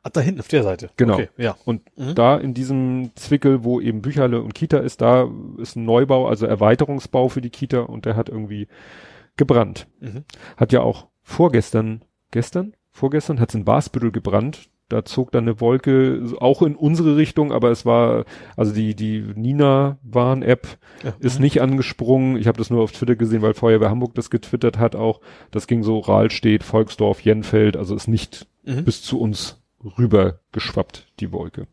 Ach, 0.02 0.08
da 0.08 0.20
hinten 0.22 0.40
auf 0.40 0.48
der 0.48 0.62
Seite. 0.62 0.88
Genau. 0.96 1.12
Okay, 1.14 1.28
ja. 1.36 1.56
Und 1.66 1.82
Mhm. 1.98 2.14
da 2.14 2.38
in 2.38 2.54
diesem 2.54 3.10
Zwickel, 3.16 3.64
wo 3.64 3.82
eben 3.82 4.00
Bücherhalle 4.00 4.40
und 4.40 4.54
Kita 4.54 4.78
ist, 4.78 5.02
da 5.02 5.28
ist 5.58 5.76
ein 5.76 5.84
Neubau, 5.84 6.26
also 6.26 6.46
Erweiterungsbau 6.46 7.28
für 7.28 7.42
die 7.42 7.50
Kita 7.50 7.80
und 7.80 8.06
der 8.06 8.16
hat 8.16 8.30
irgendwie 8.30 8.66
gebrannt. 9.36 9.88
Mhm. 10.00 10.24
Hat 10.56 10.72
ja 10.72 10.80
auch 10.80 11.08
vorgestern, 11.22 12.02
gestern? 12.30 12.72
Vorgestern 13.00 13.40
hat 13.40 13.48
es 13.48 13.54
in 13.54 13.64
Basbüttel 13.64 14.12
gebrannt. 14.12 14.68
Da 14.90 15.04
zog 15.06 15.32
dann 15.32 15.44
eine 15.44 15.58
Wolke 15.60 16.22
auch 16.40 16.60
in 16.60 16.74
unsere 16.76 17.16
Richtung, 17.16 17.50
aber 17.50 17.70
es 17.70 17.86
war, 17.86 18.24
also 18.58 18.74
die, 18.74 18.94
die 18.94 19.20
Nina-Warn-App 19.36 20.66
Ja. 21.02 21.14
ist 21.18 21.40
nicht 21.40 21.62
angesprungen. 21.62 22.36
Ich 22.36 22.46
habe 22.46 22.58
das 22.58 22.68
nur 22.68 22.82
auf 22.82 22.92
Twitter 22.92 23.16
gesehen, 23.16 23.40
weil 23.40 23.54
Feuerwehr 23.54 23.88
Hamburg 23.88 24.14
das 24.16 24.28
getwittert 24.28 24.78
hat 24.78 24.96
auch. 24.96 25.20
Das 25.50 25.66
ging 25.66 25.82
so 25.82 25.98
Rahlstedt, 26.00 26.62
Volksdorf, 26.62 27.20
Jenfeld, 27.22 27.76
also 27.76 27.94
ist 27.94 28.06
nicht 28.08 28.46
Mhm. 28.66 28.84
bis 28.84 29.00
zu 29.02 29.18
uns 29.18 29.62
rüber 29.96 30.40
geschwappt, 30.52 31.06
die 31.20 31.32
Wolke. 31.32 31.66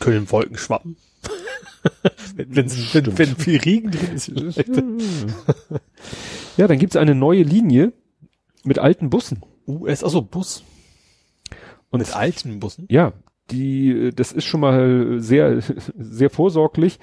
Können 0.00 0.30
Wolken 0.30 0.58
schwappen? 0.58 0.96
wenn, 2.36 2.54
wenn, 2.54 3.18
wenn, 3.18 3.36
viel 3.36 3.58
Regen 3.60 3.90
drin 3.90 4.14
ist. 4.16 4.30
ja, 6.58 6.66
dann 6.68 6.78
gibt's 6.78 6.96
eine 6.96 7.14
neue 7.14 7.42
Linie 7.42 7.92
mit 8.64 8.78
alten 8.78 9.08
Bussen. 9.10 9.42
US, 9.66 10.02
also 10.04 10.22
Bus. 10.22 10.62
Und 11.90 12.00
Mit 12.00 12.14
alten 12.14 12.58
Bussen? 12.60 12.86
ja, 12.90 13.12
die, 13.50 14.10
das 14.14 14.32
ist 14.32 14.44
schon 14.44 14.60
mal 14.60 15.20
sehr, 15.20 15.60
sehr 15.96 16.30
vorsorglich. 16.30 16.98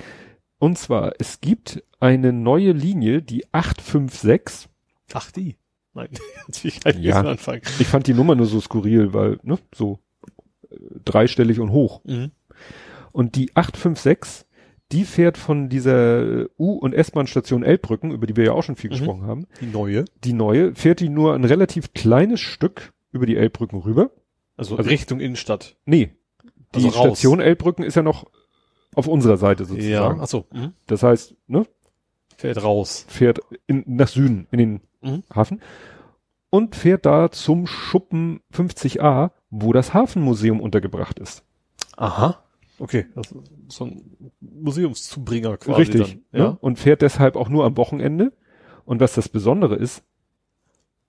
Und 0.60 0.78
zwar, 0.78 1.14
es 1.20 1.42
gibt 1.42 1.84
eine 2.00 2.32
neue 2.34 2.72
Linie, 2.74 3.22
die 3.22 3.46
856. 3.54 4.70
Ach, 5.14 5.32
die. 5.32 5.56
Nein, 5.94 6.10
natürlich 6.48 6.80
ich 6.86 6.96
Ja. 6.98 7.22
anfangen. 7.22 7.62
Ich 7.80 7.88
fand 7.88 8.08
die 8.08 8.14
Nummer 8.14 8.36
nur 8.36 8.46
so 8.46 8.60
skurril, 8.60 9.14
weil, 9.14 9.40
ne, 9.44 9.58
so 9.74 10.00
äh, 10.70 10.76
dreistellig 11.06 11.60
und 11.60 11.72
hoch. 11.72 12.02
Mhm. 12.04 12.32
Und 13.12 13.36
die 13.36 13.56
856, 13.56 14.46
die 14.94 15.04
fährt 15.06 15.38
von 15.38 15.68
dieser 15.70 16.46
U- 16.58 16.78
und 16.78 16.94
S-Bahn-Station 16.94 17.64
Elbbrücken, 17.64 18.12
über 18.12 18.26
die 18.28 18.36
wir 18.38 18.46
ja 18.46 18.52
auch 18.54 18.64
schon 18.64 18.76
viel 18.76 18.90
Mhm. 18.90 18.94
gesprochen 18.96 19.26
haben, 19.26 19.48
Die 19.60 19.66
neue. 19.66 20.06
die 20.24 20.34
neue, 20.34 20.74
fährt 20.76 21.00
die 21.02 21.10
nur 21.10 21.34
ein 21.34 21.44
relativ 21.44 21.94
kleines 21.94 22.40
Stück 22.40 22.94
über 23.12 23.26
die 23.26 23.36
Elbbrücken 23.36 23.80
rüber. 23.80 24.12
Also, 24.56 24.78
Also- 24.78 24.90
Richtung 24.90 25.20
Innenstadt. 25.20 25.76
Nee, 25.86 26.12
die 26.76 26.86
Also. 26.86 26.92
Station 26.92 27.40
Elbbrücken 27.42 27.84
ist 27.84 27.96
ja 27.96 28.04
noch 28.04 28.26
auf 28.96 29.08
unserer 29.08 29.38
Seite 29.38 29.64
Ja. 29.64 29.70
sozusagen. 29.70 30.20
Ach 30.22 30.28
so. 30.28 30.46
Mhm. 30.54 30.74
Das 30.88 31.04
heißt, 31.04 31.36
ne, 31.48 31.66
Fährt 32.38 32.64
raus. 32.64 33.06
fährt 33.10 33.40
in, 33.68 33.84
nach 33.88 34.08
Süden, 34.08 34.48
in 34.52 34.58
den 34.60 34.82
Mhm. 35.02 35.24
Hafen 35.34 35.62
und 36.50 36.76
fährt 36.76 37.06
da 37.06 37.32
zum 37.32 37.66
Schuppen 37.68 38.42
50a, 38.52 39.32
wo 39.50 39.74
das 39.74 39.94
Hafenmuseum 39.94 40.62
untergebracht 40.62 41.18
ist. 41.20 41.44
Aha. 41.98 42.44
Okay. 42.80 43.06
Das 43.16 43.32
ist 43.32 43.36
so 43.70 43.86
ein 43.86 44.32
Museumszubringer 44.42 45.58
quasi. 45.58 45.82
Richtig. 45.82 46.22
Dann. 46.32 46.40
Ja. 46.40 46.50
Ne? 46.50 46.58
Und 46.60 46.80
fährt 46.80 47.02
deshalb 47.02 47.36
auch 47.36 47.50
nur 47.50 47.66
am 47.66 47.78
Wochenende. 47.78 48.34
Und 48.86 49.00
was 49.00 49.14
das 49.14 49.30
Besondere 49.30 49.76
ist, 49.76 50.04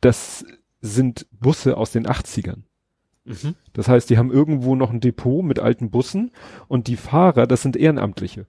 das 0.00 0.44
sind 0.80 1.26
Busse 1.32 1.76
aus 1.76 1.92
den 1.92 2.06
80ern. 2.06 2.62
Mhm. 3.24 3.54
Das 3.72 3.88
heißt, 3.88 4.10
die 4.10 4.18
haben 4.18 4.30
irgendwo 4.30 4.76
noch 4.76 4.90
ein 4.90 5.00
Depot 5.00 5.42
mit 5.42 5.58
alten 5.58 5.90
Bussen 5.90 6.30
und 6.68 6.88
die 6.88 6.96
Fahrer, 6.96 7.46
das 7.46 7.62
sind 7.62 7.76
Ehrenamtliche. 7.76 8.46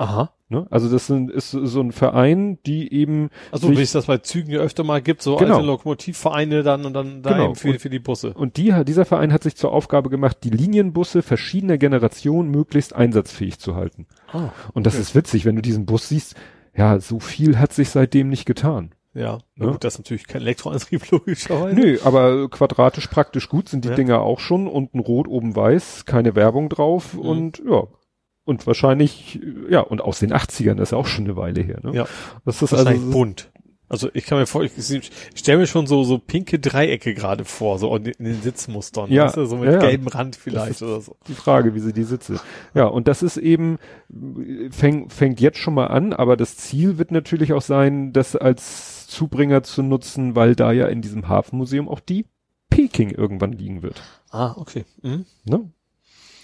Aha. 0.00 0.30
Ne? 0.48 0.66
Also 0.70 0.88
das 0.90 1.06
sind, 1.06 1.30
ist 1.30 1.50
so 1.52 1.80
ein 1.80 1.92
Verein, 1.92 2.58
die 2.66 2.92
eben 2.92 3.30
Also 3.52 3.70
wie 3.70 3.80
es 3.82 3.92
das 3.92 4.06
bei 4.06 4.18
Zügen 4.18 4.50
ja 4.50 4.58
öfter 4.60 4.82
mal 4.82 5.00
gibt, 5.00 5.22
so 5.22 5.36
Genau. 5.36 5.56
alte 5.56 5.66
Lokomotivvereine 5.66 6.62
dann 6.62 6.84
und 6.86 6.94
dann 6.94 7.22
da 7.22 7.30
Genau. 7.32 7.44
eben 7.46 7.54
für, 7.54 7.78
für 7.78 7.90
die 7.90 7.98
Busse. 8.00 8.32
Und 8.34 8.56
die, 8.56 8.74
dieser 8.84 9.04
Verein 9.04 9.32
hat 9.32 9.42
sich 9.44 9.54
zur 9.56 9.72
Aufgabe 9.72 10.10
gemacht, 10.10 10.38
die 10.42 10.50
Linienbusse 10.50 11.22
verschiedener 11.22 11.78
Generationen 11.78 12.50
möglichst 12.50 12.94
einsatzfähig 12.96 13.58
zu 13.60 13.76
halten. 13.76 14.06
Ah, 14.32 14.48
Und 14.72 14.86
das 14.86 14.94
Okay. 14.94 15.02
ist 15.02 15.14
witzig, 15.14 15.44
wenn 15.44 15.56
du 15.56 15.62
diesen 15.62 15.86
Bus 15.86 16.08
siehst. 16.08 16.34
Ja, 16.74 16.98
so 16.98 17.20
viel 17.20 17.58
hat 17.58 17.72
sich 17.72 17.90
seitdem 17.90 18.28
nicht 18.28 18.46
getan. 18.46 18.92
ja. 19.12 19.38
Na 19.56 19.66
Ja. 19.66 19.72
gut, 19.72 19.84
das 19.84 19.94
ist 19.94 19.98
natürlich 20.00 20.26
kein 20.26 20.40
Elektroantrieb 20.42 21.02
logischerweise. 21.10 21.74
Nö, 21.78 21.98
aber 22.04 22.48
quadratisch 22.48 23.06
praktisch 23.08 23.48
gut 23.48 23.68
sind 23.68 23.84
die 23.84 23.88
Ja. 23.90 23.94
Dinger 23.96 24.20
auch 24.22 24.40
schon. 24.40 24.66
Unten 24.66 24.98
rot, 25.00 25.28
oben 25.28 25.54
weiß, 25.54 26.06
keine 26.06 26.34
Werbung 26.36 26.68
drauf 26.70 27.14
Mhm. 27.14 27.20
und 27.20 27.62
ja. 27.68 27.84
Und 28.50 28.66
wahrscheinlich, 28.66 29.38
ja, 29.68 29.78
und 29.78 30.00
aus 30.00 30.18
den 30.18 30.32
80ern, 30.32 30.74
das 30.74 30.88
ist 30.88 30.90
ja 30.90 30.98
auch 30.98 31.06
schon 31.06 31.24
eine 31.24 31.36
Weile 31.36 31.62
her, 31.62 31.78
ne? 31.84 31.94
Ja. 31.94 32.06
Das 32.44 32.60
ist 32.62 32.74
also, 32.74 32.90
bunt. 33.12 33.48
Also 33.88 34.08
ich 34.12 34.26
kann 34.26 34.38
mir 34.38 34.46
vor, 34.46 34.64
ich, 34.64 34.72
ich 34.76 35.12
stelle 35.36 35.58
mir 35.58 35.68
schon 35.68 35.86
so 35.86 36.02
so 36.02 36.18
pinke 36.18 36.58
Dreiecke 36.58 37.14
gerade 37.14 37.44
vor, 37.44 37.78
so 37.78 37.94
in, 37.94 38.06
in 38.06 38.24
den 38.24 38.42
Sitzmustern. 38.42 39.08
Ja, 39.08 39.26
weißt 39.26 39.36
du, 39.36 39.46
so 39.46 39.56
mit 39.56 39.70
ja, 39.70 39.78
gelbem 39.78 40.08
Rand 40.08 40.34
vielleicht 40.34 40.82
oder 40.82 41.00
so. 41.00 41.14
die 41.28 41.34
Frage, 41.34 41.76
wie 41.76 41.78
sie 41.78 41.92
die 41.92 42.02
sitze. 42.02 42.40
Ja, 42.74 42.86
und 42.86 43.06
das 43.06 43.22
ist 43.22 43.36
eben, 43.36 43.78
fängt, 44.72 45.12
fängt 45.12 45.40
jetzt 45.40 45.58
schon 45.58 45.74
mal 45.74 45.86
an, 45.86 46.12
aber 46.12 46.36
das 46.36 46.56
Ziel 46.56 46.98
wird 46.98 47.12
natürlich 47.12 47.52
auch 47.52 47.62
sein, 47.62 48.12
das 48.12 48.34
als 48.34 49.06
Zubringer 49.06 49.62
zu 49.62 49.84
nutzen, 49.84 50.34
weil 50.34 50.56
da 50.56 50.72
ja 50.72 50.88
in 50.88 51.02
diesem 51.02 51.28
Hafenmuseum 51.28 51.88
auch 51.88 52.00
die 52.00 52.26
Peking 52.68 53.10
irgendwann 53.10 53.52
liegen 53.52 53.82
wird. 53.82 54.02
Ah, 54.30 54.54
okay. 54.56 54.86
Mhm. 55.02 55.24
Ne? 55.44 55.70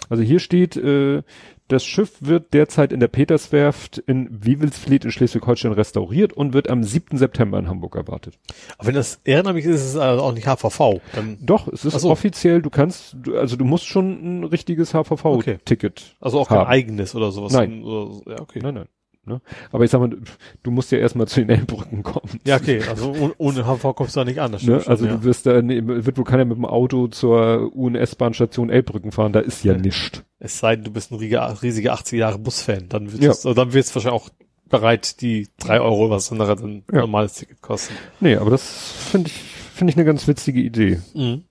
Also 0.09 0.23
hier 0.23 0.39
steht, 0.39 0.77
äh, 0.77 1.23
das 1.67 1.85
Schiff 1.85 2.17
wird 2.21 2.53
derzeit 2.53 2.91
in 2.93 2.99
der 2.99 3.07
Peterswerft 3.07 3.97
in 3.97 4.27
Wewelsfleet 4.31 5.05
in 5.05 5.11
Schleswig-Holstein 5.11 5.71
restauriert 5.73 6.33
und 6.33 6.53
wird 6.53 6.69
am 6.69 6.83
7. 6.83 7.17
September 7.17 7.59
in 7.59 7.67
Hamburg 7.67 7.95
erwartet. 7.95 8.39
Aber 8.77 8.87
wenn 8.87 8.95
das 8.95 9.19
ehrenamtlich 9.23 9.65
ist, 9.65 9.75
ist 9.81 9.87
es 9.89 9.95
also 9.97 10.23
auch 10.23 10.33
nicht 10.33 10.47
HVV. 10.47 11.01
Dann, 11.13 11.37
Doch, 11.41 11.67
es 11.67 11.85
ist 11.85 11.99
so. 11.99 12.09
offiziell, 12.09 12.61
du 12.61 12.69
kannst, 12.69 13.15
du, 13.21 13.37
also 13.37 13.55
du 13.55 13.65
musst 13.65 13.85
schon 13.85 14.39
ein 14.39 14.43
richtiges 14.43 14.93
HVV-Ticket. 14.93 16.15
also 16.19 16.39
auch 16.39 16.47
kein 16.49 16.59
Haben. 16.59 16.67
eigenes 16.69 17.15
oder 17.15 17.31
sowas. 17.31 17.53
Nein. 17.53 17.83
Oder 17.83 18.13
so. 18.13 18.23
Ja, 18.27 18.39
okay. 18.41 18.59
Nein, 18.61 18.73
nein. 18.75 18.87
Ne? 19.27 19.41
Aber 19.71 19.83
ich 19.83 19.91
sag 19.91 19.99
mal, 19.99 20.15
du 20.63 20.71
musst 20.71 20.91
ja 20.91 20.97
erstmal 20.99 21.27
zu 21.27 21.41
den 21.41 21.49
Elbbrücken 21.49 22.01
kommen. 22.01 22.39
Ja, 22.45 22.55
okay. 22.55 22.81
Also 22.89 23.11
ohne, 23.11 23.33
ohne 23.37 23.65
HVV 23.65 23.93
kommst 23.95 24.15
du 24.15 24.21
da 24.21 24.25
nicht 24.25 24.39
an. 24.39 24.53
Das 24.53 24.63
Ne? 24.63 24.79
schon, 24.79 24.89
Also 24.89 25.05
ja. 25.05 25.17
du 25.17 25.23
wirst 25.23 25.45
da, 25.45 25.61
nee, 25.61 25.81
wird 25.83 26.17
wohl 26.17 26.23
keiner 26.23 26.45
mit 26.45 26.57
dem 26.57 26.65
Auto 26.65 27.07
zur 27.07 27.75
UNS-Bahnstation 27.75 28.69
Elbbrücken 28.69 29.11
fahren, 29.11 29.33
da 29.33 29.41
ist 29.41 29.63
ja 29.63 29.73
Ja. 29.73 29.79
nischt. 29.79 30.23
Es 30.39 30.59
sei 30.59 30.75
denn, 30.75 30.85
du 30.85 30.91
bist 30.91 31.11
ein 31.11 31.15
riesiger, 31.15 31.61
riesiger 31.61 31.93
80 31.93 32.19
Jahre 32.19 32.39
Busfan, 32.39 32.87
dann 32.89 33.11
wird 33.11 33.21
Ja. 33.23 33.31
es, 33.31 33.41
dann 33.41 33.73
wird 33.73 33.85
es 33.85 33.93
wahrscheinlich 33.93 34.21
auch 34.21 34.29
bereit, 34.69 35.21
die 35.21 35.47
drei 35.59 35.79
Euro, 35.81 36.09
was 36.09 36.31
andere 36.31 36.55
dann 36.55 36.83
Ja. 36.91 36.99
normales 37.01 37.33
Ticket 37.35 37.61
kosten. 37.61 37.93
Nee, 38.19 38.35
aber 38.37 38.49
das 38.51 38.63
finde 39.11 39.29
ich, 39.29 39.35
finde 39.73 39.91
ich 39.91 39.97
eine 39.97 40.05
ganz 40.05 40.27
witzige 40.27 40.59
Idee. 40.61 41.01
Mhm. 41.13 41.43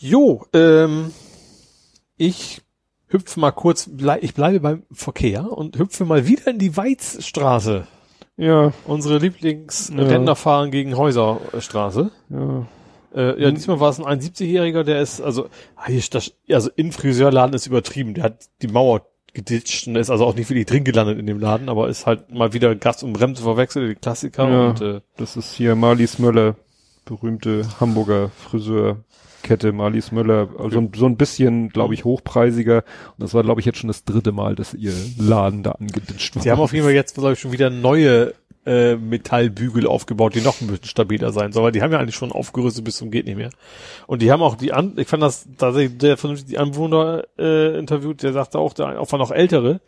Jo, 0.00 0.44
ähm, 0.52 1.12
ich 2.16 2.62
hüpfe 3.08 3.40
mal 3.40 3.50
kurz, 3.52 3.88
ich 4.20 4.34
bleibe 4.34 4.60
beim 4.60 4.82
Verkehr 4.92 5.50
und 5.50 5.78
hüpfe 5.78 6.04
mal 6.04 6.26
wieder 6.26 6.48
in 6.48 6.58
die 6.58 6.76
Weizstraße. 6.76 7.86
Ja, 8.36 8.72
Unsere 8.86 9.18
Lieblings 9.18 9.90
Ja. 9.96 10.34
Fahren 10.34 10.70
gegen 10.70 10.96
Häuserstraße. 10.96 12.10
ja. 12.30 12.66
Äh, 13.14 13.42
ja, 13.42 13.50
diesmal 13.50 13.80
war 13.80 13.88
es 13.88 13.98
ein 13.98 14.04
71-Jähriger, 14.20 14.84
der 14.84 15.00
ist, 15.00 15.22
also, 15.22 15.46
ah, 15.76 15.88
also 16.50 16.70
in 16.76 16.92
Friseurladen 16.92 17.54
ist 17.54 17.66
übertrieben. 17.66 18.12
Der 18.12 18.24
hat 18.24 18.48
die 18.60 18.68
Mauer 18.68 19.06
geditscht 19.32 19.86
und 19.88 19.96
ist 19.96 20.10
also 20.10 20.26
auch 20.26 20.34
nicht 20.34 20.50
wirklich 20.50 20.66
drin 20.66 20.84
gelandet 20.84 21.18
in 21.18 21.26
dem 21.26 21.40
Laden, 21.40 21.70
aber 21.70 21.88
ist 21.88 22.04
halt 22.04 22.30
mal 22.32 22.52
wieder 22.52 22.74
Gas 22.74 23.02
und 23.02 23.14
Bremse 23.14 23.42
verwechselt, 23.42 23.90
die 23.90 23.94
Klassiker 23.94 24.48
Ja. 24.50 24.68
und 24.68 24.80
äh, 24.82 25.00
Das 25.16 25.36
ist 25.38 25.54
hier 25.54 25.74
Marlies 25.74 26.18
Möller, 26.18 26.56
berühmte 27.06 27.66
Hamburger 27.80 28.30
Friseurkette 29.38 29.72
Marlies 29.72 30.12
Möller. 30.12 30.48
Also 30.58 30.88
so 30.94 31.06
ein 31.06 31.16
bisschen, 31.16 31.68
glaube 31.70 31.94
ich, 31.94 32.04
hochpreisiger. 32.04 32.78
Und 33.16 33.22
das 33.22 33.34
war, 33.34 33.42
glaube 33.42 33.60
ich, 33.60 33.66
jetzt 33.66 33.78
schon 33.78 33.88
das 33.88 34.04
dritte 34.04 34.32
Mal, 34.32 34.54
dass 34.54 34.74
ihr 34.74 34.92
Laden 35.18 35.62
da 35.62 35.72
angeditscht 35.72 36.36
war. 36.36 36.42
Sie 36.42 36.50
haben 36.50 36.60
auf 36.60 36.72
jeden 36.72 36.84
Fall 36.84 36.94
jetzt, 36.94 37.14
glaube 37.14 37.32
ich, 37.32 37.40
schon 37.40 37.52
wieder 37.52 37.70
neue 37.70 38.34
äh, 38.66 38.96
Metallbügel 38.96 39.86
aufgebaut, 39.86 40.34
die 40.34 40.40
noch 40.40 40.60
ein 40.60 40.66
bisschen 40.66 40.84
stabiler 40.88 41.32
sein 41.32 41.52
sollen. 41.52 41.64
Weil 41.64 41.72
die 41.72 41.82
haben 41.82 41.92
ja 41.92 41.98
eigentlich 41.98 42.16
schon 42.16 42.32
aufgerüstet 42.32 42.84
bis 42.84 42.96
zum 42.96 43.10
geht 43.10 43.26
nicht 43.26 43.36
mehr. 43.36 43.50
Und 44.06 44.22
die 44.22 44.30
haben 44.30 44.42
auch 44.42 44.56
die 44.56 44.72
an, 44.72 44.94
ich 44.96 45.08
fand 45.08 45.22
das 45.22 45.46
tatsächlich 45.56 45.98
der 45.98 46.16
vernünftig 46.16 46.48
die 46.50 46.58
Anwohner 46.58 47.24
äh, 47.38 47.78
interviewt, 47.78 48.22
der 48.22 48.32
sagte 48.32 48.58
auch, 48.58 48.74
der 48.74 49.00
auch 49.00 49.10
noch 49.12 49.30
ältere. 49.30 49.80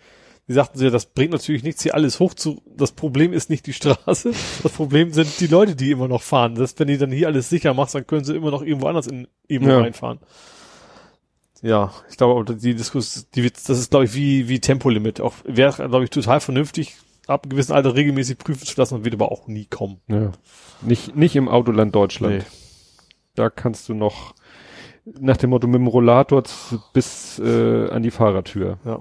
Die 0.50 0.54
sagten 0.54 0.78
sie, 0.80 0.90
das 0.90 1.06
bringt 1.06 1.30
natürlich 1.30 1.62
nichts, 1.62 1.84
hier 1.84 1.94
alles 1.94 2.18
hoch 2.18 2.34
zu. 2.34 2.60
Das 2.76 2.90
Problem 2.90 3.32
ist 3.32 3.50
nicht 3.50 3.66
die 3.68 3.72
Straße. 3.72 4.32
Das 4.64 4.72
Problem 4.72 5.12
sind 5.12 5.38
die 5.38 5.46
Leute, 5.46 5.76
die 5.76 5.92
immer 5.92 6.08
noch 6.08 6.22
fahren. 6.22 6.56
Das, 6.56 6.76
wenn 6.76 6.88
die 6.88 6.98
dann 6.98 7.12
hier 7.12 7.28
alles 7.28 7.48
sicher 7.48 7.72
machst, 7.72 7.94
dann 7.94 8.04
können 8.04 8.24
sie 8.24 8.34
immer 8.34 8.50
noch 8.50 8.62
irgendwo 8.62 8.88
anders 8.88 9.06
in 9.06 9.28
irgendwo 9.46 9.70
Ja. 9.74 9.78
reinfahren. 9.78 10.18
Ja, 11.62 11.92
ich 12.10 12.16
glaube, 12.16 12.56
die 12.56 12.74
Diskussion, 12.74 13.24
die, 13.36 13.44
wird- 13.44 13.56
das 13.68 13.78
ist, 13.78 13.90
glaube 13.90 14.06
ich, 14.06 14.14
wie, 14.14 14.48
wie 14.48 14.58
Tempolimit. 14.58 15.20
Auch 15.20 15.34
wäre, 15.44 15.88
glaube 15.88 16.02
ich, 16.02 16.10
total 16.10 16.40
vernünftig, 16.40 16.96
ab 17.28 17.44
einem 17.44 17.50
gewissen 17.50 17.72
Alter 17.72 17.94
regelmäßig 17.94 18.38
prüfen 18.38 18.66
zu 18.66 18.74
lassen 18.76 18.94
und 18.96 19.04
wird 19.04 19.14
aber 19.14 19.30
auch 19.30 19.46
nie 19.46 19.66
kommen. 19.66 20.00
Ja. 20.08 20.32
Nicht, 20.82 21.14
nicht 21.14 21.36
im 21.36 21.48
Autoland 21.48 21.94
Deutschland. 21.94 22.38
Nee. 22.38 22.44
Da 23.36 23.50
kannst 23.50 23.88
du 23.88 23.94
noch 23.94 24.34
nach 25.04 25.36
dem 25.36 25.50
Motto 25.50 25.68
mit 25.68 25.76
dem 25.76 25.86
Rollator 25.86 26.42
bis 26.92 27.38
äh, 27.38 27.88
an 27.90 28.02
die 28.02 28.10
Fahrertür. 28.10 28.78
Ja. 28.84 28.98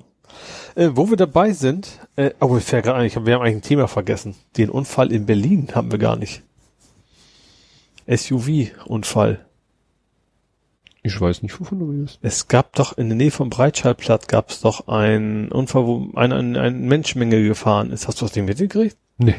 Äh, 0.76 0.90
wo 0.94 1.10
wir 1.10 1.18
dabei 1.18 1.52
sind, 1.52 2.00
äh, 2.16 2.32
oh, 2.40 2.58
ich 2.58 2.64
fällt 2.64 2.86
gerade 2.86 3.00
ein, 3.00 3.06
ich 3.06 3.16
hab, 3.16 3.26
wir 3.26 3.36
haben 3.36 3.41
eigentlich 3.41 3.58
ein 3.58 3.62
Thema 3.62 3.88
vergessen. 3.88 4.36
Den 4.58 4.70
Unfall 4.70 5.12
in 5.12 5.26
Berlin 5.26 5.70
haben 5.74 5.91
wir 5.91 6.00
gar 6.00 6.16
nicht. 6.16 6.44
SUV-Unfall. 8.08 9.46
Ich 11.02 11.20
weiß 11.20 11.44
nicht, 11.44 11.60
wovon 11.60 11.80
du 11.80 11.90
redest. 11.91 12.20
Es 12.22 12.48
gab 12.48 12.76
doch 12.76 12.98
in 12.98 13.08
der 13.08 13.16
Nähe 13.16 13.32
vom 13.32 13.50
Breitscheidplatz 13.50 14.28
gab 14.28 14.50
es 14.50 14.62
doch 14.62 14.88
einen 14.88 15.52
Unfall, 15.52 15.86
wo 15.86 16.10
eine, 16.16 16.36
eine, 16.36 16.60
eine 16.60 16.78
Menschenmenge 16.78 17.41
gefahren 17.41 17.91
ist. 17.91 18.08
Hast 18.08 18.22
du 18.22 18.26
das 18.26 18.36
nicht 18.36 18.46
mitgekriegt? 18.46 18.98
Nee. 19.18 19.36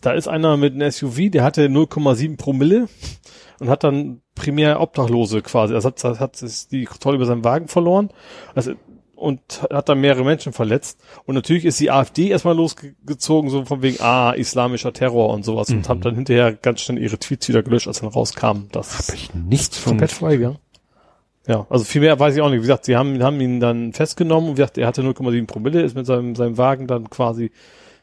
Da 0.00 0.12
ist 0.12 0.28
einer 0.28 0.56
mit 0.56 0.74
einem 0.74 0.90
SUV, 0.90 1.30
der 1.30 1.42
hatte 1.42 1.66
0,7 1.66 2.36
Promille 2.36 2.88
und 3.58 3.68
hat 3.68 3.84
dann 3.84 4.22
primär 4.34 4.80
Obdachlose 4.80 5.42
quasi. 5.42 5.74
Also 5.74 5.88
hat, 5.88 6.02
hat, 6.04 6.20
hat 6.20 6.72
die 6.72 6.84
Kontrolle 6.84 7.16
über 7.16 7.26
seinen 7.26 7.44
Wagen 7.44 7.68
verloren 7.68 8.10
also, 8.54 8.72
und 9.20 9.40
hat 9.70 9.88
dann 9.88 10.00
mehrere 10.00 10.24
Menschen 10.24 10.52
verletzt. 10.52 10.98
Und 11.26 11.34
natürlich 11.34 11.64
ist 11.64 11.78
die 11.78 11.90
AfD 11.90 12.28
erstmal 12.28 12.56
losgezogen, 12.56 13.50
so 13.50 13.64
von 13.64 13.82
wegen, 13.82 14.00
ah, 14.00 14.32
islamischer 14.32 14.92
Terror 14.92 15.30
und 15.30 15.44
sowas. 15.44 15.70
Und 15.70 15.88
hat 15.88 16.04
dann 16.04 16.14
hinterher 16.14 16.52
ganz 16.52 16.80
schnell 16.80 16.98
ihre 17.02 17.18
Tweets 17.18 17.48
wieder 17.48 17.62
gelöscht, 17.62 17.86
als 17.86 18.00
dann 18.00 18.08
rauskam. 18.08 18.68
Das 18.72 18.98
Hab 19.08 19.14
ich 19.14 19.34
nichts 19.34 19.78
von. 19.78 19.92
komplett 19.92 20.12
freigegangen. 20.12 20.58
Ja, 21.46 21.66
also 21.68 21.84
viel 21.84 22.00
mehr 22.00 22.18
weiß 22.18 22.34
ich 22.34 22.42
auch 22.42 22.48
nicht. 22.48 22.58
Wie 22.58 22.62
gesagt, 22.62 22.84
sie 22.84 22.96
haben, 22.96 23.22
haben 23.22 23.40
ihn 23.40 23.60
dann 23.60 23.92
festgenommen 23.92 24.50
und 24.50 24.56
wie 24.56 24.60
gesagt, 24.60 24.78
er 24.78 24.86
hatte 24.86 25.02
0,7 25.02 25.46
Promille, 25.46 25.82
ist 25.82 25.96
mit 25.96 26.06
seinem, 26.06 26.34
seinem 26.34 26.58
Wagen 26.58 26.86
dann 26.86 27.10
quasi, 27.10 27.50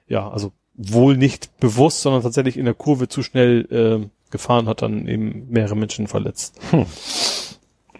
ja, 0.07 0.29
also 0.29 0.51
wohl 0.75 1.17
nicht 1.17 1.57
bewusst, 1.59 2.01
sondern 2.01 2.23
tatsächlich 2.23 2.57
in 2.57 2.65
der 2.65 2.73
Kurve 2.73 3.07
zu 3.07 3.23
schnell 3.23 3.67
äh, 3.71 4.31
gefahren, 4.31 4.67
hat 4.67 4.81
dann 4.81 5.07
eben 5.07 5.47
mehrere 5.49 5.75
Menschen 5.75 6.07
verletzt. 6.07 6.59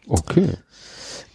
Okay. 0.10 0.49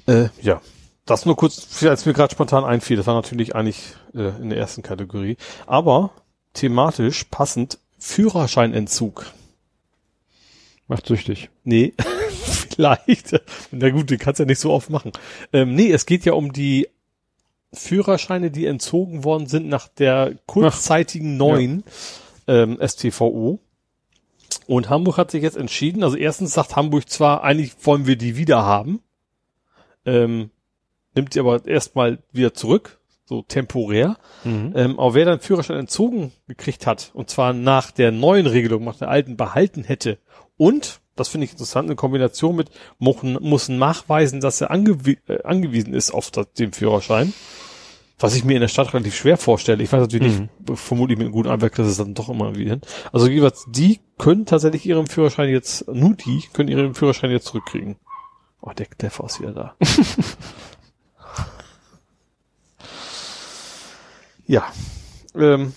Äh, 0.07 0.29
ja. 0.41 0.63
Das 1.05 1.27
nur 1.27 1.37
kurz, 1.37 1.83
als 1.85 2.07
mir 2.07 2.13
gerade 2.13 2.33
spontan 2.33 2.65
einfiel, 2.65 2.97
das 2.97 3.07
war 3.07 3.15
natürlich 3.15 3.55
eigentlich 3.57 3.97
äh, 4.15 4.29
in 4.41 4.51
der 4.51 4.59
ersten 4.59 4.83
Kategorie. 4.83 5.37
Aber 5.67 6.11
thematisch 6.55 7.25
passend 7.25 7.79
Führerscheinentzug. 7.99 9.27
Macht 10.87 11.07
süchtig. 11.07 11.51
Nee, 11.65 11.95
vielleicht. 12.77 13.41
Na 13.71 13.91
gut, 13.91 14.11
den 14.11 14.19
kannst 14.19 14.39
du 14.39 14.45
ja 14.45 14.47
nicht 14.47 14.61
so 14.61 14.73
oft 14.73 14.91
machen. 14.91 15.13
Ähm, 15.53 15.75
nee, 15.75 15.91
es 15.91 16.07
geht 16.07 16.25
ja 16.25 16.35
um 16.35 16.53
die 16.53 16.89
Führerscheine, 17.73 18.51
die 18.51 18.67
entzogen 18.67 19.25
worden 19.25 19.47
sind 19.47 19.69
nach 19.69 19.89
der 19.89 20.35
kurzzeitigen 20.47 21.37
neuen 21.37 21.85
ähm, 22.47 22.79
STVO. 22.87 23.61
Und 24.67 24.91
Hamburg 24.91 25.17
hat 25.17 25.31
sich 25.31 25.43
jetzt 25.43 25.57
entschieden, 25.57 26.05
also 26.05 26.17
erstens 26.17 26.53
sagt 26.53 26.77
Hamburg 26.77 27.09
zwar, 27.09 27.43
eigentlich 27.43 27.73
wollen 27.83 28.07
wir 28.07 28.17
die 28.17 28.37
wieder 28.37 28.65
haben, 28.65 29.01
ähm, 30.05 30.51
nimmt 31.15 31.35
die 31.35 31.41
aber 31.41 31.67
erstmal 31.67 32.19
wieder 32.33 32.55
zurück, 32.55 32.99
so 33.25 33.43
temporär. 33.43 34.17
Mhm. 34.45 34.73
Ähm, 34.77 34.99
aber 34.99 35.15
wer 35.15 35.25
dann 35.25 35.41
Führerschein 35.41 35.79
entzogen 35.79 36.33
gekriegt 36.49 36.87
hat, 36.87 37.11
und 37.15 37.31
zwar 37.31 37.53
nach 37.53 37.91
der 37.91 38.13
neuen 38.13 38.47
Regelung, 38.47 38.85
nach 38.85 38.99
der 38.99 39.09
alten 39.09 39.37
behalten 39.37 39.85
hätte, 39.85 40.19
und, 40.57 41.01
das 41.17 41.29
finde 41.29 41.45
ich 41.47 41.53
interessant, 41.53 41.91
in 41.91 41.97
Kombination 41.97 42.57
mit, 42.57 42.71
muss, 42.99 43.69
nachweisen, 43.69 44.41
dass 44.41 44.61
er 44.61 44.71
angewi 44.71 45.19
äh, 45.29 45.43
angewiesen 45.43 45.95
ist 45.95 46.11
auf 46.13 46.31
das, 46.31 46.53
den 46.53 46.73
Führerschein, 46.73 47.33
was 48.19 48.35
ich 48.37 48.45
mir 48.45 48.55
in 48.55 48.61
der 48.61 48.69
Stadt 48.69 48.93
relativ 48.95 49.15
schwer 49.17 49.37
vorstelle. 49.37 49.83
Ich 49.83 49.93
weiß 49.93 50.01
natürlich 50.01 50.39
Mhm. 50.39 50.49
nicht, 50.69 50.79
vermutlich 50.79 51.19
mit 51.19 51.27
einem 51.27 51.33
guten 51.35 51.49
Anwalt 51.49 51.73
kriegst 51.73 51.89
du 51.89 51.91
es 51.91 51.97
dann 51.99 52.15
doch 52.15 52.29
immer 52.29 52.55
wieder 52.55 52.71
hin. 52.73 52.81
Also 53.13 53.27
jeweils, 53.29 53.65
die 53.69 54.01
können 54.19 54.47
tatsächlich 54.47 54.87
ihren 54.87 55.07
Führerschein 55.07 55.49
jetzt, 55.49 55.89
nur 55.89 56.15
die 56.15 56.43
können 56.53 56.69
ihren 56.69 56.95
Führerschein 56.95 57.31
jetzt 57.31 57.47
zurückkriegen. 57.47 57.97
Oh, 58.61 58.71
der 58.71 58.87
Kleffer 58.87 59.25
ist 59.25 59.41
wieder 59.41 59.53
da. 59.53 59.75
ja. 64.53 64.65
Ähm, 65.35 65.73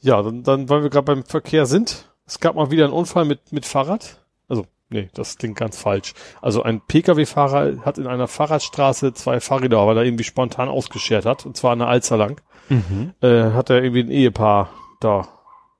ja, 0.00 0.20
dann, 0.22 0.42
dann, 0.42 0.68
weil 0.68 0.82
wir 0.82 0.90
gerade 0.90 1.04
beim 1.04 1.24
Verkehr 1.24 1.66
sind, 1.66 2.12
es 2.26 2.40
gab 2.40 2.56
mal 2.56 2.70
wieder 2.70 2.84
einen 2.84 2.92
Unfall 2.92 3.24
mit, 3.24 3.52
mit 3.52 3.64
Fahrrad. 3.66 4.24
Also, 4.48 4.66
nee, 4.88 5.08
das 5.14 5.38
klingt 5.38 5.56
ganz 5.56 5.78
falsch. 5.78 6.14
Also 6.42 6.62
ein 6.62 6.80
Pkw-Fahrer 6.80 7.84
hat 7.84 7.98
in 7.98 8.06
einer 8.06 8.26
Fahrradstraße 8.28 9.14
zwei 9.14 9.40
Fahrräder, 9.40 9.86
weil 9.86 9.96
er 9.96 10.04
irgendwie 10.04 10.24
spontan 10.24 10.68
ausgeschert 10.68 11.24
hat, 11.24 11.46
und 11.46 11.56
zwar 11.56 11.72
eine 11.72 11.86
Alster 11.86 12.16
lang, 12.16 12.40
Mhm. 12.68 13.14
äh, 13.20 13.52
hat 13.52 13.70
er 13.70 13.80
irgendwie 13.82 14.02
ein 14.02 14.10
Ehepaar 14.10 14.70
da 15.00 15.28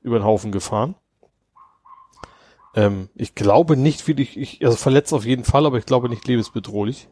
über 0.02 0.20
den 0.20 0.24
Haufen 0.24 0.52
gefahren. 0.52 0.94
Ähm, 2.76 3.08
ich 3.16 3.34
glaube 3.34 3.76
nicht 3.76 4.06
wirklich, 4.06 4.36
ich, 4.36 4.64
also 4.64 4.76
verletzt 4.76 5.12
auf 5.12 5.24
jeden 5.24 5.42
Fall, 5.44 5.66
aber 5.66 5.78
ich 5.78 5.86
glaube 5.86 6.08
nicht 6.08 6.28
lebensbedrohlich. 6.28 7.08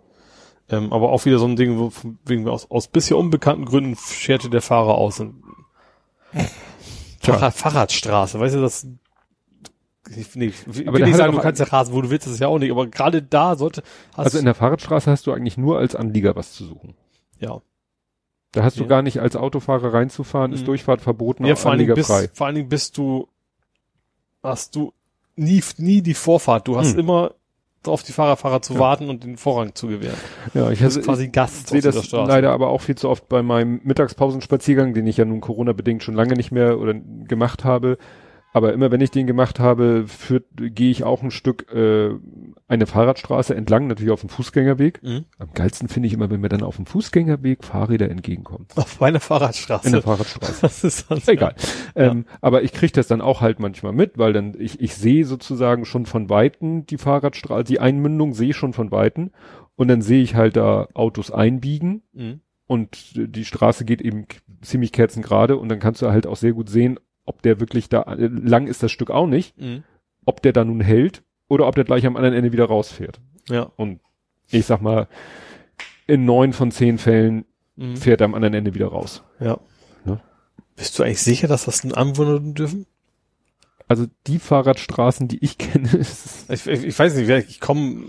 Ähm, 0.71 0.93
aber 0.93 1.11
auch 1.13 1.25
wieder 1.27 1.39
so 1.39 1.47
ein 1.47 1.57
Ding, 1.57 1.79
wo 1.79 1.93
wegen 2.25 2.49
aus, 2.49 2.71
aus 2.71 2.89
bisher 2.89 3.19
unbekannten 3.19 3.65
Gründen 3.67 3.97
scherte 3.97 4.49
der 4.49 4.63
Fahrer 4.63 4.95
aus. 4.97 5.21
Und. 5.21 5.43
Fahrrad, 7.21 7.55
Fahrradstraße, 7.55 8.39
weißt 8.41 8.55
du, 8.57 8.61
das 8.61 8.87
ich, 10.15 10.35
nee, 10.37 10.47
ich 10.47 10.67
will 10.67 10.87
Aber 10.89 10.99
der 10.99 11.07
nicht 11.07 11.17
sagen, 11.17 11.33
du 11.35 11.41
kannst 11.41 11.61
ja 11.61 11.67
rasen, 11.67 11.95
wo 11.95 12.03
du 12.03 12.11
willst, 12.11 12.27
das 12.27 12.35
ist 12.35 12.41
ja 12.41 12.49
auch 12.49 12.59
nicht, 12.59 12.71
aber 12.71 12.87
gerade 12.87 13.23
da 13.23 13.57
sollte, 13.57 13.83
hast 14.15 14.25
Also 14.27 14.39
in 14.39 14.45
der 14.45 14.55
Fahrradstraße 14.55 15.11
hast 15.11 15.27
du 15.27 15.33
eigentlich 15.33 15.57
nur 15.57 15.79
als 15.79 15.95
Anlieger 15.97 16.37
was 16.37 16.53
zu 16.53 16.65
suchen. 16.65 16.95
ja. 17.39 17.61
Da 18.53 18.63
hast 18.63 18.77
du 18.79 18.83
Ja. 18.83 18.89
gar 18.89 19.03
nicht 19.03 19.19
als 19.19 19.35
Autofahrer 19.35 19.93
reinzufahren, 19.93 20.53
ist 20.53 20.61
Mhm. 20.61 20.67
Durchfahrt 20.67 21.01
verboten, 21.01 21.45
Ja, 21.45 21.57
vor 21.57 21.73
allen, 21.73 21.81
Dingen 21.81 21.95
bist, 21.95 22.09
anliegerfrei. 22.09 22.37
vor 22.37 22.47
allen 22.47 22.55
Dingen 22.55 22.69
bist 22.69 22.97
du, 22.97 23.27
hast 24.45 24.77
du 24.77 24.93
nie, 25.35 25.61
nie 25.79 26.03
die 26.03 26.15
Vorfahrt. 26.15 26.69
Du 26.69 26.77
hast 26.77 26.93
Hm. 26.93 27.01
immer 27.01 27.35
auf 27.89 28.03
die 28.03 28.13
Fahrerfahrer 28.13 28.63
zu 28.63 28.75
Ja. 28.75 28.81
warten 28.81 29.09
und 29.09 29.25
den 29.25 29.37
Vorrang 29.37 29.75
zu 29.75 29.89
gewähren. 29.89 30.17
Ja, 30.55 30.71
ich 30.71 30.83
also, 30.83 31.01
quasi 31.01 31.29
Gast 31.29 31.69
sehe 31.69 31.81
das 31.81 32.11
leider 32.13 32.53
aber 32.53 32.69
auch 32.69 32.81
viel 32.81 32.97
zu 32.97 33.09
oft 33.09 33.29
bei 33.29 33.43
meinem 33.43 33.81
Mittagspausenspaziergang, 33.85 34.95
den 34.95 35.07
ich 35.07 35.17
ja 35.17 35.25
nun 35.25 35.41
Corona-bedingt 35.41 36.03
schon 36.03 36.15
lange 36.15 36.35
nicht 36.35 36.53
mehr 36.53 36.79
oder 36.79 36.95
gemacht 36.95 37.65
habe. 37.65 37.99
Aber 38.53 38.73
immer 38.73 38.93
wenn 38.93 39.01
ich 39.01 39.11
den 39.11 39.27
gemacht 39.27 39.59
habe, 39.59 40.05
führt, 40.07 40.45
gehe 40.57 40.91
ich 40.91 41.03
auch 41.03 41.25
ein 41.25 41.33
Stück 41.33 41.73
äh, 41.73 42.11
eine 42.67 42.87
Fahrradstraße 42.87 43.55
entlang, 43.55 43.87
natürlich 43.89 44.11
auf 44.13 44.21
dem 44.21 44.31
Fußgängerweg. 44.31 45.03
Mhm. 45.03 45.25
Am 45.39 45.53
geilsten 45.53 45.89
finde 45.89 46.07
ich 46.07 46.15
immer, 46.15 46.31
wenn 46.31 46.41
mir 46.41 46.49
dann 46.49 46.63
auf 46.63 46.77
dem 46.77 46.87
Fußgängerweg 46.87 47.63
Fahrräder 47.63 48.11
entgegenkommen. 48.11 48.67
Auf 48.77 49.01
meiner 49.01 49.21
Fahrradstraße. 49.21 49.87
In 49.87 49.93
der 49.93 50.03
Fahrradstraße. 50.03 50.61
das 50.63 50.83
ist 50.83 51.11
dann, 51.11 51.21
Egal. 51.27 51.55
Ähm, 51.95 52.25
aber 52.41 52.63
ich 52.63 52.73
kriege 52.73 52.93
das 52.93 53.07
dann 53.07 53.21
auch 53.21 53.41
halt 53.43 53.61
manchmal 53.61 53.93
mit, 53.93 54.17
weil 54.17 54.33
dann 54.33 54.55
ich, 54.59 54.81
ich 54.81 54.95
sehe 54.95 55.27
sozusagen 55.27 55.85
schon 55.85 56.07
von 56.07 56.31
Weitem 56.31 56.87
die 56.87 56.97
Fahrradstraße, 56.99 57.65
die 57.65 57.81
Einmündung 57.81 58.33
sehe 58.33 58.51
ich 58.51 58.57
schon 58.57 58.73
von 58.73 58.91
Weitem 58.91 59.31
und 59.77 59.89
dann 59.89 60.01
sehe 60.01 60.23
ich 60.23 60.35
halt 60.35 60.57
da 60.57 60.89
Autos 60.95 61.31
einbiegen 61.31 62.03
Mhm. 62.15 62.41
und 62.67 62.97
die 63.15 63.45
Straße 63.45 63.85
geht 63.85 64.01
eben 64.01 64.27
ziemlich 64.63 64.93
kerzengerade 64.93 65.59
und 65.59 65.69
dann 65.69 65.81
kannst 65.81 66.01
du 66.01 66.09
halt 66.11 66.27
auch 66.27 66.37
sehr 66.37 66.53
gut 66.55 66.71
sehen, 66.71 66.99
ob 67.27 67.43
der 67.43 67.61
wirklich 67.61 67.91
da, 67.91 68.03
äh, 68.05 68.27
lang 68.29 68.67
ist 68.69 68.83
das 68.83 68.91
Stück 68.91 69.11
auch 69.11 69.27
nicht, 69.27 69.61
Mhm. 69.61 69.83
ob 70.25 70.41
der 70.41 70.53
da 70.55 70.65
nun 70.65 70.81
hält 70.81 71.23
oder 71.55 71.67
ob 71.67 71.75
der 71.75 71.85
gleich 71.85 72.05
am 72.07 72.17
anderen 72.17 72.35
Ende 72.35 72.53
wieder 72.53 72.67
rausfährt. 72.67 73.21
Ja. 73.49 73.71
Und 73.77 74.01
ich 74.51 74.67
sag 74.67 74.83
mal, 74.83 75.09
in 76.07 76.25
neun 76.25 76.53
von 76.53 76.71
zehn 76.71 76.99
Fällen 76.99 77.45
Mhm. 77.77 77.97
fährt 77.97 78.21
er 78.21 78.27
am 78.27 78.35
anderen 78.35 78.55
Ende 78.55 78.75
wieder 78.75 78.87
raus. 78.87 79.25
Ja. 79.41 79.59
Ne? 80.05 80.21
Bist 80.77 80.97
du 80.99 81.03
eigentlich 81.03 81.23
sicher, 81.23 81.49
dass 81.49 81.65
das 81.65 81.83
ein 81.83 81.93
Anwohner 81.93 82.39
dürfen? 82.39 82.87
Also 83.89 84.07
die 84.29 84.39
Fahrradstraßen, 84.39 85.27
die 85.29 85.43
ich 85.45 85.59
kenne, 85.59 85.89
ist 85.89 86.49
Ich, 86.51 86.67
ich, 86.69 86.85
ich 86.85 86.99
weiß 86.99 87.17
nicht, 87.17 87.29
ich 87.49 87.61
komme 87.61 88.05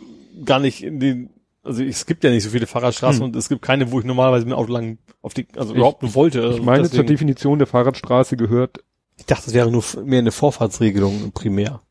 gar 0.46 0.60
nicht 0.60 0.84
in 0.84 1.00
den, 1.00 1.30
also 1.64 1.82
es 1.84 2.06
gibt 2.06 2.24
ja 2.24 2.30
nicht 2.30 2.44
so 2.44 2.50
viele 2.52 2.68
Fahrradstraßen 2.68 3.22
Hm. 3.22 3.26
und 3.30 3.36
es 3.36 3.50
gibt 3.50 3.62
keine, 3.64 3.92
wo 3.92 4.00
ich 4.00 4.06
normalerweise 4.06 4.46
mit 4.46 4.54
dem 4.54 4.60
Auto 4.60 4.72
lang 4.72 5.00
auf 5.24 5.34
die, 5.34 5.48
also 5.58 5.74
überhaupt 5.74 6.04
nur 6.04 6.14
wollte. 6.14 6.42
ich 6.54 6.62
meine, 6.62 6.84
zur 6.84 6.90
deswegen- 6.92 7.08
Definition 7.08 7.58
der 7.58 7.68
Fahrradstraße 7.68 8.38
gehört, 8.38 8.84
ich 9.18 9.26
dachte, 9.26 9.46
das 9.46 9.54
wäre 9.56 9.72
nur 9.72 9.84
mehr 10.04 10.20
eine 10.20 10.32
Vorfahrtsregelung 10.32 11.32
primär. 11.32 11.82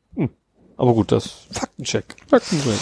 Aber 0.77 0.95
gut, 0.95 1.13
das 1.13 1.47
Faktencheck. 1.51 2.17
Faktencheck. 2.27 2.79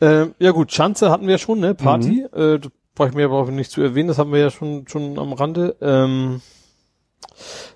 Ähm, 0.00 0.34
ja 0.38 0.50
gut, 0.50 0.72
Schanze 0.72 1.10
hatten 1.10 1.26
wir 1.26 1.38
schon, 1.38 1.60
ne? 1.60 1.74
Party. 1.74 2.22
Äh, 2.32 2.58
das 2.58 2.70
brauche 2.94 3.08
ich 3.08 3.14
mir 3.14 3.24
aber 3.24 3.38
auch 3.38 3.48
nicht 3.48 3.70
zu 3.70 3.82
erwähnen, 3.82 4.08
das 4.08 4.18
haben 4.18 4.32
wir 4.32 4.40
ja 4.40 4.50
schon 4.50 4.86
schon 4.88 5.18
am 5.18 5.32
Rande. 5.32 5.76
Ähm, 5.80 6.42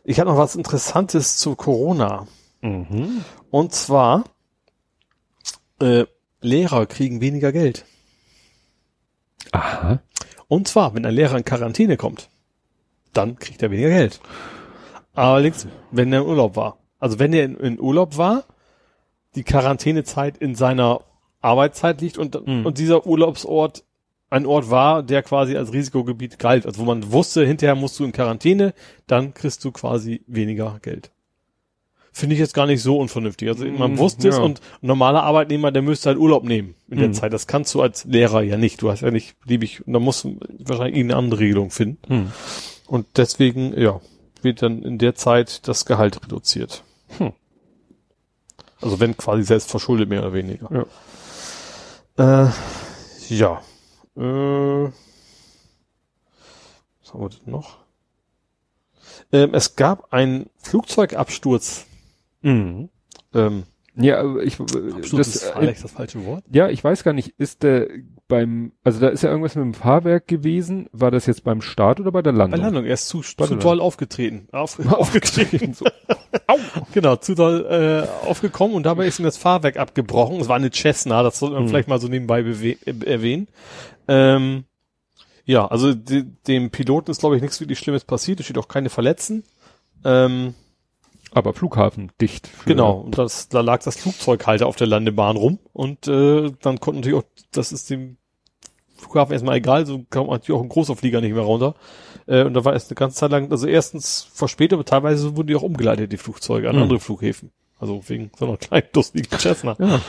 ich 0.05 0.21
habe 0.21 0.31
noch 0.31 0.37
was 0.37 0.57
Interessantes 0.57 1.39
zu 1.39 1.55
Corona. 1.55 2.27
Mhm. 2.61 3.25
Und 3.51 3.73
zwar 3.73 4.25
äh, 5.81 6.05
Lehrer 6.41 6.87
kriegen 6.87 7.21
weniger 7.21 7.53
Geld. 7.53 7.85
Aha. 9.53 10.01
Und 10.49 10.69
zwar, 10.69 10.95
wenn 10.95 11.07
ein 11.07 11.15
Lehrer 11.15 11.37
in 11.37 11.45
Quarantäne 11.45 11.97
kommt, 11.97 12.29
dann 13.13 13.39
kriegt 13.39 13.63
er 13.63 13.71
weniger 13.71 13.89
Geld. 13.89 14.21
Allerdings, 15.15 15.67
wenn 15.91 16.13
er 16.13 16.21
im 16.21 16.27
Urlaub 16.27 16.57
war. 16.57 16.79
Also 16.99 17.19
wenn 17.19 17.33
er 17.33 17.45
in, 17.45 17.57
in 17.57 17.81
Urlaub 17.81 18.17
war, 18.17 18.45
die 19.37 19.45
Quarantänezeit 19.45 20.37
in 20.39 20.55
seiner 20.55 21.01
Arbeitszeit 21.41 22.01
liegt 22.01 22.19
und, 22.19 22.47
Mhm. 22.47 22.67
und 22.67 22.79
dieser 22.79 23.07
Urlaubsort 23.07 23.85
ein 24.31 24.45
Ort 24.47 24.71
war, 24.71 25.05
der 25.05 25.23
quasi 25.23 25.57
als 25.57 25.73
Risikogebiet 25.73 26.39
galt. 26.41 26.67
Also 26.67 26.81
wo 26.81 26.85
man 26.85 27.13
wusste, 27.13 27.47
hinterher 27.47 27.77
musst 27.77 27.99
du 28.01 28.05
in 28.05 28.11
Quarantäne, 28.13 28.75
dann 29.07 29.33
kriegst 29.35 29.65
du 29.65 29.71
quasi 29.71 30.23
weniger 30.27 30.79
Geld. 30.83 31.13
Finde 32.13 32.35
ich 32.35 32.41
jetzt 32.41 32.55
gar 32.55 32.67
nicht 32.67 32.83
so 32.83 32.99
unvernünftig. 32.99 33.47
Also 33.49 33.67
man 33.67 33.93
Mhm, 33.93 33.99
wusste 33.99 34.29
es 34.29 34.39
ja. 34.39 34.43
und 34.43 34.61
ein 34.83 34.87
normaler 34.87 35.23
Arbeitnehmer, 35.23 35.71
der 35.71 35.83
müsste 35.83 36.09
halt 36.09 36.19
Urlaub 36.19 36.45
nehmen 36.45 36.75
in 36.89 36.99
der 36.99 37.09
Mhm. 37.09 37.13
Zeit. 37.13 37.33
Das 37.33 37.47
kannst 37.47 37.75
du 37.75 37.83
als 37.83 38.05
Lehrer 38.07 38.43
ja 38.43 38.57
nicht. 38.57 38.81
Du 38.83 38.91
hast 38.91 39.03
ja 39.03 39.11
nicht 39.11 39.39
beliebig, 39.41 39.83
da 39.87 39.99
musst 40.01 40.25
du 40.25 40.39
wahrscheinlich 40.59 40.97
irgendeine 40.97 41.19
andere 41.19 41.41
Regelung 41.41 41.71
finden. 41.71 41.99
Hm. 42.09 42.33
Und 42.87 43.07
deswegen, 43.19 43.79
ja, 43.79 44.01
wird 44.43 44.63
dann 44.63 44.83
in 44.83 44.97
der 44.99 45.15
Zeit 45.15 45.69
das 45.69 45.85
Gehalt 45.85 46.23
reduziert. 46.25 46.83
Hm. 47.19 47.33
Also 48.81 49.01
wenn 49.01 49.17
quasi 49.17 49.43
selbst 49.43 49.71
verschuldet, 49.71 50.09
mehr 50.09 50.21
oder 50.21 50.33
weniger. 50.33 50.87
Ja. 52.19 52.47
Äh, 52.47 52.51
ja. 53.29 53.63
Äh, 54.17 54.91
was 57.01 57.13
haben 57.15 57.21
wir 57.21 57.29
denn 57.29 57.53
noch? 57.53 57.79
Ähm, 59.33 59.55
es 59.55 59.77
gab 59.77 60.13
einen 60.13 60.51
Flugzeugabsturz. 60.59 61.87
Mhm. 62.43 62.89
Ähm, 63.35 63.65
Ja, 63.97 64.37
ich, 64.39 64.61
Absturz 64.61 65.11
das, 65.11 65.29
ist 65.29 65.43
äh, 65.45 65.53
vielleicht 65.59 65.85
das 65.85 65.91
falsche 65.91 66.25
Wort. 66.27 66.45
ja, 66.51 66.69
ich 66.69 66.83
weiß 66.83 67.03
gar 67.03 67.13
nicht, 67.13 67.35
ist 67.39 67.63
der 67.63 67.89
beim, 68.29 68.73
also 68.83 68.99
da 69.01 69.09
ist 69.09 69.23
ja 69.23 69.31
irgendwas 69.31 69.55
mit 69.55 69.65
dem 69.65 69.75
Fahrwerk 69.75 70.27
gewesen. 70.27 70.89
War 70.93 71.11
das 71.11 71.27
jetzt 71.27 71.45
beim 71.45 71.61
Start 71.63 72.01
oder 72.01 72.11
bei 72.13 72.23
der 72.23 72.33
Bei 72.33 72.39
Landung? 72.39 72.61
Landung, 72.61 72.85
er 72.85 72.95
ist 72.95 73.09
zu, 73.09 73.23
Bei 73.37 73.47
zu 73.47 73.55
der 73.55 73.63
doll 73.63 73.81
aufgetreten. 73.81 74.49
Auf, 74.53 74.79
aufgetreten. 74.93 75.75
so. 75.75 75.85
Au! 76.47 76.57
Genau, 76.93 77.17
zu 77.17 77.35
doll 77.35 78.07
äh, 78.25 78.27
aufgekommen 78.29 78.75
und 78.77 78.83
dabei 78.85 79.07
ist 79.07 79.19
ihm 79.19 79.25
das 79.25 79.37
Fahrwerk 79.37 79.77
abgebrochen. 79.77 80.41
Es 80.41 80.49
war 80.49 80.57
eine 80.57 80.71
Cessna, 80.71 81.23
das 81.23 81.39
sollte 81.39 81.55
man 81.55 81.65
Mhm. 81.65 81.69
vielleicht 81.69 81.89
mal 81.89 82.01
so 82.01 82.09
nebenbei 82.09 82.41
äh, 82.41 82.77
erwähnen. 83.05 83.49
Ähm, 84.09 84.65
ja, 85.45 85.67
also 85.67 85.95
de, 85.95 86.25
dem 86.49 86.71
Piloten 86.71 87.11
ist, 87.11 87.21
glaube 87.21 87.37
ich, 87.37 87.43
nichts 87.43 87.61
wirklich 87.61 87.79
Schlimmes 87.79 88.05
passiert. 88.05 88.41
Es 88.41 88.47
steht 88.47 88.59
auch 88.59 88.69
keine 88.69 88.91
Verletzten. 88.91 89.45
Ähm, 90.05 90.55
Aber 91.37 91.53
Flughafen 91.53 92.11
dicht. 92.21 92.49
genau, 92.65 92.93
und 93.01 93.19
das, 93.19 93.49
da 93.51 93.61
lag 93.61 93.83
das 93.83 93.97
Flugzeug 93.97 94.47
halt 94.47 94.63
auf 94.63 94.77
der 94.77 94.87
Landebahn 94.87 95.37
rum 95.37 95.59
und 95.75 96.09
äh, 96.09 96.51
dann 96.63 96.81
konnte 96.81 97.01
natürlich 97.01 97.19
auch, 97.19 97.29
das 97.53 97.73
ist 97.73 97.91
dem 97.91 98.17
Flughafen 98.97 99.33
erstmal 99.35 99.57
egal, 99.59 99.85
so 99.85 100.05
kam 100.09 100.29
natürlich 100.29 100.59
auch 100.59 100.63
ein 100.63 100.71
großer 100.71 100.97
Flieger 100.97 101.21
nicht 101.21 101.35
mehr 101.35 101.43
runter. 101.43 101.75
Äh, 102.27 102.45
und 102.45 102.55
da 102.55 102.65
war 102.65 102.73
erst 102.73 102.91
eine 102.91 102.95
ganze 102.97 103.17
Zeit 103.19 103.31
lang, 103.33 103.51
also 103.51 103.67
erstens 103.67 104.27
verspätet, 104.33 104.73
aber 104.75 104.87
teilweise 104.87 105.37
wurden 105.37 105.49
die 105.49 105.57
auch 105.57 105.63
umgeleitet, 105.63 106.11
die 106.11 106.17
Flugzeuge, 106.17 106.71
an 106.71 106.77
Mhm. 106.77 106.83
andere 106.85 107.01
Flughäfen. 107.01 107.51
Also 107.79 108.01
wegen 108.09 108.31
so 108.39 108.47
einer 108.47 108.57
kleinen 108.57 108.87
lustigen 108.95 109.29
Cessna. 109.39 109.77
Ja. 109.79 110.01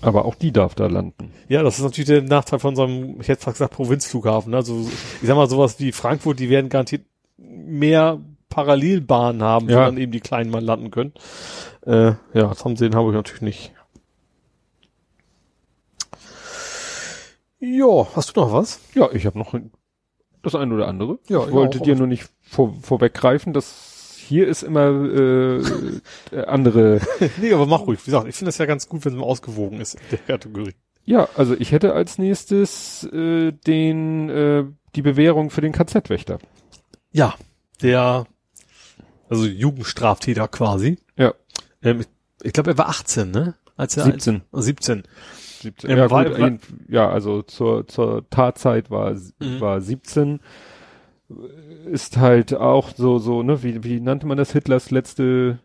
Aber 0.00 0.24
auch 0.24 0.34
die 0.34 0.50
darf 0.52 0.74
da 0.74 0.86
landen. 0.86 1.30
Ja, 1.48 1.62
das 1.62 1.76
ist 1.76 1.84
natürlich 1.84 2.06
der 2.08 2.22
Nachteil 2.22 2.58
von 2.58 2.74
so 2.74 2.84
einem, 2.84 3.20
ich 3.20 3.28
hätte 3.28 3.42
fast 3.42 3.56
gesagt, 3.56 3.74
Provinzflughafen. 3.74 4.50
ne? 4.52 4.56
Also 4.56 4.88
ich 5.20 5.26
sag 5.28 5.36
mal, 5.36 5.48
sowas 5.48 5.78
wie 5.78 5.92
Frankfurt, 5.92 6.38
die 6.40 6.48
werden 6.48 6.70
garantiert 6.70 7.04
mehr 7.36 8.20
Parallelbahnen 8.48 9.42
haben, 9.42 9.68
wo 9.68 9.72
Ja. 9.72 9.84
dann 9.86 9.96
eben 9.98 10.12
die 10.12 10.20
Kleinen 10.20 10.50
mal 10.50 10.62
landen 10.62 10.90
können. 10.90 11.12
Äh, 11.84 12.06
ja, 12.34 12.48
das 12.48 12.64
haben 12.64 12.76
sie 12.76 12.86
in 12.86 12.94
Hamburg 12.94 13.14
natürlich 13.14 13.42
nicht. 13.42 13.72
Ja, 17.58 18.06
hast 18.14 18.36
du 18.36 18.40
noch 18.40 18.52
was? 18.52 18.80
Ja, 18.94 19.10
ich 19.12 19.26
habe 19.26 19.38
noch 19.38 19.54
das 20.42 20.54
eine 20.54 20.74
oder 20.74 20.88
andere. 20.88 21.18
Ja, 21.28 21.40
ich 21.40 21.46
ja, 21.46 21.52
wollte 21.52 21.80
auch. 21.80 21.82
dir 21.84 21.96
nur 21.96 22.06
nicht 22.06 22.28
vor, 22.42 22.74
vorweggreifen, 22.82 23.52
dass 23.52 24.16
hier 24.18 24.46
ist 24.46 24.62
immer 24.62 24.88
äh, 24.88 25.56
äh, 25.58 26.44
andere. 26.46 27.00
nee, 27.40 27.52
aber 27.52 27.66
mach 27.66 27.80
ruhig. 27.86 28.00
Wie 28.02 28.06
gesagt, 28.10 28.28
ich 28.28 28.34
finde 28.34 28.48
das 28.48 28.58
ja 28.58 28.66
ganz 28.66 28.88
gut, 28.88 29.04
wenn 29.04 29.12
es 29.14 29.18
mal 29.18 29.24
ausgewogen 29.24 29.80
ist 29.80 29.94
in 29.94 30.00
der 30.10 30.18
Kategorie. 30.18 30.74
Ja, 31.04 31.28
also 31.36 31.54
ich 31.56 31.72
hätte 31.72 31.94
als 31.94 32.18
nächstes 32.18 33.04
äh, 33.12 33.52
den 33.52 34.28
äh, 34.28 34.64
die 34.96 35.02
Bewährung 35.02 35.50
für 35.50 35.60
den 35.60 35.72
KZ-Wächter. 35.72 36.38
Ja, 37.12 37.34
der, 37.80 38.26
also 39.28 39.46
Jugendstraftäter 39.46 40.48
quasi. 40.48 40.98
Ja. 41.16 41.34
Ähm, 41.82 42.00
ich 42.00 42.06
ich 42.42 42.52
glaube, 42.52 42.70
er 42.72 42.78
war 42.78 42.88
18, 42.88 43.30
ne? 43.30 43.54
Als 43.76 43.96
er 43.96 44.04
17. 44.04 44.42
Als, 44.52 44.64
17. 44.66 45.02
17. 45.62 45.90
Ja, 45.90 45.96
Ja, 45.96 46.10
war- 46.10 46.24
gut, 46.26 46.38
war- 46.38 46.52
ja, 46.88 47.08
also 47.08 47.42
zur, 47.42 47.88
zur 47.88 48.28
Tatzeit 48.30 48.90
war, 48.90 49.12
Mhm. 49.12 49.60
war 49.60 49.80
17. 49.80 50.40
Ist 51.90 52.18
halt 52.18 52.54
auch 52.54 52.90
so, 52.96 53.18
so, 53.18 53.42
ne, 53.42 53.62
wie, 53.62 53.82
wie 53.82 54.00
nannte 54.00 54.26
man 54.26 54.36
das 54.38 54.52
Hitlers 54.52 54.90
letzte 54.90 55.58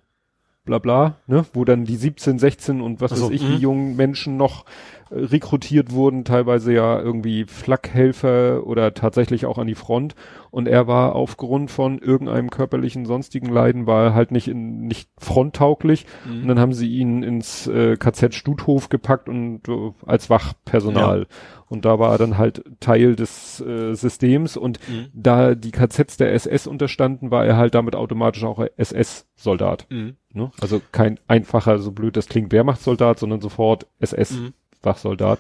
bla 0.64 0.78
bla, 0.78 1.18
ne, 1.28 1.46
wo 1.54 1.66
dann 1.66 1.86
die 1.86 1.96
17, 1.96 2.38
16 2.38 2.82
und 2.82 3.02
was 3.02 3.14
Ach 3.14 3.18
so, 3.18 3.26
weiß 3.26 3.32
ich, 3.34 3.44
mhm. 3.44 3.50
wie 3.50 3.56
jungen 3.56 3.96
Menschen 3.96 4.38
noch 4.38 4.66
äh, 5.10 5.16
rekrutiert 5.16 5.92
wurden, 5.92 6.24
teilweise 6.24 6.74
ja 6.74 7.00
irgendwie 7.00 7.46
Flakhelfer 7.46 8.66
oder 8.66 8.94
tatsächlich 8.94 9.46
auch 9.46 9.58
an 9.58 9.68
die 9.68 9.76
Front. 9.76 10.16
Und 10.52 10.68
er 10.68 10.86
war 10.86 11.16
aufgrund 11.16 11.72
von 11.72 11.98
irgendeinem 11.98 12.50
körperlichen 12.50 13.06
sonstigen 13.06 13.50
Leiden, 13.50 13.88
war 13.88 14.14
halt 14.14 14.32
nicht 14.32 14.48
in, 14.48 14.82
nicht 14.82 15.10
fronttauglich. 15.18 16.06
Und 16.26 16.48
dann 16.48 16.60
haben 16.60 16.74
sie 16.74 16.90
ihn 16.90 17.24
ins 17.24 17.68
äh, 17.68 17.96
KZ 17.98 18.36
Stuthof 18.36 18.90
gepackt 18.90 19.30
und 19.30 19.68
äh, 19.68 19.92
als 20.06 20.30
Wachpersonal. 20.30 21.28
Und 21.72 21.86
da 21.86 22.00
war 22.00 22.12
er 22.12 22.18
dann 22.18 22.38
halt 22.38 22.64
Teil 22.82 23.16
des 23.16 23.62
äh, 23.62 23.94
Systems 23.96 24.58
und 24.58 24.78
Mhm. 24.90 25.06
da 25.14 25.56
die 25.56 25.72
KZs 25.72 26.18
der 26.18 26.34
SS 26.34 26.68
unterstanden, 26.68 27.32
war 27.32 27.46
er 27.46 27.56
halt 27.56 27.76
damit 27.76 27.96
automatisch 27.96 28.44
auch 28.44 28.60
SS-Soldat. 28.76 29.88
Mhm. 29.90 30.16
Ne? 30.34 30.52
Also 30.60 30.82
kein 30.92 31.18
einfacher, 31.30 31.80
so 31.80 31.92
blöd 31.92 32.18
das 32.18 32.28
klingt, 32.28 32.52
Wehrmachtssoldat, 32.52 33.20
sondern 33.20 33.40
sofort 33.40 33.84
Mhm. 33.84 33.88
SS-Wachsoldat. 34.02 35.40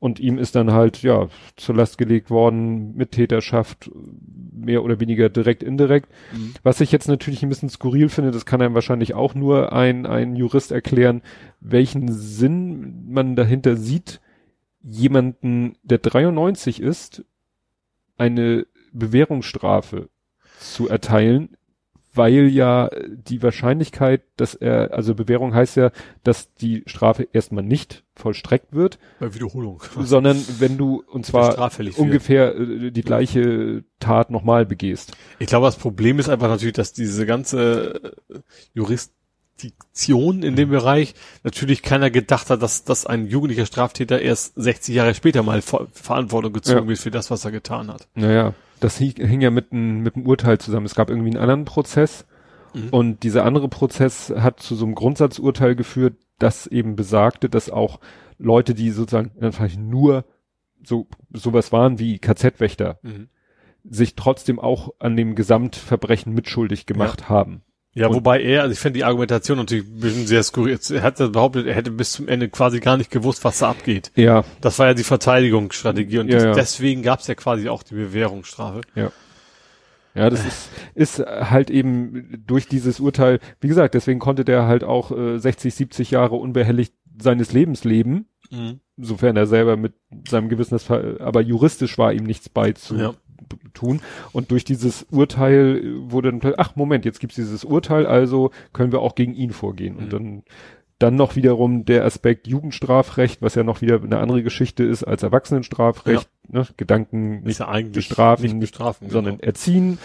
Und 0.00 0.20
ihm 0.20 0.36
ist 0.36 0.54
dann 0.54 0.70
halt, 0.72 1.02
ja, 1.02 1.28
zur 1.56 1.76
Last 1.76 1.96
gelegt 1.96 2.28
worden, 2.30 2.94
Mittäterschaft, 2.94 3.90
mehr 4.52 4.84
oder 4.84 5.00
weniger 5.00 5.30
direkt, 5.30 5.62
indirekt. 5.62 6.10
Mhm. 6.34 6.52
Was 6.62 6.82
ich 6.82 6.92
jetzt 6.92 7.08
natürlich 7.08 7.42
ein 7.42 7.48
bisschen 7.48 7.70
skurril 7.70 8.10
finde, 8.10 8.32
das 8.32 8.44
kann 8.44 8.60
einem 8.60 8.74
wahrscheinlich 8.74 9.14
auch 9.14 9.34
nur 9.34 9.72
ein, 9.72 10.04
ein 10.04 10.36
Jurist 10.36 10.72
erklären, 10.72 11.22
welchen 11.60 12.12
Sinn 12.12 13.06
man 13.08 13.34
dahinter 13.34 13.76
sieht, 13.76 14.20
jemanden, 14.84 15.76
der 15.82 15.98
93 15.98 16.80
ist, 16.80 17.24
eine 18.16 18.66
Bewährungsstrafe 18.92 20.08
zu 20.60 20.88
erteilen, 20.88 21.56
weil 22.14 22.46
ja 22.46 22.90
die 23.08 23.42
Wahrscheinlichkeit, 23.42 24.22
dass 24.36 24.54
er, 24.54 24.94
also 24.94 25.16
Bewährung 25.16 25.52
heißt 25.52 25.76
ja, 25.76 25.90
dass 26.22 26.54
die 26.54 26.84
Strafe 26.86 27.26
erstmal 27.32 27.64
nicht 27.64 28.04
vollstreckt 28.14 28.72
wird, 28.72 29.00
Bei 29.18 29.34
Wiederholung. 29.34 29.82
sondern 30.00 30.40
wenn 30.60 30.78
du, 30.78 31.02
und 31.10 31.26
zwar 31.26 31.70
ungefähr 31.96 32.54
äh, 32.54 32.92
die 32.92 33.02
gleiche 33.02 33.82
Tat 33.98 34.30
nochmal 34.30 34.64
begehst. 34.64 35.16
Ich 35.40 35.48
glaube, 35.48 35.66
das 35.66 35.76
Problem 35.76 36.20
ist 36.20 36.28
einfach 36.28 36.48
natürlich, 36.48 36.74
dass 36.74 36.92
diese 36.92 37.26
ganze 37.26 38.14
äh, 38.28 38.38
Jurisdiktion 39.58 40.42
in 40.42 40.56
dem 40.56 40.70
Bereich 40.70 41.14
natürlich 41.42 41.82
keiner 41.82 42.10
gedacht 42.10 42.50
hat, 42.50 42.62
dass, 42.62 42.84
dass 42.84 43.06
ein 43.06 43.26
jugendlicher 43.26 43.66
Straftäter 43.66 44.20
erst 44.20 44.54
60 44.56 44.94
Jahre 44.94 45.14
später 45.14 45.42
mal 45.42 45.62
Ver 45.62 45.86
Verantwortung 45.92 46.52
gezogen 46.52 46.82
Ja. 46.84 46.88
wird 46.88 46.98
für 46.98 47.10
das, 47.10 47.30
was 47.30 47.44
er 47.44 47.52
getan 47.52 47.88
hat. 47.88 48.08
Naja, 48.14 48.54
das 48.80 48.98
hing, 48.98 49.40
ja 49.40 49.50
mit, 49.50 49.72
n- 49.72 50.00
mit 50.00 50.16
dem 50.16 50.26
Urteil 50.26 50.58
zusammen. 50.58 50.86
Es 50.86 50.94
gab 50.94 51.08
irgendwie 51.10 51.30
einen 51.30 51.38
anderen 51.40 51.64
Prozess 51.64 52.24
Mhm. 52.74 52.88
Und 52.88 53.22
dieser 53.22 53.44
andere 53.44 53.68
Prozess 53.68 54.32
hat 54.36 54.58
zu 54.58 54.74
so 54.74 54.84
einem 54.84 54.96
Grundsatzurteil 54.96 55.76
geführt, 55.76 56.16
das 56.40 56.66
eben 56.66 56.96
besagte, 56.96 57.48
dass 57.48 57.70
auch 57.70 58.00
Leute, 58.36 58.74
die 58.74 58.90
sozusagen 58.90 59.30
nur 59.78 60.24
so 60.82 61.06
sowas 61.32 61.70
waren 61.70 62.00
wie 62.00 62.18
KZ-Wächter, 62.18 62.98
mhm. 63.02 63.28
sich 63.84 64.16
trotzdem 64.16 64.58
auch 64.58 64.92
an 64.98 65.16
dem 65.16 65.36
Gesamtverbrechen 65.36 66.34
mitschuldig 66.34 66.84
gemacht 66.84 67.20
ja. 67.22 67.28
haben. 67.28 67.62
Ja, 67.94 68.08
und 68.08 68.14
wobei 68.14 68.42
er, 68.42 68.62
also 68.62 68.72
ich 68.72 68.80
finde 68.80 68.98
die 68.98 69.04
Argumentation 69.04 69.56
natürlich 69.56 69.86
ein 69.86 70.00
bisschen 70.00 70.26
sehr 70.26 70.42
skurril. 70.42 70.78
Er 70.90 71.02
hat 71.02 71.16
behauptet, 71.32 71.66
er 71.66 71.74
hätte 71.74 71.92
bis 71.92 72.12
zum 72.12 72.26
Ende 72.26 72.48
quasi 72.48 72.80
gar 72.80 72.96
nicht 72.96 73.10
gewusst, 73.10 73.44
was 73.44 73.58
da 73.58 73.70
abgeht. 73.70 74.10
Ja. 74.16 74.44
Das 74.60 74.78
war 74.80 74.88
ja 74.88 74.94
die 74.94 75.04
Verteidigungsstrategie 75.04 76.18
und 76.18 76.28
ja, 76.28 76.34
das, 76.34 76.44
ja. 76.44 76.52
deswegen 76.52 77.02
gab 77.02 77.20
es 77.20 77.28
ja 77.28 77.36
quasi 77.36 77.68
auch 77.68 77.84
die 77.84 77.94
Bewährungsstrafe. 77.94 78.80
Ja. 78.94 79.12
Ja, 80.16 80.30
das 80.30 80.44
ist, 80.46 80.68
ist 80.94 81.18
halt 81.18 81.70
eben 81.70 82.44
durch 82.46 82.68
dieses 82.68 83.00
Urteil, 83.00 83.40
wie 83.60 83.66
gesagt, 83.66 83.94
deswegen 83.94 84.20
konnte 84.20 84.44
der 84.44 84.66
halt 84.66 84.84
auch 84.84 85.10
äh, 85.10 85.38
60, 85.38 85.74
70 85.74 86.12
Jahre 86.12 86.36
unbehelligt 86.36 86.94
seines 87.20 87.52
Lebens 87.52 87.82
leben, 87.82 88.26
mhm. 88.50 88.78
sofern 88.96 89.36
er 89.36 89.46
selber 89.46 89.76
mit 89.76 89.94
seinem 90.28 90.48
Gewissen 90.48 90.74
das, 90.74 90.88
aber 90.88 91.40
juristisch 91.40 91.98
war 91.98 92.12
ihm 92.12 92.24
nichts 92.24 92.48
beizu. 92.48 92.96
Ja 92.96 93.14
tun. 93.72 94.00
Und 94.32 94.50
durch 94.50 94.64
dieses 94.64 95.06
Urteil 95.10 95.82
wurde 96.10 96.32
dann, 96.32 96.54
ach 96.56 96.76
Moment, 96.76 97.04
jetzt 97.04 97.20
gibt's 97.20 97.36
dieses 97.36 97.64
Urteil, 97.64 98.06
also 98.06 98.50
können 98.72 98.92
wir 98.92 99.00
auch 99.00 99.14
gegen 99.14 99.34
ihn 99.34 99.50
vorgehen. 99.50 99.96
Und 99.96 100.06
mhm. 100.06 100.10
dann 100.10 100.42
dann 100.98 101.16
noch 101.16 101.36
wiederum 101.36 101.84
der 101.84 102.04
Aspekt 102.04 102.46
Jugendstrafrecht, 102.46 103.42
was 103.42 103.54
ja 103.54 103.62
noch 103.62 103.82
wieder 103.82 104.02
eine 104.02 104.18
andere 104.18 104.42
Geschichte 104.42 104.84
ist 104.84 105.02
als 105.02 105.22
Erwachsenenstrafrecht, 105.22 106.28
ja. 106.52 106.60
ne? 106.60 106.66
Gedanken 106.76 107.42
nicht 107.42 107.60
ja 107.60 107.80
bestrafen, 107.92 108.44
nicht 108.44 108.60
bestrafen, 108.60 109.10
sondern 109.10 109.34
genau. 109.36 109.46
erziehen. 109.46 109.98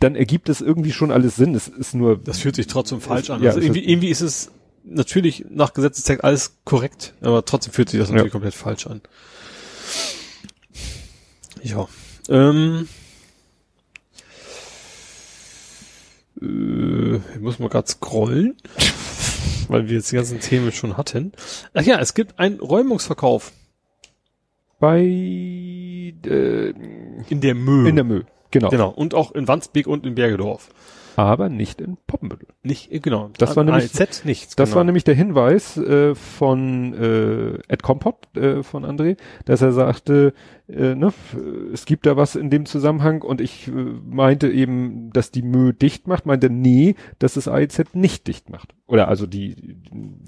Dann 0.00 0.14
ergibt 0.14 0.48
es 0.48 0.60
irgendwie 0.60 0.92
schon 0.92 1.10
alles 1.10 1.36
Sinn. 1.36 1.54
Es 1.54 1.68
ist 1.68 1.94
nur. 1.94 2.18
Das 2.18 2.38
fühlt 2.38 2.56
sich 2.56 2.66
trotzdem 2.66 3.00
falsch 3.00 3.30
an. 3.30 3.42
Ja, 3.42 3.50
also 3.50 3.60
irgendwie, 3.60 3.84
irgendwie 3.84 4.08
ist 4.08 4.20
es 4.20 4.50
natürlich 4.84 5.46
nach 5.50 5.72
Gesetzestext 5.72 6.24
alles 6.24 6.58
korrekt, 6.64 7.14
aber 7.20 7.44
trotzdem 7.44 7.72
fühlt 7.72 7.88
sich 7.88 8.00
das 8.00 8.10
natürlich 8.10 8.26
ja. 8.26 8.32
komplett 8.32 8.54
falsch 8.54 8.86
an. 8.86 9.00
Ja. 11.62 11.86
Ähm, 12.28 12.88
äh, 16.40 17.16
ich 17.16 17.40
muss 17.40 17.58
mal 17.58 17.68
gerade 17.68 17.88
scrollen, 17.88 18.56
weil 19.68 19.88
wir 19.88 19.96
jetzt 19.96 20.12
die 20.12 20.16
ganzen 20.16 20.40
Themen 20.40 20.72
schon 20.72 20.96
hatten. 20.96 21.32
Ach 21.74 21.82
ja, 21.82 21.98
es 21.98 22.14
gibt 22.14 22.38
einen 22.38 22.60
Räumungsverkauf. 22.60 23.52
Bei 24.78 25.00
äh, 25.00 26.70
in 27.28 27.40
der 27.40 27.54
Mö. 27.54 27.88
In 27.88 27.94
der 27.94 28.04
Mö, 28.04 28.22
genau. 28.50 28.68
Genau. 28.70 28.90
Und 28.90 29.14
auch 29.14 29.30
in 29.32 29.46
Wandsbek 29.46 29.86
und 29.86 30.04
in 30.04 30.16
Bergedorf 30.16 30.70
aber 31.16 31.48
nicht 31.48 31.80
in 31.80 31.96
Poppenbüttel. 32.06 32.48
Nicht, 32.62 32.90
genau. 33.02 33.30
Das 33.38 33.56
war 33.56 33.64
nämlich, 33.64 33.98
AZ 34.00 34.24
nichts. 34.24 34.56
Das 34.56 34.70
genau. 34.70 34.78
war 34.78 34.84
nämlich 34.84 35.04
der 35.04 35.14
Hinweis 35.14 35.76
äh, 35.76 36.14
von 36.14 36.94
äh, 36.94 37.58
Ed 37.68 37.82
Kompott 37.82 38.34
äh, 38.36 38.62
von 38.62 38.84
André, 38.84 39.16
dass 39.44 39.62
er 39.62 39.72
sagte, 39.72 40.34
äh, 40.68 40.94
ne, 40.94 41.12
es 41.72 41.84
gibt 41.84 42.06
da 42.06 42.16
was 42.16 42.36
in 42.36 42.50
dem 42.50 42.66
Zusammenhang 42.66 43.22
und 43.22 43.40
ich 43.40 43.68
äh, 43.68 43.72
meinte 43.72 44.48
eben, 44.48 45.12
dass 45.12 45.30
die 45.30 45.42
Mö 45.42 45.72
dicht 45.72 46.06
macht, 46.06 46.26
meinte 46.26 46.50
nee, 46.50 46.94
dass 47.18 47.34
das 47.34 47.48
AEZ 47.48 47.94
nicht 47.94 48.26
dicht 48.26 48.50
macht. 48.50 48.74
Oder 48.86 49.08
also 49.08 49.26
die, 49.26 49.76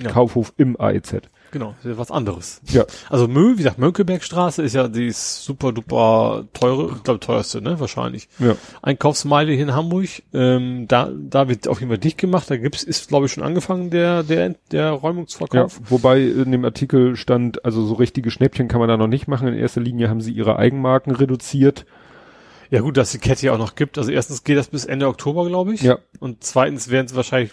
ja. 0.01 0.11
Kaufhof 0.11 0.55
im 0.57 0.79
AEZ. 0.81 1.23
Genau, 1.55 1.77
was 1.85 2.11
anderes. 2.11 2.61
Ja. 2.67 2.85
Also 3.09 3.29
Mö, 3.29 3.53
wie 3.53 3.59
gesagt, 3.59 3.79
Mönckebergstraße 3.79 4.61
ist 4.61 4.75
ja 4.75 4.89
die 4.89 5.13
super 5.13 5.71
duper 5.71 6.49
teure, 6.53 6.97
ich 6.97 7.05
glaube 7.05 7.21
teuerste, 7.21 7.63
ne, 7.63 7.79
wahrscheinlich. 7.79 8.29
Ja. 8.41 8.57
Einkaufsmeile 8.83 9.53
hier 9.53 9.63
in 9.63 9.73
Hamburg, 9.73 10.09
ähm, 10.33 10.89
da, 10.89 11.13
da 11.15 11.49
wird 11.49 11.69
auf 11.69 11.79
jeden 11.79 11.91
Fall 11.91 11.99
dicht 11.99 12.19
gemacht, 12.19 12.51
da 12.51 12.57
gibt's, 12.57 12.83
ist 12.83 13.07
glaube 13.07 13.27
ich 13.27 13.33
schon 13.33 13.45
angefangen, 13.45 13.91
der, 13.91 14.25
der, 14.25 14.57
der 14.73 14.91
Räumungsverkauf. 14.91 15.79
Ja, 15.79 15.91
wobei 15.91 16.23
in 16.23 16.51
dem 16.51 16.65
Artikel 16.65 17.15
stand, 17.15 17.65
also 17.65 17.87
so 17.87 17.95
richtige 17.95 18.33
Schnäppchen 18.33 18.67
kann 18.67 18.81
man 18.81 18.89
da 18.89 18.97
noch 18.97 19.07
nicht 19.07 19.29
machen, 19.29 19.47
in 19.47 19.55
erster 19.55 19.81
Linie 19.81 20.09
haben 20.09 20.21
sie 20.21 20.33
ihre 20.33 20.57
Eigenmarken 20.57 21.15
reduziert. 21.15 21.87
Ja 22.71 22.81
gut, 22.81 22.97
dass 22.97 23.13
die 23.13 23.19
Kette 23.19 23.47
ja 23.47 23.53
auch 23.53 23.59
noch 23.59 23.77
gibt. 23.77 23.97
Also 23.97 24.11
erstens 24.11 24.43
geht 24.43 24.57
das 24.57 24.67
bis 24.67 24.85
Ende 24.85 25.07
Oktober, 25.07 25.47
glaube 25.47 25.75
ich. 25.75 25.83
Ja. 25.83 25.99
Und 26.19 26.43
zweitens 26.43 26.91
werden 26.91 27.07
sie 27.07 27.15
wahrscheinlich 27.15 27.53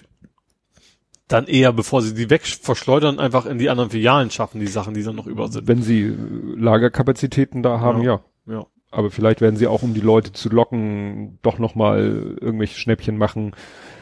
dann 1.31 1.47
eher, 1.47 1.73
bevor 1.73 2.01
sie 2.01 2.13
die 2.13 2.29
weg 2.29 2.45
verschleudern, 2.45 3.19
einfach 3.19 3.45
in 3.45 3.57
die 3.57 3.69
anderen 3.69 3.89
Filialen 3.89 4.31
schaffen, 4.31 4.59
die 4.59 4.67
Sachen, 4.67 4.93
die 4.93 5.03
dann 5.03 5.15
noch 5.15 5.27
über 5.27 5.47
sind. 5.47 5.67
Wenn 5.67 5.81
sie 5.81 6.01
äh, 6.03 6.15
Lagerkapazitäten 6.55 7.63
da 7.63 7.79
haben, 7.79 8.01
ja. 8.01 8.21
Ja. 8.45 8.53
ja. 8.53 8.65
Aber 8.91 9.09
vielleicht 9.09 9.39
werden 9.39 9.55
sie 9.55 9.67
auch, 9.67 9.83
um 9.83 9.93
die 9.93 10.01
Leute 10.01 10.33
zu 10.33 10.49
locken, 10.49 11.39
doch 11.43 11.59
nochmal 11.59 12.37
irgendwelche 12.41 12.77
Schnäppchen 12.77 13.17
machen. 13.17 13.53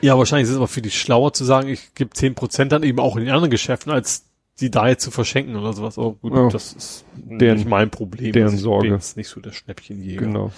Ja, 0.02 0.18
wahrscheinlich 0.18 0.46
ist 0.46 0.52
es 0.52 0.58
aber 0.58 0.68
für 0.68 0.82
die 0.82 0.90
schlauer 0.90 1.32
zu 1.32 1.46
sagen, 1.46 1.70
ich 1.70 1.94
gebe 1.94 2.10
zehn 2.12 2.34
Prozent 2.34 2.72
dann 2.72 2.82
eben 2.82 3.00
auch 3.00 3.16
in 3.16 3.26
den 3.26 3.32
anderen 3.32 3.52
Geschäften, 3.52 3.92
als 3.92 4.26
die 4.60 4.72
da 4.72 4.88
jetzt 4.88 5.04
zu 5.04 5.12
verschenken 5.12 5.56
oder 5.56 5.74
sowas. 5.74 5.98
Aber 6.00 6.14
gut, 6.14 6.34
ja. 6.34 6.50
das 6.50 6.74
ist 6.74 7.06
deren, 7.16 7.58
nicht 7.58 7.70
mein 7.70 7.92
Problem. 7.92 8.32
Deren 8.32 8.58
Sorge. 8.58 8.96
ist 8.96 9.16
nicht 9.16 9.30
so 9.30 9.40
der 9.40 9.52
Schnäppchenjäger. 9.52 10.22
Genau. 10.26 10.52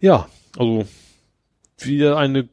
Ja, 0.00 0.28
also 0.56 0.86
wieder 1.78 2.16
eine, 2.16 2.48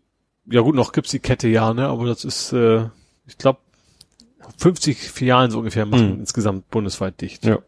ja 0.45 0.62
gut, 0.62 0.76
noch 0.76 0.91
gibt's 0.91 1.12
die 1.12 1.20
Kette 1.20 1.48
ja, 1.48 1.74
ne, 1.74 1.88
aber 1.88 2.06
das 2.06 2.26
ist, 2.26 2.52
äh, 2.52 2.86
ich 3.28 3.38
glaube, 3.38 3.60
50 4.58 4.98
Filialen 4.98 5.52
so 5.52 5.60
ungefähr 5.60 5.86
machen 5.86 6.16
mhm. 6.16 6.20
insgesamt 6.20 6.70
bundesweit 6.70 7.22
dicht. 7.22 7.45
Ja. 7.45 7.60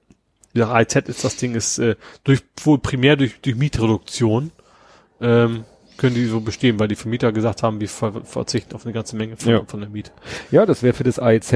Ja, 0.53 0.79
IZ 0.79 0.95
ist 0.95 1.23
das 1.25 1.35
Ding 1.35 1.53
ist 1.53 1.79
äh, 1.79 1.95
durch 2.23 2.41
wohl 2.63 2.79
primär 2.79 3.17
durch, 3.17 3.41
durch 3.41 3.57
Mietreduktion 3.57 4.51
ähm, 5.19 5.65
können 5.97 6.15
die 6.15 6.25
so 6.25 6.41
bestehen, 6.41 6.79
weil 6.79 6.87
die 6.87 6.95
Vermieter 6.95 7.31
gesagt 7.31 7.63
haben, 7.63 7.79
wir 7.79 7.89
ver 7.89 8.23
verzichten 8.23 8.75
auf 8.75 8.85
eine 8.85 8.93
ganze 8.93 9.15
Menge 9.15 9.37
von, 9.37 9.51
ja. 9.51 9.63
von 9.65 9.79
der 9.79 9.89
Miete. 9.89 10.11
Ja, 10.51 10.65
das 10.65 10.83
wäre 10.83 10.93
für 10.93 11.03
das 11.03 11.19
AIZ 11.19 11.53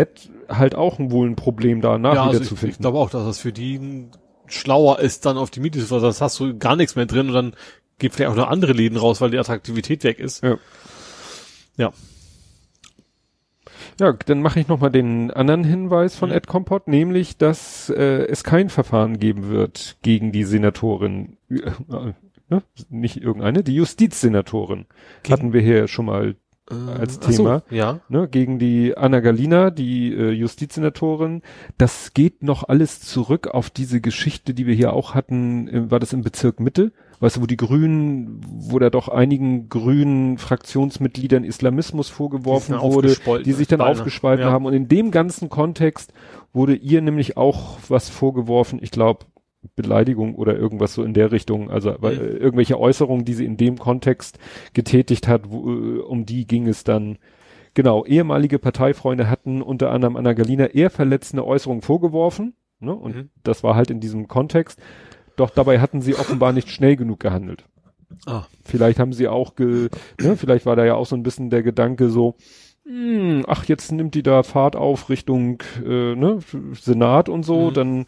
halt 0.48 0.76
auch 0.76 0.98
wohl 1.00 1.30
ein 1.30 1.36
Problem 1.36 1.82
danach 1.82 2.16
ja, 2.16 2.26
wieder 2.26 2.40
also 2.40 2.50
zu 2.50 2.56
finden. 2.56 2.76
Ich 2.76 2.80
glaube 2.80 2.98
auch, 2.98 3.10
dass 3.10 3.26
das 3.26 3.40
für 3.40 3.52
die 3.52 4.08
schlauer 4.48 5.00
ist, 5.00 5.26
dann 5.26 5.38
auf 5.38 5.50
die 5.50 5.60
Miete 5.60 5.80
zu 5.80 5.86
verzichten. 5.86 6.08
Das 6.08 6.22
hast 6.22 6.40
du 6.40 6.58
gar 6.58 6.76
nichts 6.76 6.96
mehr 6.96 7.06
drin 7.06 7.28
und 7.28 7.34
dann 7.34 7.54
geht 8.00 8.14
vielleicht 8.14 8.32
auch 8.32 8.36
noch 8.36 8.48
andere 8.48 8.74
Läden 8.74 8.98
raus, 8.98 9.22
weil 9.22 9.32
die 9.32 9.38
Attraktivität 9.38 10.04
weg 10.04 10.20
ist. 10.20 10.44
Ja. 10.44 10.58
Ja. 11.78 11.92
Ja, 14.00 14.14
dann 14.14 14.42
mache 14.42 14.62
ich 14.62 14.70
nochmal 14.70 14.92
den 14.92 15.30
anderen 15.30 15.66
Hinweis 15.66 16.16
von 16.16 16.30
mhm. 16.30 16.36
Ed 16.36 16.48
Kompott, 16.48 16.88
nämlich, 16.88 17.38
dass 17.38 17.90
äh, 17.90 18.26
es 18.28 18.44
kein 18.44 18.70
Verfahren 18.70 19.20
geben 19.20 19.50
wird 19.50 19.98
gegen 20.02 20.32
die 20.32 20.46
Senatorin, 20.46 21.38
äh, 21.50 22.14
ne? 22.50 22.64
nicht 22.90 23.22
irgendeine, 23.22 23.62
die 23.62 23.76
Justizsenatorin. 23.76 24.86
Gegen? 25.24 25.34
Hatten 25.34 25.54
wir 25.54 25.62
hier 25.62 25.90
schon 25.90 26.06
mal 26.06 26.36
äh, 26.72 26.76
als 26.76 27.20
Thema. 27.20 27.64
So, 27.70 27.76
ja. 27.76 28.00
Ne, 28.08 28.30
gegen 28.30 28.58
die 28.58 28.96
Anna 28.96 29.20
Galina, 29.20 29.70
die 29.70 30.14
äh, 30.14 30.32
Justizsenatorin. 30.32 31.42
Das 31.78 32.14
geht 32.14 32.42
noch 32.42 32.68
alles 32.68 33.02
zurück 33.02 33.48
auf 33.48 33.70
diese 33.70 34.00
Geschichte, 34.00 34.54
die 34.54 34.66
wir 34.66 34.76
hier 34.76 34.94
auch 34.94 35.14
hatten, 35.14 35.68
äh, 35.68 35.92
war 35.92 36.00
das 36.00 36.14
im 36.14 36.22
Bezirk 36.22 36.60
Mitte? 36.60 36.94
Weißt 37.20 37.38
du, 37.38 37.42
wo 37.42 37.46
die 37.46 37.58
Grünen, 37.58 38.42
wo 38.46 38.80
da 38.80 38.90
doch 38.90 39.10
einigen 39.10 39.70
grünen 39.70 40.38
Fraktionsmitgliedern 40.38 41.44
Islamismus 41.44 42.10
vorgeworfen 42.10 42.80
wurde, 42.80 43.16
die 43.44 43.52
sich 43.52 43.68
dann 43.68 43.80
Beine. 43.80 43.92
aufgespalten 43.92 44.46
ja. 44.46 44.52
haben. 44.52 44.66
Und 44.66 44.74
in 44.74 44.88
dem 44.88 45.12
ganzen 45.12 45.50
Kontext 45.50 46.14
wurde 46.54 46.76
ihr 46.76 47.02
nämlich 47.02 47.38
auch 47.38 47.78
was 47.88 48.10
vorgeworfen, 48.10 48.80
ich 48.82 48.92
glaube, 48.92 49.26
Beleidigung 49.76 50.36
oder 50.36 50.56
irgendwas 50.56 50.94
so 50.94 51.04
in 51.04 51.14
der 51.14 51.32
Richtung, 51.32 51.70
also 51.70 51.92
mhm. 51.92 52.04
irgendwelche 52.04 52.80
Äußerungen, 52.80 53.26
die 53.26 53.34
sie 53.34 53.46
in 53.46 53.58
dem 53.58 53.78
Kontext 53.78 54.40
getätigt 54.74 55.28
hat, 55.28 55.52
wo, 55.52 55.70
äh, 55.70 56.00
um 56.00 56.26
die 56.26 56.48
ging 56.48 56.68
es 56.68 56.84
dann. 56.84 57.18
Genau, 57.74 58.06
ehemalige 58.06 58.58
Parteifreunde 58.58 59.30
hatten 59.30 59.62
unter 59.62 59.92
anderem 59.92 60.16
Anna 60.16 60.34
Galina 60.34 60.68
eher 60.68 60.90
verletzende 60.90 61.46
Äußerungen 61.46 61.82
vorgeworfen, 61.82 62.56
ne? 62.80 62.96
Und 62.96 63.16
mhm. 63.16 63.30
das 63.44 63.64
war 63.64 63.76
halt 63.76 63.92
in 63.92 64.00
diesem 64.00 64.28
Kontext. 64.28 64.82
Doch 65.40 65.50
dabei 65.50 65.80
hatten 65.80 66.02
sie 66.02 66.16
offenbar 66.16 66.52
nicht 66.52 66.70
schnell 66.70 66.98
genug 66.98 67.22
gehandelt. 67.22 67.64
Ah. 68.26 68.44
Vielleicht 68.66 69.00
haben 69.00 69.14
sie 69.14 69.30
auch, 69.30 69.56
ge, 69.56 69.88
ne, 70.20 70.36
vielleicht 70.36 70.66
war 70.66 70.76
da 70.76 70.84
ja 70.84 70.96
auch 70.96 71.06
so 71.06 71.16
ein 71.16 71.24
bisschen 71.24 71.50
der 71.50 71.64
Gedanke 71.64 72.10
so, 72.10 72.36
mh, 72.84 72.92
hm, 72.92 73.46
ach, 73.48 73.64
jetzt 73.64 73.90
nimmt 73.94 74.16
die 74.16 74.24
da 74.24 74.44
Fahrt 74.44 74.76
auf 74.76 75.10
Richtung 75.10 75.64
äh, 75.82 76.14
ne, 76.14 76.40
Senat 76.74 77.30
und 77.30 77.44
so, 77.44 77.70
mhm. 77.70 77.74
dann 77.74 78.06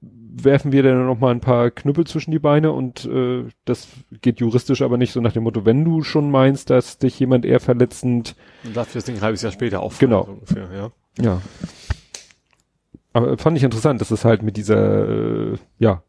werfen 0.00 0.72
wir 0.72 0.82
dann 0.82 1.06
noch 1.06 1.20
mal 1.20 1.30
ein 1.30 1.40
paar 1.40 1.70
Knüppel 1.70 2.04
zwischen 2.04 2.32
die 2.32 2.40
Beine 2.40 2.72
und 2.72 3.04
äh, 3.04 3.44
das 3.64 3.86
geht 4.20 4.40
juristisch 4.40 4.82
aber 4.82 4.96
nicht 4.96 5.12
so 5.12 5.20
nach 5.20 5.32
dem 5.32 5.44
Motto, 5.44 5.64
wenn 5.64 5.84
du 5.84 6.02
schon 6.02 6.32
meinst, 6.32 6.70
dass 6.70 6.98
dich 6.98 7.20
jemand 7.20 7.44
eher 7.44 7.60
verletzend... 7.60 8.34
Dann 8.64 8.74
darf 8.74 8.92
das 8.92 9.04
Ding 9.04 9.14
ein 9.14 9.22
halbes 9.22 9.42
Jahr 9.42 9.52
später 9.52 9.82
auch 9.82 9.96
Genau. 10.00 10.24
So 10.24 10.32
ungefähr, 10.32 10.68
ja. 10.74 10.90
ja. 11.22 11.42
Aber 13.12 13.38
fand 13.38 13.56
ich 13.56 13.62
interessant, 13.62 14.00
dass 14.00 14.10
es 14.10 14.24
halt 14.24 14.42
mit 14.42 14.56
dieser, 14.56 15.52
äh, 15.52 15.58
ja, 15.78 16.02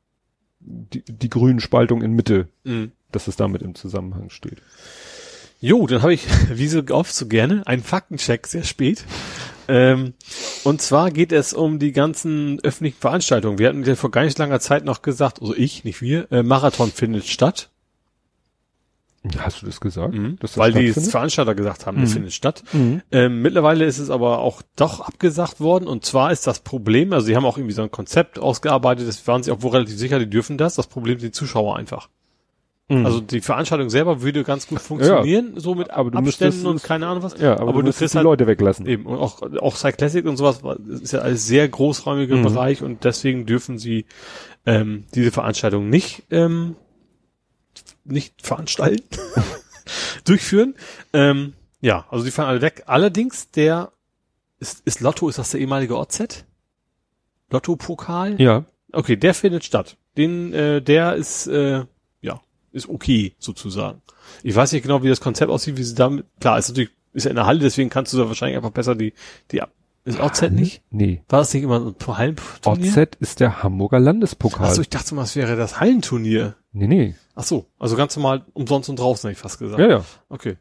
die, 0.62 1.04
die 1.04 1.30
grünen 1.30 1.60
Spaltung 1.60 2.02
in 2.02 2.14
Mitte, 2.14 2.48
mhm. 2.64 2.92
dass 3.12 3.28
es 3.28 3.36
damit 3.36 3.62
im 3.62 3.76
Zusammenhang 3.76 4.30
steht. 4.30 4.62
Jo, 5.60 5.86
dann 5.88 6.02
habe 6.02 6.14
ich, 6.14 6.26
wie 6.54 6.68
so 6.68 6.82
oft 6.90 7.14
so 7.14 7.28
gerne, 7.28 7.66
einen 7.68 7.84
Faktencheck 7.84 8.48
sehr 8.48 8.64
spät. 8.64 9.06
Ähm, 9.68 10.14
und 10.64 10.82
zwar 10.82 11.12
geht 11.12 11.32
es 11.32 11.54
um 11.54 11.80
die 11.80 11.92
ganzen 11.92 12.60
öffentlichen 12.62 13.00
Veranstaltungen. 13.00 13.60
Wir 13.60 13.70
hatten 13.70 13.84
ja 13.84 13.96
vor 13.96 14.12
gar 14.12 14.24
nicht 14.24 14.38
langer 14.38 14.60
Zeit 14.60 14.86
noch 14.86 15.02
gesagt, 15.02 15.42
also 15.42 15.56
ich, 15.56 15.84
nicht 15.84 16.02
wir, 16.02 16.32
äh, 16.32 16.44
Marathon 16.44 16.92
findet 16.92 17.28
statt. 17.28 17.71
Hast 19.38 19.62
du 19.62 19.68
das 19.68 19.80
gesagt? 19.80 20.16
Mhm. 20.16 20.38
Das 20.40 20.58
Weil 20.58 20.74
die? 20.74 20.92
Veranstalter 20.94 21.54
gesagt 21.54 21.86
haben, 21.86 22.02
das 22.02 22.10
Mhm. 22.10 22.14
findet 22.14 22.34
statt. 22.34 22.64
Mhm. 22.74 23.02
Ähm, 23.12 23.42
mittlerweile 23.44 23.86
ist 23.86 24.00
es 24.00 24.10
aber 24.10 24.40
auch 24.40 24.64
doch 24.76 25.00
abgesagt 25.02 25.60
worden. 25.60 25.88
Und 25.88 26.06
zwar 26.06 26.32
ist 26.32 26.48
das 26.48 26.62
Problem, 26.62 27.14
also 27.14 27.28
sie 27.28 27.36
haben 27.36 27.46
auch 27.46 27.58
irgendwie 27.58 27.76
so 27.76 27.84
ein 27.84 27.92
Konzept 27.92 28.40
ausgearbeitet, 28.40 29.08
das 29.08 29.28
waren 29.28 29.44
sich 29.44 29.54
auch 29.54 29.62
wohl 29.62 29.72
relativ 29.72 29.96
sicher, 29.98 30.18
die 30.18 30.30
dürfen 30.30 30.58
das. 30.58 30.74
Das 30.76 30.88
Problem 30.88 31.20
sind 31.20 31.28
die 31.28 31.38
Zuschauer 31.38 31.76
einfach. 31.76 32.10
Mhm. 32.90 33.06
Also 33.06 33.22
die 33.22 33.42
Veranstaltung 33.42 33.92
selber 33.92 34.24
würde 34.24 34.44
ganz 34.44 34.68
gut 34.68 34.80
funktionieren, 34.82 35.54
so 35.56 35.76
mit 35.76 35.92
Aber 35.92 36.10
du 36.10 36.18
Abständen 36.18 36.56
müsstest 36.58 36.66
und 36.66 36.84
keine 36.84 37.06
Ahnung 37.06 37.22
was. 37.22 37.40
ja, 37.40 37.54
aber, 37.54 37.62
aber 37.70 37.84
du 37.84 37.92
du 37.92 37.94
kriegst 37.94 38.16
die 38.16 38.18
halt- 38.18 38.24
Leute 38.26 38.48
weglassen. 38.48 38.88
Eben. 38.88 39.06
Und 39.06 39.20
auch, 39.20 39.40
auch 39.62 39.76
Cyclassic 39.76 40.26
und 40.26 40.36
sowas 40.38 40.62
das 40.80 41.00
ist 41.00 41.12
ja 41.14 41.20
alles 41.20 41.46
sehr 41.46 41.70
großräumiger 41.70 42.38
Mhm. 42.38 42.42
Bereich 42.44 42.82
und 42.82 43.04
deswegen 43.04 43.46
dürfen 43.46 43.78
sie 43.78 44.06
ähm, 44.66 45.06
diese 45.14 45.32
Veranstaltung 45.32 45.90
nicht, 45.90 46.24
ähm, 46.32 46.76
nicht 48.12 48.46
veranstalten, 48.46 49.06
durchführen. 50.26 50.76
Ähm, 51.14 51.54
ja, 51.82 52.06
also 52.10 52.24
die 52.24 52.32
fallen 52.32 52.50
alle 52.50 52.62
weg. 52.62 52.84
Allerdings 52.86 53.52
der 53.52 53.92
ist, 54.60 54.82
ist 54.86 55.00
Lotto, 55.00 55.28
ist 55.28 55.40
das 55.40 55.52
der 55.52 55.60
ehemalige 55.60 55.98
OZ? 55.98 56.46
Lotto-Pokal? 57.50 58.40
Ja. 58.40 58.66
Okay, 58.94 59.16
der 59.16 59.34
findet 59.34 59.64
statt. 59.64 59.98
Den, 60.18 60.54
äh, 60.54 60.82
der 60.82 61.16
ist, 61.16 61.48
äh, 61.48 61.86
ja, 62.22 62.42
ist 62.72 62.90
okay, 62.90 63.36
sozusagen. 63.40 64.02
Ich 64.44 64.56
weiß 64.56 64.72
nicht 64.72 64.84
genau, 64.84 65.04
wie 65.04 65.10
das 65.10 65.22
Konzept 65.22 65.52
aussieht, 65.52 65.78
wie 65.78 65.84
sie 65.84 65.96
damit, 65.96 66.26
klar, 66.40 66.60
ist 66.60 66.70
natürlich, 66.70 66.92
ist 67.14 67.24
ja 67.24 67.32
in 67.32 67.36
der 67.36 67.46
Halle, 67.46 67.60
deswegen 67.60 67.90
kannst 67.90 68.14
du 68.14 68.18
da 68.18 68.28
wahrscheinlich 68.28 68.58
einfach 68.58 68.72
besser 68.72 68.96
die, 68.96 69.14
die, 69.52 69.62
ist 70.04 70.20
OZ 70.20 70.50
nicht? 70.50 70.82
Nee. 70.90 71.22
War 71.30 71.40
das 71.40 71.54
nicht 71.54 71.64
immer 71.64 71.80
ein 71.80 71.96
Hallenturnier? 72.18 72.92
OZ 72.98 73.16
ist 73.20 73.40
der 73.40 73.62
Hamburger 73.62 74.00
Landespokal. 74.00 74.68
Achso, 74.68 74.82
ich 74.82 74.90
dachte 74.90 75.14
mal, 75.14 75.24
es 75.24 75.36
wäre 75.36 75.56
das 75.56 75.80
Hallenturnier. 75.80 76.56
Nee, 76.72 76.88
nee. 76.88 77.16
Ach 77.36 77.44
so, 77.44 77.66
also 77.80 77.96
ganz 77.96 78.16
normal 78.16 78.46
umsonst 78.54 78.90
und 78.90 79.00
draußen, 79.00 79.28
hätte 79.28 79.38
ich 79.38 79.42
fast 79.42 79.60
gesagt. 79.60 79.80
Ja, 79.80 79.90
ja. 79.90 80.06
Okay. 80.30 80.58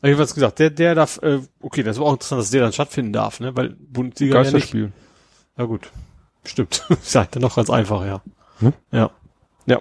Aber 0.00 0.08
jedenfalls 0.08 0.34
gesagt, 0.34 0.58
der, 0.58 0.70
der 0.70 0.94
darf, 0.94 1.20
äh, 1.22 1.40
okay, 1.60 1.82
das 1.82 1.96
ist 1.96 2.00
aber 2.00 2.08
auch 2.08 2.12
interessant, 2.12 2.40
dass 2.40 2.50
der 2.50 2.62
dann 2.62 2.72
stattfinden 2.72 3.12
darf, 3.12 3.40
ne, 3.40 3.56
weil 3.56 3.70
Bundesliga 3.70 4.36
ja 4.36 4.42
nicht. 4.42 4.52
Geisterspiel. 4.52 4.92
Ja 5.56 5.64
gut, 5.64 5.90
stimmt. 6.44 6.86
ist 6.90 7.14
ja 7.14 7.26
dann 7.30 7.42
noch 7.42 7.56
ganz 7.56 7.70
einfach, 7.70 8.04
ja. 8.04 8.22
Hm? 8.60 8.72
Ja. 8.92 9.10
Ja. 9.66 9.80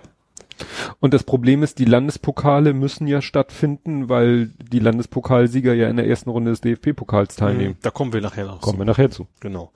Und 0.99 1.13
das 1.13 1.23
Problem 1.23 1.61
ist, 1.61 1.77
die 1.77 1.85
Landespokale 1.85 2.73
müssen 2.73 3.05
ja 3.05 3.21
stattfinden, 3.21 4.09
weil 4.09 4.47
die 4.47 4.79
Landespokalsieger 4.79 5.73
ja 5.73 5.87
in 5.87 5.97
der 5.97 6.07
ersten 6.07 6.31
Runde 6.31 6.49
des 6.49 6.61
DFB-Pokals 6.61 7.35
teilnehmen. 7.35 7.77
Da 7.83 7.91
kommen 7.91 8.11
wir 8.11 8.21
nachher 8.21 8.45
noch. 8.45 8.61
Kommen 8.61 8.79
wir 8.79 8.85
nachher 8.85 9.11
zu. 9.11 9.27
Genau. 9.39 9.71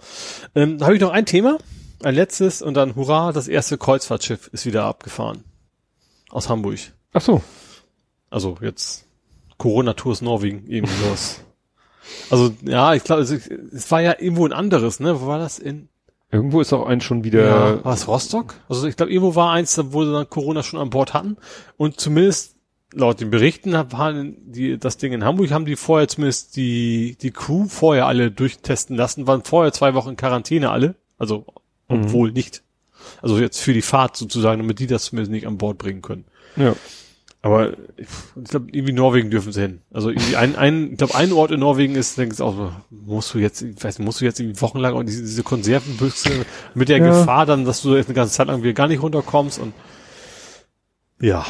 Ähm, 0.55 0.79
da 0.79 0.85
habe 0.85 0.95
ich 0.95 1.01
noch 1.01 1.11
ein 1.11 1.27
Thema, 1.27 1.59
ein 2.01 2.15
letztes 2.15 2.63
und 2.63 2.73
dann 2.75 2.95
hurra, 2.95 3.31
das 3.31 3.47
erste 3.47 3.77
Kreuzfahrtschiff 3.77 4.47
ist 4.47 4.65
wieder 4.65 4.85
abgefahren. 4.85 5.43
Aus 6.31 6.49
Hamburg. 6.49 6.79
Ach 7.13 7.21
so. 7.21 7.41
Also 8.29 8.57
jetzt 8.61 9.05
Corona 9.57 9.93
Tours 9.93 10.21
Norwegen, 10.21 10.65
irgendwie 10.67 10.93
sowas. 10.95 11.43
Also 12.29 12.53
ja, 12.63 12.93
ich 12.93 13.03
glaube, 13.03 13.21
es, 13.21 13.31
es 13.31 13.91
war 13.91 14.01
ja 14.01 14.15
irgendwo 14.17 14.45
ein 14.45 14.53
anderes, 14.53 14.99
ne? 14.99 15.21
Wo 15.21 15.27
war 15.27 15.39
das 15.39 15.59
in 15.59 15.89
Irgendwo 16.31 16.61
ist 16.61 16.71
auch 16.71 16.85
ein 16.85 17.01
schon 17.01 17.25
wieder. 17.25 17.83
war 17.83 17.93
es 17.93 18.07
Rostock? 18.07 18.55
Also 18.69 18.87
ich 18.87 18.95
glaube, 18.95 19.11
irgendwo 19.11 19.35
war 19.35 19.51
eins, 19.51 19.77
wo 19.87 20.05
sie 20.05 20.13
dann 20.13 20.29
Corona 20.29 20.63
schon 20.63 20.79
an 20.79 20.89
Bord 20.89 21.13
hatten. 21.13 21.35
Und 21.75 21.99
zumindest 21.99 22.55
laut 22.93 23.19
den 23.19 23.31
Berichten 23.31 23.73
waren 23.73 24.37
die, 24.51 24.77
das 24.77 24.97
Ding 24.97 25.11
in 25.11 25.25
Hamburg, 25.25 25.51
haben 25.51 25.65
die 25.65 25.75
vorher 25.75 26.07
zumindest 26.07 26.55
die, 26.55 27.17
die 27.21 27.31
Crew 27.31 27.65
vorher 27.67 28.05
alle 28.05 28.31
durchtesten 28.31 28.95
lassen, 28.95 29.27
waren 29.27 29.43
vorher 29.43 29.73
zwei 29.73 29.93
Wochen 29.93 30.11
in 30.11 30.15
Quarantäne 30.15 30.71
alle. 30.71 30.95
Also, 31.17 31.45
obwohl 31.89 32.31
nicht. 32.31 32.63
Also 33.21 33.39
jetzt 33.39 33.59
für 33.59 33.73
die 33.73 33.81
Fahrt 33.81 34.17
sozusagen, 34.17 34.61
damit 34.61 34.79
die 34.79 34.87
das 34.87 35.05
zumindest 35.05 35.31
nicht 35.31 35.47
an 35.47 35.57
Bord 35.57 35.77
bringen 35.77 36.01
können. 36.01 36.25
Ja. 36.55 36.75
Aber 37.43 37.71
ich, 37.97 38.07
ich 38.35 38.49
glaube, 38.51 38.67
irgendwie 38.71 38.93
Norwegen 38.93 39.31
dürfen 39.31 39.51
sie 39.51 39.61
hin. 39.61 39.81
Also 39.91 40.09
irgendwie 40.09 40.35
ein, 40.35 40.55
ein 40.55 40.91
ich 40.91 40.97
glaube, 40.99 41.15
ein 41.15 41.31
Ort 41.33 41.49
in 41.49 41.59
Norwegen 41.59 41.95
ist, 41.95 42.15
denkst 42.19 42.37
du 42.37 42.43
auch 42.43 42.55
so, 42.55 42.71
musst 42.91 43.33
du 43.33 43.39
jetzt, 43.39 43.63
ich 43.63 43.83
weiß 43.83 43.97
nicht, 43.97 44.05
musst 44.05 44.21
du 44.21 44.25
jetzt 44.25 44.39
irgendwie 44.39 44.61
wochenlang 44.61 44.93
und 44.93 45.07
diese, 45.07 45.23
diese 45.23 45.41
Konservenbüchse 45.41 46.45
mit 46.75 46.89
der 46.89 46.99
Ja. 46.99 47.07
Gefahr 47.07 47.47
dann, 47.47 47.65
dass 47.65 47.81
du 47.81 47.95
jetzt 47.95 48.07
eine 48.07 48.13
ganze 48.15 48.33
Zeit 48.33 48.45
lang 48.47 48.61
wieder 48.61 48.73
gar 48.73 48.87
nicht 48.87 49.01
runterkommst 49.01 49.57
und 49.59 49.73
ja, 51.19 51.45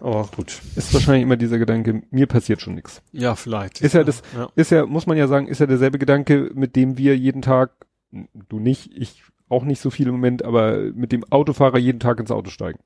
aber 0.00 0.28
gut. 0.36 0.60
Ist 0.76 0.92
wahrscheinlich 0.92 1.22
immer 1.22 1.36
dieser 1.36 1.58
Gedanke, 1.58 2.02
mir 2.10 2.26
passiert 2.26 2.60
schon 2.60 2.74
nichts. 2.74 3.00
Ja, 3.12 3.36
vielleicht. 3.36 3.80
Ist 3.80 3.94
ja 3.94 4.04
das, 4.04 4.22
Ja. 4.36 4.48
ist 4.54 4.70
ja, 4.70 4.84
muss 4.86 5.06
man 5.06 5.16
ja 5.16 5.28
sagen, 5.28 5.46
ist 5.46 5.60
ja 5.60 5.66
derselbe 5.66 5.98
Gedanke, 5.98 6.50
mit 6.54 6.76
dem 6.76 6.98
wir 6.98 7.16
jeden 7.16 7.42
Tag, 7.42 7.70
du 8.10 8.58
nicht, 8.60 8.90
ich 8.94 9.22
auch 9.48 9.64
nicht 9.64 9.80
so 9.80 9.90
viel 9.90 10.06
im 10.06 10.14
Moment, 10.14 10.44
aber 10.44 10.78
mit 10.94 11.12
dem 11.12 11.24
Autofahrer 11.30 11.78
jeden 11.78 12.00
Tag 12.00 12.18
ins 12.20 12.30
Auto 12.30 12.50
steigen. 12.50 12.78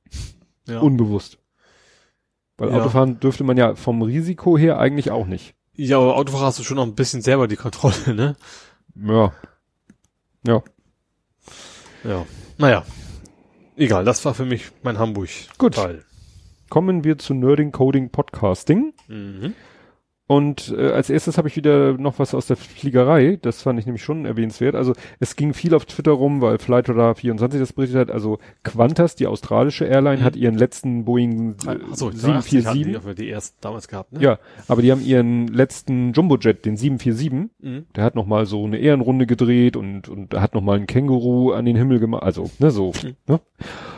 Ja. 0.66 0.80
Unbewusst. 0.80 1.38
Weil 2.56 2.70
Ja. 2.70 2.76
Autofahren 2.76 3.20
dürfte 3.20 3.44
man 3.44 3.56
ja 3.56 3.74
vom 3.74 4.02
Risiko 4.02 4.58
her 4.58 4.78
eigentlich 4.78 5.10
auch 5.10 5.26
nicht. 5.26 5.54
ja, 5.74 5.98
aber 5.98 6.16
Autofahrer 6.16 6.46
hast 6.46 6.58
du 6.58 6.64
schon 6.64 6.76
noch 6.76 6.84
ein 6.86 6.94
bisschen 6.94 7.22
selber 7.22 7.46
die 7.48 7.56
Kontrolle, 7.56 8.14
ne? 8.14 8.36
Ja. 8.96 9.32
Ja. 10.46 10.62
Ja. 12.04 12.26
Naja. 12.58 12.84
Egal, 13.76 14.04
das 14.04 14.24
war 14.24 14.34
für 14.34 14.44
mich 14.44 14.70
mein 14.82 14.98
Hamburg. 14.98 15.28
Gut. 15.56 15.74
Teil. 15.76 16.04
Kommen 16.68 17.04
wir 17.04 17.16
zu 17.18 17.32
Nerding 17.32 17.70
Coding 17.72 18.10
Podcasting. 18.10 18.92
Mhm. 19.06 19.54
Und 20.28 20.74
äh, 20.76 20.90
als 20.90 21.08
erstes 21.08 21.38
habe 21.38 21.48
ich 21.48 21.56
wieder 21.56 21.94
noch 21.94 22.18
was 22.18 22.34
aus 22.34 22.46
der 22.46 22.56
Fliegerei. 22.58 23.38
Das 23.40 23.62
fand 23.62 23.78
ich 23.80 23.86
nämlich 23.86 24.04
schon 24.04 24.26
erwähnenswert. 24.26 24.74
Also 24.74 24.92
es 25.20 25.36
ging 25.36 25.54
viel 25.54 25.74
auf 25.74 25.86
Twitter 25.86 26.12
rum, 26.12 26.42
weil 26.42 26.56
Flightradar24 26.56 27.58
das 27.58 27.72
berichtet 27.72 27.98
hat. 27.98 28.10
Also 28.10 28.38
Qantas, 28.62 29.16
die 29.16 29.26
australische 29.26 29.86
Airline, 29.86 30.18
Mhm. 30.20 30.24
hat 30.24 30.36
ihren 30.36 30.54
letzten 30.58 31.06
Boeing 31.06 31.56
äh, 31.66 31.70
Achso, 31.90 32.10
747. 32.10 32.66
hatten 32.66 32.82
die, 32.84 32.96
aber 32.96 33.14
die 33.14 33.28
erst 33.28 33.56
damals 33.62 33.88
gehabt, 33.88 34.12
ne? 34.12 34.20
Ja, 34.20 34.38
aber 34.68 34.82
die 34.82 34.92
haben 34.92 35.02
ihren 35.02 35.48
letzten 35.48 36.12
Jumbojet, 36.12 36.64
den 36.66 36.76
747. 36.76 37.50
Mhm. 37.60 37.86
Der 37.96 38.04
hat 38.04 38.14
noch 38.14 38.26
mal 38.26 38.44
so 38.44 38.64
eine 38.66 38.76
Ehrenrunde 38.76 39.26
gedreht 39.26 39.76
und 39.76 40.10
und 40.10 40.34
hat 40.34 40.54
noch 40.54 40.60
mal 40.62 40.76
ein 40.76 40.86
Känguru 40.86 41.52
an 41.52 41.64
den 41.64 41.74
Himmel 41.76 42.00
gemacht. 42.00 42.22
Also 42.22 42.50
ne 42.58 42.70
so. 42.70 42.92
Mhm. 43.02 43.16
Ne? 43.26 43.40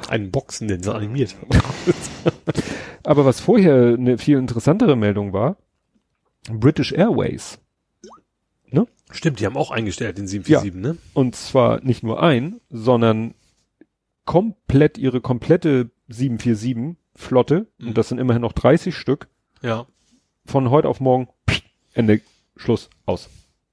Einen 0.08 0.30
Boxen, 0.30 0.68
den 0.68 0.80
sie 0.80 0.94
animiert. 0.94 1.34
Aber 3.02 3.24
was 3.24 3.40
vorher 3.40 3.94
eine 3.98 4.18
viel 4.18 4.38
interessantere 4.38 4.94
Meldung 4.96 5.32
war, 5.32 5.56
British 6.48 6.92
Airways. 6.92 7.58
Stimmt, 9.12 9.40
die 9.40 9.46
haben 9.46 9.56
auch 9.56 9.72
eingestellt, 9.72 10.18
den 10.18 10.28
747, 10.28 10.80
ne? 10.80 10.96
Und 11.14 11.34
zwar 11.34 11.80
nicht 11.82 12.04
nur 12.04 12.22
ein, 12.22 12.60
sondern 12.70 13.34
komplett 14.24 14.98
ihre 14.98 15.20
komplette 15.20 15.90
747 16.06 16.96
Flotte, 17.16 17.66
Mhm. 17.78 17.88
und 17.88 17.98
das 17.98 18.08
sind 18.08 18.18
immerhin 18.18 18.42
noch 18.42 18.52
30 18.52 18.94
Stück, 18.96 19.26
Ja. 19.62 19.86
von 20.46 20.70
heute 20.70 20.88
auf 20.88 21.00
morgen, 21.00 21.26
Ende, 21.92 22.20
Schluss, 22.54 22.88
aus. 23.04 23.28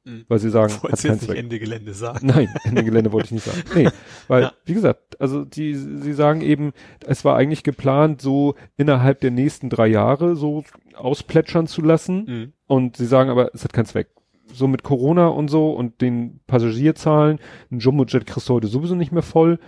Mhm. 0.05 0.25
Weil 0.27 0.39
sie 0.39 0.49
sagen, 0.49 0.73
hat 0.73 0.81
keinen 0.81 0.91
jetzt 0.93 1.03
nicht 1.05 1.21
Zweck. 1.25 1.37
Ende 1.37 1.59
Gelände 1.59 1.93
sagen? 1.93 2.25
Nein, 2.25 2.49
Ende 2.63 2.83
Gelände 2.83 3.11
wollte 3.11 3.25
ich 3.27 3.31
nicht 3.33 3.45
sagen. 3.45 3.61
Nee, 3.75 3.89
weil, 4.27 4.41
Ja. 4.41 4.53
wie 4.65 4.73
gesagt, 4.73 5.21
also 5.21 5.45
die, 5.45 5.75
sie 5.75 6.13
sagen 6.13 6.41
eben, 6.41 6.71
es 7.05 7.23
war 7.25 7.37
eigentlich 7.37 7.61
geplant, 7.61 8.23
so 8.23 8.55
innerhalb 8.75 9.19
der 9.19 9.29
nächsten 9.29 9.69
drei 9.69 9.85
Jahre 9.87 10.35
so 10.35 10.63
ausplätschern 10.95 11.67
zu 11.67 11.83
lassen. 11.83 12.23
Mhm. 12.25 12.53
Und 12.67 12.97
sie 12.97 13.05
sagen 13.05 13.29
aber, 13.29 13.53
es 13.53 13.63
hat 13.63 13.73
keinen 13.73 13.85
Zweck. 13.85 14.09
So 14.53 14.67
mit 14.67 14.83
Corona 14.83 15.27
und 15.27 15.49
so 15.49 15.71
und 15.71 16.01
den 16.01 16.39
Passagierzahlen, 16.47 17.39
ein 17.71 17.79
Jumbojet 17.79 18.25
kriegst 18.25 18.47
du 18.47 18.53
heute 18.53 18.67
sowieso 18.67 18.95
nicht 18.95 19.11
mehr 19.11 19.23
voll. 19.23 19.59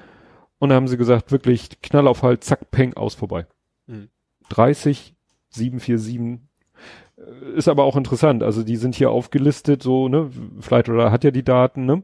Und 0.57 0.69
da 0.69 0.75
haben 0.75 0.87
sie 0.87 0.97
gesagt, 0.97 1.31
wirklich 1.31 1.81
Knall 1.81 2.07
auf 2.07 2.23
Halt, 2.23 2.43
zack, 2.43 2.71
peng, 2.71 2.93
aus 2.93 3.15
vorbei. 3.15 3.45
Mhm. 3.87 4.09
30, 4.49 5.15
747. 5.49 6.39
äh, 7.17 7.51
Ist 7.55 7.67
aber 7.67 7.83
auch 7.83 7.95
interessant. 7.95 8.43
Also 8.43 8.63
die 8.63 8.75
sind 8.75 8.95
hier 8.95 9.11
aufgelistet, 9.11 9.81
so, 9.83 10.09
ne? 10.09 10.29
Flightradar 10.59 11.11
hat 11.11 11.23
ja 11.23 11.31
die 11.31 11.43
Daten, 11.43 11.85
ne? 11.85 12.03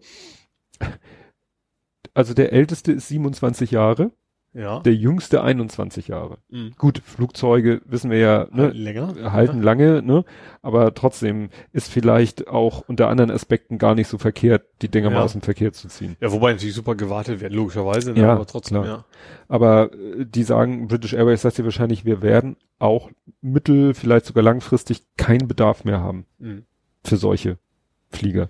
Also 2.14 2.34
der 2.34 2.54
älteste 2.54 2.94
ist 2.94 3.10
27 3.10 3.72
Jahre, 3.72 4.12
Ja. 4.58 4.80
der 4.80 4.96
jüngste 4.96 5.44
21 5.44 6.08
Jahre. 6.08 6.38
Mhm. 6.50 6.74
Gut, 6.78 7.02
Flugzeuge 7.04 7.82
wissen 7.86 8.10
wir 8.10 8.20
ja, 8.20 8.48
ne? 8.52 8.70
Länger? 8.70 9.34
halten 9.34 9.62
lange, 9.62 10.02
ne? 10.02 10.24
Aber 10.62 10.94
trotzdem 10.94 11.50
ist 11.74 11.92
vielleicht 11.92 12.48
auch 12.48 12.82
unter 12.88 13.10
anderen 13.10 13.32
Aspekten 13.32 13.78
gar 13.78 13.96
nicht 13.96 14.08
so 14.08 14.18
verkehrt, 14.18 14.64
die 14.82 14.88
Dinger 14.88 15.10
mal 15.10 15.18
Ja. 15.18 15.24
aus 15.24 15.34
dem 15.34 15.42
Verkehr 15.42 15.74
zu 15.74 15.90
ziehen. 15.90 16.16
Ja, 16.22 16.32
wobei 16.32 16.54
natürlich 16.54 16.74
super 16.74 16.96
gewartet 16.96 17.42
werden, 17.42 17.54
logischerweise, 17.54 18.14
ne? 18.14 18.22
Ja, 18.22 18.32
aber 18.34 18.46
trotzdem, 18.48 18.82
klar. 18.84 18.98
ja. 19.00 19.06
Aber 19.50 19.92
äh, 19.94 20.26
die 20.26 20.44
sagen, 20.44 20.88
British 20.88 21.12
Airways 21.14 21.42
sagt 21.42 21.58
dir 21.58 21.66
wahrscheinlich, 21.66 22.06
wir 22.06 22.22
werden 22.22 22.56
auch 22.80 23.12
mittel, 23.42 23.94
vielleicht 23.94 24.26
sogar 24.26 24.44
langfristig 24.44 25.04
keinen 25.18 25.50
Bedarf 25.50 25.84
mehr 25.84 26.00
haben 26.00 26.26
Mhm. 26.40 26.64
für 27.04 27.18
solche 27.18 27.58
Flieger. 28.12 28.50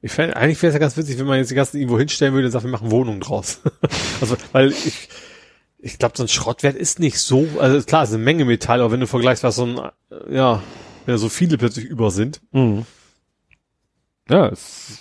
Ich 0.00 0.10
fänd, 0.10 0.34
eigentlich 0.34 0.60
wäre 0.62 0.70
es 0.70 0.74
ja 0.74 0.80
ganz 0.80 0.96
witzig, 0.96 1.16
wenn 1.20 1.26
man 1.26 1.38
jetzt 1.38 1.50
die 1.50 1.54
ganzen 1.54 1.76
irgendwo 1.76 1.98
hinstellen 1.98 2.34
würde 2.34 2.46
und 2.46 2.50
sagt, 2.52 2.64
wir 2.64 2.70
machen 2.72 2.90
Wohnungen 2.90 3.20
draus. 3.20 3.60
also, 4.20 4.36
weil 4.50 4.70
ich, 4.70 5.08
ich 5.84 5.98
glaube, 5.98 6.16
so 6.16 6.24
ein 6.24 6.28
Schrottwert 6.28 6.76
ist 6.76 6.98
nicht 6.98 7.18
so, 7.18 7.46
also 7.58 7.84
klar, 7.84 8.02
es 8.02 8.08
ist 8.08 8.14
eine 8.14 8.24
Menge 8.24 8.46
Metall, 8.46 8.80
aber 8.80 8.90
wenn 8.90 9.00
du 9.00 9.06
vergleichst, 9.06 9.44
was 9.44 9.56
so 9.56 9.66
ein, 9.66 9.78
äh, 10.10 10.34
ja, 10.34 10.62
wenn 11.04 11.18
so 11.18 11.28
viele 11.28 11.58
plötzlich 11.58 11.84
über 11.84 12.10
sind. 12.10 12.40
Mhm. 12.52 12.86
Ja, 14.30 14.48
es, 14.48 14.98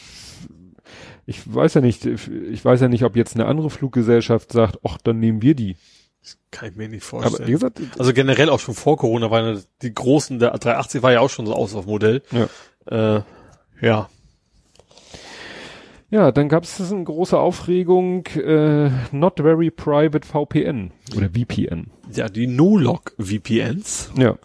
ich 1.25 1.41
weiß 1.53 1.75
ja 1.75 1.81
nicht, 1.81 2.05
ich 2.05 2.65
weiß 2.65 2.81
ja 2.81 2.89
nicht, 2.89 3.05
ob 3.05 3.15
jetzt 3.15 3.35
eine 3.35 3.45
andere 3.45 3.69
Fluggesellschaft 3.69 4.51
sagt, 4.51 4.79
ach, 4.83 4.97
dann 5.01 5.19
nehmen 5.19 5.41
wir 5.41 5.55
die. 5.55 5.77
Kann 6.51 6.69
ich 6.69 6.75
mir 6.75 6.89
nicht 6.89 7.03
Aber 7.13 7.21
vorstellen. 7.23 7.47
wie 7.47 7.53
gesagt, 7.53 7.79
also 7.97 8.11
generell 8.11 8.49
auch 8.49 8.59
schon 8.59 8.75
vor 8.75 8.97
Corona 8.97 9.31
waren 9.31 9.55
ja 9.55 9.61
die 9.81 9.93
großen, 9.93 10.39
der 10.39 10.51
380 10.51 11.01
war 11.01 11.13
ja 11.13 11.21
auch 11.21 11.29
schon 11.29 11.45
so 11.45 11.53
aus 11.53 11.73
auf 11.75 11.85
Modell. 11.85 12.23
Ja. 12.31 13.17
Äh, 13.17 13.23
ja. 13.79 14.09
Ja, 16.13 16.31
dann 16.31 16.47
gab 16.47 16.63
es 16.63 16.79
eine 16.91 17.03
große 17.03 17.37
Aufregung, 17.39 18.27
äh, 18.35 18.89
not 19.11 19.39
very 19.39 19.71
private 19.71 20.27
VPN 20.27 20.91
oder 21.17 21.29
VPN. 21.29 21.87
Ja, 22.13 22.29
die 22.29 22.45
No-Log-VPNs, 22.45 24.11
Ja. 24.17 24.37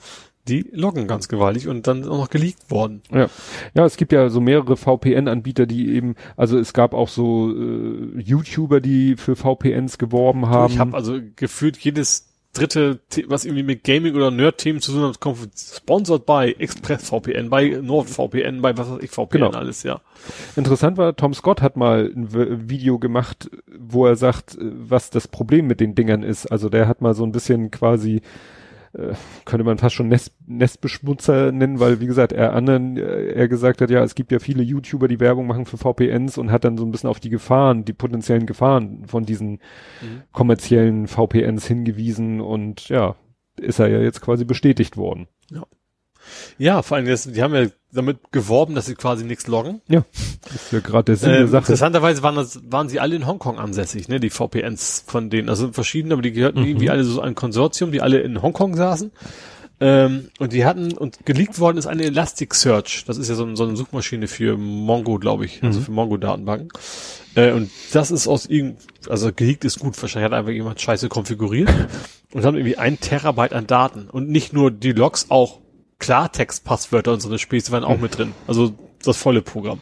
die 0.49 0.67
loggen 0.73 1.07
ganz 1.07 1.29
gewaltig 1.29 1.69
und 1.69 1.87
dann 1.87 2.05
auch 2.09 2.17
noch 2.19 2.31
geleakt 2.31 2.71
worden. 2.71 3.03
Ja. 3.13 3.29
ja, 3.75 3.85
es 3.85 3.99
gibt 3.99 4.13
ja 4.13 4.31
so 4.31 4.41
mehrere 4.41 4.79
VPN-Anbieter, 4.79 5.67
die 5.67 5.95
eben, 5.95 6.15
also 6.39 6.59
es 6.59 6.73
gab 6.73 6.95
auch 6.95 7.09
so 7.09 7.53
äh, 7.55 8.19
YouTuber, 8.19 8.81
die 8.81 9.17
für 9.17 9.37
VPNs 9.37 9.99
geworben 9.99 10.49
haben. 10.49 10.73
Ich 10.73 10.79
habe 10.79 10.95
also 10.97 11.19
gefühlt 11.37 11.77
jedes 11.77 12.28
dritte, 12.53 12.99
was 13.27 13.45
irgendwie 13.45 13.63
mit 13.63 13.85
Gaming 13.85 14.15
oder 14.15 14.31
Nerd-Themen 14.31 14.81
zu 14.81 14.93
tun 14.93 15.03
hat, 15.03 15.21
kommt 15.21 15.39
sponsored 15.57 16.27
bei 16.27 16.53
ExpressVPN, 16.59 17.51
bei 17.51 17.69
NordVPN, 17.83 18.63
bei 18.63 18.77
was 18.77 18.91
weiß 18.91 19.03
ich, 19.03 19.11
VPN, 19.11 19.29
Genau. 19.31 19.51
alles, 19.51 19.83
ja. 19.83 20.01
Interessant 20.57 20.97
war, 20.97 21.15
Tom 21.15 21.35
Scott 21.35 21.63
hat 21.63 21.77
mal 21.77 22.11
ein 22.15 22.69
Video 22.69 22.99
gemacht, 22.99 23.51
wo 23.79 24.07
er 24.07 24.17
sagt, 24.17 24.57
äh, 24.57 24.59
was 24.61 25.11
das 25.11 25.29
Problem 25.29 25.67
mit 25.67 25.81
den 25.81 25.95
Dingern 25.95 26.23
ist. 26.23 26.47
Also 26.47 26.69
der 26.69 26.89
hat 26.89 27.01
mal 27.01 27.15
so 27.15 27.25
ein 27.25 27.33
bisschen 27.33 27.71
quasi, 27.71 28.23
äh, 28.99 29.15
könnte 29.45 29.65
man 29.65 29.79
fast 29.79 29.95
schon 29.95 30.09
Nest, 30.09 30.35
Nestbeschmutzer 30.47 31.53
nennen, 31.53 31.81
weil 31.81 32.01
wie 32.01 32.07
gesagt, 32.07 32.33
er 32.33 32.53
anderen, 32.53 32.97
äh, 32.97 33.33
er 33.33 33.49
gesagt 33.49 33.81
hat, 33.81 33.91
ja, 33.91 34.03
es 34.03 34.15
gibt 34.15 34.33
ja 34.33 34.39
viele 34.39 34.63
YouTuber, 34.63 35.09
die 35.09 35.21
Werbung 35.21 35.47
machen 35.47 35.67
für 35.67 35.79
VPNs 35.79 36.37
und 36.39 36.51
hat 36.51 36.65
dann 36.65 36.77
so 36.77 36.85
ein 36.85 36.91
bisschen 36.91 37.09
auf 37.09 37.21
die 37.21 37.31
Gefahren, 37.31 37.85
die 37.85 37.93
potenziellen 37.93 38.47
Gefahren 38.47 39.07
von 39.07 39.25
diesen 39.25 39.61
kommerziellen 40.33 41.07
VPNs 41.07 41.67
hingewiesen 41.67 42.41
und 42.41 42.89
ja, 42.89 43.17
ist 43.61 43.79
er 43.79 43.89
ja 43.89 44.01
jetzt 44.01 44.21
quasi 44.21 44.45
bestätigt 44.45 44.97
worden. 44.97 45.29
Ja, 45.51 45.65
vor 46.83 46.97
allem, 46.97 47.07
das, 47.07 47.25
die 47.25 47.43
haben 47.43 47.55
ja 47.55 47.67
damit 47.93 48.19
geworben, 48.33 48.75
dass 48.75 48.87
sie 48.87 48.95
quasi 48.95 49.25
nichts 49.25 49.47
loggen. 49.47 49.81
Ja, 49.89 50.05
ist 50.55 50.73
ja 50.73 50.81
gerade 50.81 51.05
der 51.05 51.17
Sinn 51.17 51.31
Äh, 51.31 51.39
der 51.39 51.49
Sache. 51.49 51.61
interessanterweise 51.63 52.23
waren 52.23 52.37
das, 52.37 52.61
waren 52.69 52.89
sie 52.89 53.01
alle 53.01 53.17
in 53.17 53.27
Hongkong 53.27 53.59
ansässig, 53.59 54.09
ne, 54.09 54.21
die 54.21 54.31
VPNs 54.31 55.05
von 55.07 55.31
denen. 55.31 55.49
Also 55.49 55.73
verschiedene, 55.73 56.13
aber 56.15 56.23
die 56.23 56.33
gehörten 56.33 56.61
Mhm. 56.61 56.67
irgendwie 56.67 56.91
alle 56.91 57.05
so 57.05 57.21
ein 57.23 57.35
Konsortium, 57.35 57.91
die 57.93 58.03
alle 58.03 58.21
in 58.21 58.43
Hongkong 58.43 58.77
saßen. 58.77 59.11
Ähm, 59.81 60.29
und 60.41 60.53
die 60.53 60.65
hatten, 60.65 60.93
und 60.99 61.25
geleakt 61.25 61.61
worden 61.61 61.79
ist 61.79 61.87
eine 61.87 62.03
Elasticsearch. 62.03 63.05
Das 63.07 63.17
ist 63.17 63.29
ja 63.29 63.37
so, 63.37 63.45
ein, 63.45 63.55
so 63.55 63.65
eine 63.65 63.77
Suchmaschine 63.77 64.27
für 64.27 64.57
Mongo, 64.57 65.19
glaube 65.19 65.45
ich, 65.45 65.63
Mhm. 65.63 65.69
also 65.69 65.81
für 65.81 65.93
Mongo-Datenbanken. 65.93 66.69
Äh, 67.37 67.53
und 67.53 67.71
das 67.93 68.11
ist 68.11 68.27
aus 68.27 68.47
irgend, 68.47 68.81
also 69.09 69.33
geleakt 69.33 69.65
ist 69.65 69.79
gut, 69.79 70.01
wahrscheinlich 70.03 70.33
hat 70.33 70.37
einfach 70.39 70.51
jemand 70.51 70.81
scheiße 70.81 71.09
konfiguriert 71.09 71.69
und 72.35 72.45
haben 72.45 72.57
irgendwie 72.57 72.77
ein 72.77 72.99
Terabyte 72.99 73.53
an 73.53 73.67
Daten. 73.69 74.11
Und 74.11 74.29
nicht 74.29 74.53
nur 74.53 74.73
die 74.73 74.93
Logs, 74.93 75.27
auch 75.29 75.61
Klartext-Passwörter 75.99 77.13
und 77.13 77.21
so 77.21 77.29
eine 77.29 77.39
Späße 77.39 77.73
waren 77.73 77.85
auch 77.85 77.99
mit 77.99 78.17
drin. 78.19 78.33
Also 78.47 78.73
das 79.03 79.17
volle 79.17 79.43
Programm. 79.43 79.81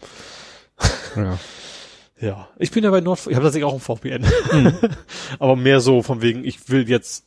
ja. 1.17 1.39
Ja, 2.19 2.49
ich 2.59 2.71
bin 2.71 2.83
ja 2.83 2.91
bei 2.91 3.03
Nord, 3.03 3.19
ich 3.27 3.35
habe 3.35 3.45
tatsächlich 3.45 3.65
auch 3.65 3.75
ein 3.75 3.81
VPN. 3.81 4.25
Mhm. 4.53 4.75
Aber 5.39 5.55
mehr 5.55 5.81
so 5.81 6.03
von 6.03 6.23
wegen, 6.23 6.47
ich 6.47 6.71
will 6.71 6.89
jetzt 6.89 7.25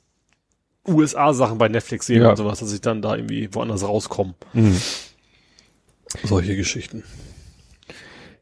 USA-Sachen 0.88 1.60
bei 1.60 1.68
Netflix 1.68 2.08
sehen 2.08 2.24
Ja. 2.24 2.32
und 2.32 2.38
sowas, 2.38 2.60
dass 2.60 2.74
ich 2.74 2.82
dann 2.82 3.04
da 3.04 3.16
irgendwie 3.16 3.54
woanders 3.54 3.84
rauskomme. 3.84 4.34
Mhm. 4.54 4.82
Solche 6.24 6.56
Geschichten. 6.56 7.04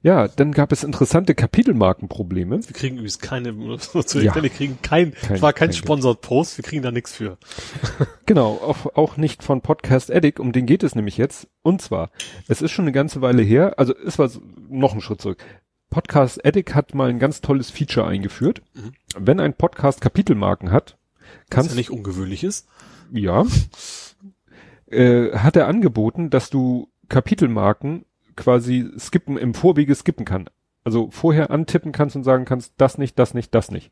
Ja, 0.03 0.27
dann 0.27 0.51
gab 0.51 0.71
es 0.71 0.83
interessante 0.83 1.33
Kapitelmarkenprobleme. 1.35 2.57
Wir 2.65 2.73
kriegen 2.73 2.95
übrigens 2.97 3.19
keine, 3.19 3.77
zu 3.79 4.19
Ja. 4.21 4.35
wir 4.35 4.49
kriegen 4.49 4.77
kein, 4.81 5.13
Kein- 5.13 5.41
war 5.41 5.53
kein 5.53 5.69
kein- 5.69 5.75
Sponsored 5.77 6.21
Post, 6.21 6.57
wir 6.57 6.63
kriegen 6.63 6.83
da 6.83 6.91
nichts 6.91 7.13
für. 7.13 7.37
Genau, 8.25 8.51
auch, 8.55 8.95
auch 8.95 9.17
nicht 9.17 9.41
von 9.43 9.61
Podcast 9.61 10.11
Addict, 10.11 10.39
um 10.39 10.51
den 10.51 10.65
geht 10.65 10.83
es 10.83 10.95
nämlich 10.95 11.17
jetzt. 11.17 11.47
Und 11.63 11.81
zwar, 11.81 12.11
es 12.47 12.61
ist 12.61 12.71
schon 12.71 12.83
eine 12.85 12.91
ganze 12.91 13.21
Weile 13.21 13.41
her, 13.41 13.73
also 13.77 13.93
es 13.95 14.19
war 14.19 14.29
noch 14.69 14.93
ein 14.93 15.01
Schritt 15.01 15.21
zurück. 15.21 15.43
Podcast 15.89 16.45
Addict 16.45 16.75
hat 16.75 16.93
mal 16.93 17.09
ein 17.09 17.19
ganz 17.19 17.39
tolles 17.41 17.71
Feature 17.71 18.05
eingeführt. 18.05 18.61
Mhm. 18.73 18.91
Wenn 19.17 19.39
ein 19.39 19.53
Podcast 19.53 20.01
Kapitelmarken 20.01 20.71
hat, 20.71 20.97
Was 21.21 21.49
kannst 21.49 21.69
ja 21.71 21.75
nicht 21.77 21.89
ungewöhnlich 21.91 22.43
ist. 22.43 22.67
ja, 23.11 23.45
äh, 24.91 25.31
hat 25.37 25.55
er 25.55 25.67
angeboten, 25.67 26.29
dass 26.29 26.49
du 26.49 26.89
Kapitelmarken 27.09 28.05
quasi 28.38 28.89
skippen, 28.97 29.38
im 29.38 29.53
Vorwege 29.53 29.93
skippen 29.93 30.26
kann. 30.26 30.49
Also 30.85 31.09
vorher 31.11 31.51
antippen 31.51 31.91
kannst 31.91 32.15
und 32.15 32.23
sagen 32.23 32.45
kannst, 32.45 32.73
das 32.77 32.97
nicht, 32.97 33.19
das 33.19 33.34
nicht, 33.34 33.53
das 33.53 33.72
nicht. 33.72 33.91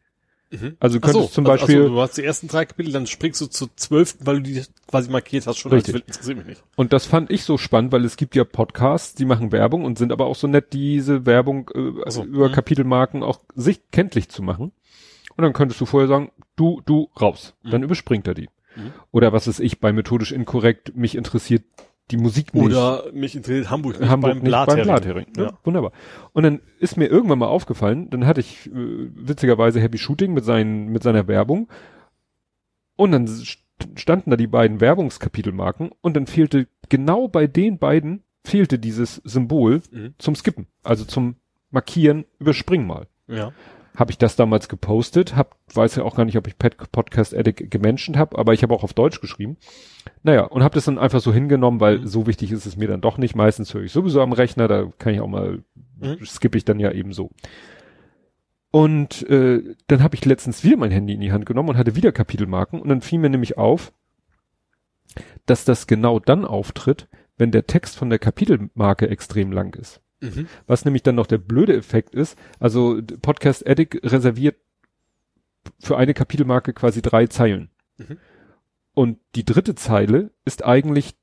Mhm. 0.52 0.78
Also 0.80 1.00
du 1.00 1.06
Ach 1.06 1.12
so, 1.12 1.18
könntest 1.20 1.34
zum 1.34 1.46
also- 1.48 1.58
Beispiel, 1.66 1.82
Also, 1.82 1.94
du 1.96 2.02
hast 2.02 2.18
die 2.18 2.24
ersten 2.24 2.48
drei 2.48 2.66
Kapitel, 2.66 2.94
dann 2.94 3.08
springst 3.08 3.42
du 3.42 3.48
zur 3.48 3.76
zwölften, 3.76 4.26
weil 4.26 4.38
du 4.38 4.44
die 4.44 4.64
quasi 4.88 5.10
markiert 5.10 5.48
hast 5.48 5.58
schon. 5.58 5.72
Richtig. 5.72 5.96
Interessiert 5.96 6.38
mich 6.38 6.46
nicht. 6.46 6.64
Und 6.76 6.94
das 6.94 7.06
fand 7.06 7.32
ich 7.32 7.44
so 7.44 7.58
spannend, 7.58 7.92
weil 7.92 8.06
es 8.06 8.16
gibt 8.16 8.36
ja 8.36 8.44
Podcasts, 8.44 9.16
die 9.16 9.26
machen 9.26 9.52
Werbung 9.52 9.84
und 9.84 9.98
sind 9.98 10.12
aber 10.12 10.28
auch 10.28 10.36
so 10.36 10.48
nett, 10.48 10.72
diese 10.74 11.26
Werbung 11.26 11.70
äh, 11.74 12.10
so, 12.10 12.24
über 12.24 12.50
mhm. 12.50 12.54
Kapitelmarken 12.54 13.24
auch 13.24 13.40
sicht 13.56 13.92
kenntlich 13.92 14.30
zu 14.30 14.44
machen. 14.44 14.72
Und 15.36 15.42
dann 15.44 15.54
könntest 15.54 15.82
du 15.82 15.86
vorher 15.86 16.08
sagen, 16.08 16.32
du, 16.56 16.82
du, 16.86 17.10
raus. 17.20 17.56
Dann 17.64 17.84
überspringt 17.84 18.28
er 18.28 18.36
die. 18.36 18.50
Mhm. 18.76 18.94
Oder 19.12 19.34
was 19.34 19.48
ist 19.48 19.60
ich 19.60 19.80
bei 19.80 19.92
methodisch 19.92 20.32
inkorrekt, 20.32 20.96
mich 20.96 21.16
interessiert 21.16 21.64
die 22.12 22.18
Musik 22.18 22.54
nicht. 22.54 22.64
Oder 22.64 23.06
mich 23.14 23.36
interessiert 23.36 23.70
Hamburg 23.72 24.00
nicht 24.00 24.10
Hamburg 24.10 24.34
beim 24.34 24.44
nicht 24.44 24.52
beim 24.52 24.66
Blathering. 24.66 24.84
Blathering. 24.86 25.26
Ne? 25.38 25.44
Ja. 25.44 25.60
Wunderbar. 25.64 25.92
Und 26.34 26.44
dann 26.44 26.60
ist 26.80 26.98
mir 26.98 27.08
irgendwann 27.08 27.40
mal 27.40 27.48
aufgefallen, 27.48 28.10
dann 28.12 28.26
hatte 28.28 28.42
ich 28.42 28.68
äh, 28.68 28.72
witzigerweise 28.74 29.80
Happy 29.82 29.98
Shooting 29.98 30.34
mit, 30.34 30.46
seinen, 30.46 30.88
mit 30.90 31.02
seiner 31.04 31.28
Werbung 31.28 31.68
und 32.96 33.12
dann 33.12 33.26
st- 33.28 33.58
standen 33.96 34.30
da 34.30 34.38
die 34.38 34.48
beiden 34.48 34.80
Werbungskapitelmarken 34.82 35.92
und 36.02 36.16
dann 36.16 36.28
fehlte 36.28 36.68
genau 36.90 37.28
bei 37.28 37.48
den 37.48 37.78
beiden 37.80 38.24
fehlte 38.44 38.78
dieses 38.78 39.16
Symbol 39.24 39.82
Mhm. 39.92 40.14
zum 40.20 40.36
Skippen, 40.36 40.68
also 40.84 41.04
zum 41.06 41.36
Markieren, 41.72 42.26
überspring 42.40 42.86
mal. 42.86 43.08
Ja. 43.28 43.52
Habe 43.96 44.12
ich 44.12 44.18
das 44.18 44.36
damals 44.36 44.68
gepostet, 44.68 45.36
hab, 45.36 45.56
weiß 45.74 45.96
ja 45.96 46.04
auch 46.04 46.16
gar 46.16 46.26
nicht, 46.26 46.38
ob 46.38 46.48
ich 46.48 46.58
Pet 46.58 46.76
Podcast 46.92 47.34
Addict 47.36 47.72
gemenschent 47.72 48.18
habe, 48.18 48.38
aber 48.38 48.54
ich 48.54 48.62
habe 48.64 48.74
auch 48.74 48.84
auf 48.84 48.94
Deutsch 48.94 49.22
geschrieben. 49.22 49.58
Naja, 50.24 50.44
und 50.44 50.64
habe 50.64 50.76
das 50.76 50.86
dann 50.86 50.98
einfach 51.00 51.22
so 51.22 51.34
hingenommen, 51.34 51.80
weil 51.80 52.00
Mhm. 52.00 52.08
so 52.08 52.28
wichtig 52.28 52.52
ist 52.52 52.66
es 52.66 52.76
mir 52.78 52.88
dann 52.88 53.02
doch 53.02 53.18
nicht. 53.18 53.36
Meistens 53.36 53.74
höre 53.74 53.84
ich 53.84 53.92
sowieso 53.92 54.22
am 54.22 54.34
Rechner, 54.34 54.68
da 54.68 54.92
kann 54.98 55.14
ich 55.14 55.22
auch 55.22 55.28
mal, 55.28 55.64
Mhm. 56.00 56.26
skippe 56.26 56.58
ich 56.58 56.66
dann 56.66 56.80
ja 56.80 56.92
eben 56.92 57.14
so. 57.14 57.32
Und 58.72 59.28
äh, 59.30 59.64
dann 59.88 60.04
habe 60.04 60.16
ich 60.16 60.26
letztens 60.26 60.64
wieder 60.64 60.76
mein 60.76 60.92
Handy 60.92 61.14
in 61.14 61.22
die 61.22 61.32
Hand 61.32 61.46
genommen 61.46 61.70
und 61.70 61.78
hatte 61.78 61.96
wieder 61.96 62.12
Kapitelmarken 62.12 62.82
und 62.82 62.90
dann 62.90 63.02
fiel 63.02 63.20
mir 63.20 63.30
nämlich 63.30 63.58
auf, 63.58 63.94
dass 65.46 65.64
das 65.64 65.88
genau 65.88 66.20
dann 66.20 66.44
auftritt, 66.44 67.08
wenn 67.38 67.52
der 67.52 67.68
Text 67.68 67.96
von 67.96 68.10
der 68.10 68.20
Kapitelmarke 68.20 69.08
extrem 69.10 69.52
lang 69.54 69.74
ist. 69.76 70.02
Mhm. 70.22 70.48
Was 70.68 70.86
nämlich 70.86 71.04
dann 71.04 71.16
noch 71.16 71.28
der 71.28 71.38
blöde 71.38 71.76
Effekt 71.76 72.16
ist, 72.16 72.38
also 72.60 73.02
Podcast 73.22 73.68
Addict 73.68 74.04
reserviert 74.04 74.56
für 75.80 75.98
eine 75.98 76.14
Kapitelmarke 76.14 76.74
quasi 76.74 77.02
drei 77.02 77.28
Zeilen. 77.28 77.70
Mhm. 77.98 78.18
Und 78.94 79.20
die 79.36 79.46
dritte 79.46 79.76
Zeile 79.76 80.32
ist 80.46 80.64
eigentlich 80.64 81.16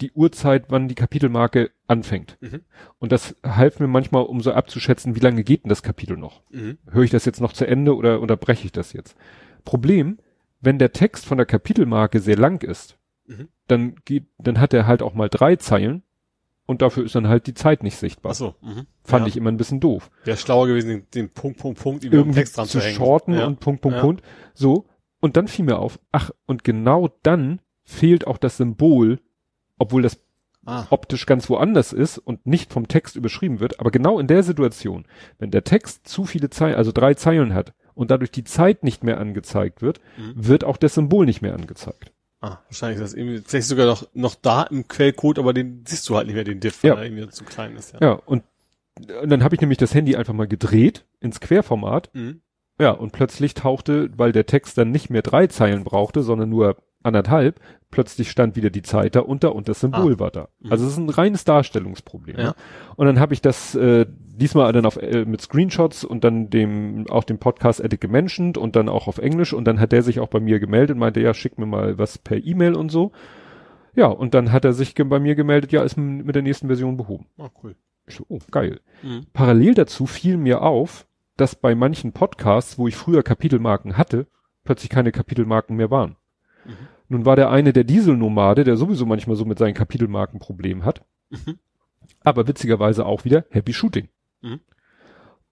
die 0.00 0.12
Uhrzeit, 0.12 0.66
wann 0.68 0.88
die 0.88 0.94
Kapitelmarke 0.94 1.70
anfängt. 1.88 2.38
Mhm. 2.40 2.60
Und 2.98 3.10
das 3.12 3.34
half 3.44 3.80
mir 3.80 3.88
manchmal, 3.88 4.22
um 4.22 4.40
so 4.40 4.52
abzuschätzen, 4.52 5.16
wie 5.16 5.20
lange 5.20 5.42
geht 5.42 5.64
denn 5.64 5.68
das 5.68 5.82
Kapitel 5.82 6.16
noch? 6.16 6.42
Mhm. 6.50 6.78
Höre 6.90 7.02
ich 7.02 7.10
das 7.10 7.24
jetzt 7.24 7.40
noch 7.40 7.52
zu 7.52 7.66
Ende 7.66 7.96
oder 7.96 8.20
unterbreche 8.20 8.64
ich 8.66 8.72
das 8.72 8.92
jetzt? 8.92 9.16
Problem, 9.64 10.18
wenn 10.60 10.78
der 10.78 10.92
Text 10.92 11.26
von 11.26 11.36
der 11.36 11.46
Kapitelmarke 11.46 12.20
sehr 12.20 12.36
lang 12.36 12.62
ist, 12.62 12.96
Mhm. 13.26 13.48
dann 13.66 13.96
geht, 14.06 14.24
dann 14.38 14.58
hat 14.58 14.72
er 14.72 14.86
halt 14.86 15.02
auch 15.02 15.12
mal 15.14 15.28
drei 15.28 15.56
Zeilen 15.56 16.02
und 16.68 16.82
dafür 16.82 17.04
ist 17.04 17.14
dann 17.14 17.26
halt 17.28 17.46
die 17.48 17.54
Zeit 17.54 17.82
nicht 17.82 17.96
sichtbar. 17.96 18.32
Ach 18.32 18.36
so. 18.36 18.54
Mhm. 18.60 18.86
Fand 19.02 19.24
ja. 19.24 19.28
ich 19.28 19.36
immer 19.36 19.50
ein 19.50 19.56
bisschen 19.56 19.80
doof. 19.80 20.10
Wäre 20.24 20.36
schlauer 20.36 20.66
gewesen, 20.68 20.88
den, 20.88 21.06
den 21.14 21.30
Punkt, 21.30 21.58
Punkt, 21.58 21.80
Punkt 21.82 22.04
über 22.04 22.12
den 22.16 22.20
Irgendwie 22.20 22.38
Text 22.40 22.56
dran 22.58 22.66
zu 22.66 22.78
zu 22.78 22.84
hängen. 22.84 22.94
shorten 22.96 23.34
ja. 23.34 23.46
und 23.46 23.58
Punkt, 23.58 23.80
Punkt, 23.80 23.96
Ja. 23.96 24.02
Punkt. 24.02 24.22
So. 24.54 24.84
Und 25.20 25.36
dann 25.36 25.48
fiel 25.48 25.64
mir 25.64 25.78
auf, 25.78 25.98
ach, 26.12 26.30
und 26.46 26.62
genau 26.62 27.08
dann 27.24 27.60
fehlt 27.84 28.26
auch 28.26 28.36
das 28.38 28.58
Symbol, 28.58 29.18
obwohl 29.78 30.02
das 30.02 30.20
Ah. 30.66 30.86
optisch 30.90 31.24
ganz 31.24 31.48
woanders 31.48 31.94
ist 31.94 32.18
und 32.18 32.46
nicht 32.46 32.70
vom 32.74 32.88
Text 32.88 33.16
überschrieben 33.16 33.58
wird, 33.58 33.80
aber 33.80 33.90
genau 33.90 34.18
in 34.18 34.26
der 34.26 34.42
Situation, 34.42 35.06
wenn 35.38 35.50
der 35.50 35.64
Text 35.64 36.06
zu 36.06 36.26
viele 36.26 36.50
Zeilen, 36.50 36.74
also 36.74 36.92
drei 36.92 37.14
Zeilen 37.14 37.54
hat 37.54 37.72
und 37.94 38.10
dadurch 38.10 38.30
die 38.30 38.44
Zeit 38.44 38.84
nicht 38.84 39.02
mehr 39.02 39.18
angezeigt 39.18 39.80
wird, 39.80 40.00
Mhm. 40.18 40.32
wird 40.46 40.64
auch 40.64 40.76
das 40.76 40.92
Symbol 40.94 41.24
nicht 41.24 41.40
mehr 41.40 41.54
angezeigt. 41.54 42.12
Ah, 42.40 42.58
wahrscheinlich 42.68 43.00
ist 43.00 43.12
das 43.12 43.14
irgendwie, 43.14 43.42
vielleicht 43.44 43.66
sogar 43.68 43.86
noch, 43.86 44.06
noch 44.14 44.34
da 44.36 44.62
im 44.64 44.86
Quellcode, 44.86 45.38
aber 45.40 45.52
den 45.52 45.84
siehst 45.86 46.08
du 46.08 46.16
halt 46.16 46.26
nicht 46.26 46.36
mehr, 46.36 46.44
den 46.44 46.60
Diff, 46.60 46.82
weil 46.84 46.90
Ja. 46.90 46.96
er 46.96 47.04
irgendwie 47.04 47.28
zu 47.30 47.44
klein 47.44 47.76
ist. 47.76 47.94
Ja. 47.94 47.98
Ja, 48.00 48.12
und, 48.12 48.44
und 49.22 49.28
dann 49.30 49.42
habe 49.42 49.54
ich 49.56 49.60
nämlich 49.60 49.78
das 49.78 49.92
Handy 49.94 50.14
einfach 50.16 50.34
mal 50.34 50.46
gedreht 50.48 51.04
ins 51.20 51.40
Querformat 51.40 52.10
Mhm. 52.14 52.40
Ja, 52.80 52.92
und 52.92 53.10
plötzlich 53.10 53.54
tauchte, 53.54 54.08
weil 54.16 54.30
der 54.30 54.46
Text 54.46 54.78
dann 54.78 54.92
nicht 54.92 55.10
mehr 55.10 55.22
drei 55.22 55.48
Zeilen 55.48 55.82
brauchte, 55.82 56.22
sondern 56.22 56.48
nur 56.48 56.76
anderthalb, 57.08 57.60
plötzlich 57.90 58.30
stand 58.30 58.54
wieder 58.56 58.70
die 58.70 58.82
Zeit 58.82 59.16
da 59.16 59.20
unter 59.20 59.54
und 59.54 59.68
das 59.68 59.80
Symbol 59.80 60.14
Ah. 60.14 60.18
war 60.18 60.30
da. 60.30 60.48
Mhm. 60.60 60.72
Also 60.72 60.86
es 60.86 60.92
ist 60.92 60.98
ein 60.98 61.10
reines 61.10 61.44
Darstellungsproblem. 61.44 62.36
Ja. 62.38 62.44
Ne? 62.44 62.54
Und 62.96 63.06
dann 63.06 63.18
habe 63.18 63.34
ich 63.34 63.42
das 63.42 63.74
äh, 63.74 64.06
diesmal 64.08 64.72
dann 64.72 64.86
auf 64.86 64.96
äh, 64.96 65.24
mit 65.24 65.40
Screenshots 65.40 66.04
und 66.04 66.22
dann 66.24 66.50
dem 66.50 67.06
auch 67.08 67.24
dem 67.24 67.38
Podcast 67.38 67.80
Edit 67.80 68.00
gementioned 68.00 68.56
und 68.56 68.76
dann 68.76 68.88
auch 68.88 69.08
auf 69.08 69.18
Englisch 69.18 69.52
und 69.52 69.64
dann 69.64 69.80
hat 69.80 69.92
der 69.92 70.02
sich 70.02 70.20
auch 70.20 70.28
bei 70.28 70.40
mir 70.40 70.60
gemeldet 70.60 70.94
und 70.94 71.00
meinte, 71.00 71.20
ja, 71.20 71.34
schick 71.34 71.58
mir 71.58 71.66
mal 71.66 71.98
was 71.98 72.18
per 72.18 72.36
E-Mail 72.38 72.74
und 72.74 72.90
so. 72.90 73.12
Ja, 73.94 74.06
und 74.06 74.34
dann 74.34 74.52
hat 74.52 74.64
er 74.64 74.74
sich 74.74 74.94
bei 74.94 75.18
mir 75.18 75.34
gemeldet, 75.34 75.72
ja, 75.72 75.82
ist 75.82 75.96
mit 75.96 76.34
der 76.36 76.42
nächsten 76.42 76.68
Version 76.68 76.96
behoben. 76.96 77.26
Ah, 77.36 77.48
cool. 77.62 77.74
So, 78.06 78.24
oh, 78.28 78.38
geil. 78.50 78.80
Mhm. 79.02 79.26
Parallel 79.32 79.74
dazu 79.74 80.06
fiel 80.06 80.36
mir 80.36 80.62
auf, 80.62 81.06
dass 81.36 81.54
bei 81.56 81.74
manchen 81.74 82.12
Podcasts, 82.12 82.78
wo 82.78 82.86
ich 82.88 82.96
früher 82.96 83.22
Kapitelmarken 83.22 83.96
hatte, 83.96 84.26
plötzlich 84.64 84.90
keine 84.90 85.10
Kapitelmarken 85.12 85.76
mehr 85.76 85.90
waren. 85.90 86.16
Mhm. 86.64 86.72
Nun 87.08 87.24
war 87.24 87.36
der 87.36 87.50
eine 87.50 87.72
der 87.72 87.84
Dieselnomade, 87.84 88.64
der 88.64 88.76
sowieso 88.76 89.06
manchmal 89.06 89.36
so 89.36 89.44
mit 89.44 89.58
seinen 89.58 89.74
Kapitelmarken 89.74 90.38
Problem 90.40 90.84
hat, 90.84 91.04
Mhm. 91.30 91.58
aber 92.22 92.46
witzigerweise 92.48 93.06
auch 93.06 93.24
wieder 93.24 93.44
Happy 93.50 93.72
Shooting. 93.72 94.08
Mhm. 94.42 94.60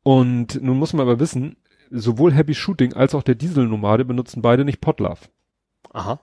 Und 0.03 0.62
nun 0.62 0.78
muss 0.78 0.93
man 0.93 1.03
aber 1.07 1.19
wissen, 1.20 1.57
sowohl 1.91 2.33
Happy 2.33 2.55
Shooting 2.55 2.93
als 2.95 3.15
auch 3.15 3.23
der 3.23 3.35
Dieselnomade 3.35 4.05
benutzen 4.05 4.43
beide 4.43 4.65
nicht 4.65 4.81
Podlove, 4.81 5.28
Aha. 5.93 6.20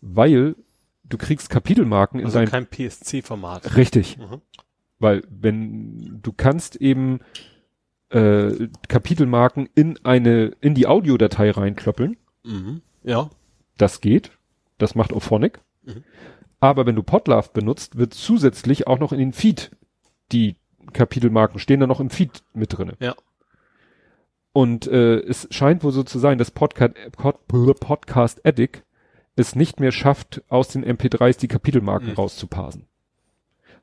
weil 0.00 0.56
du 1.04 1.18
kriegst 1.18 1.50
Kapitelmarken 1.50 2.20
in 2.20 2.26
Also 2.26 2.38
dein 2.38 2.48
kein 2.48 2.66
PSC-Format. 2.66 3.76
richtig, 3.76 4.16
Mhm. 4.18 4.40
weil 4.98 5.22
wenn 5.28 6.20
du 6.22 6.32
kannst 6.32 6.76
eben 6.76 7.20
äh, 8.10 8.68
Kapitelmarken 8.88 9.70
in 9.74 9.98
eine 10.04 10.52
in 10.60 10.74
die 10.74 10.86
Audiodatei 10.86 11.50
reinklöppeln, 11.50 12.18
Mhm. 12.44 12.82
Ja. 13.04 13.30
das 13.78 14.00
geht, 14.02 14.32
das 14.82 14.94
macht 14.94 15.12
Ophonic. 15.12 15.60
Mhm. 15.84 16.04
Aber 16.60 16.84
wenn 16.86 16.94
du 16.96 17.02
Podlove 17.02 17.50
benutzt, 17.52 17.96
wird 17.96 18.12
zusätzlich 18.14 18.86
auch 18.86 18.98
noch 18.98 19.12
in 19.12 19.18
den 19.18 19.32
Feed 19.32 19.70
die 20.30 20.56
Kapitelmarken 20.92 21.58
stehen 21.58 21.80
dann 21.80 21.88
noch 21.88 22.00
im 22.00 22.10
Feed 22.10 22.42
mit 22.54 22.76
drinne. 22.76 22.94
Ja. 23.00 23.14
Und 24.52 24.86
äh, 24.86 25.16
es 25.20 25.48
scheint 25.50 25.82
wohl 25.82 25.92
so 25.92 26.02
zu 26.02 26.18
sein, 26.18 26.38
dass 26.38 26.50
Podcast, 26.50 26.94
Pod, 27.12 27.46
Podcast 27.48 28.44
Addict 28.46 28.84
es 29.34 29.56
nicht 29.56 29.80
mehr 29.80 29.92
schafft, 29.92 30.42
aus 30.48 30.68
den 30.68 30.84
MP3s 30.84 31.38
die 31.38 31.48
Kapitelmarken 31.48 32.10
Mhm. 32.10 32.14
rauszuparsen. 32.14 32.86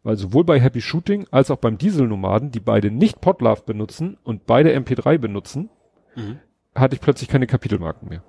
Weil 0.04 0.16
sowohl 0.16 0.44
bei 0.44 0.60
Happy 0.60 0.80
Shooting 0.82 1.26
als 1.32 1.50
auch 1.52 1.58
beim 1.58 1.78
Dieselnomaden, 1.78 2.52
die 2.52 2.60
beide 2.60 2.92
nicht 2.92 3.20
Podlove 3.20 3.64
benutzen 3.66 4.18
und 4.24 4.46
beide 4.46 4.74
MP3 4.74 5.18
benutzen, 5.18 5.70
Mhm. 6.16 6.40
hatte 6.76 6.96
ich 6.96 7.02
plötzlich 7.02 7.30
keine 7.30 7.48
Kapitelmarken 7.48 8.08
mehr. 8.10 8.24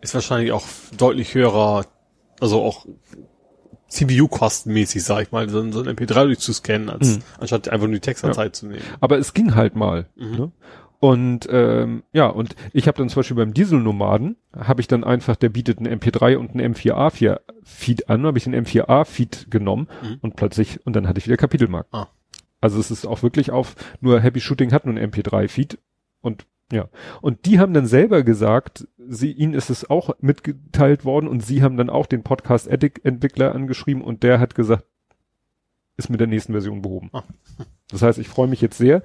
Ist 0.00 0.14
wahrscheinlich 0.14 0.52
auch 0.52 0.64
deutlich 0.96 1.34
höherer, 1.34 1.86
also 2.40 2.62
auch 2.62 2.86
CPU-kostenmäßig, 3.88 5.02
sag 5.04 5.22
ich 5.22 5.32
mal, 5.32 5.48
so, 5.48 5.60
ein- 5.60 5.72
so 5.72 5.80
ein 5.80 5.88
MP3 5.88 6.24
durchzuscannen, 6.24 6.88
als 6.90 7.16
Mhm. 7.18 7.22
anstatt 7.38 7.68
einfach 7.68 7.86
nur 7.86 7.94
die 7.94 8.00
Textdatei 8.00 8.48
zu 8.48 8.66
nehmen. 8.66 8.82
Aber 9.00 9.18
es 9.18 9.34
ging 9.34 9.54
halt 9.54 9.76
mal. 9.76 10.06
Mhm. 10.16 10.30
Ne? 10.36 10.52
Und 11.00 11.46
ähm, 11.50 12.02
ja, 12.12 12.26
und 12.26 12.56
ich 12.72 12.88
habe 12.88 12.96
dann 12.96 13.08
zum 13.10 13.20
Beispiel 13.20 13.36
beim 13.36 13.52
Dieselnomaden, 13.52 14.36
habe 14.56 14.80
ich 14.80 14.88
dann 14.88 15.04
einfach, 15.04 15.36
der 15.36 15.50
bietet 15.50 15.78
einen 15.78 16.00
MP3 16.00 16.36
und 16.38 16.52
einen 16.52 16.74
M4A4-Feed 16.74 18.08
an, 18.08 18.24
habe 18.26 18.38
ich 18.38 18.44
den 18.44 18.54
M4A-Feed 18.54 19.50
genommen 19.50 19.88
Mhm. 20.02 20.18
und 20.22 20.36
plötzlich, 20.36 20.84
und 20.86 20.96
dann 20.96 21.06
hatte 21.06 21.18
ich 21.18 21.26
wieder 21.26 21.36
Kapitelmarken. 21.36 21.90
Ah. 21.92 22.08
Also 22.60 22.80
es 22.80 22.90
ist 22.90 23.04
auch 23.06 23.22
wirklich 23.22 23.50
auf, 23.50 23.74
nur 24.00 24.20
Happy 24.20 24.40
Shooting 24.40 24.72
hat 24.72 24.86
nur 24.86 24.94
einen 24.96 25.04
MP3-Feed 25.12 25.78
und 26.22 26.46
ja. 26.72 26.88
Und 27.20 27.46
die 27.46 27.58
haben 27.58 27.74
dann 27.74 27.86
selber 27.86 28.22
gesagt, 28.22 28.86
sie, 28.96 29.32
ihnen 29.32 29.54
ist 29.54 29.70
es 29.70 29.88
auch 29.88 30.10
mitgeteilt 30.20 31.04
worden 31.04 31.28
und 31.28 31.40
sie 31.40 31.62
haben 31.62 31.76
dann 31.76 31.90
auch 31.90 32.06
den 32.06 32.22
Podcast 32.22 32.70
Addict 32.70 33.04
Entwickler 33.04 33.54
angeschrieben 33.54 34.02
und 34.02 34.22
der 34.22 34.40
hat 34.40 34.54
gesagt, 34.54 34.84
ist 35.96 36.10
mit 36.10 36.20
der 36.20 36.26
nächsten 36.26 36.52
Version 36.52 36.82
behoben. 36.82 37.10
Ah. 37.12 37.22
Das 37.90 38.02
heißt, 38.02 38.18
ich 38.18 38.28
freue 38.28 38.48
mich 38.48 38.60
jetzt 38.60 38.78
sehr. 38.78 39.02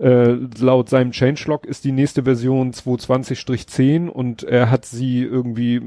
Äh, 0.00 0.32
laut 0.58 0.88
seinem 0.88 1.12
Changelog 1.12 1.66
ist 1.66 1.84
die 1.84 1.92
nächste 1.92 2.24
Version 2.24 2.72
220-10 2.72 4.08
und 4.08 4.42
er 4.42 4.70
hat 4.70 4.84
sie 4.84 5.22
irgendwie 5.22 5.80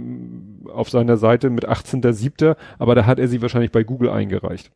auf 0.71 0.89
seiner 0.89 1.17
Seite 1.17 1.49
mit 1.49 1.67
18.07., 1.67 2.55
aber 2.77 2.95
da 2.95 3.05
hat 3.05 3.19
er 3.19 3.27
sie 3.27 3.41
wahrscheinlich 3.41 3.71
bei 3.71 3.83
Google 3.83 4.09
eingereicht. 4.09 4.71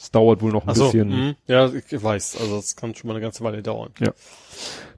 Es 0.00 0.10
dauert 0.10 0.40
wohl 0.40 0.50
noch 0.50 0.66
ein 0.66 0.74
so, 0.74 0.84
bisschen. 0.86 1.08
mhm. 1.10 1.34
ja, 1.46 1.70
ich 1.70 2.02
weiß, 2.02 2.38
also 2.40 2.56
das 2.56 2.74
kann 2.74 2.94
schon 2.94 3.08
mal 3.08 3.14
eine 3.14 3.20
ganze 3.20 3.44
Weile 3.44 3.62
dauern. 3.62 3.92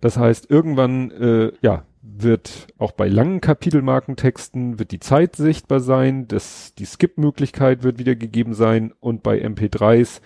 Das 0.01 0.17
heißt, 0.17 0.49
irgendwann, 0.49 1.11
äh, 1.11 1.53
ja, 1.61 1.85
wird 2.03 2.69
auch 2.79 2.93
bei 2.93 3.09
langen 3.09 3.41
Kapitelmarkentexten 3.41 4.79
wird 4.79 4.93
die 4.93 5.01
Zeit 5.01 5.35
sichtbar 5.35 5.81
sein, 5.81 6.29
das, 6.29 6.75
die 6.79 6.85
Skip-Möglichkeit 6.85 7.83
wird 7.83 7.99
wieder 7.99 8.15
gegeben 8.15 8.55
sein 8.55 8.93
und 9.01 9.25
bei 9.25 9.45
MP3s, 9.45 10.21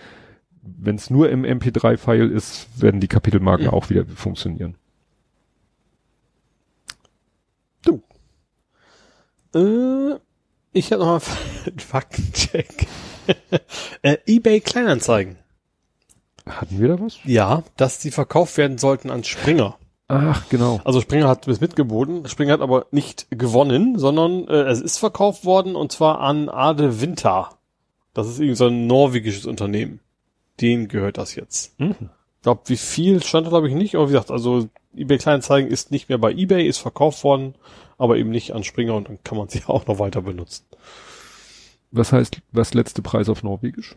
wenn 0.61 0.95
es 0.95 1.09
nur 1.09 1.29
im 1.31 1.43
MP3-File 1.43 2.29
ist, 2.31 2.67
werden 2.79 2.99
die 2.99 3.07
Kapitelmarken 3.07 3.65
Mhm. 3.67 3.73
auch 3.73 3.89
wieder 3.89 4.05
funktionieren. 4.05 4.75
Äh, 9.55 10.19
ich 10.73 10.91
habe 10.91 11.03
noch 11.03 11.21
einen 11.65 11.79
Faktencheck. 11.79 12.87
äh, 14.01 14.17
eBay 14.25 14.59
Kleinanzeigen. 14.61 15.37
Hatten 16.45 16.79
wir 16.79 16.87
da 16.87 16.99
was? 16.99 17.17
Ja, 17.25 17.63
dass 17.75 17.99
die 17.99 18.11
verkauft 18.11 18.57
werden 18.57 18.77
sollten 18.77 19.09
an 19.09 19.23
Springer. 19.23 19.77
Ach, 20.07 20.47
genau. 20.49 20.79
Also 20.85 21.01
Springer 21.01 21.27
hat 21.27 21.45
bis 21.45 21.59
mitgeboten. 21.59 22.27
Springer 22.27 22.53
hat 22.53 22.61
aber 22.61 22.85
nicht 22.91 23.27
gewonnen, 23.29 23.99
sondern 23.99 24.47
äh, 24.47 24.63
es 24.63 24.79
ist 24.79 24.97
verkauft 24.97 25.43
worden 25.43 25.75
und 25.75 25.91
zwar 25.91 26.21
an 26.21 26.47
Ade 26.47 27.01
Winter. 27.01 27.49
Das 28.13 28.27
ist 28.27 28.39
irgendwie 28.39 28.55
so 28.55 28.67
ein 28.67 28.87
norwegisches 28.87 29.45
Unternehmen. 29.45 29.99
Denen 30.61 30.87
gehört 30.87 31.17
das 31.17 31.35
jetzt. 31.35 31.77
Mhm. 31.79 31.95
Ich 32.37 32.43
glaube, 32.43 32.61
wie 32.65 32.77
viel 32.77 33.21
stand 33.21 33.45
da 33.45 33.49
glaube 33.49 33.67
ich 33.67 33.75
nicht, 33.75 33.95
aber 33.95 34.07
wie 34.07 34.13
gesagt, 34.13 34.31
also 34.31 34.69
eBay 34.95 35.17
Kleinanzeigen 35.17 35.69
ist 35.69 35.91
nicht 35.91 36.07
mehr 36.07 36.17
bei 36.17 36.31
eBay, 36.31 36.65
ist 36.65 36.77
verkauft 36.77 37.23
worden, 37.23 37.55
aber 37.97 38.17
eben 38.17 38.29
nicht 38.29 38.53
an 38.53 38.63
Springer 38.63 38.95
und 38.95 39.09
dann 39.09 39.19
kann 39.23 39.37
man 39.37 39.49
sie 39.49 39.63
auch 39.67 39.85
noch 39.87 39.99
weiter 39.99 40.21
benutzen. 40.21 40.65
Was 41.91 42.11
heißt, 42.11 42.41
was 42.51 42.73
letzte 42.73 43.01
Preis 43.01 43.29
auf 43.29 43.43
Norwegisch? 43.43 43.95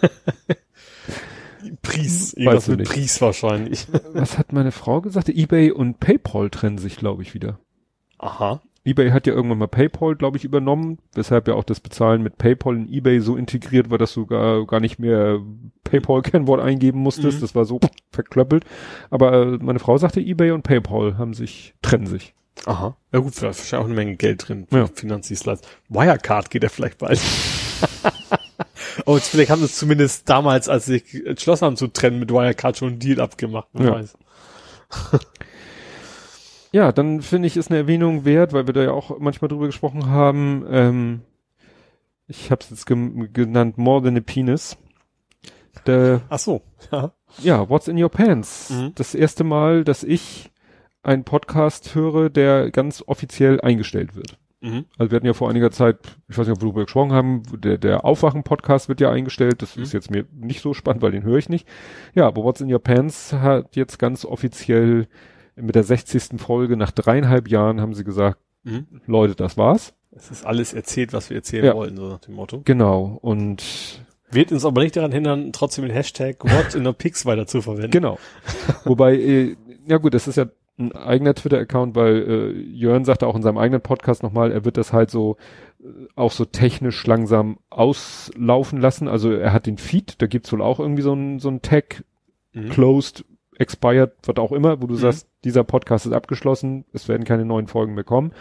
Pries, 1.82 2.34
Weiß 2.34 2.36
irgendwas 2.36 2.68
mit 2.68 2.78
nicht. 2.80 2.92
Pries 2.92 3.20
wahrscheinlich. 3.20 3.86
Was 4.12 4.38
hat 4.38 4.52
meine 4.52 4.72
Frau 4.72 5.00
gesagt? 5.00 5.28
eBay 5.28 5.70
und 5.72 5.98
PayPal 6.00 6.50
trennen 6.50 6.78
sich, 6.78 6.96
glaube 6.96 7.22
ich, 7.22 7.34
wieder. 7.34 7.58
Aha. 8.18 8.60
eBay 8.84 9.10
hat 9.10 9.26
ja 9.26 9.34
irgendwann 9.34 9.58
mal 9.58 9.66
PayPal, 9.68 10.14
glaube 10.14 10.36
ich, 10.36 10.44
übernommen, 10.44 10.98
weshalb 11.14 11.48
ja 11.48 11.54
auch 11.54 11.64
das 11.64 11.80
Bezahlen 11.80 12.22
mit 12.22 12.38
PayPal 12.38 12.76
in 12.76 12.92
eBay 12.92 13.20
so 13.20 13.36
integriert 13.36 13.90
war, 13.90 13.98
dass 13.98 14.14
du 14.14 14.26
gar, 14.26 14.64
gar 14.66 14.80
nicht 14.80 14.98
mehr 14.98 15.40
PayPal-Kennwort 15.84 16.60
eingeben 16.60 17.00
musstest. 17.00 17.38
Mhm. 17.38 17.40
Das 17.40 17.54
war 17.54 17.64
so 17.64 17.80
verklöppelt. 18.10 18.64
Aber 19.10 19.32
äh, 19.32 19.58
meine 19.60 19.80
Frau 19.80 19.98
sagte, 19.98 20.20
eBay 20.20 20.52
und 20.52 20.62
PayPal 20.62 21.18
haben 21.18 21.34
sich, 21.34 21.74
trennen 21.82 22.06
sich. 22.06 22.34
Aha. 22.64 22.96
Ja 23.12 23.18
gut, 23.20 23.34
vielleicht 23.34 23.58
wahrscheinlich 23.58 23.84
auch 23.84 23.86
eine 23.86 23.94
Menge 23.94 24.16
Geld 24.16 24.48
drin. 24.48 24.66
Ja. 24.70 24.86
Finanzdienstleister. 24.86 25.68
Wirecard 25.88 26.50
geht 26.50 26.62
ja 26.62 26.68
vielleicht 26.68 26.98
bald. 26.98 27.20
oh, 29.06 29.16
jetzt 29.16 29.28
vielleicht 29.28 29.50
haben 29.50 29.58
sie 29.60 29.66
es 29.66 29.76
zumindest 29.76 30.28
damals, 30.28 30.68
als 30.68 30.86
sie 30.86 30.92
sich 30.98 31.26
entschlossen 31.26 31.66
haben 31.66 31.76
zu 31.76 31.88
trennen, 31.88 32.18
mit 32.18 32.30
Wirecard 32.32 32.76
schon 32.78 32.88
einen 32.90 32.98
Deal 32.98 33.20
abgemacht. 33.20 33.68
Wer 33.72 33.86
Ja. 33.86 33.94
weiß. 33.96 34.16
Ja, 36.72 36.92
dann 36.92 37.22
finde 37.22 37.46
ich, 37.46 37.56
ist 37.56 37.70
eine 37.70 37.78
Erwähnung 37.78 38.24
wert, 38.24 38.52
weil 38.52 38.66
wir 38.66 38.74
da 38.74 38.82
ja 38.82 38.90
auch 38.92 39.18
manchmal 39.18 39.48
drüber 39.48 39.66
gesprochen 39.66 40.06
haben. 40.10 40.64
Ähm, 40.68 41.20
ich 42.26 42.50
habe 42.50 42.62
es 42.62 42.70
jetzt 42.70 42.86
genannt, 42.86 43.78
More 43.78 44.02
Than 44.02 44.16
a 44.16 44.20
Penis. 44.20 44.76
Der, 45.86 46.22
Ach 46.28 46.38
so. 46.38 46.62
Ja. 46.90 47.12
ja, 47.38 47.68
What's 47.68 47.86
in 47.88 48.02
Your 48.02 48.08
Pants? 48.10 48.70
Mhm. 48.70 48.92
Das 48.94 49.14
erste 49.14 49.44
Mal, 49.44 49.84
dass 49.84 50.02
ich 50.02 50.50
einen 51.06 51.24
Podcast 51.24 51.94
höre, 51.94 52.28
der 52.30 52.70
ganz 52.70 53.02
offiziell 53.06 53.60
eingestellt 53.60 54.14
wird. 54.16 54.38
Mhm. 54.60 54.86
Also 54.98 55.10
wir 55.10 55.16
hatten 55.16 55.26
ja 55.26 55.34
vor 55.34 55.48
einiger 55.50 55.70
Zeit, 55.70 55.98
ich 56.28 56.36
weiß 56.36 56.46
nicht, 56.46 56.56
ob 56.56 56.60
wir 56.62 56.66
darüber 56.68 56.84
gesprochen 56.84 57.12
haben, 57.12 57.42
der, 57.62 57.78
der 57.78 58.04
Aufwachen-Podcast 58.04 58.88
wird 58.88 59.00
ja 59.00 59.10
eingestellt. 59.10 59.62
Das 59.62 59.76
Mhm. 59.76 59.82
ist 59.82 59.92
jetzt 59.92 60.10
mir 60.10 60.24
nicht 60.34 60.60
so 60.62 60.74
spannend, 60.74 61.02
weil 61.02 61.12
den 61.12 61.22
höre 61.22 61.38
ich 61.38 61.48
nicht. 61.48 61.66
Ja, 62.14 62.26
aber 62.26 62.42
What's 62.42 62.60
in 62.60 62.72
Your 62.72 62.82
Pants 62.82 63.32
hat 63.32 63.76
jetzt 63.76 63.98
ganz 63.98 64.24
offiziell 64.24 65.06
mit 65.56 65.74
der 65.74 65.84
60. 65.84 66.38
Folge 66.40 66.76
nach 66.76 66.90
dreieinhalb 66.90 67.48
Jahren 67.48 67.80
haben 67.80 67.94
sie 67.94 68.04
gesagt, 68.04 68.38
Mhm. 68.64 68.86
Leute, 69.06 69.36
das 69.36 69.56
war's. 69.56 69.94
Es 70.10 70.30
ist 70.32 70.44
alles 70.44 70.72
erzählt, 70.74 71.12
was 71.12 71.30
wir 71.30 71.36
erzählen 71.36 71.66
Ja. 71.66 71.74
wollen, 71.76 71.96
so 71.96 72.08
nach 72.08 72.18
dem 72.18 72.34
Motto. 72.34 72.62
Genau. 72.64 73.18
Und 73.22 73.62
Wird 74.32 74.50
uns 74.50 74.64
aber 74.64 74.82
nicht 74.82 74.96
daran 74.96 75.12
hindern, 75.12 75.52
trotzdem 75.52 75.84
den 75.84 75.92
Hashtag 75.94 76.42
What 76.42 76.74
in 76.74 76.84
the 76.84 76.92
Pics 76.92 77.24
weiter 77.26 77.46
zu 77.46 77.62
verwenden. 77.62 77.92
genau. 77.92 78.18
Wobei, 78.84 79.14
äh, 79.14 79.56
ja 79.86 79.98
gut, 79.98 80.14
das 80.14 80.26
ist 80.26 80.34
ja 80.36 80.46
ein 80.78 80.92
eigener 80.92 81.34
Twitter-Account, 81.34 81.94
weil 81.94 82.16
äh, 82.16 82.50
Jörn 82.60 83.04
sagte 83.04 83.26
auch 83.26 83.36
in 83.36 83.42
seinem 83.42 83.58
eigenen 83.58 83.80
Podcast 83.80 84.22
nochmal, 84.22 84.52
er 84.52 84.64
wird 84.64 84.76
das 84.76 84.92
halt 84.92 85.10
so 85.10 85.36
äh, 85.80 85.84
auch 86.16 86.32
so 86.32 86.44
technisch 86.44 87.06
langsam 87.06 87.58
auslaufen 87.70 88.80
lassen. 88.80 89.08
Also 89.08 89.32
er 89.32 89.52
hat 89.52 89.66
den 89.66 89.78
Feed, 89.78 90.20
da 90.20 90.26
gibt's 90.26 90.52
wohl 90.52 90.60
auch 90.62 90.78
irgendwie 90.80 91.02
so 91.02 91.12
ein, 91.14 91.38
so 91.38 91.48
ein 91.48 91.62
Tag, 91.62 92.04
Mhm. 92.52 92.70
closed, 92.70 93.24
expired, 93.58 94.12
was 94.26 94.36
auch 94.36 94.52
immer, 94.52 94.80
wo 94.82 94.86
du 94.86 94.94
Mhm. 94.94 94.98
sagst, 94.98 95.28
dieser 95.44 95.64
Podcast 95.64 96.06
ist 96.06 96.12
abgeschlossen, 96.12 96.84
es 96.92 97.08
werden 97.08 97.24
keine 97.24 97.44
neuen 97.44 97.66
Folgen 97.68 97.94
mehr 97.94 98.04
kommen. 98.04 98.32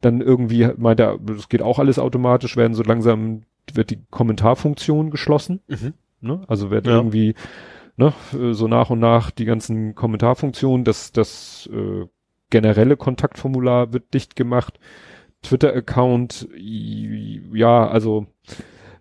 Dann 0.00 0.20
irgendwie 0.20 0.68
meint 0.76 1.00
er, 1.00 1.18
das 1.18 1.48
geht 1.48 1.62
auch 1.62 1.78
alles 1.78 1.98
automatisch, 1.98 2.56
werden 2.56 2.74
so 2.74 2.82
langsam, 2.82 3.42
wird 3.72 3.90
die 3.90 3.98
Kommentarfunktion 4.10 5.10
geschlossen. 5.10 5.60
Mhm. 5.68 5.94
Ne? 6.20 6.42
Also 6.48 6.70
wird 6.70 6.86
Ja. 6.86 6.96
irgendwie 6.96 7.34
ne, 7.96 8.12
so 8.52 8.68
nach 8.68 8.90
und 8.90 8.98
nach 9.00 9.30
die 9.30 9.44
ganzen 9.44 9.94
Kommentarfunktionen, 9.94 10.84
das, 10.84 11.12
das 11.12 11.68
äh, 11.72 12.06
generelle 12.50 12.96
Kontaktformular 12.96 13.92
wird 13.92 14.12
dicht 14.14 14.36
gemacht. 14.36 14.78
Twitter-Account, 15.42 16.48
ja, 16.56 17.88
also 17.88 18.26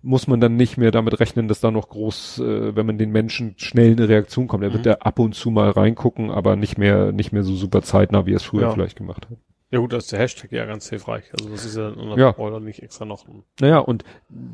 muss 0.01 0.27
man 0.27 0.39
dann 0.39 0.55
nicht 0.55 0.77
mehr 0.77 0.91
damit 0.91 1.19
rechnen, 1.19 1.49
dass 1.49 1.59
da 1.59 1.71
noch 1.71 1.89
groß, 1.89 2.39
äh, 2.39 2.75
wenn 2.75 2.85
man 2.85 2.97
den 2.97 3.11
Menschen 3.11 3.55
schnell 3.57 3.91
eine 3.91 4.07
Reaktion 4.07 4.47
kommt. 4.47 4.63
Er 4.63 4.71
wird 4.71 4.85
Mhm. 4.85 4.89
da 4.89 4.93
ab 5.01 5.19
und 5.19 5.35
zu 5.35 5.51
mal 5.51 5.69
reingucken, 5.69 6.31
aber 6.31 6.55
nicht 6.55 6.77
mehr, 6.77 7.11
nicht 7.11 7.33
mehr 7.33 7.43
so 7.43 7.53
super 7.55 7.81
zeitnah, 7.81 8.25
wie 8.25 8.31
er 8.31 8.37
es 8.37 8.43
früher 8.43 8.61
Ja. 8.63 8.71
vielleicht 8.71 8.97
gemacht 8.97 9.27
hat. 9.29 9.37
Ja 9.71 9.77
gut, 9.79 9.93
da 9.93 9.97
ist 9.97 10.11
der 10.11 10.17
Hashtag 10.19 10.51
ja 10.51 10.65
ganz 10.65 10.89
hilfreich. 10.89 11.25
Also 11.31 11.49
das 11.49 11.63
ist 11.63 11.77
ja, 11.77 11.91
Ja. 12.17 12.35
oder 12.37 12.59
nicht 12.59 12.81
extra 12.81 13.05
noch. 13.05 13.27
ein- 13.27 13.43
Naja, 13.59 13.77
und 13.77 14.03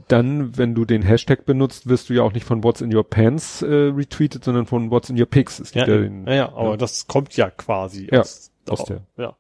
dann, 0.10 0.58
wenn 0.58 0.76
du 0.76 0.84
den 0.84 1.02
Hashtag 1.04 1.46
benutzt, 1.46 1.88
wirst 1.88 2.10
du 2.10 2.14
ja 2.14 2.22
auch 2.24 2.34
nicht 2.34 2.46
von 2.46 2.64
What's 2.66 2.82
in 2.82 2.94
your 2.94 3.10
pants 3.10 3.62
äh, 3.62 3.66
retweetet, 3.96 4.44
sondern 4.44 4.66
von 4.66 4.92
What's 4.92 5.10
in 5.10 5.18
your 5.18 5.26
pics. 5.28 5.60
Es 5.60 5.74
Ja, 5.74 5.86
gibt 5.86 5.96
ja, 5.96 6.02
ja, 6.04 6.10
den, 6.10 6.28
ja, 6.28 6.50
aber 6.54 6.72
ja. 6.72 6.78
das 6.78 7.08
kommt 7.08 7.36
ja 7.38 7.50
quasi 7.50 8.10
Ja, 8.12 8.20
aus, 8.22 8.52
aus 8.68 8.84
der- 8.84 9.06
ja. 9.18 9.36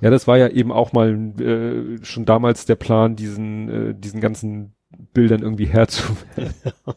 Ja, 0.00 0.10
das 0.10 0.28
war 0.28 0.38
ja 0.38 0.48
eben 0.48 0.70
auch 0.70 0.92
mal 0.92 1.10
äh, 1.40 2.04
schon 2.04 2.24
damals 2.24 2.64
der 2.66 2.76
Plan, 2.76 3.16
diesen, 3.16 3.90
äh, 3.90 3.94
diesen 3.94 4.20
ganzen 4.20 4.74
Bildern 5.12 5.42
irgendwie 5.42 5.66
herzuwerden. 5.66 6.54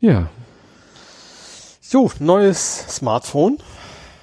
ja. 0.00 0.30
So, 1.80 2.10
neues 2.18 2.86
Smartphone 2.96 3.58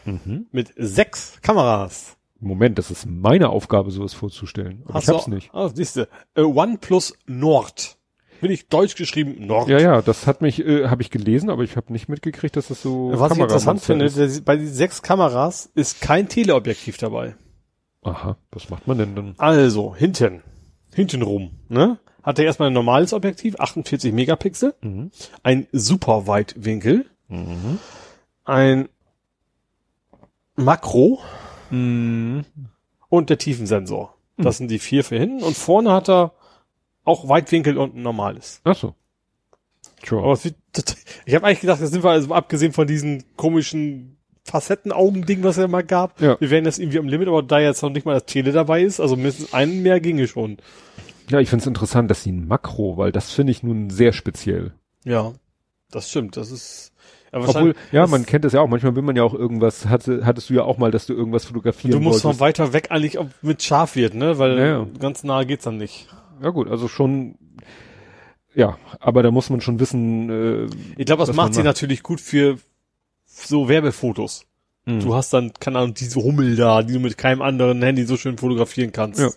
Mhm. 0.06 0.48
mit 0.52 0.74
sechs 0.76 1.40
Kameras. 1.42 2.18
Moment, 2.44 2.78
das 2.78 2.92
ist 2.92 3.06
meine 3.06 3.50
Aufgabe, 3.50 3.92
sowas 3.92 4.14
vorzustellen. 4.14 4.84
Aber 4.88 5.00
ich 5.00 5.08
hab's 5.08 5.26
du- 5.26 5.32
nicht. 5.32 5.50
Ah, 5.54 5.70
siehste. 5.74 6.08
Äh, 6.36 6.42
OnePlus 6.42 7.14
Nord. 7.26 7.98
Bin 8.42 8.52
ich 8.52 8.68
deutsch 8.68 8.96
geschrieben, 8.96 9.46
Nord. 9.48 9.70
Ja, 9.70 9.80
ja, 9.80 10.02
das 10.02 10.28
hat 10.28 10.42
mich, 10.42 10.60
äh, 10.66 10.88
habe 10.90 11.02
ich 11.02 11.10
gelesen, 11.10 11.50
aber 11.50 11.64
ich 11.64 11.78
habe 11.78 11.94
nicht 11.94 12.10
mitgekriegt, 12.10 12.56
dass 12.58 12.68
das 12.68 12.82
so. 12.82 13.12
Was 13.16 13.32
ich 13.34 13.40
interessant 13.40 13.82
finde, 13.82 14.06
ist. 14.06 14.44
bei 14.44 14.58
den 14.58 14.68
sechs 14.68 15.02
Kameras 15.02 15.72
ist 15.76 16.02
kein 16.02 16.28
Teleobjektiv 16.28 16.98
dabei. 16.98 17.36
Aha, 18.02 18.36
was 18.52 18.70
macht 18.70 18.86
man 18.86 18.98
denn 18.98 19.16
dann? 19.16 19.36
Also, 19.38 19.96
hinten. 19.96 20.42
Hintenrum, 20.94 21.52
ne? 21.70 22.00
Hat 22.22 22.38
er 22.38 22.46
erstmal 22.46 22.68
ein 22.70 22.74
normales 22.74 23.14
Objektiv, 23.14 23.60
48 23.60 24.12
Megapixel, 24.14 24.74
Mhm. 24.82 25.12
ein 25.42 25.68
Superweitwinkel, 25.72 27.06
Mhm. 27.30 27.80
ein 28.44 28.90
Makro 30.56 31.20
Mhm. 31.74 32.46
und 33.10 33.30
der 33.30 33.38
Tiefensensor. 33.38 34.16
Das 34.38 34.58
sind 34.58 34.70
die 34.70 34.80
vier 34.80 35.04
für 35.04 35.18
hinten 35.18 35.44
und 35.44 35.56
vorne 35.56 35.92
hat 35.92 36.10
er 36.10 36.34
auch 37.04 37.30
Weitwinkel 37.30 37.78
und 37.78 37.96
ein 37.96 38.02
normales. 38.02 38.62
Ach 38.64 38.76
so. 38.76 38.96
Sure. 40.06 40.24
Aber 40.24 40.34
es 40.34 40.44
wird, 40.46 40.56
ich 41.26 41.36
habe 41.36 41.46
eigentlich 41.46 41.62
gedacht, 41.62 41.82
das 41.82 41.92
sind 41.92 42.04
wir 42.04 42.12
also 42.12 42.34
abgesehen 42.34 42.74
von 42.74 42.88
diesen 42.88 43.24
komischen 43.38 44.18
Facettenaugen-Ding, 44.44 45.44
was 45.44 45.58
es 45.58 45.62
ja 45.62 45.68
mal 45.68 45.84
gab. 45.84 46.20
Ja. 46.20 46.40
Wir 46.40 46.50
wären 46.50 46.66
jetzt 46.66 46.80
irgendwie 46.80 47.00
am 47.00 47.08
Limit, 47.08 47.28
aber 47.28 47.42
da 47.42 47.60
jetzt 47.60 47.82
noch 47.82 47.90
nicht 47.90 48.06
mal 48.06 48.14
das 48.14 48.26
Tele 48.26 48.52
dabei 48.52 48.84
ist, 48.84 49.00
also 49.00 49.16
mindestens 49.16 49.54
einen 49.54 49.82
mehr 49.84 50.00
ginge 50.00 50.28
schon. 50.28 50.58
Ja, 51.30 51.40
ich 51.40 51.50
find's 51.50 51.66
interessant, 51.66 52.12
dass 52.12 52.24
sie 52.24 52.32
ein 52.32 52.48
Makro, 52.48 52.98
weil 52.98 53.12
das 53.12 53.32
finde 53.32 53.52
ich 53.52 53.64
nun 53.64 53.90
sehr 53.90 54.12
speziell. 54.12 54.74
Ja, 55.06 55.34
das 55.90 56.10
stimmt. 56.10 56.38
Das 56.38 56.52
ist. 56.52 56.93
Ja, 57.34 57.40
Obwohl, 57.40 57.74
ja, 57.92 58.06
man 58.06 58.26
kennt 58.28 58.46
das 58.46 58.54
ja 58.54 58.62
auch. 58.62 58.68
Manchmal 58.68 58.96
will 58.96 59.02
man 59.02 59.16
ja 59.16 59.24
auch 59.24 59.34
irgendwas, 59.34 59.88
hatte, 59.88 60.24
hattest 60.24 60.50
du 60.52 60.54
ja 60.54 60.64
auch 60.64 60.78
mal, 60.78 60.92
dass 60.92 61.08
du 61.08 61.14
irgendwas 61.14 61.46
fotografieren 61.46 61.92
Du 61.92 62.00
musst 62.00 62.24
wolltest. 62.24 62.40
von 62.40 62.46
weiter 62.48 62.74
weg 62.74 62.92
eigentlich 62.92 63.18
ob 63.18 63.32
mit 63.42 63.64
scharf 63.64 63.96
wird, 63.96 64.14
ne? 64.14 64.38
Weil 64.38 64.60
Ja, 64.60 64.86
ganz 65.00 65.24
nahe 65.24 65.46
geht's 65.48 65.64
dann 65.64 65.78
nicht. 65.78 66.08
Ja 66.44 66.50
gut, 66.52 66.70
also 66.70 66.88
schon, 66.88 67.36
ja, 68.54 68.78
aber 69.00 69.24
da 69.24 69.32
muss 69.32 69.50
man 69.50 69.62
schon 69.62 69.80
wissen, 69.80 70.30
äh, 70.30 70.66
Ich 70.98 71.06
glaube, 71.08 71.22
das 71.22 71.30
Was 71.30 71.36
macht 71.36 71.54
sie 71.56 71.64
natürlich 71.64 72.04
gut 72.04 72.22
für 72.22 72.58
so 73.26 73.68
Werbefotos. 73.68 74.46
hm. 74.86 75.00
Du 75.00 75.16
hast 75.16 75.34
dann, 75.34 75.54
keine 75.60 75.80
Ahnung, 75.80 75.96
diese 75.96 76.22
Hummel 76.22 76.56
da, 76.56 76.84
die 76.84 76.94
du 76.94 77.00
mit 77.00 77.18
keinem 77.18 77.42
anderen 77.42 77.82
Handy 77.82 78.06
so 78.06 78.16
schön 78.16 78.38
fotografieren 78.38 78.92
kannst. 78.92 79.20
Ja. 79.20 79.30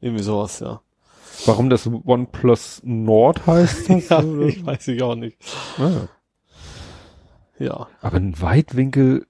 Irgendwie 0.00 0.22
sowas, 0.22 0.60
ja. 0.60 0.80
warum 1.44 1.68
das 1.68 1.86
OnePlus 1.86 2.80
Nord 2.84 3.46
heißt 3.46 3.90
das? 3.90 4.08
Ja, 4.08 4.22
ich 4.46 4.64
weiß 4.64 4.88
ich 4.88 5.02
auch 5.02 5.16
nicht. 5.16 5.36
Ah. 5.78 6.08
Ja. 7.58 7.88
Aber 8.00 8.16
ein 8.16 8.40
Weitwinkel, 8.40 9.26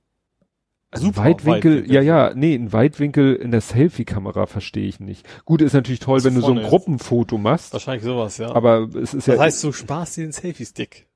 also 0.91 1.07
Super 1.07 1.25
Weitwinkel, 1.25 1.77
Weitwinkel. 1.79 1.93
ja, 1.95 2.01
ja, 2.03 2.33
nee, 2.35 2.55
ein 2.55 2.73
Weitwinkel 2.73 3.35
in 3.35 3.51
der 3.51 3.61
Selfie-Kamera 3.61 4.47
verstehe 4.47 4.87
ich 4.89 5.01
nicht. 5.01 5.27
Gut, 5.45 5.63
ist 5.63 5.73
natürlich 5.73 6.01
toll, 6.01 6.15
Also 6.15 6.29
wenn 6.29 6.35
du 6.35 6.41
so 6.41 6.53
ein. 6.53 6.63
Gruppenfoto 6.63 7.39
machst, 7.39 7.73
Wahrscheinlich 7.73 8.05
sowas, 8.05 8.39
ja. 8.39 8.55
aber 8.55 8.89
es 8.95 9.15
ist 9.15 9.27
das 9.27 9.27
ja, 9.37 9.39
heißt, 9.39 9.63
du 9.65 9.73
sparst 9.73 10.17
dir 10.17 10.23
den 10.23 10.33
Selfie-Stick. 10.33 11.07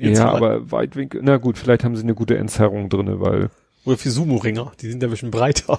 Ja, 0.00 0.24
mal. 0.24 0.36
aber 0.36 0.72
Weitwinkel, 0.72 1.20
na 1.22 1.36
gut, 1.36 1.58
vielleicht 1.58 1.84
haben 1.84 1.94
sie 1.94 2.02
eine 2.02 2.14
gute 2.16 2.36
Entzerrung 2.36 2.88
drinne, 2.88 3.20
weil 3.20 3.50
Oder 3.84 3.96
für 3.96 4.10
Sumo-Ringer. 4.10 4.72
Die 4.80 4.90
sind 4.90 5.00
ja 5.00 5.08
ein 5.08 5.10
bisschen 5.12 5.30
breiter. 5.30 5.78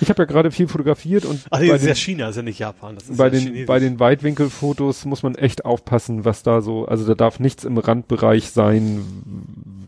Ich 0.00 0.08
habe 0.10 0.22
ja 0.22 0.26
gerade 0.26 0.50
viel 0.50 0.68
fotografiert 0.68 1.24
und 1.24 1.40
Ach 1.50 1.60
nee, 1.60 1.66
bei 1.68 1.72
das 1.74 1.82
ist 1.82 1.88
ja 1.88 1.94
den, 1.94 1.98
China, 1.98 2.28
ist 2.28 2.36
ja 2.36 2.42
nicht 2.42 2.58
Japan. 2.58 2.94
Das 2.96 3.08
ist 3.08 3.16
bei 3.16 3.24
ja 3.24 3.30
den, 3.30 3.40
Chinesisch. 3.40 3.66
bei 3.66 3.78
den 3.78 4.00
Weitwinkelfotos 4.00 5.04
muss 5.04 5.22
man 5.22 5.34
echt 5.34 5.64
aufpassen, 5.64 6.24
was 6.24 6.42
da 6.42 6.60
so, 6.60 6.86
also 6.86 7.06
da 7.06 7.14
darf 7.14 7.40
nichts 7.40 7.64
im 7.64 7.78
Randbereich 7.78 8.50
sein, 8.50 9.04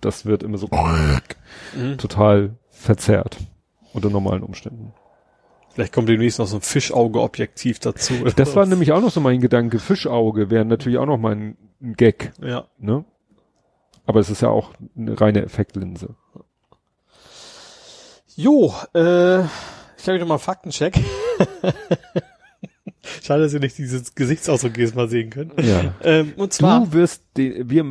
das 0.00 0.26
wird 0.26 0.42
immer 0.42 0.58
so 0.58 0.68
Mhm. 1.76 1.98
total 1.98 2.56
verzerrt. 2.70 3.38
Unter 3.94 4.08
normalen 4.10 4.42
Umständen. 4.42 4.92
Vielleicht 5.74 5.92
kommt 5.92 6.08
demnächst 6.08 6.38
noch 6.38 6.46
so 6.46 6.56
ein 6.56 6.62
Fischauge-Objektiv 6.62 7.78
dazu. 7.78 8.14
Das 8.36 8.56
war 8.56 8.64
nämlich 8.66 8.92
auch 8.92 9.00
noch 9.02 9.10
so 9.10 9.20
mein 9.20 9.40
Gedanke. 9.40 9.78
Fischauge 9.78 10.50
wäre 10.50 10.64
natürlich 10.64 10.98
auch 10.98 11.06
noch 11.06 11.18
mal 11.18 11.32
ein, 11.34 11.56
ein 11.80 11.94
Gag, 11.94 12.32
Ja. 12.42 12.64
ne? 12.78 13.04
Aber 14.04 14.20
es 14.20 14.30
ist 14.30 14.42
ja 14.42 14.48
auch 14.48 14.72
eine 14.96 15.18
reine 15.20 15.42
Effektlinse. 15.42 16.14
Jo, 18.36 18.74
äh, 18.94 19.40
ich 19.40 20.08
habe 20.08 20.14
wieder 20.14 20.26
mal 20.26 20.34
einen 20.34 20.40
Faktencheck. 20.40 20.94
Schade, 23.22 23.42
dass 23.42 23.52
ihr 23.52 23.60
nicht 23.60 23.78
dieses 23.78 24.14
Gesichtsausdruck 24.14 24.76
jedes 24.76 24.94
Mal 24.94 25.08
sehen 25.08 25.30
könnt. 25.30 25.60
Ja. 25.60 25.94
Ähm, 26.02 26.32
und 26.36 26.52
zwar, 26.52 26.86
Du 26.86 26.92
wirst, 26.92 27.22
de, 27.36 27.68
wir, 27.68 27.84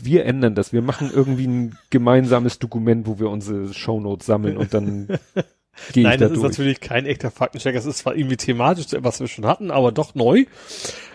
wir 0.00 0.24
ändern 0.24 0.54
das. 0.54 0.72
Wir 0.72 0.82
machen 0.82 1.10
irgendwie 1.12 1.46
ein 1.46 1.78
gemeinsames 1.90 2.58
Dokument, 2.58 3.06
wo 3.06 3.18
wir 3.18 3.30
unsere 3.30 3.72
Shownotes 3.74 4.26
sammeln 4.26 4.56
und 4.56 4.74
dann 4.74 5.06
gehe 5.92 5.94
ich 5.94 6.04
nein, 6.04 6.20
da 6.20 6.28
das 6.28 6.36
ist 6.36 6.42
durch. 6.42 6.52
natürlich 6.52 6.80
kein 6.80 7.06
echter 7.06 7.30
Faktencheck. 7.30 7.74
Das 7.74 7.86
ist 7.86 7.98
zwar 7.98 8.16
irgendwie 8.16 8.36
thematisch, 8.36 8.86
was 8.98 9.20
wir 9.20 9.28
schon 9.28 9.46
hatten, 9.46 9.70
aber 9.70 9.92
doch 9.92 10.14
neu. 10.14 10.44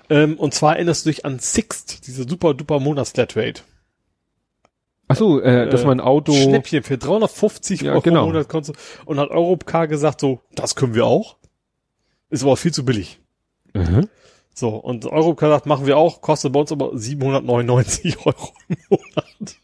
Ähm, 0.09 0.37
und 0.37 0.53
zwar 0.53 0.75
erinnerst 0.75 1.05
du 1.05 1.09
dich 1.09 1.25
an 1.25 1.39
Sixt, 1.39 2.07
diese 2.07 2.27
super 2.27 2.53
duper 2.53 2.79
Monatsflatrate. 2.79 3.61
Ach 5.13 5.17
so, 5.17 5.39
äh, 5.41 5.69
dass 5.69 5.83
äh, 5.83 5.87
man 5.87 5.99
Auto. 5.99 6.33
Schnäppchen 6.33 6.83
für 6.83 6.97
350 6.97 7.81
Ja, 7.81 7.91
Euro 7.93 8.01
genau. 8.01 8.21
im 8.25 8.33
Monat 8.33 8.49
konntest 8.49 8.75
du- 8.77 9.09
und 9.09 9.19
hat 9.19 9.29
Europcar 9.29 9.87
gesagt 9.87 10.19
so, 10.21 10.41
das 10.55 10.75
können 10.75 10.95
wir 10.95 11.05
auch. 11.05 11.37
Ist 12.29 12.43
aber 12.43 12.57
viel 12.57 12.73
zu 12.73 12.83
billig. 12.85 13.19
Mhm. 13.73 14.07
So, 14.53 14.69
und 14.69 15.05
Europcar 15.05 15.49
sagt, 15.49 15.65
machen 15.65 15.85
wir 15.87 15.97
auch, 15.97 16.21
kostet 16.21 16.51
bei 16.53 16.59
uns 16.59 16.71
aber 16.71 16.97
799 16.97 18.17
Euro 18.25 18.53
im 18.69 18.77
Monat. 18.89 19.55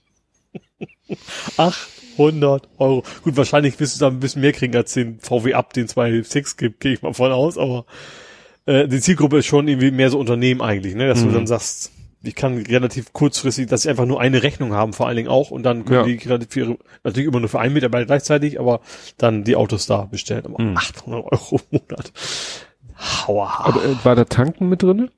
800 1.57 2.67
Euro. 2.77 3.03
Gut, 3.23 3.37
wahrscheinlich 3.37 3.79
wirst 3.79 3.95
du 3.95 3.99
da 3.99 4.07
ein 4.07 4.19
bisschen 4.19 4.41
mehr 4.41 4.51
kriegen 4.53 4.75
als 4.75 4.93
den 4.93 5.19
VW 5.19 5.53
Up, 5.53 5.73
den 5.73 5.87
2.6 5.87 6.57
gibt, 6.57 6.79
gehe 6.79 6.93
ich 6.93 7.01
mal 7.01 7.13
von 7.13 7.31
aus, 7.31 7.57
aber 7.57 7.85
äh, 8.65 8.87
die 8.87 8.99
Zielgruppe 8.99 9.39
ist 9.39 9.45
schon 9.45 9.67
irgendwie 9.67 9.91
mehr 9.91 10.09
so 10.09 10.19
Unternehmen 10.19 10.61
eigentlich, 10.61 10.95
ne, 10.95 11.07
dass 11.07 11.21
Mhm. 11.21 11.27
du 11.29 11.33
dann 11.33 11.47
sagst, 11.47 11.91
ich 12.21 12.35
kann 12.35 12.57
relativ 12.57 13.13
kurzfristig, 13.13 13.67
dass 13.67 13.83
sie 13.83 13.89
einfach 13.89 14.05
nur 14.05 14.19
eine 14.19 14.43
Rechnung 14.43 14.73
haben, 14.73 14.93
vor 14.93 15.07
allen 15.07 15.15
Dingen 15.17 15.29
auch, 15.29 15.51
und 15.51 15.63
dann 15.63 15.85
können 15.85 15.99
Ja. 16.09 16.17
die 16.17 16.27
relativ 16.27 16.49
für 16.51 16.59
ihre, 16.59 16.77
natürlich 17.03 17.27
immer 17.29 17.39
nur 17.39 17.49
für 17.49 17.59
einen 17.59 17.73
Mitarbeiter 17.73 18.05
gleichzeitig, 18.05 18.59
aber 18.59 18.81
dann 19.17 19.43
die 19.45 19.55
Autos 19.55 19.85
da 19.85 20.03
bestellen. 20.05 20.45
Aber 20.45 20.61
Mhm. 20.61 20.77
800 20.77 21.23
Euro 21.31 21.61
im 21.71 21.79
Monat. 21.79 22.11
Hauer. 22.97 23.51
Aber 23.65 23.83
äh, 23.85 23.95
war 24.03 24.15
da 24.15 24.25
Tanken 24.25 24.67
mit 24.69 24.83
drinne? 24.83 25.09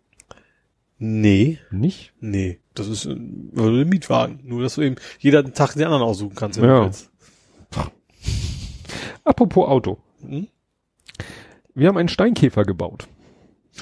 nee. 1.03 1.57
Nicht? 1.71 2.13
Nee, 2.19 2.59
das 2.75 2.87
ist 2.87 3.05
äh, 3.07 3.13
ein 3.13 3.89
Mietwagen. 3.89 4.39
Nur, 4.43 4.61
dass 4.61 4.75
du 4.75 4.81
eben 4.83 4.97
jeder 5.17 5.43
Tag 5.51 5.73
den 5.73 5.85
anderen 5.85 6.03
aussuchen 6.03 6.35
kannst, 6.35 6.61
wenn 6.61 6.69
Ja. 6.69 6.79
du 6.81 6.85
willst. 6.85 7.09
Apropos 9.23 9.67
Auto. 9.67 9.97
Hm? 10.21 10.47
Wir 11.73 11.87
haben 11.87 11.97
einen 11.97 12.09
Steinkäfer 12.09 12.63
gebaut. 12.65 13.07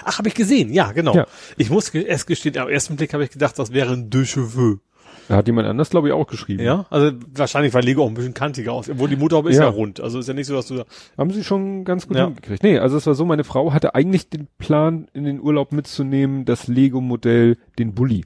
Ach, 0.03 0.17
habe 0.19 0.27
ich 0.27 0.35
gesehen. 0.35 0.71
Ja, 0.73 0.91
genau. 0.91 1.15
Ja. 1.15 1.25
Ich 1.57 1.69
muss 1.69 1.89
erst 1.89 2.27
gestehen, 2.27 2.57
am 2.57 2.69
ersten 2.69 2.95
Blick 2.95 3.13
habe 3.13 3.23
ich 3.23 3.31
gedacht, 3.31 3.57
das 3.57 3.73
wäre 3.73 3.93
ein 3.93 4.09
De 4.09 4.23
Cheveux. 4.25 4.79
Da 5.27 5.35
hat 5.35 5.47
jemand 5.47 5.67
anders, 5.67 5.91
glaube 5.91 6.07
ich, 6.07 6.13
auch 6.13 6.25
geschrieben. 6.25 6.63
Ja, 6.63 6.87
also 6.89 7.11
wahrscheinlich 7.35 7.71
war 7.75 7.83
Lego 7.83 8.03
auch 8.03 8.07
ein 8.07 8.15
bisschen 8.15 8.33
kantiger 8.33 8.73
aus. 8.73 8.89
Obwohl 8.89 9.09
die 9.09 9.15
Motorhaube 9.15 9.51
ist 9.51 9.57
Ja. 9.57 9.63
ja 9.65 9.69
rund. 9.69 9.99
Also 9.99 10.17
ist 10.19 10.27
ja 10.27 10.33
nicht 10.33 10.47
so, 10.47 10.55
dass 10.55 10.67
du 10.67 10.75
da... 10.77 10.85
Haben 11.19 11.31
sie 11.31 11.43
schon 11.43 11.85
ganz 11.85 12.07
gut 12.07 12.17
Ja. 12.17 12.25
hingekriegt. 12.25 12.63
Nee, 12.63 12.79
also 12.79 12.97
es 12.97 13.05
war 13.05 13.13
so, 13.13 13.25
meine 13.25 13.43
Frau 13.43 13.71
hatte 13.71 13.93
eigentlich 13.93 14.29
den 14.29 14.47
Plan, 14.57 15.07
in 15.13 15.25
den 15.25 15.39
Urlaub 15.39 15.71
mitzunehmen, 15.71 16.45
das 16.45 16.67
Lego-Modell, 16.67 17.57
den 17.77 17.93
Bulli. 17.93 18.25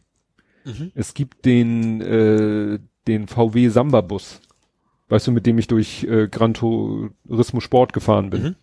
Mhm. 0.64 0.92
Es 0.96 1.14
gibt 1.14 1.44
den, 1.44 2.00
äh, 2.02 2.80
den 3.08 3.28
VW 3.28 3.68
Samba-Bus. 3.70 4.40
weißt 5.10 5.28
du, 5.28 5.32
mit 5.34 5.46
dem 5.46 5.58
ich 5.60 5.68
durch 5.68 6.06
äh, 6.06 6.28
Gran 6.30 6.54
Turismo 6.54 7.60
Sport 7.60 7.92
gefahren 7.92 8.30
bin. 8.30 8.44
Mhm. 8.44 8.56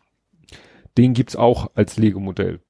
Den 0.97 1.13
gibt's 1.15 1.37
auch 1.37 1.71
als 1.75 1.99
Lego-Modell. 1.99 2.61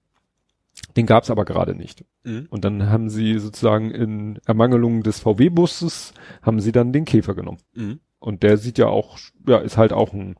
Den 0.97 1.07
gab's 1.07 1.31
aber 1.31 1.45
gerade 1.45 1.75
nicht. 1.75 2.05
Mhm. 2.25 2.47
Und 2.51 2.65
dann 2.65 2.91
haben 2.91 3.09
sie 3.11 3.39
sozusagen 3.39 3.91
in 3.91 4.41
Ermangelung 4.47 5.03
des 5.03 5.21
VW-Busses, 5.21 6.15
haben 6.43 6.61
sie 6.61 6.73
dann 6.73 6.93
den 6.93 7.05
Käfer 7.05 7.35
genommen. 7.35 7.59
Mhm. 7.75 8.01
Und 8.19 8.43
der 8.43 8.57
sieht 8.59 8.77
ja 8.79 8.87
auch, 8.87 9.19
ja, 9.47 9.59
ist 9.59 9.77
halt 9.77 9.93
auch 9.93 10.13
ein 10.13 10.37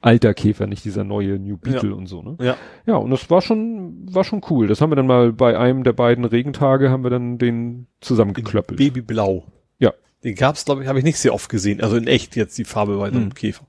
alter 0.00 0.34
Käfer, 0.34 0.66
nicht 0.68 0.84
dieser 0.84 1.02
neue 1.02 1.38
New 1.40 1.56
Beetle 1.56 1.94
und 1.94 2.06
so, 2.06 2.22
ne? 2.22 2.36
Ja. 2.40 2.56
Ja, 2.86 2.96
und 2.96 3.10
das 3.10 3.28
war 3.30 3.40
schon, 3.42 4.06
war 4.14 4.22
schon 4.22 4.42
cool. 4.50 4.68
Das 4.68 4.80
haben 4.80 4.92
wir 4.92 4.96
dann 4.96 5.08
mal 5.08 5.32
bei 5.32 5.58
einem 5.58 5.82
der 5.82 5.92
beiden 5.92 6.24
Regentage 6.24 6.90
haben 6.90 7.02
wir 7.02 7.10
dann 7.10 7.38
den 7.38 7.86
zusammengeklöppelt. 8.00 8.78
Babyblau. 8.78 9.44
Ja. 9.80 9.92
Den 10.22 10.36
gab's, 10.36 10.64
glaube 10.64 10.82
ich, 10.82 10.88
habe 10.88 10.98
ich 11.00 11.04
nicht 11.04 11.18
sehr 11.18 11.34
oft 11.34 11.48
gesehen. 11.48 11.80
Also 11.80 11.96
in 11.96 12.06
echt 12.06 12.36
jetzt 12.36 12.56
die 12.58 12.64
Farbe 12.64 12.96
bei 12.98 13.10
so 13.10 13.16
einem 13.16 13.24
Mhm. 13.26 13.34
Käfer. 13.34 13.66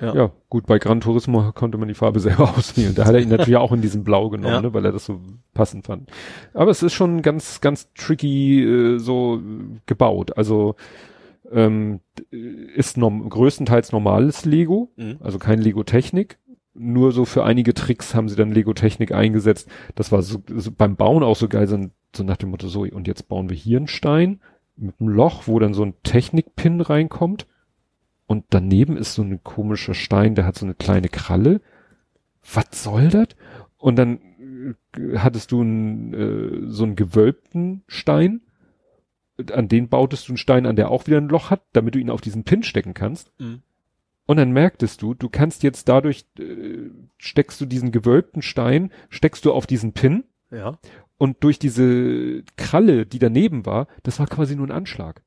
Ja. 0.00 0.30
gut, 0.48 0.66
bei 0.66 0.78
Gran 0.78 1.00
Turismo 1.00 1.52
konnte 1.52 1.78
man 1.78 1.88
die 1.88 1.94
Farbe 1.94 2.20
selber 2.20 2.50
auswählen. 2.56 2.94
Da 2.94 3.04
hat 3.06 3.14
er 3.14 3.20
ihn 3.20 3.28
natürlich 3.28 3.56
auch 3.56 3.72
in 3.72 3.80
diesem 3.82 4.04
Blau 4.04 4.28
genommen, 4.30 4.54
Ja. 4.54 4.60
ne, 4.62 4.74
weil 4.74 4.84
er 4.84 4.92
das 4.92 5.06
so 5.06 5.20
passend 5.54 5.86
fand. 5.86 6.10
Aber 6.54 6.70
es 6.70 6.82
ist 6.82 6.92
schon 6.92 7.22
ganz, 7.22 7.60
ganz 7.60 7.92
tricky 7.94 8.62
äh, 8.62 8.98
so 8.98 9.36
äh, 9.36 9.40
gebaut. 9.86 10.36
Also 10.36 10.74
ähm, 11.50 12.00
ist 12.30 12.96
norm 12.96 13.28
größtenteils 13.28 13.92
normales 13.92 14.44
Lego, 14.44 14.90
Mhm. 14.96 15.16
also 15.20 15.38
kein 15.38 15.60
Lego 15.60 15.82
Technik. 15.84 16.38
Nur 16.74 17.12
so 17.12 17.26
für 17.26 17.44
einige 17.44 17.74
Tricks 17.74 18.14
haben 18.14 18.30
sie 18.30 18.36
dann 18.36 18.50
Lego 18.52 18.72
Technik 18.72 19.12
eingesetzt. 19.12 19.68
Das 19.94 20.10
war 20.10 20.22
so, 20.22 20.42
so 20.56 20.70
beim 20.70 20.96
Bauen 20.96 21.22
auch 21.22 21.36
so 21.36 21.46
geil, 21.48 21.66
so, 21.66 21.78
so 22.16 22.24
nach 22.24 22.38
dem 22.38 22.48
Motto, 22.50 22.68
so, 22.68 22.82
und 22.82 23.06
jetzt 23.06 23.28
bauen 23.28 23.50
wir 23.50 23.56
hier 23.56 23.76
einen 23.76 23.88
Stein 23.88 24.40
mit 24.76 24.94
einem 24.98 25.10
Loch, 25.10 25.42
wo 25.46 25.58
dann 25.58 25.74
so 25.74 25.84
ein 25.84 25.92
Technikpin 26.02 26.80
reinkommt. 26.80 27.46
Und 28.26 28.44
daneben 28.50 28.96
ist 28.96 29.14
so 29.14 29.22
ein 29.22 29.42
komischer 29.42 29.94
Stein, 29.94 30.34
der 30.34 30.46
hat 30.46 30.56
so 30.56 30.64
eine 30.64 30.74
kleine 30.74 31.08
Kralle. 31.08 31.60
Was 32.54 32.82
soll 32.82 33.08
das? 33.08 33.28
Und 33.76 33.96
dann 33.96 34.18
äh, 34.96 35.18
hattest 35.18 35.52
du 35.52 35.60
einen, 35.60 36.14
äh, 36.14 36.70
so 36.70 36.84
einen 36.84 36.96
gewölbten 36.96 37.82
Stein. 37.88 38.42
An 39.52 39.68
den 39.68 39.88
bautest 39.88 40.28
du 40.28 40.32
einen 40.32 40.36
Stein 40.38 40.66
an, 40.66 40.76
der 40.76 40.90
auch 40.90 41.06
wieder 41.06 41.18
ein 41.18 41.28
Loch 41.28 41.50
hat, 41.50 41.62
damit 41.72 41.94
du 41.94 41.98
ihn 41.98 42.10
auf 42.10 42.20
diesen 42.20 42.44
Pin 42.44 42.62
stecken 42.62 42.94
kannst. 42.94 43.32
Mhm. 43.38 43.62
Und 44.26 44.36
dann 44.36 44.52
merktest 44.52 45.02
du, 45.02 45.14
du 45.14 45.28
kannst 45.28 45.62
jetzt 45.62 45.88
dadurch, 45.88 46.24
äh, 46.38 46.90
steckst 47.18 47.60
du 47.60 47.66
diesen 47.66 47.90
gewölbten 47.92 48.40
Stein, 48.40 48.92
steckst 49.08 49.44
du 49.44 49.52
auf 49.52 49.66
diesen 49.66 49.92
Pin 49.92 50.24
Ja. 50.50 50.78
und 51.18 51.42
durch 51.42 51.58
diese 51.58 52.44
Kralle, 52.56 53.04
die 53.04 53.18
daneben 53.18 53.66
war, 53.66 53.88
das 54.04 54.20
war 54.20 54.26
quasi 54.26 54.54
nur 54.54 54.66
ein 54.68 54.72
Anschlag. 54.72 55.22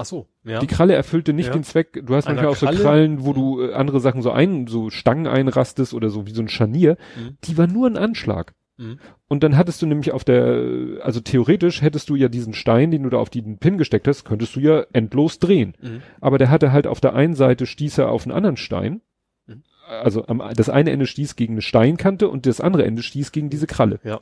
Ach 0.00 0.04
so. 0.04 0.28
Ja. 0.44 0.60
Die 0.60 0.66
Kralle 0.68 0.94
erfüllte 0.94 1.32
nicht 1.32 1.48
Ja. 1.48 1.52
den 1.52 1.64
Zweck. 1.64 2.00
Du 2.06 2.14
hast 2.14 2.26
Einer 2.26 2.36
manchmal 2.36 2.52
auch 2.52 2.56
so 2.56 2.66
Kralle? 2.66 2.80
Krallen, 2.80 3.24
wo 3.26 3.32
du 3.32 3.60
äh, 3.62 3.74
andere 3.74 3.98
Sachen 4.00 4.22
so 4.22 4.30
ein, 4.30 4.68
so 4.68 4.90
Stangen 4.90 5.26
einrastest 5.26 5.92
oder 5.92 6.08
so 6.08 6.26
wie 6.26 6.30
so 6.30 6.40
ein 6.40 6.48
Scharnier. 6.48 6.96
Mhm. 7.16 7.36
Die 7.44 7.58
war 7.58 7.66
nur 7.66 7.88
ein 7.88 7.96
Anschlag. 7.96 8.54
Mhm. 8.76 9.00
Und 9.26 9.42
dann 9.42 9.56
hattest 9.56 9.82
du 9.82 9.86
nämlich 9.86 10.12
auf 10.12 10.22
der, 10.22 11.02
also 11.02 11.18
theoretisch 11.20 11.82
hättest 11.82 12.08
du 12.10 12.14
ja 12.14 12.28
diesen 12.28 12.54
Stein, 12.54 12.92
den 12.92 13.02
du 13.02 13.10
da 13.10 13.18
auf 13.18 13.28
den 13.28 13.58
Pin 13.58 13.76
gesteckt 13.76 14.06
hast, 14.06 14.24
könntest 14.24 14.54
du 14.54 14.60
ja 14.60 14.86
endlos 14.92 15.40
drehen. 15.40 15.74
Mhm. 15.82 16.02
Aber 16.20 16.38
der 16.38 16.48
hatte 16.48 16.70
halt 16.70 16.86
auf 16.86 17.00
der 17.00 17.14
einen 17.14 17.34
Seite 17.34 17.66
stieß 17.66 17.98
er 17.98 18.10
auf 18.10 18.24
einen 18.24 18.36
anderen 18.36 18.56
Stein. 18.56 19.00
Mhm. 19.46 19.64
Also 19.88 20.26
am, 20.28 20.40
das 20.54 20.68
eine 20.68 20.92
Ende 20.92 21.06
stieß 21.06 21.34
gegen 21.34 21.54
eine 21.54 21.62
Steinkante 21.62 22.28
und 22.28 22.46
das 22.46 22.60
andere 22.60 22.84
Ende 22.84 23.02
stieß 23.02 23.32
gegen 23.32 23.50
diese 23.50 23.66
Kralle. 23.66 23.98
Ja. 24.04 24.20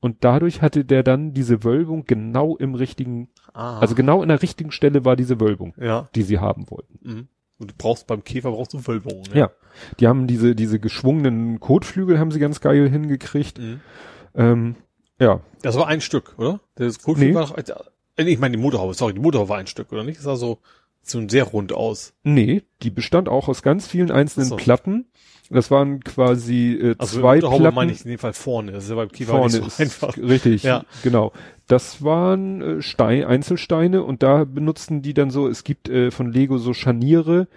Und 0.00 0.18
dadurch 0.20 0.62
hatte 0.62 0.84
der 0.84 1.02
dann 1.02 1.32
diese 1.34 1.64
Wölbung 1.64 2.04
genau 2.04 2.56
im 2.56 2.74
richtigen, 2.74 3.28
Ah. 3.52 3.78
also 3.80 3.94
genau 3.96 4.22
in 4.22 4.28
der 4.28 4.40
richtigen 4.42 4.70
Stelle 4.70 5.04
war 5.04 5.16
diese 5.16 5.40
Wölbung, 5.40 5.74
ja. 5.76 6.08
die 6.14 6.22
sie 6.22 6.38
haben 6.38 6.70
wollten. 6.70 6.98
Mhm. 7.02 7.28
Und 7.58 7.70
du 7.72 7.74
brauchst 7.76 8.06
beim 8.06 8.22
Käfer 8.22 8.52
brauchst 8.52 8.72
du 8.74 8.86
Wölbungen. 8.86 9.24
Ja. 9.34 9.50
Die 9.98 10.06
haben 10.06 10.28
diese, 10.28 10.54
diese 10.54 10.78
geschwungenen 10.78 11.58
Kotflügel 11.58 12.18
haben 12.20 12.30
sie 12.30 12.38
ganz 12.38 12.60
geil 12.60 12.88
hingekriegt. 12.88 13.58
Mhm. 13.58 13.80
Ähm, 14.36 14.74
ja, 15.18 15.40
Das 15.62 15.76
war 15.76 15.88
ein 15.88 16.00
Stück, 16.00 16.34
oder? 16.38 16.60
Das 16.76 17.02
Kotflügel 17.02 17.30
Nee. 17.30 17.34
war 17.34 17.46
doch, 17.46 17.58
äh, 18.16 18.22
ich 18.30 18.38
meine 18.38 18.56
die 18.56 18.62
Motorhaube, 18.62 18.94
sorry, 18.94 19.14
die 19.14 19.20
Motorhaube 19.20 19.48
war 19.50 19.58
ein 19.58 19.66
Stück, 19.66 19.90
oder 19.90 20.04
nicht? 20.04 20.18
Das 20.18 20.24
sah 20.24 20.36
so, 20.36 20.58
so 21.02 21.26
sehr 21.28 21.42
rund 21.44 21.72
aus. 21.72 22.12
nee, 22.22 22.62
die 22.82 22.90
bestand 22.90 23.28
auch 23.28 23.48
aus 23.48 23.62
ganz 23.62 23.88
vielen 23.88 24.12
einzelnen 24.12 24.48
so. 24.50 24.56
Platten. 24.56 25.06
Das 25.50 25.70
waren 25.70 26.00
quasi 26.04 26.72
äh, 26.74 26.94
Also 26.98 27.20
zwei 27.20 27.36
Motorhaube 27.36 27.62
Platten. 27.62 27.74
meine 27.74 27.92
ich 27.92 28.04
in 28.04 28.10
dem 28.10 28.18
Fall 28.18 28.34
vorne. 28.34 28.72
Das 28.72 28.84
ist 28.84 28.90
ja 28.90 28.96
beim 28.96 29.08
Käfer 29.10 29.32
vorne 29.32 29.58
nicht 29.60 29.70
so 29.70 29.82
einfach. 29.82 30.16
richtig, 30.18 30.62
Ja. 30.62 30.84
genau. 31.02 31.32
Das 31.66 32.02
waren 32.02 32.60
äh, 32.60 32.82
Stein, 32.82 33.24
Einzelsteine 33.24 34.02
und 34.02 34.22
da 34.22 34.44
benutzten 34.44 35.02
die 35.02 35.14
dann 35.14 35.30
so, 35.30 35.48
es 35.48 35.64
gibt 35.64 35.88
äh, 35.88 36.10
von 36.10 36.32
Lego 36.32 36.58
so 36.58 36.74
Scharniere, 36.74 37.48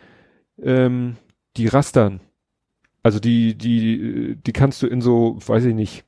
ähm, 0.61 1.17
die 1.57 1.67
rastern. 1.67 2.21
Also 3.03 3.19
die, 3.19 3.55
die, 3.57 3.93
äh, 4.01 4.35
die 4.35 4.53
kannst 4.53 4.81
du 4.81 4.87
in 4.87 5.01
so, 5.01 5.37
weiß 5.45 5.65
ich 5.65 5.75
nicht, 5.75 6.05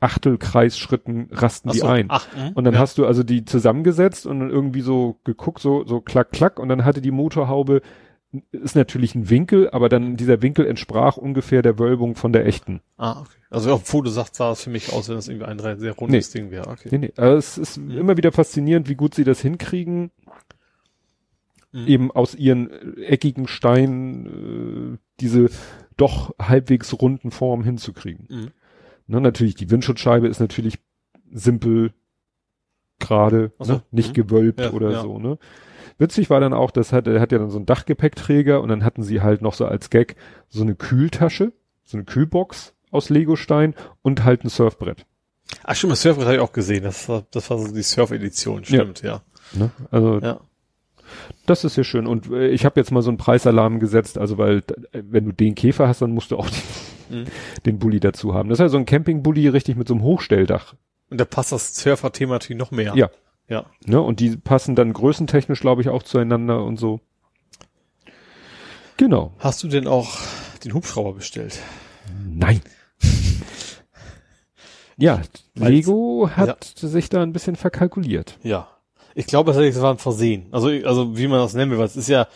Achtelkreisschritten 0.00 1.28
rasten 1.32 1.70
Ach 1.70 1.72
die 1.72 1.78
so, 1.80 1.86
ein. 1.86 2.06
Ach, 2.08 2.26
mhm. 2.36 2.52
Und 2.54 2.64
dann 2.64 2.74
ja. 2.74 2.80
hast 2.80 2.98
du 2.98 3.06
also 3.06 3.22
die 3.22 3.44
zusammengesetzt 3.44 4.26
und 4.26 4.40
dann 4.40 4.50
irgendwie 4.50 4.80
so 4.80 5.16
geguckt, 5.24 5.60
so, 5.60 5.84
so 5.86 6.00
klack, 6.00 6.30
klack, 6.32 6.58
und 6.60 6.68
dann 6.68 6.84
hatte 6.84 7.00
die 7.00 7.10
Motorhaube, 7.10 7.82
ist 8.52 8.76
natürlich 8.76 9.14
ein 9.14 9.30
Winkel, 9.30 9.70
aber 9.70 9.88
dann 9.88 10.16
dieser 10.16 10.42
Winkel 10.42 10.66
entsprach 10.66 11.16
ungefähr 11.16 11.62
der 11.62 11.78
Wölbung 11.78 12.14
von 12.14 12.32
der 12.32 12.46
echten. 12.46 12.80
Ah, 12.96 13.20
okay. 13.20 13.30
Also 13.50 13.72
auf 13.72 13.82
dem 13.82 13.86
Foto 13.86 14.10
sagt, 14.10 14.34
sah 14.34 14.52
es 14.52 14.62
für 14.62 14.70
mich 14.70 14.92
aus, 14.92 15.08
wenn 15.08 15.16
das 15.16 15.28
irgendwie 15.28 15.46
ein 15.46 15.78
sehr 15.78 15.92
rundes 15.92 16.30
Ding 16.30 16.50
wäre. 16.50 16.68
Okay. 16.68 16.88
Nee, 16.90 16.98
nee, 16.98 17.12
also 17.16 17.36
es 17.38 17.56
ist 17.56 17.78
Mhm. 17.78 17.96
immer 17.96 18.16
wieder 18.18 18.30
faszinierend, 18.32 18.88
wie 18.88 18.96
gut 18.96 19.14
sie 19.14 19.24
das 19.24 19.40
hinkriegen, 19.40 20.10
Mhm. 21.72 21.86
eben 21.86 22.10
aus 22.10 22.34
ihren 22.34 22.96
eckigen 22.98 23.46
Steinen 23.46 24.94
äh, 24.94 24.98
diese 25.20 25.48
doch 25.96 26.34
halbwegs 26.38 26.92
runden 27.00 27.30
Formen 27.30 27.64
hinzukriegen. 27.64 28.26
Mhm. 28.28 28.50
Ne, 29.06 29.20
natürlich, 29.22 29.54
die 29.54 29.70
Windschutzscheibe 29.70 30.28
ist 30.28 30.40
natürlich 30.40 30.78
simpel, 31.32 31.92
gerade, 32.98 33.52
so, 33.58 33.74
ne, 33.74 33.82
nicht 33.90 34.10
mhm. 34.10 34.14
gewölbt 34.22 34.60
Ja, 34.60 34.72
oder 34.72 34.90
ja. 34.90 35.02
so, 35.02 35.18
ne. 35.18 35.38
Witzig 35.98 36.30
war 36.30 36.40
dann 36.40 36.52
auch, 36.52 36.70
das 36.70 36.92
hat, 36.92 37.06
er 37.06 37.20
hat 37.20 37.32
ja 37.32 37.38
dann 37.38 37.50
so 37.50 37.58
einen 37.58 37.66
Dachgepäckträger 37.66 38.60
und 38.60 38.68
dann 38.68 38.84
hatten 38.84 39.02
sie 39.02 39.20
halt 39.20 39.42
noch 39.42 39.54
so 39.54 39.66
als 39.66 39.90
Gag 39.90 40.16
so 40.48 40.62
eine 40.62 40.74
Kühltasche, 40.74 41.52
so 41.84 41.96
eine 41.96 42.04
Kühlbox 42.04 42.74
aus 42.90 43.10
Legostein 43.10 43.74
und 44.02 44.24
halt 44.24 44.44
ein 44.44 44.48
Surfbrett. 44.48 45.04
Ach 45.64 45.74
stimmt, 45.74 45.92
das 45.92 46.02
Surfbrett 46.02 46.26
habe 46.26 46.36
ich 46.36 46.42
auch 46.42 46.52
gesehen. 46.52 46.84
Das 46.84 47.08
war, 47.08 47.24
das 47.30 47.50
war 47.50 47.58
so 47.58 47.72
die 47.72 47.82
Surf-Edition, 47.82 48.64
stimmt, 48.64 49.02
ja. 49.02 49.22
Ne? 49.52 49.70
Also 49.90 50.20
Ja. 50.20 50.40
Das 51.46 51.64
ist 51.64 51.76
ja 51.76 51.84
schön. 51.84 52.06
Und 52.06 52.30
äh, 52.30 52.48
ich 52.48 52.66
habe 52.66 52.78
jetzt 52.78 52.92
mal 52.92 53.00
so 53.00 53.08
einen 53.08 53.16
Preisalarm 53.16 53.80
gesetzt, 53.80 54.18
also 54.18 54.36
weil 54.36 54.58
äh, 54.92 55.02
wenn 55.08 55.24
du 55.24 55.32
den 55.32 55.54
Käfer 55.54 55.88
hast, 55.88 56.02
dann 56.02 56.12
musst 56.12 56.30
du 56.30 56.36
auch 56.36 56.48
den, 56.50 56.62
Mhm. 57.10 57.24
den 57.66 57.78
Bulli 57.78 58.00
dazu 58.00 58.34
haben. 58.34 58.48
Das 58.48 58.58
ist 58.58 58.62
ja 58.62 58.68
so 58.68 58.78
ein 58.78 58.84
Campingbully 58.84 59.48
richtig 59.48 59.76
mit 59.76 59.88
so 59.88 59.94
einem 59.94 60.02
Hochstelldach. 60.02 60.74
Und 61.10 61.18
da 61.18 61.24
passt 61.24 61.52
das 61.52 61.74
Surfer-Thema 61.76 62.34
natürlich 62.34 62.58
noch 62.58 62.70
mehr. 62.70 62.94
Ja. 62.94 63.10
Ja. 63.48 63.64
Ne? 63.86 64.00
Und 64.00 64.20
die 64.20 64.36
passen 64.36 64.74
dann 64.74 64.92
größentechnisch, 64.92 65.60
glaube 65.60 65.82
ich, 65.82 65.88
auch 65.88 66.02
zueinander 66.02 66.64
und 66.64 66.76
so. 66.78 67.00
Genau. 68.96 69.32
Hast 69.38 69.62
du 69.62 69.68
denn 69.68 69.86
auch 69.86 70.18
den 70.64 70.74
Hubschrauber 70.74 71.14
bestellt? 71.14 71.60
Nein. 72.26 72.60
ja, 74.96 75.22
Weil's- 75.54 75.70
Lego 75.70 76.30
hat 76.34 76.64
sich 76.64 77.08
da 77.08 77.22
ein 77.22 77.32
bisschen 77.32 77.56
verkalkuliert. 77.56 78.38
Ja. 78.42 78.68
Ich 79.14 79.26
glaube 79.26 79.52
das 79.52 79.80
war 79.80 79.94
ein 79.94 79.98
Versehen. 79.98 80.46
Also, 80.52 80.68
also 80.68 81.16
wie 81.16 81.26
man 81.28 81.40
das 81.40 81.54
nennen 81.54 81.70
will, 81.70 81.78
weil 81.78 81.86
es 81.86 81.96
ist 81.96 82.08
ja, 82.08 82.28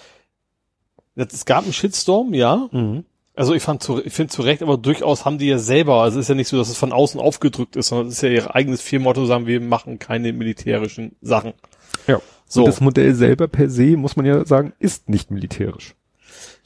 es 1.15 1.45
gab 1.45 1.65
einen 1.65 1.73
Shitstorm, 1.73 2.35
ja. 2.35 2.69
Also 3.35 3.55
ich 3.55 3.63
fand 3.63 3.83
zu, 3.83 4.05
ich 4.05 4.13
finde 4.13 4.33
zu 4.33 4.43
Recht, 4.43 4.63
aber 4.63 4.77
durchaus 4.77 5.25
haben 5.25 5.39
die 5.39 5.47
ja 5.47 5.59
selber, 5.59 6.03
also 6.03 6.19
es 6.19 6.27
ist 6.27 6.29
ja 6.29 6.35
nicht 6.35 6.49
so, 6.49 6.59
dass 6.59 6.69
es 6.69 6.77
von 6.77 6.93
außen 6.93 7.19
aufgedrückt 7.19 7.77
ist, 7.77 7.89
sondern 7.89 8.09
es 8.09 8.15
ist 8.15 8.23
ja 8.23 8.29
ihr 8.29 8.55
eigenes 8.55 8.83
Firmenmotto, 8.83 9.25
sagen 9.25 9.47
wir 9.47 9.61
machen 9.61 9.99
keine 9.99 10.33
militärischen 10.35 11.17
Sachen. 11.23 11.55
Ja. 12.07 12.21
So. 12.47 12.61
Und 12.61 12.67
das 12.67 12.83
Modell 12.83 13.15
selber 13.15 13.49
per 13.49 13.71
se, 13.71 13.97
muss 13.97 14.17
man 14.17 14.27
ja 14.27 14.45
sagen, 14.45 14.75
ist 14.79 15.09
nicht 15.09 15.31
militärisch. 15.31 15.95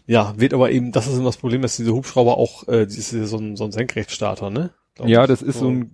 Ja, 0.07 0.35
wird 0.37 0.55
aber 0.55 0.71
eben, 0.71 0.91
das 0.91 1.07
ist 1.07 1.15
immer 1.15 1.27
das 1.27 1.37
Problem, 1.37 1.63
dass 1.63 1.77
diese 1.77 1.93
Hubschrauber 1.93 2.37
auch, 2.37 2.67
äh, 2.67 2.85
das 2.85 2.97
ist 2.97 3.13
ja 3.13 3.25
so 3.25 3.39
ein, 3.39 3.57
so 3.57 3.65
ein 3.65 3.73
Senkrechtstarter, 3.73 4.51
ne? 4.51 4.71
Glaub 4.97 5.09
Ja, 5.09 5.27
das 5.27 5.43
ist 5.43 5.59
so 5.59 5.69
ein, 5.69 5.93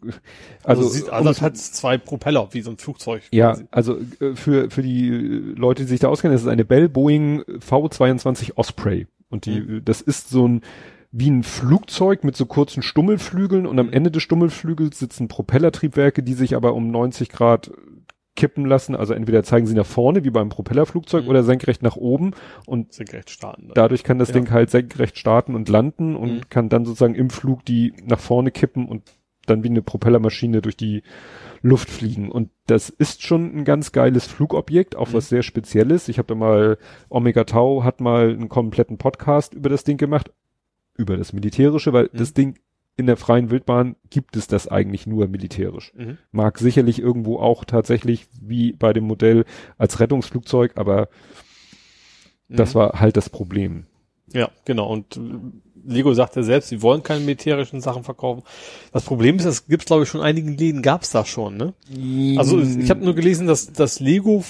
also, 0.63 0.83
also, 0.83 0.89
sieht 0.89 1.09
um 1.09 1.13
also 1.13 1.29
das 1.29 1.43
hat 1.43 1.57
zwei 1.57 1.99
Propeller, 1.99 2.49
wie 2.53 2.63
so 2.63 2.71
ein 2.71 2.79
Flugzeug. 2.79 3.23
Ja, 3.33 3.53
quasi. 3.53 3.67
also 3.71 3.99
äh, 4.21 4.35
für, 4.37 4.71
für 4.71 4.83
die 4.83 5.11
Leute, 5.11 5.83
die 5.83 5.89
sich 5.89 6.01
da 6.01 6.09
auskennen, 6.09 6.35
das 6.35 6.43
ist 6.43 6.49
eine 6.49 6.65
Bell 6.65 6.89
Boeing 6.89 7.43
V22 7.43 8.53
Osprey. 8.55 9.09
Und 9.33 9.47
die, 9.47 9.61
Mhm. 9.61 9.79
äh, 9.79 9.81
das 9.83 10.01
ist 10.01 10.29
so 10.29 10.47
ein, 10.47 10.61
wie 11.11 11.31
ein 11.31 11.43
Flugzeug 11.43 12.23
mit 12.25 12.37
so 12.37 12.47
kurzen 12.47 12.83
Stummelflügeln 12.83 13.67
und 13.67 13.79
am 13.79 13.89
Mhm. 13.89 13.93
Ende 13.93 14.11
des 14.13 14.23
Stummelflügels 14.23 14.99
sitzen 14.99 15.29
Propellertriebwerke, 15.29 16.23
die 16.23 16.35
sich 16.35 16.55
aber 16.55 16.75
um 16.75 16.91
90 16.91 17.29
Grad 17.29 17.71
kippen 18.35 18.65
lassen. 18.65 18.95
Also 18.97 19.13
entweder 19.13 19.43
zeigen 19.43 19.67
sie 19.67 19.75
nach 19.75 19.85
vorne, 19.85 20.25
wie 20.25 20.31
beim 20.31 20.49
Propellerflugzeug, 20.49 21.25
Mhm. 21.25 21.29
oder 21.31 21.43
senkrecht 21.45 21.83
nach 21.83 21.97
oben. 21.97 22.31
Und 22.67 22.93
Senkrechtstarten. 22.95 23.69
dann. 23.69 23.75
dadurch 23.75 24.05
kann 24.05 24.19
das 24.19 24.29
Ja. 24.29 24.35
Ding 24.35 24.51
halt 24.51 24.71
senkrecht 24.71 25.19
starten 25.19 25.55
und 25.55 25.69
landen 25.69 26.17
und 26.17 26.35
Mhm. 26.35 26.41
kann 26.49 26.69
dann 26.71 26.87
sozusagen 26.87 27.15
im 27.15 27.29
Flug 27.29 27.63
die 27.67 27.93
nach 28.07 28.21
vorne 28.21 28.51
kippen 28.51 28.87
und 28.89 29.03
dann 29.47 29.65
wie 29.65 29.69
eine 29.69 29.83
Propellermaschine 29.83 30.63
durch 30.63 30.77
die 30.79 31.03
Luft 31.63 31.89
fliegen. 31.89 32.31
Und 32.31 32.51
das 32.67 32.91
ist 32.91 33.23
schon 33.23 33.57
ein 33.57 33.65
ganz 33.65 33.93
geiles 33.93 34.27
Flugobjekt, 34.27 34.97
auch 34.97 35.09
mhm. 35.09 35.15
was 35.15 35.29
sehr 35.29 35.43
Spezielles. 35.43 36.09
Ich 36.09 36.19
habe 36.19 36.29
da 36.29 36.35
mal, 36.35 36.79
Omega 37.09 37.45
Tau 37.45 37.85
hat 37.85 38.01
mal 38.01 38.31
einen 38.31 38.49
kompletten 38.49 38.99
Podcast 38.99 39.55
über 39.55 39.69
das 39.69 39.85
Ding 39.85 39.97
gemacht, 39.97 40.33
über 40.97 41.17
das 41.17 41.33
Militärische, 41.33 41.93
weil 41.93 42.11
mhm. 42.13 42.19
das 42.19 42.35
Ding 42.35 42.59
in 42.97 43.07
der 43.07 43.17
freien 43.17 43.51
Wildbahn 43.51 43.97
gibt 44.11 44.37
es 44.37 44.49
das 44.49 44.69
eigentlich 44.69 45.07
nur 45.07 45.29
militärisch. 45.29 45.93
Mhm. 45.95 46.19
Mag 46.31 46.59
sicherlich 46.59 46.99
irgendwo 46.99 47.39
auch 47.39 47.65
tatsächlich 47.65 48.27
wie 48.41 48.73
bei 48.73 48.93
dem 48.93 49.05
Modell 49.05 49.45
als 49.79 49.99
Rettungsflugzeug, 49.99 50.73
aber 50.77 51.09
das 52.49 52.75
mhm. 52.75 52.79
war 52.79 53.01
halt 53.01 53.17
das 53.17 53.31
Problem. 53.31 53.87
Ja, 54.33 54.51
genau. 54.65 54.91
Und 54.91 55.19
Lego 55.85 56.15
sagt 56.15 56.37
ja 56.37 56.43
selbst, 56.43 56.69
sie 56.69 56.83
wollen 56.83 57.03
keine 57.03 57.21
militärischen 57.21 57.81
Sachen 57.81 58.05
verkaufen. 58.05 58.43
Das 58.93 59.05
Problem 59.05 59.37
ist, 59.37 59.45
das 59.45 59.67
gibt 59.67 59.83
es 59.83 59.87
glaube 59.87 60.05
ich 60.05 60.09
schon 60.09 60.21
einigen 60.21 60.57
Läden 60.57 60.83
gab 60.83 61.03
es 61.03 61.11
da 61.11 61.25
schon, 61.25 61.57
ne? 61.57 61.75
Also 62.39 62.61
ich 62.61 62.91
habe 62.91 63.05
nur 63.05 63.15
gelesen, 63.15 63.47
dass 63.47 63.73
dass 63.73 64.01
Lego 64.01 64.45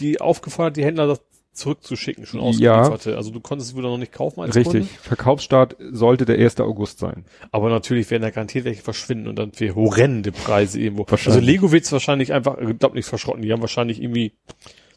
die 0.00 0.20
aufgefordert, 0.20 0.76
die 0.76 0.84
Händler 0.84 1.06
das 1.06 1.20
zurückzuschicken, 1.52 2.24
schon 2.24 2.40
ausgelieferte. 2.40 3.10
Ja. 3.10 3.16
Also 3.16 3.30
du 3.30 3.40
konntest 3.40 3.70
es 3.70 3.76
wieder 3.76 3.88
noch 3.88 3.98
nicht 3.98 4.12
kaufen 4.12 4.40
als 4.40 4.56
Richtig. 4.56 4.72
Kunde. 4.72 4.88
Verkaufsstart 5.02 5.76
sollte 5.90 6.24
der 6.24 6.38
1. 6.38 6.60
August 6.60 6.98
sein. 6.98 7.24
Aber 7.50 7.68
natürlich 7.68 8.10
werden 8.10 8.22
da 8.22 8.30
garantiert 8.30 8.64
welche 8.64 8.82
verschwinden 8.82 9.28
und 9.28 9.38
dann 9.38 9.52
für 9.52 9.74
horrende 9.74 10.32
Preise 10.32 10.80
irgendwo. 10.80 11.04
Also 11.04 11.40
Lego 11.40 11.70
wird 11.70 11.84
es 11.84 11.92
wahrscheinlich 11.92 12.32
einfach, 12.32 12.56
ich 12.58 12.78
glaube 12.78 12.96
nicht 12.96 13.06
verschrotten, 13.06 13.42
die 13.42 13.52
haben 13.52 13.60
wahrscheinlich 13.60 14.00
irgendwie 14.00 14.32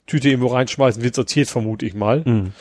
Tüte 0.07 0.29
irgendwo 0.29 0.47
reinschmeißen, 0.47 1.03
wird 1.03 1.15
sortiert, 1.15 1.49
vermute 1.49 1.85
ich 1.85 1.93
mal. 1.93 2.23
Mhm. 2.25 2.53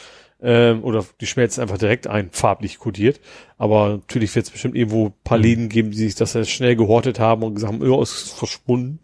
Ähm, 0.46 0.84
oder 0.84 1.04
die 1.22 1.26
schmelzen 1.26 1.62
einfach 1.62 1.78
direkt 1.78 2.06
ein, 2.06 2.28
farblich 2.30 2.78
kodiert. 2.78 3.20
Aber 3.56 3.88
natürlich 3.88 4.34
wird 4.34 4.44
es 4.44 4.50
bestimmt 4.50 4.76
irgendwo 4.76 5.14
paar 5.24 5.38
mhm. 5.38 5.44
Läden 5.44 5.68
geben, 5.70 5.90
die 5.90 5.96
sich 5.96 6.14
das 6.14 6.34
ja 6.34 6.44
schnell 6.44 6.76
gehortet 6.76 7.18
haben 7.18 7.42
und 7.42 7.54
gesagt 7.54 7.72
haben, 7.72 7.82
oh, 7.82 8.02
ist 8.02 8.32
verschwunden. 8.32 9.00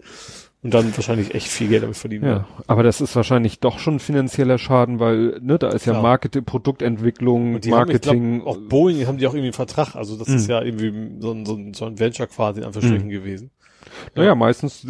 Und 0.62 0.74
dann 0.74 0.94
wahrscheinlich 0.94 1.34
echt 1.34 1.48
viel 1.48 1.68
Geld 1.68 1.82
damit 1.82 1.96
verdienen. 1.96 2.26
Ja, 2.26 2.46
aber 2.66 2.82
das 2.82 3.00
ist 3.00 3.16
wahrscheinlich 3.16 3.60
doch 3.60 3.78
schon 3.78 3.98
finanzieller 3.98 4.58
Schaden, 4.58 5.00
weil, 5.00 5.40
ne, 5.40 5.58
da 5.58 5.70
ist 5.70 5.86
ja, 5.86 5.94
ja. 5.94 6.02
Marketing, 6.02 6.44
Produktentwicklung, 6.44 7.58
Marketing. 7.66 8.10
Haben, 8.10 8.40
glaub, 8.42 8.46
auch 8.46 8.60
Boeing 8.68 9.06
haben 9.06 9.16
die 9.16 9.26
auch 9.26 9.32
irgendwie 9.32 9.46
einen 9.46 9.52
Vertrag. 9.54 9.96
Also 9.96 10.18
das 10.18 10.28
mhm. 10.28 10.36
ist 10.36 10.48
ja 10.50 10.60
irgendwie 10.60 11.22
so 11.22 11.32
ein, 11.32 11.46
so 11.46 11.54
ein, 11.54 11.72
so 11.72 11.86
ein 11.86 11.98
Venture 11.98 12.26
quasi 12.26 12.60
in 12.60 12.66
Anführungsstrichen 12.66 13.08
mhm. 13.08 13.12
gewesen. 13.12 13.50
Naja, 14.14 14.28
ja. 14.28 14.34
meistens, 14.34 14.86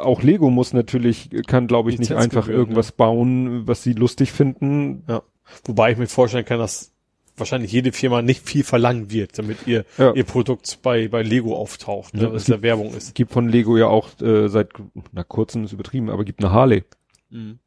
auch 0.00 0.22
Lego 0.22 0.48
muss 0.48 0.72
natürlich, 0.72 1.28
kann 1.46 1.66
glaube 1.66 1.90
ich 1.90 1.98
nicht 1.98 2.12
einfach 2.12 2.48
irgendwas 2.48 2.88
ja. 2.88 2.94
bauen, 2.96 3.68
was 3.68 3.82
sie 3.82 3.92
lustig 3.92 4.32
finden. 4.32 5.04
Ja. 5.06 5.22
Wobei 5.64 5.92
ich 5.92 5.98
mir 5.98 6.06
vorstellen 6.06 6.44
kann, 6.44 6.58
dass 6.58 6.92
wahrscheinlich 7.36 7.72
jede 7.72 7.92
Firma 7.92 8.22
nicht 8.22 8.46
viel 8.46 8.64
verlangen 8.64 9.10
wird, 9.10 9.38
damit 9.38 9.66
ihr 9.66 9.84
ja. 9.98 10.12
ihr 10.12 10.24
Produkt 10.24 10.78
bei 10.82 11.08
bei 11.08 11.22
Lego 11.22 11.56
auftaucht, 11.56 12.14
ne, 12.14 12.24
ja, 12.24 12.30
es 12.32 12.44
gibt, 12.44 12.62
Werbung 12.62 12.94
ist. 12.94 13.14
Gibt 13.14 13.32
von 13.32 13.48
Lego 13.48 13.76
ja 13.76 13.86
auch 13.86 14.08
äh, 14.20 14.48
seit 14.48 14.70
na 15.12 15.24
kurzem 15.24 15.64
ist 15.64 15.72
übertrieben, 15.72 16.10
aber 16.10 16.24
gibt 16.24 16.44
eine 16.44 16.52
Harley. 16.52 16.84
Mhm. 17.30 17.58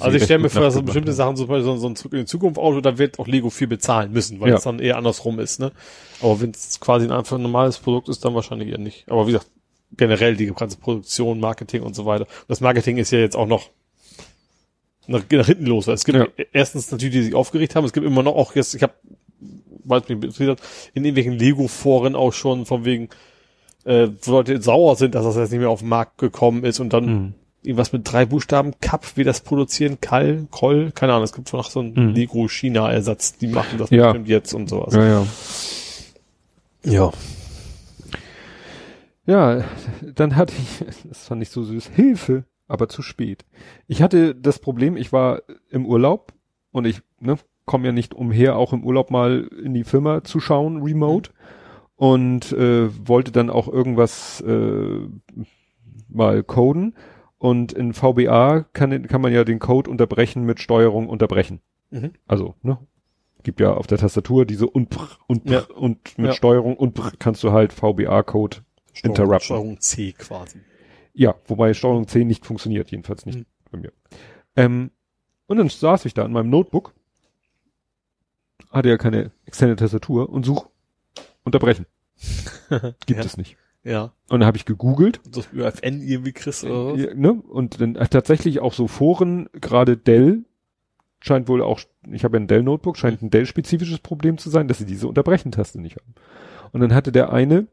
Also 0.00 0.16
ich 0.16 0.24
stelle 0.24 0.38
mir 0.38 0.48
vor, 0.48 0.62
dass 0.62 0.74
so 0.74 0.82
bestimmte 0.82 1.12
Sachen, 1.12 1.36
so, 1.36 1.46
so, 1.46 1.76
so 1.76 1.86
ein 1.88 1.96
Zurück 1.96 2.12
in 2.12 2.20
die 2.20 2.24
Zukunft 2.24 2.58
Auto, 2.58 2.80
da 2.80 2.98
wird 2.98 3.18
auch 3.18 3.26
Lego 3.26 3.50
viel 3.50 3.66
bezahlen 3.66 4.12
müssen, 4.12 4.40
weil 4.40 4.50
ja. 4.50 4.56
es 4.56 4.62
dann 4.62 4.78
eher 4.78 4.96
andersrum 4.96 5.38
ist, 5.38 5.60
ne? 5.60 5.72
Aber 6.20 6.40
wenn 6.40 6.50
es 6.50 6.80
quasi 6.80 7.06
ein 7.06 7.12
einfach 7.12 7.36
normales 7.36 7.78
Produkt 7.78 8.08
ist, 8.08 8.24
dann 8.24 8.34
wahrscheinlich 8.34 8.68
eher 8.68 8.78
nicht. 8.78 9.10
Aber 9.10 9.26
wie 9.26 9.32
gesagt, 9.32 9.50
generell 9.96 10.36
die 10.36 10.46
ganze 10.46 10.78
Produktion, 10.78 11.40
Marketing 11.40 11.82
und 11.82 11.94
so 11.94 12.06
weiter. 12.06 12.26
Das 12.48 12.60
Marketing 12.60 12.96
ist 12.96 13.10
ja 13.10 13.18
jetzt 13.18 13.36
auch 13.36 13.46
noch 13.46 13.70
nach, 15.06 15.22
nach 15.30 15.46
hinten 15.46 15.66
los. 15.66 15.88
Es 15.88 16.04
gibt 16.04 16.18
ja. 16.18 16.26
erstens 16.52 16.90
natürlich, 16.90 17.14
die 17.14 17.22
sich 17.22 17.34
aufgeregt 17.34 17.74
haben, 17.74 17.84
es 17.84 17.92
gibt 17.92 18.06
immer 18.06 18.22
noch 18.22 18.34
auch 18.34 18.54
jetzt, 18.54 18.74
ich 18.74 18.82
habe 18.82 18.94
mich 19.84 20.10
interessiert 20.10 20.60
in 20.94 21.04
irgendwelchen 21.04 21.38
Lego-Foren 21.38 22.14
auch 22.14 22.32
schon 22.32 22.66
von 22.66 22.84
wegen, 22.84 23.08
äh, 23.84 24.08
wo 24.22 24.32
Leute 24.32 24.60
sauer 24.62 24.96
sind, 24.96 25.14
dass 25.14 25.24
das 25.24 25.36
jetzt 25.36 25.50
nicht 25.50 25.60
mehr 25.60 25.70
auf 25.70 25.80
den 25.80 25.88
Markt 25.88 26.18
gekommen 26.18 26.64
ist 26.64 26.78
und 26.78 26.92
dann 26.92 27.04
mhm. 27.04 27.34
irgendwas 27.62 27.92
mit 27.92 28.10
drei 28.10 28.24
Buchstaben, 28.24 28.74
Cup, 28.80 29.16
wie 29.16 29.24
das 29.24 29.40
produzieren, 29.40 30.00
Kall, 30.00 30.46
Koll, 30.50 30.92
keine 30.94 31.12
Ahnung, 31.12 31.24
es 31.24 31.32
gibt 31.32 31.52
noch 31.52 31.68
so 31.68 31.80
einen 31.80 31.94
mhm. 31.94 32.14
Lego-China-Ersatz, 32.14 33.38
die 33.38 33.48
machen 33.48 33.78
das 33.78 33.90
ja. 33.90 34.04
bestimmt 34.06 34.28
jetzt 34.28 34.54
und 34.54 34.68
sowas. 34.68 34.94
Ja, 34.94 35.04
ja. 35.04 35.26
Ja. 36.84 37.12
Ja, 39.24 39.64
dann 40.16 40.34
hatte 40.36 40.52
ich, 40.56 40.86
das 41.08 41.26
fand 41.26 41.42
ich 41.42 41.50
so 41.50 41.62
süß, 41.62 41.90
Hilfe 41.94 42.44
aber 42.72 42.88
zu 42.88 43.02
spät. 43.02 43.44
Ich 43.86 44.02
hatte 44.02 44.34
das 44.34 44.58
Problem, 44.58 44.96
ich 44.96 45.12
war 45.12 45.42
im 45.70 45.84
Urlaub 45.84 46.32
und 46.70 46.86
ich 46.86 47.02
ne, 47.20 47.36
komme 47.66 47.86
ja 47.86 47.92
nicht 47.92 48.14
umher, 48.14 48.56
auch 48.56 48.72
im 48.72 48.82
Urlaub 48.82 49.10
mal 49.10 49.48
in 49.62 49.74
die 49.74 49.84
Firma 49.84 50.24
zu 50.24 50.40
schauen, 50.40 50.82
remote. 50.82 51.30
Und 51.96 52.50
äh, 52.52 52.88
wollte 53.06 53.30
dann 53.30 53.48
auch 53.48 53.68
irgendwas 53.68 54.40
äh, 54.40 55.06
mal 56.08 56.42
coden. 56.42 56.96
Und 57.38 57.72
in 57.72 57.92
VBA 57.92 58.64
kann, 58.72 59.06
kann 59.06 59.20
man 59.20 59.32
ja 59.32 59.44
den 59.44 59.58
Code 59.60 59.88
unterbrechen 59.88 60.44
mit 60.44 60.58
Steuerung 60.58 61.08
unterbrechen. 61.08 61.60
Mhm. 61.90 62.12
Also, 62.26 62.54
ne? 62.62 62.78
Gibt 63.44 63.60
ja 63.60 63.74
auf 63.74 63.86
der 63.86 63.98
Tastatur 63.98 64.46
diese 64.46 64.66
und 64.68 64.96
und 65.26 65.50
ja. 65.50 65.62
und 65.74 66.16
mit 66.16 66.28
ja. 66.28 66.32
Steuerung 66.32 66.76
und 66.76 67.00
kannst 67.18 67.42
du 67.42 67.50
halt 67.52 67.72
VBA-Code 67.72 68.58
interrupten. 69.02 69.40
Steuerung 69.40 69.80
C 69.80 70.12
quasi. 70.12 70.60
Ja, 71.14 71.34
wobei 71.46 71.74
Steuerung 71.74 72.06
10 72.06 72.26
nicht 72.26 72.46
funktioniert, 72.46 72.90
jedenfalls 72.90 73.26
nicht 73.26 73.38
mhm. 73.38 73.46
bei 73.70 73.78
mir. 73.78 73.92
Ähm, 74.56 74.90
und 75.46 75.56
dann 75.58 75.68
saß 75.68 76.04
ich 76.06 76.14
da 76.14 76.24
in 76.24 76.32
meinem 76.32 76.50
Notebook, 76.50 76.94
hatte 78.70 78.88
ja 78.88 78.96
keine 78.96 79.32
externe 79.44 79.76
Tastatur 79.76 80.30
und 80.30 80.44
such 80.44 80.66
unterbrechen. 81.44 81.86
Gibt 83.06 83.20
ja. 83.20 83.24
es 83.24 83.36
nicht. 83.36 83.56
Ja. 83.84 84.12
Und 84.28 84.40
dann 84.40 84.46
habe 84.46 84.56
ich 84.56 84.64
gegoogelt. 84.64 85.20
Das 85.28 85.52
ÖFN 85.52 86.00
irgendwie 86.02 86.32
Chris 86.32 86.64
oder 86.64 86.92
was? 86.92 87.00
Ja, 87.00 87.14
ne? 87.14 87.32
Und 87.32 87.80
dann 87.80 87.96
äh, 87.96 88.06
tatsächlich 88.06 88.60
auch 88.60 88.72
so 88.72 88.86
Foren, 88.86 89.48
gerade 89.52 89.96
Dell 89.96 90.44
scheint 91.20 91.48
wohl 91.48 91.62
auch, 91.62 91.80
ich 92.10 92.24
habe 92.24 92.36
ja 92.36 92.42
ein 92.42 92.48
Dell-Notebook, 92.48 92.96
scheint 92.96 93.22
ein 93.22 93.30
Dell-spezifisches 93.30 94.00
Problem 94.00 94.38
zu 94.38 94.50
sein, 94.50 94.68
dass 94.68 94.78
sie 94.78 94.86
diese 94.86 95.06
Unterbrechen-Taste 95.06 95.80
nicht 95.80 95.96
haben. 95.96 96.14
Und 96.72 96.80
dann 96.80 96.94
hatte 96.94 97.12
der 97.12 97.32
eine 97.32 97.66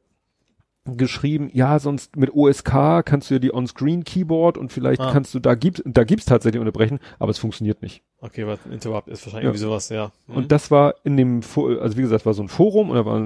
geschrieben, 0.97 1.49
ja, 1.53 1.79
sonst 1.79 2.15
mit 2.15 2.33
OSK 2.33 3.03
kannst 3.05 3.29
du 3.29 3.35
ja 3.35 3.39
die 3.39 3.53
On-Screen-Keyboard 3.53 4.57
und 4.57 4.71
vielleicht 4.71 5.01
ah. 5.01 5.11
kannst 5.11 5.33
du, 5.33 5.39
da 5.39 5.55
gibt, 5.55 5.83
da 5.85 6.03
gibt's 6.03 6.25
tatsächlich 6.25 6.59
unterbrechen, 6.59 6.99
aber 7.17 7.31
es 7.31 7.37
funktioniert 7.37 7.81
nicht. 7.81 8.03
Okay, 8.21 8.45
was 8.45 8.59
Interrupt 8.71 9.07
ist 9.07 9.25
wahrscheinlich 9.25 9.45
ja. 9.45 9.49
irgendwie 9.49 9.59
sowas, 9.59 9.89
ja. 9.89 10.11
Mhm. 10.27 10.35
Und 10.35 10.51
das 10.51 10.71
war 10.71 10.95
in 11.03 11.17
dem, 11.17 11.41
also 11.55 11.97
wie 11.97 12.01
gesagt, 12.01 12.25
war 12.25 12.33
so 12.33 12.43
ein 12.43 12.49
Forum 12.49 12.89
und 12.89 12.95
da 12.95 13.05
war 13.05 13.21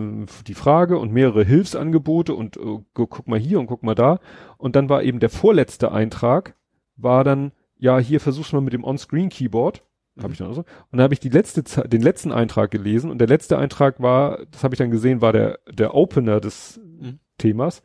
die 0.46 0.54
Frage 0.54 0.98
und 0.98 1.12
mehrere 1.12 1.44
Hilfsangebote 1.44 2.36
und 2.36 2.58
uh, 2.58 2.84
guck 2.94 3.28
mal 3.28 3.40
hier 3.40 3.60
und 3.60 3.68
guck 3.68 3.84
mal 3.84 3.96
da. 3.96 4.20
Und 4.58 4.76
dann 4.76 4.90
war 4.90 5.04
eben 5.04 5.20
der 5.20 5.30
vorletzte 5.30 5.92
Eintrag, 5.92 6.56
war 6.96 7.24
dann, 7.24 7.52
ja, 7.78 7.98
hier 7.98 8.20
versuch's 8.20 8.54
mal 8.54 8.62
mit 8.62 8.74
dem 8.74 8.84
On-Screen-Keyboard. 8.84 9.84
Mhm. 10.16 10.24
Habe 10.24 10.34
ich 10.34 10.40
dann 10.40 10.54
so. 10.54 10.62
Und 10.62 10.68
dann 10.92 11.02
habe 11.02 11.14
ich 11.14 11.20
die 11.20 11.30
letzte, 11.30 11.64
den 11.88 12.02
letzten 12.02 12.32
Eintrag 12.32 12.72
gelesen 12.72 13.10
und 13.10 13.18
der 13.18 13.28
letzte 13.28 13.58
Eintrag 13.58 14.02
war, 14.02 14.46
das 14.52 14.64
habe 14.64 14.76
ich 14.76 14.80
dann 14.80 14.92
gesehen, 14.92 15.22
war 15.22 15.34
der, 15.34 15.60
der 15.72 15.96
Opener 15.96 16.40
des 16.40 16.80
mhm. 16.84 17.20
Themas. 17.38 17.84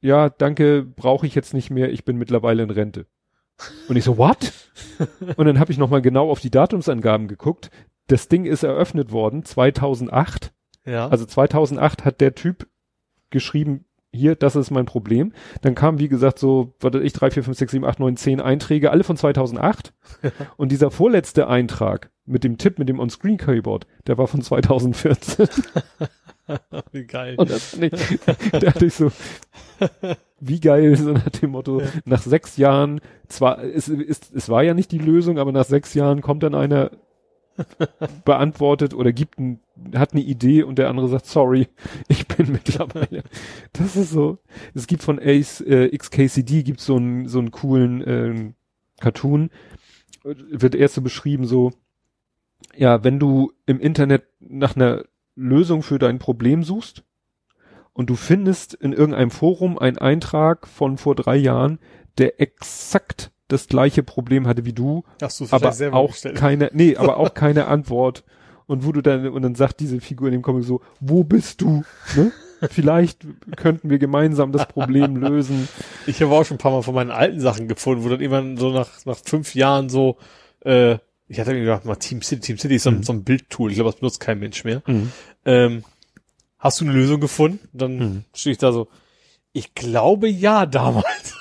Ja, 0.00 0.28
danke, 0.30 0.82
brauche 0.82 1.26
ich 1.26 1.34
jetzt 1.34 1.54
nicht 1.54 1.70
mehr, 1.70 1.92
ich 1.92 2.04
bin 2.04 2.16
mittlerweile 2.16 2.62
in 2.62 2.70
Rente. 2.70 3.06
Und 3.88 3.96
ich 3.96 4.04
so, 4.04 4.18
what? 4.18 4.52
und 5.36 5.46
dann 5.46 5.60
habe 5.60 5.70
ich 5.70 5.78
nochmal 5.78 6.02
genau 6.02 6.30
auf 6.30 6.40
die 6.40 6.50
Datumsangaben 6.50 7.28
geguckt. 7.28 7.70
Das 8.08 8.28
Ding 8.28 8.44
ist 8.44 8.64
eröffnet 8.64 9.12
worden 9.12 9.44
2008. 9.44 10.52
Ja. 10.84 11.08
Also 11.08 11.24
2008 11.24 12.04
hat 12.04 12.20
der 12.20 12.34
Typ 12.34 12.66
geschrieben, 13.30 13.84
hier, 14.14 14.34
das 14.34 14.56
ist 14.56 14.70
mein 14.70 14.84
Problem. 14.84 15.32
Dann 15.62 15.74
kam, 15.74 15.98
wie 15.98 16.08
gesagt, 16.08 16.38
so, 16.38 16.74
weiß 16.80 16.96
ich, 17.02 17.12
drei, 17.14 17.30
vier, 17.30 17.42
fünf, 17.42 17.56
sechs, 17.56 17.72
sieben, 17.72 17.86
acht, 17.86 17.98
neun, 17.98 18.16
zehn 18.16 18.40
Einträge, 18.40 18.90
alle 18.90 19.04
von 19.04 19.16
2008. 19.16 19.94
und 20.56 20.70
dieser 20.70 20.90
vorletzte 20.90 21.48
Eintrag 21.48 22.10
mit 22.26 22.44
dem 22.44 22.58
Tipp, 22.58 22.78
mit 22.78 22.88
dem 22.88 23.00
On-Screen-Keyboard, 23.00 23.86
der 24.06 24.18
war 24.18 24.26
von 24.26 24.42
2014. 24.42 25.48
wie 26.92 27.04
geil. 27.04 27.34
Und 27.36 27.50
das 27.50 27.78
da 28.52 28.58
dachte 28.58 28.86
ich 28.86 28.94
so, 28.94 29.10
wie 30.40 30.60
geil, 30.60 30.96
so 30.96 31.12
nach 31.12 31.30
dem 31.30 31.50
Motto, 31.50 31.80
ja. 31.80 31.86
nach 32.04 32.22
sechs 32.22 32.56
Jahren, 32.56 33.00
zwar, 33.28 33.62
es, 33.62 33.88
es, 33.88 34.32
es 34.32 34.48
war 34.48 34.62
ja 34.62 34.74
nicht 34.74 34.92
die 34.92 34.98
Lösung, 34.98 35.38
aber 35.38 35.52
nach 35.52 35.64
sechs 35.64 35.94
Jahren 35.94 36.20
kommt 36.20 36.42
dann 36.42 36.54
einer, 36.54 36.90
beantwortet 38.24 38.94
oder 38.94 39.12
gibt 39.12 39.38
ein, 39.38 39.60
hat 39.94 40.12
eine 40.12 40.22
Idee 40.22 40.62
und 40.62 40.78
der 40.78 40.88
andere 40.88 41.08
sagt, 41.08 41.26
sorry, 41.26 41.68
ich 42.08 42.26
bin 42.26 42.52
mittlerweile. 42.52 43.22
Das 43.72 43.96
ist 43.96 44.10
so. 44.10 44.38
Es 44.74 44.86
gibt 44.86 45.02
von 45.02 45.18
Ace 45.18 45.60
äh, 45.60 45.96
XKCD 45.96 46.62
gibt 46.62 46.80
so 46.80 46.96
einen 46.96 47.28
so 47.28 47.38
einen 47.38 47.50
coolen 47.50 48.02
äh, 48.02 48.52
Cartoon, 49.00 49.50
wird 50.22 50.74
erst 50.74 50.94
so 50.94 51.02
beschrieben 51.02 51.46
so, 51.46 51.72
ja, 52.76 53.04
wenn 53.04 53.18
du 53.18 53.52
im 53.66 53.80
Internet 53.80 54.24
nach 54.40 54.76
einer 54.76 55.04
Lösung 55.34 55.82
für 55.82 55.98
dein 55.98 56.18
Problem 56.18 56.62
suchst 56.62 57.04
und 57.92 58.10
du 58.10 58.16
findest 58.16 58.74
in 58.74 58.92
irgendeinem 58.92 59.30
Forum 59.30 59.78
einen 59.78 59.98
Eintrag 59.98 60.66
von 60.66 60.98
vor 60.98 61.14
drei 61.14 61.36
Jahren, 61.36 61.78
der 62.18 62.40
exakt 62.40 63.32
das 63.48 63.68
gleiche 63.68 64.02
Problem 64.02 64.46
hatte 64.46 64.64
wie 64.64 64.72
du, 64.72 65.04
Hast 65.20 65.40
du 65.40 65.46
aber 65.50 65.74
auch 65.92 66.12
gestellt. 66.12 66.36
keine, 66.36 66.70
nee, 66.72 66.96
aber 66.98 67.18
auch 67.18 67.34
keine 67.34 67.66
Antwort. 67.66 68.24
Und 68.66 68.86
wo 68.86 68.92
du 68.92 69.02
dann, 69.02 69.28
und 69.28 69.42
dann 69.42 69.54
sagt 69.54 69.80
diese 69.80 70.00
Figur 70.00 70.28
in 70.28 70.32
dem 70.32 70.42
Comic 70.42 70.64
so, 70.64 70.80
wo 71.00 71.24
bist 71.24 71.60
du? 71.60 71.82
Ne? 72.16 72.32
vielleicht 72.70 73.26
könnten 73.56 73.90
wir 73.90 73.98
gemeinsam 73.98 74.52
das 74.52 74.66
Problem 74.68 75.16
lösen. 75.20 75.68
Ich 76.06 76.22
habe 76.22 76.32
auch 76.32 76.44
schon 76.44 76.56
ein 76.56 76.58
paar 76.58 76.72
Mal 76.72 76.82
von 76.82 76.94
meinen 76.94 77.10
alten 77.10 77.40
Sachen 77.40 77.68
gefunden, 77.68 78.04
wo 78.04 78.08
dann 78.08 78.20
irgendwann 78.20 78.56
so 78.56 78.70
nach, 78.70 78.88
nach 79.04 79.18
fünf 79.18 79.54
Jahren 79.54 79.88
so, 79.88 80.16
äh, 80.60 80.98
ich 81.32 81.40
hatte 81.40 81.54
mir 81.54 81.60
gedacht, 81.60 81.86
mal 81.86 81.96
Team 81.96 82.20
City, 82.20 82.42
Team 82.42 82.58
City 82.58 82.74
ist 82.74 82.82
so, 82.82 82.90
mhm. 82.90 83.02
so 83.02 83.12
ein 83.14 83.24
Bildtool, 83.24 83.70
ich 83.70 83.76
glaube, 83.76 83.90
das 83.90 84.00
benutzt 84.00 84.20
kein 84.20 84.38
Mensch 84.38 84.64
mehr. 84.64 84.82
Mhm. 84.86 85.12
Ähm, 85.46 85.84
hast 86.58 86.80
du 86.80 86.84
eine 86.84 86.92
Lösung 86.92 87.20
gefunden? 87.20 87.66
Dann 87.72 87.96
mhm. 87.96 88.24
stehe 88.34 88.52
ich 88.52 88.58
da 88.58 88.70
so, 88.70 88.88
ich 89.54 89.74
glaube 89.74 90.28
ja 90.28 90.66
damals. 90.66 91.31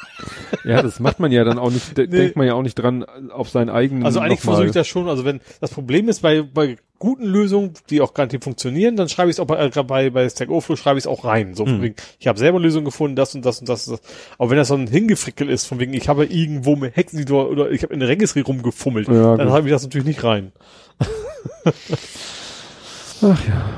Ja, 0.64 0.82
das 0.82 1.00
macht 1.00 1.20
man 1.20 1.32
ja 1.32 1.44
dann 1.44 1.60
auch 1.60 1.72
nicht, 1.72 1.98
nee. 1.98 2.08
denkt 2.08 2.36
man 2.36 2.48
ja 2.48 2.54
auch 2.54 2.62
nicht 2.62 2.76
dran 2.76 3.06
auf 3.32 3.50
seinen 3.50 3.70
eigenen. 3.70 4.06
Also 4.06 4.20
eigentlich 4.20 4.42
versuche 4.42 4.68
ich 4.68 4.72
das 4.72 4.88
schon, 4.88 5.08
also 5.08 5.26
wenn 5.26 5.42
das 5.60 5.72
Problem 5.72 6.10
ist 6.10 6.22
bei, 6.22 6.42
bei 6.42 6.78
guten 7.00 7.26
Lösungen, 7.26 7.74
die 7.90 8.00
auch 8.00 8.14
garantiert 8.14 8.44
funktionieren, 8.44 8.96
dann 8.96 9.10
schreibe 9.10 9.30
ich 9.30 9.36
es 9.36 9.40
auch 9.40 9.48
bei, 9.48 9.66
äh, 9.66 9.84
bei, 9.84 10.10
bei 10.12 10.30
Stack 10.30 10.50
Overflow 10.50 10.76
schreibe 10.76 11.00
ich 11.00 11.06
es 11.06 11.08
auch 11.08 11.26
rein. 11.26 11.56
So, 11.56 11.66
hm. 11.66 11.96
ich 12.20 12.28
habe 12.28 12.38
selber 12.38 12.60
Lösungen 12.60 12.86
gefunden, 12.86 13.16
das 13.16 13.34
und 13.36 13.46
das 13.46 13.60
und 13.60 13.68
das, 13.68 13.88
und 13.88 14.00
das. 14.00 14.02
Aber 14.38 14.52
wenn 14.52 14.58
das 14.58 14.68
so 14.68 14.76
ein 14.76 14.88
Hingefrickel 14.88 15.50
ist, 15.50 15.66
von 15.66 15.80
wegen, 15.80 15.94
ich 15.94 16.08
habe 16.08 16.26
irgendwo 16.26 16.76
mit 16.76 16.96
Hexeneditor 16.96 17.50
oder 17.50 17.72
ich 17.72 17.84
habe 17.84 17.94
in 17.94 18.00
der 18.00 18.10
Registry 18.10 18.42
rumgefummelt, 18.42 19.08
ja, 19.08 19.36
dann 19.36 19.52
habe 19.52 19.68
ich 19.68 19.74
das 19.74 19.84
natürlich 19.84 20.08
nicht 20.08 20.24
rein. 20.24 20.52
Ach 23.24 23.48
ja. 23.48 23.70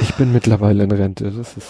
Ich 0.00 0.14
bin 0.14 0.32
mittlerweile 0.32 0.84
in 0.84 0.90
Rente. 0.90 1.30
Das 1.30 1.56
ist, 1.56 1.68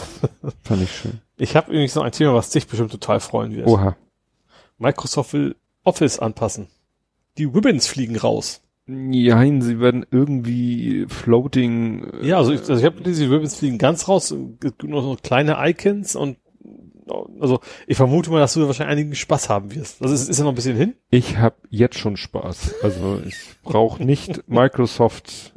fand 0.63 0.83
ich 0.83 0.93
schön. 0.93 1.21
Ich 1.37 1.57
habe 1.57 1.71
übrigens 1.71 1.95
noch 1.95 2.05
ein 2.05 2.13
Thema, 2.13 2.35
was 2.35 2.51
dich 2.51 2.67
bestimmt 2.67 2.93
total 2.93 3.21
freuen 3.21 3.55
wird. 3.55 3.67
Oha. 3.67 3.97
Microsoft 4.81 5.35
will 5.35 5.57
Office 5.85 6.19
anpassen. 6.19 6.69
Die 7.39 7.45
Ribbons 7.45 7.87
fliegen 7.87 8.17
raus. 8.17 8.63
Nein, 8.87 9.63
sie 9.63 9.79
werden 9.79 10.05
irgendwie 10.11 11.07
floating. 11.07 12.05
Äh, 12.23 12.27
ja, 12.27 12.39
also 12.39 12.53
ich, 12.53 12.61
also 12.61 12.75
ich 12.75 12.85
habe 12.85 13.01
diese 13.03 13.31
Ribbons 13.31 13.57
fliegen 13.57 13.79
ganz 13.79 14.09
raus. 14.09 14.33
Es 14.33 14.39
gibt 14.61 14.83
nur 14.83 15.03
so 15.03 15.17
kleine 15.23 15.57
Icons 15.61 16.17
und 16.17 16.39
also 17.41 17.61
ich 17.87 17.97
vermute 17.97 18.31
mal, 18.31 18.39
dass 18.39 18.55
du 18.55 18.67
wahrscheinlich 18.67 18.99
einigen 18.99 19.15
Spaß 19.15 19.49
haben 19.49 19.75
wirst. 19.75 20.01
Also 20.01 20.15
es 20.15 20.29
ist 20.29 20.39
ja 20.39 20.45
noch 20.45 20.53
ein 20.53 20.57
bisschen 20.57 20.77
hin. 20.77 20.95
Ich 21.11 21.37
habe 21.39 21.57
jetzt 21.69 21.99
schon 21.99 22.17
Spaß. 22.17 22.77
Also 22.83 23.21
ich 23.27 23.37
brauche 23.63 24.03
nicht 24.03 24.45
Microsoft 24.49 25.53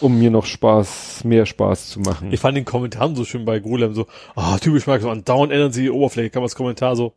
um 0.00 0.18
mir 0.18 0.30
noch 0.30 0.44
Spaß, 0.44 1.24
mehr 1.24 1.46
Spaß 1.46 1.88
zu 1.88 2.00
machen. 2.00 2.30
Ich 2.30 2.40
fand 2.40 2.56
den 2.56 2.66
Kommentar 2.66 3.14
so 3.14 3.24
schön 3.24 3.46
bei 3.46 3.58
Golem, 3.58 3.94
so, 3.94 4.06
ah, 4.34 4.54
oh, 4.54 4.58
typisch 4.58 4.86
Microsoft, 4.86 5.26
dauernd 5.28 5.52
ändern 5.52 5.72
sie 5.72 5.82
die 5.82 5.90
Oberfläche, 5.90 6.30
kam 6.30 6.42
das 6.42 6.54
Kommentar 6.54 6.94
so, 6.94 7.14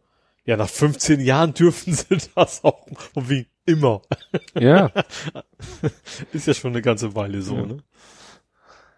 ja, 0.47 0.55
nach 0.55 0.69
15 0.69 1.19
Jahren 1.19 1.53
dürfen 1.53 1.93
sie 1.93 2.17
das 2.33 2.63
auch, 2.63 2.87
und 3.13 3.29
wie 3.29 3.47
immer. 3.65 4.01
Ja. 4.59 4.91
Ist 6.33 6.47
ja 6.47 6.53
schon 6.53 6.71
eine 6.71 6.81
ganze 6.81 7.13
Weile 7.15 7.41
so, 7.41 7.55
ja. 7.55 7.65
ne? 7.65 7.77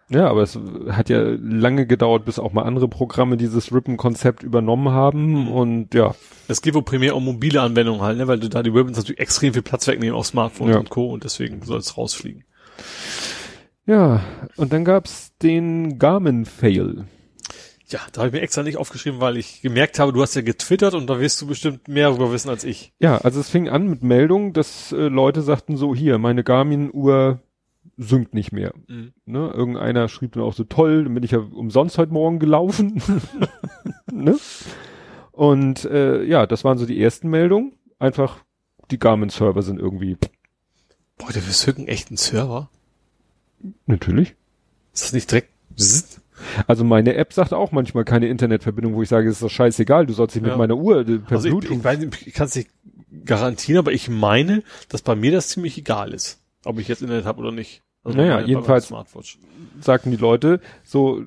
Ja, 0.08 0.28
aber 0.28 0.42
es 0.42 0.58
hat 0.88 1.08
ja 1.08 1.20
lange 1.20 1.86
gedauert, 1.86 2.24
bis 2.24 2.40
auch 2.40 2.52
mal 2.52 2.62
andere 2.62 2.88
Programme 2.88 3.36
dieses 3.36 3.72
Ribbon-Konzept 3.72 4.42
übernommen 4.42 4.90
haben 4.90 5.44
mhm. 5.44 5.48
und 5.48 5.94
ja. 5.94 6.16
Es 6.48 6.62
geht 6.62 6.74
wohl 6.74 6.82
primär 6.82 7.14
um 7.14 7.24
mobile 7.24 7.60
Anwendungen 7.60 8.00
halt, 8.00 8.18
ne, 8.18 8.26
weil 8.26 8.40
du 8.40 8.48
da 8.48 8.62
die 8.64 8.70
Ribbons 8.70 8.96
natürlich 8.96 9.20
extrem 9.20 9.52
viel 9.52 9.62
Platz 9.62 9.86
wegnehmen 9.86 10.16
auf 10.16 10.26
Smartphones 10.26 10.74
ja. 10.74 10.80
und 10.80 10.90
Co. 10.90 11.12
und 11.12 11.22
deswegen 11.22 11.62
soll 11.62 11.78
es 11.78 11.96
rausfliegen. 11.96 12.44
Ja, 13.86 14.22
und 14.56 14.72
dann 14.72 14.84
gab's 14.84 15.36
den 15.42 15.98
Garmin-Fail. 15.98 17.04
Ja, 17.90 18.00
da 18.12 18.20
habe 18.20 18.28
ich 18.28 18.32
mir 18.34 18.40
extra 18.40 18.62
nicht 18.62 18.76
aufgeschrieben, 18.76 19.20
weil 19.20 19.36
ich 19.36 19.62
gemerkt 19.62 19.98
habe, 19.98 20.12
du 20.12 20.22
hast 20.22 20.34
ja 20.36 20.42
getwittert 20.42 20.94
und 20.94 21.08
da 21.08 21.18
wirst 21.18 21.40
du 21.42 21.46
bestimmt 21.46 21.88
mehr 21.88 22.08
darüber 22.08 22.32
wissen 22.32 22.48
als 22.48 22.62
ich. 22.62 22.92
Ja, 23.00 23.18
also 23.18 23.40
es 23.40 23.50
fing 23.50 23.68
an 23.68 23.88
mit 23.88 24.02
Meldungen, 24.02 24.52
dass 24.52 24.92
äh, 24.92 25.08
Leute 25.08 25.42
sagten 25.42 25.76
so, 25.76 25.94
hier, 25.94 26.18
meine 26.18 26.44
Garmin-Uhr 26.44 27.40
synkt 27.96 28.32
nicht 28.32 28.52
mehr. 28.52 28.72
Mhm. 28.86 29.12
Ne? 29.26 29.50
Irgendeiner 29.52 30.08
schrieb 30.08 30.32
dann 30.32 30.44
auch 30.44 30.54
so, 30.54 30.64
toll, 30.64 31.04
dann 31.04 31.14
bin 31.14 31.24
ich 31.24 31.32
ja 31.32 31.38
umsonst 31.38 31.98
heute 31.98 32.12
Morgen 32.12 32.38
gelaufen. 32.38 33.02
ne? 34.12 34.38
Und 35.32 35.84
äh, 35.84 36.22
ja, 36.22 36.46
das 36.46 36.64
waren 36.64 36.78
so 36.78 36.86
die 36.86 37.02
ersten 37.02 37.28
Meldungen. 37.28 37.72
Einfach, 37.98 38.44
die 38.90 38.98
Garmin-Server 38.98 39.62
sind 39.62 39.80
irgendwie... 39.80 40.16
Boah, 41.18 41.32
der 41.32 41.44
wir 41.44 41.52
synken 41.52 41.88
echt 41.88 42.08
einen 42.08 42.16
Server? 42.16 42.70
Natürlich. 43.86 44.34
Ist 44.94 45.04
das 45.04 45.12
nicht 45.12 45.30
direkt? 45.30 45.50
Also 46.66 46.84
meine 46.84 47.14
App 47.14 47.32
sagt 47.32 47.52
auch 47.52 47.72
manchmal 47.72 48.04
keine 48.04 48.28
Internetverbindung, 48.28 48.94
wo 48.94 49.02
ich 49.02 49.08
sage, 49.08 49.28
es 49.28 49.36
ist 49.36 49.42
doch 49.42 49.50
scheißegal, 49.50 50.06
du 50.06 50.12
sollst 50.12 50.34
dich 50.34 50.42
ja. 50.42 50.48
mit 50.48 50.58
meiner 50.58 50.76
Uhr 50.76 51.00
äh, 51.00 51.18
per 51.18 51.36
also 51.36 51.48
Bluetooth. 51.48 51.70
Ich, 51.70 51.78
ich, 51.78 51.84
weiß, 51.84 52.02
ich 52.26 52.34
kann 52.34 52.46
es 52.46 52.56
nicht 52.56 52.70
garantieren, 53.24 53.78
aber 53.78 53.92
ich 53.92 54.08
meine, 54.08 54.62
dass 54.88 55.02
bei 55.02 55.14
mir 55.14 55.32
das 55.32 55.48
ziemlich 55.48 55.76
egal 55.78 56.12
ist, 56.12 56.40
ob 56.64 56.78
ich 56.78 56.88
jetzt 56.88 57.02
Internet 57.02 57.24
habe 57.24 57.40
oder 57.40 57.52
nicht. 57.52 57.82
Also 58.02 58.16
naja, 58.16 58.40
jedenfalls 58.40 58.90
sagten 59.80 60.10
die 60.10 60.16
Leute, 60.16 60.60
so, 60.82 61.22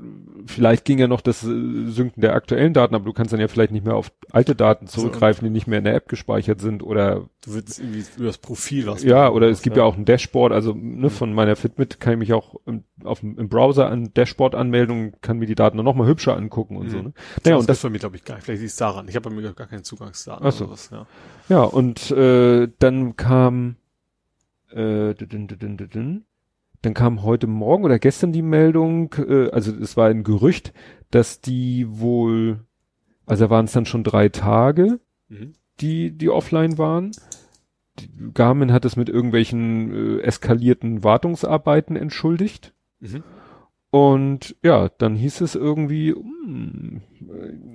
vielleicht 0.47 0.85
ging 0.85 0.97
ja 0.97 1.07
noch 1.07 1.21
das 1.21 1.43
äh, 1.43 1.47
Synken 1.47 2.21
der 2.21 2.33
aktuellen 2.33 2.73
Daten, 2.73 2.95
aber 2.95 3.05
du 3.05 3.13
kannst 3.13 3.31
dann 3.31 3.39
ja 3.39 3.47
vielleicht 3.47 3.71
nicht 3.71 3.85
mehr 3.85 3.95
auf 3.95 4.11
alte 4.31 4.55
Daten 4.55 4.85
also, 4.85 5.01
zurückgreifen, 5.01 5.45
die 5.45 5.51
nicht 5.51 5.67
mehr 5.67 5.77
in 5.77 5.85
der 5.85 5.93
App 5.93 6.07
gespeichert 6.07 6.61
sind 6.61 6.81
oder 6.81 7.29
du 7.45 7.53
willst 7.53 7.79
irgendwie 7.79 8.03
über 8.17 8.25
das 8.25 8.39
Profil 8.39 8.87
was 8.87 9.03
Ja, 9.03 9.29
oder 9.29 9.49
es 9.49 9.61
gibt 9.61 9.77
ja. 9.77 9.83
ja 9.83 9.87
auch 9.87 9.95
ein 9.95 10.05
Dashboard, 10.05 10.51
also 10.51 10.73
ne, 10.73 11.11
von 11.11 11.31
meiner 11.31 11.55
Fitbit 11.55 11.99
kann 11.99 12.13
ich 12.13 12.19
mich 12.19 12.33
auch 12.33 12.55
im, 12.65 12.83
auf, 13.03 13.21
im 13.21 13.49
Browser 13.49 13.87
an 13.87 14.11
Dashboard 14.11 14.55
anmelden 14.55 15.13
kann 15.21 15.37
mir 15.37 15.45
die 15.45 15.55
Daten 15.55 15.77
dann 15.77 15.85
nochmal 15.85 16.07
hübscher 16.07 16.35
angucken 16.35 16.77
und 16.77 16.87
mhm. 16.87 16.91
so. 16.91 17.01
Ne? 17.03 17.13
Naja, 17.43 17.57
und 17.57 17.69
das 17.69 17.81
für 17.81 17.91
mich 17.91 17.99
glaube 17.99 18.15
ich 18.15 18.23
gar 18.23 18.35
nicht. 18.35 18.45
Vielleicht 18.45 18.61
liegt 18.61 18.71
es 18.71 18.77
daran. 18.77 19.07
Ich 19.07 19.15
habe 19.15 19.29
bei 19.29 19.35
mir 19.35 19.53
gar 19.53 19.67
keine 19.67 19.83
Zugangsdaten. 19.83 20.45
Ach 20.45 20.51
so. 20.51 20.71
Was, 20.71 20.89
ja. 20.89 21.05
ja, 21.49 21.61
und 21.61 22.09
äh, 22.09 22.67
dann 22.79 23.15
kam 23.15 23.75
äh, 24.71 25.13
dün, 25.13 25.47
dün, 25.47 25.77
dün, 25.77 26.25
dann 26.83 26.93
kam 26.93 27.23
heute 27.23 27.47
Morgen 27.47 27.85
oder 27.85 27.97
gestern 27.97 28.33
die 28.33 28.41
Meldung, 28.41 29.15
äh, 29.17 29.49
also 29.49 29.73
es 29.73 29.97
war 29.97 30.09
ein 30.09 30.23
Gerücht, 30.23 30.73
dass 31.11 31.39
die 31.39 31.87
wohl, 31.89 32.59
also 33.25 33.49
waren 33.49 33.65
es 33.65 33.71
dann 33.71 33.85
schon 33.85 34.03
drei 34.03 34.29
Tage, 34.29 34.99
mhm. 35.29 35.53
die, 35.79 36.11
die 36.11 36.29
offline 36.29 36.77
waren. 36.77 37.11
Die, 37.99 38.09
Garmin 38.33 38.73
hat 38.73 38.83
es 38.85 38.97
mit 38.97 39.07
irgendwelchen 39.07 40.19
äh, 40.19 40.21
eskalierten 40.23 41.03
Wartungsarbeiten 41.03 41.95
entschuldigt. 41.95 42.73
Mhm. 42.99 43.23
Und 43.89 44.55
ja, 44.61 44.89
dann 44.89 45.15
hieß 45.15 45.39
es 45.41 45.55
irgendwie, 45.55 46.11
hm, 46.11 47.01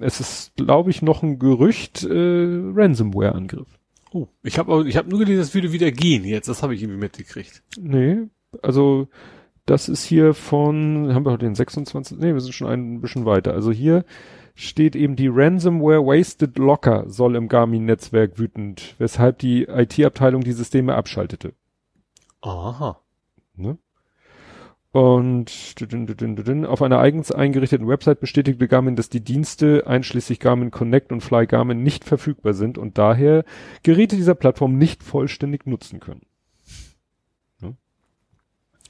es 0.01 0.21
ist, 0.21 0.53
glaube 0.57 0.91
ich, 0.91 1.01
noch 1.01 1.23
ein 1.23 1.39
Gerücht, 1.39 2.05
äh, 2.05 2.61
Ransomware-Angriff. 2.75 3.69
Oh, 4.13 4.27
ich 4.43 4.59
habe 4.59 4.87
ich 4.87 4.97
hab 4.97 5.07
nur 5.07 5.21
gelesen, 5.21 5.39
das 5.39 5.55
würde 5.55 5.73
wieder 5.73 5.93
gehen 5.93 6.25
jetzt. 6.25 6.49
Das 6.49 6.63
habe 6.63 6.75
ich 6.75 6.83
irgendwie 6.83 7.01
mitgekriegt. 7.01 7.63
Nee, 7.79 8.27
also 8.63 9.09
das 9.67 9.89
ist 9.89 10.05
hier 10.05 10.33
von, 10.35 11.13
haben 11.15 11.25
wir 11.25 11.33
heute 11.33 11.45
den 11.45 11.55
26, 11.55 12.19
nee, 12.19 12.33
wir 12.33 12.41
sind 12.41 12.55
schon 12.55 12.69
ein 12.69 13.01
bisschen 13.01 13.27
weiter. 13.27 13.53
Also 13.53 13.71
hier 13.71 14.05
steht 14.55 14.97
eben 14.97 15.15
die 15.15 15.29
Ransomware 15.29 16.05
Wasted 16.05 16.59
Locker 16.59 17.05
soll 17.09 17.37
im 17.37 17.49
Garmin-Netzwerk 17.49 18.39
wütend, 18.39 18.97
weshalb 18.99 19.39
die 19.39 19.65
IT-Abteilung 19.65 20.43
die 20.43 20.53
Systeme 20.53 20.95
abschaltete. 20.95 21.53
Aha. 22.41 22.99
Ne? 23.57 23.79
Und 24.91 25.75
auf 26.67 26.83
einer 26.83 26.99
eigens 26.99 27.31
eingerichteten 27.31 27.87
Website 27.87 28.21
bestätigte 28.21 28.69
Garmin, 28.69 28.97
dass 28.97 29.11
die 29.11 29.23
Dienste 29.23 29.87
einschließlich 29.87 30.41
Garmin 30.41 30.71
Connect 30.71 31.13
und 31.13 31.21
Fly 31.21 31.47
Garmin 31.47 31.83
nicht 31.83 32.05
verfügbar 32.05 32.55
sind 32.55 32.79
und 32.79 32.97
daher 32.97 33.45
Geräte 33.83 34.17
dieser 34.17 34.35
Plattform 34.35 34.79
nicht 34.79 35.03
vollständig 35.03 35.67
nutzen 35.67 36.01
können. 36.01 36.23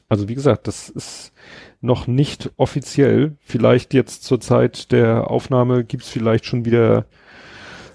Also 0.09 0.29
wie 0.29 0.35
gesagt, 0.35 0.67
das 0.67 0.89
ist 0.89 1.33
noch 1.81 2.07
nicht 2.07 2.51
offiziell. 2.57 3.37
Vielleicht 3.41 3.95
jetzt 3.95 4.25
zur 4.25 4.41
Zeit 4.41 4.91
der 4.91 5.31
Aufnahme 5.31 5.85
gibt's 5.85 6.09
vielleicht 6.09 6.47
schon 6.47 6.65
wieder. 6.65 7.07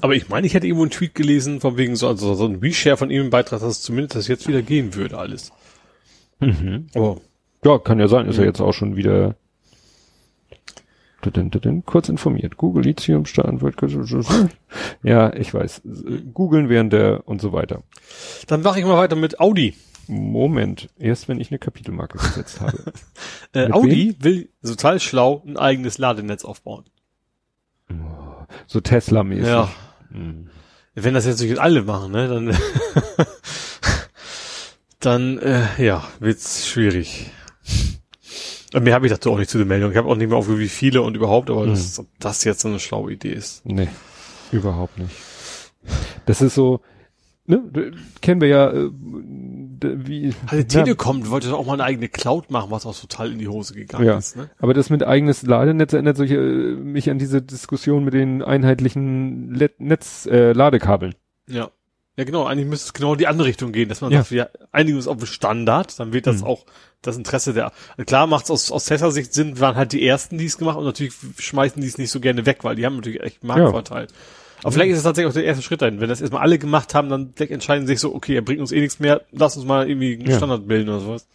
Aber 0.01 0.15
ich 0.15 0.29
meine, 0.29 0.45
ich 0.45 0.53
hätte 0.53 0.67
irgendwo 0.67 0.83
einen 0.83 0.91
Tweet 0.91 1.15
gelesen, 1.15 1.59
von 1.59 1.77
wegen 1.77 1.95
so, 1.95 2.07
also 2.07 2.33
so 2.35 2.45
ein 2.45 2.57
Reshare 2.57 2.97
von 2.97 3.09
ihm 3.09 3.23
im 3.23 3.29
Beitrag, 3.29 3.61
dass 3.61 3.77
es 3.77 3.81
zumindest 3.81 4.15
das 4.15 4.27
jetzt 4.27 4.47
wieder 4.47 4.61
gehen 4.61 4.93
würde, 4.95 5.17
alles. 5.17 5.51
Mhm. 6.39 6.87
Aber 6.93 7.21
ja, 7.63 7.77
kann 7.79 7.99
ja 7.99 8.07
sein, 8.07 8.27
ist 8.27 8.35
ja 8.35 8.41
mhm. 8.41 8.47
jetzt 8.47 8.61
auch 8.61 8.73
schon 8.73 8.95
wieder 8.95 9.35
kurz 11.85 12.09
informiert. 12.09 12.57
Google 12.57 12.83
Lithium 12.83 13.25
Stahlwort. 13.25 13.75
Ja, 15.03 15.33
ich 15.33 15.53
weiß. 15.53 15.81
Googeln 16.33 16.67
während 16.67 16.91
der 16.91 17.25
und 17.25 17.41
so 17.41 17.53
weiter. 17.53 17.83
Dann 18.47 18.61
mache 18.61 18.79
ich 18.79 18.85
mal 18.85 18.97
weiter 18.97 19.15
mit 19.15 19.39
Audi. 19.39 19.73
Moment, 20.07 20.89
erst 20.97 21.27
wenn 21.27 21.39
ich 21.39 21.51
eine 21.51 21.59
Kapitelmarke 21.59 22.17
gesetzt 22.17 22.61
habe. 22.61 22.93
äh, 23.53 23.71
Audi 23.71 24.15
wem? 24.19 24.23
will 24.23 24.49
total 24.65 24.99
schlau 24.99 25.43
ein 25.45 25.57
eigenes 25.57 25.97
Ladenetz 25.97 26.45
aufbauen. 26.45 26.85
So 28.67 28.81
Tesla-mäßig. 28.81 29.47
Ja. 29.47 29.69
Hm. 30.11 30.49
Wenn 30.95 31.13
das 31.13 31.25
jetzt 31.25 31.41
nicht 31.41 31.57
alle 31.57 31.83
machen, 31.83 32.11
ne, 32.11 32.27
dann, 32.27 32.55
dann 34.99 35.39
äh, 35.39 35.83
ja, 35.83 36.07
wird's 36.19 36.67
schwierig. 36.67 37.31
Mehr 38.79 38.93
habe 38.93 39.05
ich 39.05 39.11
dazu 39.11 39.31
auch 39.31 39.37
nicht 39.37 39.49
zu 39.49 39.57
der 39.57 39.67
Meldung. 39.67 39.91
Ich 39.91 39.97
habe 39.97 40.07
auch 40.07 40.15
nicht 40.15 40.29
mehr 40.29 40.37
auf 40.37 40.49
wie 40.49 40.69
viele 40.69 41.01
und 41.01 41.15
überhaupt, 41.15 41.49
aber 41.49 41.63
hm. 41.63 41.69
das, 41.71 41.99
ob 41.99 42.07
das 42.19 42.43
jetzt 42.43 42.61
so 42.61 42.67
eine 42.67 42.79
schlaue 42.79 43.11
Idee 43.11 43.33
ist. 43.33 43.65
Nee, 43.65 43.89
überhaupt 44.51 44.97
nicht. 44.97 45.15
Das 46.25 46.41
ist 46.41 46.55
so, 46.55 46.81
ne, 47.45 47.91
kennen 48.21 48.41
wir 48.41 48.47
ja, 48.47 48.71
äh, 48.71 48.89
wie. 49.81 50.33
Also 50.47 50.63
Telekom 50.63 51.29
wollte 51.29 51.49
doch 51.49 51.59
auch 51.59 51.65
mal 51.65 51.73
eine 51.73 51.83
eigene 51.83 52.07
Cloud 52.07 52.49
machen, 52.51 52.71
was 52.71 52.85
auch 52.85 52.97
total 52.97 53.31
in 53.31 53.39
die 53.39 53.47
Hose 53.47 53.73
gegangen 53.73 54.05
Ja. 54.05 54.17
ist. 54.17 54.35
Ne? 54.37 54.49
Aber 54.59 54.73
das 54.73 54.89
mit 54.89 55.03
eigenes 55.03 55.43
Ladenetz 55.43 55.93
erinnert 55.93 56.17
solche, 56.17 56.35
äh, 56.35 56.75
mich 56.75 57.09
an 57.09 57.19
diese 57.19 57.41
Diskussion 57.41 58.03
mit 58.05 58.13
den 58.13 58.41
einheitlichen 58.41 59.53
Let 59.53 59.79
Netz, 59.81 60.25
äh, 60.25 60.53
Ladekabeln. 60.53 61.15
Ja. 61.47 61.69
Ja, 62.15 62.25
genau. 62.25 62.45
Eigentlich 62.45 62.67
müsste 62.67 62.85
es 62.89 62.93
genau 62.93 63.13
in 63.13 63.17
die 63.19 63.25
andere 63.27 63.47
Richtung 63.47 63.71
gehen, 63.71 63.89
dass 63.89 64.01
man 64.01 64.11
Ja. 64.11 64.19
sagt, 64.19 64.29
wir 64.31 64.49
einigen 64.71 64.97
uns 64.97 65.07
auf 65.07 65.17
den 65.17 65.25
Standard, 65.25 65.99
dann 65.99 66.13
wird 66.13 66.27
das 66.27 66.41
Mhm. 66.41 66.47
auch 66.47 66.65
das 67.01 67.17
Interesse 67.17 67.53
der, 67.53 67.71
klar 68.05 68.27
macht 68.27 68.45
es 68.45 68.51
aus, 68.51 68.71
aus 68.71 68.85
Tesla-Sicht 68.85 69.33
Sinn, 69.33 69.59
waren 69.59 69.75
halt 69.75 69.93
die 69.93 70.05
ersten, 70.05 70.37
die 70.37 70.45
es 70.45 70.59
gemacht 70.59 70.77
und 70.77 70.85
natürlich 70.85 71.13
schmeißen 71.39 71.81
die 71.81 71.87
es 71.87 71.97
nicht 71.97 72.11
so 72.11 72.19
gerne 72.19 72.45
weg, 72.45 72.59
weil 72.61 72.75
die 72.75 72.85
haben 72.85 72.95
natürlich 72.97 73.21
echt 73.23 73.43
Marktvorteil. 73.43 74.07
Aber 74.63 74.71
vielleicht 74.71 74.91
ist 74.91 74.97
es 74.97 75.03
tatsächlich 75.03 75.29
auch 75.29 75.33
der 75.33 75.43
erste 75.45 75.61
Schritt 75.63 75.81
dahin. 75.81 75.99
Wenn 75.99 76.09
das 76.09 76.21
erstmal 76.21 76.41
alle 76.41 76.57
gemacht 76.57 76.95
haben, 76.95 77.09
dann 77.09 77.33
entscheiden 77.37 77.85
sich 77.85 77.99
so, 77.99 78.15
okay, 78.15 78.35
er 78.35 78.41
bringt 78.41 78.61
uns 78.61 78.71
eh 78.71 78.79
nichts 78.79 78.99
mehr, 78.99 79.21
lass 79.31 79.57
uns 79.57 79.65
mal 79.65 79.89
irgendwie 79.89 80.13
einen 80.17 80.29
Ja. 80.29 80.37
Standard 80.37 80.67
bilden 80.67 80.89
oder 80.89 80.99
sowas. 80.99 81.27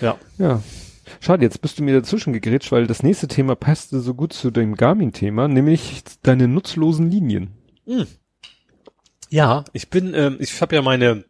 Ja. 0.00 0.16
Ja. 0.38 0.62
Schade, 1.20 1.42
jetzt 1.44 1.60
bist 1.60 1.78
du 1.78 1.82
mir 1.82 1.94
dazwischen 2.00 2.32
gegrätscht, 2.32 2.72
weil 2.72 2.86
das 2.86 3.02
nächste 3.02 3.28
Thema 3.28 3.54
passte 3.56 4.00
so 4.00 4.14
gut 4.14 4.32
zu 4.32 4.50
dem 4.50 4.74
Garmin-Thema, 4.74 5.48
nämlich 5.48 6.02
deine 6.22 6.48
nutzlosen 6.48 7.10
Linien. 7.10 7.50
Ja, 9.30 9.64
ich 9.72 9.90
bin, 9.90 10.14
ähm, 10.14 10.36
ich 10.38 10.60
habe 10.60 10.74
ja 10.76 10.82
meine 10.82 11.24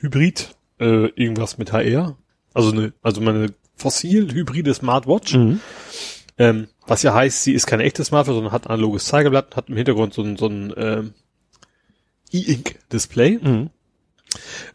Hybrid 0.00 0.54
äh, 0.80 1.06
irgendwas 1.10 1.58
mit 1.58 1.72
HR, 1.72 2.16
also 2.54 2.70
eine, 2.70 2.92
also 3.02 3.20
meine 3.20 3.52
fossil-hybride 3.76 4.74
Smartwatch, 4.74 5.36
ähm, 6.38 6.68
was 6.86 7.02
ja 7.02 7.14
heißt, 7.14 7.42
sie 7.42 7.52
ist 7.52 7.66
keine 7.66 7.84
echte 7.84 8.04
Smartwatch, 8.04 8.34
sondern 8.34 8.52
hat 8.52 8.66
ein 8.66 8.72
analoges 8.72 9.06
Zeigeblatt, 9.06 9.56
hat 9.56 9.68
im 9.68 9.76
Hintergrund 9.76 10.14
so 10.14 10.22
ein, 10.22 10.36
so 10.36 10.46
ein 10.46 10.72
ähm, 10.76 11.14
E-Ink-Display. 12.32 13.38
Mhm. 13.42 13.70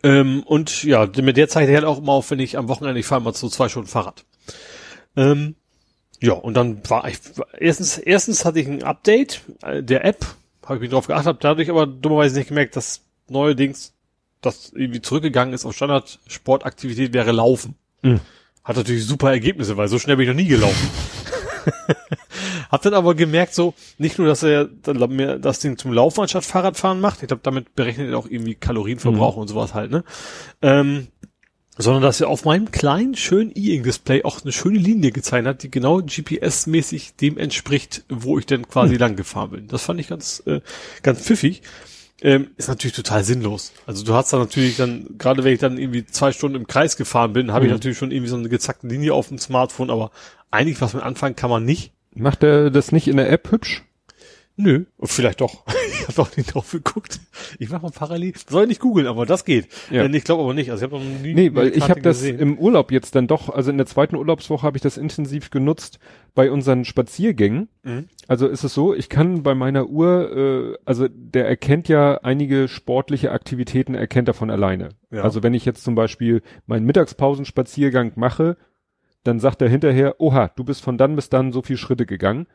Ähm, 0.03 0.43
und 0.43 0.83
ja, 0.83 1.07
mit 1.21 1.37
der 1.37 1.49
zeichne 1.49 1.71
ich 1.71 1.75
halt 1.75 1.85
auch 1.85 1.99
immer 1.99 2.13
auf, 2.13 2.31
wenn 2.31 2.39
ich 2.39 2.57
am 2.57 2.67
Wochenende, 2.67 2.99
ich 2.99 3.05
fahre 3.05 3.21
mal 3.21 3.33
so 3.33 3.49
zwei 3.49 3.69
Stunden 3.69 3.87
Fahrrad. 3.87 4.25
Ähm, 5.15 5.55
ja, 6.21 6.33
und 6.33 6.53
dann 6.53 6.87
war 6.89 7.07
ich, 7.07 7.17
erstens, 7.57 7.97
erstens 7.97 8.45
hatte 8.45 8.59
ich 8.59 8.67
ein 8.67 8.83
Update 8.83 9.41
äh, 9.63 9.81
der 9.83 10.05
App, 10.05 10.25
habe 10.63 10.75
ich 10.75 10.81
mich 10.81 10.91
drauf 10.91 11.07
geachtet, 11.07 11.27
habe 11.27 11.39
dadurch 11.41 11.69
aber 11.69 11.87
dummerweise 11.87 12.37
nicht 12.37 12.47
gemerkt, 12.47 12.75
dass 12.75 13.01
neuerdings 13.27 13.93
das 14.41 14.71
irgendwie 14.73 15.01
zurückgegangen 15.01 15.53
ist 15.53 15.65
auf 15.65 15.75
Standard-Sportaktivität 15.75 17.13
wäre 17.13 17.31
Laufen. 17.31 17.75
Mhm. 18.01 18.19
Hat 18.63 18.75
natürlich 18.75 19.05
super 19.05 19.31
Ergebnisse, 19.31 19.77
weil 19.77 19.87
so 19.87 19.99
schnell 19.99 20.17
bin 20.17 20.23
ich 20.23 20.29
noch 20.29 20.41
nie 20.41 20.47
gelaufen. 20.47 20.89
Hab 22.71 22.81
dann 22.81 22.93
aber 22.93 23.15
gemerkt, 23.15 23.53
so, 23.53 23.73
nicht 23.97 24.17
nur, 24.17 24.27
dass 24.27 24.43
er 24.43 24.69
mir 25.09 25.39
das 25.39 25.59
Ding 25.59 25.77
zum 25.77 25.93
Laufen 25.93 26.21
anstatt 26.21 26.45
Fahrradfahren 26.45 27.01
macht, 27.01 27.21
ich 27.21 27.27
glaube, 27.27 27.43
damit 27.43 27.75
berechnet 27.75 28.09
er 28.09 28.17
auch 28.17 28.27
irgendwie 28.27 28.55
Kalorienverbrauch 28.55 29.35
und 29.37 29.47
sowas 29.47 29.73
halt, 29.73 29.91
ne? 29.91 30.03
Ähm, 30.61 31.07
sondern 31.77 32.03
dass 32.03 32.21
er 32.21 32.27
auf 32.27 32.45
meinem 32.45 32.71
kleinen, 32.71 33.15
schönen 33.15 33.51
E-Ink-Display 33.55 34.23
auch 34.23 34.41
eine 34.41 34.51
schöne 34.51 34.77
Linie 34.77 35.11
gezeichnet 35.11 35.55
hat, 35.55 35.63
die 35.63 35.71
genau 35.71 35.97
GPS-mäßig 35.99 37.15
dem 37.15 37.37
entspricht, 37.37 38.03
wo 38.09 38.37
ich 38.37 38.45
denn 38.45 38.67
quasi 38.67 38.95
lang 38.95 39.15
gefahren 39.15 39.51
bin. 39.51 39.67
Das 39.67 39.83
fand 39.83 39.99
ich 39.99 40.07
ganz, 40.07 40.43
äh, 40.45 40.61
ganz 41.01 41.21
pfiffig. 41.21 41.61
Ähm, 42.23 42.51
ist 42.57 42.67
natürlich 42.69 42.95
total 42.95 43.23
sinnlos. 43.23 43.73
Also 43.87 44.03
du 44.05 44.13
hast 44.13 44.31
da 44.31 44.37
natürlich 44.37 44.77
dann, 44.77 45.07
gerade 45.17 45.43
wenn 45.43 45.53
ich 45.53 45.59
dann 45.59 45.77
irgendwie 45.79 46.05
zwei 46.05 46.31
Stunden 46.31 46.55
im 46.55 46.67
Kreis 46.67 46.95
gefahren 46.95 47.33
bin, 47.33 47.51
habe 47.51 47.65
ich 47.65 47.69
Mhm. 47.71 47.75
natürlich 47.75 47.97
schon 47.97 48.11
irgendwie 48.11 48.29
so 48.29 48.35
eine 48.37 48.47
gezackte 48.49 48.87
Linie 48.87 49.13
auf 49.13 49.29
dem 49.29 49.39
Smartphone, 49.39 49.89
aber 49.89 50.11
eigentlich 50.51 50.79
was 50.81 50.93
mit 50.93 51.03
anfangen 51.03 51.35
kann 51.35 51.49
man 51.49 51.65
nicht. 51.65 51.93
Macht 52.13 52.43
er 52.43 52.69
das 52.69 52.91
nicht 52.91 53.07
in 53.07 53.17
der 53.17 53.31
App 53.31 53.49
hübsch? 53.51 53.83
Nö, 54.57 54.85
vielleicht 55.03 55.41
doch. 55.41 55.63
Ich 56.01 56.07
habe 56.07 56.27
doch 56.27 56.35
nicht 56.35 56.55
drauf 56.55 56.71
geguckt. 56.71 57.19
Ich 57.59 57.69
mach 57.69 57.83
mal 57.83 57.91
parallel. 57.91 58.33
Soll 58.49 58.63
ich 58.63 58.69
nicht 58.69 58.81
googeln, 58.81 59.05
aber 59.05 59.27
das 59.27 59.45
geht. 59.45 59.67
Ja. 59.91 60.03
Ich 60.05 60.23
glaube 60.23 60.41
aber 60.41 60.55
nicht. 60.55 60.71
Also 60.71 60.83
ich 60.83 60.91
habe 60.91 60.99
noch 61.03 61.21
nie 61.21 61.35
Nee, 61.35 61.53
weil 61.53 61.77
ich 61.77 61.89
habe 61.89 62.01
das 62.01 62.17
gesehen. 62.21 62.39
im 62.39 62.57
Urlaub 62.57 62.91
jetzt 62.91 63.13
dann 63.13 63.27
doch, 63.27 63.49
also 63.49 63.69
in 63.69 63.77
der 63.77 63.85
zweiten 63.85 64.15
Urlaubswoche 64.15 64.63
habe 64.65 64.77
ich 64.77 64.81
das 64.81 64.97
intensiv 64.97 65.51
genutzt 65.51 65.99
bei 66.33 66.49
unseren 66.49 66.85
Spaziergängen. 66.85 67.69
Mhm. 67.83 68.05
Also 68.27 68.47
ist 68.47 68.63
es 68.63 68.73
so, 68.73 68.95
ich 68.95 69.09
kann 69.09 69.43
bei 69.43 69.53
meiner 69.53 69.89
Uhr, 69.89 70.35
äh, 70.35 70.77
also 70.85 71.07
der 71.07 71.47
erkennt 71.47 71.87
ja 71.87 72.15
einige 72.23 72.67
sportliche 72.67 73.31
Aktivitäten, 73.31 73.93
erkennt 73.93 74.27
er 74.27 74.33
von 74.33 74.49
alleine. 74.49 74.89
Ja. 75.11 75.21
Also 75.21 75.43
wenn 75.43 75.53
ich 75.53 75.65
jetzt 75.65 75.83
zum 75.83 75.93
Beispiel 75.93 76.41
meinen 76.65 76.85
Mittagspausenspaziergang 76.87 78.13
mache, 78.15 78.57
dann 79.23 79.39
sagt 79.39 79.61
er 79.61 79.69
hinterher, 79.69 80.15
oha, 80.19 80.47
du 80.55 80.63
bist 80.63 80.81
von 80.81 80.97
dann 80.97 81.15
bis 81.15 81.29
dann 81.29 81.51
so 81.51 81.61
viel 81.61 81.77
Schritte 81.77 82.07
gegangen, 82.07 82.47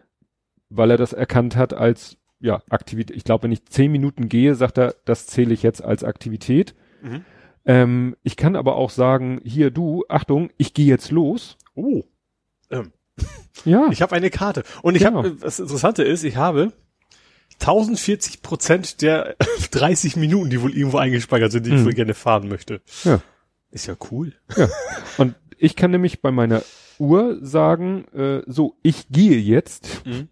weil 0.68 0.90
er 0.90 0.96
das 0.96 1.12
erkannt 1.12 1.56
hat 1.56 1.72
als 1.74 2.16
ja 2.40 2.62
Aktivität. 2.68 3.16
Ich 3.16 3.24
glaube, 3.24 3.44
wenn 3.44 3.52
ich 3.52 3.64
zehn 3.66 3.90
Minuten 3.90 4.28
gehe, 4.28 4.54
sagt 4.54 4.78
er, 4.78 4.94
das 5.04 5.26
zähle 5.26 5.54
ich 5.54 5.62
jetzt 5.62 5.82
als 5.82 6.04
Aktivität. 6.04 6.74
Mhm. 7.02 7.24
Ähm, 7.64 8.16
ich 8.22 8.36
kann 8.36 8.54
aber 8.56 8.76
auch 8.76 8.90
sagen, 8.90 9.40
hier 9.44 9.70
du, 9.70 10.04
Achtung, 10.08 10.50
ich 10.56 10.74
gehe 10.74 10.86
jetzt 10.86 11.10
los. 11.10 11.56
Oh. 11.74 12.02
Ähm, 12.70 12.92
Ja. 13.64 13.88
ich 13.90 14.02
habe 14.02 14.14
eine 14.14 14.30
Karte. 14.30 14.62
Und 14.82 14.94
ich 14.96 15.02
Genau. 15.02 15.18
habe, 15.24 15.34
das 15.34 15.58
Interessante 15.58 16.02
ist, 16.04 16.22
ich 16.24 16.36
habe 16.36 16.72
1040 17.60 18.42
Prozent 18.42 19.02
der 19.02 19.36
30 19.70 20.16
Minuten, 20.16 20.50
die 20.50 20.60
wohl 20.62 20.76
irgendwo 20.76 20.98
eingespeichert 20.98 21.52
sind, 21.52 21.66
die 21.66 21.70
ich 21.74 21.80
Mhm. 21.80 21.84
wohl 21.86 21.92
gerne 21.94 22.14
fahren 22.14 22.48
möchte. 22.48 22.80
Ja. 23.04 23.20
Ist 23.70 23.86
ja 23.86 23.96
cool. 24.10 24.32
Und 25.18 25.34
ich 25.58 25.74
kann 25.76 25.90
nämlich 25.90 26.20
bei 26.20 26.30
meiner 26.30 26.62
Uhr 26.98 27.38
sagen, 27.44 28.04
äh, 28.14 28.42
so, 28.46 28.76
ich 28.82 29.08
gehe 29.08 29.38
jetzt. 29.38 30.04
Mhm. 30.06 30.28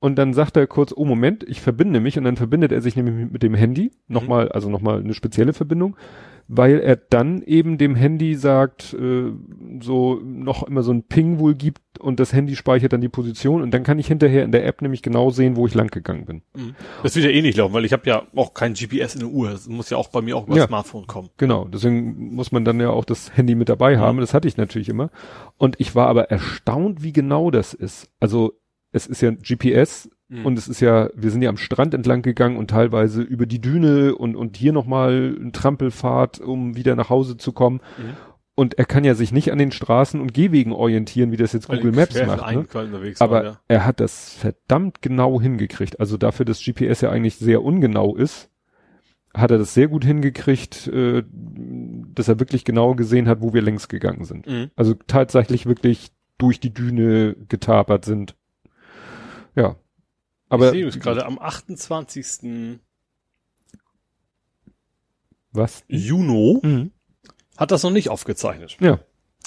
Und 0.00 0.16
dann 0.16 0.34
sagt 0.34 0.56
er 0.56 0.66
kurz, 0.66 0.92
oh 0.94 1.04
Moment, 1.04 1.44
ich 1.48 1.60
verbinde 1.62 2.00
mich. 2.00 2.18
Und 2.18 2.24
dann 2.24 2.36
verbindet 2.36 2.72
er 2.72 2.82
sich 2.82 2.94
nämlich 2.96 3.30
mit 3.30 3.42
dem 3.42 3.54
Handy. 3.54 3.92
Nochmal, 4.06 4.50
also 4.50 4.68
nochmal 4.68 5.00
eine 5.00 5.14
spezielle 5.14 5.52
Verbindung. 5.54 5.96
Weil 6.46 6.80
er 6.80 6.96
dann 6.96 7.40
eben 7.40 7.78
dem 7.78 7.94
Handy 7.94 8.34
sagt, 8.34 8.92
äh, 8.92 9.32
so 9.80 10.20
noch 10.22 10.62
immer 10.64 10.82
so 10.82 10.92
ein 10.92 11.04
Ping 11.04 11.38
wohl 11.38 11.54
gibt 11.54 11.80
und 11.98 12.20
das 12.20 12.34
Handy 12.34 12.54
speichert 12.54 12.92
dann 12.92 13.00
die 13.00 13.08
Position 13.08 13.62
und 13.62 13.70
dann 13.72 13.82
kann 13.82 13.98
ich 13.98 14.08
hinterher 14.08 14.44
in 14.44 14.52
der 14.52 14.66
App 14.66 14.82
nämlich 14.82 15.00
genau 15.00 15.30
sehen, 15.30 15.56
wo 15.56 15.66
ich 15.66 15.72
lang 15.72 15.90
gegangen 15.90 16.26
bin. 16.26 16.42
Das 17.02 17.16
wird 17.16 17.24
ja 17.24 17.30
eh 17.30 17.40
nicht 17.40 17.56
laufen, 17.56 17.72
weil 17.72 17.86
ich 17.86 17.94
habe 17.94 18.06
ja 18.06 18.24
auch 18.36 18.52
kein 18.52 18.74
GPS 18.74 19.14
in 19.14 19.20
der 19.20 19.30
Uhr. 19.30 19.52
Das 19.52 19.68
muss 19.68 19.88
ja 19.88 19.96
auch 19.96 20.08
bei 20.08 20.20
mir 20.20 20.36
auch 20.36 20.46
über 20.46 20.58
Ja. 20.58 20.66
Smartphone 20.66 21.06
kommen. 21.06 21.30
Genau, 21.38 21.64
deswegen 21.64 22.34
muss 22.34 22.52
man 22.52 22.66
dann 22.66 22.78
ja 22.78 22.90
auch 22.90 23.06
das 23.06 23.34
Handy 23.34 23.54
mit 23.54 23.70
dabei 23.70 23.96
haben. 23.96 24.18
Das 24.20 24.34
hatte 24.34 24.46
ich 24.46 24.58
natürlich 24.58 24.90
immer. 24.90 25.08
Und 25.56 25.76
ich 25.80 25.94
war 25.94 26.08
aber 26.08 26.30
erstaunt, 26.30 27.02
wie 27.02 27.14
genau 27.14 27.50
das 27.50 27.72
ist. 27.72 28.10
Also 28.20 28.52
es 28.94 29.06
ist 29.06 29.20
ja 29.20 29.28
ein 29.30 29.38
GPS 29.38 30.08
Mhm. 30.28 30.46
und 30.46 30.58
es 30.58 30.68
ist 30.68 30.80
ja, 30.80 31.10
wir 31.14 31.30
sind 31.30 31.42
ja 31.42 31.50
am 31.50 31.56
Strand 31.56 31.94
entlang 31.94 32.22
gegangen 32.22 32.56
und 32.56 32.70
teilweise 32.70 33.22
über 33.22 33.46
die 33.46 33.60
Düne 33.60 34.14
und, 34.14 34.36
und 34.36 34.56
hier 34.56 34.72
nochmal 34.72 35.36
ein 35.38 35.52
Trampelfahrt, 35.52 36.40
um 36.40 36.76
wieder 36.76 36.96
nach 36.96 37.10
Hause 37.10 37.36
zu 37.36 37.52
kommen. 37.52 37.80
Mhm. 37.98 38.16
Und 38.56 38.78
er 38.78 38.84
kann 38.84 39.02
ja 39.02 39.14
sich 39.14 39.32
nicht 39.32 39.50
an 39.50 39.58
den 39.58 39.72
Straßen 39.72 40.20
und 40.20 40.32
Gehwegen 40.32 40.72
orientieren, 40.72 41.32
wie 41.32 41.36
das 41.36 41.52
jetzt 41.52 41.68
Weil 41.68 41.78
Google 41.78 41.92
Maps 41.92 42.14
macht. 42.24 42.54
Ne? 42.54 42.64
Aber 43.18 43.34
war, 43.34 43.44
ja. 43.44 43.60
er 43.66 43.84
hat 43.84 43.98
das 43.98 44.32
verdammt 44.32 45.02
genau 45.02 45.40
hingekriegt. 45.40 45.98
Also 45.98 46.16
dafür, 46.16 46.46
dass 46.46 46.64
GPS 46.64 47.00
ja 47.00 47.10
eigentlich 47.10 47.36
sehr 47.36 47.62
ungenau 47.62 48.14
ist, 48.14 48.50
hat 49.34 49.50
er 49.50 49.58
das 49.58 49.74
sehr 49.74 49.88
gut 49.88 50.04
hingekriegt, 50.04 50.86
äh, 50.86 51.24
dass 52.14 52.28
er 52.28 52.38
wirklich 52.38 52.64
genau 52.64 52.94
gesehen 52.94 53.26
hat, 53.28 53.40
wo 53.40 53.52
wir 53.52 53.62
längs 53.62 53.88
gegangen 53.88 54.24
sind. 54.24 54.46
Mhm. 54.46 54.70
Also 54.76 54.94
tatsächlich 54.94 55.66
wirklich 55.66 56.12
durch 56.38 56.60
die 56.60 56.72
Düne 56.72 57.34
getapert 57.48 58.04
sind. 58.04 58.36
Ja. 59.54 59.76
Aber 60.48 60.66
ich 60.66 60.72
sehe 60.72 60.86
es 60.86 61.00
gerade 61.00 61.24
am 61.24 61.38
28. 61.38 62.80
was? 65.52 65.84
Juni 65.88 66.58
Mhm. 66.62 66.90
hat 67.56 67.70
das 67.70 67.82
noch 67.82 67.90
nicht 67.90 68.08
aufgezeichnet. 68.08 68.76
Ja. 68.80 68.98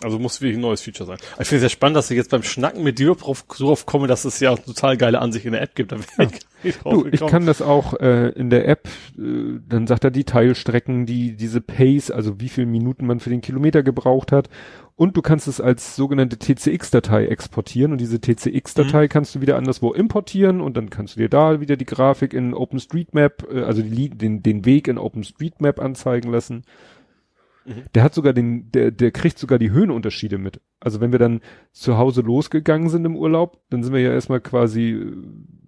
Also 0.03 0.19
muss 0.19 0.41
wirklich 0.41 0.57
ein 0.59 0.61
neues 0.61 0.81
Feature 0.81 1.07
sein. 1.07 1.17
Ich 1.39 1.47
finde 1.47 1.55
es 1.55 1.61
sehr 1.61 1.69
spannend, 1.69 1.97
dass 1.97 2.11
ich 2.11 2.17
jetzt 2.17 2.29
beim 2.29 2.43
Schnacken 2.43 2.83
mit 2.83 2.99
dir 2.99 3.15
drauf, 3.15 3.45
so 3.51 3.67
drauf 3.67 3.87
komme, 3.87 4.05
dass 4.05 4.25
es 4.25 4.39
ja 4.39 4.51
auch 4.51 4.59
total 4.59 4.95
geile 4.95 5.19
Ansicht 5.19 5.45
in 5.47 5.53
der 5.53 5.61
App 5.63 5.73
gibt. 5.73 5.91
Da 5.91 5.97
wäre 5.97 6.29
ich 6.63 6.77
Du, 6.83 7.07
ich 7.07 7.25
kann 7.25 7.47
das 7.47 7.63
auch 7.63 7.95
äh, 7.95 8.29
in 8.29 8.51
der 8.51 8.67
App, 8.67 8.87
äh, 9.17 9.59
dann 9.67 9.87
sagt 9.87 10.03
er 10.03 10.11
die 10.11 10.23
Teilstrecken, 10.23 11.07
die 11.07 11.35
diese 11.35 11.61
Pace, 11.61 12.11
also 12.11 12.39
wie 12.39 12.49
viele 12.49 12.67
Minuten 12.67 13.07
man 13.07 13.19
für 13.19 13.31
den 13.31 13.41
Kilometer 13.41 13.81
gebraucht 13.81 14.31
hat. 14.31 14.49
Und 14.97 15.15
du 15.15 15.21
kannst 15.21 15.47
es 15.47 15.61
als 15.61 15.95
sogenannte 15.95 16.39
TCX-Datei 16.39 17.27
exportieren 17.27 17.91
und 17.91 18.01
diese 18.01 18.19
TCX-Datei 18.19 19.03
Mhm. 19.03 19.09
kannst 19.09 19.35
du 19.35 19.41
wieder 19.41 19.55
anderswo 19.55 19.93
importieren 19.93 20.59
und 20.59 20.75
dann 20.75 20.89
kannst 20.89 21.15
du 21.15 21.19
dir 21.19 21.29
da 21.29 21.61
wieder 21.61 21.77
die 21.77 21.85
Grafik 21.85 22.33
in 22.33 22.55
OpenStreetMap, 22.55 23.47
äh, 23.53 23.61
also 23.61 23.83
die, 23.83 24.09
den, 24.09 24.41
den 24.41 24.65
Weg 24.65 24.87
in 24.87 24.97
OpenStreetMap 24.97 25.79
anzeigen 25.79 26.31
lassen. 26.31 26.63
Mhm. 27.65 27.83
Der 27.93 28.01
hat 28.01 28.15
sogar 28.15 28.33
den, 28.33 28.71
der, 28.71 28.89
der 28.89 29.11
kriegt 29.11 29.37
sogar 29.37 29.59
die 29.59 29.69
Höhenunterschiede 29.69 30.39
mit. 30.39 30.61
Also 30.79 30.99
wenn 30.99 31.11
wir 31.11 31.19
dann 31.19 31.41
zu 31.73 31.99
Hause 31.99 32.21
losgegangen 32.21 32.89
sind 32.89 33.05
im 33.05 33.15
Urlaub, 33.15 33.61
dann 33.69 33.83
sind 33.83 33.93
wir 33.93 34.01
ja 34.01 34.13
erstmal 34.13 34.41
quasi, 34.41 34.93
äh, 34.93 35.15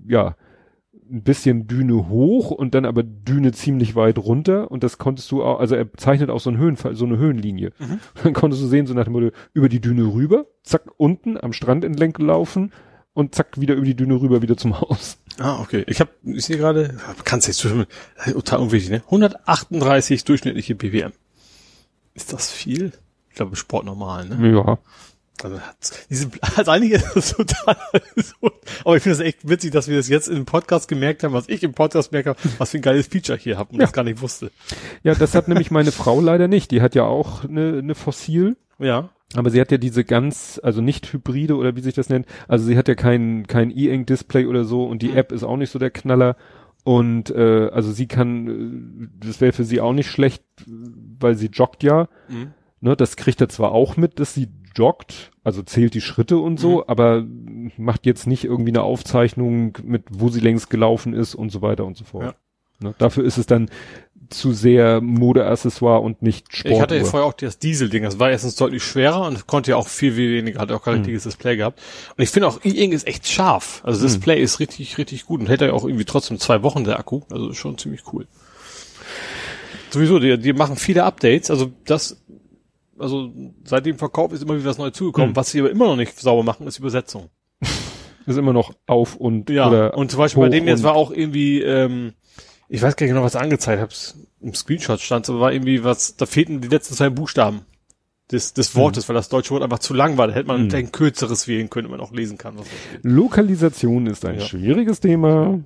ja, 0.07 0.35
ein 1.11 1.23
bisschen 1.23 1.67
Düne 1.67 2.09
hoch 2.09 2.51
und 2.51 2.75
dann 2.75 2.85
aber 2.85 3.03
Düne 3.03 3.51
ziemlich 3.51 3.95
weit 3.95 4.17
runter 4.17 4.69
und 4.71 4.83
das 4.83 4.97
konntest 4.97 5.31
du 5.31 5.43
auch, 5.43 5.59
also 5.59 5.75
er 5.75 5.91
zeichnet 5.93 6.29
auch 6.29 6.39
so, 6.39 6.49
einen 6.49 6.59
Höhenfall, 6.59 6.95
so 6.95 7.05
eine 7.05 7.17
Höhenlinie. 7.17 7.71
Mhm. 7.79 7.99
Dann 8.23 8.33
konntest 8.33 8.61
du 8.61 8.67
sehen, 8.67 8.87
so 8.87 8.93
nach 8.93 9.05
dem 9.05 9.13
Motto, 9.13 9.31
über 9.53 9.69
die 9.69 9.81
Düne 9.81 10.03
rüber, 10.03 10.45
zack, 10.63 10.83
unten 10.97 11.37
am 11.37 11.53
Strand 11.53 11.83
entlang 11.83 12.13
gelaufen 12.13 12.71
und 13.13 13.35
zack, 13.35 13.59
wieder 13.59 13.75
über 13.75 13.85
die 13.85 13.95
Düne 13.95 14.21
rüber, 14.21 14.41
wieder 14.41 14.57
zum 14.57 14.79
Haus. 14.79 15.17
Ah, 15.39 15.59
okay. 15.61 15.83
Ich 15.87 15.99
habe, 15.99 16.11
ich 16.23 16.45
sehe 16.45 16.57
gerade, 16.57 16.97
kannst 17.23 17.47
jetzt 17.47 17.61
total 17.61 18.59
unwichtig, 18.59 18.91
ne? 18.91 19.01
138 19.05 20.23
durchschnittliche 20.25 20.75
BPM. 20.75 21.13
Ist 22.13 22.33
das 22.33 22.51
viel? 22.51 22.91
Ich 23.29 23.35
glaube, 23.35 23.55
Sport 23.55 23.85
normal, 23.85 24.27
ne? 24.27 24.51
Ja. 24.51 24.77
Also, 25.43 25.59
diese, 26.09 26.29
also 26.55 26.71
eigentlich 26.71 26.91
ist 26.91 27.15
das 27.15 27.31
total 27.35 27.77
so, 28.15 28.51
aber 28.83 28.97
ich 28.97 29.03
finde 29.03 29.15
es 29.15 29.19
echt 29.19 29.47
witzig, 29.47 29.71
dass 29.71 29.87
wir 29.87 29.97
das 29.97 30.09
jetzt 30.09 30.27
im 30.27 30.45
Podcast 30.45 30.87
gemerkt 30.87 31.23
haben, 31.23 31.33
was 31.33 31.47
ich 31.47 31.63
im 31.63 31.73
Podcast 31.73 32.11
merke, 32.11 32.35
was 32.57 32.71
für 32.71 32.77
ein 32.77 32.81
geiles 32.81 33.07
Feature 33.07 33.37
hier 33.37 33.57
habe 33.57 33.71
und 33.71 33.79
ja. 33.79 33.85
das 33.85 33.93
gar 33.93 34.03
nicht 34.03 34.21
wusste. 34.21 34.51
Ja, 35.03 35.15
das 35.15 35.35
hat 35.35 35.47
nämlich 35.47 35.71
meine 35.71 35.91
Frau 35.91 36.19
leider 36.19 36.47
nicht. 36.47 36.71
Die 36.71 36.81
hat 36.81 36.95
ja 36.95 37.03
auch 37.03 37.43
eine, 37.43 37.79
eine 37.79 37.95
Fossil. 37.95 38.57
Ja. 38.79 39.09
Aber 39.35 39.51
sie 39.51 39.61
hat 39.61 39.71
ja 39.71 39.77
diese 39.77 40.03
ganz, 40.03 40.59
also 40.63 40.81
nicht 40.81 41.13
Hybride 41.13 41.55
oder 41.55 41.75
wie 41.75 41.81
sich 41.81 41.93
das 41.93 42.09
nennt. 42.09 42.25
Also 42.47 42.65
sie 42.65 42.77
hat 42.77 42.87
ja 42.87 42.95
kein, 42.95 43.45
kein 43.45 43.69
E-Ink-Display 43.69 44.47
oder 44.47 44.63
so 44.63 44.85
und 44.85 45.01
die 45.01 45.09
mhm. 45.09 45.17
App 45.17 45.31
ist 45.31 45.43
auch 45.43 45.57
nicht 45.57 45.69
so 45.69 45.77
der 45.79 45.91
Knaller. 45.91 46.35
Und 46.83 47.29
äh, 47.29 47.69
also 47.71 47.91
sie 47.91 48.07
kann, 48.07 49.09
äh, 49.21 49.25
das 49.25 49.41
wäre 49.41 49.53
für 49.53 49.65
sie 49.65 49.81
auch 49.81 49.93
nicht 49.93 50.09
schlecht, 50.09 50.43
weil 50.65 51.35
sie 51.35 51.47
joggt 51.47 51.83
ja. 51.83 52.07
Mhm. 52.27 52.53
Ne, 52.81 52.95
das 52.95 53.17
kriegt 53.17 53.41
er 53.41 53.49
zwar 53.49 53.73
auch 53.73 53.97
mit, 53.97 54.19
dass 54.19 54.33
sie 54.33 54.47
joggt, 54.75 55.31
also 55.43 55.61
zählt 55.63 55.93
die 55.93 56.01
Schritte 56.01 56.37
und 56.37 56.59
so, 56.59 56.77
mhm. 56.77 56.83
aber 56.87 57.25
macht 57.77 58.05
jetzt 58.05 58.27
nicht 58.27 58.45
irgendwie 58.45 58.71
eine 58.71 58.83
Aufzeichnung 58.83 59.77
mit, 59.83 60.03
wo 60.09 60.29
sie 60.29 60.39
längst 60.39 60.69
gelaufen 60.69 61.13
ist 61.13 61.35
und 61.35 61.51
so 61.51 61.61
weiter 61.61 61.85
und 61.85 61.97
so 61.97 62.05
fort. 62.05 62.23
Ja. 62.23 62.33
Ne, 62.81 62.95
dafür 62.97 63.25
ist 63.25 63.37
es 63.37 63.45
dann 63.45 63.69
zu 64.29 64.53
sehr 64.53 65.01
Modeaccessoire 65.01 66.01
und 66.01 66.21
nicht 66.21 66.55
Sport. 66.55 66.73
Ich 66.73 66.81
hatte 66.81 66.97
ja 66.97 67.03
vorher 67.03 67.27
auch 67.27 67.33
das 67.33 67.59
Diesel-Ding, 67.59 68.03
das 68.03 68.19
war 68.19 68.29
erstens 68.29 68.55
deutlich 68.55 68.83
schwerer 68.83 69.25
und 69.27 69.47
konnte 69.47 69.71
ja 69.71 69.77
auch 69.77 69.87
viel, 69.87 70.13
viel 70.13 70.31
weniger, 70.37 70.59
hat 70.61 70.71
auch 70.71 70.83
kein 70.83 70.93
mhm. 70.93 70.99
richtiges 70.99 71.23
Display 71.23 71.57
gehabt. 71.57 71.81
Und 72.15 72.23
ich 72.23 72.29
finde 72.29 72.47
auch, 72.47 72.63
E-Ink 72.63 72.93
ist 72.93 73.07
echt 73.07 73.27
scharf. 73.27 73.81
Also 73.83 74.01
das 74.01 74.11
mhm. 74.11 74.15
Display 74.17 74.41
ist 74.41 74.59
richtig, 74.59 74.97
richtig 74.97 75.25
gut 75.25 75.41
und 75.41 75.47
hält 75.47 75.61
ja 75.61 75.73
auch 75.73 75.83
irgendwie 75.83 76.05
trotzdem 76.05 76.39
zwei 76.39 76.63
Wochen 76.63 76.83
der 76.83 76.99
Akku. 76.99 77.21
Also 77.31 77.53
schon 77.53 77.77
ziemlich 77.77 78.03
cool. 78.13 78.27
Sowieso, 79.89 80.19
die, 80.19 80.37
die 80.37 80.53
machen 80.53 80.75
viele 80.75 81.03
Updates, 81.03 81.49
also 81.49 81.71
das, 81.85 82.21
also 82.99 83.31
seit 83.63 83.85
dem 83.85 83.97
Verkauf 83.97 84.31
ist 84.33 84.43
immer 84.43 84.55
wieder 84.55 84.69
was 84.69 84.77
Neues 84.77 84.93
zugekommen. 84.93 85.31
Mhm. 85.31 85.35
Was 85.35 85.51
sie 85.51 85.59
aber 85.59 85.71
immer 85.71 85.87
noch 85.87 85.95
nicht 85.95 86.19
sauber 86.19 86.43
machen, 86.43 86.67
ist 86.67 86.79
Übersetzung. 86.79 87.29
ist 88.25 88.37
immer 88.37 88.53
noch 88.53 88.73
auf 88.85 89.15
und 89.15 89.49
ja. 89.49 89.87
und 89.87 90.11
zum 90.11 90.19
Beispiel 90.19 90.43
bei 90.43 90.49
dem 90.49 90.67
jetzt 90.67 90.83
war 90.83 90.93
auch 90.93 91.11
irgendwie 91.11 91.61
ähm, 91.61 92.13
ich 92.69 92.81
weiß 92.81 92.95
gar 92.95 93.05
nicht 93.05 93.13
genau, 93.13 93.25
was 93.25 93.35
angezeigt 93.35 93.81
hab's 93.81 94.15
im 94.41 94.53
Screenshot 94.53 95.01
stand, 95.01 95.27
aber 95.29 95.39
war 95.39 95.51
irgendwie 95.51 95.83
was, 95.83 96.15
da 96.15 96.25
fehlten 96.25 96.61
die 96.61 96.67
letzten 96.67 96.95
zwei 96.95 97.09
Buchstaben 97.09 97.61
des, 98.31 98.53
des 98.53 98.75
Wortes, 98.75 99.05
mhm. 99.05 99.09
weil 99.09 99.15
das 99.15 99.29
deutsche 99.29 99.51
Wort 99.51 99.63
einfach 99.63 99.79
zu 99.79 99.93
lang 99.93 100.17
war. 100.17 100.27
Da 100.27 100.33
hätte 100.33 100.47
man 100.47 100.67
mhm. 100.67 100.75
ein 100.75 100.91
kürzeres 100.91 101.47
wählen 101.47 101.69
können, 101.69 101.89
man 101.89 101.99
auch 101.99 102.11
lesen 102.11 102.37
kann. 102.37 102.55
Lokalisation 103.01 104.05
ist 104.05 104.23
ein 104.23 104.39
ja. 104.39 104.45
schwieriges 104.45 104.99
Thema. 104.99 105.59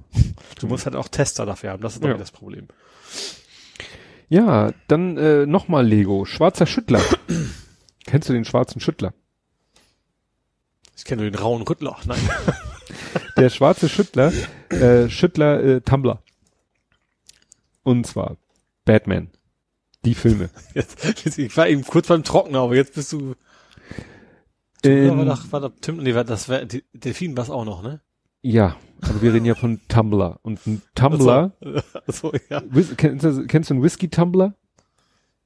Du 0.59 0.67
musst 0.67 0.85
halt 0.85 0.95
auch 0.95 1.09
Tester 1.09 1.45
dafür 1.45 1.71
haben, 1.71 1.83
das 1.83 1.95
ist 1.95 2.03
ja. 2.03 2.13
das 2.13 2.31
Problem. 2.31 2.67
Ja, 4.33 4.71
dann 4.87 5.15
äh, 5.17 5.45
nochmal 5.45 5.85
Lego. 5.85 6.25
Schwarzer 6.25 6.65
Schüttler. 6.65 6.99
Kennst 8.07 8.29
du 8.29 8.33
den 8.33 8.45
schwarzen 8.45 8.81
Schüttler? 8.81 9.13
Ich 10.97 11.05
kenne 11.05 11.21
nur 11.21 11.29
den 11.29 11.39
rauen 11.39 11.61
Rüttler. 11.61 11.97
Nein. 12.07 12.17
Der 13.37 13.51
schwarze 13.51 13.89
Schüttler, 13.89 14.33
äh, 14.69 15.07
Schüttler 15.07 15.63
äh, 15.63 15.81
Tumblr. 15.81 16.23
Und 17.83 18.07
zwar 18.07 18.37
Batman. 18.85 19.29
Die 20.03 20.15
Filme. 20.15 20.49
Jetzt, 20.73 21.37
ich 21.37 21.55
war 21.55 21.67
eben 21.67 21.83
kurz 21.83 22.07
beim 22.07 22.23
Trockner, 22.23 22.61
aber 22.61 22.75
jetzt 22.75 22.95
bist 22.95 23.13
du. 23.13 23.35
Ähm, 24.83 25.15
war 25.15 25.25
doch, 25.25 25.51
war 25.51 25.61
doch 25.61 25.73
Tim, 25.79 25.97
nee, 25.97 26.11
das 26.11 26.49
war 26.49 26.65
Delfin 26.65 27.37
war 27.37 27.47
auch 27.51 27.65
noch, 27.65 27.83
ne? 27.83 28.01
Ja, 28.41 28.77
aber 29.09 29.21
wir 29.21 29.33
reden 29.33 29.45
ja 29.45 29.55
von 29.55 29.81
Tumblr. 29.87 30.39
Und 30.41 30.65
ein 30.65 30.81
Tumblr. 30.95 31.51
Achso, 32.07 32.31
ja. 32.49 32.61
Kennst, 32.97 33.25
du, 33.25 33.45
kennst 33.47 33.69
du 33.69 33.75
einen 33.75 33.83
Whisky-Tumbler? 33.83 34.55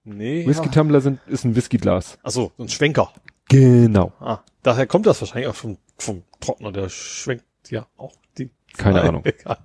Nee. 0.04 0.48
Whisky-Tumbler 0.48 1.02
sind, 1.02 1.20
ist 1.28 1.44
ein 1.44 1.56
Whiskyglas. 1.56 2.18
Achso, 2.24 2.52
so 2.58 2.64
ein 2.64 2.70
Schwenker. 2.70 3.12
Genau. 3.50 4.14
Ah, 4.20 4.40
daher 4.64 4.88
kommt 4.88 5.06
das 5.06 5.22
wahrscheinlich 5.22 5.48
auch 5.48 5.56
vom, 5.56 5.78
vom 5.98 6.24
Trockner, 6.40 6.72
der 6.72 6.90
schwenkt 6.90 7.46
ja 7.70 7.88
auch 7.98 8.14
die. 8.38 8.50
Keine 8.78 9.02
Ahnung. 9.02 9.24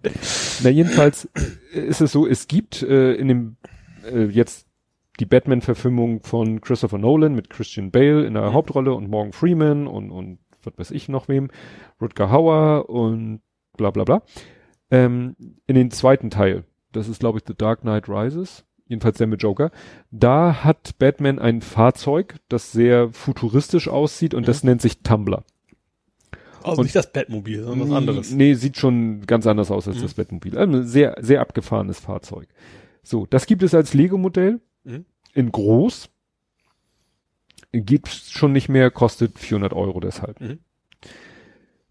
Na, 0.62 0.70
jedenfalls 0.70 1.28
ist 1.72 2.00
es 2.00 2.12
so, 2.12 2.26
es 2.26 2.48
gibt 2.48 2.82
äh, 2.82 3.12
in 3.14 3.28
dem 3.28 3.56
äh, 4.04 4.24
jetzt 4.24 4.66
die 5.20 5.26
Batman-Verfilmung 5.26 6.22
von 6.22 6.60
Christopher 6.60 6.98
Nolan 6.98 7.34
mit 7.34 7.50
Christian 7.50 7.90
Bale 7.90 8.24
in 8.24 8.34
der 8.34 8.50
mhm. 8.50 8.52
Hauptrolle 8.54 8.94
und 8.94 9.10
Morgan 9.10 9.32
Freeman 9.32 9.86
und, 9.86 10.10
und 10.10 10.38
was 10.64 10.78
weiß 10.78 10.90
ich 10.92 11.08
noch 11.08 11.28
wem, 11.28 11.50
Rutger 12.00 12.30
Hauer 12.30 12.88
und 12.88 13.42
bla 13.76 13.91
bla 13.91 14.05
bla. 14.05 14.23
Ähm, 14.91 15.36
in 15.67 15.75
den 15.75 15.91
zweiten 15.91 16.31
Teil, 16.31 16.65
das 16.92 17.09
ist 17.09 17.20
glaube 17.20 17.39
ich 17.39 17.44
The 17.47 17.55
Dark 17.57 17.81
Knight 17.81 18.09
Rises, 18.09 18.65
jedenfalls 18.86 19.18
der 19.18 19.26
mit 19.26 19.42
Joker, 19.42 19.70
da 20.10 20.65
hat 20.65 20.99
Batman 20.99 21.39
ein 21.39 21.62
Fahrzeug, 21.62 22.36
das 22.49 22.73
sehr 22.73 23.10
futuristisch 23.12 23.89
aussieht 23.89 24.34
und 24.34 24.42
mhm. 24.42 24.47
das 24.47 24.65
nennt 24.65 24.83
sich 24.83 25.02
Tumblr. 25.02 25.44
Also 26.62 26.81
und 26.81 26.84
nicht 26.84 26.97
das 26.97 27.12
Bettmobil, 27.12 27.65
sondern 27.65 27.89
was 27.89 27.97
anderes. 27.97 28.31
Nee, 28.31 28.55
sieht 28.55 28.76
schon 28.76 29.26
ganz 29.26 29.47
anders 29.47 29.70
aus 29.70 29.89
als 29.89 29.99
mhm. 29.99 30.02
das 30.02 30.15
Bettmobil. 30.15 30.57
Also 30.57 30.73
ein 30.73 30.86
sehr, 30.86 31.17
sehr 31.20 31.41
abgefahrenes 31.41 31.99
Fahrzeug. 31.99 32.49
So, 33.02 33.26
das 33.26 33.47
gibt 33.47 33.62
es 33.62 33.75
als 33.75 33.94
Lego-Modell 33.94 34.60
mhm. 34.84 35.05
in 35.34 35.51
groß. 35.51 36.09
Gibt 37.73 38.09
schon 38.09 38.52
nicht 38.52 38.68
mehr, 38.68 38.91
kostet 38.91 39.39
400 39.39 39.73
Euro 39.73 39.99
deshalb. 40.01 40.41
Mhm. 40.41 40.59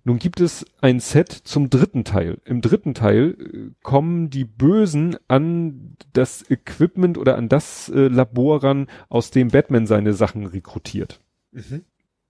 Nun 0.04 0.18
gibt 0.18 0.40
es 0.40 0.66
ein 0.82 1.00
Set 1.00 1.32
zum 1.32 1.70
dritten 1.70 2.04
Teil. 2.04 2.40
Im 2.46 2.62
dritten 2.62 2.94
Teil 2.94 3.36
äh, 3.40 3.72
kommen 3.84 4.30
die 4.30 4.46
Bösen 4.46 5.18
an 5.28 5.96
das 6.14 6.50
Equipment 6.50 7.18
oder 7.18 7.38
an 7.38 7.50
das 7.50 7.90
äh, 7.90 8.08
Labor 8.08 8.64
ran, 8.64 8.88
aus 9.10 9.32
dem 9.32 9.50
Batman 9.50 9.86
seine 9.86 10.14
Sachen 10.14 10.46
rekrutiert. 10.46 11.22
Mhm. 11.52 11.84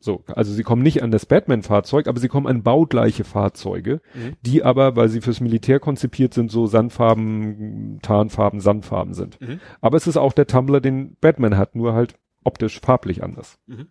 So, 0.04 0.24
also 0.28 0.52
sie 0.52 0.64
kommen 0.64 0.82
nicht 0.82 1.04
an 1.04 1.12
das 1.12 1.28
Batman-Fahrzeug, 1.28 2.08
aber 2.08 2.20
sie 2.20 2.28
kommen 2.28 2.48
an 2.48 2.64
baugleiche 2.64 3.24
Fahrzeuge, 3.24 4.02
mhm. 4.16 4.34
die 4.42 4.64
aber, 4.64 4.96
weil 4.96 5.10
sie 5.10 5.22
fürs 5.22 5.42
Militär 5.42 5.80
konzipiert 5.80 6.34
sind, 6.34 6.50
so 6.50 6.66
Sandfarben, 6.66 8.00
Tarnfarben, 8.02 8.60
Sandfarben 8.62 9.14
sind. 9.14 9.40
Mhm. 9.40 9.60
Aber 9.80 9.98
es 9.98 10.08
ist 10.08 10.18
auch 10.18 10.34
der 10.34 10.48
Tumblr, 10.48 10.82
den 10.82 11.18
Batman 11.22 11.56
hat, 11.56 11.76
nur 11.76 11.94
halt 11.94 12.16
optisch 12.44 12.80
farblich 12.82 13.24
anders. 13.24 13.60
Mhm. 13.68 13.90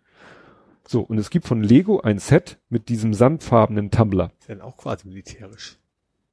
So, 0.87 1.01
und 1.01 1.17
es 1.17 1.29
gibt 1.29 1.45
von 1.47 1.63
Lego 1.63 2.01
ein 2.01 2.19
Set 2.19 2.59
mit 2.69 2.89
diesem 2.89 3.13
sandfarbenen 3.13 3.91
Tumblr. 3.91 4.31
Ist 4.39 4.49
ja 4.49 4.63
auch 4.63 4.77
quasi 4.77 5.07
militärisch. 5.07 5.77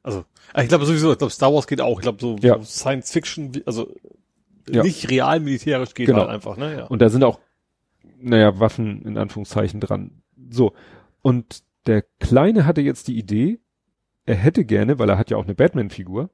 Also, 0.02 0.24
ich 0.56 0.68
glaube 0.68 0.86
sowieso, 0.86 1.12
ich 1.12 1.18
glaube 1.18 1.32
Star 1.32 1.52
Wars 1.52 1.66
geht 1.66 1.80
auch, 1.80 1.98
ich 1.98 2.02
glaube 2.02 2.18
so, 2.20 2.36
ja. 2.40 2.56
so 2.56 2.64
Science 2.64 3.12
Fiction, 3.12 3.52
also 3.66 3.94
ja. 4.68 4.82
nicht 4.82 5.10
real 5.10 5.40
militärisch 5.40 5.94
geht 5.94 6.06
genau. 6.06 6.20
halt 6.20 6.30
einfach, 6.30 6.56
ne? 6.56 6.78
Ja. 6.78 6.86
Und 6.86 7.02
da 7.02 7.10
sind 7.10 7.24
auch 7.24 7.38
naja, 8.20 8.58
Waffen 8.58 9.02
in 9.02 9.18
Anführungszeichen 9.18 9.80
dran. 9.80 10.22
So. 10.50 10.72
Und 11.22 11.62
der 11.86 12.02
Kleine 12.20 12.66
hatte 12.66 12.80
jetzt 12.80 13.08
die 13.08 13.18
Idee, 13.18 13.60
er 14.26 14.36
hätte 14.36 14.64
gerne, 14.64 14.98
weil 14.98 15.08
er 15.08 15.18
hat 15.18 15.30
ja 15.30 15.36
auch 15.36 15.44
eine 15.44 15.54
Batman-Figur, 15.54 16.30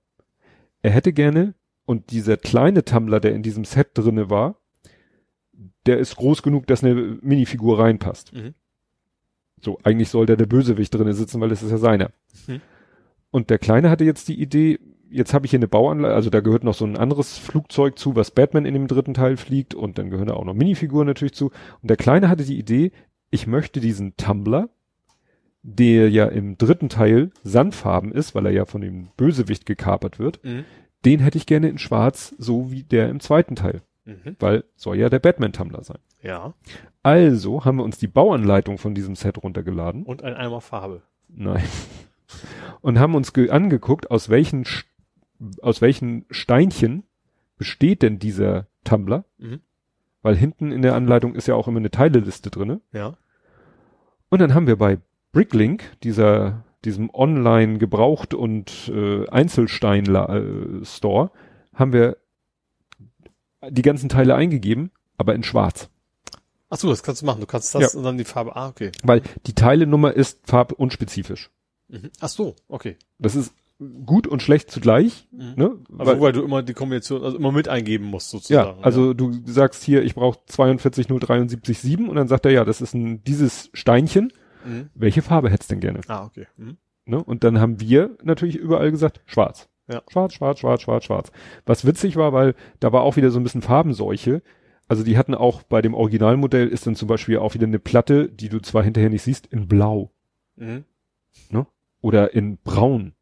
er 0.82 0.90
hätte 0.90 1.12
gerne, 1.12 1.54
und 1.86 2.10
dieser 2.10 2.36
kleine 2.36 2.84
Tumblr, 2.84 3.20
der 3.20 3.34
in 3.34 3.42
diesem 3.42 3.64
Set 3.64 3.90
drinne 3.94 4.30
war, 4.30 4.56
der 5.86 5.98
ist 5.98 6.16
groß 6.16 6.42
genug, 6.42 6.66
dass 6.66 6.82
eine 6.82 6.94
Minifigur 6.94 7.78
reinpasst. 7.78 8.32
Mhm. 8.32 8.54
So, 9.60 9.78
eigentlich 9.82 10.10
soll 10.10 10.26
der 10.26 10.36
der 10.36 10.46
Bösewicht 10.46 10.94
drinne 10.94 11.14
sitzen, 11.14 11.40
weil 11.40 11.50
es 11.50 11.62
ist 11.62 11.70
ja 11.70 11.78
seiner. 11.78 12.10
Mhm. 12.46 12.60
Und 13.30 13.50
der 13.50 13.58
Kleine 13.58 13.90
hatte 13.90 14.04
jetzt 14.04 14.28
die 14.28 14.40
Idee, 14.40 14.78
jetzt 15.10 15.34
habe 15.34 15.46
ich 15.46 15.50
hier 15.50 15.58
eine 15.58 15.68
Bauanlage, 15.68 16.14
also 16.14 16.30
da 16.30 16.40
gehört 16.40 16.64
noch 16.64 16.74
so 16.74 16.84
ein 16.84 16.96
anderes 16.96 17.38
Flugzeug 17.38 17.98
zu, 17.98 18.14
was 18.14 18.30
Batman 18.30 18.66
in 18.66 18.74
dem 18.74 18.86
dritten 18.86 19.14
Teil 19.14 19.36
fliegt 19.36 19.74
und 19.74 19.98
dann 19.98 20.10
gehören 20.10 20.28
da 20.28 20.34
auch 20.34 20.44
noch 20.44 20.54
Minifiguren 20.54 21.06
natürlich 21.06 21.34
zu. 21.34 21.50
Und 21.82 21.88
der 21.90 21.96
Kleine 21.96 22.28
hatte 22.28 22.44
die 22.44 22.58
Idee, 22.58 22.92
ich 23.30 23.46
möchte 23.46 23.80
diesen 23.80 24.16
Tumblr, 24.16 24.68
der 25.62 26.10
ja 26.10 26.26
im 26.26 26.58
dritten 26.58 26.88
Teil 26.90 27.30
Sandfarben 27.42 28.12
ist, 28.12 28.34
weil 28.34 28.46
er 28.46 28.52
ja 28.52 28.66
von 28.66 28.82
dem 28.82 29.08
Bösewicht 29.16 29.66
gekapert 29.66 30.18
wird, 30.18 30.44
mhm. 30.44 30.64
den 31.04 31.20
hätte 31.20 31.38
ich 31.38 31.46
gerne 31.46 31.70
in 31.70 31.78
schwarz, 31.78 32.34
so 32.38 32.70
wie 32.70 32.82
der 32.82 33.08
im 33.08 33.20
zweiten 33.20 33.56
Teil. 33.56 33.80
Mhm. 34.04 34.36
Weil 34.38 34.64
soll 34.76 34.96
ja 34.96 35.08
der 35.08 35.18
Batman-Tumblr 35.18 35.82
sein. 35.82 35.98
Ja. 36.22 36.54
Also 37.02 37.64
haben 37.64 37.76
wir 37.76 37.84
uns 37.84 37.98
die 37.98 38.06
Bauanleitung 38.06 38.78
von 38.78 38.94
diesem 38.94 39.14
Set 39.14 39.42
runtergeladen. 39.42 40.04
Und 40.04 40.22
ein 40.22 40.34
Eimer 40.34 40.60
Farbe. 40.60 41.02
Nein. 41.28 41.64
Und 42.80 42.98
haben 42.98 43.14
uns 43.14 43.32
angeguckt, 43.34 44.10
aus 44.10 44.28
welchen 44.28 44.64
aus 45.62 45.80
welchen 45.80 46.24
Steinchen 46.30 47.04
besteht 47.56 48.02
denn 48.02 48.18
dieser 48.18 48.66
Tumblr? 48.84 49.24
Mhm. 49.38 49.60
Weil 50.22 50.36
hinten 50.36 50.72
in 50.72 50.82
der 50.82 50.94
Anleitung 50.94 51.34
ist 51.34 51.48
ja 51.48 51.54
auch 51.54 51.68
immer 51.68 51.78
eine 51.78 51.90
Teileliste 51.90 52.50
drinne. 52.50 52.80
Ja. 52.92 53.16
Und 54.30 54.40
dann 54.40 54.54
haben 54.54 54.66
wir 54.66 54.76
bei 54.76 54.98
Bricklink, 55.32 55.84
dieser, 56.02 56.64
diesem 56.84 57.10
online 57.12 57.78
gebraucht 57.78 58.34
und 58.34 58.90
äh, 58.94 59.28
Einzelstein 59.28 60.06
äh, 60.06 60.84
haben 61.74 61.92
wir 61.92 62.16
die 63.70 63.82
ganzen 63.82 64.08
Teile 64.08 64.34
eingegeben, 64.34 64.90
aber 65.16 65.34
in 65.34 65.42
schwarz. 65.42 65.88
Ach 66.70 66.78
so, 66.78 66.88
das 66.88 67.02
kannst 67.02 67.22
du 67.22 67.26
machen. 67.26 67.40
Du 67.40 67.46
kannst 67.46 67.74
das 67.74 67.92
ja. 67.92 67.98
und 67.98 68.04
dann 68.04 68.18
die 68.18 68.24
Farbe. 68.24 68.56
Ah, 68.56 68.68
okay. 68.68 68.90
Weil 69.02 69.22
die 69.46 69.52
Teilenummer 69.52 70.12
ist 70.12 70.40
farbunspezifisch. 70.44 71.50
Mhm. 71.88 72.10
Ach 72.20 72.28
so, 72.28 72.56
okay. 72.68 72.96
Das 73.18 73.36
ist 73.36 73.54
gut 74.06 74.26
und 74.26 74.42
schlecht 74.42 74.70
zugleich. 74.70 75.28
Mhm. 75.30 75.52
Ne? 75.56 75.78
Also 75.98 76.12
weil, 76.12 76.20
weil, 76.20 76.32
du 76.32 76.42
immer 76.42 76.62
die 76.62 76.74
Kombination, 76.74 77.22
also 77.22 77.36
immer 77.36 77.52
mit 77.52 77.68
eingeben 77.68 78.06
musst 78.06 78.30
sozusagen. 78.30 78.78
Ja, 78.78 78.84
also 78.84 79.08
ja. 79.08 79.14
du 79.14 79.32
sagst 79.46 79.82
hier, 79.82 80.02
ich 80.02 80.14
brauche 80.14 80.38
42073,7 80.50 82.06
und 82.06 82.16
dann 82.16 82.28
sagt 82.28 82.46
er, 82.46 82.52
ja, 82.52 82.64
das 82.64 82.80
ist 82.80 82.94
ein 82.94 83.22
dieses 83.24 83.70
Steinchen. 83.72 84.32
Mhm. 84.64 84.90
Welche 84.94 85.22
Farbe 85.22 85.50
hättest 85.50 85.70
du 85.70 85.74
denn 85.74 85.80
gerne? 85.80 86.00
Ah, 86.08 86.24
okay. 86.24 86.46
Mhm. 86.56 86.76
Ne? 87.06 87.22
Und 87.22 87.44
dann 87.44 87.60
haben 87.60 87.80
wir 87.80 88.16
natürlich 88.22 88.56
überall 88.56 88.90
gesagt, 88.90 89.20
schwarz. 89.26 89.68
Ja. 89.88 90.02
Schwarz, 90.08 90.34
schwarz, 90.34 90.60
schwarz, 90.60 90.82
schwarz, 90.82 91.04
schwarz. 91.04 91.32
Was 91.66 91.86
witzig 91.86 92.16
war, 92.16 92.32
weil 92.32 92.54
da 92.80 92.92
war 92.92 93.02
auch 93.02 93.16
wieder 93.16 93.30
so 93.30 93.38
ein 93.38 93.42
bisschen 93.42 93.62
Farbenseuche. 93.62 94.42
Also 94.88 95.02
die 95.02 95.16
hatten 95.16 95.34
auch 95.34 95.62
bei 95.62 95.82
dem 95.82 95.94
Originalmodell 95.94 96.68
ist 96.68 96.86
dann 96.86 96.94
zum 96.94 97.08
Beispiel 97.08 97.38
auch 97.38 97.54
wieder 97.54 97.66
eine 97.66 97.78
Platte, 97.78 98.28
die 98.28 98.48
du 98.48 98.60
zwar 98.60 98.82
hinterher 98.82 99.10
nicht 99.10 99.22
siehst, 99.22 99.46
in 99.46 99.68
blau. 99.68 100.10
Mhm. 100.56 100.84
Ne? 101.50 101.66
Oder 102.00 102.34
in 102.34 102.58
braun. 102.58 103.14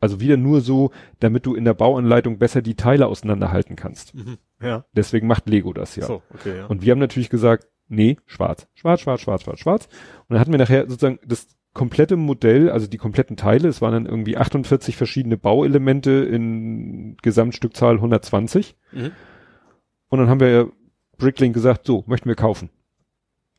Also 0.00 0.20
wieder 0.20 0.36
nur 0.36 0.60
so, 0.60 0.92
damit 1.18 1.46
du 1.46 1.54
in 1.54 1.64
der 1.64 1.74
Bauanleitung 1.74 2.38
besser 2.38 2.62
die 2.62 2.76
Teile 2.76 3.06
auseinanderhalten 3.06 3.74
kannst. 3.74 4.14
Mhm. 4.14 4.38
Ja. 4.60 4.84
Deswegen 4.92 5.26
macht 5.26 5.48
Lego 5.48 5.72
das 5.72 5.96
ja. 5.96 6.06
So, 6.06 6.22
okay, 6.32 6.58
ja. 6.58 6.66
Und 6.66 6.82
wir 6.82 6.92
haben 6.92 6.98
natürlich 6.98 7.30
gesagt, 7.30 7.66
nee, 7.88 8.16
schwarz. 8.26 8.68
Schwarz, 8.74 9.00
schwarz, 9.00 9.20
schwarz, 9.20 9.42
schwarz, 9.42 9.58
schwarz. 9.58 9.86
Und 10.28 10.34
dann 10.34 10.40
hatten 10.40 10.52
wir 10.52 10.58
nachher 10.58 10.88
sozusagen 10.88 11.18
das 11.26 11.48
komplette 11.78 12.16
Modell, 12.16 12.70
also 12.70 12.88
die 12.88 12.98
kompletten 12.98 13.36
Teile, 13.36 13.68
es 13.68 13.80
waren 13.80 13.92
dann 13.92 14.06
irgendwie 14.06 14.36
48 14.36 14.96
verschiedene 14.96 15.36
Bauelemente 15.36 16.10
in 16.10 17.16
Gesamtstückzahl 17.22 17.94
120. 17.94 18.74
Mhm. 18.90 19.12
Und 20.08 20.18
dann 20.18 20.28
haben 20.28 20.40
wir 20.40 20.72
Bricklink 21.18 21.54
gesagt, 21.54 21.86
so, 21.86 22.02
möchten 22.08 22.28
wir 22.28 22.34
kaufen. 22.34 22.70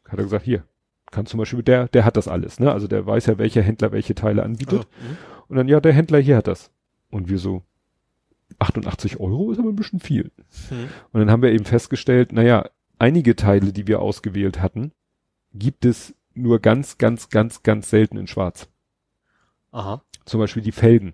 Hat 0.04 0.20
er 0.20 0.26
gesagt, 0.26 0.44
hier, 0.44 0.66
kann 1.12 1.28
zum 1.28 1.38
Beispiel, 1.38 1.64
der, 1.64 1.88
der 1.88 2.04
hat 2.04 2.18
das 2.18 2.28
alles, 2.28 2.60
ne? 2.60 2.74
Also 2.74 2.88
der 2.88 3.06
weiß 3.06 3.28
ja, 3.28 3.38
welcher 3.38 3.62
Händler 3.62 3.94
welche 3.94 4.16
Teile 4.16 4.44
anbietet. 4.44 4.86
Oh, 4.86 5.44
und 5.48 5.56
dann, 5.56 5.70
ja, 5.70 5.80
der 5.80 5.94
Händler 5.94 6.20
hier 6.20 6.36
hat 6.36 6.48
das. 6.48 6.72
Und 7.10 7.30
wir 7.30 7.38
so, 7.38 7.64
88 8.60 9.18
Euro 9.22 9.54
ist 9.54 9.60
aber 9.60 9.70
ein 9.70 9.78
bisschen 9.78 10.02
viel. 10.02 10.32
Mhm. 10.70 10.90
Und 11.14 11.22
dann 11.22 11.32
haben 11.32 11.42
wir 11.42 11.54
eben 11.54 11.64
festgestellt, 11.64 12.34
naja, 12.34 12.70
einige 12.98 13.38
Teile, 13.38 13.72
die 13.72 13.88
wir 13.88 14.02
ausgewählt 14.02 14.62
hatten, 14.62 14.92
gibt 15.54 15.86
es 15.86 16.16
nur 16.34 16.60
ganz, 16.60 16.98
ganz, 16.98 17.30
ganz, 17.30 17.64
ganz 17.64 17.90
selten 17.90 18.18
in 18.18 18.28
Schwarz. 18.28 18.70
Aha. 19.72 20.04
Zum 20.26 20.40
Beispiel 20.40 20.64
die 20.64 20.72
Felgen. 20.72 21.14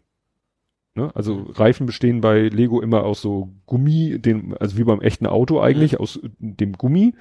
Ne? 0.95 1.11
Also 1.13 1.35
mhm. 1.35 1.51
Reifen 1.51 1.85
bestehen 1.85 2.21
bei 2.21 2.47
Lego 2.47 2.81
immer 2.81 3.03
aus 3.03 3.21
so 3.21 3.53
Gummi, 3.65 4.17
dem, 4.19 4.55
also 4.59 4.77
wie 4.77 4.83
beim 4.83 5.01
echten 5.01 5.27
Auto 5.27 5.59
eigentlich, 5.59 5.93
mhm. 5.93 5.97
aus 5.99 6.19
dem 6.39 6.73
Gummi 6.73 7.15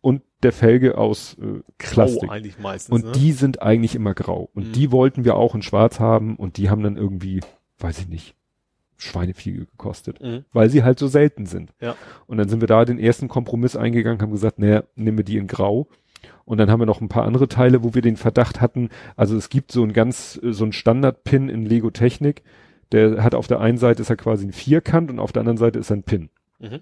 und 0.00 0.22
der 0.42 0.52
Felge 0.52 0.96
aus 0.96 1.36
äh, 1.40 1.60
Plastik. 1.78 2.30
eigentlich 2.30 2.58
meistens. 2.58 2.94
Und 2.94 3.04
ne? 3.06 3.12
die 3.12 3.32
sind 3.32 3.62
eigentlich 3.62 3.96
immer 3.96 4.14
grau. 4.14 4.50
Und 4.54 4.68
mhm. 4.68 4.72
die 4.72 4.92
wollten 4.92 5.24
wir 5.24 5.34
auch 5.34 5.56
in 5.56 5.62
Schwarz 5.62 5.98
haben 5.98 6.36
und 6.36 6.56
die 6.56 6.70
haben 6.70 6.82
dann 6.82 6.96
irgendwie, 6.96 7.40
weiß 7.78 7.98
ich 7.98 8.08
nicht, 8.08 8.36
Schweinefiege 8.96 9.66
gekostet, 9.66 10.20
mhm. 10.20 10.44
weil 10.52 10.70
sie 10.70 10.84
halt 10.84 10.98
so 10.98 11.08
selten 11.08 11.46
sind. 11.46 11.74
Ja. 11.80 11.96
Und 12.26 12.38
dann 12.38 12.48
sind 12.48 12.60
wir 12.60 12.68
da 12.68 12.84
den 12.84 12.98
ersten 12.98 13.28
Kompromiss 13.28 13.76
eingegangen, 13.76 14.22
haben 14.22 14.30
gesagt, 14.30 14.58
naja, 14.58 14.84
nehmen 14.94 15.18
wir 15.18 15.24
die 15.24 15.36
in 15.36 15.48
Grau. 15.48 15.88
Und 16.46 16.58
dann 16.58 16.70
haben 16.70 16.80
wir 16.80 16.86
noch 16.86 17.00
ein 17.00 17.08
paar 17.08 17.24
andere 17.24 17.48
Teile, 17.48 17.82
wo 17.82 17.94
wir 17.94 18.02
den 18.02 18.16
Verdacht 18.16 18.60
hatten. 18.60 18.88
Also 19.16 19.36
es 19.36 19.48
gibt 19.48 19.72
so 19.72 19.82
ein 19.82 19.92
ganz, 19.92 20.34
so 20.42 20.64
ein 20.64 20.72
Standard-Pin 20.72 21.48
in 21.48 21.66
Lego 21.66 21.90
Technik. 21.90 22.44
Der 22.92 23.22
hat 23.22 23.34
auf 23.34 23.48
der 23.48 23.60
einen 23.60 23.78
Seite 23.78 24.00
ist 24.00 24.10
er 24.10 24.16
quasi 24.16 24.46
ein 24.46 24.52
Vierkant 24.52 25.10
und 25.10 25.18
auf 25.18 25.32
der 25.32 25.40
anderen 25.40 25.58
Seite 25.58 25.80
ist 25.80 25.90
er 25.90 25.96
ein 25.96 26.04
Pin. 26.04 26.30
Mhm. 26.60 26.80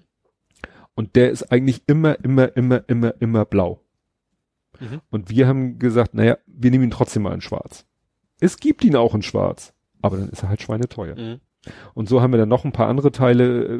Und 0.93 1.15
der 1.15 1.31
ist 1.31 1.51
eigentlich 1.51 1.81
immer, 1.87 2.23
immer, 2.23 2.55
immer, 2.55 2.83
immer, 2.87 3.15
immer 3.19 3.43
blau. 3.43 3.81
Mhm. 4.79 5.01
Und 5.09 5.31
wir 5.31 5.47
haben 5.47 5.79
gesagt, 5.79 6.13
naja, 6.13 6.37
wir 6.45 6.69
nehmen 6.69 6.85
ihn 6.85 6.91
trotzdem 6.91 7.23
mal 7.23 7.33
in 7.33 7.41
schwarz. 7.41 7.85
Es 8.39 8.57
gibt 8.57 8.83
ihn 8.83 8.95
auch 8.95 9.15
in 9.15 9.23
schwarz, 9.23 9.73
aber 10.01 10.17
dann 10.17 10.29
ist 10.29 10.43
er 10.43 10.49
halt 10.49 10.61
schweineteuer. 10.61 11.15
Mhm. 11.15 11.39
Und 11.95 12.07
so 12.07 12.21
haben 12.21 12.31
wir 12.31 12.37
dann 12.37 12.49
noch 12.49 12.65
ein 12.65 12.71
paar 12.71 12.87
andere 12.87 13.11
Teile, 13.11 13.65
äh, 13.65 13.79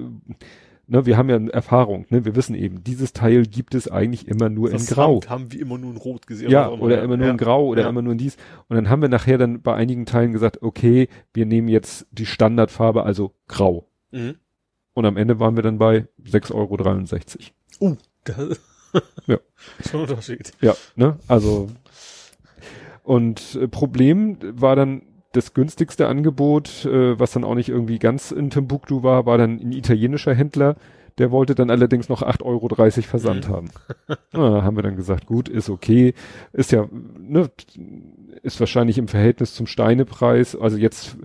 ne, 0.87 1.05
wir 1.05 1.17
haben 1.17 1.29
ja 1.29 1.37
Erfahrung, 1.47 2.05
ne, 2.09 2.25
wir 2.25 2.35
wissen 2.35 2.55
eben, 2.55 2.83
dieses 2.83 3.13
Teil 3.13 3.45
gibt 3.45 3.75
es 3.75 3.89
eigentlich 3.89 4.27
immer 4.27 4.49
nur 4.49 4.69
das 4.69 4.89
in 4.89 4.95
Grau. 4.95 5.21
Haben 5.27 5.51
wir 5.51 5.59
immer 5.59 5.77
nur 5.77 5.91
in 5.91 5.97
Rot 5.97 6.27
gesehen. 6.27 6.49
Ja, 6.49 6.69
oder, 6.69 6.81
oder 6.81 7.03
immer 7.03 7.17
nur 7.17 7.27
ja. 7.27 7.31
in 7.31 7.37
Grau 7.37 7.67
oder 7.67 7.83
ja. 7.83 7.89
immer 7.89 8.01
nur 8.01 8.13
in 8.13 8.17
dies. 8.17 8.37
Und 8.67 8.75
dann 8.75 8.89
haben 8.89 9.01
wir 9.01 9.09
nachher 9.09 9.37
dann 9.37 9.61
bei 9.61 9.73
einigen 9.73 10.05
Teilen 10.05 10.33
gesagt, 10.33 10.61
okay, 10.61 11.07
wir 11.33 11.45
nehmen 11.45 11.67
jetzt 11.67 12.07
die 12.11 12.25
Standardfarbe, 12.25 13.03
also 13.03 13.33
Grau. 13.47 13.87
Mhm. 14.11 14.35
Und 14.93 15.05
am 15.05 15.17
Ende 15.17 15.39
waren 15.39 15.55
wir 15.55 15.63
dann 15.63 15.77
bei 15.77 16.07
6,63 16.23 16.53
Euro. 16.53 17.91
Uh, 17.91 17.97
das 18.23 18.59
ja. 19.27 19.37
Schon 19.89 20.01
Unterschied. 20.01 20.53
Ja, 20.61 20.75
ne, 20.95 21.17
also 21.27 21.69
und 23.03 23.55
äh, 23.61 23.67
Problem 23.67 24.37
war 24.41 24.75
dann 24.75 25.03
das 25.35 25.53
günstigste 25.53 26.07
Angebot, 26.07 26.85
äh, 26.85 27.19
was 27.19 27.31
dann 27.31 27.43
auch 27.43 27.55
nicht 27.55 27.69
irgendwie 27.69 27.99
ganz 27.99 28.31
in 28.31 28.49
Timbuktu 28.49 29.03
war, 29.03 29.25
war 29.25 29.37
dann 29.37 29.59
ein 29.59 29.71
italienischer 29.71 30.33
Händler, 30.33 30.75
der 31.17 31.31
wollte 31.31 31.55
dann 31.55 31.69
allerdings 31.69 32.09
noch 32.09 32.21
8,30 32.21 32.43
Euro 32.43 32.67
Versand 33.01 33.47
mhm. 33.47 33.53
haben. 33.53 33.69
Na, 34.33 34.63
haben 34.63 34.75
wir 34.75 34.83
dann 34.83 34.95
gesagt, 34.95 35.25
gut, 35.27 35.47
ist 35.47 35.69
okay. 35.69 36.13
Ist 36.51 36.71
ja, 36.71 36.87
ne, 37.17 37.49
ist 38.43 38.59
wahrscheinlich 38.59 38.97
im 38.97 39.07
Verhältnis 39.07 39.53
zum 39.53 39.67
Steinepreis. 39.67 40.55
Also 40.55 40.77
jetzt, 40.77 41.17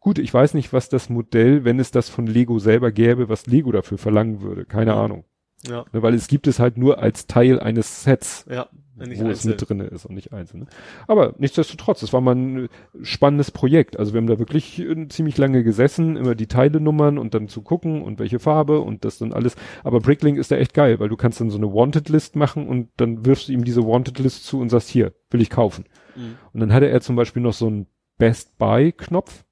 gut, 0.00 0.18
ich 0.18 0.32
weiß 0.32 0.54
nicht, 0.54 0.72
was 0.72 0.88
das 0.88 1.08
Modell, 1.08 1.64
wenn 1.64 1.80
es 1.80 1.90
das 1.90 2.08
von 2.08 2.26
Lego 2.26 2.58
selber 2.58 2.92
gäbe, 2.92 3.28
was 3.28 3.46
Lego 3.46 3.72
dafür 3.72 3.98
verlangen 3.98 4.42
würde. 4.42 4.64
Keine 4.64 4.92
mhm. 4.92 4.98
Ahnung. 4.98 5.24
Ja. 5.66 5.84
Ne, 5.92 6.02
weil 6.02 6.14
es 6.14 6.28
gibt 6.28 6.46
es 6.46 6.58
halt 6.58 6.78
nur 6.78 7.00
als 7.00 7.26
Teil 7.26 7.58
eines 7.58 8.04
Sets. 8.04 8.46
Ja 8.48 8.68
wo 8.98 9.04
einzeln. 9.04 9.30
es 9.30 9.44
mit 9.44 9.68
drinne 9.68 9.84
ist 9.84 10.04
und 10.06 10.14
nicht 10.14 10.32
einzeln. 10.32 10.60
Ne? 10.60 10.66
Aber 11.06 11.34
nichtsdestotrotz, 11.38 12.02
es 12.02 12.12
war 12.12 12.20
mal 12.20 12.34
ein 12.34 12.68
spannendes 13.02 13.50
Projekt. 13.50 13.98
Also 13.98 14.12
wir 14.12 14.18
haben 14.18 14.26
da 14.26 14.38
wirklich 14.38 14.78
äh, 14.80 15.08
ziemlich 15.08 15.38
lange 15.38 15.62
gesessen, 15.62 16.16
immer 16.16 16.34
die 16.34 16.46
Teile 16.46 16.80
nummern 16.80 17.18
und 17.18 17.34
dann 17.34 17.48
zu 17.48 17.62
gucken 17.62 18.02
und 18.02 18.18
welche 18.18 18.38
Farbe 18.38 18.80
und 18.80 19.04
das 19.04 19.18
dann 19.18 19.32
alles. 19.32 19.56
Aber 19.84 20.00
Bricklink 20.00 20.38
ist 20.38 20.50
da 20.50 20.56
echt 20.56 20.74
geil, 20.74 21.00
weil 21.00 21.08
du 21.08 21.16
kannst 21.16 21.40
dann 21.40 21.50
so 21.50 21.58
eine 21.58 21.72
Wanted 21.72 22.08
List 22.08 22.36
machen 22.36 22.68
und 22.68 22.88
dann 22.96 23.24
wirfst 23.24 23.48
du 23.48 23.52
ihm 23.52 23.64
diese 23.64 23.84
Wanted 23.84 24.18
List 24.18 24.44
zu 24.44 24.60
und 24.60 24.68
sagst, 24.68 24.88
hier, 24.88 25.12
will 25.30 25.40
ich 25.40 25.50
kaufen. 25.50 25.84
Mhm. 26.16 26.36
Und 26.52 26.60
dann 26.60 26.72
hatte 26.72 26.88
er 26.88 27.00
zum 27.00 27.16
Beispiel 27.16 27.42
noch 27.42 27.54
so 27.54 27.66
einen 27.66 27.86
Best 28.18 28.58
Buy 28.58 28.92
Knopf 28.92 29.44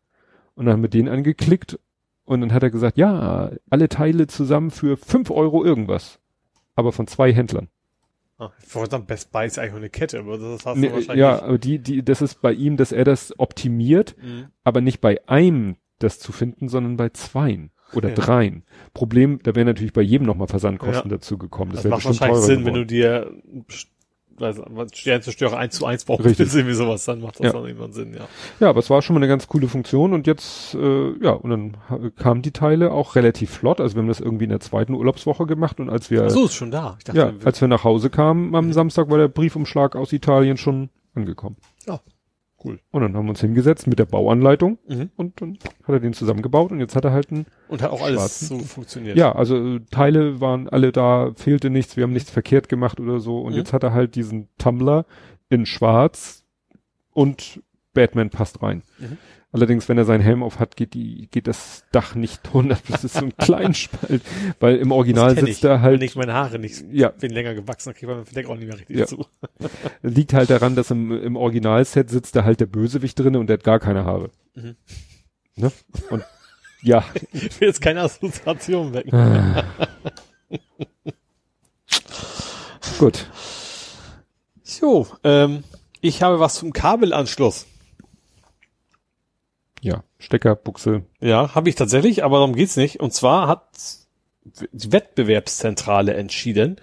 und 0.55 0.67
dann 0.67 0.75
haben 0.75 0.83
wir 0.83 0.91
den 0.91 1.09
angeklickt 1.09 1.79
und 2.27 2.41
dann 2.41 2.53
hat 2.53 2.63
er 2.63 2.71
gesagt, 2.71 2.99
ja, 2.99 3.51
alle 3.71 3.89
Teile 3.89 4.27
zusammen 4.27 4.71
für 4.71 4.97
fünf 4.97 5.31
Euro 5.31 5.65
irgendwas. 5.65 6.21
Aber 6.75 6.93
von 6.93 7.07
zwei 7.07 7.33
Händlern. 7.33 7.69
Ah, 8.39 8.51
ich 8.63 8.75
wollte 8.75 8.91
sagen, 8.91 9.07
Best 9.07 9.33
Buy 9.33 9.47
ist 9.47 9.59
eigentlich 9.59 9.75
eine 9.77 9.89
Kette, 9.89 10.19
aber 10.19 10.37
das 10.37 10.67
hast 10.67 10.77
nee, 10.77 10.89
du 10.89 10.95
wahrscheinlich. 10.95 11.21
Ja, 11.21 11.43
aber 11.43 11.57
die, 11.57 11.79
die, 11.79 12.05
das 12.05 12.21
ist 12.21 12.43
bei 12.43 12.53
ihm, 12.53 12.77
dass 12.77 12.93
er 12.93 13.05
das 13.05 13.39
optimiert, 13.39 14.15
mhm. 14.23 14.49
aber 14.63 14.83
nicht 14.83 15.01
bei 15.01 15.27
einem 15.27 15.77
das 15.99 16.19
zu 16.19 16.33
finden, 16.33 16.69
sondern 16.69 16.99
bei 16.99 17.09
zweien 17.09 17.71
oder 17.95 18.11
ja. 18.11 18.15
dreien. 18.15 18.65
Problem, 18.93 19.39
da 19.43 19.55
wären 19.55 19.67
natürlich 19.67 19.95
bei 19.95 20.03
jedem 20.03 20.27
nochmal 20.27 20.49
Versandkosten 20.49 21.11
ja. 21.11 21.17
dazu 21.17 21.39
gekommen. 21.39 21.73
Das, 21.73 21.83
das 21.83 21.91
macht 21.91 22.05
wahrscheinlich 22.05 22.41
Sinn, 22.41 22.61
geworden. 22.61 22.75
wenn 22.75 22.83
du 22.83 22.87
dir 22.87 23.33
also 24.41 24.65
Sternzerstörer 24.93 25.57
1 25.57 25.75
zu 25.75 25.87
1 25.87 26.05
braucht 26.05 26.25
Richtig. 26.25 26.55
irgendwie 26.55 26.75
sowas, 26.75 27.05
dann 27.05 27.21
macht 27.21 27.41
das 27.41 27.47
ja. 27.47 27.53
dann 27.53 27.65
irgendwann 27.65 27.93
Sinn, 27.93 28.15
ja. 28.15 28.29
Ja, 28.61 28.69
aber 28.71 28.81
es 28.81 28.91
war 28.91 29.03
schon 29.03 29.15
mal 29.15 29.21
eine 29.21 29.29
ganz 29.29 29.47
coole 29.49 29.69
Funktion 29.69 30.13
und 30.13 30.27
jetzt, 30.27 30.75
äh, 30.75 31.13
ja, 31.23 31.33
und 31.33 31.51
dann 31.51 32.13
kamen 32.17 32.43
die 32.43 32.53
Teile 32.53 32.93
auch 32.93 33.17
relativ 33.17 33.51
flott. 33.51 33.81
Also 33.81 33.97
wir 33.97 34.03
haben 34.03 34.09
das 34.09 34.21
irgendwie 34.21 34.45
in 34.45 34.51
der 34.51 34.61
zweiten 34.61 34.95
Urlaubswoche 34.95 35.47
gemacht 35.47 35.81
und 35.81 35.91
als 35.91 36.11
wir. 36.11 36.25
Ach 36.25 36.31
so, 36.31 36.45
ist 36.47 36.55
schon 36.55 36.71
da. 36.71 36.99
Dachte, 37.05 37.19
ja, 37.19 37.33
als 37.45 37.61
wir 37.61 37.69
nach 37.69 37.85
Hause 37.85 38.11
kamen 38.11 38.55
am. 38.55 38.73
Samstag 38.73 39.09
war 39.09 39.19
der 39.19 39.29
Briefumschlag 39.29 39.97
aus 39.97 40.13
Italien 40.13 40.57
schon 40.57 40.91
angekommen. 41.15 41.57
Ja. 41.87 42.01
Cool. 42.67 42.81
Und 42.91 43.03
dann 43.03 43.17
haben 43.17 43.27
wir 43.27 43.31
uns 43.31 43.41
hingesetzt 43.41 43.87
mit 43.87 43.99
der 43.99 44.07
Bauanleitung 44.07 44.79
mhm. 44.89 45.11
und 45.17 45.41
dann 45.41 45.59
hat 45.85 45.95
er 45.95 46.01
den 46.01 46.13
zusammengebaut 46.13 46.73
und 46.73 46.81
jetzt 46.81 46.97
hat 46.97 47.05
er 47.05 47.13
halt 47.13 47.31
einen. 47.31 47.47
Und 47.69 47.81
hat 47.81 47.91
auch 47.91 48.03
alles 48.03 48.41
so 48.41 48.59
funktioniert. 48.59 49.17
Ja, 49.17 49.33
also 49.33 49.57
äh, 49.57 49.81
Teile 49.91 50.41
waren 50.41 50.69
alle 50.69 50.91
da, 50.91 51.33
fehlte 51.37 51.71
nichts, 51.71 51.97
wir 51.97 52.03
haben 52.03 52.13
nichts 52.13 52.31
verkehrt 52.31 52.69
gemacht 52.69 52.99
oder 52.99 53.21
so. 53.21 53.41
Und 53.41 53.53
mhm. 53.53 53.59
jetzt 53.59 53.73
hat 53.73 53.85
er 53.85 53.93
halt 53.93 54.17
diesen 54.17 54.49
Tumblr 54.59 55.07
in 55.49 55.65
schwarz 55.65 56.45
und 57.13 57.63
Batman 57.95 58.31
passt 58.31 58.63
rein. 58.63 58.83
Mhm. 58.99 59.19
Allerdings, 59.57 59.89
wenn 59.89 59.97
er 59.97 60.05
seinen 60.05 60.21
Helm 60.21 60.43
auf 60.43 60.59
hat, 60.59 60.77
geht 60.77 60.93
die, 60.93 61.29
geht 61.31 61.47
das 61.47 61.85
Dach 61.91 62.15
nicht 62.15 62.47
100, 62.49 62.79
das 62.91 63.05
ist 63.05 63.15
so 63.15 63.25
ein 63.25 63.35
Kleinspalt, 63.39 64.21
weil 64.61 64.77
im 64.77 64.93
Original 64.93 65.35
sitzt 65.35 65.49
ich. 65.49 65.65
er 65.65 65.81
halt. 65.81 65.99
Wenn 65.99 66.07
ich 66.07 66.15
meine 66.15 66.35
Haare 66.35 66.59
nicht, 66.59 66.85
ja. 66.93 67.09
bin 67.09 67.31
länger 67.31 67.55
gewachsen, 67.55 67.95
kriegt 67.95 68.07
man 68.07 68.27
Verdeck 68.27 68.51
auch 68.51 68.57
nicht 68.57 68.69
mehr 68.69 68.79
richtig 68.79 68.99
ja. 68.99 69.07
zu. 69.07 69.25
Liegt 70.03 70.35
halt 70.35 70.51
daran, 70.51 70.77
dass 70.77 70.91
im, 70.91 71.11
im 71.11 71.37
Originalset 71.37 72.11
sitzt 72.11 72.37
da 72.37 72.45
halt 72.45 72.61
der 72.61 72.67
Bösewicht 72.67 73.19
drinne 73.19 73.39
und 73.39 73.47
der 73.47 73.55
hat 73.55 73.65
gar 73.65 73.81
keine 73.81 74.05
Haare. 74.05 74.29
Mhm. 74.55 74.77
Ne? 75.55 75.73
Und, 76.11 76.23
ja. 76.83 77.03
Ich 77.33 77.59
will 77.59 77.69
jetzt 77.69 77.81
keine 77.81 78.03
Assoziation 78.03 78.93
wecken. 78.93 79.15
Ah. 79.15 79.65
Gut. 82.99 83.27
So, 84.63 85.07
ähm, 85.25 85.65
ich 86.03 86.23
habe 86.23 86.41
was 86.41 86.57
zum 86.57 86.75
Kabelanschluss. 86.75 87.67
Ja, 89.87 90.03
Steckerbuchse. 90.19 91.03
Ja, 91.21 91.55
habe 91.55 91.69
ich 91.69 91.77
tatsächlich, 91.77 92.25
aber 92.25 92.39
darum 92.39 92.55
geht's 92.57 92.77
nicht. 92.77 92.99
Und 93.01 93.13
zwar 93.15 93.47
hat 93.47 93.63
die 94.73 94.93
Wettbewerbszentrale 94.93 96.15
entschieden, 96.15 96.77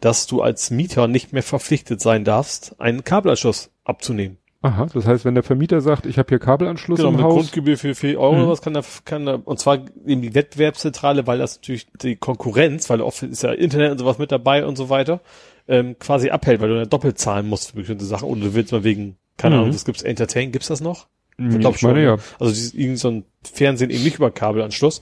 dass 0.00 0.26
du 0.26 0.42
als 0.42 0.70
Mieter 0.70 1.08
nicht 1.08 1.32
mehr 1.32 1.42
verpflichtet 1.42 2.00
sein 2.00 2.24
darfst, 2.24 2.74
einen 2.80 3.04
Kabelanschluss 3.04 3.70
abzunehmen. 3.84 4.38
Aha, 4.62 4.86
das 4.92 5.06
heißt, 5.06 5.24
wenn 5.24 5.34
der 5.34 5.44
Vermieter 5.44 5.80
sagt, 5.80 6.04
ich 6.04 6.18
habe 6.18 6.28
hier 6.30 6.40
Kabelanschluss 6.40 6.98
Genau, 6.98 7.10
im 7.10 7.22
Haus. 7.22 7.34
Grundgebühr 7.34 7.78
für 7.78 7.94
4 7.94 8.18
Euro 8.18 8.44
Mhm. 8.44 8.48
was 8.48 8.60
kann 8.60 8.74
da, 8.74 8.82
kann 9.04 9.24
da, 9.26 9.34
und 9.36 9.60
zwar 9.60 9.76
eben 10.04 10.20
die 10.22 10.34
Wettbewerbszentrale, 10.34 11.28
weil 11.28 11.38
das 11.38 11.56
natürlich 11.56 11.86
die 12.02 12.16
Konkurrenz, 12.16 12.90
weil 12.90 13.00
oft 13.00 13.22
ist 13.22 13.42
ja 13.44 13.52
Internet 13.52 13.92
und 13.92 13.98
sowas 13.98 14.18
mit 14.18 14.32
dabei 14.32 14.66
und 14.66 14.74
so 14.76 14.88
weiter, 14.88 15.20
ähm, 15.68 15.96
quasi 16.00 16.30
abhält, 16.30 16.60
weil 16.60 16.70
du 16.70 16.74
dann 16.80 16.88
doppelt 16.90 17.18
zahlen 17.18 17.46
musst 17.48 17.70
für 17.70 17.76
bestimmte 17.76 18.04
Sachen 18.04 18.28
und 18.28 18.40
du 18.40 18.54
willst 18.54 18.72
mal 18.72 18.82
wegen, 18.82 19.16
keine 19.36 19.54
Mhm. 19.56 19.60
Ahnung, 19.62 19.74
was 19.74 19.84
gibt's, 19.84 20.02
Entertain, 20.02 20.50
gibt's 20.50 20.68
das 20.68 20.80
noch? 20.80 21.06
Ich 21.38 21.58
glaub 21.60 21.76
ich 21.76 21.82
meine 21.82 22.00
schon, 22.00 22.18
ja. 22.18 22.24
Also 22.40 22.52
dieses, 22.52 22.74
irgend 22.74 22.98
so 22.98 23.10
ein 23.10 23.24
Fernsehen 23.42 23.90
eben 23.90 24.02
nicht 24.02 24.16
über 24.16 24.30
Kabelanschluss. 24.30 25.00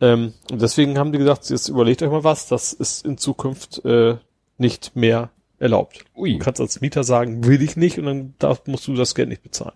Ähm, 0.00 0.32
und 0.50 0.62
deswegen 0.62 0.98
haben 0.98 1.12
die 1.12 1.18
gesagt, 1.18 1.48
jetzt 1.50 1.68
überlegt 1.68 2.02
euch 2.02 2.10
mal 2.10 2.24
was, 2.24 2.48
das 2.48 2.72
ist 2.72 3.04
in 3.04 3.18
Zukunft 3.18 3.84
äh, 3.84 4.16
nicht 4.58 4.96
mehr 4.96 5.30
erlaubt. 5.58 6.04
Ui. 6.16 6.32
Du 6.32 6.38
kannst 6.38 6.60
als 6.60 6.80
Mieter 6.80 7.04
sagen, 7.04 7.44
will 7.44 7.62
ich 7.62 7.76
nicht 7.76 7.98
und 7.98 8.06
dann 8.06 8.34
darf, 8.38 8.66
musst 8.66 8.86
du 8.88 8.94
das 8.94 9.14
Geld 9.14 9.28
nicht 9.28 9.42
bezahlen. 9.42 9.74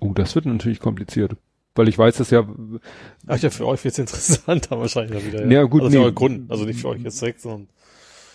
Oh, 0.00 0.12
das 0.14 0.34
wird 0.34 0.46
natürlich 0.46 0.80
kompliziert. 0.80 1.32
Weil 1.74 1.88
ich 1.88 1.98
weiß, 1.98 2.16
dass 2.16 2.30
ja, 2.30 2.46
Ach 3.26 3.38
ja, 3.38 3.50
für 3.50 3.66
euch 3.66 3.84
wird's 3.84 3.98
interessanter 3.98 4.78
wahrscheinlich 4.78 5.24
wieder. 5.26 5.46
Ja, 5.46 5.62
gut, 5.64 5.82
also 5.82 5.96
nee. 5.96 6.02
eure 6.02 6.12
Kunden, 6.12 6.50
also 6.50 6.64
nicht 6.64 6.80
für 6.80 6.88
euch 6.88 7.02
jetzt 7.02 7.20
direkt, 7.20 7.40
sondern 7.40 7.68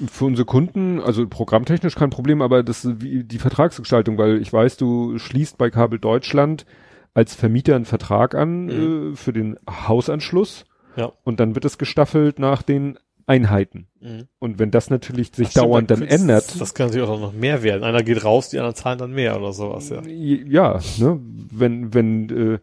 für 0.07 0.25
unsere 0.25 0.45
Kunden, 0.45 0.99
also 0.99 1.27
programmtechnisch 1.27 1.95
kein 1.95 2.09
Problem, 2.09 2.41
aber 2.41 2.63
das 2.63 2.83
ist 2.85 3.01
wie 3.01 3.23
die 3.23 3.39
Vertragsgestaltung, 3.39 4.17
weil 4.17 4.41
ich 4.41 4.51
weiß, 4.51 4.77
du 4.77 5.17
schließt 5.17 5.57
bei 5.57 5.69
Kabel 5.69 5.99
Deutschland 5.99 6.65
als 7.13 7.33
Vermieter 7.35 7.75
einen 7.75 7.85
Vertrag 7.85 8.35
an 8.35 8.65
Mhm. 8.65 9.13
äh, 9.13 9.15
für 9.15 9.31
den 9.33 9.57
Hausanschluss 9.69 10.65
ja. 10.97 11.11
und 11.23 11.39
dann 11.39 11.55
wird 11.55 11.65
es 11.65 11.77
gestaffelt 11.77 12.39
nach 12.39 12.61
den 12.61 12.97
Einheiten. 13.27 13.87
Mhm. 14.01 14.27
Und 14.37 14.59
wenn 14.59 14.69
das 14.69 14.89
natürlich 14.89 15.31
sich 15.33 15.49
stimmt, 15.49 15.65
dauernd 15.65 15.89
dann 15.91 15.99
könnt's- 15.99 16.13
ändert, 16.21 16.61
Das 16.61 16.73
kann 16.73 16.87
natürlich 16.87 17.07
auch 17.07 17.19
noch 17.19 17.33
mehr 17.33 17.63
werden. 17.63 17.83
Einer 17.83 18.03
geht 18.03 18.23
raus, 18.23 18.49
die 18.49 18.57
anderen 18.59 18.75
zahlen 18.75 18.99
dann 18.99 19.13
mehr 19.13 19.37
oder 19.37 19.51
sowas, 19.53 19.89
ja. 19.89 20.01
ja, 20.05 20.79
ne, 20.99 21.19
wenn, 21.51 21.93
wenn, 21.93 22.29
äh, 22.53 22.59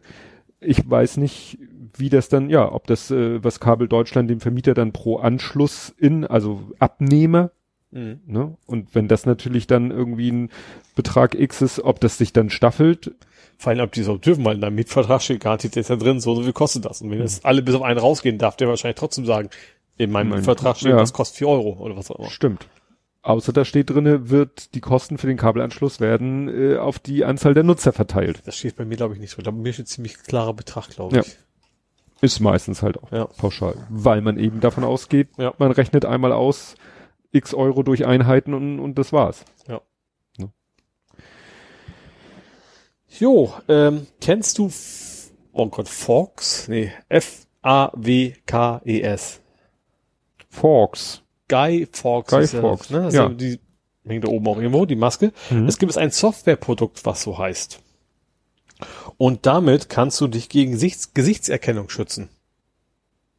ich 0.61 0.89
weiß 0.89 1.17
nicht, 1.17 1.57
wie 1.97 2.09
das 2.09 2.29
dann, 2.29 2.49
ja, 2.49 2.71
ob 2.71 2.87
das, 2.87 3.11
äh, 3.11 3.43
was 3.43 3.59
Kabel 3.59 3.87
Deutschland 3.87 4.29
dem 4.29 4.39
Vermieter 4.39 4.73
dann 4.73 4.91
pro 4.93 5.17
Anschluss 5.17 5.93
in, 5.97 6.25
also 6.25 6.61
Abnehmer, 6.79 7.51
Mhm. 7.91 8.21
ne, 8.25 8.57
und 8.65 8.95
wenn 8.95 9.07
das 9.07 9.27
natürlich 9.27 9.67
dann 9.67 9.91
irgendwie 9.91 10.31
ein 10.31 10.49
Betrag 10.95 11.35
X 11.35 11.61
ist, 11.61 11.79
ob 11.79 11.99
das 11.99 12.17
sich 12.17 12.33
dann 12.33 12.49
staffelt, 12.49 13.11
Vor 13.59 13.69
allem, 13.71 13.81
ob 13.81 13.91
die 13.91 14.01
so 14.01 14.17
dürfen, 14.17 14.43
weil 14.43 14.55
in 14.55 14.61
deinem 14.61 14.75
Mietvertrag 14.75 15.21
steht 15.21 15.39
garantiert 15.41 15.77
ist 15.77 15.89
ja 15.91 15.95
drin, 15.95 16.19
so 16.19 16.31
und 16.31 16.37
so 16.37 16.43
viel 16.43 16.53
kostet 16.53 16.85
das. 16.85 17.01
Und 17.03 17.11
wenn 17.11 17.19
jetzt 17.19 17.45
alle 17.45 17.61
bis 17.61 17.75
auf 17.75 17.83
einen 17.83 17.99
rausgehen, 17.99 18.39
darf 18.39 18.57
der 18.57 18.67
wahrscheinlich 18.67 18.97
trotzdem 18.97 19.25
sagen, 19.27 19.49
in 19.95 20.11
meinem 20.11 20.29
Mein- 20.29 20.43
Vertrag 20.43 20.75
steht, 20.77 20.89
ja. 20.89 20.97
das 20.97 21.13
kostet 21.13 21.37
vier 21.37 21.49
Euro 21.49 21.77
oder 21.79 21.95
was 21.95 22.09
auch 22.09 22.17
immer. 22.17 22.29
stimmt. 22.31 22.67
Außer 23.21 23.53
da 23.53 23.63
steht 23.63 23.91
drinne, 23.91 24.29
wird 24.31 24.73
die 24.73 24.81
Kosten 24.81 25.17
für 25.19 25.27
den 25.27 25.37
Kabelanschluss 25.37 25.99
werden 26.01 26.49
äh, 26.49 26.77
auf 26.77 26.97
die 26.99 27.23
Anzahl 27.23 27.53
der 27.53 27.63
Nutzer 27.63 27.93
verteilt. 27.93 28.41
Das 28.45 28.57
steht 28.57 28.75
bei 28.75 28.83
mir, 28.85 28.97
glaube 28.97 29.13
ich, 29.13 29.19
nicht 29.21 29.37
drin. 29.37 29.45
Bei 29.45 29.51
mir 29.51 29.71
steht 29.71 29.87
ziemlich 29.87 30.17
klarer 30.23 30.53
Betrag, 30.55 30.89
glaube 30.89 31.15
Ja. 31.17 31.23
Ist 32.23 32.39
meistens 32.39 32.81
halt 32.81 32.97
auch 33.03 33.11
Ja. 33.11 33.25
pauschal, 33.25 33.75
weil 33.89 34.21
man 34.21 34.39
eben 34.39 34.59
davon 34.61 34.83
ausgeht, 34.83 35.27
Ja. 35.37 35.53
man 35.57 35.71
rechnet 35.71 36.05
einmal 36.05 36.31
aus 36.31 36.75
x 37.31 37.53
Euro 37.53 37.83
durch 37.83 38.05
Einheiten 38.05 38.53
und, 38.53 38.79
und 38.79 38.97
das 38.97 39.11
war's. 39.13 39.43
Jo, 43.19 43.53
ähm, 43.67 44.07
kennst 44.21 44.57
du, 44.57 44.67
F 44.67 45.29
oh 45.51 45.67
Gott, 45.67 45.87
Fox? 45.87 46.67
Nee, 46.67 46.91
F-A-W-K-E-S. 47.09 47.41
Forks. 50.49 51.21
Guy 51.47 51.87
Fawkes. 51.91 52.31
Guy 52.31 52.43
ist 52.43 52.55
Fawkes, 52.55 52.89
Ja, 52.89 52.99
ne? 53.01 53.09
ja. 53.11 53.23
Also 53.25 53.35
die 53.35 53.59
hängt 54.07 54.23
da 54.23 54.29
oben 54.29 54.47
auch 54.47 54.57
irgendwo, 54.57 54.85
die 54.85 54.95
Maske. 54.95 55.31
Mhm. 55.51 55.67
Es 55.67 55.77
gibt 55.77 55.95
ein 55.95 56.09
Softwareprodukt, 56.09 57.05
was 57.05 57.21
so 57.21 57.37
heißt. 57.37 57.82
Und 59.17 59.45
damit 59.45 59.89
kannst 59.89 60.19
du 60.21 60.27
dich 60.27 60.49
gegen 60.49 60.71
Gesichts 60.71 61.13
Gesichtserkennung 61.13 61.89
schützen. 61.89 62.29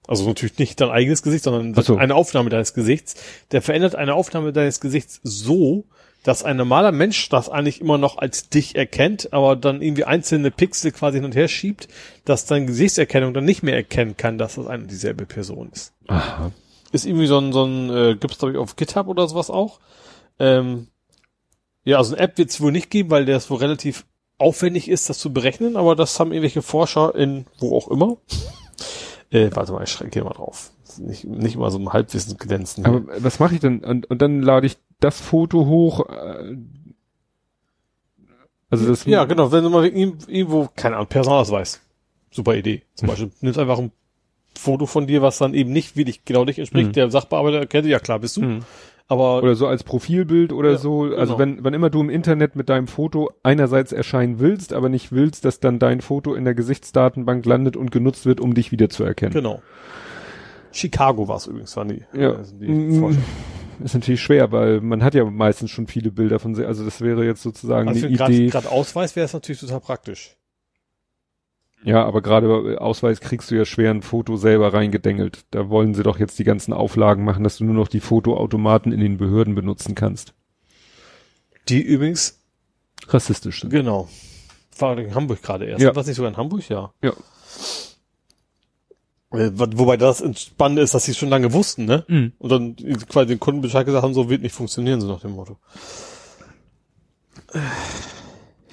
Also 0.07 0.27
natürlich 0.27 0.59
nicht 0.59 0.81
dein 0.81 0.91
eigenes 0.91 1.23
Gesicht, 1.23 1.45
sondern 1.45 1.83
so. 1.83 1.97
eine 1.97 2.15
Aufnahme 2.15 2.51
deines 2.51 2.75
Gesichts. 2.75 3.15
Der 3.53 3.63
verändert 3.63 3.95
eine 3.95 4.15
Aufnahme 4.15 4.53
deines 4.53 4.81
Gesichts 4.81 5.21
so, 5.23 5.85
dass 6.25 6.43
ein 6.43 6.57
normaler 6.57 6.91
Mensch 6.91 7.29
das 7.29 7.49
eigentlich 7.49 7.81
immer 7.81 7.99
noch 7.99 8.19
als 8.19 8.49
dich 8.49 8.75
erkennt, 8.77 9.33
aber 9.33 9.57
dann 9.57 9.83
irgendwie 9.83 10.05
einzelne 10.05 10.51
Pixel 10.51 10.91
quasi 10.91 11.19
hin 11.19 11.25
und 11.25 11.37
her 11.37 11.49
schiebt, 11.49 11.89
dass 12.25 12.47
deine 12.47 12.67
Gesichtserkennung 12.67 13.35
dann 13.35 13.45
nicht 13.45 13.63
mehr 13.63 13.77
erkennen 13.77 14.17
kann, 14.17 14.39
dass 14.39 14.57
das 14.57 14.67
eine 14.67 14.85
und 14.85 14.91
dieselbe 14.91 15.27
Person 15.27 15.71
ist 15.73 15.93
Aha. 16.09 16.51
ist 16.93 17.07
irgendwie 17.07 17.27
so 17.27 17.39
ein, 17.39 17.53
so 17.53 17.65
ein 17.65 17.91
äh, 17.91 18.17
gibt's 18.17 18.39
glaube 18.39 18.53
ich 18.53 18.59
auf 18.59 18.77
GitHub 18.77 19.07
oder 19.07 19.29
sowas 19.29 19.51
auch. 19.51 19.81
Ähm, 20.39 20.89
ja, 21.85 21.99
also 21.99 22.15
eine 22.15 22.25
App 22.25 22.39
wird 22.39 22.51
es 22.51 22.61
wohl 22.61 22.73
nicht 22.73 22.91
geben, 22.91 23.11
weil 23.11 23.27
der 23.27 23.37
es 23.37 23.51
wohl 23.51 23.59
relativ 23.59 24.07
aufwendig 24.39 24.89
ist, 24.89 25.09
das 25.09 25.19
zu 25.19 25.33
berechnen, 25.33 25.77
aber 25.77 25.95
das 25.97 26.19
haben 26.19 26.33
irgendwelche 26.33 26.63
Forscher 26.63 27.15
in 27.15 27.47
wo 27.59 27.77
auch 27.77 27.89
immer. 27.89 28.17
äh, 29.31 29.51
warte 29.53 29.73
mal, 29.73 29.83
ich 29.85 29.91
schreibe 29.91 30.11
hier 30.13 30.25
mal 30.25 30.33
drauf. 30.35 30.71
Nicht, 30.99 31.25
nicht 31.25 31.55
immer 31.57 31.71
so 31.71 31.79
ein 31.79 31.93
Halbwissen 31.93 32.37
glänzen. 32.37 32.85
Aber 32.87 33.03
was 33.19 33.41
mache 33.41 33.55
ich 33.55 33.61
denn? 33.61 33.83
Und, 33.85 34.09
und 34.11 34.23
dann 34.23 34.43
lade 34.43 34.67
ich 34.67 34.77
das 35.01 35.21
Foto 35.21 35.67
hoch. 35.67 36.09
Äh, 36.09 36.57
also 38.71 38.87
das 38.89 39.05
ja, 39.05 39.25
genau, 39.25 39.53
wenn 39.53 39.63
du 39.65 39.71
mal 39.71 39.85
irgend- 39.85 40.29
irgendwo, 40.29 40.69
keine 40.75 40.97
Ahnung, 40.97 41.09
Personalausweis. 41.09 41.81
Super 42.31 42.55
Idee. 42.57 42.83
Zum 42.95 43.09
Beispiel, 43.09 43.31
nimmst 43.41 43.59
einfach 43.59 43.79
ein 43.79 43.93
Foto 44.57 44.87
von 44.87 45.07
dir, 45.07 45.23
was 45.23 45.39
dann 45.39 45.55
eben 45.55 45.73
nicht 45.73 45.97
wie 45.97 46.05
dich 46.05 46.25
genau 46.25 46.45
dich 46.45 46.59
entspricht. 46.59 46.89
Mhm. 46.89 46.93
Der 46.93 47.11
Sachbearbeiter 47.11 47.59
erkennt, 47.59 47.87
ja 47.87 47.99
klar, 47.99 48.19
bist 48.19 48.37
du. 48.37 48.43
Mhm. 48.43 48.61
Aber 49.07 49.43
Oder 49.43 49.55
so 49.55 49.67
als 49.67 49.85
Profilbild 49.85 50.53
oder 50.53 50.73
Ja, 50.73 50.79
so. 50.79 51.03
Also 51.03 51.37
genau. 51.37 51.39
wenn, 51.39 51.65
wenn 51.65 51.75
immer 51.75 51.91
du 51.91 52.01
im 52.01 52.09
Internet 52.11 52.57
mit 52.57 52.69
deinem 52.71 52.87
Foto 52.87 53.31
einerseits 53.43 53.93
erscheinen 53.93 54.39
willst, 54.41 54.73
aber 54.73 54.89
nicht 54.89 55.13
willst, 55.13 55.45
dass 55.45 55.61
dann 55.61 55.79
dein 55.79 56.01
Foto 56.01 56.35
in 56.35 56.45
der 56.45 56.55
Gesichtsdatenbank 56.55 57.45
landet 57.45 57.77
und 57.77 57.91
genutzt 57.91 58.25
wird, 58.25 58.41
um 58.41 58.55
dich 58.55 58.73
wiederzuerkennen. 58.73 59.35
Genau. 59.35 59.61
Chicago 60.73 61.29
war 61.29 61.37
es 61.37 61.47
übrigens, 61.47 61.77
waren 61.77 61.89
die, 61.89 62.03
Ja. 62.19 62.37
die 62.61 62.99
Forscher. 62.99 63.19
Ist 63.83 63.95
natürlich 63.95 64.23
schwer, 64.23 64.53
weil 64.53 64.81
man 64.81 65.03
hat 65.03 65.15
ja 65.15 65.25
meistens 65.25 65.71
schon 65.71 65.87
viele 65.89 66.11
Bilder 66.13 66.39
von 66.39 66.55
sich. 66.55 66.65
Also 66.67 66.85
das 66.85 67.01
wäre 67.01 67.25
jetzt 67.25 67.43
sozusagen 67.43 67.89
Also 67.89 68.07
eine 68.07 68.17
gerade 68.17 68.33
Idee. 68.33 68.47
gerade 68.49 68.71
Ausweis 68.71 69.17
wäre 69.17 69.25
es 69.27 69.33
natürlich 69.33 69.61
total 69.61 69.81
praktisch. 69.81 70.37
Ja, 71.85 72.05
aber 72.05 72.23
gerade 72.23 72.49
bei 72.49 72.79
Ausweis 72.79 73.21
kriegst 73.21 73.51
du 73.51 73.57
ja 73.57 73.65
schwer 73.67 73.91
ein 73.91 74.01
Foto 74.03 74.37
selber 74.37 74.73
reingedengelt. 74.73 75.45
Da 75.51 75.69
wollen 75.69 75.95
sie 75.95 76.03
doch 76.03 76.19
jetzt 76.19 76.39
die 76.39 76.45
ganzen 76.45 76.73
Auflagen 76.73 77.25
machen, 77.25 77.45
dass 77.45 77.59
du 77.59 77.65
nur 77.65 77.75
noch 77.75 77.89
die 77.89 78.01
Fotoautomaten 78.01 78.91
in 78.91 79.01
den 79.01 79.19
Behörden 79.19 79.55
benutzen 79.55 79.95
kannst. 79.95 80.33
Die 81.69 81.83
übrigens, 81.83 82.41
Rassistisch 83.09 83.61
sind. 83.61 83.71
genau, 83.71 84.09
war 84.79 84.97
in 84.99 85.15
Hamburg 85.15 85.43
gerade 85.43 85.67
erst. 85.67 85.83
Ja. 85.83 85.95
War 85.95 86.05
nicht 86.05 86.15
sogar 86.17 86.31
in 86.31 86.37
Hamburg? 86.39 86.67
Ja. 86.71 86.91
Ja. 87.03 87.13
Äh, 89.33 89.51
Wobei 89.53 89.97
das 89.99 90.23
Spannende 90.41 90.81
ist, 90.83 90.95
dass 90.95 91.05
sie 91.05 91.11
es 91.11 91.19
schon 91.19 91.29
lange 91.29 91.53
wussten, 91.53 91.85
ne? 91.85 92.05
Mhm. 92.09 92.33
Und 92.39 92.51
dann 92.51 92.77
quasi 93.09 93.27
den 93.29 93.41
Kunden 93.41 93.61
Bescheid 93.61 93.85
gesagt 93.85 94.05
haben, 94.05 94.15
so 94.15 94.31
wird 94.31 94.43
nicht 94.43 94.55
funktionieren, 94.55 95.01
so 95.03 95.09
nach 95.09 95.21
dem 95.21 95.33
Motto. 95.33 95.59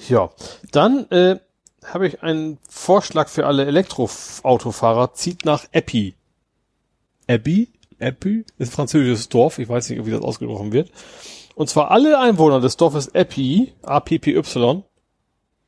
Ja, 0.08 0.30
dann 0.72 1.10
äh, 1.12 1.40
habe 1.86 2.08
ich 2.08 2.24
einen 2.24 2.58
Vorschlag 2.70 3.28
für 3.28 3.48
alle 3.48 3.66
Elektroautofahrer. 3.66 5.14
Zieht 5.14 5.46
nach 5.46 5.66
Epi. 5.72 6.16
Epi? 7.28 7.70
Epi? 8.00 8.46
Ist 8.58 8.70
ein 8.70 8.76
französisches 8.76 9.30
Dorf. 9.30 9.60
Ich 9.60 9.70
weiß 9.70 9.90
nicht, 9.90 10.06
wie 10.06 10.12
das 10.12 10.22
ausgesprochen 10.22 10.72
wird. 10.72 10.92
Und 11.56 11.70
zwar 11.70 11.92
alle 11.92 12.20
Einwohner 12.20 12.60
des 12.60 12.78
Dorfes 12.78 13.08
Epi, 13.08 13.74
A-P-P-Y, 13.84 14.84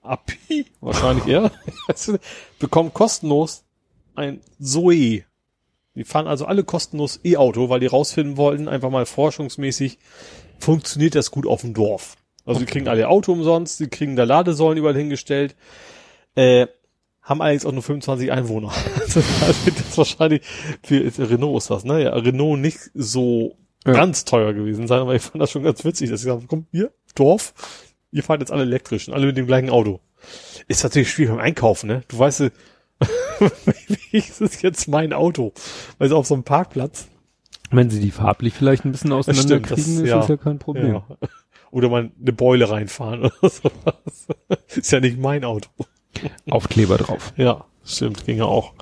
Api, 0.02 0.66
wahrscheinlich 0.82 1.28
eher, 1.28 1.52
bekommen 2.60 2.94
kostenlos 2.94 3.64
ein 4.16 4.42
Zoe. 4.60 5.24
Die 5.96 6.04
fahren 6.04 6.28
also 6.28 6.46
alle 6.46 6.64
kostenlos 6.64 7.20
E-Auto, 7.24 7.70
weil 7.70 7.80
die 7.80 7.88
rausfinden 7.88 8.38
wollten, 8.38 8.68
einfach 8.68 8.90
mal 8.90 9.06
forschungsmäßig, 9.06 10.00
funktioniert 10.60 11.16
das 11.16 11.32
gut 11.32 11.46
auf 11.46 11.62
dem 11.62 11.74
Dorf. 11.74 12.18
Also 12.46 12.60
die 12.60 12.66
kriegen 12.66 12.88
alle 12.88 13.08
Auto 13.08 13.32
umsonst, 13.32 13.80
die 13.80 13.88
kriegen 13.88 14.16
da 14.16 14.24
Ladesäulen 14.24 14.78
überall 14.78 14.98
hingestellt, 14.98 15.56
äh, 16.36 16.68
haben 17.22 17.42
allerdings 17.42 17.66
auch 17.66 17.72
nur 17.72 17.84
25 17.84 18.32
Einwohner. 18.32 18.72
Also 19.16 19.22
das 19.72 19.98
wahrscheinlich 19.98 20.42
für 20.84 21.30
Renault 21.30 21.58
ist 21.64 21.70
das, 21.70 21.84
ne? 21.84 22.04
Ja, 22.04 22.14
Renault 22.16 22.60
nicht 22.60 22.80
so 22.94 23.56
Ja. 23.86 23.94
ganz 23.94 24.26
teuer 24.26 24.54
gewesen 24.54 24.88
sein, 24.88 25.00
aber 25.02 25.16
ich 25.16 25.22
fand 25.22 25.42
das 25.42 25.52
schon 25.52 25.64
ganz 25.64 25.84
witzig, 25.86 26.10
dass 26.10 26.22
sie 26.22 26.28
gesagt 26.28 26.48
komm, 26.48 26.66
hier, 26.72 26.92
Dorf, 27.16 27.54
ihr 28.12 28.24
fahrt 28.24 28.42
jetzt 28.42 28.52
alle 28.52 28.64
elektrisch 28.64 29.08
und 29.08 29.14
alle 29.14 29.28
mit 29.28 29.38
dem 29.38 29.46
gleichen 29.48 29.70
Auto. 29.70 30.00
Ist 30.68 30.84
natürlich 30.84 31.12
schwierig 31.12 31.32
beim 31.36 31.44
Einkaufen, 31.44 31.88
ne? 31.88 32.04
Du 32.08 32.18
weißt, 32.18 32.44
welches 34.12 34.42
ist 34.42 34.62
jetzt 34.64 34.88
mein 34.88 35.14
Auto? 35.14 35.54
Weil 35.98 36.10
so 36.10 36.18
auf 36.18 36.28
so 36.28 36.34
einem 36.34 36.44
Parkplatz. 36.44 37.08
Wenn 37.72 37.90
sie 37.90 38.00
die 38.00 38.12
farblich 38.12 38.54
vielleicht 38.54 38.86
ein 38.86 38.92
bisschen 38.92 39.12
auseinanderkriegen, 39.12 39.76
das- 39.76 39.88
ist 40.04 40.08
ja. 40.08 40.18
das 40.20 40.28
ja 40.28 40.38
kein 40.38 40.60
Problem. 40.60 40.94
Ja. 40.94 41.08
Oder 41.72 41.90
mal 41.90 42.12
eine 42.22 42.34
Beule 42.34 42.70
reinfahren 42.70 43.22
oder 43.22 43.34
sowas. 43.50 44.28
Ist 44.76 44.92
ja 44.92 45.00
nicht 45.00 45.18
mein 45.18 45.44
Auto. 45.44 45.70
Aufkleber 46.50 46.98
drauf. 46.98 47.34
Ja, 47.38 47.66
stimmt, 47.84 48.26
ging 48.26 48.38
ja 48.38 48.46
auch. 48.46 48.74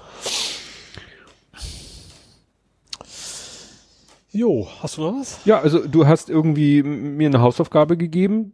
Jo, 4.31 4.67
hast 4.79 4.97
du 4.97 5.01
noch 5.01 5.19
was? 5.19 5.39
Ja, 5.45 5.59
also 5.59 5.85
du 5.85 6.07
hast 6.07 6.29
irgendwie 6.29 6.83
mir 6.83 7.27
eine 7.27 7.41
Hausaufgabe 7.41 7.97
gegeben. 7.97 8.53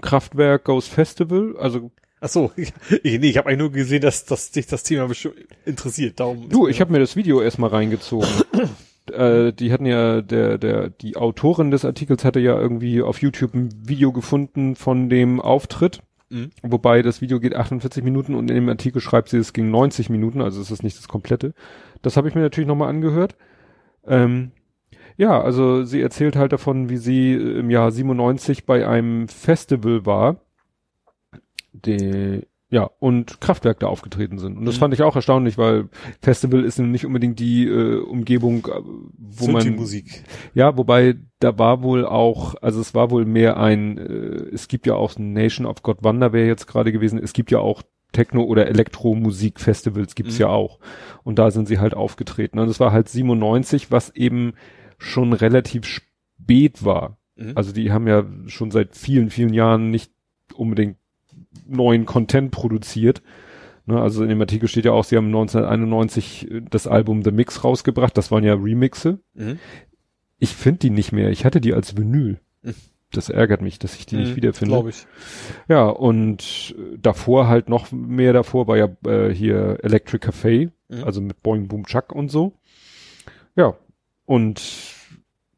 Kraftwerk 0.00 0.64
Goes 0.64 0.86
Festival, 0.86 1.56
also 1.58 1.90
Ach 2.20 2.28
so, 2.28 2.52
ich, 2.56 2.72
nee, 3.02 3.28
ich 3.28 3.36
habe 3.36 3.48
eigentlich 3.48 3.58
nur 3.58 3.72
gesehen, 3.72 4.00
dass, 4.00 4.24
dass 4.24 4.52
dich 4.52 4.66
das 4.66 4.84
Thema 4.84 5.10
interessiert. 5.66 6.20
Darum 6.20 6.48
Du, 6.48 6.68
ich 6.68 6.80
habe 6.80 6.92
mir 6.92 7.00
das 7.00 7.16
Video 7.16 7.42
erstmal 7.42 7.70
reingezogen. 7.70 8.28
äh, 9.12 9.52
die 9.52 9.72
hatten 9.72 9.86
ja, 9.86 10.22
der, 10.22 10.56
der, 10.56 10.88
die 10.88 11.16
Autorin 11.16 11.72
des 11.72 11.84
Artikels 11.84 12.24
hatte 12.24 12.38
ja 12.38 12.56
irgendwie 12.56 13.02
auf 13.02 13.20
YouTube 13.20 13.54
ein 13.54 13.70
Video 13.88 14.12
gefunden 14.12 14.76
von 14.76 15.08
dem 15.08 15.40
Auftritt. 15.40 16.00
Mhm. 16.32 16.50
Wobei 16.62 17.02
das 17.02 17.20
Video 17.20 17.38
geht 17.40 17.54
48 17.54 18.02
Minuten 18.02 18.34
und 18.34 18.50
in 18.50 18.56
dem 18.56 18.68
Artikel 18.68 19.00
schreibt 19.00 19.28
sie, 19.28 19.38
es 19.38 19.52
ging 19.52 19.70
90 19.70 20.08
Minuten, 20.10 20.40
also 20.40 20.60
es 20.60 20.70
ist 20.70 20.82
nicht 20.82 20.98
das 20.98 21.08
komplette. 21.08 21.54
Das 22.00 22.16
habe 22.16 22.28
ich 22.28 22.34
mir 22.34 22.40
natürlich 22.40 22.68
nochmal 22.68 22.88
angehört. 22.88 23.36
Ähm, 24.06 24.52
ja, 25.16 25.40
also 25.40 25.84
sie 25.84 26.00
erzählt 26.00 26.36
halt 26.36 26.52
davon, 26.52 26.88
wie 26.88 26.96
sie 26.96 27.34
im 27.34 27.70
Jahr 27.70 27.92
97 27.92 28.64
bei 28.64 28.88
einem 28.88 29.28
Festival 29.28 30.06
war 30.06 30.40
die, 31.72 32.46
ja, 32.72 32.90
und 33.00 33.40
Kraftwerk 33.40 33.80
da 33.80 33.86
aufgetreten 33.86 34.38
sind. 34.38 34.56
Und 34.56 34.64
das 34.64 34.76
Mhm. 34.76 34.80
fand 34.80 34.94
ich 34.94 35.02
auch 35.02 35.14
erstaunlich, 35.14 35.58
weil 35.58 35.90
Festival 36.22 36.64
ist 36.64 36.78
nicht 36.78 37.04
unbedingt 37.06 37.38
die 37.38 37.66
äh, 37.68 37.98
Umgebung, 38.00 38.66
äh, 38.66 38.80
wo 39.18 39.46
die 39.46 39.52
man, 39.52 39.76
Musik. 39.76 40.24
ja, 40.54 40.76
wobei 40.78 41.16
da 41.38 41.58
war 41.58 41.82
wohl 41.82 42.06
auch, 42.06 42.54
also 42.62 42.80
es 42.80 42.94
war 42.94 43.10
wohl 43.10 43.26
mehr 43.26 43.58
ein, 43.58 43.98
äh, 43.98 44.46
es 44.54 44.68
gibt 44.68 44.86
ja 44.86 44.94
auch 44.94 45.18
Nation 45.18 45.66
of 45.66 45.82
God 45.82 46.02
Wonder 46.02 46.32
wäre 46.32 46.46
jetzt 46.46 46.66
gerade 46.66 46.92
gewesen, 46.92 47.18
es 47.22 47.34
gibt 47.34 47.50
ja 47.50 47.58
auch 47.58 47.82
Techno- 48.12 48.44
oder 48.44 48.66
Elektromusik-Festivals 48.66 50.14
gibt's 50.14 50.34
Mhm. 50.34 50.40
ja 50.42 50.48
auch. 50.48 50.78
Und 51.24 51.38
da 51.38 51.50
sind 51.50 51.68
sie 51.68 51.78
halt 51.78 51.94
aufgetreten. 51.94 52.58
Und 52.58 52.68
es 52.68 52.80
war 52.80 52.92
halt 52.92 53.08
97, 53.08 53.90
was 53.90 54.10
eben 54.14 54.54
schon 54.98 55.32
relativ 55.32 55.84
spät 55.86 56.84
war. 56.84 57.18
Mhm. 57.36 57.52
Also 57.54 57.72
die 57.72 57.92
haben 57.92 58.06
ja 58.06 58.24
schon 58.46 58.70
seit 58.70 58.96
vielen, 58.96 59.30
vielen 59.30 59.52
Jahren 59.54 59.90
nicht 59.90 60.12
unbedingt 60.54 60.96
neuen 61.66 62.06
Content 62.06 62.50
produziert. 62.50 63.22
Ne, 63.86 64.00
also 64.00 64.22
in 64.22 64.28
dem 64.28 64.40
Artikel 64.40 64.68
steht 64.68 64.84
ja 64.84 64.92
auch, 64.92 65.04
sie 65.04 65.16
haben 65.16 65.26
1991 65.26 66.48
das 66.70 66.86
Album 66.86 67.22
The 67.22 67.32
Mix 67.32 67.64
rausgebracht. 67.64 68.16
Das 68.16 68.30
waren 68.30 68.44
ja 68.44 68.54
Remixe. 68.54 69.18
Mhm. 69.34 69.58
Ich 70.38 70.50
finde 70.54 70.78
die 70.80 70.90
nicht 70.90 71.12
mehr. 71.12 71.30
Ich 71.30 71.44
hatte 71.44 71.60
die 71.60 71.74
als 71.74 71.96
Vinyl. 71.96 72.38
Mhm. 72.62 72.74
Das 73.10 73.28
ärgert 73.28 73.60
mich, 73.60 73.78
dass 73.78 73.94
ich 73.96 74.06
die 74.06 74.16
nicht 74.16 74.30
Mhm, 74.32 74.36
wiederfinde. 74.36 74.74
Glaube 74.74 74.90
ich. 74.90 75.06
Ja, 75.68 75.86
und 75.88 76.74
äh, 76.78 76.96
davor 76.98 77.46
halt 77.48 77.68
noch 77.68 77.92
mehr 77.92 78.32
davor 78.32 78.66
war 78.68 78.76
ja 78.78 78.88
äh, 79.06 79.34
hier 79.34 79.78
Electric 79.82 80.26
Café, 80.26 80.70
Mhm. 80.88 81.04
also 81.04 81.20
mit 81.20 81.42
Boing 81.42 81.68
Boom 81.68 81.84
Chuck 81.86 82.12
und 82.12 82.30
so. 82.30 82.52
Ja, 83.56 83.74
und 84.24 84.62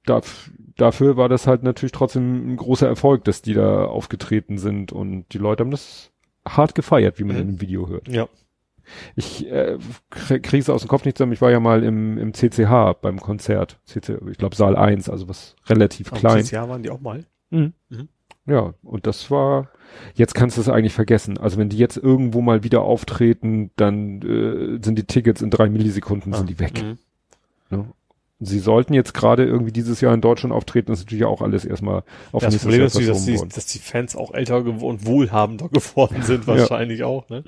da, 0.07 0.21
dafür 0.77 1.17
war 1.17 1.29
das 1.29 1.47
halt 1.47 1.63
natürlich 1.63 1.93
trotzdem 1.93 2.53
ein 2.53 2.57
großer 2.57 2.87
Erfolg, 2.89 3.25
dass 3.25 3.43
die 3.43 3.55
da 3.55 3.85
aufgetreten 3.87 4.59
sind 4.59 4.93
und 4.93 5.27
die 5.33 5.39
Leute 5.39 5.63
haben 5.65 5.71
das 5.71 6.11
hart 6.47 6.75
gefeiert, 6.75 7.19
wie 7.19 7.25
man 7.25 7.37
Mhm. 7.37 7.43
in 7.43 7.49
dem 7.49 7.61
Video 7.61 7.89
hört. 7.89 8.09
Ja. 8.09 8.29
Ich 9.17 9.51
äh, 9.51 9.79
kriege 10.11 10.59
es 10.59 10.69
aus 10.69 10.83
dem 10.83 10.89
Kopf 10.89 11.07
nicht 11.07 11.17
zusammen. 11.17 11.33
Ich 11.33 11.41
war 11.41 11.51
ja 11.51 11.59
mal 11.59 11.83
im, 11.83 12.19
im 12.19 12.35
CCH 12.35 12.93
beim 13.01 13.19
Konzert. 13.19 13.79
CC, 13.87 14.19
ich 14.31 14.37
glaube 14.37 14.55
Saal 14.57 14.77
1, 14.77 15.09
also 15.09 15.27
was 15.27 15.57
relativ 15.67 16.13
Am 16.13 16.19
klein. 16.19 16.45
Jahr 16.45 16.69
waren 16.69 16.83
die 16.83 16.91
auch 16.91 17.01
mal. 17.01 17.25
Ja, 18.47 18.75
und 18.83 19.07
das 19.07 19.31
war, 19.31 19.71
jetzt 20.15 20.35
kannst 20.35 20.59
du 20.59 20.61
es 20.61 20.69
eigentlich 20.69 20.93
vergessen. 20.93 21.39
Also 21.39 21.57
wenn 21.57 21.71
die 21.71 21.79
jetzt 21.79 21.97
irgendwo 21.97 22.43
mal 22.43 22.63
wieder 22.63 22.83
auftreten, 22.83 23.71
dann 23.77 24.21
äh, 24.21 24.85
sind 24.85 24.97
die 24.99 25.05
Tickets 25.05 25.41
in 25.41 25.49
drei 25.49 25.71
Millisekunden 25.71 26.35
sind 26.35 26.51
die 26.51 26.59
weg. 26.59 26.83
Mhm. 26.83 26.99
Ne? 27.71 27.87
Sie 28.45 28.59
sollten 28.59 28.95
jetzt 28.95 29.15
gerade 29.15 29.45
irgendwie 29.45 29.73
dieses 29.73 30.01
Jahr 30.01 30.15
in 30.15 30.21
Deutschland 30.21 30.55
auftreten, 30.55 30.89
das 30.93 31.01
ist 31.01 31.07
natürlich 31.07 31.25
auch 31.25 31.43
alles 31.43 31.65
erstmal 31.65 32.03
auf 32.33 32.43
Das 32.43 32.53
nächstes 32.53 32.63
Problem 32.63 32.79
Jahr 32.81 32.87
ist 32.87 32.95
dass 32.97 33.05
verschoben 33.05 33.49
die, 33.49 33.55
dass 33.55 33.67
die 33.67 33.79
Fans 33.79 34.17
auch 34.17 34.33
älter 34.35 34.59
und 34.65 35.07
wohlhabender 35.07 35.69
geworden 35.73 36.23
sind, 36.23 36.47
Ja. 36.47 36.59
wahrscheinlich 36.59 37.03
auch, 37.05 37.29
ne? 37.29 37.45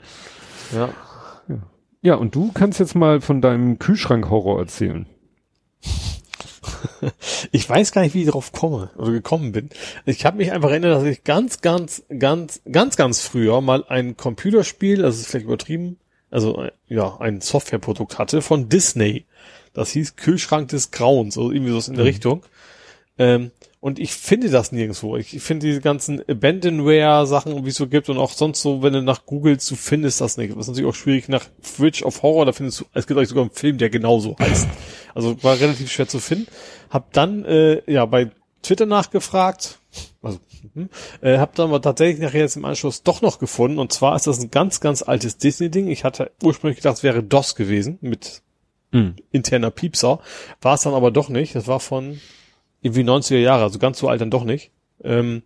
Ja. 0.74 0.88
Ja, 2.02 2.14
und 2.14 2.34
du 2.34 2.52
kannst 2.52 2.78
jetzt 2.78 2.94
mal 2.94 3.20
von 3.20 3.40
deinem 3.40 3.78
Kühlschrank-Horror 3.78 4.60
erzählen. 4.60 5.06
Ich 7.52 7.68
weiß 7.68 7.92
gar 7.92 8.02
nicht, 8.02 8.14
wie 8.14 8.20
ich 8.20 8.26
darauf 8.26 8.52
komme 8.52 8.90
oder 8.96 9.12
gekommen 9.12 9.52
bin. 9.52 9.70
Ich 10.04 10.24
habe 10.26 10.38
mich 10.38 10.52
einfach 10.52 10.70
erinnert, 10.70 10.96
dass 10.96 11.04
ich 11.04 11.22
ganz, 11.24 11.60
ganz, 11.60 12.02
ganz, 12.18 12.60
ganz, 12.70 12.96
ganz 12.96 13.20
früher 13.20 13.60
mal 13.60 13.84
ein 13.88 14.16
Computerspiel, 14.16 15.04
also 15.04 15.20
ist 15.20 15.28
vielleicht 15.28 15.46
übertrieben, 15.46 15.98
also 16.30 16.62
äh, 16.62 16.72
ja, 16.88 17.16
ein 17.18 17.40
Softwareprodukt 17.40 18.18
hatte 18.18 18.42
von 18.42 18.68
Disney. 18.68 19.26
Das 19.76 19.90
hieß 19.90 20.16
Kühlschrank 20.16 20.68
des 20.68 20.90
Grauens, 20.90 21.36
oder 21.38 21.54
irgendwie 21.54 21.78
so 21.78 21.90
in 21.90 21.96
der 21.96 22.04
Mhm. 22.04 22.08
Richtung. 22.08 22.42
Ähm, 23.18 23.50
und 23.80 23.98
ich 23.98 24.12
finde 24.14 24.50
das 24.50 24.72
nirgendwo. 24.72 25.16
Ich 25.16 25.40
finde 25.42 25.66
diese 25.66 25.80
ganzen 25.80 26.20
Abandonware-Sachen, 26.28 27.64
wie 27.64 27.68
es 27.68 27.76
so 27.76 27.86
gibt 27.86 28.08
und 28.08 28.18
auch 28.18 28.32
sonst 28.32 28.60
so, 28.62 28.82
wenn 28.82 28.94
du 28.94 29.02
nach 29.02 29.26
googelst, 29.26 29.70
du 29.70 29.76
findest 29.76 30.20
das 30.20 30.36
nicht. 30.38 30.50
Das 30.52 30.60
ist 30.60 30.68
natürlich 30.68 30.90
auch 30.90 30.94
schwierig 30.94 31.28
nach 31.28 31.44
Fridge 31.60 32.04
of 32.04 32.22
Horror, 32.22 32.46
da 32.46 32.52
findest 32.52 32.80
du, 32.80 32.84
es 32.94 33.06
gibt 33.06 33.18
euch 33.20 33.28
sogar 33.28 33.44
einen 33.44 33.52
Film, 33.52 33.78
der 33.78 33.90
genauso 33.90 34.34
heißt. 34.40 34.66
Also 35.14 35.42
war 35.42 35.60
relativ 35.60 35.90
schwer 35.92 36.08
zu 36.08 36.18
finden. 36.18 36.46
Hab 36.90 37.12
dann, 37.12 37.44
äh, 37.44 37.82
ja, 37.90 38.04
bei 38.06 38.30
Twitter 38.62 38.86
nachgefragt, 38.86 39.78
also, 40.20 40.40
mhm, 40.74 40.88
äh, 41.20 41.38
hab 41.38 41.54
dann 41.54 41.68
aber 41.68 41.80
tatsächlich 41.80 42.18
nachher 42.20 42.40
jetzt 42.40 42.56
im 42.56 42.64
Anschluss 42.64 43.02
doch 43.02 43.22
noch 43.22 43.38
gefunden 43.38 43.78
und 43.78 43.92
zwar 43.92 44.16
ist 44.16 44.26
das 44.26 44.40
ein 44.40 44.50
ganz, 44.50 44.80
ganz 44.80 45.02
altes 45.02 45.36
Disney-Ding. 45.38 45.88
Ich 45.88 46.02
hatte 46.02 46.32
ursprünglich 46.42 46.78
gedacht, 46.78 46.96
es 46.96 47.02
wäre 47.02 47.22
DOS 47.22 47.54
gewesen 47.54 47.98
mit 48.00 48.42
interner 49.32 49.70
Piepser. 49.70 50.20
War 50.60 50.74
es 50.74 50.82
dann 50.82 50.94
aber 50.94 51.10
doch 51.10 51.28
nicht. 51.28 51.54
Das 51.54 51.66
war 51.66 51.80
von 51.80 52.20
irgendwie 52.80 53.02
90er 53.02 53.38
Jahre, 53.38 53.64
also 53.64 53.78
ganz 53.78 53.98
so 53.98 54.08
alt 54.08 54.20
dann 54.20 54.30
doch 54.30 54.44
nicht. 54.44 54.70
Ähm, 55.02 55.42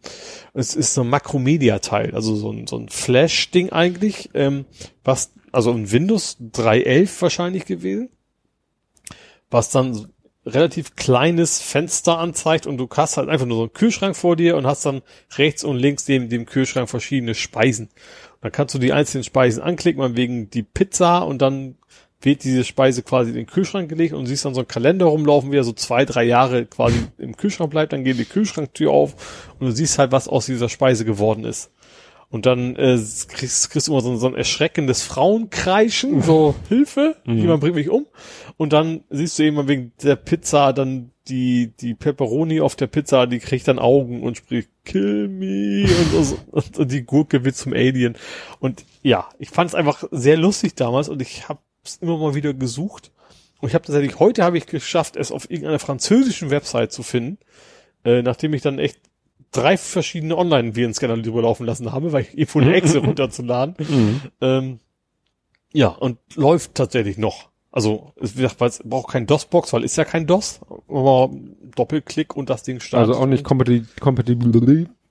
es 0.54 0.74
ist 0.74 0.94
so 0.94 1.00
ein 1.02 1.08
Makromedia-Teil, 1.08 2.14
also 2.14 2.36
so 2.36 2.52
ein, 2.52 2.66
so 2.66 2.76
ein 2.76 2.88
Flash-Ding 2.88 3.70
eigentlich, 3.70 4.30
ähm, 4.34 4.64
was, 5.02 5.32
also 5.50 5.72
ein 5.72 5.90
Windows 5.90 6.36
3.11 6.40 7.22
wahrscheinlich 7.22 7.64
gewesen, 7.64 8.10
was 9.50 9.70
dann 9.70 10.08
relativ 10.46 10.96
kleines 10.96 11.60
Fenster 11.60 12.18
anzeigt 12.18 12.66
und 12.66 12.78
du 12.78 12.88
hast 12.96 13.16
halt 13.16 13.28
einfach 13.28 13.46
nur 13.46 13.56
so 13.56 13.62
einen 13.64 13.72
Kühlschrank 13.72 14.16
vor 14.16 14.36
dir 14.36 14.56
und 14.56 14.66
hast 14.66 14.86
dann 14.86 15.02
rechts 15.36 15.64
und 15.64 15.76
links 15.76 16.08
neben 16.08 16.28
dem 16.28 16.46
Kühlschrank 16.46 16.88
verschiedene 16.88 17.34
Speisen. 17.34 17.86
Und 17.86 18.44
dann 18.44 18.52
kannst 18.52 18.74
du 18.74 18.78
die 18.78 18.92
einzelnen 18.92 19.24
Speisen 19.24 19.62
anklicken, 19.62 20.16
wegen 20.16 20.48
die 20.48 20.62
Pizza 20.62 21.18
und 21.18 21.42
dann 21.42 21.76
wird 22.22 22.44
diese 22.44 22.64
Speise 22.64 23.02
quasi 23.02 23.30
in 23.30 23.36
den 23.36 23.46
Kühlschrank 23.46 23.88
gelegt 23.88 24.12
und 24.14 24.26
siehst 24.26 24.44
dann 24.44 24.54
so 24.54 24.60
einen 24.60 24.68
Kalender 24.68 25.06
rumlaufen, 25.06 25.52
wie 25.52 25.56
er 25.56 25.64
so 25.64 25.72
zwei, 25.72 26.04
drei 26.04 26.24
Jahre 26.24 26.66
quasi 26.66 26.96
im 27.18 27.36
Kühlschrank 27.36 27.70
bleibt, 27.70 27.92
dann 27.92 28.04
geht 28.04 28.18
die 28.18 28.24
Kühlschranktür 28.26 28.90
auf 28.90 29.52
und 29.58 29.66
du 29.68 29.72
siehst 29.72 29.98
halt, 29.98 30.12
was 30.12 30.28
aus 30.28 30.46
dieser 30.46 30.68
Speise 30.68 31.04
geworden 31.04 31.44
ist. 31.44 31.70
Und 32.28 32.46
dann 32.46 32.76
äh, 32.76 32.96
kriegst, 33.28 33.70
kriegst 33.70 33.88
du 33.88 33.92
immer 33.92 34.02
so, 34.02 34.10
ein- 34.12 34.18
so 34.18 34.28
ein 34.28 34.36
erschreckendes 34.36 35.02
Frauenkreischen, 35.02 36.22
so 36.22 36.54
Hilfe, 36.68 37.16
jemand 37.26 37.60
bringt 37.60 37.74
mich 37.74 37.88
um. 37.88 38.06
Und 38.56 38.72
dann 38.72 39.02
siehst 39.10 39.38
du 39.38 39.42
eben 39.42 39.66
wegen 39.66 39.92
der 40.02 40.14
Pizza 40.16 40.72
dann 40.72 41.10
die, 41.28 41.72
die 41.80 41.94
Pepperoni 41.94 42.60
auf 42.60 42.76
der 42.76 42.86
Pizza, 42.86 43.26
die 43.26 43.38
kriegt 43.40 43.66
dann 43.66 43.78
Augen 43.80 44.22
und 44.22 44.36
spricht 44.36 44.68
Kill 44.84 45.26
me 45.28 45.86
und, 46.16 46.24
so, 46.24 46.38
und, 46.52 46.78
und 46.78 46.92
die 46.92 47.02
Gurke 47.02 47.44
wird 47.44 47.56
zum 47.56 47.72
Alien. 47.72 48.16
Und 48.60 48.84
ja, 49.02 49.28
ich 49.38 49.50
fand 49.50 49.70
es 49.70 49.74
einfach 49.74 50.04
sehr 50.12 50.36
lustig 50.36 50.74
damals 50.76 51.08
und 51.08 51.20
ich 51.22 51.48
habe 51.48 51.58
es 51.84 51.96
immer 51.96 52.18
mal 52.18 52.34
wieder 52.34 52.54
gesucht. 52.54 53.10
Und 53.60 53.68
ich 53.68 53.74
habe 53.74 53.84
tatsächlich, 53.84 54.18
heute 54.18 54.42
habe 54.42 54.58
ich 54.58 54.66
geschafft, 54.66 55.16
es 55.16 55.32
auf 55.32 55.50
irgendeiner 55.50 55.78
französischen 55.78 56.50
Website 56.50 56.92
zu 56.92 57.02
finden, 57.02 57.38
äh, 58.04 58.22
nachdem 58.22 58.54
ich 58.54 58.62
dann 58.62 58.78
echt 58.78 58.98
drei 59.52 59.76
verschiedene 59.76 60.36
Online-Virenscanner 60.36 61.18
drüber 61.18 61.42
laufen 61.42 61.66
lassen 61.66 61.92
habe, 61.92 62.12
weil 62.12 62.22
ich 62.22 62.38
irgendwo 62.38 62.60
eine 62.60 62.74
Exe 62.74 62.98
runterzuladen. 62.98 63.74
Ähm, 64.40 64.80
ja, 65.72 65.88
und 65.88 66.18
läuft 66.34 66.74
tatsächlich 66.74 67.18
noch. 67.18 67.50
Also, 67.70 68.12
es, 68.20 68.36
wie 68.36 68.42
gesagt, 68.42 68.60
weil 68.60 68.68
es 68.70 68.80
braucht 68.84 69.12
kein 69.12 69.26
DOS-Box, 69.26 69.72
weil 69.72 69.84
ist 69.84 69.96
ja 69.96 70.04
kein 70.04 70.26
DOS. 70.26 70.60
Aber 70.88 71.30
Doppelklick 71.76 72.34
und 72.34 72.50
das 72.50 72.64
Ding 72.64 72.80
startet. 72.80 73.10
Also 73.10 73.20
auch 73.20 73.26
nicht 73.26 73.44
kompatibel. 73.44 73.90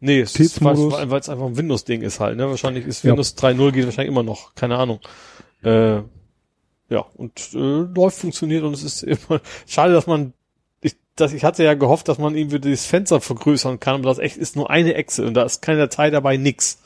Nee, 0.02 0.22
es 0.22 0.36
ist, 0.38 0.64
weil 0.64 1.20
es 1.20 1.30
einfach 1.30 1.46
ein 1.46 1.58
Windows-Ding 1.58 2.02
ist 2.02 2.20
halt, 2.20 2.38
ne? 2.38 2.50
Wahrscheinlich 2.50 2.86
ist 2.86 3.04
Ja. 3.04 3.12
Windows 3.12 3.38
3.0 3.38 3.72
geht 3.72 3.86
wahrscheinlich 3.86 4.12
immer 4.12 4.24
noch, 4.24 4.56
keine 4.56 4.78
Ahnung. 4.78 5.00
Äh, 5.62 6.02
ja, 6.90 7.06
und 7.16 7.53
äh, 7.53 7.58
läuft, 7.58 8.18
funktioniert 8.18 8.64
und 8.64 8.74
es 8.74 8.84
ist 8.84 9.03
immer 9.03 9.42
schade, 9.68 9.93
dass 9.93 10.08
man 10.08 10.34
ich, 10.82 10.95
dass 11.16 11.34
ich 11.34 11.43
hatte 11.43 11.64
ja 11.64 11.74
gehofft, 11.74 12.08
dass 12.08 12.18
man 12.18 12.35
irgendwie 12.35 12.59
das 12.59 12.85
Fenster 12.85 13.22
vergrößern 13.22 13.80
kann, 13.80 13.95
aber 13.95 14.06
das 14.06 14.19
echt 14.19 14.38
ist 14.38 14.56
nur 14.56 14.69
eine 14.69 14.95
Echse 14.95 15.26
und 15.26 15.34
da 15.34 15.43
ist 15.43 15.61
keine 15.61 15.80
Datei 15.80 16.09
dabei, 16.09 16.38
nix. 16.38 16.82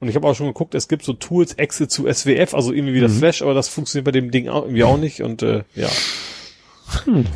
Und 0.00 0.08
ich 0.08 0.16
habe 0.16 0.26
auch 0.26 0.34
schon 0.34 0.48
geguckt, 0.48 0.74
es 0.74 0.88
gibt 0.88 1.04
so 1.04 1.12
Tools, 1.12 1.54
Echse 1.54 1.88
zu 1.88 2.12
SWF, 2.12 2.52
also 2.52 2.72
irgendwie 2.72 2.94
wie 2.94 3.00
das 3.00 3.16
Flash, 3.18 3.42
aber 3.42 3.54
das 3.54 3.68
funktioniert 3.68 4.04
bei 4.04 4.10
dem 4.10 4.30
Ding 4.30 4.48
auch, 4.48 4.64
irgendwie 4.64 4.84
auch 4.84 4.98
nicht 4.98 5.22
und 5.22 5.42
äh, 5.42 5.64
ja. 5.74 5.88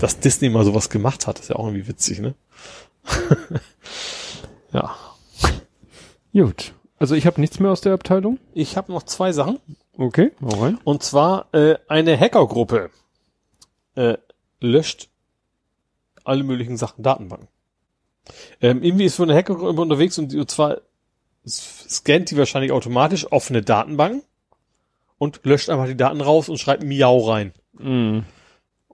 Dass 0.01 0.21
Disney 0.21 0.51
mal 0.51 0.65
sowas 0.65 0.91
gemacht 0.91 1.27
hat, 1.27 1.39
ist 1.39 1.49
ja 1.49 1.57
auch 1.57 1.67
irgendwie 1.67 1.89
witzig, 1.89 2.19
ne? 2.19 2.35
ja. 4.73 4.95
Gut. 6.33 6.75
Also 6.99 7.15
ich 7.15 7.27
habe 7.27 7.41
nichts 7.41 7.61
mehr 7.61 7.71
aus 7.71 7.81
der 7.81 7.95
Abteilung. 7.95 8.39
Ich 8.55 8.77
habe 8.77 8.93
noch 8.93 9.05
zwei 9.05 9.33
Sachen. 9.33 9.59
Okay, 9.99 10.31
rein. 10.41 10.79
Und 10.85 11.03
zwar 11.03 11.53
äh, 11.53 11.77
eine 11.89 12.19
Hackergruppe 12.19 12.91
äh, 13.97 14.17
löscht 14.61 15.09
alle 16.23 16.45
möglichen 16.45 16.77
Sachen 16.77 17.03
Datenbanken. 17.03 17.49
Ähm, 18.61 18.83
irgendwie 18.83 19.07
ist 19.07 19.17
so 19.17 19.25
eine 19.25 19.35
Hackergruppe 19.35 19.81
unterwegs 19.81 20.17
und, 20.19 20.33
und 20.35 20.51
zwar 20.51 20.83
scannt 21.47 22.31
die 22.31 22.37
wahrscheinlich 22.37 22.71
automatisch 22.71 23.31
offene 23.33 23.63
Datenbank 23.63 24.23
und 25.19 25.41
löscht 25.45 25.69
einfach 25.69 25.87
die 25.87 25.97
Daten 25.97 26.21
raus 26.21 26.49
und 26.49 26.59
schreibt 26.59 26.85
Miau 26.85 27.19
rein. 27.29 27.53
Mm. 27.73 28.21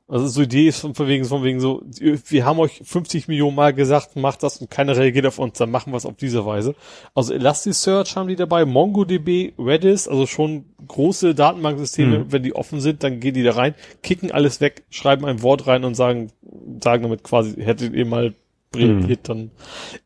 Also 0.06 0.26
so 0.26 0.42
Idee 0.42 0.68
ist 0.68 0.80
von 0.80 0.94
wegen, 1.08 1.24
von 1.24 1.42
wegen 1.44 1.60
so, 1.60 1.82
wir 1.98 2.44
haben 2.44 2.58
euch 2.58 2.82
50 2.84 3.26
Millionen 3.26 3.56
Mal 3.56 3.72
gesagt, 3.72 4.16
macht 4.16 4.42
das 4.42 4.58
und 4.58 4.70
keiner 4.70 4.94
reagiert 4.94 5.24
auf 5.24 5.38
uns, 5.38 5.56
dann 5.56 5.70
machen 5.70 5.94
wir 5.94 5.96
es 5.96 6.04
auf 6.04 6.16
diese 6.16 6.44
Weise. 6.44 6.74
Also 7.14 7.32
Elasticsearch 7.32 8.14
haben 8.14 8.28
die 8.28 8.36
dabei, 8.36 8.66
MongoDB, 8.66 9.54
Redis, 9.58 10.06
also 10.06 10.26
schon 10.26 10.66
große 10.86 11.34
Datenbanksysteme, 11.34 12.18
mhm. 12.18 12.32
wenn 12.32 12.42
die 12.42 12.54
offen 12.54 12.80
sind, 12.80 13.02
dann 13.02 13.18
gehen 13.18 13.32
die 13.32 13.42
da 13.42 13.52
rein, 13.52 13.74
kicken 14.02 14.30
alles 14.30 14.60
weg, 14.60 14.84
schreiben 14.90 15.24
ein 15.24 15.40
Wort 15.40 15.66
rein 15.66 15.84
und 15.84 15.94
sagen, 15.94 16.30
sagen 16.82 17.04
damit 17.04 17.24
quasi, 17.24 17.54
hättet 17.54 17.94
ihr 17.94 18.04
mal 18.04 18.34
reagiert, 18.76 19.20
mhm. 19.20 19.26
dann, 19.26 19.50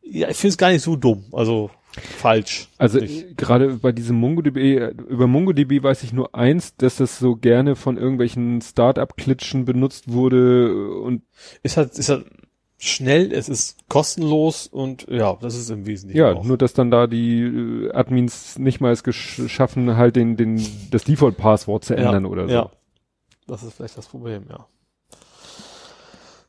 ja, 0.01 0.29
ich 0.29 0.37
finde 0.37 0.51
es 0.51 0.57
gar 0.57 0.71
nicht 0.71 0.83
so 0.83 0.95
dumm, 0.95 1.25
also 1.33 1.71
falsch. 1.91 2.69
Also 2.77 2.99
gerade 3.35 3.75
bei 3.75 3.91
diesem 3.91 4.17
MongoDB, 4.17 4.93
über 5.09 5.27
MongoDB 5.27 5.83
weiß 5.83 6.03
ich 6.03 6.13
nur 6.13 6.35
eins, 6.35 6.75
dass 6.75 6.97
das 6.97 7.19
so 7.19 7.35
gerne 7.35 7.75
von 7.75 7.97
irgendwelchen 7.97 8.61
Start-up-Klitschen 8.61 9.65
benutzt 9.65 10.11
wurde 10.11 10.91
und 11.01 11.23
ist 11.63 11.77
halt, 11.77 11.97
ist 11.97 12.09
halt 12.09 12.25
schnell, 12.77 13.33
es 13.33 13.49
ist 13.49 13.77
kostenlos 13.89 14.67
und 14.67 15.07
ja, 15.09 15.37
das 15.41 15.55
ist 15.55 15.69
im 15.69 15.85
Wesentlichen. 15.85 16.19
Ja, 16.19 16.33
auch. 16.33 16.43
nur 16.43 16.57
dass 16.57 16.73
dann 16.73 16.91
da 16.91 17.07
die 17.07 17.41
äh, 17.41 17.91
Admins 17.91 18.57
nicht 18.57 18.79
mal 18.79 18.93
es 18.93 19.03
geschaffen, 19.03 19.97
halt 19.97 20.15
den, 20.15 20.37
den, 20.37 20.65
das 20.91 21.03
Default-Passwort 21.03 21.83
zu 21.83 21.95
ändern 21.95 22.23
ja, 22.23 22.29
oder 22.29 22.47
so. 22.47 22.53
Ja. 22.53 22.71
Das 23.47 23.63
ist 23.63 23.73
vielleicht 23.73 23.97
das 23.97 24.07
Problem, 24.07 24.45
ja. 24.49 24.65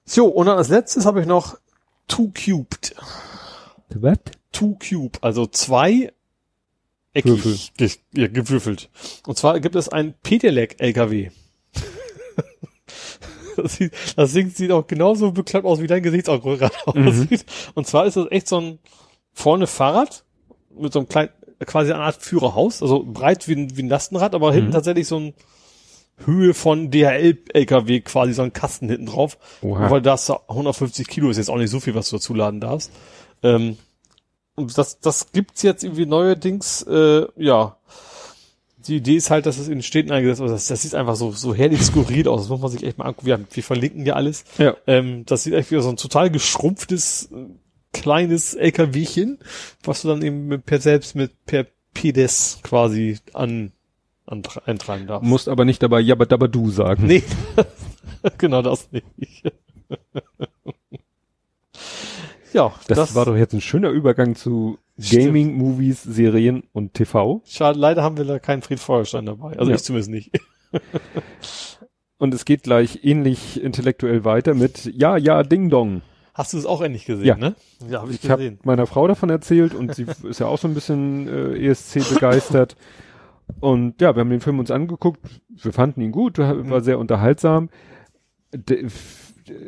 So, 0.04 0.26
und 0.26 0.46
dann 0.46 0.58
als 0.58 0.68
letztes 0.68 1.06
habe 1.06 1.20
ich 1.20 1.26
noch 1.26 1.56
Two 2.08 2.32
Cubed. 2.34 2.94
Was? 3.96 4.18
Two 4.52 4.76
Cube, 4.78 5.18
also 5.20 5.46
zwei 5.46 6.12
eckig 7.12 7.72
ge 7.76 7.90
ja, 8.14 8.28
gewürfelt. 8.28 8.90
Und 9.26 9.36
zwar 9.36 9.60
gibt 9.60 9.74
es 9.76 9.88
ein 9.88 10.14
Pedelec 10.22 10.80
LKW. 10.80 11.30
das, 13.56 13.76
sieht, 13.76 13.92
das 14.16 14.32
Ding 14.32 14.50
sieht 14.50 14.72
auch 14.72 14.86
genauso 14.86 15.32
beklappt 15.32 15.66
aus, 15.66 15.80
wie 15.80 15.86
dein 15.86 16.02
Gesichtsausdruck 16.02 16.58
gerade 16.58 16.74
mhm. 16.94 17.08
aussieht. 17.08 17.44
Und 17.74 17.86
zwar 17.86 18.06
ist 18.06 18.16
das 18.16 18.26
echt 18.30 18.48
so 18.48 18.60
ein 18.60 18.78
vorne 19.32 19.66
Fahrrad 19.66 20.24
mit 20.76 20.92
so 20.92 21.00
einem 21.00 21.08
kleinen, 21.08 21.30
quasi 21.66 21.92
eine 21.92 22.02
Art 22.02 22.16
Führerhaus, 22.16 22.82
also 22.82 23.04
breit 23.04 23.48
wie 23.48 23.54
ein, 23.54 23.76
wie 23.76 23.82
ein 23.82 23.88
Lastenrad, 23.88 24.34
aber 24.34 24.50
mhm. 24.50 24.54
hinten 24.54 24.72
tatsächlich 24.72 25.06
so 25.06 25.18
ein 25.18 25.34
Höhe 26.24 26.54
von 26.54 26.90
DHL-LKW 26.90 28.00
quasi 28.00 28.34
so 28.34 28.42
ein 28.42 28.52
Kasten 28.52 28.88
hinten 28.88 29.06
drauf. 29.06 29.38
Oha. 29.62 29.90
Weil 29.90 30.02
das 30.02 30.30
150 30.30 31.08
Kilo 31.08 31.30
ist 31.30 31.38
jetzt 31.38 31.48
auch 31.48 31.56
nicht 31.56 31.70
so 31.70 31.80
viel, 31.80 31.94
was 31.94 32.10
du 32.10 32.16
dazu 32.16 32.34
laden 32.34 32.60
darfst. 32.60 32.92
Ähm, 33.42 33.76
und 34.54 34.76
das, 34.76 35.00
das 35.00 35.32
gibt's 35.32 35.62
jetzt 35.62 35.84
irgendwie 35.84 36.06
neuerdings, 36.06 36.82
äh, 36.82 37.26
ja. 37.36 37.76
Die 38.86 38.96
Idee 38.96 39.16
ist 39.16 39.30
halt, 39.30 39.44
dass 39.44 39.58
es 39.58 39.68
in 39.68 39.82
Städten 39.82 40.10
eingesetzt 40.10 40.40
wird. 40.40 40.50
Das, 40.50 40.66
das 40.66 40.82
sieht 40.82 40.94
einfach 40.94 41.14
so, 41.14 41.32
so 41.32 41.54
herrlich 41.54 41.82
skurril 41.82 42.26
aus. 42.28 42.42
Das 42.42 42.48
muss 42.48 42.60
man 42.60 42.70
sich 42.70 42.82
echt 42.82 42.96
mal 42.96 43.04
angucken. 43.04 43.26
Wir, 43.26 43.40
wir 43.50 43.62
verlinken 43.62 44.06
ja 44.06 44.14
alles. 44.14 44.44
Ja. 44.56 44.74
Ähm, 44.86 45.24
das 45.26 45.42
sieht 45.42 45.52
echt 45.52 45.70
wie 45.70 45.80
so 45.80 45.90
ein 45.90 45.96
total 45.96 46.30
geschrumpftes, 46.30 47.30
äh, 47.30 47.46
kleines 47.92 48.54
LKWchen, 48.54 49.38
was 49.84 50.02
du 50.02 50.08
dann 50.08 50.22
eben 50.22 50.46
mit, 50.46 50.64
per 50.64 50.80
selbst 50.80 51.14
mit, 51.14 51.44
per 51.44 51.66
PDS 51.92 52.60
quasi 52.62 53.18
an, 53.34 53.72
an, 54.26 54.42
eintragen 54.64 55.06
darfst. 55.06 55.28
Musst 55.28 55.48
aber 55.48 55.64
nicht 55.64 55.82
dabei 55.82 56.00
Jabba 56.00 56.24
Dabba 56.24 56.48
Du 56.48 56.70
sagen. 56.70 57.06
Nee. 57.06 57.22
genau 58.38 58.62
das 58.62 58.88
nicht. 58.92 59.04
Ja, 62.52 62.72
das, 62.88 62.96
das, 62.96 63.14
war 63.14 63.24
doch 63.24 63.36
jetzt 63.36 63.52
ein 63.52 63.60
schöner 63.60 63.90
Übergang 63.90 64.34
zu 64.34 64.78
Gaming, 64.98 65.48
stimmt. 65.48 65.58
Movies, 65.58 66.02
Serien 66.02 66.64
und 66.72 66.94
TV. 66.94 67.42
Schade, 67.46 67.78
leider 67.78 68.02
haben 68.02 68.16
wir 68.16 68.24
da 68.24 68.38
keinen 68.38 68.62
Fried 68.62 68.80
Feuerstein 68.80 69.26
dabei. 69.26 69.58
Also 69.58 69.70
ja. 69.70 69.76
ich 69.76 69.82
zumindest 69.82 70.10
nicht. 70.10 70.30
und 72.18 72.34
es 72.34 72.44
geht 72.44 72.64
gleich 72.64 73.00
ähnlich 73.02 73.62
intellektuell 73.62 74.24
weiter 74.24 74.54
mit 74.54 74.84
Ja, 74.94 75.16
ja, 75.16 75.42
Ding 75.42 75.70
Dong. 75.70 76.02
Hast 76.34 76.52
du 76.52 76.58
es 76.58 76.66
auch 76.66 76.80
endlich 76.80 77.06
gesehen, 77.06 77.26
ja. 77.26 77.36
ne? 77.36 77.54
Ja, 77.88 78.00
habe 78.00 78.10
ich, 78.10 78.16
ich 78.16 78.22
gesehen. 78.22 78.54
Ich 78.54 78.58
habe 78.58 78.58
meiner 78.64 78.86
Frau 78.86 79.06
davon 79.08 79.30
erzählt 79.30 79.74
und 79.74 79.94
sie 79.94 80.06
ist 80.24 80.40
ja 80.40 80.46
auch 80.46 80.58
so 80.58 80.68
ein 80.68 80.74
bisschen 80.74 81.28
äh, 81.28 81.66
ESC 81.68 82.08
begeistert. 82.08 82.76
Und 83.58 84.00
ja, 84.00 84.14
wir 84.14 84.20
haben 84.20 84.30
den 84.30 84.40
Film 84.40 84.58
uns 84.58 84.70
angeguckt. 84.70 85.20
Wir 85.48 85.72
fanden 85.72 86.00
ihn 86.02 86.12
gut, 86.12 86.38
war 86.38 86.54
mhm. 86.54 86.80
sehr 86.80 86.98
unterhaltsam. 86.98 87.68
De 88.52 88.86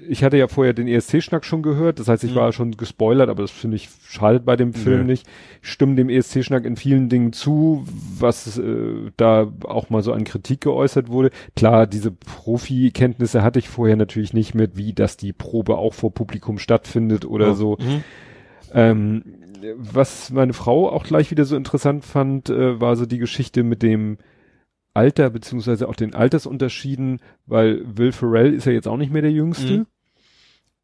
ich 0.09 0.25
hatte 0.25 0.37
ja 0.37 0.49
vorher 0.49 0.73
den 0.73 0.89
ESC-Schnack 0.89 1.45
schon 1.45 1.63
gehört, 1.63 1.99
das 1.99 2.09
heißt, 2.09 2.25
ich 2.25 2.33
mhm. 2.33 2.37
war 2.37 2.53
schon 2.53 2.77
gespoilert, 2.77 3.29
aber 3.29 3.43
das 3.43 3.51
finde 3.51 3.77
ich 3.77 3.89
schadet 4.07 4.45
bei 4.45 4.57
dem 4.57 4.75
Film 4.75 5.01
nee. 5.01 5.13
nicht. 5.13 5.27
Ich 5.63 5.71
stimme 5.71 5.95
dem 5.95 6.09
ESC-Schnack 6.09 6.65
in 6.65 6.77
vielen 6.77 7.09
Dingen 7.09 7.33
zu, 7.33 7.85
was 8.19 8.59
äh, 8.59 9.11
da 9.17 9.51
auch 9.65 9.91
mal 9.91 10.03
so 10.03 10.13
an 10.13 10.25
Kritik 10.25 10.63
geäußert 10.63 11.09
wurde. 11.09 11.31
Klar, 11.57 11.87
diese 11.87 12.11
Profi-Kenntnisse 12.11 13.43
hatte 13.43 13.59
ich 13.59 13.69
vorher 13.69 13.97
natürlich 13.97 14.33
nicht 14.33 14.55
mit, 14.55 14.77
wie 14.77 14.93
dass 14.93 15.17
die 15.17 15.33
Probe 15.33 15.77
auch 15.77 15.95
vor 15.95 16.13
Publikum 16.13 16.59
stattfindet 16.59 17.25
oder 17.25 17.53
oh. 17.53 17.55
so. 17.55 17.79
Mhm. 17.79 18.05
Ähm, 18.75 19.23
was 19.77 20.31
meine 20.31 20.53
Frau 20.53 20.91
auch 20.91 21.05
gleich 21.05 21.31
wieder 21.31 21.45
so 21.45 21.57
interessant 21.57 22.05
fand, 22.05 22.51
äh, 22.51 22.81
war 22.81 22.97
so 22.97 23.07
die 23.07 23.19
Geschichte 23.19 23.63
mit 23.63 23.83
dem 23.83 24.19
Alter 24.95 25.31
beziehungsweise 25.31 25.89
auch 25.89 25.97
den 25.97 26.15
Altersunterschieden, 26.15 27.21
weil 27.47 27.83
Will 27.97 28.13
Ferrell 28.13 28.53
ist 28.53 28.67
ja 28.67 28.73
jetzt 28.73 28.89
auch 28.89 28.97
nicht 28.97 29.13
mehr 29.13 29.23
der 29.23 29.33
Jüngste. 29.33 29.79
Mhm. 29.79 29.87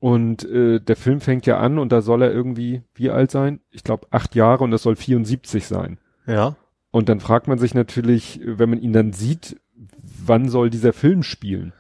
Und 0.01 0.45
äh, 0.45 0.81
der 0.81 0.97
Film 0.97 1.21
fängt 1.21 1.47
ja 1.47 1.59
an 1.59 1.79
und 1.79 1.91
da 1.91 2.03
soll 2.03 2.23
er 2.23 2.33
irgendwie 2.33 2.83
wie 2.95 3.11
alt 3.11 3.31
sein? 3.31 3.61
Ich 3.71 3.83
glaube 3.83 4.07
acht 4.11 4.35
Jahre 4.35 4.63
und 4.63 4.71
das 4.71 4.83
soll 4.83 4.97
74 4.97 5.67
sein. 5.67 5.99
Ja. 6.27 6.57
Und 6.91 7.09
dann 7.09 7.21
fragt 7.21 7.49
man 7.49 7.59
sich 7.59 7.75
natürlich, 7.75 8.41
wenn 8.45 8.71
man 8.71 8.81
ihn 8.81 8.93
dann 8.93 9.13
sieht, 9.13 9.61
wann 10.25 10.49
soll 10.49 10.71
dieser 10.71 10.93
Film 10.93 11.23
spielen? 11.23 11.73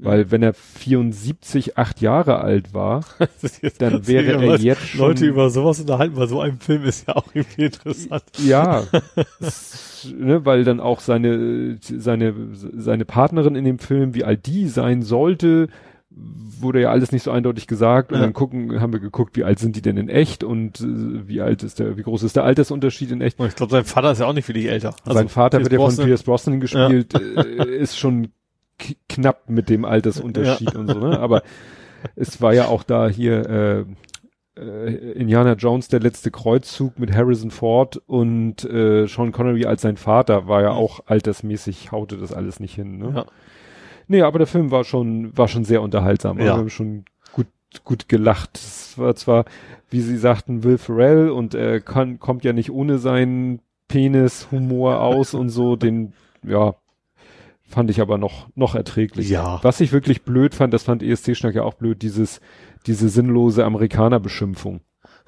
Weil 0.00 0.30
wenn 0.30 0.44
er 0.44 0.54
74, 0.54 1.76
acht 1.76 2.00
Jahre 2.00 2.38
alt 2.38 2.72
war, 2.72 3.04
dann 3.78 4.06
wäre 4.06 4.32
er 4.32 4.46
was, 4.46 4.62
jetzt 4.62 4.86
schon... 4.86 5.00
Leute 5.00 5.26
über 5.26 5.50
sowas 5.50 5.80
unterhalten, 5.80 6.16
weil 6.16 6.28
so 6.28 6.40
ein 6.40 6.58
Film 6.60 6.84
ist 6.84 7.08
ja 7.08 7.16
auch 7.16 7.26
irgendwie 7.34 7.64
interessant. 7.64 8.22
Ja, 8.38 8.84
ne, 10.18 10.46
weil 10.46 10.62
dann 10.62 10.78
auch 10.78 11.00
seine, 11.00 11.78
seine, 11.80 12.34
seine 12.52 13.04
Partnerin 13.04 13.56
in 13.56 13.64
dem 13.64 13.80
Film, 13.80 14.14
wie 14.14 14.22
alt 14.22 14.46
die 14.46 14.68
sein 14.68 15.02
sollte, 15.02 15.68
wurde 16.10 16.82
ja 16.82 16.90
alles 16.90 17.12
nicht 17.12 17.22
so 17.22 17.30
eindeutig 17.30 17.66
gesagt. 17.66 18.12
Und 18.12 18.18
ja. 18.18 18.24
dann 18.24 18.32
gucken, 18.32 18.80
haben 18.80 18.92
wir 18.92 19.00
geguckt, 19.00 19.36
wie 19.36 19.44
alt 19.44 19.58
sind 19.58 19.74
die 19.76 19.82
denn 19.82 19.96
in 19.96 20.08
echt 20.08 20.44
und 20.44 20.80
äh, 20.80 21.28
wie 21.28 21.40
alt 21.40 21.62
ist 21.62 21.78
der, 21.80 21.96
wie 21.96 22.02
groß 22.02 22.22
ist 22.22 22.36
der 22.36 22.44
Altersunterschied 22.44 23.10
in 23.10 23.20
echt. 23.20 23.38
Ich 23.40 23.56
glaube, 23.56 23.72
sein 23.72 23.84
Vater 23.84 24.12
ist 24.12 24.20
ja 24.20 24.26
auch 24.26 24.32
nicht 24.32 24.48
wirklich 24.48 24.68
älter. 24.68 24.94
Also 25.04 25.18
sein 25.18 25.28
Vater 25.28 25.60
wird 25.60 25.72
ja 25.72 25.78
von 25.78 25.96
Pierce 25.96 26.22
Brosnan 26.22 26.60
gespielt, 26.60 27.14
ja. 27.14 27.42
äh, 27.42 27.76
ist 27.76 27.98
schon 27.98 28.28
knapp 29.08 29.48
mit 29.48 29.68
dem 29.68 29.84
Altersunterschied 29.84 30.74
ja. 30.74 30.78
und 30.78 30.88
so, 30.88 30.98
ne? 30.98 31.18
Aber 31.18 31.42
es 32.16 32.40
war 32.40 32.54
ja 32.54 32.66
auch 32.66 32.82
da 32.82 33.08
hier 33.08 33.48
äh, 33.48 33.84
äh, 34.58 35.12
Indiana 35.12 35.54
Jones 35.54 35.88
der 35.88 36.00
letzte 36.00 36.30
Kreuzzug 36.30 36.98
mit 36.98 37.14
Harrison 37.14 37.50
Ford 37.50 38.00
und 38.06 38.64
äh, 38.64 39.06
Sean 39.06 39.32
Connery 39.32 39.66
als 39.66 39.82
sein 39.82 39.96
Vater 39.96 40.48
war 40.48 40.62
ja 40.62 40.70
auch 40.70 41.00
altersmäßig 41.06 41.92
haute 41.92 42.16
das 42.16 42.32
alles 42.32 42.60
nicht 42.60 42.74
hin, 42.74 42.98
ne? 42.98 43.12
Ja. 43.14 43.26
Nee, 44.10 44.22
aber 44.22 44.38
der 44.38 44.46
Film 44.46 44.70
war 44.70 44.84
schon 44.84 45.36
war 45.36 45.48
schon 45.48 45.64
sehr 45.64 45.82
unterhaltsam. 45.82 46.38
Ja. 46.38 46.44
Wir 46.44 46.52
haben 46.54 46.70
schon 46.70 47.04
gut 47.32 47.46
gut 47.84 48.08
gelacht. 48.08 48.56
Es 48.56 48.96
war 48.96 49.14
zwar, 49.14 49.44
wie 49.90 50.00
Sie 50.00 50.16
sagten, 50.16 50.64
Will 50.64 50.78
Ferrell 50.78 51.30
und 51.30 51.54
er 51.54 51.80
kann, 51.80 52.18
kommt 52.18 52.44
ja 52.44 52.54
nicht 52.54 52.70
ohne 52.70 52.98
seinen 52.98 53.60
Penis 53.86 54.48
Humor 54.50 55.00
aus 55.00 55.34
und 55.34 55.50
so, 55.50 55.76
den 55.76 56.14
ja 56.42 56.74
Fand 57.68 57.90
ich 57.90 58.00
aber 58.00 58.16
noch, 58.16 58.48
noch 58.54 58.74
erträglich. 58.74 59.28
Ja. 59.28 59.60
Was 59.62 59.80
ich 59.80 59.92
wirklich 59.92 60.22
blöd 60.22 60.54
fand, 60.54 60.72
das 60.72 60.84
fand 60.84 61.02
ESC-Schnack 61.02 61.54
ja 61.54 61.62
auch 61.62 61.74
blöd, 61.74 62.00
dieses, 62.00 62.40
diese 62.86 63.10
sinnlose 63.10 63.64
Amerikanerbeschimpfung. 63.64 64.80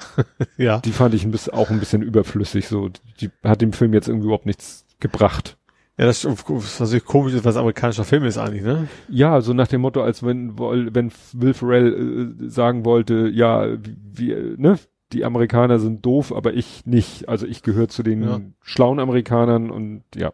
ja. 0.57 0.79
Die 0.81 0.93
fand 0.93 1.15
ich 1.15 1.25
ein 1.25 1.31
bisschen, 1.31 1.53
auch 1.53 1.71
ein 1.71 1.79
bisschen 1.79 2.03
überflüssig, 2.03 2.67
so. 2.67 2.89
Die 3.21 3.31
hat 3.45 3.61
dem 3.61 3.75
Film 3.75 3.93
jetzt 3.93 4.09
irgendwie 4.09 4.27
überhaupt 4.27 4.47
nichts 4.47 4.87
gebracht. 5.01 5.59
Ja, 5.99 6.07
das 6.07 6.25
ist 6.25 6.49
was 6.49 6.81
natürlich 6.81 7.05
komisch 7.05 7.35
ist, 7.35 7.45
was 7.45 7.59
amerikanischer 7.59 8.05
Film 8.05 8.25
ist 8.25 8.39
eigentlich, 8.39 8.63
ne? 8.63 8.89
Ja, 9.11 9.43
so 9.43 9.53
nach 9.53 9.69
dem 9.69 9.83
Motto, 9.83 10.03
als 10.03 10.23
wenn, 10.23 10.59
wenn 10.59 11.13
Will 11.35 11.53
Ferrell 11.53 12.37
äh, 12.41 12.49
sagen 12.49 12.87
wollte, 12.87 13.29
ja, 13.29 13.67
wie, 14.15 14.35
ne, 14.57 14.79
die 15.13 15.27
Amerikaner 15.27 15.79
sind 15.79 16.07
doof, 16.07 16.33
aber 16.35 16.55
ich 16.55 16.87
nicht. 16.87 17.29
Also 17.29 17.47
ich 17.47 17.63
gehöre 17.63 17.89
zu 17.89 18.03
den 18.03 18.23
ja. 18.23 18.41
schlauen 18.63 18.99
Amerikanern 18.99 19.71
und 19.71 20.05
ja. 20.15 20.33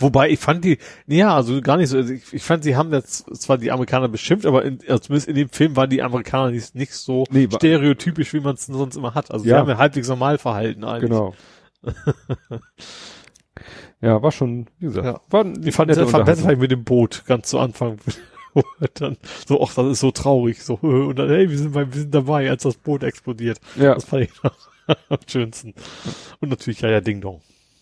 Wobei 0.00 0.30
ich 0.30 0.38
fand 0.38 0.64
die, 0.64 0.78
ja, 1.06 1.34
also 1.34 1.60
gar 1.60 1.76
nicht 1.76 1.88
so, 1.88 1.96
also 1.96 2.12
ich, 2.12 2.32
ich 2.32 2.42
fand, 2.42 2.64
sie 2.64 2.76
haben 2.76 2.92
jetzt 2.92 3.24
zwar 3.36 3.58
die 3.58 3.70
Amerikaner 3.70 4.08
beschimpft, 4.08 4.46
aber 4.46 4.64
in, 4.64 4.78
also 4.88 4.98
zumindest 4.98 5.28
in 5.28 5.34
dem 5.34 5.48
Film 5.48 5.76
waren 5.76 5.90
die 5.90 6.02
Amerikaner 6.02 6.50
nicht, 6.50 6.74
nicht 6.74 6.92
so 6.92 7.24
nee, 7.30 7.48
stereotypisch, 7.52 8.32
wie 8.32 8.40
man 8.40 8.54
es 8.54 8.66
sonst 8.66 8.96
immer 8.96 9.14
hat. 9.14 9.30
Also 9.30 9.44
ja. 9.44 9.54
sie 9.54 9.60
haben 9.60 9.68
ja 9.68 9.78
halbwegs 9.78 10.08
normal 10.08 10.38
verhalten 10.38 10.84
eigentlich. 10.84 11.10
Genau. 11.10 11.34
ja, 14.00 14.22
war 14.22 14.32
schon, 14.32 14.66
wie 14.78 14.86
gesagt, 14.86 15.06
ja. 15.06 15.20
war, 15.30 15.46
ich 15.46 15.74
fand 15.74 15.94
fand 15.94 16.24
besser 16.24 16.56
mit 16.56 16.70
dem 16.70 16.84
Boot 16.84 17.24
ganz 17.26 17.48
zu 17.48 17.58
Anfang. 17.58 17.98
dann 18.94 19.16
so, 19.46 19.62
ach, 19.62 19.74
das 19.74 19.86
ist 19.86 20.00
so 20.00 20.10
traurig, 20.10 20.62
so, 20.62 20.74
und 20.82 21.16
dann, 21.18 21.28
hey, 21.28 21.50
wir 21.50 21.58
sind, 21.58 21.72
bei, 21.72 21.92
wir 21.92 22.00
sind 22.00 22.14
dabei, 22.14 22.50
als 22.50 22.62
das 22.62 22.76
Boot 22.76 23.02
explodiert. 23.02 23.60
Ja. 23.76 23.94
Das 23.94 24.04
fand 24.04 24.24
ich 24.24 24.42
noch. 24.42 24.54
Am 25.08 25.18
schönsten. 25.26 25.74
Und 26.40 26.50
natürlich 26.50 26.80
Jaja 26.80 27.00
Ding 27.00 27.20
Dong. 27.20 27.40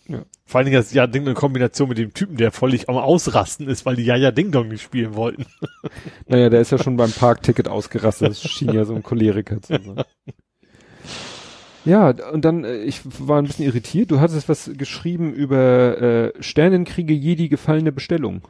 Ja. 0.08 0.24
Vor 0.44 0.58
allen 0.58 0.66
Dingen 0.66 0.76
das 0.76 0.92
Jaja 0.92 1.06
Ding 1.06 1.26
in 1.26 1.34
Kombination 1.34 1.88
mit 1.88 1.98
dem 1.98 2.12
Typen, 2.12 2.36
der 2.36 2.52
völlig 2.52 2.88
am 2.88 2.96
Ausrasten 2.96 3.68
ist, 3.68 3.86
weil 3.86 3.96
die 3.96 4.04
Jaja 4.04 4.30
Ding 4.30 4.50
Dong 4.50 4.68
nicht 4.68 4.82
spielen 4.82 5.14
wollten. 5.14 5.46
Naja, 6.26 6.48
der 6.48 6.60
ist 6.62 6.72
ja 6.72 6.78
schon 6.78 6.96
beim 6.96 7.12
Parkticket 7.12 7.68
ausgerastet. 7.68 8.30
Das 8.30 8.42
schien 8.42 8.72
ja 8.72 8.84
so 8.84 8.94
ein 8.94 9.02
Choleriker 9.02 9.60
zu 9.60 9.74
sein. 9.74 10.04
Ja, 11.84 12.08
und 12.32 12.44
dann, 12.44 12.64
äh, 12.64 12.76
ich 12.78 13.02
war 13.04 13.40
ein 13.40 13.44
bisschen 13.44 13.66
irritiert. 13.66 14.10
Du 14.10 14.20
hattest 14.20 14.48
was 14.48 14.70
geschrieben 14.74 15.32
über 15.34 16.00
äh, 16.00 16.42
Sternenkriege 16.42 17.12
Jedi 17.12 17.48
gefallene 17.48 17.92
Bestellung. 17.92 18.42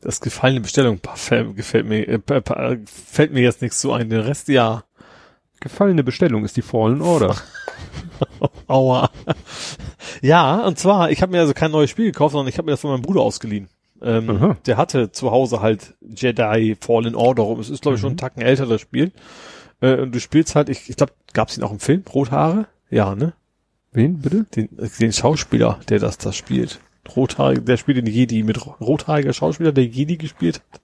Das 0.00 0.20
gefallene 0.20 0.60
Bestellung 0.60 1.00
gefällt 1.56 1.86
mir, 1.86 2.08
äh, 2.08 2.78
fällt 2.86 3.32
mir 3.32 3.42
jetzt 3.42 3.62
nichts 3.62 3.80
so 3.80 3.92
ein. 3.92 4.08
Den 4.08 4.20
Rest 4.20 4.48
ja. 4.48 4.84
Gefallene 5.60 6.04
Bestellung 6.04 6.44
ist 6.44 6.56
die 6.56 6.62
Fallen 6.62 7.02
Order. 7.02 7.36
Aua. 8.66 9.10
Ja, 10.22 10.66
und 10.66 10.78
zwar, 10.78 11.10
ich 11.10 11.22
habe 11.22 11.32
mir 11.32 11.40
also 11.40 11.54
kein 11.54 11.70
neues 11.70 11.90
Spiel 11.90 12.06
gekauft, 12.06 12.32
sondern 12.32 12.48
ich 12.48 12.58
habe 12.58 12.66
mir 12.66 12.72
das 12.72 12.80
von 12.80 12.90
meinem 12.90 13.02
Bruder 13.02 13.20
ausgeliehen. 13.20 13.68
Ähm, 14.02 14.56
der 14.66 14.76
hatte 14.76 15.12
zu 15.12 15.30
Hause 15.30 15.60
halt 15.60 15.94
Jedi 16.00 16.76
Fallen 16.78 17.14
Order. 17.14 17.58
Es 17.58 17.70
ist, 17.70 17.82
glaube 17.82 17.94
ich, 17.94 18.00
schon 18.00 18.08
einen 18.08 18.16
mhm. 18.16 18.20
Tacken 18.20 18.42
älter, 18.42 18.66
das 18.66 18.80
Spiel. 18.80 19.12
Äh, 19.80 19.96
und 20.00 20.14
du 20.14 20.20
spielst 20.20 20.54
halt, 20.54 20.68
ich, 20.68 20.90
ich 20.90 20.96
glaube, 20.96 21.12
gab 21.32 21.48
es 21.48 21.56
ihn 21.56 21.64
auch 21.64 21.72
im 21.72 21.80
Film? 21.80 22.04
Rothaare? 22.12 22.66
Ja, 22.90 23.14
ne? 23.14 23.32
Wen, 23.92 24.18
bitte? 24.18 24.44
Den, 24.54 24.68
den 25.00 25.12
Schauspieler, 25.12 25.80
der 25.88 25.98
das 25.98 26.18
da 26.18 26.32
spielt. 26.32 26.80
Rothaarig, 27.14 27.64
der 27.64 27.76
spielt 27.76 27.98
den 27.98 28.06
Jedi 28.06 28.42
mit 28.42 28.66
rothaariger 28.80 29.32
Schauspieler, 29.32 29.72
der 29.72 29.84
Jedi 29.84 30.16
gespielt 30.16 30.60
hat. 30.72 30.80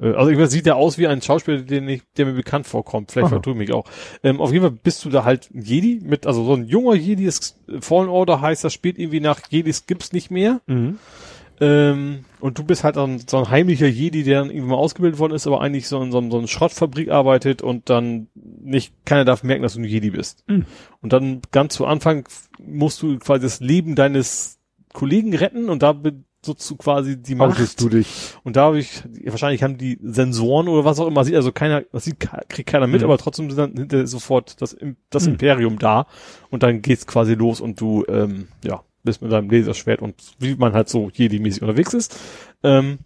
Äh, 0.00 0.12
also 0.12 0.30
ich 0.30 0.50
sieht 0.50 0.66
der 0.66 0.76
aus 0.76 0.98
wie 0.98 1.06
ein 1.06 1.22
Schauspieler, 1.22 1.58
den 1.58 1.88
ich, 1.88 2.02
der 2.16 2.26
mir 2.26 2.32
bekannt 2.32 2.66
vorkommt. 2.66 3.12
Vielleicht 3.12 3.28
vertue 3.28 3.52
ich 3.54 3.58
mich 3.58 3.72
auch. 3.72 3.84
Ähm, 4.22 4.40
auf 4.40 4.52
jeden 4.52 4.64
Fall 4.64 4.78
bist 4.82 5.04
du 5.04 5.10
da 5.10 5.24
halt 5.24 5.50
Jedi 5.52 6.00
mit, 6.02 6.26
also 6.26 6.44
so 6.44 6.54
ein 6.54 6.64
junger 6.64 6.94
Jedi 6.94 7.24
ist 7.24 7.58
Fallen 7.80 8.08
Order 8.08 8.40
heißt, 8.40 8.64
das 8.64 8.72
spielt 8.72 8.98
irgendwie 8.98 9.20
nach 9.20 9.40
Jedis 9.48 9.86
gibt's 9.86 10.12
nicht 10.12 10.30
mehr. 10.30 10.60
Mhm. 10.66 10.98
Ähm, 11.62 12.24
und 12.40 12.58
du 12.58 12.64
bist 12.64 12.84
halt 12.84 12.96
dann 12.96 13.18
so 13.18 13.36
ein 13.36 13.50
heimlicher 13.50 13.86
Jedi, 13.86 14.22
der 14.22 14.40
dann 14.40 14.50
irgendwann 14.50 14.70
mal 14.70 14.76
ausgebildet 14.76 15.20
worden 15.20 15.34
ist, 15.34 15.46
aber 15.46 15.60
eigentlich 15.60 15.88
so 15.88 16.02
in 16.02 16.10
so, 16.10 16.30
so 16.30 16.38
einer 16.38 16.48
Schrottfabrik 16.48 17.10
arbeitet 17.10 17.60
und 17.60 17.90
dann 17.90 18.28
nicht, 18.34 18.94
keiner 19.04 19.26
darf 19.26 19.42
merken, 19.42 19.62
dass 19.62 19.74
du 19.74 19.80
ein 19.80 19.84
Jedi 19.84 20.10
bist. 20.10 20.42
Mhm. 20.48 20.64
Und 21.02 21.12
dann 21.12 21.42
ganz 21.52 21.74
zu 21.74 21.84
Anfang 21.84 22.26
musst 22.58 23.02
du 23.02 23.18
quasi 23.18 23.42
das 23.42 23.60
Leben 23.60 23.94
deines 23.94 24.58
Kollegen 24.94 25.34
retten 25.34 25.68
und 25.68 25.82
da 25.82 25.94
so 26.42 26.76
quasi 26.76 27.20
die 27.20 27.34
Macht. 27.34 27.80
du 27.80 27.88
dich. 27.88 28.34
Und 28.44 28.56
da 28.56 28.62
habe 28.62 28.78
ich, 28.78 29.02
wahrscheinlich 29.24 29.62
haben 29.62 29.76
die 29.76 29.98
Sensoren 30.02 30.68
oder 30.68 30.84
was 30.84 30.98
auch 30.98 31.06
immer, 31.06 31.24
sieht 31.24 31.34
also 31.34 31.52
keiner, 31.52 31.82
das 31.92 32.04
sieht, 32.04 32.18
kriegt 32.48 32.68
keiner 32.68 32.86
mit, 32.86 33.00
mhm. 33.00 33.06
aber 33.06 33.18
trotzdem 33.18 33.50
sind 33.50 33.58
dann 33.58 33.76
hinter 33.76 34.06
sofort 34.06 34.60
das, 34.62 34.76
das 35.10 35.26
mhm. 35.26 35.32
Imperium 35.32 35.78
da 35.78 36.06
und 36.50 36.62
dann 36.62 36.82
geht's 36.82 37.06
quasi 37.06 37.34
los 37.34 37.60
und 37.60 37.80
du, 37.80 38.04
ähm, 38.08 38.48
ja, 38.64 38.82
bist 39.02 39.22
mit 39.22 39.32
deinem 39.32 39.50
Laserschwert 39.50 40.02
und 40.02 40.14
wie 40.38 40.54
man 40.56 40.72
halt 40.72 40.88
so 40.88 41.08
Jedi-mäßig 41.08 41.62
unterwegs 41.62 41.94
ist. 41.94 42.18
Ähm, 42.62 42.98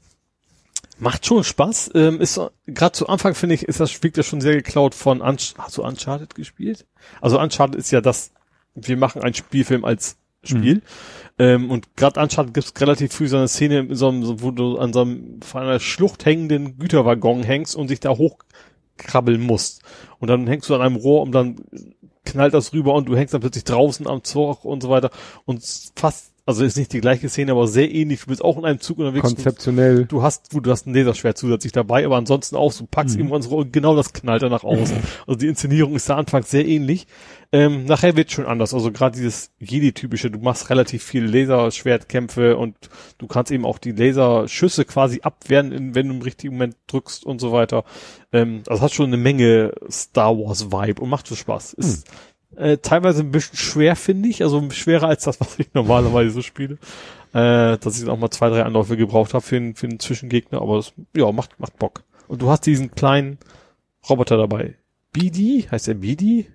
macht 0.98 1.26
schon 1.26 1.44
Spaß. 1.44 1.92
Ähm, 1.94 2.20
ist 2.20 2.40
gerade 2.66 2.92
zu 2.92 3.08
Anfang 3.08 3.34
finde 3.34 3.54
ich, 3.54 3.64
ist 3.64 3.80
das 3.80 3.90
Spiel 3.90 4.12
ja 4.14 4.22
schon 4.22 4.40
sehr 4.40 4.56
geklaut 4.56 4.94
von 4.94 5.20
Unch 5.20 5.54
hast 5.58 5.76
du 5.76 5.84
Uncharted 5.84 6.34
gespielt? 6.34 6.86
Also 7.20 7.40
Uncharted 7.40 7.76
ist 7.76 7.90
ja 7.90 8.00
das, 8.00 8.32
wir 8.74 8.96
machen 8.96 9.22
einen 9.22 9.34
Spielfilm 9.34 9.84
als 9.84 10.16
Spiel. 10.42 10.76
Mhm. 10.76 10.82
Ähm, 11.38 11.70
und 11.70 11.96
gerade 11.96 12.20
Uncharted 12.20 12.54
gibt 12.54 12.66
es 12.66 12.80
relativ 12.80 13.12
früh 13.12 13.26
so 13.26 13.36
eine 13.36 13.48
Szene, 13.48 13.80
in 13.80 13.94
so 13.94 14.08
einem, 14.08 14.42
wo 14.42 14.50
du 14.50 14.78
an 14.78 14.92
so 14.92 15.00
einem 15.00 15.40
von 15.42 15.62
einer 15.62 15.80
Schlucht 15.80 16.24
hängenden 16.24 16.78
Güterwaggon 16.78 17.42
hängst 17.42 17.74
und 17.74 17.88
sich 17.88 18.00
da 18.00 18.10
hochkrabbeln 18.10 19.40
musst. 19.40 19.82
Und 20.20 20.28
dann 20.28 20.46
hängst 20.46 20.68
du 20.70 20.74
an 20.74 20.80
einem 20.80 20.96
Rohr 20.96 21.22
und 21.22 21.32
dann 21.32 21.56
knallt 22.24 22.54
das 22.54 22.72
rüber 22.72 22.94
und 22.94 23.08
du 23.08 23.16
hängst 23.16 23.34
dann 23.34 23.40
plötzlich 23.40 23.64
draußen 23.64 24.06
am 24.06 24.22
Zug 24.24 24.64
und 24.64 24.82
so 24.82 24.90
weiter 24.90 25.10
und 25.44 25.62
fast 25.96 26.34
also 26.46 26.62
ist 26.62 26.76
nicht 26.76 26.92
die 26.92 27.00
gleiche 27.00 27.30
Szene, 27.30 27.52
aber 27.52 27.66
sehr 27.66 27.90
ähnlich. 27.90 28.20
Du 28.20 28.26
bist 28.26 28.44
auch 28.44 28.58
in 28.58 28.66
einem 28.66 28.78
Zug 28.78 28.98
unterwegs. 28.98 29.22
Konzeptionell. 29.22 30.04
Du 30.04 30.22
hast, 30.22 30.52
du 30.52 30.70
hast 30.70 30.86
ein 30.86 30.92
Laserschwert 30.92 31.38
zusätzlich 31.38 31.72
dabei, 31.72 32.04
aber 32.04 32.16
ansonsten 32.16 32.56
auch, 32.56 32.72
du 32.74 32.84
packst 32.86 33.14
mhm. 33.14 33.22
irgendwann 33.22 33.40
so 33.40 33.56
und 33.56 33.72
genau 33.72 33.96
das 33.96 34.12
knallt 34.12 34.42
dann 34.42 34.50
nach 34.50 34.62
außen. 34.62 34.96
also 35.26 35.38
die 35.38 35.46
Inszenierung 35.46 35.94
ist 35.94 36.10
da 36.10 36.16
anfangs 36.16 36.50
sehr 36.50 36.66
ähnlich. 36.66 37.06
Ähm, 37.55 37.84
nachher 37.84 38.16
wird 38.16 38.33
schon 38.33 38.47
anders. 38.47 38.74
Also 38.74 38.91
gerade 38.91 39.15
dieses 39.15 39.52
Jedi-typische, 39.60 40.28
du 40.28 40.41
machst 40.41 40.70
relativ 40.70 41.05
viele 41.05 41.28
Laserschwertkämpfe 41.28 42.57
und 42.57 42.74
du 43.18 43.28
kannst 43.28 43.52
eben 43.52 43.65
auch 43.65 43.78
die 43.78 43.92
Laserschüsse 43.92 44.84
quasi 44.84 45.20
abwehren, 45.23 45.94
wenn 45.94 46.08
du 46.08 46.15
im 46.15 46.23
richtigen 46.23 46.55
Moment 46.55 46.74
drückst 46.89 47.24
und 47.24 47.39
so 47.39 47.52
weiter. 47.52 47.84
Ähm, 48.33 48.65
also 48.66 48.83
hat 48.83 48.92
schon 48.92 49.07
eine 49.07 49.18
Menge 49.18 49.73
Star 49.89 50.36
Wars-Vibe 50.36 51.00
und 51.00 51.08
macht 51.08 51.28
so 51.28 51.36
Spaß. 51.36 51.74
Ist, 51.74 52.08
mhm 52.08 52.15
äh, 52.57 52.78
teilweise 52.78 53.23
ein 53.23 53.31
bisschen 53.31 53.57
schwer, 53.57 53.97
finde 53.97 54.28
ich. 54.28 54.42
Also 54.42 54.70
schwerer 54.70 55.08
als 55.08 55.24
das, 55.24 55.41
was 55.41 55.58
ich 55.58 55.73
normalerweise 55.74 56.31
so 56.31 56.42
spiele. 56.42 56.78
Äh, 57.33 57.78
dass 57.78 58.00
ich 58.00 58.08
auch 58.08 58.18
mal 58.18 58.31
zwei, 58.31 58.49
drei 58.49 58.62
Anläufe 58.62 58.97
gebraucht 58.97 59.34
habe 59.34 59.44
für, 59.44 59.57
einen, 59.57 59.74
für 59.74 59.86
einen 59.86 60.00
Zwischengegner. 60.00 60.60
Aber 60.60 60.76
das, 60.76 60.92
ja, 61.16 61.31
macht, 61.33 61.58
macht 61.58 61.78
Bock. 61.78 62.02
Und 62.28 62.42
du 62.42 62.50
hast 62.50 62.66
diesen 62.66 62.92
kleinen 62.92 63.39
Roboter 64.08 64.36
dabei. 64.36 64.76
BD? 65.12 65.68
Heißt 65.70 65.86
der 65.86 65.94
BD? 65.94 66.47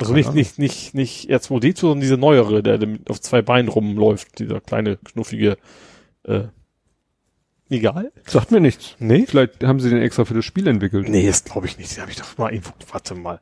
Also 0.00 0.14
nicht, 0.14 0.34
nicht, 0.34 0.58
nicht, 0.58 0.94
nicht 0.94 1.30
R2D2, 1.30 1.80
sondern 1.80 2.00
diese 2.00 2.16
neuere, 2.16 2.62
der, 2.62 2.78
auf 3.08 3.20
zwei 3.20 3.42
Beinen 3.42 3.68
rumläuft. 3.68 4.38
Dieser 4.38 4.60
kleine, 4.60 4.96
knuffige, 4.96 5.56
äh, 6.24 6.44
Egal. 7.70 8.10
Sagt 8.26 8.50
mir 8.50 8.60
nichts. 8.60 8.96
Nee? 8.98 9.26
Vielleicht 9.28 9.62
haben 9.62 9.78
sie 9.78 9.90
den 9.90 10.02
extra 10.02 10.24
für 10.24 10.34
das 10.34 10.44
Spiel 10.44 10.66
entwickelt. 10.66 11.08
Nee, 11.08 11.28
das 11.28 11.44
glaube 11.44 11.68
ich 11.68 11.78
nicht. 11.78 11.94
Den 11.94 12.02
habe 12.02 12.10
ich 12.10 12.16
doch 12.18 12.36
mal 12.36 12.52
irgendwo. 12.52 12.72
Warte 12.90 13.14
mal. 13.14 13.40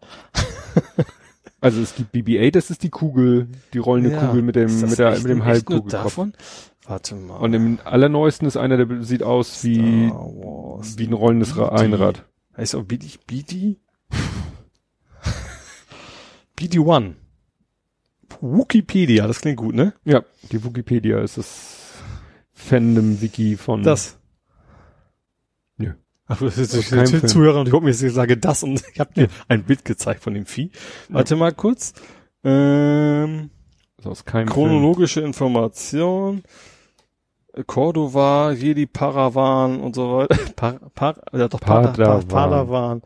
also 1.63 1.81
es 1.81 1.95
gibt 1.95 2.15
BB-8, 2.15 2.51
das 2.51 2.71
ist 2.71 2.83
die 2.83 2.91
Kugel, 2.91 3.49
die 3.73 3.79
rollende 3.79 4.11
ja, 4.11 4.27
Kugel 4.27 4.43
mit 4.43 4.55
dem, 4.55 4.81
mit 4.83 4.99
der, 4.99 5.13
mit 5.13 5.29
dem 5.29 5.47
Halbkugel. 5.47 5.91
davon? 5.91 6.35
Warte 6.87 7.15
mal. 7.15 7.37
Und 7.39 7.55
im 7.55 7.79
allerneuesten 7.85 8.47
ist 8.47 8.59
einer, 8.59 8.77
der 8.77 9.03
sieht 9.03 9.23
aus 9.23 9.65
wie, 9.65 9.79
wie 9.79 11.07
ein 11.07 11.13
rollendes. 11.15 11.59
Einrad. 11.59 12.27
Heißt 12.55 12.75
auch 12.75 12.85
BD, 12.85 13.19
BD? 13.27 13.77
BD1. 16.59 17.15
Wikipedia, 18.41 19.27
das 19.27 19.41
klingt 19.41 19.57
gut, 19.57 19.75
ne? 19.75 19.95
Ja, 20.05 20.23
die 20.53 20.63
Wikipedia 20.63 21.21
ist 21.21 21.39
das 21.39 21.95
Fandom-Wiki 22.53 23.57
von. 23.57 23.83
Das. 23.83 24.19
Ach, 26.29 26.39
das 26.41 26.59
ist 26.59 26.93
also 26.93 27.21
Zuhörer 27.21 27.61
und 27.61 27.67
ich 27.69 27.73
gucke 27.73 27.85
mir 27.85 27.91
jetzt, 27.91 28.03
ich 28.03 28.13
sage 28.13 28.37
das 28.37 28.63
und 28.63 28.83
ich 28.93 29.01
habe 29.01 29.15
dir 29.15 29.29
ein 29.49 29.65
Bild 29.65 29.85
gezeigt 29.85 30.23
von 30.23 30.35
dem 30.35 30.45
Vieh. 30.45 30.71
Warte 31.09 31.37
mal 31.37 31.53
kurz. 31.53 31.95
Ähm, 32.45 33.49
aus 34.05 34.27
keinem 34.27 34.49
chronologische 34.49 35.21
Film. 35.21 35.29
Information. 35.29 36.43
Cordova, 37.67 38.53
Jedi 38.53 38.87
Paravan 38.87 39.81
und 39.81 39.95
so 39.95 40.19
weiter. 40.19 40.37
Par, 40.57 40.75
par, 40.95 41.17
ja 41.33 41.49
doch, 41.49 41.61
Padawan. 41.61 42.29
Padawan. 42.29 43.03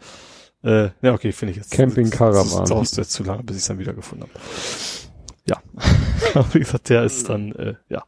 Äh, 0.64 0.90
ja, 1.02 1.12
okay, 1.12 1.32
finde 1.32 1.52
ich 1.52 1.58
jetzt. 1.58 1.72
Camping 1.72 2.10
Caravan. 2.10 2.60
Das 2.60 2.68
dauert 2.68 2.96
jetzt 2.96 3.10
zu 3.10 3.24
lange, 3.24 3.42
bis 3.42 3.56
ich 3.56 3.62
es 3.62 3.68
dann 3.68 3.78
wieder 3.78 3.94
gefunden 3.94 4.24
habe 4.24 4.40
ja. 5.46 5.56
Wie 6.52 6.58
gesagt, 6.58 6.88
der 6.88 7.04
ist 7.04 7.28
dann, 7.28 7.52
äh, 7.52 7.74
ja. 7.88 8.04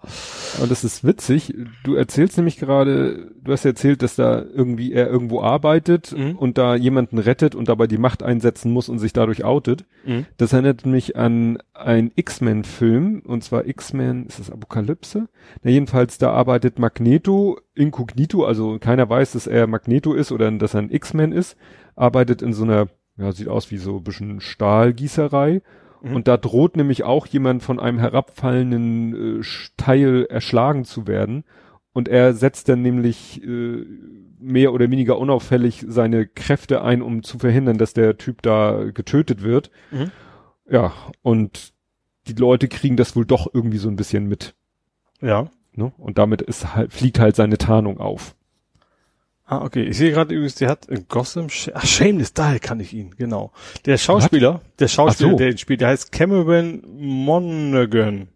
Aber 0.58 0.66
das 0.66 0.84
ist 0.84 1.04
witzig. 1.04 1.54
Du 1.82 1.94
erzählst 1.94 2.36
nämlich 2.36 2.56
gerade, 2.56 3.30
du 3.42 3.52
hast 3.52 3.64
erzählt, 3.64 4.02
dass 4.02 4.16
da 4.16 4.42
irgendwie 4.42 4.92
er 4.92 5.08
irgendwo 5.08 5.42
arbeitet 5.42 6.16
mhm. 6.16 6.36
und 6.36 6.58
da 6.58 6.74
jemanden 6.74 7.18
rettet 7.18 7.54
und 7.54 7.68
dabei 7.68 7.86
die 7.86 7.98
Macht 7.98 8.22
einsetzen 8.22 8.72
muss 8.72 8.88
und 8.88 8.98
sich 8.98 9.12
dadurch 9.12 9.44
outet. 9.44 9.84
Mhm. 10.04 10.26
Das 10.36 10.52
erinnert 10.52 10.86
mich 10.86 11.16
an 11.16 11.58
einen 11.74 12.12
X-Men-Film, 12.14 13.22
und 13.26 13.44
zwar 13.44 13.66
X-Men, 13.66 14.26
ist 14.26 14.38
das 14.38 14.50
Apokalypse? 14.50 15.28
Na, 15.62 15.70
jedenfalls, 15.70 16.18
da 16.18 16.32
arbeitet 16.32 16.78
Magneto 16.78 17.58
inkognito, 17.74 18.44
also 18.44 18.78
keiner 18.78 19.08
weiß, 19.08 19.32
dass 19.32 19.46
er 19.46 19.66
Magneto 19.66 20.14
ist 20.14 20.32
oder 20.32 20.50
dass 20.52 20.74
er 20.74 20.82
ein 20.82 20.90
X-Men 20.90 21.32
ist, 21.32 21.56
arbeitet 21.96 22.42
in 22.42 22.52
so 22.52 22.64
einer, 22.64 22.88
ja, 23.16 23.32
sieht 23.32 23.48
aus 23.48 23.70
wie 23.70 23.78
so 23.78 23.98
ein 23.98 24.04
bisschen 24.04 24.40
Stahlgießerei 24.40 25.62
Mhm. 26.04 26.16
Und 26.16 26.28
da 26.28 26.36
droht 26.36 26.76
nämlich 26.76 27.02
auch 27.02 27.26
jemand 27.26 27.62
von 27.62 27.80
einem 27.80 27.98
herabfallenden 27.98 29.40
äh, 29.40 29.44
Teil 29.76 30.26
erschlagen 30.28 30.84
zu 30.84 31.06
werden. 31.06 31.44
Und 31.92 32.08
er 32.08 32.34
setzt 32.34 32.68
dann 32.68 32.82
nämlich 32.82 33.42
äh, 33.42 33.86
mehr 34.38 34.72
oder 34.72 34.90
weniger 34.90 35.18
unauffällig 35.18 35.84
seine 35.88 36.26
Kräfte 36.26 36.82
ein, 36.82 37.02
um 37.02 37.22
zu 37.22 37.38
verhindern, 37.38 37.78
dass 37.78 37.94
der 37.94 38.18
Typ 38.18 38.42
da 38.42 38.84
getötet 38.92 39.42
wird. 39.42 39.70
Mhm. 39.90 40.10
Ja, 40.68 40.92
und 41.22 41.72
die 42.26 42.34
Leute 42.34 42.68
kriegen 42.68 42.96
das 42.96 43.16
wohl 43.16 43.24
doch 43.24 43.48
irgendwie 43.52 43.78
so 43.78 43.88
ein 43.88 43.96
bisschen 43.96 44.26
mit. 44.26 44.54
Ja. 45.20 45.48
Ne? 45.72 45.92
Und 45.98 46.18
damit 46.18 46.42
ist 46.42 46.74
halt, 46.74 46.92
fliegt 46.92 47.18
halt 47.18 47.36
seine 47.36 47.58
Tarnung 47.58 47.98
auf. 47.98 48.34
Ah, 49.46 49.62
okay. 49.62 49.82
Ich 49.82 49.98
sehe 49.98 50.10
gerade 50.10 50.34
übrigens, 50.34 50.54
der 50.54 50.70
hat 50.70 50.86
in 50.86 51.06
Gotham, 51.08 51.48
ach, 51.74 51.86
Shameless, 51.86 52.32
daher 52.32 52.60
kann 52.60 52.80
ich 52.80 52.94
ihn, 52.94 53.14
genau. 53.16 53.52
Der 53.84 53.98
Schauspieler, 53.98 54.54
What? 54.54 54.62
der 54.80 54.88
Schauspieler, 54.88 55.30
so. 55.32 55.36
der 55.36 55.50
ihn 55.50 55.58
spielt, 55.58 55.82
der 55.82 55.88
heißt 55.88 56.12
Cameron 56.12 56.82
Monaghan. 56.96 58.28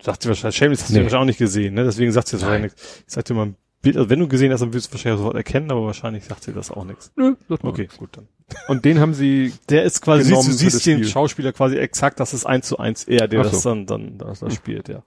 Sagt 0.00 0.22
sie 0.22 0.28
wahrscheinlich, 0.28 0.56
Shameless 0.56 0.82
hast 0.82 0.90
nee. 0.90 0.98
du 0.98 1.04
wahrscheinlich 1.04 1.22
auch 1.22 1.26
nicht 1.26 1.38
gesehen, 1.38 1.74
ne? 1.74 1.84
Deswegen 1.84 2.12
sagt 2.12 2.28
sie 2.28 2.36
jetzt 2.36 2.44
wahrscheinlich 2.44 2.72
nichts. 2.72 3.04
Ich 3.06 3.12
sagte 3.12 3.34
mal 3.34 3.46
ein 3.46 3.56
Bild, 3.82 3.98
also 3.98 4.08
wenn 4.08 4.20
du 4.20 4.28
gesehen 4.28 4.52
hast, 4.52 4.60
dann 4.60 4.72
wirst 4.72 4.88
du 4.88 4.92
wahrscheinlich 4.92 5.18
sofort 5.18 5.36
erkennen, 5.36 5.70
aber 5.70 5.84
wahrscheinlich 5.84 6.24
sagt 6.24 6.42
sie 6.42 6.52
das 6.54 6.70
auch 6.70 6.84
nichts. 6.84 7.12
Nö, 7.16 7.36
das 7.48 7.62
Okay, 7.62 7.88
gut 7.98 8.16
dann. 8.16 8.28
Und 8.68 8.84
den 8.86 9.00
haben 9.00 9.12
sie, 9.14 9.52
Der 9.68 9.84
ist 9.84 10.00
quasi, 10.00 10.24
siehst, 10.24 10.46
du 10.46 10.50
das 10.50 10.58
siehst 10.58 10.86
den 10.86 10.98
Spiel. 10.98 11.08
Schauspieler 11.10 11.52
quasi 11.52 11.76
exakt, 11.76 12.20
das 12.20 12.32
ist 12.32 12.46
eins 12.46 12.68
zu 12.68 12.78
eins 12.78 13.04
er, 13.04 13.28
der 13.28 13.44
so. 13.44 13.50
das 13.50 13.62
dann, 13.62 13.86
dann, 13.86 14.18
das, 14.18 14.40
das 14.40 14.54
spielt, 14.54 14.88
ja. 14.88 15.02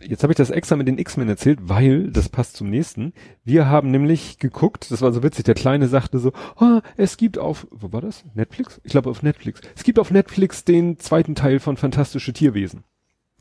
Jetzt 0.00 0.22
habe 0.22 0.32
ich 0.32 0.36
das 0.36 0.50
extra 0.50 0.76
mit 0.76 0.88
den 0.88 0.98
X-Men 0.98 1.28
erzählt, 1.28 1.60
weil 1.62 2.10
das 2.10 2.28
passt 2.28 2.56
zum 2.56 2.70
nächsten. 2.70 3.12
Wir 3.44 3.66
haben 3.66 3.90
nämlich 3.90 4.38
geguckt, 4.38 4.90
das 4.90 5.02
war 5.02 5.12
so 5.12 5.22
witzig, 5.22 5.44
der 5.44 5.54
Kleine 5.54 5.86
sagte 5.88 6.18
so, 6.18 6.32
ah, 6.56 6.82
es 6.96 7.16
gibt 7.16 7.38
auf, 7.38 7.66
wo 7.70 7.92
war 7.92 8.00
das? 8.00 8.24
Netflix? 8.34 8.80
Ich 8.84 8.90
glaube 8.90 9.10
auf 9.10 9.22
Netflix. 9.22 9.60
Es 9.76 9.84
gibt 9.84 9.98
auf 9.98 10.10
Netflix 10.10 10.64
den 10.64 10.98
zweiten 10.98 11.34
Teil 11.34 11.60
von 11.60 11.76
Fantastische 11.76 12.32
Tierwesen. 12.32 12.84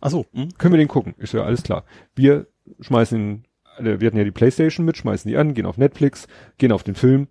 Ach 0.01 0.11
so, 0.11 0.25
hm? 0.33 0.49
Können 0.57 0.73
wir 0.73 0.77
den 0.77 0.87
gucken? 0.87 1.15
So, 1.19 1.37
ja, 1.37 1.43
alles 1.43 1.63
klar. 1.63 1.83
Wir 2.15 2.47
schmeißen 2.79 3.19
ihn, 3.19 3.45
äh, 3.79 3.99
wir 3.99 4.07
hatten 4.07 4.17
ja 4.17 4.23
die 4.23 4.31
Playstation 4.31 4.85
mit, 4.85 4.97
schmeißen 4.97 5.29
die 5.29 5.37
an, 5.37 5.53
gehen 5.53 5.65
auf 5.65 5.77
Netflix, 5.77 6.27
gehen 6.57 6.71
auf 6.71 6.83
den 6.83 6.95
Film, 6.95 7.27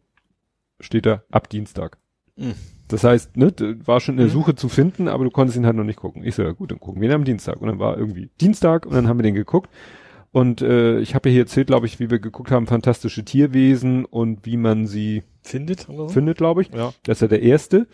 steht 0.81 1.07
da 1.07 1.23
ab 1.31 1.49
Dienstag. 1.49 1.99
Mhm. 2.36 2.55
Das 2.89 3.05
heißt, 3.05 3.36
ne, 3.36 3.52
war 3.84 4.00
schon 4.00 4.15
in 4.15 4.18
der 4.18 4.26
Mhm. 4.28 4.31
Suche 4.33 4.55
zu 4.55 4.68
finden, 4.68 5.08
aber 5.08 5.25
du 5.25 5.31
konntest 5.31 5.57
ihn 5.58 5.67
halt 5.67 5.76
noch 5.76 5.84
nicht 5.84 5.99
gucken. 5.99 6.25
Ich 6.25 6.34
so, 6.34 6.42
ja 6.42 6.52
gut, 6.52 6.70
dann 6.70 6.81
gucken 6.81 7.00
wir 7.02 7.08
ihn 7.08 7.15
am 7.15 7.25
Dienstag. 7.25 7.60
Und 7.60 7.68
dann 7.68 7.78
war 7.78 7.97
irgendwie 7.99 8.31
Dienstag 8.41 8.86
und 8.86 8.94
dann 8.94 9.08
haben 9.08 9.18
wir 9.18 9.23
den 9.25 9.34
geguckt. 9.34 9.70
Und 10.33 10.60
äh, 10.62 10.99
ich 11.00 11.15
habe 11.15 11.28
ja 11.28 11.33
hier 11.34 11.42
erzählt, 11.42 11.68
glaube 11.68 11.86
ich, 11.86 12.00
wie 12.00 12.10
wir 12.10 12.18
geguckt 12.18 12.50
haben, 12.50 12.67
fantastische 12.67 13.25
Tierwesen 13.25 14.05
und 14.05 14.44
wie 14.47 14.57
man 14.57 14.86
sie 14.86 15.23
findet 15.42 15.89
oder 15.89 16.08
so? 16.08 16.08
findet, 16.08 16.39
glaube 16.39 16.62
ich. 16.62 16.68
Ja. 16.73 16.92
Das 17.05 17.18
ist 17.18 17.20
ja 17.23 17.28
der 17.28 17.42
erste. 17.42 17.86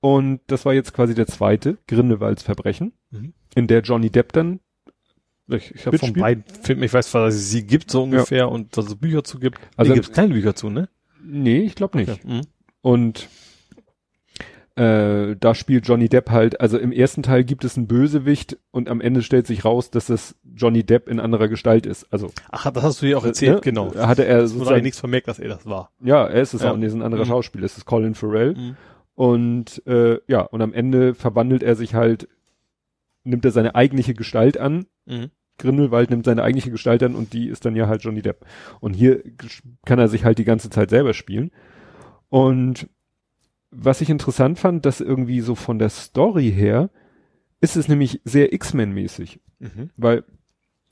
Und 0.00 0.40
das 0.46 0.64
war 0.64 0.74
jetzt 0.74 0.92
quasi 0.94 1.14
der 1.14 1.26
zweite, 1.26 1.78
Grindelwalds 1.88 2.42
Verbrechen, 2.42 2.92
Mhm. 3.10 3.32
in 3.54 3.66
der 3.66 3.80
Johnny 3.80 4.10
Depp 4.10 4.32
dann 4.32 4.60
Ich, 5.48 5.74
ich 5.74 5.86
habe 5.86 5.96
von 5.98 6.12
beiden 6.12 6.42
Filmen, 6.62 6.82
ich 6.82 6.92
weiß, 6.92 7.10
dass 7.12 7.34
es 7.34 7.50
sie 7.50 7.64
gibt 7.66 7.88
so 7.90 8.02
ungefähr 8.02 8.50
und 8.50 8.76
dass 8.76 8.86
es 8.86 8.96
Bücher 8.96 9.22
zu 9.22 9.38
gibt. 9.38 9.58
Also- 9.76 9.92
Also 9.92 9.94
gibt 9.94 10.06
es 10.06 10.12
kleine 10.12 10.34
Bücher 10.34 10.54
zu, 10.56 10.70
ne? 10.70 10.88
Nee, 11.24 11.60
ich 11.60 11.76
glaube 11.76 11.98
nicht. 11.98 12.10
Okay. 12.10 12.20
Mhm. 12.24 12.40
Und 12.82 13.28
äh, 14.76 15.36
da 15.40 15.54
spielt 15.54 15.88
Johnny 15.88 16.08
Depp 16.08 16.30
halt, 16.30 16.60
also 16.60 16.78
im 16.78 16.92
ersten 16.92 17.22
Teil 17.22 17.44
gibt 17.44 17.64
es 17.64 17.76
einen 17.76 17.86
Bösewicht 17.86 18.58
und 18.70 18.88
am 18.90 19.00
Ende 19.00 19.22
stellt 19.22 19.46
sich 19.46 19.64
raus, 19.64 19.90
dass 19.90 20.06
das 20.06 20.36
Johnny 20.54 20.84
Depp 20.84 21.08
in 21.08 21.18
anderer 21.18 21.48
Gestalt 21.48 21.86
ist. 21.86 22.12
Also 22.12 22.30
Ach, 22.50 22.70
das 22.70 22.82
hast 22.84 23.02
du 23.02 23.06
dir 23.06 23.16
auch 23.18 23.24
erzählt, 23.24 23.54
ne, 23.56 23.60
genau. 23.62 23.94
Hatte 23.94 24.24
er 24.26 24.38
eigentlich 24.38 24.50
sozusagen, 24.52 24.82
nichts 24.82 25.00
vermerkt, 25.00 25.28
dass 25.28 25.38
er 25.38 25.48
das 25.48 25.64
war. 25.66 25.90
ja, 26.02 26.26
er 26.26 26.42
ist 26.42 26.52
es 26.54 26.62
Ja. 26.62 26.72
auch, 26.72 26.76
er 26.78 26.82
ist 26.86 26.92
ein 26.94 27.02
anderer 27.02 27.24
Mhm. 27.24 27.28
Schauspieler, 27.28 27.64
es 27.64 27.76
ist 27.78 27.86
Colin 27.86 28.14
Farrell. 28.14 28.54
Mhm. 28.54 28.76
Und 29.14 29.82
äh, 29.86 30.18
ja, 30.28 30.42
und 30.42 30.60
am 30.60 30.74
Ende 30.74 31.14
verwandelt 31.14 31.62
er 31.62 31.74
sich 31.74 31.94
halt, 31.94 32.28
nimmt 33.24 33.44
er 33.46 33.50
seine 33.52 33.74
eigentliche 33.74 34.12
Gestalt 34.12 34.58
an. 34.58 34.84
Mhm. 35.06 35.30
Grindelwald 35.58 36.10
nimmt 36.10 36.26
seine 36.26 36.42
eigentliche 36.42 36.70
Gestalt 36.70 37.02
an 37.02 37.14
und 37.14 37.32
die 37.32 37.48
ist 37.48 37.64
dann 37.64 37.76
ja 37.76 37.88
halt 37.88 38.02
Johnny 38.02 38.20
Depp. 38.20 38.44
Und 38.80 38.92
hier 38.92 39.22
kann 39.86 39.98
er 39.98 40.08
sich 40.08 40.22
halt 40.26 40.36
die 40.36 40.44
ganze 40.44 40.68
Zeit 40.68 40.90
selber 40.90 41.14
spielen. 41.14 41.50
Und 42.28 42.88
was 43.70 44.00
ich 44.00 44.10
interessant 44.10 44.58
fand, 44.58 44.86
dass 44.86 45.00
irgendwie 45.00 45.40
so 45.40 45.54
von 45.54 45.78
der 45.78 45.90
Story 45.90 46.50
her 46.50 46.90
ist 47.60 47.76
es 47.76 47.88
nämlich 47.88 48.20
sehr 48.24 48.52
X-Men-mäßig. 48.52 49.40
Mhm. 49.58 49.90
Weil 49.96 50.24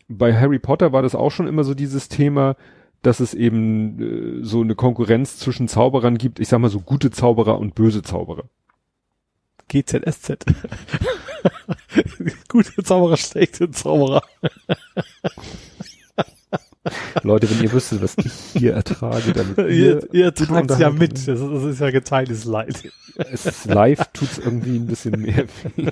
bei 0.09 0.39
Harry 0.39 0.59
Potter 0.59 0.93
war 0.93 1.03
das 1.03 1.15
auch 1.15 1.31
schon 1.31 1.47
immer 1.47 1.65
so 1.65 1.75
dieses 1.75 2.09
Thema, 2.09 2.57
dass 3.03 3.21
es 3.21 3.35
eben 3.35 4.41
äh, 4.41 4.45
so 4.45 4.63
eine 4.63 4.75
Konkurrenz 4.75 5.39
zwischen 5.39 5.69
Zauberern 5.69 6.19
gibt. 6.19 6.41
Ich 6.41 6.49
sag 6.49 6.59
mal 6.59 6.71
so 6.71 6.81
gute 6.81 7.11
Zauberer 7.11 7.59
und 7.59 7.75
böse 7.75 8.03
Zauberer. 8.03 8.45
GZSZ. 9.69 10.39
Gute 12.49 12.83
Zauberer, 12.83 13.17
schlechte 13.17 13.71
Zauberer. 13.71 14.23
Leute, 17.23 17.49
wenn 17.51 17.63
ihr 17.63 17.73
wüsstet, 17.73 18.03
was 18.03 18.17
ich 18.19 18.33
hier 18.61 18.75
ertrage, 18.75 19.33
damit 19.33 19.57
Ihr, 19.71 20.07
ihr 20.13 20.35
tragt 20.35 20.51
ja 20.51 20.59
unterhalten 20.89 20.99
mit. 20.99 21.13
Das 21.13 21.41
ist, 21.41 21.41
das 21.51 21.63
ist 21.65 21.81
ja 21.81 21.91
geteiltes 21.91 22.45
Leid. 22.45 22.91
es 23.17 23.47
ist 23.47 23.65
live 23.67 24.07
tut's 24.13 24.39
irgendwie 24.39 24.77
ein 24.77 24.87
bisschen 24.87 25.21
mehr. 25.21 25.45
weh. 25.77 25.89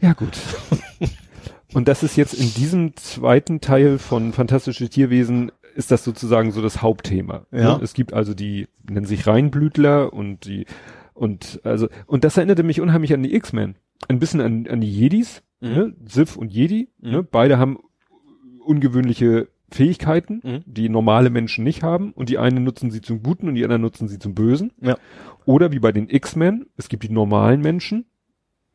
ja, 0.00 0.12
gut. 0.12 0.36
Und 1.72 1.88
das 1.88 2.02
ist 2.02 2.16
jetzt 2.16 2.34
in 2.34 2.52
diesem 2.54 2.96
zweiten 2.96 3.60
Teil 3.60 3.98
von 3.98 4.32
Fantastische 4.32 4.88
Tierwesen 4.88 5.50
ist 5.74 5.90
das 5.90 6.04
sozusagen 6.04 6.52
so 6.52 6.62
das 6.62 6.82
Hauptthema. 6.82 7.46
Ja. 7.50 7.78
Ne? 7.78 7.80
Es 7.82 7.94
gibt 7.94 8.12
also 8.12 8.32
die, 8.32 8.68
nennen 8.88 9.06
sich 9.06 9.26
Reinblütler 9.26 10.12
und 10.12 10.44
die, 10.46 10.66
und 11.14 11.60
also, 11.64 11.88
und 12.06 12.22
das 12.22 12.36
erinnerte 12.36 12.62
mich 12.62 12.80
unheimlich 12.80 13.12
an 13.12 13.22
die 13.24 13.34
X-Men. 13.34 13.74
Ein 14.08 14.18
bisschen 14.20 14.40
an, 14.40 14.66
an 14.68 14.80
die 14.80 14.90
Jedis, 14.92 15.42
Mhm. 15.60 15.70
ne? 15.70 15.94
Sif 16.06 16.36
und 16.36 16.52
Jedi, 16.52 16.88
Mhm. 17.00 17.10
ne? 17.10 17.22
Beide 17.22 17.58
haben 17.58 17.78
ungewöhnliche 18.64 19.48
Fähigkeiten, 19.70 20.40
Mhm. 20.44 20.62
die 20.66 20.88
normale 20.88 21.30
Menschen 21.30 21.64
nicht 21.64 21.82
haben 21.82 22.12
und 22.12 22.28
die 22.28 22.38
einen 22.38 22.62
nutzen 22.64 22.90
sie 22.90 23.00
zum 23.00 23.22
Guten 23.22 23.48
und 23.48 23.54
die 23.54 23.64
anderen 23.64 23.82
nutzen 23.82 24.08
sie 24.08 24.18
zum 24.18 24.34
Bösen. 24.34 24.72
Ja. 24.80 24.96
Oder 25.46 25.72
wie 25.72 25.80
bei 25.80 25.90
den 25.92 26.08
X-Men, 26.08 26.66
es 26.76 26.88
gibt 26.88 27.02
die 27.02 27.08
normalen 27.12 27.60
Menschen. 27.60 28.06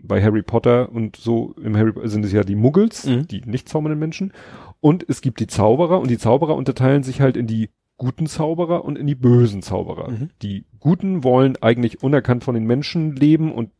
Bei 0.02 0.22
Harry 0.24 0.42
Potter 0.44 0.92
und 0.92 1.16
so 1.18 1.54
im 1.64 1.76
Harry 1.78 1.92
sind 2.08 2.24
es 2.26 2.32
ja 2.32 2.44
die 2.44 2.56
Muggels, 2.56 3.06
Mhm. 3.06 3.28
die 3.28 3.42
nicht 3.46 3.70
zaubernden 3.70 4.00
Menschen. 4.00 4.34
Und 4.82 5.06
es 5.08 5.22
gibt 5.22 5.40
die 5.40 5.48
Zauberer 5.48 6.00
und 6.00 6.10
die 6.10 6.18
Zauberer 6.18 6.56
unterteilen 6.56 7.04
sich 7.04 7.20
halt 7.22 7.36
in 7.38 7.48
die 7.48 7.70
guten 7.98 8.28
Zauberer 8.28 8.86
und 8.86 8.98
in 8.98 9.08
die 9.08 9.16
bösen 9.16 9.62
Zauberer. 9.62 10.12
Mhm. 10.12 10.30
Die 10.42 10.66
guten 10.80 11.24
wollen 11.24 11.58
eigentlich 11.62 12.02
unerkannt 12.02 12.46
von 12.46 12.56
den 12.56 12.64
Menschen 12.66 13.14
leben 13.16 13.52
und 13.52 13.72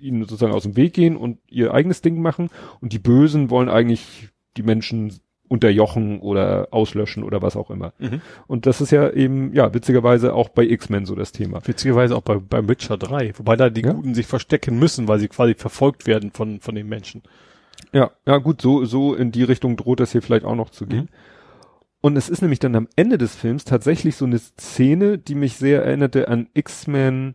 ihnen 0.00 0.22
sozusagen 0.22 0.52
aus 0.54 0.62
dem 0.62 0.76
Weg 0.76 0.94
gehen 0.94 1.16
und 1.16 1.38
ihr 1.48 1.74
eigenes 1.74 2.00
Ding 2.00 2.20
machen. 2.22 2.48
Und 2.80 2.92
die 2.94 2.98
Bösen 2.98 3.50
wollen 3.50 3.68
eigentlich 3.68 4.28
die 4.56 4.62
Menschen 4.62 5.12
unterjochen 5.48 6.20
oder 6.20 6.68
auslöschen 6.70 7.24
oder 7.24 7.42
was 7.42 7.56
auch 7.56 7.70
immer. 7.70 7.92
Mhm. 7.98 8.20
Und 8.46 8.66
das 8.66 8.80
ist 8.80 8.90
ja 8.90 9.10
eben, 9.10 9.52
ja, 9.54 9.72
witzigerweise 9.72 10.34
auch 10.34 10.50
bei 10.50 10.64
X-Men 10.64 11.06
so 11.06 11.14
das 11.14 11.32
Thema. 11.32 11.60
Witzigerweise 11.66 12.14
auch 12.14 12.22
bei, 12.22 12.36
bei 12.36 12.66
Witcher 12.68 12.98
3. 12.98 13.32
Wobei 13.38 13.56
da 13.56 13.70
die 13.70 13.82
Ja. 13.82 13.92
Guten 13.92 14.14
sich 14.14 14.26
verstecken 14.26 14.78
müssen, 14.78 15.08
weil 15.08 15.18
sie 15.18 15.28
quasi 15.28 15.54
verfolgt 15.54 16.06
werden 16.06 16.30
von, 16.30 16.60
von 16.60 16.74
den 16.74 16.88
Menschen. 16.88 17.22
Ja, 17.92 18.10
ja 18.26 18.38
gut, 18.38 18.60
so, 18.60 18.84
so 18.84 19.14
in 19.14 19.32
die 19.32 19.44
Richtung 19.44 19.76
droht 19.76 20.00
das 20.00 20.12
hier 20.12 20.22
vielleicht 20.22 20.44
auch 20.44 20.54
noch 20.54 20.70
zu 20.70 20.86
gehen. 20.86 21.04
Mhm. 21.04 21.38
Und 22.00 22.16
es 22.16 22.28
ist 22.28 22.42
nämlich 22.42 22.60
dann 22.60 22.76
am 22.76 22.88
Ende 22.96 23.18
des 23.18 23.34
Films 23.34 23.64
tatsächlich 23.64 24.16
so 24.16 24.24
eine 24.24 24.38
Szene, 24.38 25.18
die 25.18 25.34
mich 25.34 25.56
sehr 25.56 25.82
erinnerte 25.82 26.28
an 26.28 26.48
X-Men. 26.54 27.34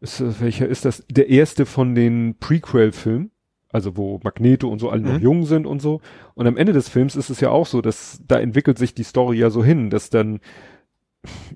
Ist, 0.00 0.40
welcher 0.40 0.66
ist 0.66 0.84
das? 0.84 1.04
Der 1.08 1.28
erste 1.28 1.66
von 1.66 1.94
den 1.94 2.36
Prequel-Filmen. 2.40 3.30
Also 3.74 3.96
wo 3.96 4.20
Magneto 4.22 4.68
und 4.68 4.78
so 4.78 4.88
alle 4.88 5.02
noch 5.02 5.14
Mhm. 5.18 5.22
jung 5.22 5.46
sind 5.46 5.66
und 5.66 5.82
so. 5.82 6.00
Und 6.34 6.46
am 6.46 6.56
Ende 6.56 6.72
des 6.72 6.88
Films 6.88 7.16
ist 7.16 7.28
es 7.28 7.40
ja 7.40 7.50
auch 7.50 7.66
so, 7.66 7.80
dass 7.82 8.22
da 8.24 8.38
entwickelt 8.38 8.78
sich 8.78 8.94
die 8.94 9.02
Story 9.02 9.36
ja 9.38 9.50
so 9.50 9.64
hin, 9.64 9.90
dass 9.90 10.10
dann, 10.10 10.38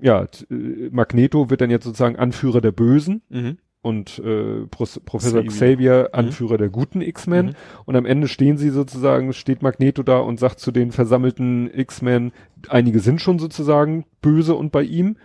ja, 0.02 0.26
äh, 0.50 0.88
Magneto 0.90 1.48
wird 1.48 1.60
dann 1.60 1.70
jetzt 1.70 1.84
sozusagen 1.84 2.16
Anführer 2.16 2.60
der 2.60 2.72
Bösen 2.72 3.22
Mhm. 3.28 3.58
und 3.82 4.18
äh, 4.18 4.66
Pros 4.66 4.98
Professor 5.04 5.44
Xavier. 5.44 5.50
Xavier 5.76 6.08
Anführer 6.12 6.58
der 6.58 6.70
guten 6.70 7.02
X-Men. 7.02 7.46
Mhm. 7.46 7.52
Und 7.84 7.94
am 7.94 8.04
Ende 8.04 8.26
stehen 8.26 8.56
sie 8.58 8.70
sozusagen, 8.70 9.32
steht 9.32 9.62
Magneto 9.62 10.02
da 10.02 10.18
und 10.18 10.40
sagt 10.40 10.58
zu 10.58 10.72
den 10.72 10.90
versammelten 10.90 11.70
X-Men, 11.72 12.32
einige 12.68 12.98
sind 12.98 13.20
schon 13.20 13.38
sozusagen 13.38 14.06
böse 14.22 14.56
und 14.56 14.72
bei 14.72 14.82
ihm. 14.82 15.18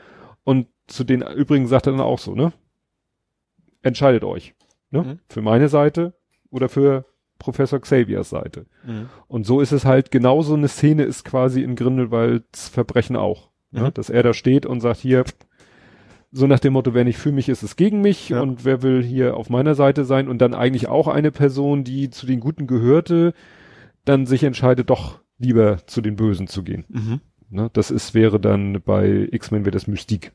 Und 0.44 0.68
zu 0.86 1.04
den 1.04 1.24
übrigen 1.24 1.66
sagt 1.66 1.88
er 1.88 1.94
dann 1.94 2.02
auch 2.02 2.20
so, 2.20 2.36
ne? 2.36 2.54
Entscheidet 3.82 4.24
euch. 4.24 4.54
Ne? 4.92 5.02
Mhm. 5.02 5.20
Für 5.28 5.42
meine 5.42 5.70
Seite 5.70 6.14
oder 6.54 6.70
für 6.70 7.06
Professor 7.40 7.80
Xaviers 7.80 8.30
Seite. 8.30 8.66
Mhm. 8.86 9.10
Und 9.28 9.46
so 9.46 9.60
ist 9.60 9.72
es 9.72 9.86
halt, 9.86 10.12
genauso 10.12 10.54
eine 10.54 10.68
Szene 10.68 11.04
ist 11.04 11.26
quasi 11.26 11.62
in 11.62 11.76
Grindelwalds 11.76 12.70
Verbrechen 12.70 13.16
auch. 13.16 13.50
Ne? 13.72 13.86
Mhm. 13.86 13.94
Dass 13.94 14.10
er 14.10 14.24
da 14.24 14.34
steht 14.34 14.66
und 14.66 14.80
sagt, 14.80 15.00
hier, 15.00 15.26
so 16.32 16.48
nach 16.48 16.60
dem 16.60 16.74
Motto, 16.74 16.94
wer 16.94 17.04
nicht 17.04 17.18
für 17.18 17.32
mich 17.32 17.50
ist, 17.50 17.64
ist 17.64 17.76
gegen 17.76 18.02
mich 18.02 18.30
Ja. 18.30 18.42
und 18.42 18.66
wer 18.66 18.82
will 18.82 19.04
hier 19.04 19.36
auf 19.36 19.50
meiner 19.50 19.76
Seite 19.76 20.06
sein 20.06 20.28
und 20.28 20.40
dann 20.40 20.54
eigentlich 20.54 20.88
auch 20.88 21.08
eine 21.08 21.32
Person, 21.32 21.84
die 21.84 22.10
zu 22.10 22.26
den 22.26 22.40
Guten 22.40 22.66
gehörte, 22.66 23.34
dann 24.06 24.26
sich 24.26 24.44
entscheidet, 24.44 24.90
doch 24.90 25.20
lieber 25.38 25.86
zu 25.86 26.02
den 26.02 26.16
Bösen 26.16 26.48
zu 26.48 26.64
gehen. 26.64 26.86
Mhm. 26.88 27.20
Ne? 27.50 27.70
Das 27.74 27.92
ist, 27.92 28.14
wäre 28.14 28.40
dann 28.40 28.82
bei 28.82 29.28
X-Men 29.32 29.66
wäre 29.66 29.72
das 29.72 29.88
Mystik. 29.88 30.32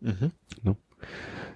Mhm. 0.00 0.30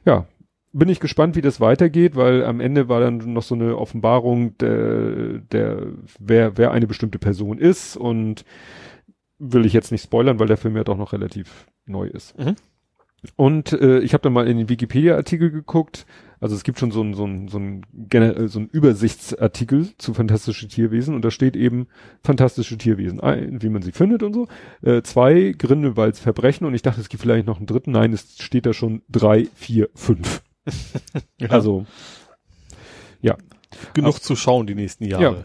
Ja, 0.05 0.27
bin 0.73 0.89
ich 0.89 1.01
gespannt, 1.01 1.37
wie 1.37 1.41
das 1.41 1.61
weitergeht, 1.61 2.17
weil 2.17 2.45
am 2.45 2.61
Ende 2.61 2.89
war 2.89 3.01
dann 3.01 3.33
noch 3.33 3.43
so 3.43 3.55
eine 3.55 3.77
Offenbarung, 3.77 4.57
der, 4.59 5.39
der, 5.51 5.87
wer, 6.19 6.57
wer 6.57 6.71
eine 6.71 6.87
bestimmte 6.87 7.19
Person 7.19 7.59
ist 7.59 7.97
und 7.97 8.45
will 9.39 9.67
ich 9.67 9.73
jetzt 9.73 9.91
nicht 9.91 10.05
spoilern, 10.05 10.39
weil 10.39 10.47
der 10.47 10.59
Film 10.59 10.77
ja 10.77 10.85
doch 10.85 10.97
noch 10.97 11.13
relativ 11.13 11.67
neu 11.87 12.07
ist. 12.07 12.39
Mhm. 12.39 12.57
Und 13.37 13.73
äh, 13.73 13.99
ich 13.99 14.15
habe 14.15 14.23
dann 14.23 14.33
mal 14.33 14.49
in 14.49 14.57
den 14.57 14.69
Wikipedia-Artikel 14.69 15.51
geguckt. 15.51 16.07
Also 16.41 16.57
es 16.57 16.65
gibt 16.65 16.79
schon 16.79 16.91
so 16.91 17.03
ein 17.03 17.13
so 17.13 17.27
ein 17.27 17.49
so 17.49 17.59
ein, 17.59 17.85
generell 17.93 18.49
so 18.49 18.61
ein 18.61 18.69
Übersichtsartikel 18.69 19.91
zu 19.99 20.15
fantastische 20.15 20.69
Tierwesen 20.69 21.15
und 21.15 21.23
da 21.23 21.31
steht 21.31 21.55
eben 21.55 21.87
fantastische 22.23 22.79
Tierwesen, 22.79 23.21
ein, 23.21 23.61
wie 23.61 23.69
man 23.69 23.83
sie 23.83 23.93
findet 23.93 24.23
und 24.23 24.33
so. 24.33 24.49
Äh, 24.81 25.03
zwei 25.03 25.55
Grindelwalds 25.57 26.19
Verbrechen 26.19 26.67
und 26.67 26.73
ich 26.73 26.81
dachte, 26.81 27.01
es 27.03 27.11
gibt 27.11 27.21
vielleicht 27.21 27.47
noch 27.47 27.59
einen 27.59 27.67
dritten. 27.67 27.93
Nein, 27.93 28.15
es 28.15 28.37
steht 28.41 28.65
da 28.65 28.73
schon 28.73 29.03
drei, 29.11 29.49
vier, 29.55 29.91
fünf. 29.95 30.43
Ja. 31.39 31.49
Also 31.49 31.87
genug 33.95 34.23
zu 34.23 34.37
schauen 34.37 34.67
die 34.67 34.75
nächsten 34.75 35.05
Jahre. 35.05 35.23
Ja. 35.23 35.45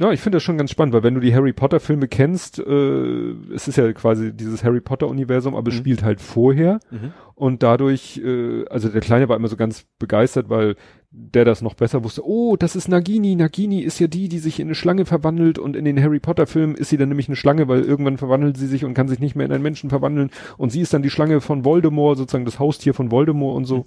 Ja, 0.00 0.12
ich 0.12 0.20
finde 0.20 0.36
das 0.36 0.44
schon 0.44 0.56
ganz 0.56 0.70
spannend, 0.70 0.94
weil 0.94 1.02
wenn 1.02 1.14
du 1.14 1.20
die 1.20 1.34
Harry 1.34 1.52
Potter 1.52 1.80
Filme 1.80 2.06
kennst, 2.06 2.60
äh, 2.60 3.32
es 3.52 3.66
ist 3.66 3.74
ja 3.74 3.92
quasi 3.92 4.32
dieses 4.32 4.62
Harry 4.62 4.80
Potter 4.80 5.08
Universum, 5.08 5.56
aber 5.56 5.72
mhm. 5.72 5.76
spielt 5.76 6.04
halt 6.04 6.20
vorher 6.20 6.78
mhm. 6.92 7.12
und 7.34 7.64
dadurch, 7.64 8.22
äh, 8.24 8.64
also 8.68 8.90
der 8.90 9.00
Kleine 9.00 9.28
war 9.28 9.34
immer 9.34 9.48
so 9.48 9.56
ganz 9.56 9.86
begeistert, 9.98 10.50
weil 10.50 10.76
der 11.10 11.44
das 11.44 11.62
noch 11.62 11.74
besser 11.74 12.04
wusste. 12.04 12.24
Oh, 12.24 12.54
das 12.56 12.76
ist 12.76 12.86
Nagini. 12.86 13.34
Nagini 13.34 13.80
ist 13.80 13.98
ja 13.98 14.06
die, 14.06 14.28
die 14.28 14.38
sich 14.38 14.60
in 14.60 14.68
eine 14.68 14.76
Schlange 14.76 15.04
verwandelt 15.04 15.58
und 15.58 15.74
in 15.74 15.84
den 15.84 16.00
Harry 16.00 16.20
Potter 16.20 16.46
Filmen 16.46 16.76
ist 16.76 16.90
sie 16.90 16.96
dann 16.96 17.08
nämlich 17.08 17.26
eine 17.26 17.34
Schlange, 17.34 17.66
weil 17.66 17.82
irgendwann 17.82 18.18
verwandelt 18.18 18.56
sie 18.56 18.68
sich 18.68 18.84
und 18.84 18.94
kann 18.94 19.08
sich 19.08 19.18
nicht 19.18 19.34
mehr 19.34 19.46
in 19.46 19.52
einen 19.52 19.64
Menschen 19.64 19.90
verwandeln 19.90 20.30
und 20.58 20.70
sie 20.70 20.80
ist 20.80 20.94
dann 20.94 21.02
die 21.02 21.10
Schlange 21.10 21.40
von 21.40 21.64
Voldemort, 21.64 22.18
sozusagen 22.18 22.44
das 22.44 22.60
Haustier 22.60 22.94
von 22.94 23.10
Voldemort 23.10 23.56
und 23.56 23.64
so. 23.64 23.78
Mhm. 23.78 23.84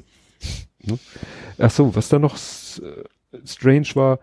Ach 1.58 1.72
so, 1.72 1.95
was 1.95 2.10
da 2.10 2.20
noch 2.20 2.36
äh, 2.36 3.03
strange 3.45 3.90
war, 3.94 4.20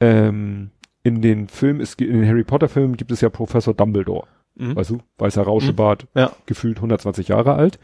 ähm, 0.00 0.70
in 1.02 1.20
den 1.20 1.48
Filmen, 1.48 1.80
ist, 1.80 2.00
in 2.00 2.12
den 2.12 2.26
Harry 2.26 2.44
Potter 2.44 2.68
Filmen 2.68 2.96
gibt 2.96 3.12
es 3.12 3.20
ja 3.20 3.28
Professor 3.28 3.74
Dumbledore. 3.74 4.26
Mhm. 4.54 4.76
Weißt 4.76 4.90
du, 4.90 4.98
weißer 5.18 5.42
Rauschebart, 5.42 6.04
mhm. 6.14 6.20
ja. 6.20 6.32
gefühlt 6.46 6.76
120 6.78 7.28
Jahre 7.28 7.54
alt. 7.54 7.78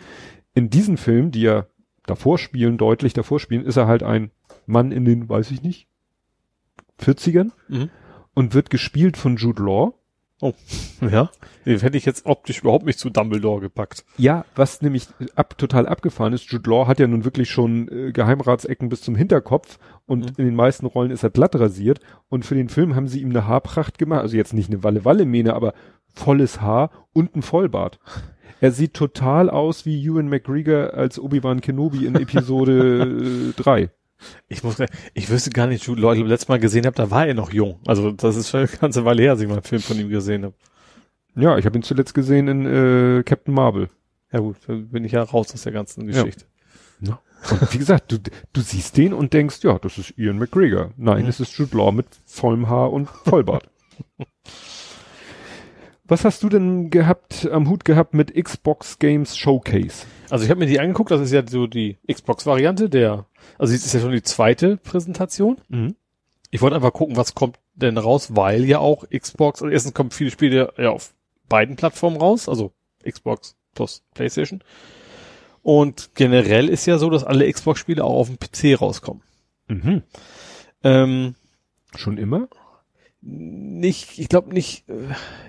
In 0.55 0.71
diesen 0.71 0.97
Filmen, 0.97 1.31
die 1.31 1.43
ja 1.43 1.67
davor 2.07 2.39
spielen, 2.39 2.79
deutlich 2.79 3.13
davor 3.13 3.41
spielen, 3.41 3.65
ist 3.65 3.77
er 3.77 3.87
halt 3.87 4.03
ein 4.03 4.31
Mann 4.67 4.93
in 4.93 5.05
den, 5.05 5.29
weiß 5.29 5.51
ich 5.51 5.63
nicht, 5.63 5.89
40ern 7.01 7.51
mhm. 7.69 7.91
und 8.35 8.55
wird 8.55 8.71
gespielt 8.71 9.17
von 9.17 9.37
Jude 9.37 9.63
Law. 9.63 9.95
Oh, 10.41 10.55
ja. 11.01 11.31
Den 11.67 11.79
hätte 11.79 11.99
ich 11.99 12.07
jetzt 12.07 12.25
optisch 12.25 12.61
überhaupt 12.61 12.87
nicht 12.87 12.99
zu 12.99 13.11
Dumbledore 13.11 13.61
gepackt. 13.61 14.05
Ja, 14.17 14.45
was 14.57 14.81
nämlich 14.81 15.09
ab, 15.35 15.59
total 15.59 15.87
abgefahren 15.87 16.33
ist, 16.33 16.51
Jude 16.51 16.69
Law 16.69 16.87
hat 16.87 16.99
ja 16.99 17.07
nun 17.07 17.25
wirklich 17.25 17.51
schon 17.51 17.89
äh, 17.89 18.13
Geheimratsecken 18.13 18.89
bis 18.89 19.03
zum 19.03 19.15
Hinterkopf 19.15 19.79
und 20.07 20.21
mhm. 20.21 20.35
in 20.39 20.45
den 20.47 20.55
meisten 20.55 20.87
Rollen 20.87 21.11
ist 21.11 21.23
er 21.23 21.31
glatt 21.31 21.55
rasiert 21.57 22.01
und 22.29 22.45
für 22.45 22.55
den 22.55 22.69
Film 22.69 22.97
haben 22.97 23.09
sie 23.09 23.21
ihm 23.21 23.31
eine 23.31 23.47
Haarpracht 23.47 23.99
gemacht, 23.99 24.23
also 24.23 24.37
jetzt 24.37 24.55
nicht 24.55 24.71
eine 24.71 24.83
Walle-Walle-Mähne, 24.83 25.55
aber 25.55 25.75
volles 26.15 26.61
Haar 26.61 26.91
und 27.13 27.37
ein 27.37 27.43
Vollbart. 27.43 28.01
Er 28.63 28.73
sieht 28.73 28.93
total 28.93 29.49
aus 29.49 29.87
wie 29.87 30.05
Ewan 30.05 30.29
McGregor 30.29 30.93
als 30.93 31.19
Obi-Wan 31.19 31.63
Kenobi 31.63 32.05
in 32.05 32.15
Episode 32.15 33.55
3. 33.57 33.89
Ich 34.49 34.63
muss, 34.63 34.77
ich 35.15 35.31
wüsste 35.31 35.51
gar 35.51 35.67
nicht, 35.67 35.87
Leute, 35.87 36.23
letztes 36.23 36.49
Mal 36.49 36.59
gesehen 36.59 36.87
habe, 36.87 36.97
da 36.97 37.11
war 37.11 37.27
er 37.27 37.35
noch 37.35 37.53
jung. 37.53 37.81
Also 37.87 38.11
das 38.13 38.37
ist 38.37 38.51
schon 38.51 38.61
eine 38.61 38.69
ganze 38.69 39.05
Weile 39.05 39.23
her, 39.23 39.33
als 39.33 39.41
ich 39.41 39.49
mal 39.49 39.55
einen 39.55 39.63
Film 39.63 39.83
von 39.83 39.99
ihm 39.99 40.09
gesehen 40.09 40.45
habe. 40.45 40.55
Ja, 41.37 41.57
ich 41.59 41.67
habe 41.67 41.79
ihn 41.79 41.83
zuletzt 41.83 42.15
gesehen 42.15 42.49
in 42.49 42.67
äh, 42.67 43.23
Captain 43.23 43.55
Marvel. 43.55 43.89
Ja 44.33 44.41
gut, 44.41 44.57
da 44.67 44.75
bin 44.75 45.05
ich 45.05 45.13
ja 45.13 45.23
raus 45.23 45.53
aus 45.55 45.63
der 45.63 45.73
ganzen 45.73 46.07
Geschichte. 46.07 46.45
Ja. 47.01 47.21
Und 47.51 47.73
wie 47.73 47.79
gesagt, 47.79 48.13
du, 48.13 48.19
du 48.53 48.61
siehst 48.61 48.97
den 48.97 49.15
und 49.15 49.33
denkst, 49.33 49.61
ja, 49.63 49.79
das 49.79 49.97
ist 49.99 50.19
Ian 50.19 50.39
McGregor. 50.39 50.91
Nein, 50.97 51.23
mhm. 51.23 51.29
es 51.29 51.41
ist 51.41 51.57
Jude 51.57 51.77
Law 51.77 51.93
mit 51.93 52.07
vollem 52.27 52.69
Haar 52.69 52.93
und 52.93 53.09
Vollbart. 53.09 53.69
Was 56.05 56.25
hast 56.25 56.43
du 56.43 56.49
denn 56.49 56.91
gehabt, 56.91 57.49
am 57.53 57.69
Hut 57.69 57.85
gehabt 57.85 58.15
mit 58.15 58.35
Xbox 58.35 58.99
Games 58.99 59.37
Showcase? 59.37 60.07
Also 60.29 60.45
ich 60.45 60.51
habe 60.51 60.59
mir 60.59 60.67
die 60.67 60.81
angeguckt, 60.81 61.13
das 61.13 61.21
ist 61.21 61.31
ja 61.33 61.47
so 61.47 61.69
die 61.69 61.99
Xbox-Variante 62.13 62.91
der, 62.91 63.27
also 63.59 63.75
es 63.75 63.85
ist 63.85 63.95
ja 63.95 64.01
schon 64.01 64.13
die 64.13 64.23
zweite 64.23 64.77
Präsentation. 64.77 65.59
Mhm. 65.69 65.97
Ich 66.51 66.61
wollte 66.61 66.77
einfach 66.77 66.93
gucken, 66.93 67.17
was 67.17 67.35
kommt 67.35 67.59
denn 67.75 67.97
raus, 67.97 68.35
weil 68.35 68.65
ja 68.65 68.79
auch 68.79 69.05
Xbox, 69.09 69.63
also 69.63 69.73
erstens 69.73 69.95
kommen 69.95 70.11
viele 70.11 70.31
Spiele 70.31 70.73
ja 70.77 70.91
auf 70.91 71.15
beiden 71.49 71.77
Plattformen 71.77 72.17
raus, 72.17 72.49
also 72.49 72.73
Xbox 73.09 73.57
plus 73.75 74.03
PlayStation. 74.15 74.63
Und 75.63 76.11
generell 76.15 76.69
ist 76.69 76.87
ja 76.87 76.99
so, 76.99 77.11
dass 77.11 77.25
alle 77.25 77.51
Xbox-Spiele 77.51 78.03
auch 78.03 78.15
auf 78.15 78.29
dem 78.29 78.39
PC 78.39 78.81
rauskommen. 78.81 79.23
Mhm. 79.69 80.03
Ähm, 80.83 81.35
Schon 81.95 82.19
immer? 82.19 82.49
Nicht, 83.23 84.19
ich 84.19 84.29
glaube 84.29 84.55
nicht, 84.55 84.89
äh, 84.89 84.95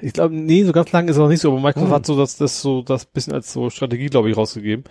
ich 0.02 0.12
glaube, 0.12 0.36
nee, 0.36 0.64
so 0.64 0.74
ganz 0.74 0.92
lang 0.92 1.08
ist 1.08 1.16
es 1.16 1.20
noch 1.20 1.30
nicht 1.30 1.40
so, 1.40 1.52
aber 1.52 1.62
Microsoft 1.62 1.90
mhm. 1.90 1.96
hat 1.96 2.06
so 2.06 2.18
das, 2.18 2.38
das 2.38 2.62
so, 2.62 2.82
das 2.82 3.06
bisschen 3.06 3.34
als 3.34 3.54
so 3.54 3.70
Strategie, 3.70 4.08
glaube 4.08 4.30
ich, 4.30 4.36
rausgegeben. 4.36 4.84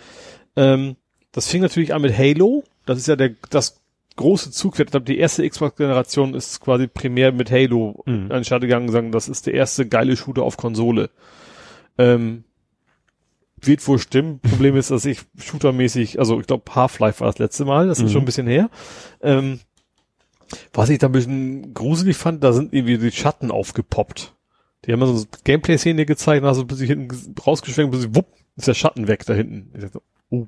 Ähm, 0.56 0.96
das 1.32 1.48
fing 1.48 1.62
natürlich 1.62 1.94
an 1.94 2.02
mit 2.02 2.16
Halo. 2.16 2.64
Das 2.86 2.98
ist 2.98 3.08
ja 3.08 3.16
der, 3.16 3.30
das 3.50 3.80
große 4.16 4.50
Zugpferd. 4.50 4.88
Ich 4.88 4.92
glaube, 4.92 5.06
die 5.06 5.18
erste 5.18 5.48
Xbox-Generation 5.48 6.34
ist 6.34 6.60
quasi 6.60 6.86
primär 6.86 7.32
mit 7.32 7.50
Halo 7.50 8.02
mhm. 8.06 8.24
an 8.24 8.28
den 8.28 8.44
Start 8.44 8.62
gegangen 8.62 8.86
und 8.86 8.92
sagen, 8.92 9.12
das 9.12 9.28
ist 9.28 9.46
der 9.46 9.54
erste 9.54 9.86
geile 9.86 10.16
Shooter 10.16 10.42
auf 10.42 10.56
Konsole. 10.56 11.10
Ähm, 11.98 12.44
wird 13.62 13.86
wohl 13.86 13.98
stimmen. 13.98 14.40
Problem 14.40 14.76
ist, 14.76 14.90
dass 14.90 15.04
ich 15.04 15.20
shootermäßig, 15.38 16.18
also 16.18 16.40
ich 16.40 16.46
glaube 16.46 16.74
Half-Life 16.74 17.20
war 17.20 17.28
das 17.28 17.38
letzte 17.38 17.64
Mal, 17.64 17.88
das 17.88 17.98
ist 17.98 18.04
mhm. 18.04 18.08
schon 18.10 18.22
ein 18.22 18.26
bisschen 18.26 18.46
her. 18.46 18.70
Ähm, 19.22 19.60
was 20.72 20.88
ich 20.88 20.98
da 20.98 21.06
ein 21.06 21.12
bisschen 21.12 21.74
gruselig 21.74 22.16
fand, 22.16 22.42
da 22.42 22.52
sind 22.52 22.72
irgendwie 22.72 22.98
die 22.98 23.12
Schatten 23.12 23.50
aufgepoppt. 23.50 24.34
Die 24.84 24.92
haben 24.92 25.04
so 25.04 25.12
eine 25.12 25.26
Gameplay-Szene 25.44 26.06
gezeigt, 26.06 26.44
also 26.44 26.64
bis 26.64 26.80
ich 26.80 26.88
hinten 26.88 27.34
rausgeschwenkt, 27.38 27.92
bis 27.92 28.04
ich, 28.04 28.14
wupp, 28.14 28.26
ist 28.56 28.66
der 28.66 28.74
Schatten 28.74 29.08
weg 29.08 29.24
da 29.26 29.34
hinten. 29.34 29.70
Ich 29.74 29.82
dachte, 29.82 30.00
oh, 30.30 30.46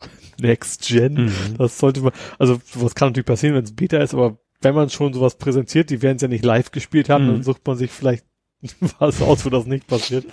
Next 0.40 0.86
Gen. 0.86 1.26
Mhm. 1.26 1.58
Das 1.58 1.78
sollte 1.78 2.00
man, 2.00 2.12
also 2.38 2.58
was 2.74 2.94
kann 2.94 3.08
natürlich 3.08 3.26
passieren, 3.26 3.54
wenn 3.56 3.64
es 3.64 3.74
Beta 3.74 3.98
ist, 3.98 4.14
aber 4.14 4.38
wenn 4.60 4.74
man 4.74 4.90
schon 4.90 5.12
sowas 5.12 5.36
präsentiert, 5.36 5.90
die 5.90 6.02
werden 6.02 6.16
es 6.16 6.22
ja 6.22 6.28
nicht 6.28 6.44
live 6.44 6.70
gespielt 6.70 7.08
haben, 7.08 7.26
mhm. 7.26 7.32
dann 7.32 7.42
sucht 7.42 7.66
man 7.66 7.76
sich 7.76 7.90
vielleicht 7.90 8.24
was 8.98 9.22
aus, 9.22 9.44
wo 9.44 9.50
das 9.50 9.66
nicht 9.66 9.86
passiert. 9.86 10.24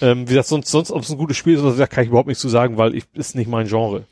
Ähm, 0.00 0.22
wie 0.22 0.30
gesagt, 0.30 0.48
sonst, 0.48 0.70
sonst, 0.70 0.90
ob 0.90 1.02
es 1.02 1.10
ein 1.10 1.16
gutes 1.16 1.36
Spiel 1.36 1.54
ist 1.54 1.60
oder 1.60 1.72
so, 1.72 1.86
kann 1.86 2.04
ich 2.04 2.10
überhaupt 2.10 2.28
nicht 2.28 2.40
zu 2.40 2.48
sagen, 2.48 2.76
weil 2.76 2.94
ich, 2.94 3.04
ist 3.14 3.34
nicht 3.34 3.48
mein 3.48 3.66
Genre. 3.66 4.04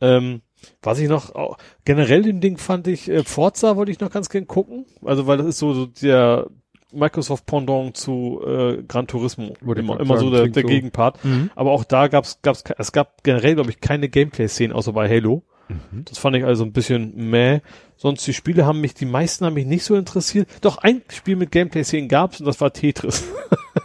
Ähm, 0.00 0.42
was 0.82 0.98
ich 0.98 1.08
noch, 1.08 1.34
oh, 1.34 1.56
generell 1.84 2.22
dem 2.22 2.40
Ding 2.40 2.58
fand 2.58 2.86
ich, 2.86 3.08
äh, 3.08 3.24
Forza 3.24 3.76
wollte 3.76 3.92
ich 3.92 4.00
noch 4.00 4.10
ganz 4.10 4.28
gern 4.28 4.46
gucken. 4.46 4.84
Also, 5.04 5.26
weil 5.26 5.38
das 5.38 5.46
ist 5.46 5.58
so, 5.58 5.72
so 5.72 5.86
der 5.86 6.48
Microsoft 6.92 7.46
Pendant 7.46 7.96
zu 7.96 8.40
äh, 8.46 8.82
Gran 8.86 9.06
Turismo. 9.06 9.54
Immer, 9.60 10.00
immer 10.00 10.18
so 10.18 10.30
der, 10.30 10.48
der 10.48 10.62
Gegenpart. 10.62 11.24
Mhm. 11.24 11.50
Aber 11.54 11.72
auch 11.72 11.84
da 11.84 12.08
gab's, 12.08 12.40
gab's, 12.42 12.64
es 12.78 12.92
gab 12.92 13.22
generell, 13.22 13.54
glaube 13.54 13.70
ich, 13.70 13.80
keine 13.80 14.08
Gameplay-Szenen 14.08 14.74
außer 14.74 14.92
bei 14.92 15.08
Halo. 15.08 15.42
Mhm. 15.68 16.04
Das 16.04 16.18
fand 16.18 16.36
ich 16.36 16.44
also 16.44 16.64
ein 16.64 16.72
bisschen 16.72 17.30
meh. 17.30 17.60
Sonst 17.96 18.26
die 18.26 18.34
Spiele 18.34 18.66
haben 18.66 18.80
mich, 18.80 18.94
die 18.94 19.06
meisten 19.06 19.44
haben 19.44 19.54
mich 19.54 19.66
nicht 19.66 19.84
so 19.84 19.94
interessiert. 19.94 20.48
Doch 20.60 20.78
ein 20.78 21.02
Spiel 21.08 21.36
mit 21.36 21.52
Gameplay-Szenen 21.52 22.08
gab's 22.08 22.40
und 22.40 22.46
das 22.46 22.60
war 22.60 22.72
Tetris. 22.72 23.24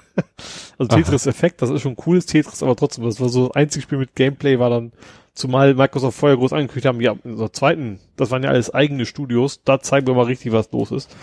also 0.77 0.95
Tetris-Effekt, 0.95 1.61
das 1.61 1.69
ist 1.69 1.81
schon 1.81 1.95
cooles 1.95 2.25
Tetris, 2.25 2.63
aber 2.63 2.75
trotzdem, 2.75 3.05
das 3.05 3.19
war 3.19 3.29
so, 3.29 3.51
einzig 3.51 3.83
Spiel 3.83 3.97
mit 3.97 4.15
Gameplay 4.15 4.59
war 4.59 4.69
dann, 4.69 4.91
zumal 5.33 5.75
Microsoft 5.75 6.17
vorher 6.17 6.37
groß 6.37 6.53
angekündigt 6.53 6.87
haben, 6.87 7.01
ja, 7.01 7.15
in 7.23 7.31
unserer 7.31 7.53
zweiten, 7.53 7.99
das 8.15 8.31
waren 8.31 8.43
ja 8.43 8.49
alles 8.49 8.73
eigene 8.73 9.05
Studios, 9.05 9.61
da 9.63 9.79
zeigen 9.79 10.07
wir 10.07 10.15
mal 10.15 10.25
richtig, 10.25 10.51
was 10.51 10.71
los 10.71 10.91
ist. 10.91 11.15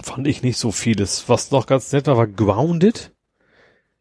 Fand 0.00 0.26
ich 0.26 0.42
nicht 0.42 0.58
so 0.58 0.70
vieles. 0.70 1.28
Was 1.28 1.50
noch 1.50 1.66
ganz 1.66 1.92
nett 1.92 2.06
war, 2.06 2.16
war 2.16 2.26
Grounded. 2.26 3.12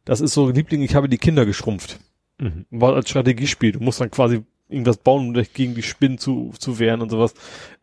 Das 0.05 0.21
ist 0.21 0.33
so 0.33 0.47
ein 0.47 0.55
Liebling, 0.55 0.81
ich 0.81 0.95
habe 0.95 1.09
die 1.09 1.17
Kinder 1.17 1.45
geschrumpft. 1.45 1.99
Mhm. 2.39 2.65
War 2.71 2.95
als 2.95 3.09
Strategiespiel. 3.09 3.73
Du 3.73 3.79
musst 3.79 4.01
dann 4.01 4.11
quasi 4.11 4.43
irgendwas 4.69 4.97
bauen, 4.97 5.27
um 5.27 5.33
dich 5.33 5.53
gegen 5.53 5.75
die 5.75 5.83
Spinnen 5.83 6.17
zu, 6.17 6.53
zu 6.57 6.79
wehren 6.79 7.01
und 7.01 7.09
sowas. 7.09 7.33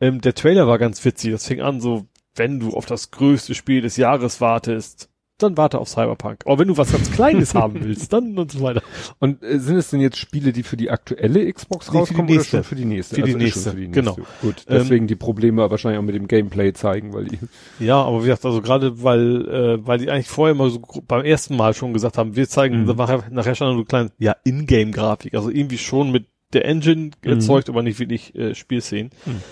Ähm, 0.01 0.21
der 0.21 0.35
Trailer 0.35 0.67
war 0.67 0.79
ganz 0.79 1.05
witzig. 1.05 1.33
Das 1.33 1.47
fing 1.47 1.61
an 1.61 1.81
so, 1.81 2.07
wenn 2.35 2.61
du 2.61 2.71
auf 2.71 2.87
das 2.87 3.11
größte 3.11 3.55
Spiel 3.55 3.83
des 3.83 3.97
Jahres 3.97 4.41
wartest, 4.41 5.11
dann 5.43 5.57
warte 5.57 5.79
auf 5.79 5.89
Cyberpunk. 5.89 6.43
Aber 6.47 6.59
wenn 6.59 6.69
du 6.69 6.77
was 6.77 6.93
ganz 6.93 7.11
Kleines 7.11 7.55
haben 7.55 7.79
willst, 7.83 8.13
dann 8.13 8.37
und 8.39 8.53
so 8.53 8.61
weiter. 8.61 8.83
Und 9.19 9.43
äh, 9.43 9.59
sind 9.59 9.77
es 9.77 9.91
denn 9.91 10.01
jetzt 10.01 10.19
Spiele, 10.19 10.53
die 10.53 10.63
für 10.63 10.77
die 10.77 10.91
aktuelle 10.91 11.53
Xbox 11.53 11.91
nee, 11.91 11.99
rauskommen 11.99 12.31
oder 12.31 12.45
schon 12.45 12.65
für 12.65 12.75
die 12.75 12.85
nächste? 12.85 13.17
Für 13.17 13.23
die, 13.23 13.35
also 13.35 13.39
nächste. 13.39 13.71
Für 13.71 13.77
die 13.77 13.89
nächste. 13.89 14.03
Genau. 14.03 14.17
Gut, 14.43 14.65
deswegen 14.69 15.05
ähm, 15.05 15.09
die 15.09 15.17
Probleme 15.17 15.71
wahrscheinlich 15.71 15.99
auch 15.99 16.05
mit 16.05 16.15
dem 16.15 16.29
Gameplay 16.29 16.73
zeigen, 16.73 17.13
weil 17.13 17.27
die. 17.27 17.39
Ja, 17.81 18.03
aber 18.03 18.23
wie 18.23 18.27
gesagt, 18.27 18.45
also 18.45 18.61
gerade 18.61 19.03
weil 19.03 19.49
äh, 19.49 19.87
weil 19.87 19.99
die 19.99 20.11
eigentlich 20.11 20.29
vorher 20.29 20.55
mal 20.55 20.71
so 20.71 20.81
beim 21.07 21.25
ersten 21.25 21.57
Mal 21.57 21.75
schon 21.75 21.93
gesagt 21.93 22.19
haben, 22.19 22.37
wir 22.37 22.49
zeigen 22.49 22.85
mhm. 22.85 22.97
nachher, 22.97 23.25
nachher 23.31 23.55
schon 23.55 23.69
eine 23.69 23.85
kleine 23.85 24.11
ja 24.19 24.37
In-Game-Grafik, 24.45 25.35
also 25.35 25.51
irgendwie 25.51 25.79
schon 25.79 26.11
mit 26.11 26.27
der 26.53 26.65
Engine 26.65 27.11
mhm. 27.23 27.31
erzeugt, 27.31 27.69
aber 27.69 27.83
nicht 27.83 27.99
wirklich 27.99 28.35
äh, 28.35 28.55
Spielszenen. 28.55 29.11
Mhm. 29.27 29.43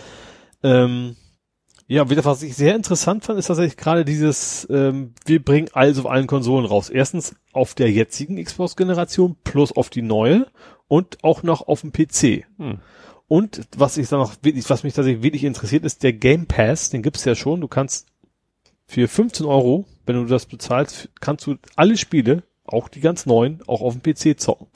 Ähm, 0.62 1.16
ja, 1.88 2.10
wieder 2.10 2.24
was 2.24 2.42
ich 2.42 2.56
sehr 2.56 2.74
interessant 2.74 3.24
fand, 3.24 3.38
ist 3.38 3.46
tatsächlich 3.46 3.76
gerade 3.76 4.04
dieses, 4.04 4.66
ähm, 4.70 5.14
wir 5.24 5.42
bringen 5.42 5.68
alles 5.72 5.98
auf 5.98 6.06
allen 6.06 6.26
Konsolen 6.26 6.66
raus. 6.66 6.90
Erstens 6.90 7.36
auf 7.52 7.74
der 7.74 7.90
jetzigen 7.90 8.42
Xbox-Generation 8.42 9.36
plus 9.44 9.72
auf 9.72 9.88
die 9.88 10.02
neue 10.02 10.46
und 10.88 11.22
auch 11.22 11.42
noch 11.42 11.68
auf 11.68 11.82
dem 11.82 11.92
PC. 11.92 12.44
Hm. 12.58 12.78
Und 13.28 13.68
was 13.76 13.98
ich 13.98 14.08
dann 14.08 14.20
noch 14.20 14.34
wirklich, 14.42 14.68
was 14.68 14.82
mich 14.82 14.94
tatsächlich 14.94 15.22
wirklich 15.22 15.44
interessiert, 15.44 15.84
ist 15.84 16.02
der 16.02 16.12
Game 16.12 16.46
Pass, 16.46 16.90
den 16.90 17.02
gibt's 17.02 17.24
ja 17.24 17.34
schon. 17.34 17.60
Du 17.60 17.68
kannst 17.68 18.06
für 18.86 19.06
15 19.06 19.46
Euro, 19.46 19.84
wenn 20.06 20.16
du 20.16 20.24
das 20.24 20.46
bezahlst, 20.46 21.10
kannst 21.20 21.46
du 21.46 21.56
alle 21.74 21.96
Spiele, 21.96 22.42
auch 22.64 22.88
die 22.88 23.00
ganz 23.00 23.26
neuen, 23.26 23.62
auch 23.66 23.80
auf 23.80 23.96
dem 23.96 24.02
PC 24.02 24.38
zocken. 24.40 24.66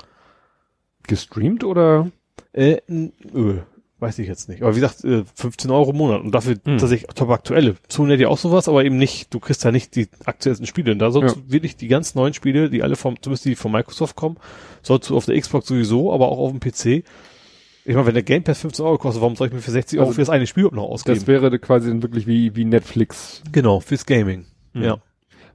Gestreamt 1.05 1.65
oder? 1.65 2.11
Äh, 2.53 2.79
nö, 2.89 3.63
Weiß 4.01 4.19
ich 4.19 4.27
jetzt 4.29 4.49
nicht. 4.49 4.63
Aber 4.63 4.75
wie 4.75 4.81
gesagt, 4.81 5.07
15 5.35 5.71
äh, 5.71 5.75
Euro 5.75 5.91
im 5.91 5.99
Monat. 5.99 6.23
Und 6.23 6.33
dafür 6.35 6.55
hm. 6.55 6.79
tatsächlich 6.79 7.07
top 7.15 7.29
aktuelle. 7.31 7.77
Zone 7.89 8.17
ja 8.17 8.29
auch 8.29 8.39
sowas, 8.39 8.67
aber 8.67 8.83
eben 8.85 8.97
nicht, 8.97 9.33
du 9.35 9.41
kriegst 9.41 9.63
ja 9.63 9.71
nicht 9.73 9.95
die 9.95 10.09
aktuellsten 10.25 10.67
Spiele. 10.67 10.93
Und 10.93 11.01
da 11.01 11.11
sollst 11.11 11.37
ja. 11.37 11.43
du 11.43 11.53
wirklich 11.53 11.77
die 11.77 11.87
ganz 11.87 12.15
neuen 12.15 12.33
Spiele, 12.33 12.71
die 12.71 12.83
alle 12.83 12.97
vom, 12.97 13.21
zumindest 13.21 13.45
die 13.45 13.57
von 13.57 13.71
Microsoft 13.71 14.17
kommen, 14.17 14.39
sollst 14.83 15.11
du 15.11 15.17
auf 15.17 15.27
der 15.27 15.39
Xbox 15.39 15.67
sowieso, 15.69 16.13
aber 16.15 16.29
auch 16.29 16.39
auf 16.39 16.51
dem 16.51 16.61
PC 16.61 17.05
Ich 17.85 17.95
meine, 17.95 18.07
wenn 18.07 18.15
der 18.15 18.23
Game 18.23 18.43
Pass 18.43 18.61
15 18.61 18.85
Euro 18.87 18.97
kostet, 18.97 19.21
warum 19.21 19.37
soll 19.37 19.49
ich 19.49 19.53
mir 19.53 19.61
für 19.61 19.71
60 19.71 19.99
Euro 19.99 20.09
Also, 20.09 20.15
für 20.15 20.23
das 20.23 20.31
eine 20.31 20.47
Spiel 20.47 20.65
noch 20.73 20.85
ausgeben? 20.85 21.19
Das 21.19 21.27
wäre 21.27 21.59
quasi 21.59 21.91
dann 21.91 22.03
wirklich 22.03 22.27
wie, 22.27 22.57
wie 22.57 22.65
Netflix. 22.65 23.43
genau, 23.53 23.81
fürs 23.81 24.07
Gaming. 24.07 24.47
Mhm. 24.73 24.83
Ja. 24.83 24.99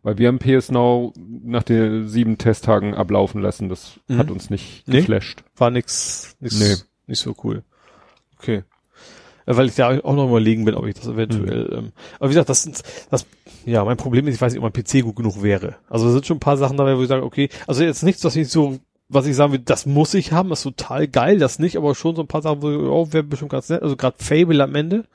Weil 0.03 0.19
wir 0.19 0.27
haben 0.27 0.37
PS 0.37 0.69
Now 0.69 1.13
nach 1.17 1.63
den 1.63 2.07
sieben 2.07 2.37
Testtagen 2.37 2.93
ablaufen 2.93 3.41
lassen. 3.41 3.69
Das 3.69 3.99
Mhm. 4.07 4.17
hat 4.19 4.29
uns 4.29 4.51
nicht 4.51 4.87
Nee. 4.87 4.99
geflasht. 4.99 5.43
War 5.55 5.71
nix, 5.71 6.35
nix, 6.39 6.59
Nee. 6.59 6.75
nicht 7.07 7.19
so 7.19 7.35
cool. 7.43 7.63
Okay. 8.45 8.63
Ja, 9.47 9.57
Weil 9.57 9.67
ich 9.67 9.75
da 9.75 9.99
auch 9.99 10.15
noch 10.15 10.27
überlegen 10.27 10.65
bin, 10.65 10.75
ob 10.75 10.85
ich 10.85 10.95
das 10.95 11.07
eventuell, 11.07 11.71
ähm, 11.71 11.91
aber 12.19 12.29
wie 12.29 12.33
gesagt, 12.33 12.49
das 12.49 12.63
sind, 12.63 12.81
das, 13.11 13.25
ja, 13.65 13.83
mein 13.85 13.97
Problem 13.97 14.27
ist, 14.27 14.35
ich 14.35 14.41
weiß 14.41 14.53
nicht, 14.53 14.63
ob 14.63 14.63
mein 14.63 14.83
PC 14.83 15.03
gut 15.03 15.15
genug 15.17 15.43
wäre. 15.43 15.75
Also 15.87 16.07
es 16.07 16.13
sind 16.13 16.25
schon 16.25 16.37
ein 16.37 16.41
paar 16.41 16.57
Sachen 16.57 16.77
dabei, 16.77 16.97
wo 16.97 17.01
ich 17.01 17.07
sage, 17.07 17.23
okay, 17.23 17.49
also 17.67 17.83
jetzt 17.83 18.03
nichts, 18.03 18.23
was 18.23 18.35
ich 18.35 18.49
so, 18.49 18.79
was 19.07 19.27
ich 19.27 19.35
sagen 19.35 19.51
will, 19.53 19.59
das 19.59 19.85
muss 19.85 20.15
ich 20.15 20.31
haben, 20.31 20.49
das 20.49 20.59
ist 20.59 20.63
total 20.63 21.07
geil, 21.07 21.37
das 21.37 21.59
nicht, 21.59 21.77
aber 21.77 21.93
schon 21.93 22.15
so 22.15 22.23
ein 22.23 22.27
paar 22.27 22.41
Sachen, 22.41 22.63
wo, 22.63 22.71
ich, 22.71 22.77
oh, 22.77 23.07
wäre 23.11 23.23
bestimmt 23.23 23.51
ganz 23.51 23.69
nett, 23.69 23.83
also 23.83 23.95
gerade 23.95 24.17
Fable 24.17 24.63
am 24.63 24.73
Ende, 24.73 25.05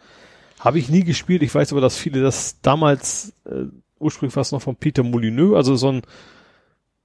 habe 0.61 0.79
ich 0.79 0.89
nie 0.89 1.03
gespielt, 1.03 1.43
ich 1.43 1.55
weiß 1.55 1.73
aber, 1.73 1.81
dass 1.81 1.97
viele 1.97 2.23
das 2.23 2.61
damals, 2.63 3.33
äh, 3.47 3.65
ursprünglich 3.99 4.37
war 4.37 4.43
es 4.43 4.53
noch 4.53 4.63
von 4.63 4.77
Peter 4.77 5.03
Molyneux, 5.03 5.57
also 5.57 5.75
so 5.75 5.89
ein, 5.89 6.03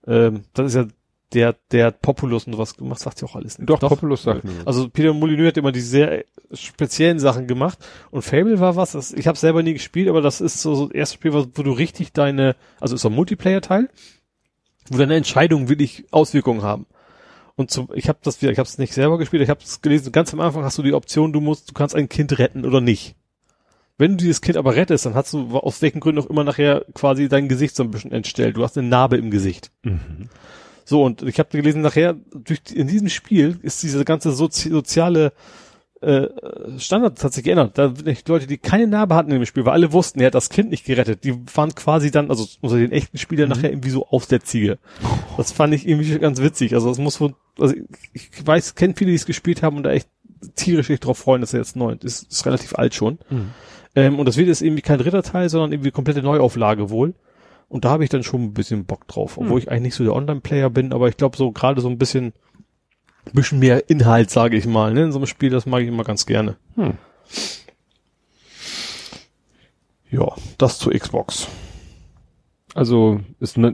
ähm, 0.05 0.43
das 0.53 0.67
ist 0.67 0.75
ja 0.75 0.85
der, 1.33 1.55
der 1.71 1.87
hat 1.87 2.01
Populus 2.01 2.45
und 2.45 2.53
sowas 2.53 2.75
gemacht, 2.75 2.99
sagt 2.99 3.21
ja 3.21 3.27
auch 3.27 3.35
alles 3.35 3.57
nicht. 3.57 3.69
Doch, 3.69 3.79
Populus 3.79 4.23
sagt 4.23 4.43
mir 4.43 4.57
was. 4.59 4.67
Also 4.67 4.89
Peter 4.89 5.13
Molyneux 5.13 5.47
hat 5.47 5.57
immer 5.57 5.71
die 5.71 5.81
sehr 5.81 6.25
speziellen 6.53 7.19
Sachen 7.19 7.47
gemacht 7.47 7.79
und 8.11 8.21
Fable 8.21 8.59
war 8.59 8.75
was, 8.75 8.91
das, 8.91 9.11
ich 9.11 9.27
habe 9.27 9.37
selber 9.37 9.63
nie 9.63 9.73
gespielt, 9.73 10.07
aber 10.07 10.21
das 10.21 10.41
ist 10.41 10.61
so, 10.61 10.75
so 10.75 10.87
das 10.87 10.95
erste 10.95 11.15
Spiel, 11.15 11.33
wo 11.33 11.45
wo 11.53 11.63
du 11.63 11.71
richtig 11.71 12.13
deine, 12.13 12.55
also 12.79 12.95
ist 12.95 13.01
so 13.01 13.09
ein 13.09 13.15
Multiplayer-Teil, 13.15 13.89
wo 14.89 14.97
deine 14.97 15.15
Entscheidungen 15.15 15.69
wirklich 15.69 16.05
Auswirkungen 16.11 16.61
haben. 16.61 16.85
Und 17.55 17.71
zum, 17.71 17.89
ich 17.93 18.09
habe 18.09 18.19
das 18.21 18.41
wieder, 18.41 18.51
ich 18.51 18.59
habe 18.59 18.67
es 18.67 18.77
nicht 18.77 18.93
selber 18.93 19.17
gespielt, 19.17 19.41
ich 19.41 19.49
habe 19.49 19.61
es 19.63 19.81
gelesen, 19.81 20.11
ganz 20.11 20.33
am 20.33 20.41
Anfang 20.41 20.63
hast 20.63 20.77
du 20.77 20.83
die 20.83 20.93
Option, 20.93 21.33
du 21.33 21.41
musst, 21.41 21.69
du 21.69 21.73
kannst 21.73 21.95
ein 21.95 22.09
Kind 22.09 22.37
retten 22.37 22.65
oder 22.65 22.81
nicht. 22.81 23.15
Wenn 23.97 24.11
du 24.11 24.17
dieses 24.17 24.41
Kind 24.41 24.57
aber 24.57 24.75
rettest, 24.75 25.05
dann 25.05 25.15
hast 25.15 25.31
du 25.33 25.57
aus 25.57 25.81
welchen 25.81 26.01
Gründen 26.01 26.21
auch 26.21 26.29
immer 26.29 26.43
nachher 26.43 26.85
quasi 26.93 27.29
dein 27.29 27.47
Gesicht 27.47 27.77
so 27.77 27.83
ein 27.83 27.91
bisschen 27.91 28.11
entstellt. 28.11 28.57
Du 28.57 28.63
hast 28.63 28.77
eine 28.77 28.87
Narbe 28.87 29.15
im 29.15 29.31
Gesicht. 29.31 29.71
Mhm. 29.83 30.29
So, 30.85 31.03
und 31.03 31.23
ich 31.23 31.39
habe 31.39 31.49
gelesen, 31.49 31.81
nachher, 31.81 32.15
durch, 32.33 32.61
in 32.73 32.88
diesem 32.88 33.09
Spiel 33.09 33.59
ist 33.64 33.83
diese 33.83 34.05
ganze 34.05 34.31
sozi 34.31 34.69
soziale 34.69 35.33
äh, 36.01 36.27
Standard 36.77 37.23
hat 37.23 37.33
sich 37.33 37.43
geändert. 37.43 37.77
Da 37.77 37.88
sind 37.95 38.07
echt 38.07 38.30
Leute, 38.30 38.45
die 38.45 38.59
keine 38.59 38.85
Narbe 38.85 39.15
hatten 39.15 39.31
in 39.31 39.39
dem 39.39 39.45
Spiel, 39.45 39.65
weil 39.65 39.73
alle 39.73 39.91
wussten, 39.91 40.19
er 40.19 40.27
hat 40.27 40.35
das 40.35 40.49
Kind 40.49 40.69
nicht 40.69 40.85
gerettet. 40.85 41.23
Die 41.23 41.35
waren 41.55 41.73
quasi 41.73 42.11
dann, 42.11 42.30
also 42.30 42.45
unter 42.61 42.77
den 42.77 42.91
echten 42.91 43.17
Spielern 43.17 43.49
nachher 43.49 43.72
irgendwie 43.72 43.89
so 43.89 44.07
aus 44.07 44.27
der 44.27 44.41
Ziege. 44.41 44.77
Das 45.38 45.51
fand 45.51 45.73
ich 45.73 45.88
irgendwie 45.88 46.19
ganz 46.19 46.41
witzig. 46.41 46.75
Also 46.75 46.91
es 46.91 46.99
muss 46.99 47.19
wohl, 47.19 47.33
also 47.59 47.73
ich, 48.14 48.30
ich 48.31 48.45
weiß, 48.45 48.75
kenne 48.75 48.93
viele, 48.95 49.11
die 49.11 49.15
es 49.15 49.25
gespielt 49.25 49.64
haben 49.64 49.77
und 49.77 49.83
da 49.83 49.91
echt 49.91 50.09
tierisch 50.55 50.88
sich 50.88 50.99
drauf 50.99 51.17
freuen, 51.17 51.41
dass 51.41 51.53
er 51.53 51.61
jetzt 51.61 51.75
neu 51.75 51.93
ist. 51.93 52.03
Ist, 52.03 52.31
ist 52.31 52.45
relativ 52.45 52.75
alt 52.75 52.93
schon. 52.93 53.17
Mhm. 53.30 53.49
Ähm, 53.95 54.19
und 54.19 54.27
das 54.27 54.38
wird 54.38 54.47
jetzt 54.47 54.61
irgendwie 54.61 54.81
kein 54.83 54.99
Ritterteil, 54.99 55.49
sondern 55.49 55.72
irgendwie 55.72 55.91
komplette 55.91 56.22
Neuauflage 56.22 56.89
wohl. 56.89 57.15
Und 57.67 57.85
da 57.85 57.89
habe 57.89 58.03
ich 58.03 58.09
dann 58.09 58.23
schon 58.23 58.43
ein 58.43 58.53
bisschen 58.53 58.85
Bock 58.85 59.07
drauf, 59.07 59.37
obwohl 59.37 59.59
ich 59.59 59.69
eigentlich 59.69 59.83
nicht 59.83 59.95
so 59.95 60.03
der 60.03 60.13
Online-Player 60.13 60.69
bin, 60.69 60.93
aber 60.93 61.09
ich 61.09 61.17
glaube 61.17 61.35
so 61.35 61.51
gerade 61.51 61.81
so 61.81 61.89
ein 61.89 61.97
bisschen, 61.97 62.33
bisschen 63.33 63.59
mehr 63.59 63.89
Inhalt, 63.89 64.29
sage 64.29 64.55
ich 64.55 64.65
mal, 64.65 64.93
ne, 64.93 65.03
in 65.03 65.11
so 65.11 65.19
einem 65.19 65.27
Spiel, 65.27 65.49
das 65.49 65.65
mag 65.65 65.81
ich 65.81 65.87
immer 65.87 66.03
ganz 66.03 66.25
gerne. 66.25 66.57
Hm. 66.75 66.93
Ja, 70.11 70.27
das 70.57 70.79
zu 70.79 70.91
Xbox. 70.91 71.47
Also 72.75 73.21
ist 73.39 73.57
ne, 73.57 73.73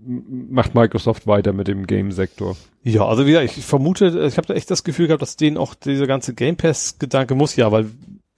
macht 0.00 0.74
Microsoft 0.74 1.26
weiter 1.26 1.52
mit 1.52 1.68
dem 1.68 1.86
Game-Sektor. 1.86 2.56
Ja, 2.84 3.04
also 3.04 3.26
wieder, 3.26 3.42
ich 3.42 3.52
vermute, 3.52 4.26
ich 4.26 4.36
habe 4.38 4.46
da 4.46 4.54
echt 4.54 4.70
das 4.70 4.84
Gefühl 4.84 5.08
gehabt, 5.08 5.22
dass 5.22 5.36
denen 5.36 5.56
auch 5.56 5.74
dieser 5.74 6.06
ganze 6.06 6.34
Game 6.34 6.56
Pass-Gedanke 6.56 7.34
muss 7.34 7.56
ja, 7.56 7.70
weil 7.72 7.90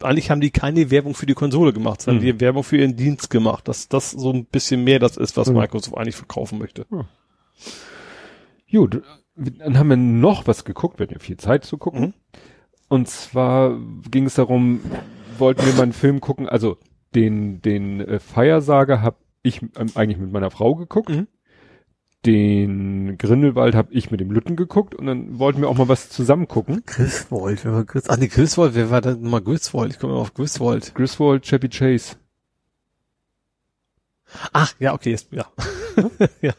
eigentlich 0.03 0.31
haben 0.31 0.41
die 0.41 0.51
keine 0.51 0.91
Werbung 0.91 1.15
für 1.15 1.27
die 1.27 1.35
Konsole 1.35 1.73
gemacht, 1.73 2.03
sondern 2.03 2.25
Hm. 2.25 2.39
die 2.39 2.41
Werbung 2.41 2.63
für 2.65 2.77
ihren 2.79 2.97
Dienst 2.97 3.31
gemacht, 3.31 3.69
dass 3.69 3.89
das 3.89 4.11
so 4.11 4.33
ein 4.33 4.47
bisschen 4.47 4.85
mehr 4.85 4.99
das 4.99 5.17
ist, 5.17 5.37
was 5.37 5.49
Hm. 5.49 5.55
Microsoft 5.57 5.97
eigentlich 5.97 6.17
verkaufen 6.17 6.59
möchte. 6.59 6.87
Gut, 8.71 9.03
dann 9.37 9.79
haben 9.79 9.89
wir 9.89 9.97
noch 9.97 10.47
was 10.47 10.65
geguckt, 10.65 10.99
wir 10.99 11.05
hatten 11.05 11.15
ja 11.15 11.21
viel 11.21 11.37
Zeit 11.37 11.65
zu 11.65 11.79
gucken. 11.79 12.01
Mhm. 12.01 12.15
Und 12.89 13.09
zwar 13.09 13.79
ging 14.11 14.27
es 14.27 14.35
darum, 14.35 14.81
wollten 15.39 15.65
wir 15.65 15.73
mal 15.75 15.85
einen 15.85 15.93
Film 15.93 16.21
gucken, 16.21 16.49
also 16.49 16.77
den, 17.15 17.61
den 17.63 18.01
äh, 18.01 18.19
Feiersager 18.21 19.01
habe 19.03 19.17
ich 19.43 19.63
ähm, 19.63 19.91
eigentlich 19.95 20.19
mit 20.19 20.33
meiner 20.33 20.51
Frau 20.51 20.75
geguckt. 20.75 21.09
Mhm. 21.11 21.27
Den 22.27 23.17
Grindelwald 23.17 23.75
habe 23.75 23.93
ich 23.95 24.11
mit 24.11 24.21
dem 24.21 24.31
Lütten 24.31 24.55
geguckt 24.55 24.95
und 24.95 25.07
dann 25.07 25.39
wollten 25.39 25.63
wir 25.63 25.69
auch 25.71 25.77
mal 25.79 25.89
was 25.89 26.11
zusammen 26.11 26.49
gucken. 26.49 26.83
Griswold, 26.87 27.65
wer 27.65 27.73
war 27.73 27.85
Gris? 27.85 28.05
Ach 28.09 28.19
nee, 28.19 28.29
Griswold, 28.29 28.75
wer 28.75 28.91
war 28.91 29.01
denn 29.01 29.23
mal 29.23 29.41
Griswold? 29.41 29.93
Ich 29.93 29.99
komme 29.99 30.13
immer 30.13 30.23
auf 30.23 30.35
Griswold. 30.35 30.95
Griswold, 30.95 31.45
Chevy 31.45 31.69
Chase. 31.71 32.17
Ach, 34.53 34.75
ja, 34.79 34.93
okay, 34.95 35.13
ist, 35.13 35.33
ja. 35.33 35.47
ja. 36.43 36.53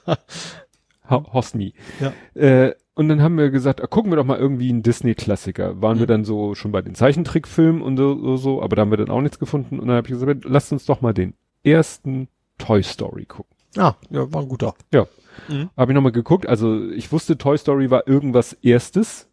Hosni. 1.10 1.74
Ja. 2.00 2.14
Äh, 2.34 2.76
und 2.96 3.08
dann 3.10 3.22
haben 3.22 3.38
wir 3.38 3.50
gesagt, 3.52 3.82
ah, 3.82 3.88
gucken 3.88 4.12
wir 4.12 4.16
doch 4.18 4.26
mal 4.26 4.38
irgendwie 4.40 4.70
einen 4.70 4.84
Disney-Klassiker. 4.84 5.82
Waren 5.82 5.98
wir 6.00 6.06
Mhm. 6.06 6.10
dann 6.10 6.26
so 6.26 6.56
schon 6.56 6.72
bei 6.72 6.82
den 6.82 6.96
Zeichentrickfilmen 6.96 7.82
und 7.82 7.98
so, 7.98 8.18
so, 8.20 8.38
so, 8.38 8.62
aber 8.62 8.76
da 8.76 8.82
haben 8.82 8.92
wir 8.92 8.98
dann 8.98 9.10
auch 9.10 9.22
nichts 9.22 9.40
gefunden. 9.40 9.80
Und 9.80 9.88
dann 9.88 9.98
habe 9.98 10.08
ich 10.08 10.14
gesagt, 10.14 10.44
lasst 10.46 10.72
uns 10.72 10.86
doch 10.86 11.02
mal 11.02 11.14
den 11.14 11.34
ersten 11.64 12.28
Toy 12.58 12.84
Story 12.84 13.26
gucken. 13.26 13.56
Ah, 13.78 13.94
ja, 14.10 14.32
war 14.34 14.42
ein 14.42 14.50
guter. 14.50 14.74
Ja. 14.94 15.06
Mhm. 15.50 15.70
Habe 15.76 15.92
ich 15.92 15.96
nochmal 15.96 16.12
geguckt. 16.12 16.48
Also 16.48 16.90
ich 16.92 17.12
wusste, 17.12 17.38
Toy 17.38 17.58
Story 17.58 17.90
war 17.90 18.08
irgendwas 18.08 18.54
erstes. 18.54 19.30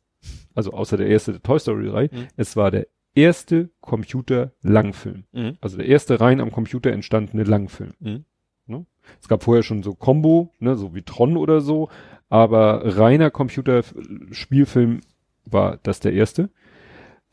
Also 0.55 0.73
außer 0.73 0.97
der 0.97 1.09
erste 1.09 1.33
der 1.33 1.43
Toy 1.43 1.59
Story 1.59 1.89
3. 1.89 2.11
Mhm. 2.13 2.27
Es 2.37 2.57
war 2.57 2.71
der 2.71 2.87
erste 3.15 3.71
Computer-Langfilm. 3.81 5.25
Mhm. 5.33 5.57
Also 5.61 5.77
der 5.77 5.87
erste 5.87 6.21
rein 6.21 6.41
am 6.41 6.53
Computer 6.53 6.93
entstandene 6.93 7.45
Langfilm. 7.45 7.93
Mhm. 8.01 8.25
Ne? 8.67 8.87
Es 9.21 9.29
gab 9.29 9.43
vorher 9.43 9.63
schon 9.63 9.83
so 9.83 9.95
Combo, 9.95 10.55
ne, 10.59 10.77
so 10.77 10.95
wie 10.95 11.03
Tron 11.03 11.37
oder 11.37 11.61
so, 11.61 11.89
aber 12.29 12.97
reiner 12.97 13.31
Computerspielfilm 13.31 15.01
war 15.45 15.79
das 15.83 16.01
der 16.01 16.13
erste. 16.13 16.51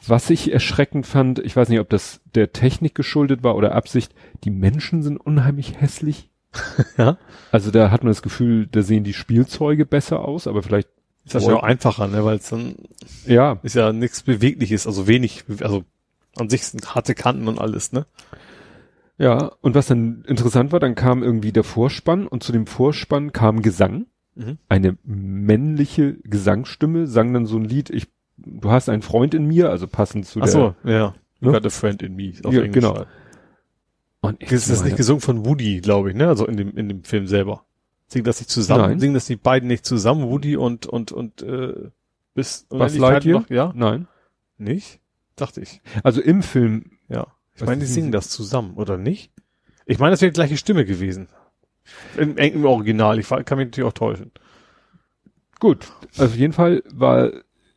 Was 0.05 0.29
ich 0.29 0.51
erschreckend 0.51 1.05
fand, 1.05 1.39
ich 1.39 1.55
weiß 1.55 1.69
nicht, 1.69 1.79
ob 1.79 1.89
das 1.89 2.21
der 2.33 2.51
Technik 2.51 2.95
geschuldet 2.95 3.43
war 3.43 3.55
oder 3.55 3.75
Absicht, 3.75 4.13
die 4.43 4.51
Menschen 4.51 5.03
sind 5.03 5.17
unheimlich 5.17 5.79
hässlich. 5.79 6.31
Ja. 6.98 7.17
Also 7.51 7.72
da 7.72 7.92
hat 7.92 8.03
man 8.03 8.11
das 8.11 8.22
Gefühl, 8.22 8.67
da 8.67 8.82
sehen 8.82 9.03
die 9.03 9.14
Spielzeuge 9.14 9.85
besser 9.85 10.19
aus, 10.25 10.48
aber 10.48 10.61
vielleicht, 10.64 10.90
Ist 11.25 11.35
das 11.35 11.45
ja 11.45 11.56
auch 11.56 11.64
einfacher, 11.64 12.08
ne, 12.08 12.24
weil 12.25 12.38
es 12.38 12.50
dann 12.50 12.75
ja, 13.25 13.59
ist 13.64 13.75
ja 13.75 13.93
nichts 13.93 14.24
Bewegliches, 14.24 14.88
also 14.88 15.08
wenig, 15.08 15.45
also 15.61 15.84
an 16.35 16.50
sich 16.50 16.66
sind 16.66 16.93
harte 16.95 17.16
Kanten 17.16 17.48
und 17.48 17.59
alles, 17.59 17.92
ne? 17.93 18.06
ja. 19.17 19.51
Und 19.61 19.75
was 19.75 19.88
dann 19.88 20.24
interessant 20.27 20.72
war, 20.72 20.80
dann 20.80 20.95
kam 20.95 21.24
irgendwie 21.24 21.51
der 21.53 21.64
Vorspann 21.64 22.27
und 22.27 22.43
zu 22.43 22.51
dem 22.51 22.67
Vorspann 22.67 23.32
kam 23.32 23.61
Gesang. 23.61 24.06
Mhm. 24.38 24.58
eine 24.67 24.98
männliche 25.06 26.17
Gesangsstimme 26.25 27.08
sang 27.08 27.34
dann 27.34 27.45
so 27.45 27.56
ein 27.56 27.64
Lied, 27.64 27.90
ich, 27.90 28.08
du 28.35 28.69
hast 28.69 28.90
einen 28.90 29.01
Freund 29.01 29.34
in 29.34 29.45
mir, 29.45 29.69
also 29.69 29.88
passend 29.88 30.25
zu 30.25 30.42
Ach 30.42 30.45
der. 30.45 30.51
so, 30.51 30.75
ja. 30.84 31.14
You 31.40 31.51
Ne? 31.51 31.53
got 31.53 31.66
a 31.66 31.69
friend 31.69 32.01
in 32.03 32.16
me. 32.17 32.34
Auf 32.43 32.53
Ja, 32.53 32.59
Englisch 32.64 32.74
genau. 32.84 32.98
halt. 32.98 33.08
Und 34.25 34.41
ich 34.43 34.51
Ist 34.51 34.69
das 34.69 34.79
meine, 34.79 34.89
nicht 34.89 34.97
gesungen 34.97 35.21
von 35.21 35.45
Woody, 35.45 35.81
glaube 35.81 36.09
ich, 36.09 36.15
ne? 36.15 36.27
Also 36.27 36.45
in 36.45 36.57
dem, 36.57 36.75
in 36.77 36.89
dem 36.89 37.03
Film 37.03 37.27
selber. 37.27 37.65
Singen 38.07 38.25
das 38.25 38.39
nicht 38.39 38.49
zusammen? 38.49 38.81
Nein. 38.81 38.99
Singen 38.99 39.13
das 39.13 39.25
die 39.25 39.35
beiden 39.35 39.67
nicht 39.67 39.85
zusammen? 39.85 40.29
Woody 40.29 40.57
und, 40.57 40.85
und, 40.85 41.11
und, 41.11 41.41
äh, 41.41 41.89
bis, 42.33 42.65
Unendlichkeit 42.69 43.23
Lightyear? 43.25 43.39
noch? 43.39 43.49
Ja? 43.49 43.71
Nein. 43.75 44.07
Nicht? 44.57 44.99
Dachte 45.35 45.61
ich. 45.61 45.81
Also 46.03 46.21
im 46.21 46.43
Film, 46.43 46.91
Ja. 47.09 47.27
Ich 47.55 47.61
Was 47.61 47.67
meine, 47.67 47.79
die 47.79 47.85
ist 47.85 47.93
singen 47.93 48.11
das 48.11 48.29
zusammen, 48.29 48.73
oder 48.75 48.97
nicht? 48.97 49.31
Ich 49.85 49.97
meine, 49.97 50.11
das 50.11 50.21
wäre 50.21 50.31
die 50.31 50.35
gleiche 50.35 50.57
Stimme 50.57 50.83
gewesen. 50.83 51.29
Im, 52.17 52.37
im 52.37 52.65
Original. 52.65 53.17
Ich 53.19 53.29
kann 53.29 53.57
mich 53.57 53.67
natürlich 53.67 53.87
auch 53.87 53.93
täuschen. 53.93 54.31
gut, 55.59 55.87
also 56.17 56.25
auf 56.25 56.35
jeden 56.35 56.53
Fall 56.53 56.83
war 56.91 57.31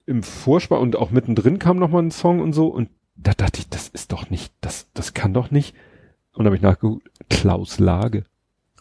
im 0.06 0.22
Vorspann 0.22 0.80
und 0.80 0.96
auch 0.96 1.10
mittendrin 1.10 1.58
kam 1.58 1.78
noch 1.78 1.90
mal 1.90 2.02
ein 2.02 2.10
Song 2.10 2.40
und 2.40 2.54
so 2.54 2.68
und 2.68 2.88
da 3.14 3.34
dachte 3.34 3.60
ich, 3.60 3.68
das 3.68 3.88
ist 3.88 4.12
doch 4.12 4.30
nicht, 4.30 4.52
das, 4.60 4.88
das 4.94 5.12
kann 5.12 5.34
doch 5.34 5.50
nicht. 5.50 5.74
Und 6.38 6.46
habe 6.46 6.54
ich 6.54 6.62
nachgeguckt, 6.62 7.10
Klaus 7.28 7.80
Lage. 7.80 8.22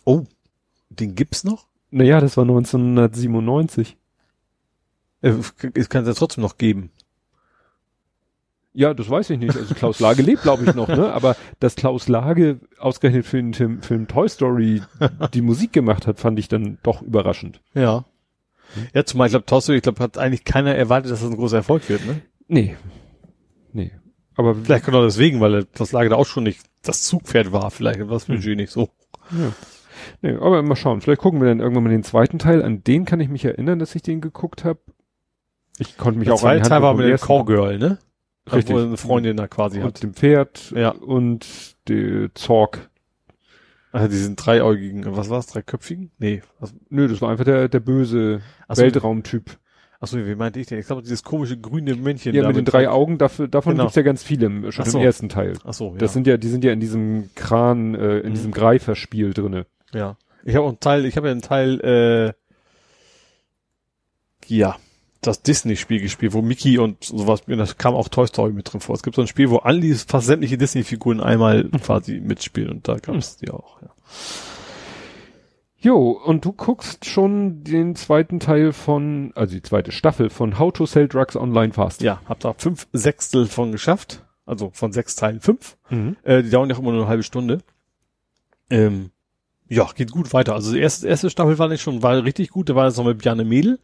Oh. 0.05 0.25
Den 0.91 1.15
gibt's 1.15 1.43
noch? 1.43 1.65
Naja, 1.89 2.21
das 2.21 2.37
war 2.37 2.43
1997. 2.43 3.97
Äh, 5.23 5.33
Es 5.73 5.89
kann 5.89 6.03
es 6.03 6.07
ja 6.07 6.13
trotzdem 6.13 6.43
noch 6.43 6.59
geben. 6.59 6.91
Ja, 8.73 8.93
das 8.93 9.09
weiß 9.09 9.31
ich 9.31 9.39
nicht. 9.39 9.57
Also 9.57 9.73
Klaus 9.73 9.99
Lage 9.99 10.21
lebt, 10.21 10.43
glaube 10.43 10.65
ich, 10.65 10.75
noch, 10.75 10.87
ne? 10.87 11.11
Aber 11.11 11.35
dass 11.59 11.75
Klaus 11.75 12.07
Lage 12.07 12.59
ausgerechnet 12.77 13.25
für 13.25 13.37
den 13.37 13.55
Film, 13.55 13.81
Film 13.81 14.07
Toy 14.07 14.29
Story 14.29 14.83
die 15.33 15.41
Musik 15.41 15.73
gemacht 15.73 16.05
hat, 16.05 16.19
fand 16.19 16.37
ich 16.37 16.47
dann 16.49 16.77
doch 16.83 17.01
überraschend. 17.01 17.59
Ja. 17.73 18.05
Ja, 18.93 19.03
zumal 19.03 19.27
ich 19.27 19.31
glaube, 19.31 19.47
Tosso, 19.47 19.73
ich 19.73 19.81
glaube, 19.81 20.03
hat 20.03 20.19
eigentlich 20.19 20.43
keiner 20.45 20.75
erwartet, 20.75 21.11
dass 21.11 21.21
das 21.21 21.29
ein 21.31 21.37
großer 21.37 21.57
Erfolg 21.57 21.89
wird, 21.89 22.05
ne? 22.05 22.21
Nee. 22.47 22.77
Nee. 23.73 23.93
Aber 24.38 24.56
Vielleicht 24.56 24.85
genau 24.85 25.03
deswegen, 25.03 25.41
weil 25.41 25.66
das 25.74 25.91
Lager 25.91 26.09
da 26.09 26.16
auch 26.16 26.25
schon 26.25 26.43
nicht 26.43 26.61
das 26.83 27.03
Zugpferd 27.03 27.51
war, 27.51 27.69
vielleicht 27.72 27.99
war 27.99 28.07
das 28.07 28.27
Hm. 28.27 28.35
Budget 28.35 28.56
nicht 28.57 28.72
so. 28.72 28.90
Ja. 29.32 29.51
Nee, 30.22 30.35
aber 30.35 30.61
mal 30.61 30.75
schauen. 30.75 31.01
Vielleicht 31.01 31.22
gucken 31.22 31.41
wir 31.41 31.48
dann 31.49 31.59
irgendwann 31.59 31.83
mal 31.83 31.90
den 31.90 32.03
zweiten 32.03 32.40
Teil. 32.40 32.64
An 32.64 32.83
den 32.83 33.03
kann 33.06 33.19
ich 33.19 33.30
mich 33.30 33.43
erinnern, 33.43 33.80
dass 33.80 33.93
ich 33.95 34.03
den 34.03 34.22
geguckt 34.22 34.64
habe. 34.64 34.80
Ich 35.80 35.98
konnte 35.98 36.19
mich 36.19 36.27
Der 36.27 36.35
auch 36.35 36.38
die 36.40 36.43
zweite 36.43 36.69
Teil 36.69 36.82
war 36.82 36.93
mit 36.93 37.06
dem 37.06 37.11
ersten- 37.11 37.27
Cowgirl, 37.27 37.77
ne? 37.77 37.98
Richtig. 38.51 38.75
Wo 38.75 38.80
eine 38.80 38.95
Freundin 38.95 39.35
da 39.38 39.48
quasi 39.48 39.80
und 39.80 39.85
hat. 39.85 40.03
dem 40.03 40.14
Pferd 40.14 40.72
Ja. 40.75 40.91
und 40.91 41.75
der 41.90 42.33
Zorg. 42.35 42.90
Also 43.91 44.07
diesen 44.07 44.35
dreiäugigen, 44.35 45.03
was 45.17 45.30
war's, 45.30 45.48
dreiköpfigen? 45.48 46.11
Nee. 46.19 46.41
Was, 46.59 46.74
Nö, 46.90 47.07
das 47.07 47.22
war 47.22 47.30
einfach 47.30 47.43
der, 47.45 47.67
der 47.67 47.80
böse 47.80 48.41
so. 48.69 48.82
Weltraumtyp. 48.82 49.57
Achso, 50.00 50.17
wie 50.17 50.35
meinte 50.35 50.59
ich 50.59 50.67
denn? 50.67 50.80
Ich 50.80 50.85
glaube, 50.88 51.01
dieses 51.01 51.24
komische 51.24 51.58
grüne 51.58 51.95
Männchen 51.95 52.34
Ja, 52.35 52.48
mit 52.48 52.56
den 52.58 52.66
drei 52.66 52.90
Augen, 52.90 53.17
dafür, 53.17 53.48
davon 53.48 53.74
Genau. 53.74 53.85
gibt's 53.85 53.95
ja 53.95 54.01
ganz 54.03 54.24
viele 54.24 54.45
im, 54.48 54.72
schon 54.72 54.85
so. 54.85 55.00
im 55.00 55.03
ersten 55.06 55.30
Teil. 55.30 55.53
Achso, 55.64 55.92
ja. 55.93 55.98
Das 55.98 56.14
sind 56.14 56.27
ja, 56.27 56.38
die 56.38 56.48
sind 56.50 56.64
ja 56.64 56.72
in 56.72 56.80
diesem 56.80 57.30
Kran, 57.35 57.95
äh, 57.95 58.19
in 58.19 58.30
Mhm. 58.30 58.34
diesem 58.35 58.51
Greiferspiel 58.51 59.34
drinne. 59.34 59.66
Ja. 59.93 60.17
Ich 60.43 60.56
habe 60.56 60.66
auch 60.66 60.69
einen 60.69 60.80
Teil, 60.80 61.06
ich 61.06 61.17
habe 61.17 61.27
ja 61.27 61.32
einen 61.32 61.42
Teil, 61.42 61.82
äh, 61.82 62.34
ja, 64.48 64.76
das 65.22 65.42
Disney-Spiel 65.42 66.00
gespielt, 66.00 66.34
wo 66.34 66.42
Mickey 66.42 66.77
und 66.77 67.03
sowas, 67.03 67.42
und 67.48 67.58
das 67.58 67.77
kam 67.77 67.95
auch 67.95 68.08
Toy 68.08 68.27
Story 68.27 68.53
mit 68.53 68.72
drin 68.72 68.80
vor. 68.80 68.95
Es 68.95 69.03
gibt 69.03 69.16
so 69.16 69.22
ein 69.22 69.27
Spiel, 69.27 69.50
wo 69.50 69.58
all 69.58 69.80
die 69.82 69.93
fast 69.95 70.27
sämtliche 70.27 70.58
Disney-Figuren 70.58 71.19
einmal 71.19 71.66
quasi 71.84 72.19
mitspielen 72.22 72.69
und 72.69 72.88
da 72.88 72.98
gab 72.98 73.16
es 73.16 73.38
die 73.38 73.50
auch, 73.50 73.82
ja. 73.82 73.90
Jo, 75.80 76.11
und 76.11 76.43
du 76.43 76.53
guckst 76.53 77.06
schon 77.06 77.64
den 77.64 77.95
zweiten 77.95 78.39
Teil 78.39 78.73
von, 78.73 79.31
also 79.35 79.53
die 79.53 79.61
zweite 79.61 79.91
Staffel 79.91 80.30
von 80.30 80.57
How 80.57 80.73
to 80.73 80.85
Sell 80.85 81.07
Drugs 81.07 81.35
Online 81.35 81.72
Fast. 81.73 82.01
Ja, 82.01 82.22
hab 82.25 82.39
da 82.39 82.53
fünf 82.53 82.88
Sechstel 82.93 83.45
von 83.45 83.72
geschafft. 83.72 84.23
Also 84.45 84.72
von 84.73 84.93
sechs 84.93 85.15
Teilen 85.15 85.41
fünf. 85.41 85.77
Mhm. 85.89 86.15
Äh, 86.23 86.41
die 86.41 86.49
dauern 86.49 86.69
ja 86.69 86.75
auch 86.75 86.80
immer 86.80 86.91
nur 86.91 87.01
eine 87.01 87.09
halbe 87.09 87.23
Stunde. 87.23 87.59
Ähm, 88.69 89.11
ja, 89.67 89.88
geht 89.93 90.11
gut 90.11 90.33
weiter. 90.33 90.53
Also 90.53 90.73
die 90.73 90.80
erste, 90.80 91.07
erste 91.07 91.30
Staffel 91.30 91.59
war 91.59 91.67
nicht 91.67 91.81
schon, 91.81 92.01
war 92.01 92.23
richtig 92.23 92.49
gut. 92.49 92.69
Da 92.69 92.75
war 92.75 92.88
jetzt 92.88 92.97
noch 92.97 93.06
mit 93.06 93.19
Bjarne 93.19 93.43
Mädel. 93.43 93.80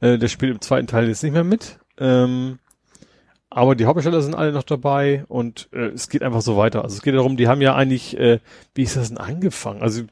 Äh, 0.00 0.18
der 0.18 0.28
spielt 0.28 0.52
im 0.52 0.60
zweiten 0.60 0.88
Teil 0.88 1.06
jetzt 1.06 1.22
nicht 1.22 1.32
mehr 1.32 1.44
mit. 1.44 1.78
Ähm, 1.98 2.58
aber 3.48 3.76
die 3.76 3.84
Hauptdarsteller 3.86 4.22
sind 4.22 4.34
alle 4.34 4.52
noch 4.52 4.64
dabei 4.64 5.24
und 5.28 5.68
äh, 5.72 5.90
es 5.90 6.08
geht 6.08 6.22
einfach 6.22 6.42
so 6.42 6.56
weiter. 6.56 6.82
Also 6.82 6.96
es 6.96 7.02
geht 7.02 7.14
darum, 7.14 7.36
die 7.36 7.48
haben 7.48 7.60
ja 7.60 7.74
eigentlich, 7.76 8.18
äh, 8.18 8.40
wie 8.74 8.82
ist 8.82 8.96
das 8.96 9.08
denn 9.08 9.18
angefangen? 9.18 9.82
Also 9.82 10.02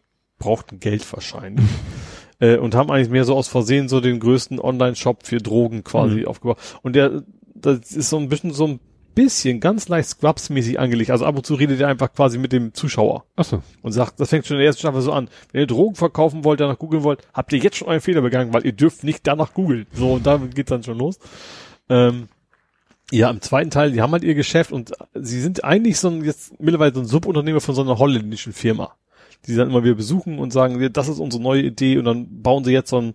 brauchten 0.40 0.80
Geld 0.80 1.10
wahrscheinlich. 1.12 1.64
äh, 2.40 2.56
und 2.56 2.74
haben 2.74 2.90
eigentlich 2.90 3.10
mehr 3.10 3.24
so 3.24 3.36
aus 3.36 3.46
Versehen 3.46 3.88
so 3.88 4.00
den 4.00 4.18
größten 4.18 4.58
Online-Shop 4.58 5.24
für 5.24 5.38
Drogen 5.38 5.84
quasi 5.84 6.20
Mhm. 6.22 6.26
aufgebaut. 6.26 6.58
Und 6.82 6.96
der, 6.96 7.22
das 7.54 7.92
ist 7.92 8.10
so 8.10 8.18
ein 8.18 8.28
bisschen 8.28 8.52
so 8.52 8.66
ein 8.66 8.80
bisschen 9.14 9.58
ganz 9.60 9.88
leicht 9.88 10.08
Scrubs-mäßig 10.08 10.78
angelegt. 10.78 11.10
Also 11.10 11.24
ab 11.26 11.36
und 11.36 11.44
zu 11.44 11.54
redet 11.54 11.80
er 11.80 11.88
einfach 11.88 12.12
quasi 12.12 12.38
mit 12.38 12.52
dem 12.52 12.72
Zuschauer 12.74 13.24
Ach 13.36 13.44
so. 13.44 13.60
und 13.82 13.92
sagt, 13.92 14.18
das 14.20 14.30
fängt 14.30 14.46
schon 14.46 14.54
in 14.56 14.60
der 14.60 14.66
ersten 14.68 14.80
Staffel 14.80 15.02
so 15.02 15.12
an. 15.12 15.28
Wenn 15.52 15.60
ihr 15.62 15.66
Drogen 15.66 15.96
verkaufen 15.96 16.44
wollt, 16.44 16.60
danach 16.60 16.78
googeln 16.78 17.02
wollt, 17.02 17.26
habt 17.34 17.52
ihr 17.52 17.58
jetzt 17.58 17.76
schon 17.76 17.88
einen 17.88 18.00
Fehler 18.00 18.20
begangen, 18.22 18.54
weil 18.54 18.64
ihr 18.64 18.72
dürft 18.72 19.02
nicht 19.04 19.26
danach 19.26 19.52
googeln. 19.52 19.86
So, 19.92 20.14
und 20.14 20.26
damit 20.26 20.54
geht's 20.54 20.70
dann 20.70 20.84
schon 20.84 20.96
los. 20.98 21.18
Ähm, 21.88 22.28
ja, 23.10 23.28
im 23.28 23.40
zweiten 23.40 23.70
Teil, 23.70 23.90
die 23.90 24.00
haben 24.00 24.12
halt 24.12 24.22
ihr 24.22 24.34
Geschäft 24.36 24.70
und 24.70 24.92
sie 25.14 25.40
sind 25.40 25.64
eigentlich 25.64 25.98
so 25.98 26.08
ein, 26.08 26.24
jetzt 26.24 26.60
mittlerweile 26.60 26.94
so 26.94 27.00
ein 27.00 27.06
Subunternehmer 27.06 27.60
von 27.60 27.74
so 27.74 27.82
einer 27.82 27.98
holländischen 27.98 28.52
Firma. 28.52 28.92
Die 29.46 29.52
sie 29.52 29.56
dann 29.56 29.70
immer 29.70 29.84
wieder 29.84 29.94
besuchen 29.94 30.38
und 30.38 30.52
sagen, 30.52 30.92
das 30.92 31.08
ist 31.08 31.18
unsere 31.18 31.42
neue 31.42 31.62
Idee 31.62 31.98
und 31.98 32.04
dann 32.04 32.42
bauen 32.42 32.64
sie 32.64 32.72
jetzt 32.72 32.90
so 32.90 33.00
ein, 33.00 33.14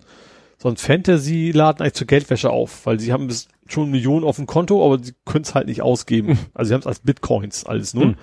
so 0.57 0.69
ein 0.69 0.77
Fantasy-Laden 0.77 1.81
eigentlich 1.81 1.93
zur 1.93 2.07
Geldwäsche 2.07 2.49
auf, 2.49 2.85
weil 2.85 2.99
sie 2.99 3.13
haben 3.13 3.27
bis 3.27 3.47
schon 3.67 3.91
Millionen 3.91 4.25
auf 4.25 4.37
dem 4.37 4.45
Konto, 4.47 4.83
aber 4.85 5.03
sie 5.03 5.13
können 5.25 5.43
es 5.43 5.53
halt 5.55 5.67
nicht 5.67 5.81
ausgeben. 5.81 6.37
Also 6.53 6.69
sie 6.69 6.73
haben 6.73 6.81
es 6.81 6.87
als 6.87 6.99
Bitcoins 6.99 7.65
alles 7.65 7.93
nur. 7.93 8.05
Hm. 8.05 8.15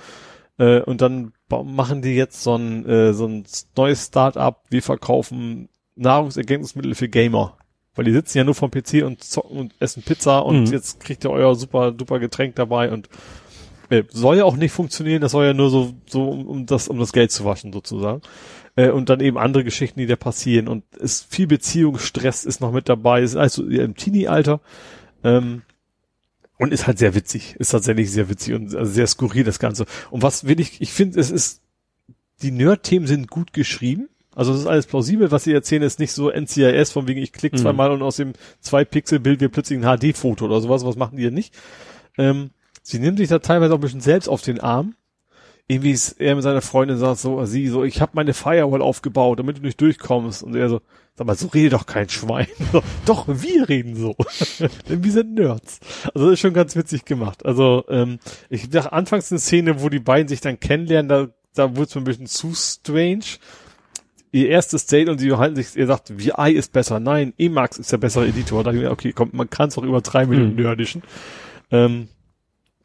Äh, 0.59 0.81
und 0.83 1.01
dann 1.01 1.33
machen 1.49 2.03
die 2.03 2.15
jetzt 2.15 2.43
so 2.43 2.57
ein, 2.57 2.87
äh, 2.87 3.13
so 3.15 3.27
ein 3.27 3.45
neues 3.77 4.07
Start-up, 4.07 4.65
wir 4.71 4.83
verkaufen 4.83 5.69
Nahrungsergänzungsmittel 5.97 6.95
für 6.95 7.09
Gamer. 7.09 7.57
Weil 7.95 8.07
die 8.07 8.13
sitzen 8.13 8.39
ja 8.39 8.45
nur 8.45 8.55
vom 8.55 8.71
PC 8.71 9.03
und 9.05 9.23
zocken 9.23 9.59
und 9.59 9.75
essen 9.79 10.03
Pizza 10.03 10.39
und 10.41 10.65
Mhm. 10.69 10.73
jetzt 10.73 11.01
kriegt 11.01 11.25
ihr 11.25 11.31
euer 11.31 11.55
super 11.55 11.93
duper 11.93 12.19
Getränk 12.21 12.55
dabei 12.57 12.91
und 12.91 13.09
äh, 13.93 14.05
soll 14.11 14.39
ja 14.39 14.45
auch 14.45 14.57
nicht 14.57 14.73
funktionieren, 14.73 15.21
das 15.21 15.33
soll 15.33 15.45
ja 15.45 15.53
nur 15.53 15.69
so, 15.71 15.93
so 16.07 16.29
um, 16.31 16.47
um 16.47 16.67
das, 16.67 16.89
um 16.89 16.99
das 16.99 17.13
Geld 17.13 17.31
zu 17.31 17.45
waschen 17.45 17.73
sozusagen. 17.73 18.23
Äh, 18.75 18.91
und 18.91 19.11
dann 19.11 19.21
eben 19.21 19.37
andere 19.37 19.65
Geschichten, 19.65 20.01
die 20.01 20.07
da 20.07 20.17
passieren 20.17 20.67
und 20.67 20.85
es 20.99 21.27
viel 21.29 21.47
Beziehungsstress 21.47 22.45
ist 22.45 22.61
noch 22.61 22.73
mit 22.73 22.89
dabei, 22.89 23.23
ist 23.23 23.37
also 23.37 23.65
im 23.67 23.95
Teenie-Alter. 23.95 24.61
Ähm, 25.23 25.63
und 26.59 26.73
ist 26.73 26.87
halt 26.87 26.99
sehr 26.99 27.15
witzig, 27.15 27.57
ist 27.59 27.71
tatsächlich 27.71 28.11
sehr 28.11 28.29
witzig 28.29 28.55
und 28.55 28.75
also 28.75 28.91
sehr 28.91 29.07
skurril 29.07 29.45
das 29.45 29.59
Ganze. 29.59 29.85
Und 30.11 30.23
was 30.23 30.47
will 30.47 30.61
ich, 30.61 30.81
ich 30.81 30.93
finde, 30.93 31.21
es 31.21 31.31
ist, 31.31 31.61
die 32.41 32.51
Nerd-Themen 32.51 33.07
sind 33.07 33.29
gut 33.29 33.53
geschrieben. 33.53 34.09
Also 34.35 34.55
es 34.55 34.61
ist 34.61 34.67
alles 34.67 34.87
plausibel, 34.87 35.31
was 35.31 35.45
sie 35.45 35.53
erzählen, 35.53 35.83
ist 35.83 35.99
nicht 35.99 36.13
so 36.13 36.31
NCIS, 36.31 36.93
von 36.93 37.07
wegen 37.09 37.21
ich 37.21 37.33
klicke 37.33 37.57
Mhm. 37.57 37.61
zweimal 37.61 37.91
und 37.91 38.01
aus 38.01 38.17
dem 38.17 38.33
2-Pixel-Bild 38.65 39.41
wird 39.41 39.53
plötzlich 39.53 39.79
ein 39.79 39.99
HD-Foto 39.99 40.47
oder 40.47 40.61
sowas, 40.61 40.85
was 40.85 40.97
machen 40.97 41.19
die 41.19 41.25
ja 41.25 41.31
nicht. 41.31 41.53
Ähm, 42.17 42.51
sie 42.83 42.99
nimmt 42.99 43.19
sich 43.19 43.29
da 43.29 43.39
teilweise 43.39 43.73
auch 43.73 43.79
ein 43.79 43.83
bisschen 43.83 44.01
selbst 44.01 44.29
auf 44.29 44.43
den 44.43 44.61
Arm. 44.61 44.95
Irgendwie 45.69 45.93
ist 45.93 46.21
er 46.21 46.35
mit 46.35 46.43
seiner 46.43 46.61
Freundin 46.61 46.99
sagt 46.99 47.21
so, 47.21 47.43
sie 47.45 47.69
so, 47.69 47.85
ich 47.85 48.01
habe 48.01 48.13
meine 48.15 48.35
Firewall 48.35 48.83
aufgebaut, 48.83 49.39
damit 49.39 49.59
du 49.59 49.63
nicht 49.63 49.81
durchkommst. 49.81 50.43
Und 50.43 50.57
er 50.57 50.69
so, 50.69 50.81
sag 51.15 51.27
mal, 51.27 51.37
so 51.37 51.47
rede 51.47 51.71
doch 51.71 51.87
kein 51.87 52.09
Schwein. 52.09 52.49
So, 52.73 52.83
doch, 53.07 53.27
wir 53.29 53.69
reden 53.69 53.95
so. 53.95 54.17
Denn 54.89 55.05
wir 55.05 55.13
sind 55.13 55.35
Nerds. 55.35 55.81
Also 56.13 56.27
das 56.27 56.35
ist 56.35 56.41
schon 56.41 56.53
ganz 56.53 56.75
witzig 56.77 57.05
gemacht. 57.05 57.47
Also 57.47 57.85
ähm, 57.89 58.19
ich 58.51 58.69
dachte 58.71 58.93
anfangs 58.93 59.31
eine 59.31 59.39
Szene, 59.39 59.81
wo 59.83 59.89
die 59.89 60.01
beiden 60.01 60.29
sich 60.29 60.41
dann 60.41 60.59
kennenlernen, 60.59 61.09
da, 61.09 61.29
da 61.55 61.77
wurde 61.77 61.89
es 61.89 61.95
mir 61.95 62.01
ein 62.03 62.05
bisschen 62.05 62.27
zu 62.27 62.53
strange. 62.55 63.25
Ihr 64.33 64.49
erstes 64.49 64.87
Date 64.87 65.09
und 65.11 65.19
sie 65.19 65.33
halten 65.33 65.57
sich, 65.57 65.77
ihr 65.77 65.87
sagt, 65.87 66.19
VI 66.19 66.53
ist 66.53 66.73
besser. 66.73 66.99
Nein, 66.99 67.35
Emacs 67.39 67.79
ist 67.79 67.93
der 67.93 67.99
bessere 67.99 68.27
Editor. 68.27 68.65
Da 68.65 68.71
dachte 68.71 68.79
ich 68.79 68.83
mir, 68.83 68.91
okay, 68.91 69.13
komm, 69.15 69.31
man 69.33 69.49
kann 69.49 69.69
es 69.69 69.79
auch 69.79 69.85
übertreiben 69.85 70.31
mit 70.31 70.39
dem 70.41 70.57
Hm. 70.57 70.65
Nerdischen. 70.65 71.03
Ähm, 71.71 72.09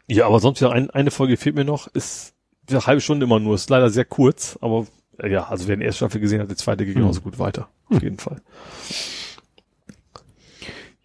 ja, 0.07 0.25
aber 0.25 0.39
sonst 0.39 0.61
wieder 0.61 0.71
ein, 0.71 0.89
eine 0.89 1.11
Folge 1.11 1.37
fehlt 1.37 1.55
mir 1.55 1.65
noch, 1.65 1.87
ist 1.87 2.33
eine 2.69 2.85
halbe 2.85 3.01
Stunde 3.01 3.25
immer 3.25 3.39
nur, 3.39 3.55
ist 3.55 3.69
leider 3.69 3.89
sehr 3.89 4.05
kurz, 4.05 4.57
aber 4.61 4.87
äh, 5.19 5.31
ja, 5.31 5.47
also 5.47 5.67
wer 5.67 5.75
die 5.75 5.83
erste 5.83 5.97
Staffel 5.97 6.21
gesehen 6.21 6.41
hat, 6.41 6.49
die 6.51 6.55
zweite 6.55 6.85
geht 6.85 6.95
Hm. 6.95 7.01
genauso 7.01 7.21
gut 7.21 7.39
weiter. 7.39 7.69
Auf 7.89 8.01
jeden 8.01 8.17
Fall. 8.17 8.41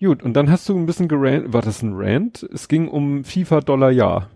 Gut, 0.00 0.22
und 0.24 0.34
dann 0.34 0.50
hast 0.50 0.68
du 0.68 0.76
ein 0.76 0.86
bisschen 0.86 1.06
gerant, 1.06 1.52
war 1.52 1.62
das 1.62 1.82
ein 1.82 1.92
Rant? 1.94 2.42
Es 2.52 2.66
ging 2.66 2.88
um 2.88 3.24
FIFA 3.24 3.60
Dollar 3.60 3.92
Jahr. 3.92 4.30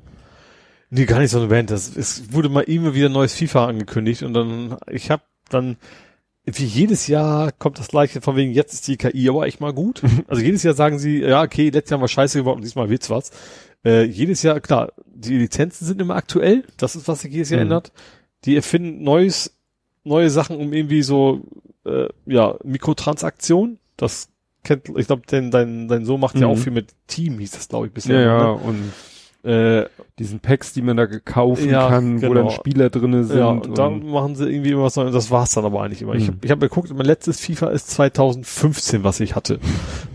Nee, 0.90 1.06
gar 1.06 1.18
nicht 1.18 1.32
so 1.32 1.38
eine 1.38 1.48
Band. 1.48 1.72
Das, 1.72 1.96
es 1.96 2.32
wurde 2.32 2.48
mal 2.48 2.60
immer 2.60 2.94
wieder 2.94 3.08
neues 3.08 3.34
FIFA 3.34 3.66
angekündigt 3.66 4.22
und 4.22 4.32
dann, 4.34 4.76
ich 4.88 5.10
habe 5.10 5.22
dann, 5.48 5.76
wie 6.44 6.64
jedes 6.64 7.08
Jahr 7.08 7.50
kommt 7.50 7.80
das 7.80 7.88
gleiche 7.88 8.20
von 8.20 8.36
wegen, 8.36 8.52
jetzt 8.52 8.74
ist 8.74 8.86
die 8.86 8.96
KI 8.96 9.28
aber 9.28 9.46
echt 9.46 9.60
mal 9.60 9.72
gut. 9.72 10.02
Also 10.28 10.40
jedes 10.42 10.62
Jahr 10.62 10.74
sagen 10.74 11.00
sie, 11.00 11.22
ja, 11.22 11.42
okay, 11.42 11.70
letztes 11.70 11.90
Jahr 11.90 12.00
war 12.00 12.06
scheiße 12.08 12.38
geworden, 12.38 12.62
diesmal 12.62 12.88
wird's 12.88 13.10
was. 13.10 13.32
Äh, 13.86 14.02
jedes 14.04 14.42
Jahr, 14.42 14.58
klar, 14.60 14.92
die 15.06 15.38
Lizenzen 15.38 15.86
sind 15.86 16.00
immer 16.00 16.16
aktuell, 16.16 16.64
das 16.76 16.96
ist, 16.96 17.06
was 17.08 17.20
sich 17.20 17.32
jedes 17.32 17.50
Jahr 17.50 17.60
Mhm. 17.60 17.66
ändert. 17.66 17.92
Die 18.44 18.56
erfinden 18.56 19.04
neues, 19.04 19.56
neue 20.04 20.28
Sachen, 20.30 20.56
um 20.56 20.72
irgendwie 20.72 21.02
so, 21.02 21.42
äh, 21.84 22.08
ja, 22.26 22.56
Mikrotransaktionen. 22.64 23.78
Das 23.96 24.28
kennt, 24.64 24.88
ich 24.96 25.06
glaube, 25.06 25.22
dein, 25.26 25.50
dein, 25.50 25.88
dein 25.88 26.04
Sohn 26.04 26.20
macht 26.20 26.34
ja 26.40 26.46
Mhm. 26.48 26.52
auch 26.52 26.58
viel 26.58 26.72
mit 26.72 26.94
Team, 27.06 27.38
hieß 27.38 27.52
das, 27.52 27.68
glaube 27.68 27.86
ich, 27.86 27.92
bisher. 27.92 28.20
Ja, 28.20 28.38
ja, 28.38 28.44
Ne? 28.46 28.52
und 28.54 28.92
Äh, 29.44 29.86
diesen 30.18 30.40
Packs, 30.40 30.72
die 30.72 30.80
man 30.80 30.96
da 30.96 31.06
kaufen 31.06 31.68
Ja, 31.68 31.88
kann, 31.88 32.22
wo 32.22 32.28
genau. 32.28 32.34
dann 32.44 32.50
Spieler 32.50 32.88
drinne 32.88 33.24
sind. 33.24 33.38
Ja, 33.38 33.48
und 33.48 33.76
da 33.76 33.86
und- 33.88 34.06
machen 34.10 34.34
sie 34.34 34.48
irgendwie 34.50 34.70
immer 34.70 34.84
was 34.84 34.96
Neues. 34.96 35.12
Das 35.12 35.30
war's 35.30 35.52
dann 35.52 35.64
aber 35.66 35.82
eigentlich 35.82 36.00
immer. 36.00 36.14
Ich 36.14 36.22
Mhm. 36.24 36.28
habe 36.28 36.38
ich 36.42 36.50
hab 36.50 36.60
geguckt, 36.60 36.90
mein 36.94 37.04
letztes 37.04 37.38
FIFA 37.40 37.68
ist 37.68 37.90
2015, 37.90 39.04
was 39.04 39.20
ich 39.20 39.34
hatte. 39.34 39.60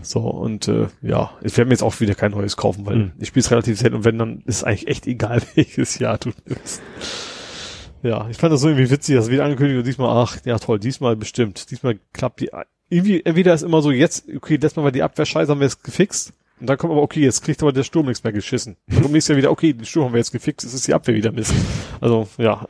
So, 0.02 0.20
und 0.20 0.66
äh, 0.66 0.88
ja, 1.02 1.30
ich 1.42 1.56
werde 1.56 1.68
mir 1.68 1.74
jetzt 1.74 1.84
auch 1.84 2.00
wieder 2.00 2.16
kein 2.16 2.32
neues 2.32 2.56
kaufen, 2.56 2.84
weil 2.84 2.96
Mhm. 2.96 3.12
ich 3.20 3.28
spiele 3.28 3.42
es 3.44 3.50
relativ 3.52 3.78
selten 3.78 3.94
und 3.96 4.04
wenn, 4.04 4.18
dann 4.18 4.38
ist 4.46 4.56
es 4.56 4.64
eigentlich 4.64 4.88
echt 4.88 5.06
egal, 5.06 5.40
welches 5.54 5.98
Jahr 6.00 6.18
du 6.18 6.30
nimmst. 6.46 6.82
Ja, 8.02 8.26
ich 8.28 8.36
fand 8.38 8.52
das 8.52 8.60
so 8.60 8.68
irgendwie 8.68 8.90
witzig, 8.90 9.14
dass 9.14 9.30
wieder 9.30 9.44
angekündigt 9.44 9.78
und 9.78 9.86
diesmal, 9.86 10.08
ach, 10.24 10.36
ja 10.44 10.58
toll, 10.58 10.80
diesmal 10.80 11.14
bestimmt. 11.14 11.70
Diesmal 11.70 12.00
klappt 12.12 12.40
die, 12.40 12.50
irgendwie, 12.90 13.24
entweder 13.24 13.54
ist 13.54 13.62
immer 13.62 13.80
so, 13.80 13.92
jetzt, 13.92 14.24
okay, 14.36 14.54
letztes 14.54 14.74
Mal 14.76 14.82
war 14.82 14.90
die 14.92 15.04
Abwehr 15.04 15.24
scheiße, 15.24 15.50
haben 15.52 15.60
wir 15.60 15.68
es 15.68 15.80
gefixt. 15.80 16.32
Und 16.62 16.68
dann 16.68 16.78
kommt 16.78 16.92
aber, 16.92 17.02
okay, 17.02 17.18
jetzt 17.18 17.42
kriegt 17.42 17.60
aber 17.60 17.72
der 17.72 17.82
Sturm 17.82 18.06
nichts 18.06 18.22
mehr 18.22 18.32
geschissen. 18.32 18.76
Dann 18.86 19.00
kommt 19.02 19.12
nächstes 19.12 19.30
Jahr 19.34 19.38
wieder, 19.38 19.50
okay, 19.50 19.72
den 19.72 19.84
Sturm 19.84 20.04
haben 20.04 20.12
wir 20.12 20.18
jetzt 20.18 20.30
gefixt, 20.30 20.64
es 20.64 20.72
ist 20.72 20.86
die 20.86 20.94
Abwehr 20.94 21.16
wieder 21.16 21.32
Mist. 21.32 21.52
Also, 22.00 22.28
ja, 22.38 22.64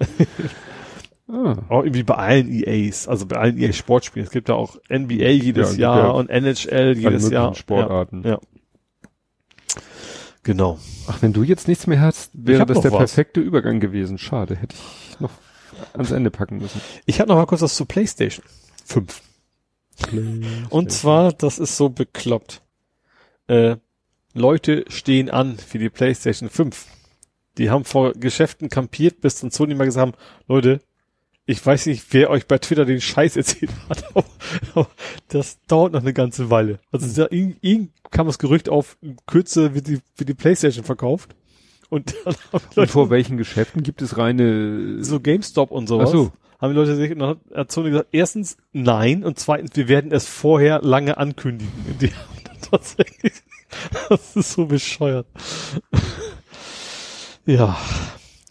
ah, 1.29 1.59
auch 1.69 1.83
irgendwie 1.83 2.03
bei 2.03 2.15
allen 2.15 2.51
EAs, 2.51 3.07
also 3.07 3.27
bei 3.27 3.37
allen 3.37 3.59
EA 3.59 3.71
Sportspielen. 3.75 4.25
Es 4.27 4.33
gibt 4.33 4.49
ja 4.49 4.55
auch 4.55 4.79
NBA 4.89 5.29
jedes 5.29 5.77
Ja, 5.77 5.95
Jahr 5.95 6.05
ja. 6.05 6.11
und 6.13 6.31
NHL 6.31 6.97
jedes 6.97 7.29
Jahr. 7.29 7.55
Sportarten. 7.55 8.23
Ja, 8.23 8.31
ja. 8.31 8.41
Genau. 10.43 10.79
Ach, 11.07 11.21
wenn 11.21 11.35
du 11.35 11.43
jetzt 11.43 11.69
nichts 11.69 11.87
mehr 11.87 12.01
hast, 12.01 12.31
wäre 12.33 12.65
das 12.65 12.81
der 12.81 12.93
was. 12.93 12.99
perfekte 12.99 13.41
Übergang 13.41 13.79
gewesen. 13.79 14.17
Schade, 14.17 14.57
hätte 14.57 14.75
ich 14.75 15.21
noch 15.21 15.33
ans 15.93 16.13
Ende 16.13 16.31
packen 16.31 16.57
müssen. 16.57 16.81
Ich 17.05 17.21
habe 17.21 17.29
noch 17.29 17.37
mal 17.37 17.45
kurz 17.45 17.61
was 17.61 17.75
zu 17.75 17.85
PlayStation 17.85 18.43
5. 18.87 19.21
Und 20.71 20.91
zwar, 20.93 21.35
das 21.35 21.59
ist 21.59 21.77
so 21.77 21.91
bekloppt. 21.91 22.63
Äh, 23.49 23.77
Leute 24.35 24.85
stehen 24.89 25.31
an 25.31 25.59
für 25.59 25.79
die 25.79 25.91
PlayStation 25.91 26.49
5. 26.49 26.87
Die 27.59 27.71
haben 27.71 27.85
vor 27.85 28.13
Geschäften 28.13 28.69
kampiert, 28.69 29.21
bis 29.21 29.41
dann 29.41 29.51
Sony 29.51 29.75
mal 29.75 29.85
gesagt 29.85 30.07
haben, 30.07 30.23
Leute, 30.49 30.81
ich 31.45 31.65
weiß 31.65 31.87
nicht, 31.87 32.05
wer 32.13 32.31
euch 32.31 32.47
bei 32.47 32.59
Twitter 32.59 32.85
den 32.85 33.01
Scheiß 33.01 33.37
erzählt 33.37 33.71
hat, 33.89 34.05
aber, 34.75 34.89
das 35.29 35.59
dauert 35.67 35.93
noch 35.93 36.01
eine 36.01 36.13
ganze 36.13 36.51
Weile. 36.51 36.79
Also 36.93 37.27
irgend 37.31 37.91
kam 38.11 38.27
das 38.27 38.39
Gerücht 38.39 38.69
auf, 38.69 38.97
Kürze 39.27 39.75
wird 39.75 39.89
die, 39.89 40.01
wird 40.17 40.29
die 40.29 40.35
Playstation 40.35 40.85
verkauft. 40.85 41.35
Und, 41.91 42.15
dann 42.25 42.35
haben 42.53 42.65
und 42.75 42.91
vor 42.91 43.11
welchen 43.11 43.37
Geschäften 43.37 43.83
gibt 43.83 44.01
es 44.01 44.17
reine 44.17 45.05
so 45.05 45.21
GameStop 45.21 45.71
und 45.71 45.89
sowas? 45.89 46.09
Ach 46.09 46.13
so. 46.13 46.33
Haben 46.59 46.75
die 46.75 46.79
Leute 46.79 46.95
sich, 46.95 47.11
und 47.11 47.19
dann 47.19 47.41
hat 47.55 47.73
Sony 47.73 47.91
gesagt, 47.91 48.09
erstens 48.13 48.57
nein 48.73 49.25
und 49.25 49.39
zweitens, 49.39 49.75
wir 49.75 49.89
werden 49.89 50.13
es 50.13 50.27
vorher 50.27 50.81
lange 50.81 51.19
ankündigen. 51.19 51.73
Die 52.01 52.07
haben 52.07 52.61
tatsächlich, 52.71 53.33
das 54.09 54.37
ist 54.37 54.53
so 54.53 54.67
bescheuert. 54.67 55.27
ja. 57.47 57.77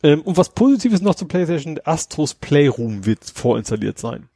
Ähm, 0.04 0.22
und 0.22 0.38
was 0.38 0.50
Positives 0.50 1.02
noch 1.02 1.16
zur 1.16 1.28
PlayStation, 1.28 1.80
Astros 1.84 2.34
Playroom 2.34 3.06
wird 3.06 3.24
vorinstalliert 3.24 4.00
sein. 4.00 4.30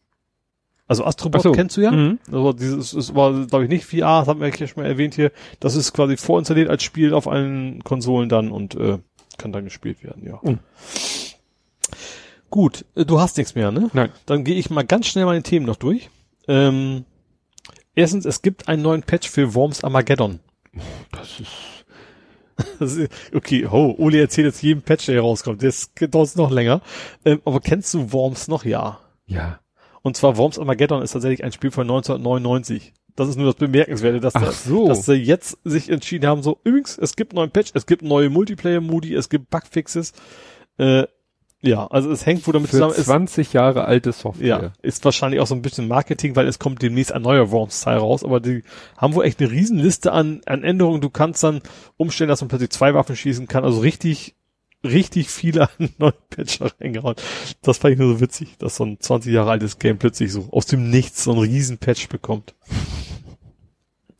Also 0.87 1.03
Astrobot 1.03 1.41
so. 1.41 1.51
kennst 1.51 1.77
du 1.77 1.81
ja. 1.81 1.91
Mhm. 1.91 2.19
Also 2.31 2.53
dieses 2.53 2.93
es 2.93 3.15
war, 3.15 3.47
glaube 3.47 3.63
ich, 3.63 3.69
nicht 3.69 3.85
VR, 3.85 4.19
das 4.19 4.27
haben 4.27 4.39
wir 4.39 4.49
ja 4.49 4.67
schon 4.67 4.83
mal 4.83 4.89
erwähnt 4.89 5.15
hier. 5.15 5.31
Das 5.59 5.75
ist 5.75 5.93
quasi 5.93 6.15
vorinstalliert 6.15 6.69
als 6.69 6.83
Spiel 6.83 7.13
auf 7.13 7.27
allen 7.27 7.83
Konsolen 7.83 8.29
dann 8.29 8.51
und 8.51 8.75
äh, 8.75 8.99
kann 9.37 9.51
dann 9.51 9.63
gespielt 9.63 10.03
werden, 10.03 10.23
ja. 10.25 10.39
Mhm. 10.43 10.59
Gut, 12.51 12.85
äh, 12.95 13.05
du 13.05 13.19
hast 13.19 13.37
nichts 13.37 13.55
mehr, 13.55 13.71
ne? 13.71 13.89
Nein. 13.93 14.11
Dann 14.27 14.43
gehe 14.43 14.55
ich 14.55 14.69
mal 14.69 14.85
ganz 14.85 15.07
schnell 15.07 15.25
meine 15.25 15.41
Themen 15.41 15.65
noch 15.65 15.75
durch. 15.75 16.09
Ähm, 16.47 17.05
erstens, 17.95 18.25
es 18.25 18.43
gibt 18.43 18.67
einen 18.67 18.83
neuen 18.83 19.01
Patch 19.01 19.27
für 19.27 19.55
Worms 19.55 19.83
Armageddon. 19.83 20.39
Das 22.79 22.95
ist 22.95 23.11
okay, 23.33 23.67
oh, 23.69 23.93
Uli 23.97 24.19
erzählt 24.19 24.45
jetzt 24.45 24.61
jedem 24.61 24.81
Patch, 24.81 25.07
der 25.07 25.15
hier 25.15 25.21
rauskommt. 25.21 25.61
Das 25.61 25.91
dauert 25.93 26.35
noch 26.37 26.51
länger. 26.51 26.81
Ähm, 27.25 27.41
aber 27.43 27.59
kennst 27.59 27.93
du 27.93 28.13
Worms 28.13 28.47
noch? 28.47 28.63
Ja. 28.63 28.99
Ja. 29.25 29.59
Und 30.01 30.15
zwar 30.15 30.37
Worms 30.37 30.59
Armageddon 30.59 31.01
ist 31.01 31.11
tatsächlich 31.11 31.43
ein 31.43 31.51
Spiel 31.51 31.71
von 31.71 31.83
1999. 31.83 32.93
Das 33.15 33.29
ist 33.29 33.37
nur 33.37 33.47
das 33.47 33.55
Bemerkenswerte, 33.55 34.19
dass, 34.19 34.35
Ach 34.35 34.51
so. 34.51 34.87
dass 34.87 35.05
sie 35.05 35.13
jetzt 35.13 35.57
sich 35.63 35.89
entschieden 35.89 36.27
haben, 36.27 36.43
so, 36.43 36.59
übrigens, 36.63 36.97
es 36.97 37.15
gibt 37.15 37.33
neuen 37.33 37.49
Patch, 37.49 37.71
es 37.73 37.85
gibt 37.85 38.01
neue 38.01 38.29
Multiplayer-Modi, 38.29 39.15
es 39.15 39.29
gibt 39.29 39.49
Bugfixes. 39.49 40.11
Äh, 40.77 41.05
ja, 41.65 41.87
also 41.87 42.11
es 42.11 42.25
hängt 42.25 42.45
wohl 42.45 42.53
damit 42.53 42.69
Für 42.69 42.77
zusammen. 42.77 42.93
20 42.93 43.53
Jahre 43.53 43.85
alte 43.85 44.11
Software. 44.11 44.47
Ja, 44.47 44.73
ist 44.83 45.03
wahrscheinlich 45.03 45.41
auch 45.41 45.47
so 45.47 45.55
ein 45.55 45.63
bisschen 45.63 45.87
Marketing, 45.87 46.35
weil 46.35 46.47
es 46.47 46.59
kommt 46.59 46.81
demnächst 46.81 47.11
ein 47.11 47.23
neuer 47.23 47.49
Worms-Teil 47.49 47.97
raus, 47.97 48.23
aber 48.23 48.39
die 48.39 48.63
haben 48.97 49.15
wohl 49.15 49.25
echt 49.25 49.39
eine 49.39 49.49
Riesenliste 49.49 50.11
an, 50.11 50.41
an 50.45 50.63
Änderungen. 50.63 51.01
Du 51.01 51.09
kannst 51.09 51.43
dann 51.43 51.61
umstellen, 51.97 52.27
dass 52.29 52.41
man 52.41 52.49
plötzlich 52.49 52.69
zwei 52.69 52.93
Waffen 52.93 53.15
schießen 53.15 53.47
kann, 53.47 53.63
also 53.63 53.79
richtig, 53.79 54.35
richtig 54.83 55.29
viele 55.29 55.63
an 55.79 55.89
neuen 55.97 56.13
Patcher 56.29 56.71
reingehauen. 56.79 57.15
Das 57.63 57.79
fand 57.79 57.93
ich 57.93 57.99
nur 57.99 58.13
so 58.13 58.21
witzig, 58.21 58.57
dass 58.59 58.75
so 58.75 58.85
ein 58.85 58.99
20 58.99 59.33
Jahre 59.33 59.49
altes 59.49 59.79
Game 59.79 59.97
plötzlich 59.97 60.31
so 60.31 60.47
aus 60.51 60.67
dem 60.67 60.91
Nichts 60.91 61.23
so 61.23 61.31
einen 61.31 61.41
riesen 61.41 61.79
Patch 61.79 62.09
bekommt. 62.09 62.53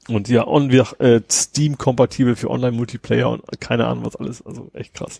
Und 0.07 0.29
ja, 0.29 0.43
und 0.43 0.71
wir 0.71 0.87
äh, 0.99 1.21
Steam-kompatibel 1.29 2.35
für 2.35 2.49
Online-Multiplayer 2.49 3.29
und 3.29 3.43
keine 3.59 3.87
Ahnung 3.87 4.05
was 4.05 4.15
alles. 4.15 4.45
Also 4.45 4.69
echt 4.73 4.93
krass. 4.93 5.19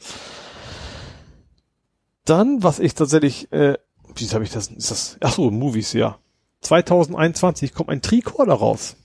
Dann, 2.26 2.64
was 2.64 2.80
ich 2.80 2.96
tatsächlich, 2.96 3.52
äh, 3.52 3.78
wie 4.16 4.26
habe 4.26 4.44
ich 4.44 4.52
das, 4.52 4.68
ist 4.68 4.92
das, 4.92 5.18
ach 5.22 5.34
so, 5.34 5.52
Movies, 5.52 5.94
ja. 5.94 6.18
2021 6.62 7.74
kommt 7.74 7.90
ein 7.90 8.02
Tricorder 8.02 8.54
raus. 8.54 8.98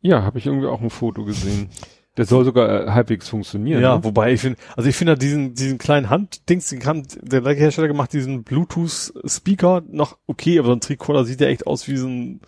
Ja, 0.00 0.22
habe 0.22 0.38
ich 0.38 0.46
irgendwie 0.46 0.68
auch 0.68 0.80
ein 0.80 0.90
Foto 0.90 1.24
gesehen. 1.24 1.70
Der 2.16 2.24
soll 2.24 2.44
sogar 2.44 2.86
äh, 2.86 2.90
halbwegs 2.90 3.28
funktionieren. 3.28 3.82
Ja, 3.82 3.96
ne? 3.96 4.04
wobei 4.04 4.32
ich 4.32 4.40
finde, 4.40 4.58
also 4.76 4.88
ich 4.88 4.96
finde 4.96 5.16
diesen, 5.16 5.54
diesen 5.54 5.78
kleinen 5.78 6.10
Handdings, 6.10 6.68
den 6.68 6.78
kann 6.78 7.06
der 7.20 7.40
gleiche 7.40 7.60
Hersteller 7.60 7.88
gemacht, 7.88 8.12
diesen 8.12 8.44
Bluetooth-Speaker 8.44 9.82
noch 9.88 10.18
okay, 10.26 10.58
aber 10.58 10.68
so 10.68 10.74
ein 10.74 10.80
Tricorder 10.80 11.24
sieht 11.24 11.40
ja 11.40 11.48
echt 11.48 11.66
aus 11.66 11.88
wie 11.88 11.96
so 11.96 12.06
ein, 12.08 12.40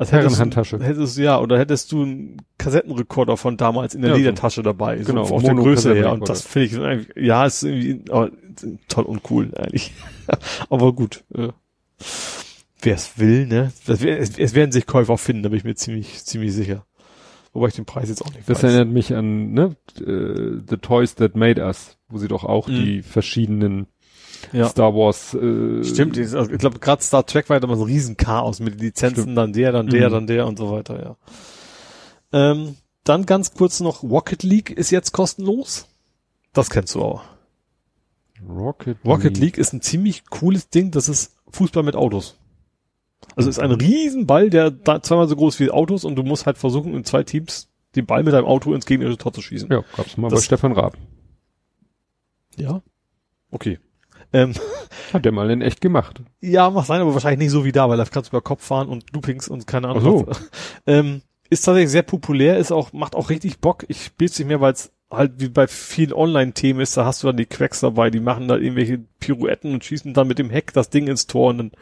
als 0.00 0.12
Herrenhandtasche. 0.12 0.80
Hättest 0.82 1.18
du, 1.18 1.22
ja, 1.22 1.38
oder 1.38 1.58
hättest 1.58 1.92
du 1.92 2.02
einen 2.02 2.38
Kassettenrekorder 2.56 3.36
von 3.36 3.58
damals 3.58 3.94
in 3.94 4.00
der 4.00 4.12
ja, 4.12 4.16
Ledertasche 4.16 4.62
dabei. 4.62 4.96
Genau, 4.96 5.24
so 5.24 5.34
auf 5.34 5.42
der 5.42 5.54
Größe 5.54 5.94
her. 5.94 6.12
Und 6.12 6.26
das 6.26 6.40
finde 6.42 6.66
ich 6.66 6.78
eigentlich, 6.78 7.16
ja, 7.16 7.44
ist 7.44 7.62
irgendwie 7.62 8.10
aber, 8.10 8.30
toll 8.88 9.04
und 9.04 9.20
cool 9.30 9.50
eigentlich. 9.54 9.92
aber 10.70 10.94
gut. 10.94 11.22
Äh, 11.34 11.48
Wer 12.80 12.94
es 12.94 13.18
will, 13.18 13.46
ne? 13.46 13.72
Das, 13.86 14.02
es, 14.02 14.38
es 14.38 14.54
werden 14.54 14.72
sich 14.72 14.86
Käufer 14.86 15.18
finden, 15.18 15.42
da 15.42 15.50
bin 15.50 15.58
ich 15.58 15.64
mir 15.64 15.74
ziemlich, 15.74 16.24
ziemlich 16.24 16.54
sicher. 16.54 16.86
Wobei 17.52 17.68
ich 17.68 17.74
den 17.74 17.84
Preis 17.84 18.08
jetzt 18.08 18.22
auch 18.22 18.32
nicht 18.32 18.48
Das 18.48 18.62
weiß. 18.62 18.72
erinnert 18.72 18.88
mich 18.88 19.14
an, 19.14 19.52
ne, 19.52 19.76
uh, 20.00 20.60
The 20.66 20.78
Toys 20.78 21.14
That 21.16 21.36
Made 21.36 21.60
Us, 21.60 21.98
wo 22.08 22.16
sie 22.16 22.28
doch 22.28 22.44
auch 22.44 22.68
mhm. 22.68 22.72
die 22.72 23.02
verschiedenen 23.02 23.86
ja. 24.52 24.68
Star 24.68 24.94
Wars. 24.94 25.34
Äh, 25.34 25.84
Stimmt, 25.84 26.16
ich, 26.16 26.34
also 26.34 26.50
ich 26.50 26.58
glaube 26.58 26.78
gerade 26.78 27.02
Star 27.02 27.24
Trek 27.24 27.48
war 27.48 27.56
ja 27.56 27.62
immer 27.62 27.76
so 27.76 27.84
ein 27.84 27.90
Riesenchaos 27.90 28.60
mit 28.60 28.80
Lizenzen, 28.80 29.22
Stimmt. 29.22 29.38
dann 29.38 29.52
der, 29.52 29.72
dann 29.72 29.86
der, 29.86 30.08
mhm. 30.08 30.12
dann 30.12 30.26
der 30.26 30.46
und 30.46 30.58
so 30.58 30.70
weiter, 30.70 31.02
ja. 31.02 31.16
Ähm, 32.32 32.76
dann 33.04 33.26
ganz 33.26 33.54
kurz 33.54 33.80
noch 33.80 34.02
Rocket 34.02 34.42
League 34.42 34.70
ist 34.70 34.90
jetzt 34.90 35.12
kostenlos. 35.12 35.88
Das 36.52 36.70
kennst 36.70 36.94
du 36.94 37.02
auch. 37.02 37.22
Rocket, 38.48 38.98
Rocket 39.04 39.36
League. 39.36 39.40
League 39.40 39.58
ist 39.58 39.72
ein 39.72 39.82
ziemlich 39.82 40.26
cooles 40.26 40.68
Ding, 40.70 40.90
das 40.90 41.08
ist 41.08 41.34
Fußball 41.50 41.82
mit 41.82 41.96
Autos. 41.96 42.36
Also 43.36 43.50
ist 43.50 43.58
ein 43.58 43.70
Riesenball, 43.70 44.50
der 44.50 44.70
da 44.70 45.02
zweimal 45.02 45.28
so 45.28 45.36
groß 45.36 45.60
wie 45.60 45.70
Autos 45.70 46.04
und 46.04 46.16
du 46.16 46.22
musst 46.22 46.46
halt 46.46 46.58
versuchen, 46.58 46.94
in 46.94 47.04
zwei 47.04 47.22
Teams 47.22 47.68
den 47.96 48.06
Ball 48.06 48.22
mit 48.22 48.32
deinem 48.32 48.46
Auto 48.46 48.72
ins 48.74 48.86
gegnerische 48.86 49.18
Tor 49.18 49.32
zu 49.32 49.42
schießen. 49.42 49.68
Ja, 49.70 49.84
gab's 49.96 50.16
mal 50.16 50.28
das, 50.28 50.40
bei 50.40 50.44
Stefan 50.44 50.72
Raab. 50.72 50.96
Ja. 52.56 52.82
Okay. 53.50 53.78
Ähm, 54.32 54.54
Hat 55.12 55.24
der 55.24 55.32
mal 55.32 55.50
in 55.50 55.62
echt 55.62 55.80
gemacht. 55.80 56.22
Ja, 56.40 56.70
macht 56.70 56.86
sein, 56.86 57.00
aber 57.00 57.14
wahrscheinlich 57.14 57.40
nicht 57.40 57.50
so 57.50 57.64
wie 57.64 57.72
da, 57.72 57.88
weil 57.88 57.96
da 57.96 58.04
kannst 58.04 58.32
du 58.32 58.36
über 58.36 58.42
Kopf 58.42 58.64
fahren 58.64 58.88
und 58.88 59.12
Loopings 59.12 59.48
und 59.48 59.66
keine 59.66 59.88
Ahnung. 59.88 60.02
So. 60.02 60.26
ähm, 60.86 61.22
ist 61.48 61.62
tatsächlich 61.64 61.90
sehr 61.90 62.02
populär, 62.02 62.58
ist 62.58 62.70
auch, 62.70 62.92
macht 62.92 63.16
auch 63.16 63.30
richtig 63.30 63.58
Bock. 63.58 63.84
Ich 63.88 64.04
spiel's 64.04 64.38
nicht 64.38 64.48
mehr, 64.48 64.60
weil 64.60 64.72
es 64.72 64.92
halt 65.10 65.32
wie 65.38 65.48
bei 65.48 65.66
vielen 65.66 66.12
Online-Themen 66.12 66.80
ist, 66.80 66.96
da 66.96 67.04
hast 67.04 67.22
du 67.22 67.26
dann 67.26 67.36
die 67.36 67.46
Quacks 67.46 67.80
dabei, 67.80 68.10
die 68.10 68.20
machen 68.20 68.46
da 68.46 68.56
irgendwelche 68.56 69.00
Pirouetten 69.18 69.74
und 69.74 69.84
schießen 69.84 70.14
dann 70.14 70.28
mit 70.28 70.38
dem 70.38 70.50
Heck 70.50 70.72
das 70.72 70.90
Ding 70.90 71.08
ins 71.08 71.26
Tor 71.26 71.50
und 71.50 71.58
dann 71.58 71.72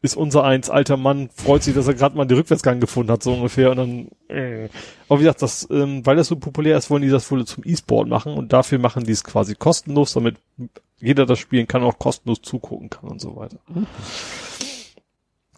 ist 0.00 0.16
unser 0.16 0.44
eins 0.44 0.70
alter 0.70 0.96
Mann, 0.96 1.30
freut 1.34 1.62
sich, 1.62 1.74
dass 1.74 1.88
er 1.88 1.94
gerade 1.94 2.16
mal 2.16 2.26
die 2.26 2.34
Rückwärtsgang 2.34 2.80
gefunden 2.80 3.10
hat, 3.10 3.22
so 3.22 3.34
ungefähr. 3.34 3.70
Und 3.70 3.76
dann, 3.76 4.08
äh. 4.28 4.68
Aber 5.08 5.20
wie 5.20 5.24
gesagt, 5.24 5.42
das, 5.42 5.66
ähm, 5.70 6.04
weil 6.06 6.16
das 6.16 6.28
so 6.28 6.36
populär 6.36 6.76
ist, 6.76 6.90
wollen 6.90 7.02
die 7.02 7.08
das 7.08 7.30
wohl 7.30 7.44
zum 7.46 7.64
E-Sport 7.66 8.08
machen 8.08 8.34
und 8.34 8.52
dafür 8.52 8.78
machen 8.78 9.04
die 9.04 9.12
es 9.12 9.24
quasi 9.24 9.54
kostenlos, 9.54 10.12
damit 10.12 10.36
jeder 10.98 11.26
das 11.26 11.38
spielen 11.38 11.66
kann, 11.66 11.82
auch 11.82 11.98
kostenlos 11.98 12.42
zugucken 12.42 12.90
kann 12.90 13.08
und 13.10 13.20
so 13.20 13.36
weiter. 13.36 13.58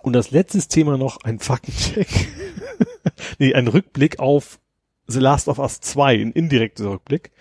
Und 0.03 0.13
das 0.13 0.31
letzte 0.31 0.61
Thema 0.61 0.97
noch, 0.97 1.23
ein 1.25 1.39
Faktencheck. 1.39 2.09
nee, 3.39 3.55
ein 3.55 3.69
Rückblick 3.69 4.19
auf 4.19 4.59
The 5.07 5.21
Last 5.21 5.49
of 5.49 5.59
Us 5.59 5.81
2, 5.81 6.15
ein 6.15 6.33
indirekter 6.33 6.91
Rückblick. 6.91 7.33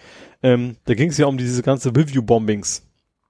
Ähm, 0.41 0.77
da 0.85 0.93
ging 0.93 1.09
es 1.09 1.17
ja 1.17 1.27
um 1.27 1.37
diese 1.37 1.61
ganze 1.61 1.95
Review-Bombings 1.95 2.88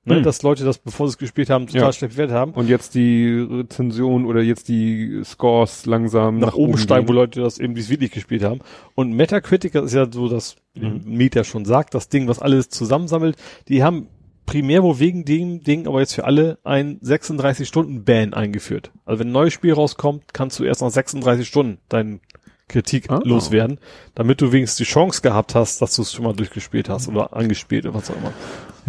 Ne, 0.10 0.18
hm. 0.18 0.24
Dass 0.24 0.42
Leute 0.42 0.66
das, 0.66 0.80
bevor 0.80 1.08
sie 1.08 1.12
es 1.12 1.18
gespielt 1.20 1.52
haben, 1.52 1.68
total 1.68 1.82
ja. 1.82 1.94
schlecht 1.94 2.14
bewertet 2.14 2.36
haben. 2.36 2.54
Und 2.54 2.68
jetzt 2.68 2.96
die 2.96 3.46
Rezension 3.48 4.26
oder 4.26 4.42
jetzt 4.42 4.68
die 4.68 5.22
Scores 5.24 5.86
langsam 5.86 6.40
nach, 6.40 6.48
nach 6.48 6.54
oben 6.56 6.80
steigen, 6.80 7.08
wo 7.08 7.14
Leute 7.14 7.42
das 7.42 7.60
eben 7.60 7.76
wirklich 7.76 8.10
gespielt 8.10 8.44
haben. 8.44 8.60
Und 8.96 9.14
Metacritic 9.14 9.76
ist 9.76 9.94
ja 9.94 10.12
so, 10.12 10.28
dass 10.28 10.56
mhm. 10.76 11.04
Meta 11.06 11.44
schon 11.44 11.64
sagt, 11.64 11.94
das 11.94 12.10
Ding, 12.10 12.28
was 12.28 12.40
alles 12.40 12.70
zusammensammelt, 12.70 13.38
die 13.68 13.84
haben 13.84 14.08
primär 14.48 14.82
wo 14.82 14.98
wegen 14.98 15.26
dem 15.26 15.62
Ding, 15.62 15.86
aber 15.86 16.00
jetzt 16.00 16.16
für 16.16 16.26
alle 16.26 16.58
ein 16.64 17.00
36-Stunden-Ban 17.02 18.34
eingeführt. 18.34 18.92
Also 19.06 19.20
wenn 19.20 19.28
ein 19.28 19.34
neues 19.34 19.54
Spiel 19.54 19.74
rauskommt, 19.74 20.34
kannst 20.34 20.58
du 20.58 20.64
erst 20.64 20.82
nach 20.82 20.90
36 20.90 21.48
Stunden 21.48 21.78
deinen 21.88 22.20
Kritik 22.68 23.12
ah, 23.12 23.22
loswerden, 23.24 23.80
damit 24.16 24.42
du 24.42 24.52
wenigstens 24.52 24.78
die 24.78 24.92
Chance 24.92 25.22
gehabt 25.22 25.54
hast, 25.54 25.84
dass 25.84 25.96
du 25.96 26.02
es 26.02 26.14
schon 26.14 26.26
mal 26.26 26.34
durchgespielt 26.34 26.90
hast 26.90 27.08
oder 27.10 27.34
angespielt 27.34 27.86
oder 27.86 27.94
was 27.94 28.10
auch 28.10 28.16
immer. 28.16 28.34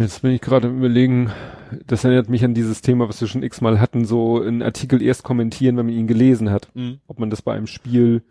Jetzt 0.01 0.21
bin 0.21 0.31
ich 0.31 0.41
gerade 0.41 0.67
im 0.67 0.79
überlegen, 0.79 1.31
das 1.85 2.03
erinnert 2.03 2.29
mich 2.29 2.43
an 2.43 2.53
dieses 2.53 2.81
Thema, 2.81 3.07
was 3.07 3.21
wir 3.21 3.27
schon 3.27 3.43
x-mal 3.43 3.79
hatten, 3.79 4.05
so 4.05 4.41
einen 4.41 4.61
Artikel 4.61 5.01
erst 5.01 5.23
kommentieren, 5.23 5.77
wenn 5.77 5.85
man 5.85 5.95
ihn 5.95 6.07
gelesen 6.07 6.49
hat. 6.49 6.69
Mhm. 6.73 6.99
Ob 7.07 7.19
man 7.19 7.29
das 7.29 7.41
bei 7.41 7.53
einem 7.53 7.67
Spiel 7.67 8.23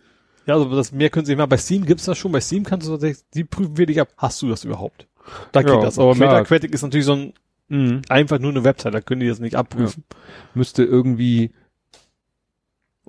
ja, 0.47 0.55
also 0.55 0.75
das 0.75 0.91
mehr 0.91 1.11
können 1.11 1.27
Sie 1.27 1.37
mal. 1.37 1.47
Bei 1.47 1.57
Steam 1.57 1.85
gibt's 1.85 2.07
das 2.07 2.19
schon. 2.19 2.33
Bei 2.33 2.41
Steam 2.41 2.65
kannst 2.65 2.87
du 2.87 2.93
tatsächlich, 2.93 3.25
die 3.35 3.45
prüfen 3.45 3.77
wirklich 3.77 4.01
ab, 4.01 4.09
hast 4.17 4.41
du 4.43 4.49
das 4.49 4.65
überhaupt? 4.65 5.07
Da 5.53 5.63
geht 5.63 5.73
ja, 5.73 5.81
das. 5.81 5.99
Aber 5.99 6.15
klar. 6.15 6.33
Metacritic 6.33 6.73
ist 6.73 6.83
natürlich 6.83 7.07
so 7.07 7.13
ein, 7.13 7.33
mhm. 7.69 8.03
einfach 8.09 8.39
nur 8.39 8.51
eine 8.51 8.65
Website, 8.65 8.95
da 8.95 9.01
können 9.01 9.21
die 9.21 9.29
das 9.29 9.39
nicht 9.39 9.55
abprüfen. 9.55 10.05
Ja. 10.11 10.17
Müsste 10.55 10.83
irgendwie 10.83 11.53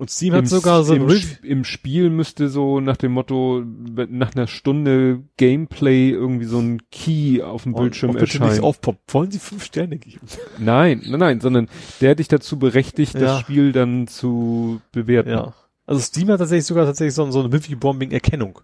und 0.02 0.10
Steam 0.10 0.34
hat 0.34 0.48
sogar 0.48 0.82
so 0.82 0.94
im, 0.96 1.08
im 1.44 1.62
Spiel 1.62 2.10
müsste 2.10 2.48
so 2.48 2.80
nach 2.80 2.96
dem 2.96 3.12
Motto 3.12 3.62
nach 3.64 4.34
einer 4.34 4.48
Stunde 4.48 5.22
Gameplay 5.36 6.10
irgendwie 6.10 6.46
so 6.46 6.58
ein 6.58 6.82
Key 6.90 7.40
auf 7.40 7.62
dem 7.62 7.76
oh, 7.76 7.82
Bildschirm 7.82 8.16
erscheinen. 8.16 8.50
Nicht 8.50 8.64
aufpoppt. 8.64 9.14
Wollen 9.14 9.30
Sie 9.30 9.38
fünf 9.38 9.62
Sterne 9.62 9.98
geben? 9.98 10.26
Nein, 10.58 11.02
nein, 11.06 11.20
nein, 11.20 11.40
sondern 11.40 11.68
der 12.00 12.16
dich 12.16 12.26
dazu 12.26 12.58
berechtigt, 12.58 13.14
ja. 13.14 13.20
das 13.20 13.40
Spiel 13.42 13.70
dann 13.70 14.08
zu 14.08 14.80
bewerten. 14.90 15.30
Ja. 15.30 15.54
Also 15.86 16.00
Steam 16.00 16.26
hat 16.30 16.40
tatsächlich 16.40 16.66
sogar 16.66 16.84
tatsächlich 16.84 17.14
so, 17.14 17.30
so 17.30 17.38
eine 17.38 17.52
Wiki-Bombing-Erkennung. 17.52 18.58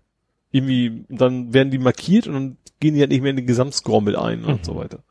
Irgendwie, 0.50 1.05
dann 1.08 1.55
werden 1.55 1.70
die 1.70 1.78
markiert 1.78 2.26
und 2.26 2.34
dann 2.34 2.57
gehen 2.81 2.94
die 2.94 3.00
halt 3.00 3.10
nicht 3.10 3.20
mehr 3.20 3.31
in 3.31 3.36
den 3.36 3.47
Gesamtscrommel 3.47 4.17
ein 4.17 4.41
mhm. 4.41 4.49
und 4.49 4.65
so 4.65 4.75
weiter. 4.75 5.05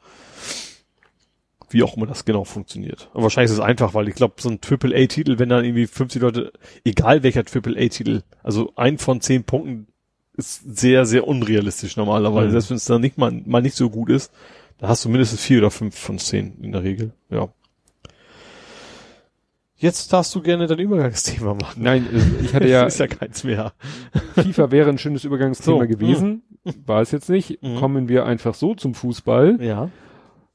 Wie 1.69 1.83
auch 1.83 1.97
immer 1.97 2.07
das 2.07 2.23
genau 2.23 2.45
funktioniert. 2.45 3.09
Aber 3.13 3.23
wahrscheinlich 3.23 3.51
ist 3.51 3.57
es 3.57 3.63
einfach, 3.63 3.93
weil 3.93 4.07
ich 4.07 4.15
glaube, 4.15 4.35
so 4.37 4.49
ein 4.49 4.61
Triple-A-Titel, 4.61 5.37
wenn 5.37 5.49
dann 5.49 5.65
irgendwie 5.65 5.87
50 5.87 6.21
Leute, 6.21 6.53
egal 6.85 7.23
welcher 7.23 7.43
Triple-A-Titel, 7.43 8.21
also 8.41 8.71
ein 8.75 8.97
von 8.97 9.19
zehn 9.19 9.43
Punkten 9.43 9.87
ist 10.37 10.77
sehr, 10.77 11.05
sehr 11.05 11.27
unrealistisch 11.27 11.97
normalerweise. 11.97 12.47
Mhm. 12.47 12.51
Selbst 12.51 12.69
wenn 12.69 12.77
es 12.77 12.85
dann 12.85 13.01
nicht 13.01 13.17
mal, 13.17 13.31
mal 13.45 13.61
nicht 13.61 13.75
so 13.75 13.89
gut 13.89 14.09
ist, 14.09 14.31
da 14.77 14.87
hast 14.87 15.03
du 15.03 15.09
mindestens 15.09 15.41
vier 15.41 15.59
oder 15.59 15.71
fünf 15.71 15.97
von 15.97 16.19
zehn 16.19 16.57
in 16.61 16.71
der 16.71 16.83
Regel. 16.83 17.11
Ja. 17.29 17.49
Jetzt 19.79 20.11
darfst 20.11 20.33
du 20.33 20.41
gerne 20.41 20.65
dein 20.65 20.79
Übergangsthema 20.79 21.53
machen. 21.53 21.83
Nein, 21.83 22.07
ich 22.41 22.53
hatte 22.53 22.67
ja. 22.69 22.85
ist 22.85 22.99
ja 22.99 23.07
keins 23.07 23.43
mehr. 23.43 23.73
FIFA 24.33 24.71
wäre 24.71 24.89
ein 24.89 24.97
schönes 24.97 25.23
Übergangsthema 25.23 25.81
so. 25.81 25.87
gewesen. 25.87 26.41
Mhm. 26.63 26.73
War 26.85 27.01
es 27.01 27.11
jetzt 27.11 27.29
nicht. 27.29 27.61
Mhm. 27.61 27.75
Kommen 27.75 28.09
wir 28.09 28.25
einfach 28.25 28.55
so 28.55 28.73
zum 28.73 28.95
Fußball. 28.95 29.57
Ja. 29.61 29.89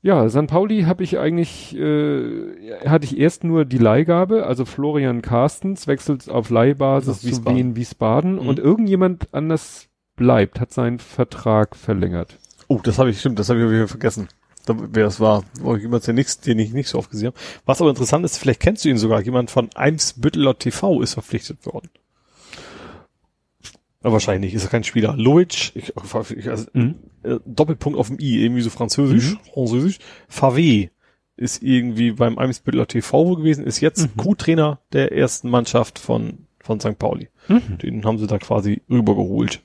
Ja, 0.04 0.28
San 0.28 0.48
Pauli 0.48 0.82
habe 0.82 1.04
ich 1.04 1.18
eigentlich, 1.18 1.76
äh, 1.76 2.80
hatte 2.84 3.04
ich 3.04 3.16
erst 3.16 3.44
nur 3.44 3.64
die 3.64 3.78
Leihgabe, 3.78 4.46
also 4.46 4.64
Florian 4.64 5.22
Carstens 5.22 5.86
wechselt 5.86 6.28
auf 6.28 6.50
Leihbasis 6.50 7.20
zu 7.20 7.44
Wien 7.46 7.76
Wiesbaden 7.76 8.34
mhm. 8.34 8.48
und 8.48 8.58
irgendjemand 8.58 9.32
anders 9.32 9.88
bleibt, 10.16 10.58
hat 10.58 10.72
seinen 10.72 10.98
Vertrag 10.98 11.76
verlängert. 11.76 12.38
Oh, 12.66 12.80
das 12.82 12.98
habe 12.98 13.10
ich, 13.10 13.20
stimmt, 13.20 13.38
das 13.38 13.48
habe 13.48 13.82
ich 13.82 13.88
vergessen 13.88 14.28
wer 14.66 15.06
es 15.06 15.20
war. 15.20 15.44
Oh, 15.62 15.76
jemand, 15.76 16.06
der 16.06 16.14
nichts, 16.14 16.40
den 16.40 16.58
ich 16.58 16.72
nicht 16.72 16.88
so 16.88 16.98
oft 16.98 17.10
gesehen 17.10 17.28
habe. 17.28 17.38
Was 17.64 17.80
aber 17.80 17.90
interessant 17.90 18.24
ist, 18.24 18.38
vielleicht 18.38 18.60
kennst 18.60 18.84
du 18.84 18.88
ihn 18.88 18.98
sogar. 18.98 19.20
Jemand 19.20 19.50
von 19.50 19.70
Eimsbütteler 19.74 20.58
TV 20.58 21.00
ist 21.02 21.14
verpflichtet 21.14 21.64
worden. 21.66 21.90
Wahrscheinlich 24.02 24.54
ist 24.54 24.64
er 24.64 24.70
kein 24.70 24.84
Spieler. 24.84 25.14
Loic, 25.16 25.72
ich, 25.74 25.92
ich, 26.36 26.50
also, 26.50 26.66
mhm. 26.72 26.96
äh, 27.22 27.38
Doppelpunkt 27.46 27.98
auf 27.98 28.08
dem 28.08 28.18
I, 28.18 28.42
irgendwie 28.42 28.62
so 28.62 28.70
französisch, 28.70 29.34
mhm. 29.34 29.38
französisch. 29.52 29.98
Favé 30.30 30.90
ist 31.36 31.62
irgendwie 31.62 32.12
beim 32.12 32.38
Eimsbütteler 32.38 32.86
TV 32.86 33.36
gewesen, 33.36 33.64
ist 33.64 33.80
jetzt 33.80 34.02
mhm. 34.02 34.16
Co-Trainer 34.16 34.80
der 34.92 35.12
ersten 35.12 35.48
Mannschaft 35.48 35.98
von, 35.98 36.46
von 36.60 36.80
St. 36.80 36.98
Pauli. 36.98 37.28
Mhm. 37.48 37.78
Den 37.78 38.04
haben 38.04 38.18
sie 38.18 38.26
da 38.26 38.38
quasi 38.38 38.82
rübergeholt. 38.90 39.62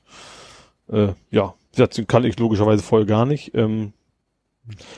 Äh, 0.90 1.10
ja, 1.32 1.56
den 1.76 2.08
kann 2.08 2.24
ich 2.24 2.40
logischerweise 2.40 2.84
voll 2.84 3.06
gar 3.06 3.26
nicht. 3.26 3.54
Ähm, 3.56 3.94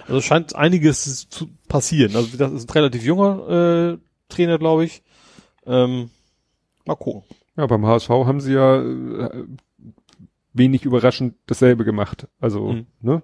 also 0.08 0.22
scheint 0.22 0.56
einiges 0.56 1.30
zu 1.30 1.50
passieren. 1.68 2.16
Also 2.16 2.38
das 2.38 2.52
ist 2.52 2.70
ein 2.70 2.74
relativ 2.74 3.04
junger 3.04 3.94
äh, 3.94 3.98
Trainer, 4.28 4.58
glaube 4.58 4.86
ich. 4.86 5.02
Ähm, 5.66 6.10
mal 6.86 6.96
gucken. 6.96 7.24
Ja, 7.60 7.68
beim 7.68 7.86
HSV 7.86 8.10
haben 8.10 8.40
sie 8.40 8.54
ja 8.54 8.82
äh, 8.82 9.44
wenig 10.54 10.86
überraschend 10.86 11.36
dasselbe 11.46 11.84
gemacht. 11.84 12.30
Also, 12.40 12.72
mhm. 12.72 12.86
ne? 13.02 13.22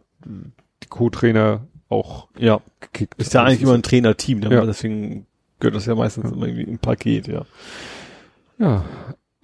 Die 0.84 0.88
Co-Trainer 0.90 1.66
auch 1.88 2.28
ja. 2.38 2.60
gekickt. 2.82 3.16
Ist 3.18 3.34
ja 3.34 3.44
eigentlich 3.44 3.62
immer 3.62 3.76
ein 3.76 3.82
Trainerteam, 3.82 4.40
ne? 4.40 4.54
ja. 4.54 4.66
deswegen 4.66 5.26
gehört 5.60 5.76
das 5.76 5.86
ja 5.86 5.96
meistens 5.96 6.32
ja. 6.32 6.36
immer 6.36 6.48
irgendwie 6.48 6.64
im 6.64 6.80
Paket, 6.80 7.30
ja. 7.30 7.46
Ja, 8.60 8.84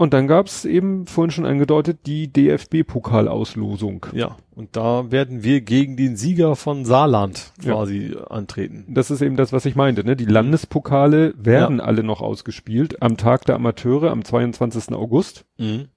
und 0.01 0.15
dann 0.15 0.25
gab's 0.25 0.65
eben 0.65 1.05
vorhin 1.05 1.29
schon 1.29 1.45
angedeutet 1.45 2.07
die 2.07 2.27
DFB-Pokalauslosung. 2.33 4.07
Ja, 4.13 4.35
und 4.49 4.75
da 4.75 5.11
werden 5.11 5.43
wir 5.43 5.61
gegen 5.61 5.95
den 5.95 6.15
Sieger 6.15 6.55
von 6.55 6.85
Saarland 6.85 7.53
quasi 7.61 8.13
ja. 8.15 8.23
antreten. 8.23 8.87
Das 8.89 9.11
ist 9.11 9.21
eben 9.21 9.35
das, 9.35 9.53
was 9.53 9.63
ich 9.67 9.75
meinte. 9.75 10.03
Ne? 10.03 10.15
Die 10.15 10.25
Landespokale 10.25 11.35
werden 11.37 11.77
ja. 11.77 11.83
alle 11.83 12.01
noch 12.01 12.21
ausgespielt 12.21 13.03
am 13.03 13.15
Tag 13.15 13.45
der 13.45 13.53
Amateure 13.53 14.09
am 14.09 14.25
22. 14.25 14.91
August. 14.95 15.45
Mhm. 15.59 15.89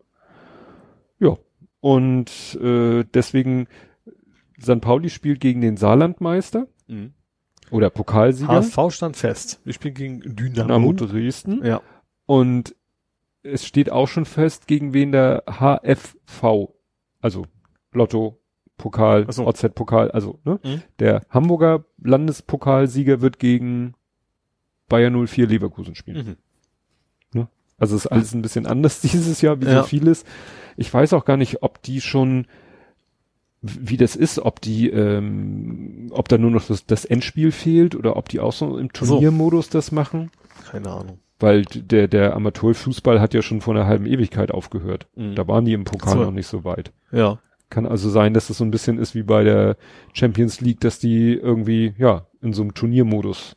Ja, 1.19 1.39
und 1.81 2.59
äh, 2.63 3.05
deswegen 3.15 3.69
St. 4.61 4.83
Pauli 4.83 5.09
spielt 5.09 5.41
gegen 5.41 5.63
den 5.63 5.79
Saarlandmeister. 5.79 6.67
Mhm. 6.89 7.15
Oder 7.71 7.89
Pokalsieger. 7.89 8.53
HSV 8.53 8.79
stand 8.91 9.17
fest. 9.17 9.63
Wir 9.65 9.73
spielen 9.73 9.95
gegen 9.95 10.21
Dynamo, 10.21 10.93
Dynamo 10.93 10.93
Dresden. 10.93 11.65
Ja. 11.65 11.81
Und 12.27 12.75
es 13.45 13.67
steht 13.67 13.91
auch 13.91 14.09
schon 14.09 14.25
fest, 14.25 14.67
gegen 14.67 14.95
wen 14.95 15.13
der 15.13 15.45
HFV, 15.47 16.71
also 17.21 17.47
Lotto, 17.93 18.41
Pokal, 18.77 19.31
so. 19.31 19.47
OZ-Pokal, 19.47 20.11
also 20.11 20.41
ne? 20.45 20.59
Mhm. 20.65 20.83
der 20.99 21.23
Hamburger 21.31 21.85
Landespokalsieger 22.03 23.21
wird 23.21 23.39
gegen 23.39 23.95
Bayer 24.89 25.11
04 25.11 25.47
Leverkusen 25.47 25.95
spielen. 25.95 26.39
Mhm. 27.33 27.39
Ne? 27.39 27.49
Also 27.79 27.95
ist 27.95 28.09
alles 28.09 28.35
ein 28.35 28.43
bisschen 28.43 28.67
anders 28.67 29.01
dieses 29.03 29.41
Jahr, 29.43 29.61
wie 29.61 29.67
ja. 29.67 29.83
so 29.83 29.89
vieles. 29.89 30.25
Ich 30.77 30.93
weiß 30.93 31.13
auch 31.13 31.25
gar 31.25 31.37
nicht, 31.37 31.63
ob 31.63 31.83
die 31.83 32.01
schon, 32.01 32.47
wie 33.63 33.97
das 33.97 34.17
ist, 34.17 34.41
ob 34.41 34.61
die, 34.61 34.91
ähm, 34.91 36.09
ob 36.11 36.29
da 36.29 36.37
nur 36.37 36.51
noch 36.51 36.67
das, 36.67 36.85
das 36.85 37.05
Endspiel 37.05 37.53
fehlt 37.53 37.95
oder 37.95 38.17
ob 38.17 38.29
die 38.29 38.41
auch 38.41 38.53
so 38.53 38.77
im 38.77 38.93
Turniermodus 38.93 39.67
so. 39.67 39.73
das 39.79 39.93
machen. 39.93 40.33
Keine 40.69 40.91
Ahnung 40.91 41.21
weil 41.41 41.63
der, 41.63 42.09
der 42.09 42.35
Amateurfußball 42.35 43.21
hat 43.21 43.35
ja 43.35 43.43
schon 43.43 43.61
vor 43.61 43.75
einer 43.75 43.87
halben 43.87 44.07
Ewigkeit 44.07 44.51
aufgehört. 44.51 45.07
Mhm. 45.17 45.35
Da 45.35 45.47
waren 45.49 45.65
die 45.65 45.73
im 45.73 45.85
Pokal 45.85 46.15
so. 46.15 46.25
noch 46.25 46.31
nicht 46.31 46.47
so 46.47 46.65
weit. 46.65 46.93
Ja. 47.13 47.39
Kann 47.71 47.87
also 47.87 48.09
sein, 48.09 48.35
dass 48.35 48.49
das 48.49 48.59
so 48.59 48.65
ein 48.65 48.71
bisschen 48.71 48.99
ist 48.99 49.15
wie 49.15 49.23
bei 49.23 49.43
der 49.43 49.77
Champions 50.13 50.61
League, 50.61 50.81
dass 50.81 50.99
die 50.99 51.35
irgendwie, 51.35 51.95
ja, 51.99 52.27
in 52.41 52.53
so 52.53 52.63
einem 52.63 52.75
Turniermodus 52.75 53.57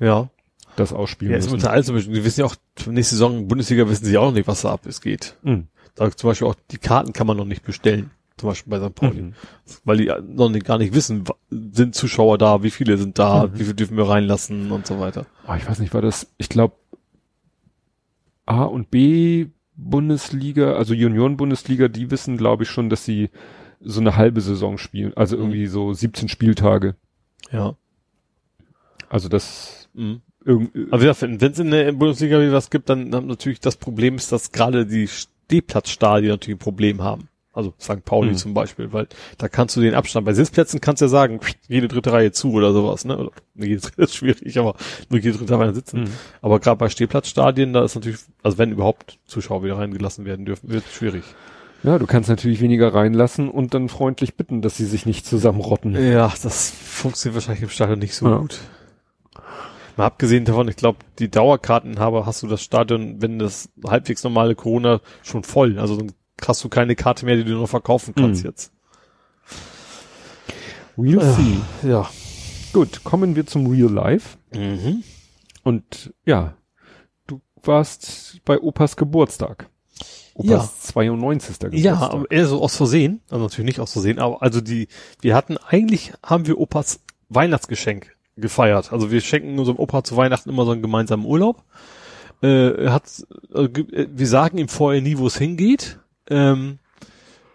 ja. 0.00 0.30
das 0.76 0.92
ausspielen 0.92 1.32
ja, 1.32 1.38
müssen. 1.38 1.60
Ja, 1.60 1.70
also, 1.70 1.96
die 1.96 2.24
wissen 2.24 2.40
ja 2.40 2.46
auch, 2.46 2.56
nächste 2.86 3.14
Saison 3.14 3.46
Bundesliga 3.46 3.88
wissen 3.88 4.06
sie 4.06 4.18
auch 4.18 4.32
nicht, 4.32 4.48
was 4.48 4.62
da 4.62 4.72
ab 4.72 4.86
es 4.86 5.00
geht. 5.00 5.36
Mhm. 5.42 5.68
Da 5.94 6.10
zum 6.10 6.30
Beispiel 6.30 6.48
auch, 6.48 6.56
die 6.70 6.78
Karten 6.78 7.12
kann 7.12 7.26
man 7.26 7.36
noch 7.36 7.44
nicht 7.44 7.62
bestellen. 7.62 8.10
Zum 8.38 8.48
Beispiel 8.48 8.70
bei 8.70 8.84
St. 8.84 8.94
Pauli. 8.94 9.22
Mhm. 9.22 9.34
Weil 9.84 9.96
die 9.98 10.12
noch 10.26 10.48
nicht, 10.48 10.64
gar 10.64 10.78
nicht 10.78 10.94
wissen, 10.94 11.24
sind 11.50 11.94
Zuschauer 11.94 12.38
da, 12.38 12.62
wie 12.62 12.70
viele 12.70 12.96
sind 12.96 13.18
da, 13.18 13.46
mhm. 13.46 13.52
wie 13.54 13.64
viele 13.64 13.74
dürfen 13.74 13.96
wir 13.96 14.08
reinlassen 14.08 14.72
und 14.72 14.86
so 14.86 14.98
weiter. 14.98 15.26
Oh, 15.46 15.54
ich 15.54 15.68
weiß 15.68 15.78
nicht, 15.78 15.94
war 15.94 16.02
das, 16.02 16.26
ich 16.38 16.48
glaube, 16.48 16.74
A 18.46 18.64
und 18.64 18.90
B 18.90 19.46
Bundesliga, 19.74 20.74
also 20.74 20.94
Junioren-Bundesliga, 20.94 21.88
die 21.88 22.10
wissen, 22.10 22.36
glaube 22.36 22.64
ich, 22.64 22.70
schon, 22.70 22.90
dass 22.90 23.04
sie 23.04 23.30
so 23.80 24.00
eine 24.00 24.16
halbe 24.16 24.40
Saison 24.40 24.78
spielen, 24.78 25.12
also 25.16 25.36
mhm. 25.36 25.42
irgendwie 25.42 25.66
so 25.66 25.92
17 25.92 26.28
Spieltage. 26.28 26.94
Ja. 27.50 27.76
Also 29.08 29.28
das 29.28 29.88
mhm. 29.94 30.22
Aber 30.90 31.04
ja, 31.04 31.14
wenn 31.20 31.40
es 31.40 31.58
in 31.58 31.70
der 31.70 31.92
Bundesliga 31.92 32.38
was 32.52 32.70
gibt, 32.70 32.88
dann 32.88 33.14
haben 33.14 33.26
natürlich 33.26 33.60
das 33.60 33.76
Problem 33.76 34.16
ist, 34.16 34.32
dass 34.32 34.50
gerade 34.50 34.86
die 34.86 35.06
Stehplatzstadien 35.06 36.32
natürlich 36.32 36.56
ein 36.56 36.64
Problem 36.64 37.02
haben. 37.02 37.28
Also 37.54 37.74
St. 37.78 38.04
Pauli 38.04 38.30
mhm. 38.30 38.36
zum 38.36 38.54
Beispiel, 38.54 38.92
weil 38.92 39.08
da 39.36 39.48
kannst 39.48 39.76
du 39.76 39.82
den 39.82 39.94
Abstand, 39.94 40.24
bei 40.24 40.32
Sitzplätzen 40.32 40.80
kannst 40.80 41.02
du 41.02 41.04
ja 41.04 41.08
sagen, 41.10 41.38
jede 41.68 41.86
dritte 41.86 42.12
Reihe 42.12 42.32
zu 42.32 42.52
oder 42.52 42.72
sowas, 42.72 43.04
ne? 43.04 43.18
Oder, 43.18 43.30
jede 43.54 43.80
dritte 43.80 44.02
ist 44.02 44.16
schwierig, 44.16 44.58
aber 44.58 44.74
nur 45.10 45.20
jede 45.20 45.36
dritte 45.36 45.58
Reihe 45.58 45.74
sitzen. 45.74 46.04
Mhm. 46.04 46.12
Aber 46.40 46.60
gerade 46.60 46.78
bei 46.78 46.88
Stehplatzstadien, 46.88 47.74
da 47.74 47.84
ist 47.84 47.94
natürlich, 47.94 48.20
also 48.42 48.56
wenn 48.56 48.72
überhaupt 48.72 49.18
Zuschauer 49.26 49.62
wieder 49.62 49.76
reingelassen 49.76 50.24
werden 50.24 50.46
dürfen, 50.46 50.70
wird 50.70 50.84
es 50.86 50.94
schwierig. 50.94 51.24
Ja, 51.82 51.98
du 51.98 52.06
kannst 52.06 52.30
natürlich 52.30 52.60
weniger 52.60 52.94
reinlassen 52.94 53.50
und 53.50 53.74
dann 53.74 53.88
freundlich 53.88 54.36
bitten, 54.36 54.62
dass 54.62 54.76
sie 54.76 54.86
sich 54.86 55.04
nicht 55.04 55.26
zusammenrotten. 55.26 55.94
Ja, 55.94 56.32
das 56.42 56.70
funktioniert 56.70 57.34
wahrscheinlich 57.34 57.64
im 57.64 57.68
Stadion 57.68 57.98
nicht 57.98 58.14
so 58.14 58.28
ja. 58.28 58.38
gut. 58.38 58.60
Mal 59.96 60.06
abgesehen 60.06 60.44
davon, 60.44 60.68
ich 60.68 60.76
glaube, 60.76 61.00
die 61.18 61.30
Dauerkartenhaber 61.30 62.24
hast 62.24 62.42
du 62.42 62.46
das 62.46 62.62
Stadion, 62.62 63.20
wenn 63.20 63.38
das 63.38 63.68
halbwegs 63.84 64.24
normale 64.24 64.54
Corona 64.54 65.00
schon 65.22 65.42
voll. 65.42 65.78
Also 65.78 65.96
dann 65.96 66.12
hast 66.44 66.62
du 66.64 66.68
keine 66.68 66.96
Karte 66.96 67.24
mehr, 67.24 67.36
die 67.36 67.44
du 67.44 67.52
nur 67.52 67.68
verkaufen 67.68 68.14
kannst 68.14 68.42
mhm. 68.42 68.50
jetzt. 68.50 68.72
We'll 70.96 71.20
äh, 71.20 71.32
see. 71.32 71.88
Ja. 71.88 72.10
Gut, 72.72 73.04
kommen 73.04 73.36
wir 73.36 73.46
zum 73.46 73.66
Real 73.66 73.90
Life. 73.90 74.38
Mhm. 74.54 75.02
Und 75.62 76.12
ja, 76.24 76.54
du 77.26 77.40
warst 77.62 78.40
bei 78.44 78.58
Opas 78.58 78.96
Geburtstag. 78.96 79.68
Opas 80.34 80.48
ja. 80.48 80.70
92. 80.92 81.58
Geburtstag. 81.58 81.74
Ja, 81.74 82.24
eher 82.30 82.46
so 82.46 82.62
aus 82.62 82.76
Versehen. 82.76 83.20
Also 83.30 83.44
natürlich 83.44 83.66
nicht 83.66 83.80
aus 83.80 83.92
Versehen, 83.92 84.18
aber 84.18 84.42
also 84.42 84.60
die, 84.60 84.88
wir 85.20 85.34
hatten 85.34 85.58
eigentlich, 85.58 86.12
haben 86.24 86.46
wir 86.46 86.58
Opas 86.58 87.00
Weihnachtsgeschenk 87.28 88.16
gefeiert. 88.36 88.92
Also 88.92 89.10
wir 89.10 89.20
schenken 89.20 89.58
unserem 89.58 89.78
Opa 89.78 90.04
zu 90.04 90.16
Weihnachten 90.16 90.50
immer 90.50 90.64
so 90.64 90.72
einen 90.72 90.82
gemeinsamen 90.82 91.24
Urlaub. 91.24 91.62
Äh, 92.42 92.88
hat, 92.88 93.04
äh, 93.54 93.68
wir 94.10 94.26
sagen 94.26 94.58
ihm 94.58 94.68
vorher 94.68 95.00
nie, 95.00 95.18
wo 95.18 95.26
es 95.26 95.36
hingeht. 95.36 95.98
Ähm, 96.32 96.78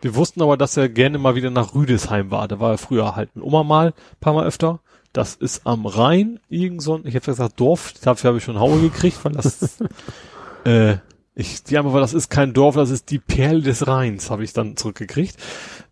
wir 0.02 0.16
wussten 0.16 0.42
aber, 0.42 0.58
dass 0.58 0.78
er 0.78 0.90
gerne 0.90 1.18
mal 1.18 1.36
wieder 1.36 1.50
nach 1.50 1.74
Rüdesheim 1.74 2.30
war. 2.30 2.48
Da 2.48 2.60
war 2.60 2.72
er 2.72 2.78
früher 2.78 3.16
halt 3.16 3.36
mit 3.36 3.44
Oma 3.44 3.64
mal, 3.64 3.94
paar 4.20 4.34
Mal 4.34 4.46
öfter. 4.46 4.80
Das 5.12 5.34
ist 5.34 5.66
am 5.66 5.86
Rhein, 5.86 6.40
irgend 6.48 6.84
so 6.84 6.96
ein, 6.96 7.08
ich 7.08 7.16
hätte 7.16 7.32
gesagt 7.32 7.60
Dorf, 7.60 7.94
dafür 8.02 8.30
habe 8.30 8.38
ich 8.38 8.44
schon 8.44 8.60
Haue 8.60 8.80
gekriegt, 8.80 9.18
weil 9.24 9.32
das, 9.32 9.80
äh, 10.66 10.98
ich, 11.34 11.64
die 11.64 11.78
haben 11.78 11.88
aber, 11.88 12.00
das 12.00 12.14
ist 12.14 12.30
kein 12.30 12.54
Dorf, 12.54 12.76
das 12.76 12.92
ist 12.92 13.10
die 13.10 13.18
Perle 13.18 13.62
des 13.62 13.88
Rheins, 13.88 14.30
habe 14.30 14.44
ich 14.44 14.54
dann 14.54 14.78
zurückgekriegt. 14.78 15.36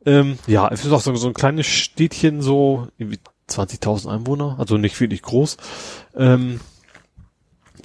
Ähm, 0.05 0.37
ja, 0.45 0.67
es 0.67 0.85
ist 0.85 0.91
auch 0.91 1.01
so, 1.01 1.15
so 1.15 1.27
ein 1.27 1.33
kleines 1.33 1.65
Städtchen, 1.65 2.41
so 2.41 2.87
irgendwie 2.97 3.19
20.000 3.49 4.09
Einwohner, 4.09 4.57
also 4.59 4.77
nicht 4.77 4.99
wirklich 4.99 5.23
groß. 5.23 5.57
Ähm, 6.15 6.59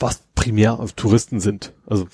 was 0.00 0.22
primär 0.34 0.78
Touristen 0.96 1.40
sind. 1.40 1.72
Also 1.86 2.06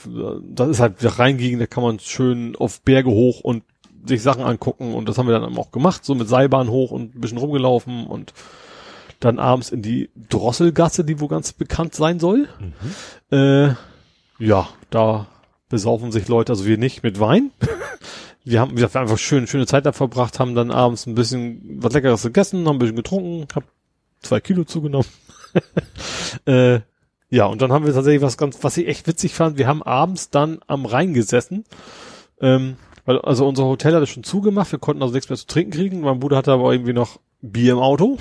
das 0.42 0.68
ist 0.68 0.81
halt 0.81 1.02
der 1.02 1.18
Rheingegend, 1.18 1.62
da 1.62 1.66
kann 1.66 1.82
man 1.82 2.00
schön 2.00 2.56
auf 2.56 2.82
Berge 2.82 3.10
hoch 3.10 3.40
und 3.40 3.62
sich 4.05 4.23
Sachen 4.23 4.42
angucken 4.42 4.94
und 4.94 5.08
das 5.08 5.18
haben 5.18 5.28
wir 5.28 5.39
dann 5.39 5.56
auch 5.56 5.70
gemacht, 5.70 6.05
so 6.05 6.15
mit 6.15 6.28
Seilbahn 6.28 6.68
hoch 6.68 6.90
und 6.90 7.15
ein 7.15 7.20
bisschen 7.20 7.39
rumgelaufen 7.39 8.06
und 8.06 8.32
dann 9.20 9.39
abends 9.39 9.70
in 9.70 9.82
die 9.82 10.10
Drosselgasse, 10.28 11.05
die 11.05 11.20
wo 11.20 11.28
ganz 11.28 11.52
bekannt 11.52 11.94
sein 11.94 12.20
soll. 12.20 12.48
Mhm. 12.60 13.36
Äh, 13.36 13.74
ja, 14.39 14.68
da 14.90 15.26
besaufen 15.68 16.12
sich 16.12 16.28
Leute, 16.28 16.52
also 16.52 16.66
wir 16.66 16.78
nicht, 16.78 17.02
mit 17.02 17.18
Wein. 17.18 17.50
wir 18.44 18.60
haben, 18.60 18.76
wir 18.76 18.84
haben 18.84 18.97
einfach 18.97 19.18
schön, 19.18 19.47
schöne 19.47 19.66
Zeit 19.66 19.86
da 19.86 19.92
verbracht, 19.92 20.39
haben 20.39 20.55
dann 20.55 20.70
abends 20.70 21.06
ein 21.06 21.15
bisschen 21.15 21.82
was 21.82 21.92
Leckeres 21.92 22.23
gegessen, 22.23 22.66
haben 22.66 22.76
ein 22.76 22.78
bisschen 22.78 22.97
getrunken, 22.97 23.48
hab 23.55 23.65
zwei 24.20 24.40
Kilo 24.40 24.65
zugenommen. 24.65 25.08
äh, 26.44 26.81
ja, 27.28 27.46
und 27.46 27.60
dann 27.60 27.72
haben 27.72 27.86
wir 27.86 27.92
tatsächlich 27.92 28.22
was 28.22 28.38
ganz, 28.38 28.62
was 28.62 28.76
ich 28.76 28.86
echt 28.88 29.06
witzig 29.06 29.34
fand, 29.34 29.58
wir 29.58 29.66
haben 29.66 29.82
abends 29.82 30.30
dann 30.30 30.60
am 30.66 30.86
Rhein 30.86 31.14
gesessen, 31.14 31.64
ähm, 32.40 32.76
weil, 33.05 33.20
also 33.20 33.46
unser 33.46 33.64
Hotel 33.64 33.94
hatte 33.94 34.06
schon 34.06 34.24
zugemacht, 34.24 34.72
wir 34.72 34.78
konnten 34.78 35.02
also 35.02 35.14
nichts 35.14 35.28
mehr 35.28 35.36
zu 35.36 35.46
trinken 35.46 35.72
kriegen, 35.72 36.00
mein 36.00 36.20
Bruder 36.20 36.36
hatte 36.36 36.52
aber 36.52 36.72
irgendwie 36.72 36.92
noch 36.92 37.18
Bier 37.42 37.72
im 37.72 37.78
Auto. 37.78 38.18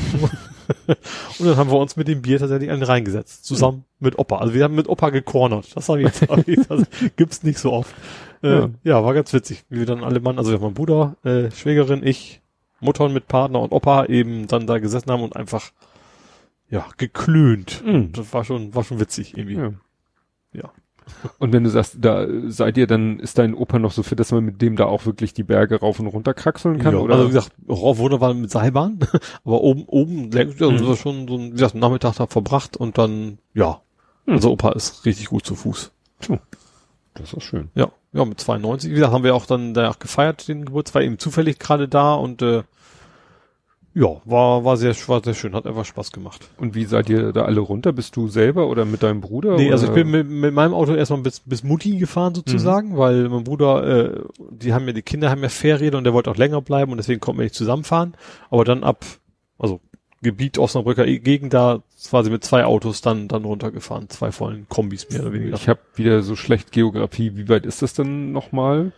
und 0.87 1.45
dann 1.45 1.57
haben 1.57 1.71
wir 1.71 1.77
uns 1.77 1.95
mit 1.95 2.07
dem 2.07 2.21
Bier 2.21 2.39
tatsächlich 2.39 2.69
einen 2.69 2.83
reingesetzt, 2.83 3.45
zusammen 3.45 3.77
mhm. 3.77 4.05
mit 4.05 4.19
Opa. 4.19 4.37
Also 4.37 4.53
wir 4.53 4.63
haben 4.63 4.75
mit 4.75 4.89
Opa 4.89 5.09
gecornert. 5.09 5.67
Das, 5.75 5.89
hab 5.89 5.97
ich, 5.97 6.21
hab 6.29 6.47
ich, 6.47 6.59
das 6.67 6.83
gibt's 7.15 7.43
nicht 7.43 7.59
so 7.59 7.71
oft. 7.71 7.93
Äh, 8.43 8.49
ja. 8.49 8.69
ja. 8.83 9.03
war 9.03 9.13
ganz 9.13 9.33
witzig, 9.33 9.63
wie 9.69 9.79
wir 9.79 9.85
dann 9.85 10.03
alle 10.03 10.19
Mann, 10.19 10.37
also 10.37 10.57
mein 10.57 10.73
Bruder, 10.73 11.15
äh, 11.23 11.49
Schwägerin, 11.51 12.05
ich, 12.05 12.41
Mutter 12.79 13.09
mit 13.09 13.27
Partner 13.27 13.61
und 13.61 13.71
Opa 13.71 14.05
eben 14.05 14.47
dann 14.47 14.67
da 14.67 14.79
gesessen 14.79 15.11
haben 15.11 15.23
und 15.23 15.35
einfach 15.35 15.71
ja 16.69 16.85
geklönt. 16.97 17.83
Mhm. 17.85 18.11
Das 18.13 18.33
war 18.33 18.43
schon 18.43 18.73
war 18.73 18.83
schon 18.83 18.99
witzig 18.99 19.37
irgendwie. 19.37 19.55
Ja. 19.55 19.73
ja. 20.53 20.71
Und 21.37 21.53
wenn 21.53 21.63
du 21.63 21.69
sagst, 21.69 21.97
da 21.99 22.25
seid 22.47 22.77
ihr, 22.77 22.87
dann 22.87 23.19
ist 23.19 23.37
dein 23.37 23.53
Opa 23.53 23.79
noch 23.79 23.91
so 23.91 24.03
fit, 24.03 24.19
dass 24.19 24.31
man 24.31 24.43
mit 24.43 24.61
dem 24.61 24.75
da 24.75 24.85
auch 24.85 25.05
wirklich 25.05 25.33
die 25.33 25.43
Berge 25.43 25.79
rauf 25.79 25.99
und 25.99 26.07
runter 26.07 26.33
kraxeln 26.33 26.79
kann? 26.79 26.93
Ja, 26.93 26.99
oder? 26.99 27.15
Also 27.15 27.25
wie 27.25 27.33
gesagt, 27.33 27.51
rauf 27.69 27.99
runter 27.99 28.21
war 28.21 28.33
mit 28.33 28.49
Seilbahn, 28.49 28.99
aber 29.43 29.61
oben, 29.61 29.83
oben, 29.85 30.29
also 30.35 30.71
mhm. 30.71 30.95
schon 30.95 31.27
so 31.27 31.37
ein, 31.37 31.47
wie 31.47 31.51
gesagt, 31.51 31.75
Nachmittag 31.75 32.15
da 32.15 32.27
verbracht 32.27 32.77
und 32.77 32.97
dann, 32.97 33.37
ja. 33.53 33.81
Mhm. 34.25 34.33
Also 34.33 34.51
Opa 34.51 34.71
ist 34.71 35.05
richtig 35.05 35.27
gut 35.27 35.45
zu 35.45 35.55
Fuß. 35.55 35.91
Puh. 36.21 36.39
Das 37.13 37.31
ist 37.31 37.43
schön. 37.43 37.69
Ja, 37.75 37.91
ja, 38.11 38.25
mit 38.25 38.39
92. 38.39 38.89
Wie 38.89 38.95
gesagt, 38.95 39.13
haben 39.13 39.23
wir 39.23 39.35
auch 39.35 39.45
dann 39.45 39.73
da 39.73 39.93
gefeiert, 39.97 40.47
den 40.47 40.65
Geburtstag, 40.65 40.95
war 40.95 41.01
eben 41.01 41.17
zufällig 41.17 41.59
gerade 41.59 41.87
da 41.87 42.13
und 42.13 42.41
äh, 42.41 42.63
ja, 43.97 44.21
war, 44.25 44.65
war 44.65 44.75
sehr, 44.75 44.93
war 45.07 45.23
sehr 45.23 45.33
schön, 45.33 45.55
hat 45.55 45.65
einfach 45.65 45.85
Spaß 45.85 46.11
gemacht. 46.11 46.49
Und 46.57 46.75
wie 46.75 46.83
seid 46.83 47.09
ihr 47.09 47.31
da 47.31 47.43
alle 47.43 47.61
runter? 47.61 47.93
Bist 47.93 48.17
du 48.17 48.27
selber 48.27 48.67
oder 48.67 48.83
mit 48.83 49.03
deinem 49.03 49.21
Bruder? 49.21 49.55
Nee, 49.55 49.71
also 49.71 49.87
ich 49.87 49.93
bin 49.93 50.11
mit, 50.11 50.29
mit 50.29 50.53
meinem 50.53 50.73
Auto 50.73 50.93
erstmal 50.93 51.21
bis, 51.21 51.39
bis 51.39 51.63
Mutti 51.63 51.97
gefahren 51.97 52.35
sozusagen, 52.35 52.89
mhm. 52.89 52.97
weil 52.97 53.29
mein 53.29 53.45
Bruder, 53.45 54.15
äh, 54.15 54.21
die 54.51 54.73
haben 54.73 54.85
ja, 54.85 54.91
die 54.91 55.01
Kinder 55.01 55.29
haben 55.29 55.41
ja 55.41 55.47
Ferien 55.47 55.95
und 55.95 56.03
der 56.03 56.13
wollte 56.13 56.29
auch 56.29 56.35
länger 56.35 56.61
bleiben 56.61 56.91
und 56.91 56.97
deswegen 56.97 57.21
konnten 57.21 57.39
wir 57.39 57.45
nicht 57.45 57.55
zusammenfahren. 57.55 58.15
Aber 58.49 58.65
dann 58.65 58.83
ab, 58.83 59.05
also 59.57 59.79
Gebiet 60.21 60.57
Osnabrücker 60.57 61.05
Gegend 61.05 61.53
da 61.53 61.81
quasi 62.09 62.29
mit 62.29 62.43
zwei 62.43 62.65
Autos 62.65 63.01
dann 63.01 63.29
dann 63.29 63.45
runtergefahren, 63.45 64.09
zwei 64.09 64.33
vollen 64.33 64.67
Kombis 64.67 65.09
mehr 65.09 65.21
oder 65.21 65.31
weniger. 65.31 65.55
Ich 65.55 65.69
habe 65.69 65.79
wieder 65.95 66.21
so 66.21 66.35
schlecht 66.35 66.73
Geografie. 66.73 67.37
Wie 67.37 67.47
weit 67.47 67.65
ist 67.65 67.81
das 67.81 67.93
denn 67.93 68.33
nochmal? 68.33 68.91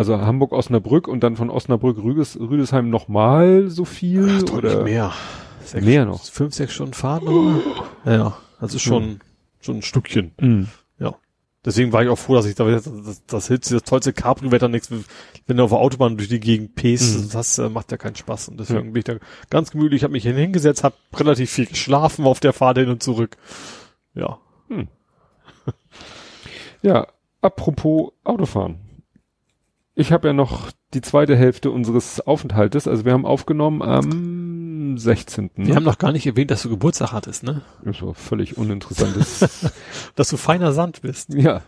Also 0.00 0.18
Hamburg 0.18 0.52
Osnabrück 0.52 1.08
und 1.08 1.20
dann 1.20 1.36
von 1.36 1.50
Osnabrück 1.50 1.98
Rüdes, 1.98 2.40
Rüdesheim 2.40 2.88
nochmal 2.88 3.68
so 3.68 3.84
viel 3.84 4.44
Ach, 4.48 4.54
oder 4.54 4.82
mehr? 4.82 5.12
Sechs, 5.62 5.84
mehr 5.84 6.06
noch. 6.06 6.24
Fünf, 6.24 6.54
sechs 6.54 6.72
Stunden 6.72 6.94
Fahrt 6.94 7.22
oder? 7.24 7.60
Ja, 8.06 8.38
das 8.62 8.72
ist 8.72 8.80
schon 8.80 9.04
mhm. 9.04 9.20
schon 9.60 9.76
ein 9.76 9.82
Stückchen. 9.82 10.32
Mhm. 10.40 10.68
Ja. 10.98 11.16
Deswegen 11.66 11.92
war 11.92 12.02
ich 12.02 12.08
auch 12.08 12.16
froh, 12.16 12.34
dass 12.34 12.46
ich 12.46 12.54
da 12.54 12.64
das, 12.64 12.90
das, 13.26 13.26
das, 13.26 13.48
das 13.68 13.82
tollste 13.82 14.14
Cabrio-Wetter 14.14 14.68
nichts, 14.68 14.90
wenn 15.46 15.56
du 15.58 15.64
auf 15.64 15.70
der 15.70 15.80
Autobahn 15.80 16.16
durch 16.16 16.30
die 16.30 16.40
Gegend 16.40 16.76
pest, 16.76 17.18
mhm. 17.18 17.30
das 17.34 17.58
äh, 17.58 17.68
macht 17.68 17.92
ja 17.92 17.98
keinen 17.98 18.16
Spaß. 18.16 18.48
Und 18.48 18.58
deswegen 18.58 18.86
ja. 18.86 18.92
bin 18.92 18.96
ich 18.96 19.04
da 19.04 19.16
ganz 19.50 19.70
gemütlich, 19.70 20.02
habe 20.02 20.12
mich 20.12 20.24
hingesetzt, 20.24 20.82
habe 20.82 20.94
relativ 21.14 21.50
viel 21.50 21.66
geschlafen 21.66 22.24
auf 22.24 22.40
der 22.40 22.54
Fahrt 22.54 22.78
hin 22.78 22.88
und 22.88 23.02
zurück. 23.02 23.36
Ja. 24.14 24.38
Hm. 24.68 24.88
Ja, 26.82 27.06
apropos 27.42 28.12
Autofahren. 28.24 28.89
Ich 29.94 30.12
habe 30.12 30.28
ja 30.28 30.34
noch 30.34 30.70
die 30.94 31.00
zweite 31.00 31.36
Hälfte 31.36 31.70
unseres 31.70 32.20
Aufenthaltes. 32.20 32.86
Also 32.86 33.04
wir 33.04 33.12
haben 33.12 33.26
aufgenommen 33.26 33.82
am 33.82 34.96
16. 34.96 35.50
Wir 35.56 35.68
ne? 35.68 35.74
haben 35.74 35.84
noch 35.84 35.98
gar 35.98 36.12
nicht 36.12 36.26
erwähnt, 36.26 36.50
dass 36.50 36.62
du 36.62 36.68
Geburtstag 36.68 37.12
hattest, 37.12 37.42
ne? 37.42 37.62
Das 37.84 38.00
war 38.02 38.14
völlig 38.14 38.56
uninteressantes. 38.56 39.72
dass 40.14 40.28
du 40.28 40.36
feiner 40.36 40.72
Sand 40.72 41.02
bist. 41.02 41.34
Ja. 41.34 41.62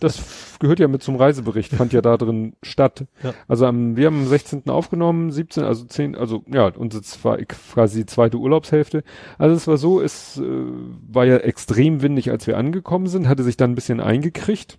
Das 0.00 0.58
gehört 0.58 0.80
ja 0.80 0.88
mit 0.88 1.02
zum 1.02 1.16
Reisebericht, 1.16 1.72
fand 1.72 1.94
ja 1.94 2.02
da 2.02 2.18
drin 2.18 2.56
statt. 2.62 3.06
Ja. 3.22 3.32
Also 3.48 3.64
am, 3.64 3.96
wir 3.96 4.06
haben 4.06 4.20
am 4.20 4.26
16. 4.26 4.68
aufgenommen, 4.68 5.30
17, 5.30 5.64
also 5.64 5.86
10, 5.86 6.14
also 6.14 6.44
ja, 6.46 6.66
unsere 6.66 7.02
war 7.22 7.38
quasi 7.38 8.00
die 8.00 8.06
zweite 8.06 8.36
Urlaubshälfte. 8.36 9.02
Also 9.38 9.56
es 9.56 9.66
war 9.66 9.78
so, 9.78 10.02
es 10.02 10.36
äh, 10.36 10.42
war 10.44 11.24
ja 11.24 11.38
extrem 11.38 12.02
windig, 12.02 12.30
als 12.30 12.46
wir 12.46 12.58
angekommen 12.58 13.06
sind, 13.06 13.28
hatte 13.28 13.42
sich 13.42 13.56
dann 13.56 13.72
ein 13.72 13.76
bisschen 13.76 14.00
eingekriegt 14.00 14.78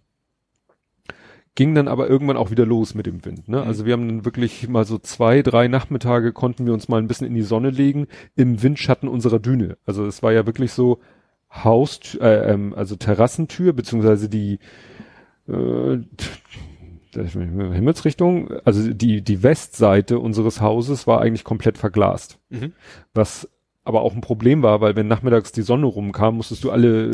ging 1.56 1.76
dann 1.76 1.88
aber 1.88 2.08
irgendwann 2.10 2.38
auch 2.38 2.52
wieder 2.52 2.66
los 2.66 2.96
mit 2.96 3.06
dem 3.06 3.26
Wind. 3.26 3.50
Ne? 3.50 3.58
Mhm. 3.58 3.68
Also 3.68 3.86
wir 3.86 3.94
haben 3.94 4.08
dann 4.08 4.26
wirklich 4.26 4.68
mal 4.70 4.86
so 4.86 4.98
zwei, 4.98 5.42
drei 5.42 5.68
Nachmittage 5.68 6.32
konnten 6.32 6.66
wir 6.66 6.74
uns 6.74 6.88
mal 6.88 6.98
ein 6.98 7.08
bisschen 7.08 7.28
in 7.28 7.34
die 7.34 7.42
Sonne 7.42 7.70
legen 7.70 8.08
im 8.36 8.62
Windschatten 8.64 9.10
unserer 9.10 9.40
Düne. 9.40 9.78
Also 9.86 10.06
es 10.06 10.24
war 10.24 10.32
ja 10.32 10.46
wirklich 10.46 10.72
so 10.72 11.00
Haus, 11.52 12.16
äh, 12.16 12.52
ähm, 12.52 12.74
also 12.76 12.96
Terrassentür 12.96 13.74
beziehungsweise 13.74 14.30
die 14.30 14.60
äh, 15.50 15.98
Himmelsrichtung, 17.14 18.52
also 18.64 18.94
die 18.94 19.22
die 19.22 19.44
Westseite 19.44 20.20
unseres 20.20 20.62
Hauses 20.62 21.08
war 21.08 21.20
eigentlich 21.20 21.44
komplett 21.44 21.78
verglast, 21.78 22.40
mhm. 22.50 22.72
was 23.14 23.50
aber 23.84 24.02
auch 24.02 24.14
ein 24.14 24.22
Problem 24.22 24.64
war, 24.64 24.80
weil 24.80 24.96
wenn 24.96 25.08
nachmittags 25.08 25.52
die 25.52 25.64
Sonne 25.64 25.88
rumkam, 25.88 26.38
musstest 26.38 26.64
du 26.64 26.72
alle 26.72 27.10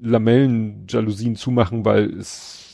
Lamellen-Jalousien 0.00 1.34
zumachen, 1.34 1.84
weil 1.84 2.12
es 2.14 2.69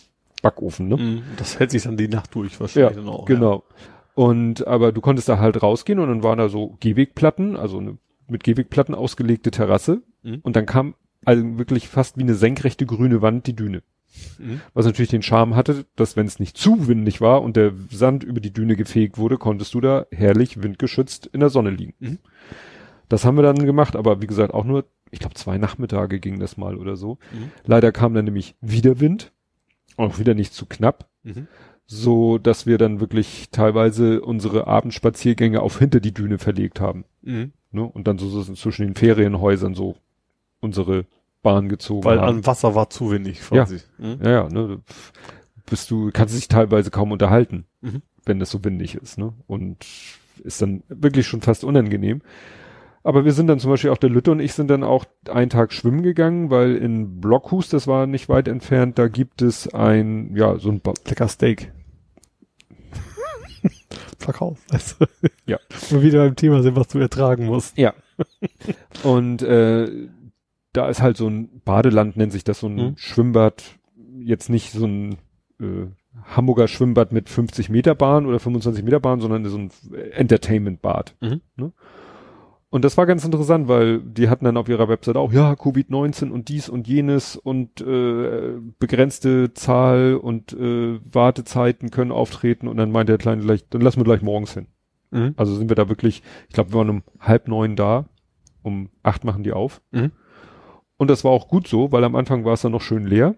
Backofen, 0.46 0.88
ne? 0.88 0.96
Mhm. 0.96 1.22
Das 1.36 1.58
hält 1.58 1.70
sich 1.72 1.82
dann 1.82 1.96
die 1.96 2.08
Nacht 2.08 2.34
durch 2.34 2.60
wahrscheinlich 2.60 2.96
ja, 2.96 3.02
dann 3.02 3.08
auch. 3.12 3.24
Genau. 3.24 3.64
Ja. 3.68 3.84
Und 4.14 4.66
aber 4.66 4.92
du 4.92 5.00
konntest 5.00 5.28
da 5.28 5.38
halt 5.38 5.62
rausgehen 5.62 5.98
und 5.98 6.08
dann 6.08 6.22
waren 6.22 6.38
da 6.38 6.48
so 6.48 6.76
Gehwegplatten, 6.80 7.56
also 7.56 7.78
eine 7.78 7.98
mit 8.28 8.44
Gehwegplatten 8.44 8.94
ausgelegte 8.94 9.50
Terrasse. 9.50 10.02
Mhm. 10.22 10.40
Und 10.42 10.56
dann 10.56 10.66
kam 10.66 10.94
also 11.24 11.58
wirklich 11.58 11.88
fast 11.88 12.16
wie 12.16 12.22
eine 12.22 12.34
senkrechte 12.34 12.86
grüne 12.86 13.22
Wand 13.22 13.46
die 13.46 13.56
Düne. 13.56 13.82
Mhm. 14.38 14.60
Was 14.72 14.86
natürlich 14.86 15.10
den 15.10 15.22
Charme 15.22 15.54
hatte, 15.54 15.84
dass 15.96 16.16
wenn 16.16 16.26
es 16.26 16.38
nicht 16.38 16.56
zu 16.56 16.88
windig 16.88 17.20
war 17.20 17.42
und 17.42 17.56
der 17.56 17.72
Sand 17.90 18.24
über 18.24 18.40
die 18.40 18.52
Düne 18.52 18.76
gefegt 18.76 19.18
wurde, 19.18 19.36
konntest 19.36 19.74
du 19.74 19.80
da 19.80 20.06
herrlich 20.10 20.62
windgeschützt 20.62 21.26
in 21.26 21.40
der 21.40 21.50
Sonne 21.50 21.70
liegen. 21.70 21.94
Mhm. 21.98 22.18
Das 23.08 23.24
haben 23.24 23.36
wir 23.36 23.42
dann 23.42 23.66
gemacht, 23.66 23.96
aber 23.96 24.22
wie 24.22 24.26
gesagt 24.26 24.54
auch 24.54 24.64
nur, 24.64 24.84
ich 25.10 25.20
glaube 25.20 25.34
zwei 25.34 25.58
Nachmittage 25.58 26.18
ging 26.18 26.40
das 26.40 26.56
mal 26.56 26.76
oder 26.76 26.96
so. 26.96 27.18
Mhm. 27.32 27.50
Leider 27.64 27.92
kam 27.92 28.14
dann 28.14 28.24
nämlich 28.24 28.56
wieder 28.60 28.98
Wind 29.00 29.32
auch 29.96 30.18
wieder 30.18 30.34
nicht 30.34 30.52
zu 30.52 30.66
knapp. 30.66 31.08
Mhm. 31.22 31.48
So, 31.86 32.38
dass 32.38 32.66
wir 32.66 32.78
dann 32.78 32.98
wirklich 33.00 33.48
teilweise 33.52 34.20
unsere 34.20 34.66
Abendspaziergänge 34.66 35.60
auf 35.60 35.78
hinter 35.78 36.00
die 36.00 36.12
Düne 36.12 36.38
verlegt 36.38 36.80
haben. 36.80 37.04
Mhm. 37.22 37.52
Ne? 37.70 37.82
Und 37.82 38.08
dann 38.08 38.18
so, 38.18 38.28
so 38.28 38.54
zwischen 38.54 38.86
den 38.86 38.94
Ferienhäusern 38.96 39.74
so 39.74 39.96
unsere 40.60 41.04
Bahn 41.42 41.68
gezogen 41.68 42.04
Weil 42.04 42.20
haben. 42.20 42.38
an 42.38 42.46
Wasser 42.46 42.74
war 42.74 42.90
zu 42.90 43.12
wenig 43.12 43.40
quasi. 43.40 43.80
Ja, 43.98 44.06
mhm. 44.06 44.18
ja, 44.22 44.30
ja 44.30 44.48
ne? 44.48 44.80
Bist 45.68 45.90
du, 45.90 46.10
kannst 46.12 46.36
dich 46.36 46.48
teilweise 46.48 46.90
kaum 46.90 47.12
unterhalten, 47.12 47.66
mhm. 47.80 48.02
wenn 48.24 48.40
das 48.40 48.50
so 48.50 48.64
windig 48.64 48.96
ist, 48.96 49.18
ne? 49.18 49.32
Und 49.46 49.86
ist 50.42 50.60
dann 50.60 50.82
wirklich 50.88 51.26
schon 51.26 51.40
fast 51.40 51.64
unangenehm. 51.64 52.20
Aber 53.06 53.24
wir 53.24 53.32
sind 53.32 53.46
dann 53.46 53.60
zum 53.60 53.70
Beispiel 53.70 53.90
auch 53.90 53.98
der 53.98 54.10
Lütte 54.10 54.32
und 54.32 54.40
ich 54.40 54.52
sind 54.52 54.68
dann 54.68 54.82
auch 54.82 55.04
einen 55.30 55.48
Tag 55.48 55.72
schwimmen 55.72 56.02
gegangen, 56.02 56.50
weil 56.50 56.74
in 56.74 57.20
Blockhus, 57.20 57.68
das 57.68 57.86
war 57.86 58.08
nicht 58.08 58.28
weit 58.28 58.48
entfernt, 58.48 58.98
da 58.98 59.06
gibt 59.06 59.42
es 59.42 59.72
ein, 59.72 60.34
ja, 60.34 60.58
so 60.58 60.70
ein 60.70 60.82
lecker 61.06 61.28
Steak. 61.28 61.70
Verkauf. 64.18 64.58
Also, 64.72 65.06
ja. 65.46 65.60
Wo 65.88 65.96
wir 65.98 66.02
wieder 66.02 66.24
beim 66.24 66.34
Thema 66.34 66.64
sind, 66.64 66.74
was 66.74 66.88
du 66.88 66.98
ertragen 66.98 67.46
musst. 67.46 67.78
Ja. 67.78 67.94
Und 69.04 69.40
äh, 69.40 69.88
da 70.72 70.88
ist 70.88 71.00
halt 71.00 71.16
so 71.16 71.28
ein 71.28 71.60
Badeland, 71.64 72.16
nennt 72.16 72.32
sich 72.32 72.42
das, 72.42 72.58
so 72.58 72.66
ein 72.66 72.74
mhm. 72.74 72.96
Schwimmbad, 72.96 73.62
jetzt 74.18 74.50
nicht 74.50 74.72
so 74.72 74.84
ein 74.84 75.12
äh, 75.60 75.86
Hamburger 76.24 76.66
Schwimmbad 76.66 77.12
mit 77.12 77.28
50 77.28 77.68
Meter 77.68 77.94
Bahn 77.94 78.26
oder 78.26 78.40
25 78.40 78.84
Meter 78.84 78.98
Bahn, 78.98 79.20
sondern 79.20 79.44
so 79.44 79.58
ein 79.58 79.70
Entertainment-Bad. 80.10 81.14
Mhm. 81.20 81.40
Ne? 81.54 81.72
Und 82.68 82.84
das 82.84 82.96
war 82.96 83.06
ganz 83.06 83.24
interessant, 83.24 83.68
weil 83.68 84.00
die 84.00 84.28
hatten 84.28 84.44
dann 84.44 84.56
auf 84.56 84.68
ihrer 84.68 84.88
Website 84.88 85.16
auch, 85.16 85.32
ja, 85.32 85.52
Covid-19 85.52 86.30
und 86.30 86.48
dies 86.48 86.68
und 86.68 86.88
jenes 86.88 87.36
und 87.36 87.80
äh, 87.80 88.54
begrenzte 88.78 89.54
Zahl 89.54 90.16
und 90.16 90.52
äh, 90.52 90.98
Wartezeiten 91.10 91.90
können 91.90 92.10
auftreten 92.10 92.66
und 92.66 92.76
dann 92.76 92.90
meinte 92.90 93.12
der 93.12 93.18
Kleine 93.18 93.42
gleich, 93.42 93.68
dann 93.68 93.82
lassen 93.82 94.00
wir 94.00 94.04
gleich 94.04 94.22
morgens 94.22 94.54
hin. 94.54 94.66
Mhm. 95.12 95.34
Also 95.36 95.54
sind 95.54 95.70
wir 95.70 95.76
da 95.76 95.88
wirklich, 95.88 96.22
ich 96.48 96.54
glaube, 96.54 96.72
wir 96.72 96.78
waren 96.78 96.90
um 96.90 97.02
halb 97.20 97.46
neun 97.46 97.76
da, 97.76 98.06
um 98.62 98.90
acht 99.04 99.24
machen 99.24 99.44
die 99.44 99.52
auf. 99.52 99.80
Mhm. 99.92 100.10
Und 100.96 101.08
das 101.08 101.24
war 101.24 101.30
auch 101.30 101.48
gut 101.48 101.68
so, 101.68 101.92
weil 101.92 102.02
am 102.04 102.16
Anfang 102.16 102.44
war 102.44 102.54
es 102.54 102.62
dann 102.62 102.72
noch 102.72 102.82
schön 102.82 103.06
leer. 103.06 103.36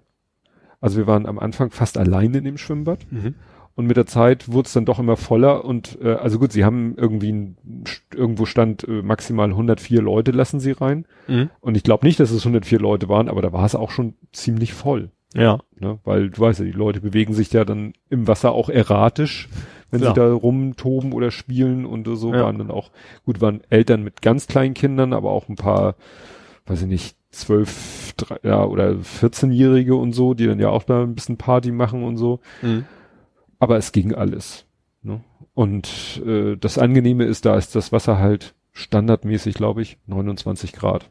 Also 0.81 0.97
wir 0.97 1.07
waren 1.07 1.27
am 1.27 1.39
Anfang 1.39 1.71
fast 1.71 1.99
alleine 1.99 2.39
in 2.39 2.45
dem 2.45 2.57
Schwimmbad. 2.57 3.07
Mhm. 3.11 3.35
Und 3.79 3.87
mit 3.87 3.97
der 3.97 4.07
Zeit 4.07 4.51
wurde 4.51 4.67
es 4.67 4.73
dann 4.73 4.87
doch 4.87 4.99
immer 4.99 5.17
voller 5.17 5.65
und 5.65 5.99
äh, 6.03 6.15
also 6.15 6.41
gut, 6.41 6.51
sie 6.51 6.65
haben 6.65 6.97
irgendwie 6.97 7.31
ein, 7.31 7.57
irgendwo 8.13 8.45
stand 8.45 8.83
äh, 8.89 9.03
maximal 9.03 9.51
104 9.51 10.03
Leute 10.03 10.33
lassen 10.33 10.59
sie 10.59 10.73
rein. 10.73 11.07
Mhm. 11.29 11.51
Und 11.61 11.77
ich 11.77 11.85
glaube 11.85 12.05
nicht, 12.05 12.19
dass 12.19 12.33
es 12.33 12.41
104 12.45 12.81
Leute 12.81 13.09
waren, 13.09 13.29
aber 13.29 13.41
da 13.41 13.53
war 13.53 13.65
es 13.65 13.77
auch 13.77 13.93
schon 13.93 14.15
ziemlich 14.33 14.73
voll. 14.73 15.13
Ja. 15.33 15.61
Ne? 15.79 16.01
Weil 16.03 16.31
du 16.31 16.41
weißt 16.41 16.59
ja, 16.59 16.65
die 16.65 16.73
Leute 16.73 17.01
bewegen 17.01 17.35
sich 17.35 17.53
ja 17.53 17.65
dann 17.65 17.93
im 18.11 18.27
Wasser 18.27 18.51
auch 18.51 18.69
erratisch, 18.69 19.49
wenn 19.93 20.01
Klar. 20.01 20.13
sie 20.13 20.21
da 20.23 20.33
rumtoben 20.33 21.13
oder 21.13 21.31
spielen 21.31 21.87
und 21.87 22.09
so 22.17 22.35
Ja. 22.35 22.43
waren 22.43 22.59
dann 22.59 22.73
auch, 22.73 22.91
gut, 23.27 23.41
waren 23.41 23.61
Eltern 23.71 24.03
mit 24.03 24.23
ganz 24.23 24.49
kleinen 24.49 24.75
Kindern, 24.75 25.13
aber 25.13 25.31
auch 25.31 25.49
ein 25.49 25.55
paar, 25.55 25.95
weiß 26.67 26.83
ich 26.83 26.89
nicht, 26.89 27.17
zwölf, 27.31 28.13
ja, 28.43 28.65
oder 28.65 28.95
14-Jährige 28.95 29.95
und 29.95 30.15
so, 30.15 30.35
die 30.35 30.47
dann 30.49 30.59
ja 30.59 30.71
auch 30.71 30.83
da 30.83 31.05
ein 31.05 31.15
bisschen 31.15 31.37
Party 31.37 31.71
machen 31.71 32.03
und 32.03 32.17
so. 32.17 32.41
Mhm. 32.61 32.85
Aber 33.59 33.77
es 33.77 33.93
ging 33.93 34.15
alles. 34.15 34.67
Ne? 35.03 35.21
Und 35.55 36.23
äh, 36.25 36.57
das 36.57 36.79
Angenehme 36.79 37.25
ist, 37.25 37.45
da 37.45 37.57
ist 37.57 37.75
das 37.75 37.93
Wasser 37.93 38.19
halt 38.19 38.55
standardmäßig, 38.73 39.55
glaube 39.55 39.83
ich, 39.83 39.99
29 40.07 40.73
Grad. 40.73 41.11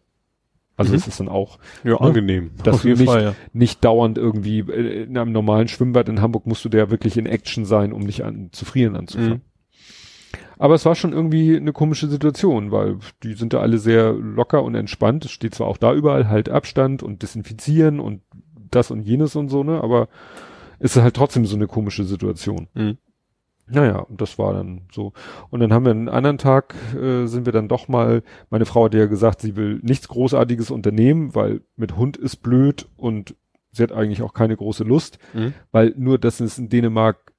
Also 0.77 0.91
Mhm. 0.93 0.97
es 0.99 1.07
ist 1.07 1.19
dann 1.19 1.27
auch 1.29 1.57
Ja, 1.83 1.97
angenehm. 1.97 2.51
Das 2.63 2.75
Auf 2.75 2.83
jeden 2.85 2.99
nicht- 2.99 3.09
Fall, 3.09 3.23
ja. 3.23 3.35
nicht 3.51 3.83
dauernd 3.83 4.17
irgendwie 4.17 4.59
äh, 4.59 5.03
in 5.03 5.17
einem 5.17 5.31
normalen 5.31 5.67
Schwimmbad 5.67 6.07
in 6.07 6.21
Hamburg 6.21 6.45
musst 6.45 6.63
du 6.65 6.69
da 6.69 6.89
wirklich 6.91 7.17
in 7.17 7.25
Action 7.25 7.65
sein, 7.65 7.91
um 7.91 8.01
nicht 8.03 8.23
an 8.23 8.49
zu 8.51 8.63
frieren 8.63 8.95
anzufangen. 8.95 9.41
Aber 10.59 10.73
es 10.75 10.85
war 10.85 10.95
schon 10.95 11.13
irgendwie 11.13 11.55
eine 11.55 11.71
komische 11.73 12.07
Situation, 12.07 12.71
weil 12.71 12.97
die 13.23 13.33
sind 13.33 13.53
da 13.53 13.59
alle 13.59 13.77
sehr 13.77 14.13
locker 14.13 14.63
und 14.63 14.75
entspannt. 14.75 15.25
Es 15.25 15.31
steht 15.31 15.53
zwar 15.53 15.67
auch 15.67 15.77
da 15.77 15.93
überall 15.93 16.29
halt 16.29 16.49
Abstand 16.49 17.03
und 17.03 17.21
Desinfizieren 17.21 17.99
und 17.99 18.21
das 18.71 18.89
und 18.91 19.01
jenes 19.01 19.35
und 19.35 19.49
so, 19.49 19.63
ne, 19.63 19.81
aber 19.83 20.09
ist 20.79 20.95
halt 20.95 21.15
trotzdem 21.15 21.45
so 21.45 21.55
eine 21.55 21.67
komische 21.67 22.03
Situation. 22.03 22.67
Mhm. 22.73 22.97
Naja, 23.69 23.99
und 23.99 24.21
das 24.21 24.39
war 24.39 24.53
dann 24.53 24.83
so. 24.93 25.11
Und 25.49 25.59
dann 25.59 25.73
haben 25.73 25.83
wir 25.83 25.91
einen 25.91 26.07
anderen 26.07 26.37
Tag, 26.37 26.73
äh, 26.95 27.25
sind 27.25 27.45
wir 27.45 27.51
dann 27.51 27.67
doch 27.67 27.89
mal, 27.89 28.23
meine 28.49 28.65
Frau 28.65 28.85
hat 28.85 28.93
ja 28.93 29.07
gesagt, 29.07 29.41
sie 29.41 29.57
will 29.57 29.79
nichts 29.83 30.07
Großartiges 30.07 30.71
unternehmen, 30.71 31.35
weil 31.35 31.61
mit 31.75 31.97
Hund 31.97 32.15
ist 32.15 32.37
blöd 32.37 32.87
und 32.95 33.35
sie 33.71 33.83
hat 33.83 33.91
eigentlich 33.91 34.21
auch 34.21 34.33
keine 34.33 34.55
große 34.55 34.85
Lust, 34.85 35.19
Mhm. 35.33 35.53
weil 35.71 35.93
nur, 35.97 36.17
dass 36.17 36.39
es 36.39 36.57
in 36.57 36.69
Dänemark 36.69 37.33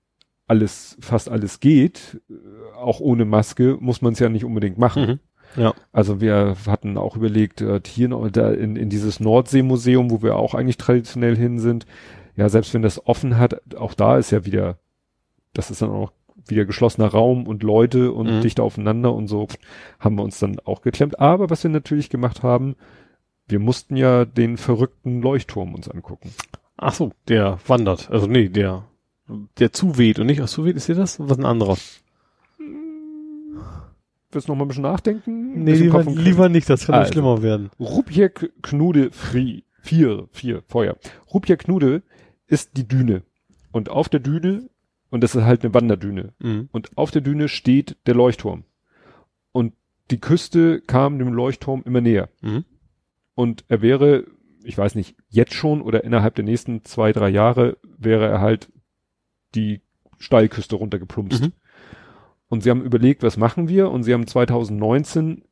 alles, 0.47 0.99
fast 1.01 1.31
alles 1.31 1.61
geht, 1.61 2.21
äh, 2.29 2.35
auch 2.77 3.01
ohne 3.01 3.25
Maske, 3.25 3.79
muss 3.81 4.03
man 4.03 4.13
es 4.13 4.19
ja 4.19 4.29
nicht 4.29 4.45
unbedingt 4.45 4.77
machen. 4.77 5.21
Mhm. 5.57 5.63
Ja. 5.63 5.75
Also 5.93 6.21
wir 6.21 6.57
hatten 6.67 6.99
auch 6.99 7.17
überlegt, 7.17 7.63
äh, 7.63 7.81
hier 7.87 8.11
in, 8.11 8.77
in 8.77 8.91
dieses 8.91 9.19
Nordseemuseum, 9.19 10.11
wo 10.11 10.23
wir 10.23 10.37
auch 10.37 10.55
eigentlich 10.55 10.77
traditionell 10.77 11.37
hin 11.37 11.59
sind. 11.59 11.87
Ja, 12.39 12.49
selbst 12.49 12.73
wenn 12.73 12.83
das 12.83 13.05
offen 13.07 13.37
hat, 13.37 13.61
auch 13.77 13.95
da 13.95 14.17
ist 14.17 14.31
ja 14.31 14.45
wieder, 14.47 14.79
das 15.55 15.71
ist 15.71 15.83
dann 15.83 15.91
auch 15.91 16.13
wieder 16.47 16.65
geschlossener 16.65 17.09
Raum 17.09 17.47
und 17.47 17.63
Leute 17.65 18.13
und 18.13 18.39
Mhm. 18.39 18.41
dicht 18.43 18.61
aufeinander 18.61 19.13
und 19.13 19.27
so 19.27 19.49
haben 19.99 20.17
wir 20.17 20.23
uns 20.23 20.39
dann 20.39 20.59
auch 20.65 20.81
geklemmt. 20.83 21.19
Aber 21.21 21.51
was 21.51 21.65
wir 21.65 21.71
natürlich 21.71 22.11
gemacht 22.11 22.43
haben, 22.43 22.77
wir 23.49 23.59
mussten 23.59 23.97
ja 23.97 24.25
den 24.25 24.57
verrückten 24.57 25.21
Leuchtturm 25.21 25.75
uns 25.75 25.89
angucken. 25.89 26.31
Ach 26.77 26.95
so, 26.95 27.11
der 27.27 27.59
wandert. 27.67 28.09
Also 28.11 28.27
nee, 28.29 28.49
der, 28.49 28.85
der 29.59 29.73
zuweht 29.73 30.19
und 30.21 30.27
nicht, 30.27 30.41
ach 30.41 30.49
zuweht, 30.49 30.77
ist 30.77 30.87
hier 30.87 30.95
das? 30.95 31.19
Was 31.19 31.39
ein 31.39 31.45
anderer? 31.45 31.77
Willst 34.31 34.47
du 34.47 34.53
noch 34.53 34.59
mal 34.59 34.65
ein 34.65 34.69
bisschen 34.69 34.83
nachdenken? 34.83 35.65
Nee, 35.65 35.75
lieber, 35.75 36.03
lieber 36.05 36.49
nicht, 36.49 36.69
das 36.69 36.87
kann 36.87 36.95
Also. 36.97 37.13
schlimmer 37.13 37.43
werden. 37.43 37.71
Rupjek 37.81 38.53
Knude 38.63 39.11
Fri, 39.11 39.65
vier, 39.81 40.29
vier, 40.33 40.63
Feuer. 40.69 40.97
Rupjek 41.33 41.61
Knude 41.61 42.03
ist 42.49 42.77
die 42.77 42.89
Düne. 42.89 43.23
Und 43.71 43.89
auf 43.91 44.09
der 44.09 44.21
Düne, 44.21 44.69
und 45.11 45.23
das 45.23 45.35
ist 45.37 45.45
halt 45.45 45.63
eine 45.65 45.75
Wanderdüne, 45.75 46.33
Mhm. 46.41 46.69
und 46.73 46.97
auf 46.97 47.11
der 47.13 47.23
Düne 47.23 47.49
steht 47.49 47.97
der 48.07 48.15
Leuchtturm. 48.15 48.65
Und 49.53 49.75
die 50.11 50.19
Küste 50.21 50.81
kam 50.81 51.19
dem 51.19 51.33
Leuchtturm 51.33 51.83
immer 51.85 52.01
näher. 52.01 52.29
Mhm. 52.41 52.65
Und 53.35 53.65
er 53.69 53.83
wäre, 53.83 54.25
ich 54.65 54.77
weiß 54.77 54.95
nicht, 54.97 55.15
jetzt 55.29 55.55
schon 55.55 55.81
oder 55.83 56.03
innerhalb 56.03 56.35
der 56.35 56.45
nächsten 56.45 56.85
zwei, 56.85 57.13
drei 57.13 57.29
Jahre 57.29 57.77
wäre 57.97 58.27
er 58.27 58.41
halt 58.41 58.73
die 59.55 59.81
Steilküste 60.19 60.77
runtergeplumpst. 60.77 61.43
Mhm. 61.43 61.53
Und 62.49 62.63
sie 62.63 62.71
haben 62.71 62.83
überlegt, 62.83 63.23
was 63.23 63.37
machen 63.37 63.69
wir? 63.69 63.91
Und 63.91 64.03
sie 64.03 64.15
haben 64.15 64.27
2019 64.27 65.45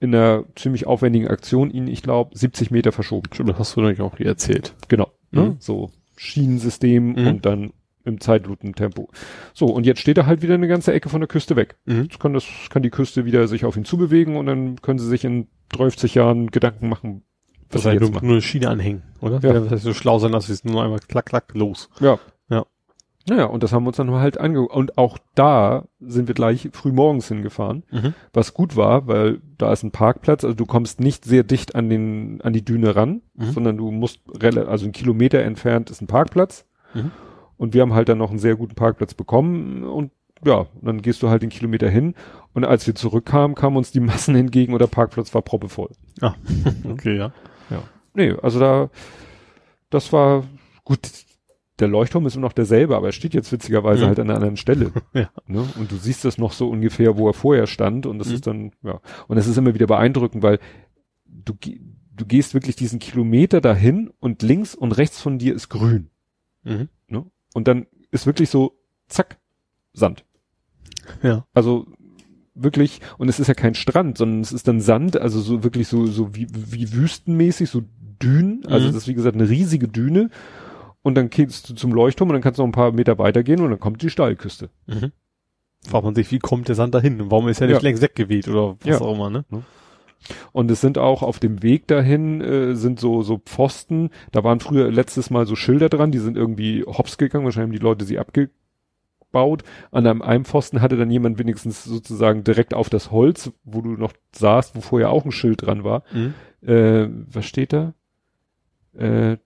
in 0.00 0.14
einer 0.14 0.44
ziemlich 0.56 0.86
aufwendigen 0.86 1.28
Aktion 1.28 1.70
ihn, 1.70 1.86
ich 1.86 2.02
glaube, 2.02 2.36
70 2.36 2.72
Meter 2.72 2.90
verschoben. 2.90 3.30
Stimmt, 3.32 3.50
das 3.50 3.58
hast 3.60 3.76
du 3.76 3.80
nämlich 3.80 4.00
auch 4.00 4.16
hier 4.16 4.26
erzählt. 4.26 4.74
Genau. 4.88 5.12
Ne? 5.30 5.42
Mhm. 5.42 5.56
So 5.60 5.90
Schienensystem 6.22 7.12
Mhm. 7.12 7.26
und 7.26 7.46
dann 7.46 7.72
im 8.04 8.20
Zeitlupentempo. 8.20 9.08
So, 9.54 9.66
und 9.66 9.86
jetzt 9.86 10.00
steht 10.00 10.18
er 10.18 10.26
halt 10.26 10.42
wieder 10.42 10.54
eine 10.54 10.66
ganze 10.68 10.92
Ecke 10.92 11.08
von 11.08 11.20
der 11.20 11.28
Küste 11.28 11.54
weg. 11.56 11.76
Mhm. 11.84 12.02
Jetzt 12.04 12.18
kann 12.18 12.32
das, 12.32 12.44
kann 12.70 12.82
die 12.82 12.90
Küste 12.90 13.24
wieder 13.24 13.46
sich 13.46 13.64
auf 13.64 13.76
ihn 13.76 13.84
zubewegen 13.84 14.36
und 14.36 14.46
dann 14.46 14.76
können 14.82 14.98
sie 14.98 15.08
sich 15.08 15.24
in 15.24 15.46
30 15.70 16.14
Jahren 16.14 16.50
Gedanken 16.50 16.88
machen, 16.88 17.22
was 17.64 17.68
Das 17.70 17.82
sie 17.82 17.88
heißt, 17.90 18.00
jetzt 18.00 18.12
nur, 18.12 18.22
nur 18.22 18.32
eine 18.32 18.42
Schiene 18.42 18.68
anhängen, 18.70 19.02
oder? 19.20 19.38
Ja. 19.40 19.52
Das 19.52 19.70
heißt, 19.70 19.82
so 19.84 19.94
schlau 19.94 20.18
sein, 20.18 20.32
dass 20.32 20.48
es 20.48 20.64
nur 20.64 20.82
einmal 20.82 20.98
klack, 20.98 21.26
klack, 21.26 21.52
los. 21.54 21.88
Ja. 22.00 22.18
Ja. 23.28 23.36
Naja, 23.36 23.44
und 23.46 23.62
das 23.62 23.72
haben 23.72 23.84
wir 23.84 23.88
uns 23.88 23.96
dann 23.96 24.10
halt 24.12 24.38
angeguckt. 24.38 24.74
Und 24.74 24.98
auch 24.98 25.18
da 25.34 25.84
sind 26.00 26.26
wir 26.28 26.34
gleich 26.34 26.68
früh 26.72 26.92
morgens 26.92 27.28
hingefahren, 27.28 27.84
Mhm. 27.90 28.14
was 28.32 28.52
gut 28.54 28.76
war, 28.76 29.06
weil 29.06 29.40
da 29.58 29.72
ist 29.72 29.82
ein 29.84 29.92
Parkplatz, 29.92 30.44
also 30.44 30.54
du 30.56 30.66
kommst 30.66 31.00
nicht 31.00 31.24
sehr 31.24 31.44
dicht 31.44 31.74
an 31.74 31.88
den, 31.88 32.40
an 32.42 32.52
die 32.52 32.64
Düne 32.64 32.96
ran, 32.96 33.22
Mhm. 33.34 33.50
sondern 33.52 33.76
du 33.76 33.90
musst, 33.90 34.20
also 34.42 34.84
einen 34.84 34.92
Kilometer 34.92 35.40
entfernt 35.42 35.90
ist 35.90 36.00
ein 36.02 36.06
Parkplatz. 36.08 36.66
Mhm. 36.94 37.10
Und 37.56 37.74
wir 37.74 37.82
haben 37.82 37.94
halt 37.94 38.08
dann 38.08 38.18
noch 38.18 38.30
einen 38.30 38.40
sehr 38.40 38.56
guten 38.56 38.74
Parkplatz 38.74 39.14
bekommen 39.14 39.84
und 39.84 40.10
ja, 40.44 40.66
dann 40.80 41.00
gehst 41.02 41.22
du 41.22 41.28
halt 41.28 41.42
den 41.42 41.50
Kilometer 41.50 41.88
hin 41.88 42.14
und 42.52 42.64
als 42.64 42.84
wir 42.88 42.96
zurückkamen, 42.96 43.54
kamen 43.54 43.76
uns 43.76 43.92
die 43.92 44.00
Massen 44.00 44.34
entgegen 44.34 44.72
und 44.72 44.80
der 44.80 44.88
Parkplatz 44.88 45.32
war 45.34 45.42
proppevoll. 45.42 45.90
Ah, 46.20 46.34
okay, 46.90 47.16
ja. 47.16 47.32
Nee, 48.14 48.34
also 48.42 48.58
da, 48.60 48.90
das 49.90 50.12
war 50.12 50.42
gut. 50.84 50.98
Der 51.82 51.88
Leuchtturm 51.88 52.24
ist 52.26 52.36
immer 52.36 52.46
noch 52.46 52.52
derselbe, 52.52 52.96
aber 52.96 53.08
er 53.08 53.12
steht 53.12 53.34
jetzt 53.34 53.50
witzigerweise 53.50 54.04
Mhm. 54.04 54.06
halt 54.08 54.20
an 54.20 54.26
einer 54.28 54.36
anderen 54.36 54.56
Stelle. 54.56 54.92
Ja. 55.14 55.28
Ne? 55.46 55.64
Und 55.78 55.90
du 55.90 55.96
siehst 55.96 56.24
das 56.24 56.38
noch 56.38 56.52
so 56.52 56.70
ungefähr, 56.70 57.16
wo 57.18 57.28
er 57.28 57.34
vorher 57.34 57.66
stand 57.66 58.06
und 58.06 58.18
das 58.20 58.28
Mhm. 58.28 58.34
ist 58.34 58.46
dann, 58.46 58.70
ja. 58.84 59.00
Und 59.26 59.36
es 59.36 59.46
ist 59.48 59.58
immer 59.58 59.74
wieder 59.74 59.88
beeindruckend, 59.88 60.42
weil 60.44 60.60
du, 61.26 61.54
du 62.14 62.24
gehst 62.24 62.54
wirklich 62.54 62.76
diesen 62.76 63.00
Kilometer 63.00 63.60
dahin 63.60 64.10
und 64.20 64.42
links 64.42 64.74
und 64.76 64.92
rechts 64.92 65.20
von 65.20 65.38
dir 65.38 65.54
ist 65.54 65.68
grün. 65.68 66.10
Mhm. 66.62 66.88
Ne? 67.08 67.26
Und 67.52 67.66
dann 67.68 67.86
ist 68.12 68.26
wirklich 68.26 68.48
so, 68.48 68.78
zack, 69.08 69.38
Sand. 69.92 70.24
Ja. 71.22 71.46
Also 71.52 71.86
wirklich, 72.54 73.00
und 73.18 73.28
es 73.28 73.40
ist 73.40 73.48
ja 73.48 73.54
kein 73.54 73.74
Strand, 73.74 74.18
sondern 74.18 74.40
es 74.40 74.52
ist 74.52 74.68
dann 74.68 74.80
Sand, 74.80 75.16
also 75.16 75.40
so 75.40 75.64
wirklich 75.64 75.88
so, 75.88 76.06
so 76.06 76.34
wie, 76.36 76.46
wie 76.52 76.92
wüstenmäßig, 76.92 77.68
so 77.70 77.82
Dünen. 78.22 78.64
Also 78.66 78.86
Mhm. 78.88 78.92
das 78.92 79.02
ist 79.02 79.08
wie 79.08 79.14
gesagt 79.14 79.34
eine 79.34 79.48
riesige 79.48 79.88
Düne. 79.88 80.30
Und 81.02 81.16
dann 81.16 81.30
gehst 81.30 81.68
du 81.68 81.74
zum 81.74 81.92
Leuchtturm 81.92 82.28
und 82.30 82.34
dann 82.34 82.42
kannst 82.42 82.58
du 82.58 82.62
noch 82.62 82.68
ein 82.68 82.72
paar 82.72 82.92
Meter 82.92 83.18
weitergehen 83.18 83.60
und 83.60 83.70
dann 83.70 83.80
kommt 83.80 84.02
die 84.02 84.10
Steilküste. 84.10 84.70
Mhm. 84.86 85.12
Fragt 85.88 86.04
man 86.04 86.14
sich, 86.14 86.30
wie 86.30 86.38
kommt 86.38 86.68
der 86.68 86.76
Sand 86.76 86.94
dahin? 86.94 87.20
Und 87.20 87.30
warum 87.32 87.48
ist 87.48 87.60
er 87.60 87.66
nicht 87.66 87.76
Ja. 87.76 87.82
längst 87.82 88.02
weggeweht 88.02 88.46
oder 88.48 88.76
was 88.80 88.86
Ja. 88.88 89.00
auch 89.00 89.14
immer, 89.14 89.28
ne? 89.30 89.44
Und 90.52 90.70
es 90.70 90.80
sind 90.80 90.98
auch 90.98 91.22
auf 91.24 91.40
dem 91.40 91.64
Weg 91.64 91.88
dahin 91.88 92.40
äh, 92.40 92.76
sind 92.76 93.00
so 93.00 93.22
so 93.22 93.38
Pfosten. 93.38 94.10
Da 94.30 94.44
waren 94.44 94.60
früher 94.60 94.88
letztes 94.92 95.30
Mal 95.30 95.46
so 95.46 95.56
Schilder 95.56 95.88
dran, 95.88 96.12
die 96.12 96.18
sind 96.20 96.36
irgendwie 96.36 96.84
hops 96.84 97.18
gegangen. 97.18 97.44
Wahrscheinlich 97.44 97.66
haben 97.70 97.78
die 97.80 97.82
Leute 97.84 98.04
sie 98.04 98.20
abgebaut. 98.20 99.64
An 99.90 100.06
einem, 100.06 100.22
einem 100.22 100.44
Pfosten 100.44 100.80
hatte 100.80 100.96
dann 100.96 101.10
jemand 101.10 101.40
wenigstens 101.40 101.82
sozusagen 101.82 102.44
direkt 102.44 102.72
auf 102.74 102.88
das 102.88 103.10
Holz, 103.10 103.50
wo 103.64 103.80
du 103.80 103.90
noch 103.96 104.12
saßt, 104.36 104.76
wo 104.76 104.80
vorher 104.80 105.10
auch 105.10 105.24
ein 105.24 105.32
Schild 105.32 105.62
dran 105.66 105.82
war. 105.82 106.04
Mhm. 106.12 106.34
Äh, 106.64 107.08
was 107.32 107.44
steht 107.44 107.72
da? 107.72 107.92
Äh, 108.96 109.38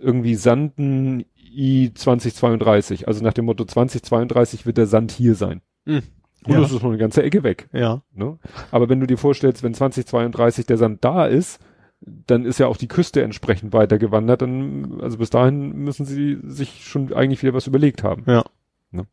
irgendwie 0.00 0.34
Sanden 0.34 1.24
I 1.38 1.92
2032. 1.94 3.08
Also 3.08 3.22
nach 3.24 3.32
dem 3.32 3.46
Motto 3.46 3.64
2032 3.64 4.66
wird 4.66 4.76
der 4.78 4.86
Sand 4.86 5.12
hier 5.12 5.34
sein. 5.34 5.62
Mhm. 5.84 6.02
Und 6.44 6.52
Ja. 6.52 6.60
das 6.60 6.70
ist 6.72 6.82
noch 6.82 6.90
eine 6.90 6.98
ganze 6.98 7.22
Ecke 7.22 7.42
weg. 7.42 7.68
Ja. 7.72 8.02
Ne? 8.12 8.38
Aber 8.70 8.88
wenn 8.88 9.00
du 9.00 9.06
dir 9.06 9.18
vorstellst, 9.18 9.62
wenn 9.62 9.74
2032 9.74 10.66
der 10.66 10.76
Sand 10.76 11.04
da 11.04 11.26
ist, 11.26 11.60
dann 12.00 12.44
ist 12.44 12.58
ja 12.60 12.66
auch 12.66 12.76
die 12.76 12.88
Küste 12.88 13.22
entsprechend 13.22 13.72
weiter 13.72 13.98
gewandert. 13.98 14.42
Dann, 14.42 15.00
also 15.00 15.18
bis 15.18 15.30
dahin 15.30 15.72
müssen 15.76 16.04
sie 16.04 16.38
sich 16.44 16.84
schon 16.86 17.12
eigentlich 17.12 17.42
wieder 17.42 17.54
was 17.54 17.66
überlegt 17.66 18.04
haben. 18.04 18.24
Ja. 18.26 18.44
Ne? 18.90 19.06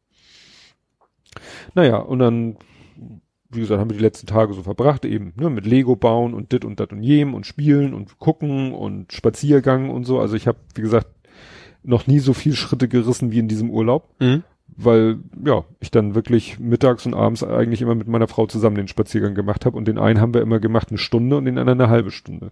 Naja, 1.73 1.97
und 1.97 2.19
dann, 2.19 2.57
wie 3.56 3.59
gesagt, 3.61 3.80
haben 3.80 3.90
wir 3.90 3.98
die 3.98 4.03
letzten 4.03 4.27
Tage 4.27 4.53
so 4.53 4.64
verbracht, 4.64 5.06
eben 5.06 5.33
ne, 5.35 5.49
mit 5.49 5.65
Lego 5.65 5.95
bauen 5.95 6.33
und 6.33 6.51
dit 6.51 6.65
und 6.65 6.80
dat 6.80 6.91
und 6.91 7.03
jem 7.03 7.33
und 7.33 7.45
spielen 7.45 7.93
und 7.93 8.19
gucken 8.19 8.73
und 8.73 9.11
Spaziergang 9.14 9.90
und 9.90 10.06
so. 10.06 10.19
Also 10.19 10.35
ich 10.35 10.48
habe, 10.48 10.57
wie 10.75 10.82
gesagt, 10.82 11.07
noch 11.83 12.07
nie 12.07 12.19
so 12.19 12.33
viel 12.33 12.53
Schritte 12.56 12.88
gerissen 12.88 13.32
wie 13.32 13.40
in 13.40 13.48
diesem 13.48 13.69
Urlaub 13.69 14.09
Mhm. 14.19 14.43
weil 14.75 15.17
ja, 15.45 15.65
ich 15.82 15.91
dann 15.91 16.15
wirklich 16.15 16.57
mittags 16.59 17.06
und 17.06 17.14
abends 17.14 17.43
eigentlich 17.43 17.82
immer 17.82 17.93
mit 17.95 18.07
meiner 18.07 18.27
Frau 18.27 18.48
zusammen 18.48 18.75
den 18.77 18.88
Spaziergang 18.88 19.35
gemacht 19.35 19.65
habe 19.65 19.77
und 19.77 19.88
den 19.88 19.98
einen 19.99 20.19
haben 20.22 20.33
wir 20.33 20.41
immer 20.41 20.59
gemacht 20.59 20.88
eine 20.90 20.98
Stunde 20.98 21.38
und 21.38 21.45
den 21.45 21.57
anderen 21.57 21.80
eine 21.82 21.90
halbe 21.90 22.09
Stunde. 22.11 22.51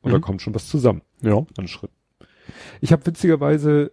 Und 0.00 0.12
da 0.12 0.18
Mhm. 0.18 0.22
kommt 0.22 0.42
schon 0.42 0.54
was 0.54 0.68
zusammen 0.68 1.02
Ja. 1.22 1.44
an 1.58 1.68
Schritt. 1.68 1.90
Ich 2.80 2.92
habe 2.92 3.04
witzigerweise 3.04 3.92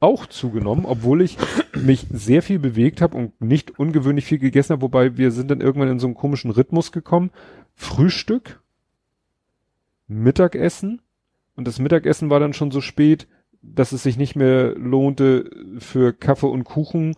auch 0.00 0.26
zugenommen, 0.26 0.84
obwohl 0.84 1.22
ich 1.22 1.36
mich 1.74 2.06
sehr 2.10 2.42
viel 2.42 2.58
bewegt 2.58 3.00
habe 3.00 3.16
und 3.16 3.40
nicht 3.40 3.78
ungewöhnlich 3.78 4.24
viel 4.24 4.38
gegessen 4.38 4.72
habe, 4.72 4.82
wobei 4.82 5.16
wir 5.16 5.30
sind 5.30 5.50
dann 5.50 5.60
irgendwann 5.60 5.88
in 5.88 5.98
so 5.98 6.06
einen 6.06 6.14
komischen 6.14 6.50
Rhythmus 6.50 6.92
gekommen. 6.92 7.30
Frühstück, 7.74 8.60
Mittagessen 10.06 11.00
und 11.56 11.66
das 11.66 11.78
Mittagessen 11.78 12.30
war 12.30 12.40
dann 12.40 12.52
schon 12.52 12.70
so 12.70 12.80
spät, 12.80 13.26
dass 13.62 13.92
es 13.92 14.02
sich 14.02 14.16
nicht 14.16 14.36
mehr 14.36 14.74
lohnte 14.74 15.50
für 15.78 16.12
Kaffee 16.12 16.46
und 16.46 16.64
Kuchen. 16.64 17.16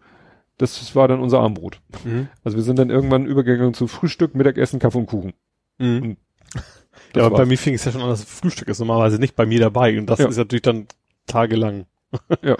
Das 0.56 0.94
war 0.96 1.06
dann 1.06 1.20
unser 1.20 1.40
Armbrot. 1.40 1.80
Mhm. 2.04 2.28
Also 2.42 2.56
wir 2.56 2.64
sind 2.64 2.78
dann 2.78 2.90
irgendwann 2.90 3.26
übergegangen 3.26 3.74
zu 3.74 3.86
Frühstück, 3.86 4.34
Mittagessen, 4.34 4.78
Kaffee 4.78 4.98
und 4.98 5.06
Kuchen. 5.06 5.34
Mhm. 5.78 6.02
Und 6.02 6.16
ja, 7.14 7.24
aber 7.24 7.36
bei 7.36 7.46
mir 7.46 7.58
fing 7.58 7.74
es 7.74 7.84
ja 7.84 7.92
schon 7.92 8.02
an, 8.02 8.08
das 8.08 8.24
Frühstück 8.24 8.68
ist 8.68 8.78
normalerweise 8.78 9.18
nicht 9.18 9.36
bei 9.36 9.46
mir 9.46 9.60
dabei 9.60 9.98
und 9.98 10.06
das 10.06 10.18
ja. 10.18 10.28
ist 10.28 10.36
natürlich 10.36 10.62
dann 10.62 10.86
tagelang. 11.26 11.86
ja. 12.42 12.56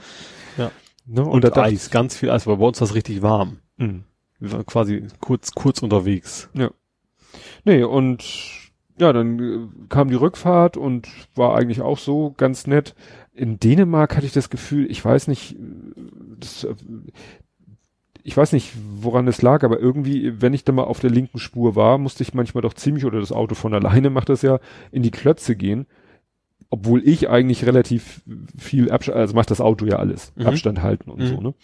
ja. 0.56 0.70
Ne? 1.06 1.24
Und, 1.24 1.44
und 1.44 1.58
Eis, 1.58 1.90
ganz 1.90 2.16
viel 2.16 2.30
Eis, 2.30 2.46
aber 2.46 2.58
bei 2.58 2.66
uns 2.66 2.80
war 2.80 2.86
es 2.86 2.94
richtig 2.94 3.22
warm. 3.22 3.58
Mhm. 3.76 4.04
Wir 4.38 4.52
waren 4.52 4.66
quasi 4.66 5.06
kurz, 5.20 5.52
kurz 5.52 5.82
unterwegs. 5.82 6.48
Ja. 6.54 6.70
Nee, 7.64 7.82
und 7.82 8.24
ja, 8.98 9.12
dann 9.12 9.38
äh, 9.38 9.86
kam 9.88 10.08
die 10.08 10.16
Rückfahrt 10.16 10.76
und 10.76 11.08
war 11.34 11.56
eigentlich 11.56 11.80
auch 11.80 11.98
so 11.98 12.34
ganz 12.36 12.66
nett. 12.66 12.94
In 13.32 13.60
Dänemark 13.60 14.16
hatte 14.16 14.26
ich 14.26 14.32
das 14.32 14.50
Gefühl, 14.50 14.90
ich 14.90 15.04
weiß 15.04 15.28
nicht, 15.28 15.56
das, 16.38 16.64
äh, 16.64 16.74
ich 18.24 18.36
weiß 18.36 18.52
nicht, 18.52 18.74
woran 19.00 19.26
es 19.28 19.40
lag, 19.42 19.62
aber 19.64 19.78
irgendwie, 19.78 20.42
wenn 20.42 20.52
ich 20.52 20.64
da 20.64 20.72
mal 20.72 20.84
auf 20.84 21.00
der 21.00 21.10
linken 21.10 21.38
Spur 21.38 21.76
war, 21.76 21.98
musste 21.98 22.22
ich 22.22 22.34
manchmal 22.34 22.62
doch 22.62 22.74
ziemlich, 22.74 23.06
oder 23.06 23.20
das 23.20 23.32
Auto 23.32 23.54
von 23.54 23.72
alleine 23.72 24.10
macht 24.10 24.28
das 24.28 24.42
ja, 24.42 24.58
in 24.90 25.02
die 25.02 25.10
Klötze 25.10 25.56
gehen. 25.56 25.86
Obwohl 26.70 27.06
ich 27.06 27.30
eigentlich 27.30 27.64
relativ 27.64 28.22
viel 28.56 28.90
Abstand, 28.90 29.18
also 29.18 29.34
macht 29.34 29.50
das 29.50 29.60
Auto 29.60 29.86
ja 29.86 29.96
alles, 29.96 30.32
mhm. 30.36 30.46
Abstand 30.46 30.82
halten 30.82 31.10
und 31.10 31.20
mhm. 31.20 31.26
so, 31.26 31.40
ne? 31.40 31.54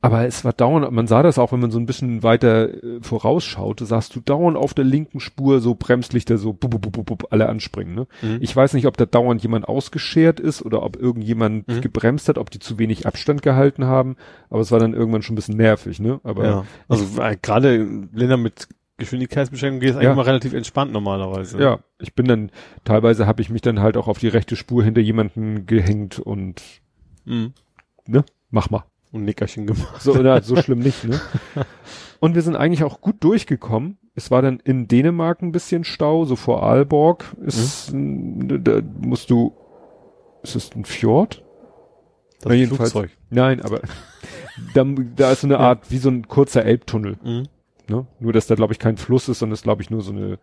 Aber 0.00 0.26
es 0.26 0.44
war 0.44 0.52
dauernd, 0.52 0.92
man 0.92 1.08
sah 1.08 1.24
das 1.24 1.40
auch, 1.40 1.50
wenn 1.50 1.58
man 1.58 1.72
so 1.72 1.78
ein 1.80 1.86
bisschen 1.86 2.22
weiter 2.22 2.72
äh, 2.72 3.00
vorausschaute, 3.02 3.84
sahst 3.84 4.14
du 4.14 4.20
dauernd 4.20 4.56
auf 4.56 4.72
der 4.72 4.84
linken 4.84 5.18
Spur 5.18 5.60
so 5.60 5.74
Bremslichter 5.74 6.38
so 6.38 6.52
bub, 6.52 6.70
bub, 6.70 6.92
bub, 6.92 7.06
bub, 7.06 7.26
alle 7.32 7.48
anspringen. 7.48 7.96
Ne? 7.96 8.06
Mhm. 8.22 8.38
Ich 8.40 8.54
weiß 8.54 8.74
nicht, 8.74 8.86
ob 8.86 8.96
da 8.96 9.06
dauernd 9.06 9.42
jemand 9.42 9.66
ausgeschert 9.66 10.38
ist 10.38 10.62
oder 10.62 10.84
ob 10.84 10.96
irgendjemand 10.96 11.66
mhm. 11.66 11.80
gebremst 11.80 12.28
hat, 12.28 12.38
ob 12.38 12.50
die 12.50 12.60
zu 12.60 12.78
wenig 12.78 13.08
Abstand 13.08 13.42
gehalten 13.42 13.86
haben. 13.86 14.14
Aber 14.50 14.60
es 14.60 14.70
war 14.70 14.78
dann 14.78 14.94
irgendwann 14.94 15.22
schon 15.22 15.34
ein 15.34 15.36
bisschen 15.36 15.56
nervig. 15.56 15.98
Ne? 15.98 16.20
Aber 16.22 16.44
ja. 16.44 16.64
also 16.88 17.20
äh, 17.20 17.36
gerade 17.40 17.78
Länder 18.12 18.36
mit 18.36 18.68
Geschwindigkeitsbeschränkung 18.98 19.80
geht 19.80 19.90
es 19.90 19.96
eigentlich 19.96 20.08
ja. 20.08 20.14
mal 20.14 20.22
relativ 20.22 20.52
entspannt 20.52 20.92
normalerweise. 20.92 21.60
Ja, 21.60 21.78
ich 21.98 22.14
bin 22.14 22.26
dann, 22.26 22.50
teilweise 22.84 23.26
habe 23.26 23.40
ich 23.40 23.48
mich 23.48 23.62
dann 23.62 23.80
halt 23.80 23.96
auch 23.96 24.08
auf 24.08 24.18
die 24.18 24.28
rechte 24.28 24.56
Spur 24.56 24.84
hinter 24.84 25.00
jemanden 25.00 25.66
gehängt 25.66 26.18
und 26.18 26.62
mhm. 27.24 27.52
ne, 28.06 28.24
mach 28.50 28.70
mal 28.70 28.84
und 29.12 29.24
Nickerchen 29.24 29.66
gemacht. 29.66 30.02
So, 30.02 30.14
na, 30.14 30.40
so 30.42 30.56
schlimm 30.56 30.80
nicht, 30.80 31.04
ne? 31.04 31.20
Und 32.20 32.34
wir 32.34 32.42
sind 32.42 32.56
eigentlich 32.56 32.82
auch 32.82 33.00
gut 33.00 33.22
durchgekommen. 33.22 33.96
Es 34.14 34.30
war 34.30 34.42
dann 34.42 34.58
in 34.60 34.88
Dänemark 34.88 35.40
ein 35.40 35.52
bisschen 35.52 35.84
Stau, 35.84 36.24
so 36.24 36.34
vor 36.34 36.64
Aalborg 36.64 37.24
ist, 37.40 37.92
mhm. 37.92 38.64
da 38.64 38.80
musst 39.00 39.30
du, 39.30 39.54
ist 40.42 40.56
es 40.56 40.74
ein 40.74 40.84
Fjord? 40.84 41.44
Das 42.40 42.52
jedenfalls, 42.52 42.90
Flugzeug. 42.90 43.16
Nein, 43.30 43.60
aber 43.60 43.80
da, 44.74 44.84
da 45.16 45.32
ist 45.32 45.42
so 45.42 45.46
eine 45.46 45.58
Art, 45.58 45.90
wie 45.90 45.98
so 45.98 46.08
ein 46.08 46.26
kurzer 46.26 46.64
Elbtunnel. 46.64 47.18
Mhm. 47.22 47.48
Ne? 47.88 48.06
Nur, 48.20 48.32
dass 48.32 48.46
da, 48.46 48.54
glaube 48.54 48.72
ich, 48.72 48.78
kein 48.78 48.96
Fluss 48.96 49.28
ist, 49.28 49.40
sondern 49.40 49.54
es, 49.54 49.62
glaube 49.62 49.82
ich, 49.82 49.90
nur 49.90 50.02
so 50.02 50.12
eine, 50.12 50.38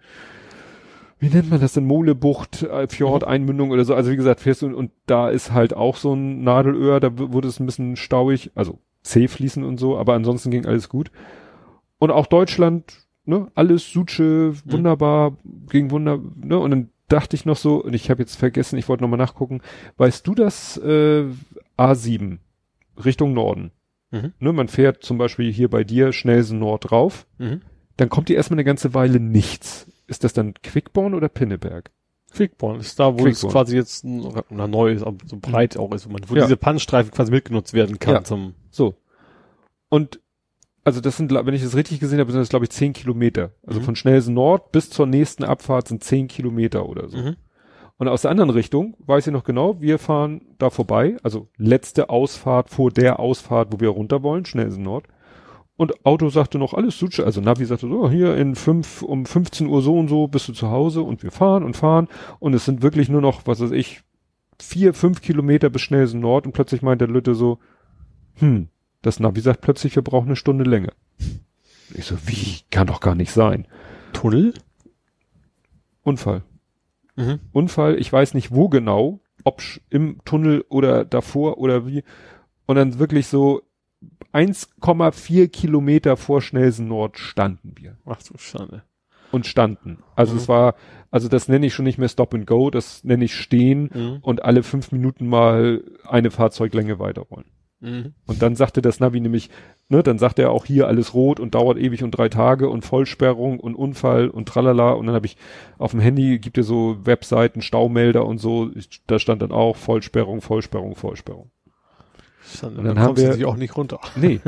wie 1.19 1.29
nennt 1.29 1.49
man 1.49 1.61
das 1.61 1.73
denn, 1.73 1.85
Molebucht, 1.85 2.63
äh, 2.63 2.87
Fjord-Einmündung 2.87 3.71
oder 3.71 3.85
so. 3.85 3.95
Also 3.95 4.11
wie 4.11 4.15
gesagt, 4.15 4.41
fährst 4.41 4.61
du, 4.61 4.75
und 4.75 4.91
da 5.05 5.29
ist 5.29 5.51
halt 5.51 5.73
auch 5.73 5.95
so 5.95 6.13
ein 6.13 6.43
Nadelöhr, 6.43 6.99
da 6.99 7.17
wurde 7.17 7.47
es 7.47 7.59
ein 7.59 7.65
bisschen 7.65 7.95
stauig, 7.95 8.51
also 8.55 8.79
C 9.03 9.27
fließen 9.27 9.63
und 9.63 9.77
so, 9.77 9.97
aber 9.97 10.13
ansonsten 10.13 10.51
ging 10.51 10.65
alles 10.65 10.89
gut. 10.89 11.11
Und 11.99 12.11
auch 12.11 12.25
Deutschland, 12.25 13.07
ne, 13.23 13.49
alles 13.55 13.89
Suche, 13.89 14.53
wunderbar, 14.65 15.31
mhm. 15.31 15.67
ging 15.69 15.91
wunder, 15.91 16.19
ne, 16.35 16.59
und 16.59 16.71
dann 16.71 16.89
dachte 17.07 17.35
ich 17.35 17.45
noch 17.45 17.57
so, 17.57 17.83
und 17.83 17.93
ich 17.93 18.09
habe 18.09 18.21
jetzt 18.21 18.35
vergessen, 18.35 18.77
ich 18.77 18.89
wollte 18.89 19.03
nochmal 19.03 19.19
nachgucken, 19.19 19.61
weißt 19.97 20.25
du 20.27 20.35
das 20.35 20.77
äh, 20.77 21.25
A7 21.77 22.39
Richtung 23.03 23.33
Norden? 23.33 23.71
Mhm. 24.11 24.33
Ne, 24.39 24.53
man 24.53 24.67
fährt 24.67 25.03
zum 25.03 25.17
Beispiel 25.17 25.51
hier 25.51 25.69
bei 25.69 25.83
dir 25.83 26.13
Schnellsen 26.13 26.59
Nord 26.59 26.89
drauf, 26.89 27.25
mhm. 27.37 27.61
dann 27.97 28.09
kommt 28.09 28.29
dir 28.29 28.35
erstmal 28.35 28.55
eine 28.55 28.65
ganze 28.65 28.93
Weile 28.93 29.19
nichts 29.19 29.87
ist 30.07 30.23
das 30.23 30.33
dann 30.33 30.53
Quickborn 30.61 31.13
oder 31.13 31.29
Pinneberg? 31.29 31.91
Quickborn 32.31 32.79
ist 32.79 32.99
da, 32.99 33.13
wo 33.13 33.23
Quickborn. 33.23 33.33
es 33.33 33.53
quasi 33.53 33.75
jetzt 33.75 34.03
na, 34.03 34.67
neu 34.67 34.91
ist, 34.91 35.03
aber 35.03 35.17
so 35.25 35.37
breit 35.39 35.75
mhm. 35.75 35.81
auch 35.81 35.93
ist, 35.93 36.07
wo, 36.07 36.11
man, 36.11 36.21
wo 36.27 36.35
ja. 36.35 36.43
diese 36.43 36.57
Pannenstreifen 36.57 37.11
quasi 37.11 37.31
mitgenutzt 37.31 37.73
werden 37.73 37.99
kann 37.99 38.15
ja. 38.15 38.23
zum. 38.23 38.55
So. 38.69 38.95
Und 39.89 40.19
also 40.83 41.01
das 41.01 41.17
sind, 41.17 41.31
wenn 41.31 41.53
ich 41.53 41.63
das 41.63 41.75
richtig 41.75 41.99
gesehen 41.99 42.19
habe, 42.19 42.31
sind 42.31 42.41
das 42.41 42.49
glaube 42.49 42.65
ich 42.65 42.71
zehn 42.71 42.93
Kilometer. 42.93 43.53
Also 43.65 43.79
mhm. 43.79 43.85
von 43.85 43.95
Schnellsen 43.95 44.33
Nord 44.33 44.71
bis 44.71 44.89
zur 44.89 45.07
nächsten 45.07 45.43
Abfahrt 45.43 45.87
sind 45.87 46.03
zehn 46.03 46.27
Kilometer 46.27 46.87
oder 46.87 47.09
so. 47.09 47.17
Mhm. 47.17 47.35
Und 47.97 48.09
aus 48.09 48.23
der 48.23 48.31
anderen 48.31 48.49
Richtung 48.49 48.95
weiß 48.99 49.27
ich 49.27 49.33
noch 49.33 49.45
genau, 49.45 49.79
wir 49.79 49.99
fahren 49.99 50.41
da 50.57 50.69
vorbei, 50.69 51.15
also 51.23 51.47
letzte 51.57 52.09
Ausfahrt 52.09 52.69
vor 52.69 52.91
der 52.91 53.19
Ausfahrt, 53.19 53.69
wo 53.71 53.79
wir 53.79 53.89
runter 53.89 54.21
wollen, 54.21 54.45
Schnellsen 54.45 54.83
Nord. 54.83 55.05
Und 55.77 56.05
Auto 56.05 56.29
sagte 56.29 56.57
noch 56.57 56.73
alles 56.73 56.97
Suche, 56.97 57.25
also 57.25 57.41
Navi 57.41 57.65
sagte 57.65 57.87
so, 57.87 58.09
hier 58.09 58.35
in 58.37 58.55
fünf, 58.55 59.01
um 59.01 59.25
15 59.25 59.67
Uhr 59.67 59.81
so 59.81 59.97
und 59.97 60.07
so 60.07 60.27
bist 60.27 60.47
du 60.47 60.53
zu 60.53 60.69
Hause 60.69 61.01
und 61.01 61.23
wir 61.23 61.31
fahren 61.31 61.63
und 61.63 61.75
fahren 61.75 62.07
und 62.39 62.53
es 62.53 62.65
sind 62.65 62.81
wirklich 62.81 63.09
nur 63.09 63.21
noch, 63.21 63.45
was 63.45 63.59
weiß 63.61 63.71
ich, 63.71 64.01
vier, 64.61 64.93
fünf 64.93 65.21
Kilometer 65.21 65.69
bis 65.69 65.81
Schnellsen 65.81 66.21
Nord 66.21 66.45
und 66.45 66.53
plötzlich 66.53 66.81
meint 66.81 67.01
der 67.01 67.09
Lütte 67.09 67.35
so, 67.35 67.59
hm, 68.35 68.69
das 69.01 69.19
Navi 69.19 69.41
sagt 69.41 69.61
plötzlich, 69.61 69.95
wir 69.95 70.03
brauchen 70.03 70.27
eine 70.27 70.35
Stunde 70.35 70.63
länger. 70.63 70.93
Ich 71.93 72.05
so, 72.05 72.15
wie? 72.25 72.61
Kann 72.71 72.87
doch 72.87 72.99
gar 72.99 73.15
nicht 73.15 73.31
sein. 73.31 73.67
Tunnel? 74.13 74.53
Unfall. 76.03 76.43
Mhm. 77.15 77.39
Unfall, 77.51 77.99
ich 77.99 78.11
weiß 78.11 78.33
nicht 78.33 78.51
wo 78.51 78.69
genau, 78.69 79.19
ob 79.43 79.61
im 79.89 80.19
Tunnel 80.25 80.65
oder 80.69 81.05
davor 81.05 81.57
oder 81.57 81.87
wie. 81.87 82.03
Und 82.65 82.75
dann 82.75 82.99
wirklich 82.99 83.27
so, 83.27 83.61
1,4 84.33 85.47
Kilometer 85.47 86.17
vor 86.17 86.41
Schnellsen 86.41 86.87
Nord 86.87 87.17
standen 87.17 87.73
wir. 87.77 87.97
Ach 88.05 88.21
du 88.21 88.37
Schande. 88.37 88.83
Und 89.31 89.47
standen. 89.47 89.99
Also 90.15 90.33
mhm. 90.33 90.39
es 90.39 90.47
war, 90.47 90.75
also 91.09 91.27
das 91.29 91.47
nenne 91.47 91.65
ich 91.65 91.73
schon 91.73 91.85
nicht 91.85 91.97
mehr 91.97 92.09
Stop 92.09 92.33
and 92.33 92.45
Go, 92.45 92.69
das 92.69 93.03
nenne 93.03 93.25
ich 93.25 93.35
stehen 93.35 93.89
mhm. 93.93 94.17
und 94.21 94.43
alle 94.43 94.63
fünf 94.63 94.91
Minuten 94.91 95.27
mal 95.27 95.83
eine 96.03 96.31
Fahrzeuglänge 96.31 96.99
weiterrollen. 96.99 97.45
Mhm. 97.79 98.13
Und 98.25 98.41
dann 98.41 98.55
sagte 98.55 98.81
das 98.81 98.99
Navi 98.99 99.19
nämlich, 99.19 99.49
ne, 99.89 100.01
dann 100.01 100.17
sagt 100.17 100.39
er 100.39 100.51
auch 100.51 100.65
hier 100.65 100.87
alles 100.87 101.13
rot 101.13 101.39
und 101.39 101.55
dauert 101.55 101.77
ewig 101.77 102.03
und 102.03 102.11
drei 102.11 102.29
Tage 102.29 102.69
und 102.69 102.83
Vollsperrung 102.83 103.59
und 103.59 103.75
Unfall 103.75 104.29
und 104.29 104.47
tralala. 104.47 104.91
Und 104.91 105.07
dann 105.07 105.15
habe 105.15 105.25
ich 105.25 105.37
auf 105.77 105.91
dem 105.91 105.99
Handy 105.99 106.39
gibt 106.39 106.57
es 106.57 106.67
so 106.67 106.97
Webseiten, 107.05 107.61
Staumelder 107.61 108.25
und 108.25 108.37
so, 108.37 108.71
da 109.07 109.19
stand 109.19 109.41
dann 109.41 109.51
auch 109.51 109.75
Vollsperrung, 109.75 110.41
Vollsperrung, 110.41 110.95
Vollsperrung. 110.95 111.51
Dann, 112.61 112.69
und 112.71 112.77
dann, 112.77 112.95
dann 112.95 112.99
haben 112.99 113.17
wir 113.17 113.33
sich 113.33 113.45
auch 113.45 113.57
nicht 113.57 113.75
runter. 113.75 113.99
Nee. 114.15 114.39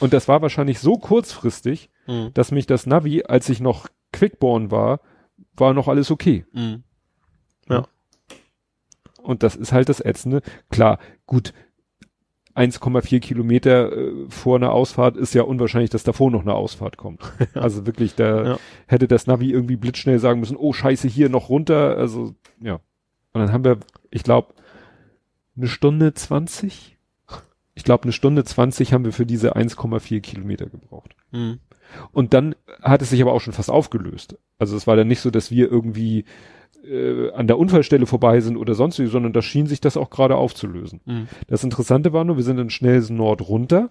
Und 0.00 0.12
das 0.12 0.26
war 0.26 0.42
wahrscheinlich 0.42 0.80
so 0.80 0.96
kurzfristig, 0.96 1.90
mhm. 2.06 2.30
dass 2.34 2.50
mich 2.50 2.66
das 2.66 2.86
Navi, 2.86 3.24
als 3.24 3.48
ich 3.48 3.60
noch 3.60 3.88
Quickborn 4.12 4.70
war, 4.70 5.00
war 5.54 5.74
noch 5.74 5.88
alles 5.88 6.10
okay. 6.10 6.44
Mhm. 6.52 6.82
Ja. 7.68 7.86
Und 9.22 9.42
das 9.42 9.56
ist 9.56 9.72
halt 9.72 9.88
das 9.88 10.00
Ätzende. 10.00 10.40
Klar, 10.70 10.98
gut, 11.26 11.52
1,4 12.56 13.20
Kilometer 13.20 13.92
äh, 13.92 14.12
vor 14.28 14.56
einer 14.56 14.72
Ausfahrt 14.72 15.16
ist 15.16 15.34
ja 15.34 15.42
unwahrscheinlich, 15.42 15.90
dass 15.90 16.04
davor 16.04 16.30
noch 16.30 16.42
eine 16.42 16.54
Ausfahrt 16.54 16.96
kommt. 16.96 17.20
Also 17.54 17.86
wirklich, 17.86 18.14
da 18.14 18.44
ja. 18.44 18.58
hätte 18.86 19.08
das 19.08 19.26
Navi 19.26 19.50
irgendwie 19.50 19.76
blitzschnell 19.76 20.18
sagen 20.18 20.40
müssen, 20.40 20.56
oh 20.56 20.72
scheiße, 20.72 21.08
hier 21.08 21.28
noch 21.28 21.48
runter. 21.48 21.96
Also, 21.96 22.34
ja. 22.60 22.74
Und 23.32 23.40
dann 23.40 23.52
haben 23.52 23.64
wir, 23.64 23.78
ich 24.10 24.22
glaube, 24.22 24.54
eine 25.56 25.68
Stunde 25.68 26.14
zwanzig 26.14 26.96
ich 27.76 27.84
glaube, 27.84 28.04
eine 28.04 28.12
Stunde 28.12 28.42
zwanzig 28.44 28.92
haben 28.94 29.04
wir 29.04 29.12
für 29.12 29.26
diese 29.26 29.54
1,4 29.54 30.20
Kilometer 30.20 30.66
gebraucht. 30.66 31.14
Mhm. 31.30 31.60
Und 32.10 32.32
dann 32.32 32.56
hat 32.82 33.02
es 33.02 33.10
sich 33.10 33.20
aber 33.20 33.32
auch 33.32 33.40
schon 33.40 33.52
fast 33.52 33.70
aufgelöst. 33.70 34.38
Also 34.58 34.76
es 34.76 34.86
war 34.86 34.96
dann 34.96 35.08
nicht 35.08 35.20
so, 35.20 35.30
dass 35.30 35.50
wir 35.50 35.70
irgendwie 35.70 36.24
äh, 36.86 37.32
an 37.32 37.46
der 37.46 37.58
Unfallstelle 37.58 38.06
vorbei 38.06 38.40
sind 38.40 38.56
oder 38.56 38.74
sonst 38.74 38.98
wie, 38.98 39.06
sondern 39.06 39.32
da 39.32 39.42
schien 39.42 39.66
sich 39.66 39.80
das 39.80 39.96
auch 39.96 40.10
gerade 40.10 40.36
aufzulösen. 40.36 41.00
Mhm. 41.04 41.28
Das 41.46 41.64
Interessante 41.64 42.12
war 42.12 42.24
nur, 42.24 42.36
wir 42.36 42.44
sind 42.44 42.58
in 42.58 42.70
Schnellsen 42.70 43.16
Nord 43.16 43.48
runter 43.48 43.88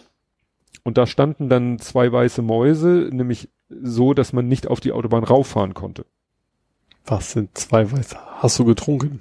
und 0.84 0.98
da 0.98 1.08
standen 1.08 1.50
dann 1.50 1.80
zwei 1.80 2.12
weiße 2.12 2.42
Mäuse, 2.42 3.10
nämlich 3.12 3.50
so, 3.70 4.14
dass 4.14 4.34
man 4.34 4.48
nicht 4.48 4.68
auf 4.68 4.80
die 4.80 4.92
Autobahn 4.92 5.24
rauffahren 5.24 5.74
konnte. 5.74 6.06
Was 7.06 7.32
sind 7.32 7.58
zwei 7.58 7.92
weiße? 7.92 8.18
Hast 8.38 8.58
du 8.60 8.66
getrunken? 8.66 9.20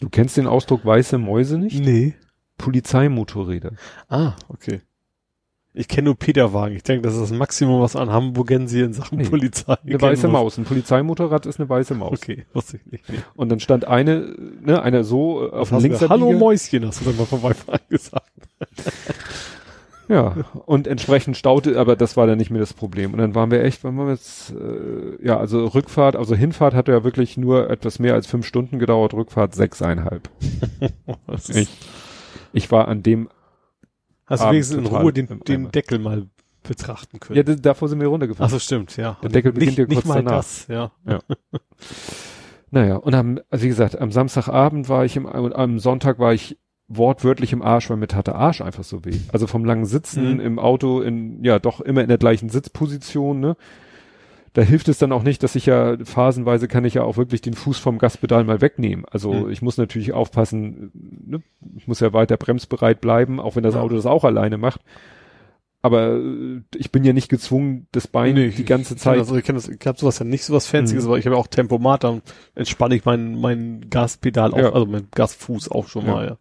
Du 0.00 0.08
kennst 0.08 0.36
den 0.36 0.46
Ausdruck 0.46 0.84
weiße 0.84 1.18
Mäuse 1.18 1.58
nicht? 1.58 1.78
Nee. 1.78 2.14
Polizeimotorräder. 2.58 3.72
Ah, 4.08 4.34
okay. 4.48 4.80
Ich 5.72 5.86
kenne 5.86 6.06
nur 6.06 6.16
Peterwagen. 6.16 6.76
Ich 6.76 6.82
denke, 6.82 7.02
das 7.02 7.14
ist 7.14 7.20
das 7.20 7.32
Maximum, 7.32 7.80
was 7.80 7.94
an 7.94 8.10
Hamburgensi 8.10 8.80
in 8.80 8.92
Sachen 8.92 9.18
Nee. 9.18 9.28
Polizei 9.28 9.76
Eine 9.84 10.00
weiße 10.00 10.26
Maus. 10.26 10.58
Ein 10.58 10.64
Polizeimotorrad 10.64 11.46
ist 11.46 11.60
eine 11.60 11.68
weiße 11.68 11.94
Maus. 11.94 12.18
Okay, 12.18 12.44
wusste 12.52 12.78
ich 12.78 12.86
nicht. 12.90 13.08
Nee. 13.08 13.18
Und 13.36 13.50
dann 13.50 13.60
stand 13.60 13.84
eine, 13.84 14.34
ne, 14.60 14.82
einer 14.82 15.04
so 15.04 15.46
äh, 15.46 15.50
auf 15.50 15.68
dem 15.68 15.78
links 15.78 16.00
Hallo 16.08 16.32
Mäuschen, 16.32 16.86
hast 16.86 17.00
du 17.00 17.04
dann 17.04 17.16
mal 17.16 17.26
vorbeifahren 17.26 17.80
gesagt. 17.88 18.26
Ja, 20.10 20.34
und 20.66 20.88
entsprechend 20.88 21.36
staute, 21.36 21.78
aber 21.78 21.94
das 21.94 22.16
war 22.16 22.26
dann 22.26 22.36
nicht 22.36 22.50
mehr 22.50 22.58
das 22.58 22.74
Problem. 22.74 23.12
Und 23.12 23.20
dann 23.20 23.36
waren 23.36 23.52
wir 23.52 23.62
echt, 23.62 23.84
wann 23.84 23.96
waren 23.96 24.08
wir 24.08 24.14
jetzt, 24.14 24.50
äh, 24.50 25.24
ja, 25.24 25.38
also 25.38 25.64
Rückfahrt, 25.66 26.16
also 26.16 26.34
Hinfahrt 26.34 26.74
hatte 26.74 26.90
ja 26.90 27.04
wirklich 27.04 27.36
nur 27.36 27.70
etwas 27.70 28.00
mehr 28.00 28.14
als 28.14 28.26
fünf 28.26 28.44
Stunden 28.44 28.80
gedauert, 28.80 29.14
Rückfahrt 29.14 29.54
sechseinhalb. 29.54 30.28
Ich, 31.54 31.68
ich 32.52 32.72
war 32.72 32.88
an 32.88 33.04
dem, 33.04 33.28
Hast 34.30 34.40
du 34.40 34.44
Abend 34.46 34.54
wenigstens 34.54 34.78
in 34.78 34.86
Ruhe 34.86 35.12
den, 35.12 35.40
den. 35.46 35.70
Deckel 35.70 35.98
mal 35.98 36.26
betrachten 36.62 37.20
können? 37.20 37.36
ja, 37.36 37.42
davor 37.56 37.88
sind 37.88 38.00
wir 38.00 38.08
runtergefahren. 38.08 38.46
Ach 38.46 38.50
so, 38.52 38.58
stimmt, 38.58 38.96
ja. 38.96 39.18
Der 39.22 39.28
Deckel 39.30 39.52
beginnt 39.52 39.72
nicht, 39.72 39.78
ja 39.78 39.84
nicht 39.86 39.94
kurz 39.96 40.06
mal 40.06 40.22
danach. 40.22 40.38
das, 40.38 40.66
ja. 40.68 40.92
Naja, 42.72 42.96
und 42.96 43.14
am, 43.14 43.40
also 43.50 43.64
wie 43.64 43.68
gesagt, 43.68 44.00
am 44.00 44.12
Samstagabend 44.12 44.88
war 44.88 45.04
ich 45.04 45.16
im, 45.16 45.24
und 45.24 45.54
am 45.56 45.80
Sonntag 45.80 46.20
war 46.20 46.32
ich 46.32 46.56
wortwörtlich 46.86 47.52
im 47.52 47.62
Arsch, 47.62 47.90
weil 47.90 47.96
mir 47.96 48.06
tat 48.06 48.28
der 48.28 48.36
Arsch 48.36 48.60
einfach 48.60 48.84
so 48.84 49.04
weh. 49.04 49.18
Also 49.32 49.46
vom 49.48 49.64
langen 49.64 49.86
Sitzen 49.86 50.34
Mhm. 50.34 50.40
im 50.40 50.58
Auto 50.58 51.00
in, 51.00 51.42
ja, 51.42 51.58
doch 51.58 51.80
immer 51.80 52.02
in 52.02 52.08
der 52.08 52.18
gleichen 52.18 52.48
Sitzposition, 52.48 53.40
ne? 53.40 53.56
Da 54.52 54.62
hilft 54.62 54.88
es 54.88 54.98
dann 54.98 55.12
auch 55.12 55.22
nicht, 55.22 55.42
dass 55.44 55.54
ich 55.54 55.66
ja 55.66 55.96
phasenweise 56.04 56.66
kann 56.66 56.84
ich 56.84 56.94
ja 56.94 57.02
auch 57.04 57.16
wirklich 57.16 57.40
den 57.40 57.54
Fuß 57.54 57.78
vom 57.78 57.98
Gaspedal 57.98 58.42
mal 58.44 58.60
wegnehmen. 58.60 59.04
Also 59.08 59.32
Mhm. 59.32 59.50
ich 59.50 59.62
muss 59.62 59.76
natürlich 59.76 60.12
aufpassen, 60.12 60.90
ne? 61.26 61.40
ich 61.76 61.86
muss 61.86 62.00
ja 62.00 62.12
weiter 62.12 62.36
bremsbereit 62.36 63.00
bleiben, 63.00 63.38
auch 63.38 63.54
wenn 63.54 63.62
das 63.62 63.74
Ja. 63.76 63.80
Auto 63.80 63.94
das 63.94 64.06
auch 64.06 64.24
alleine 64.24 64.58
macht. 64.58 64.80
Aber 65.82 66.16
äh, 66.16 66.60
ich 66.76 66.90
bin 66.90 67.04
ja 67.04 67.12
nicht 67.12 67.28
gezwungen, 67.30 67.86
das 67.92 68.06
Bein 68.08 68.34
Nee, 68.34 68.48
die 68.50 68.64
ganze 68.64 68.96
Zeit. 68.96 69.18
Also 69.18 69.36
ich, 69.36 69.44
das, 69.44 69.68
ich 69.68 69.86
habe 69.86 69.96
sowas 69.98 70.18
ja 70.18 70.24
nicht 70.26 70.44
sowas 70.44 70.66
Fancyes, 70.66 71.04
Mhm. 71.04 71.08
aber 71.08 71.18
ich 71.18 71.26
habe 71.26 71.36
ja 71.36 71.40
auch 71.40 71.46
Tempomat, 71.46 72.02
dann 72.04 72.20
entspanne 72.56 72.96
ich 72.96 73.04
mein, 73.04 73.40
mein 73.40 73.86
Gaspedal 73.88 74.52
auch, 74.52 74.58
Ja. 74.58 74.72
also 74.72 74.84
mein 74.84 75.06
Gasfuß 75.12 75.70
auch 75.70 75.86
schon 75.88 76.06
Ja. 76.06 76.12
mal, 76.12 76.26
ja. 76.26 76.36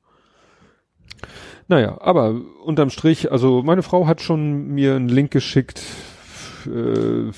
Naja, 1.68 2.02
aber 2.02 2.42
unterm 2.66 2.90
Strich, 2.90 3.32
also 3.32 3.62
meine 3.62 3.84
Frau 3.84 4.08
hat 4.08 4.22
schon 4.22 4.68
mir 4.70 4.96
einen 4.96 5.10
Link 5.10 5.30
geschickt, 5.32 5.84
äh, 6.66 7.32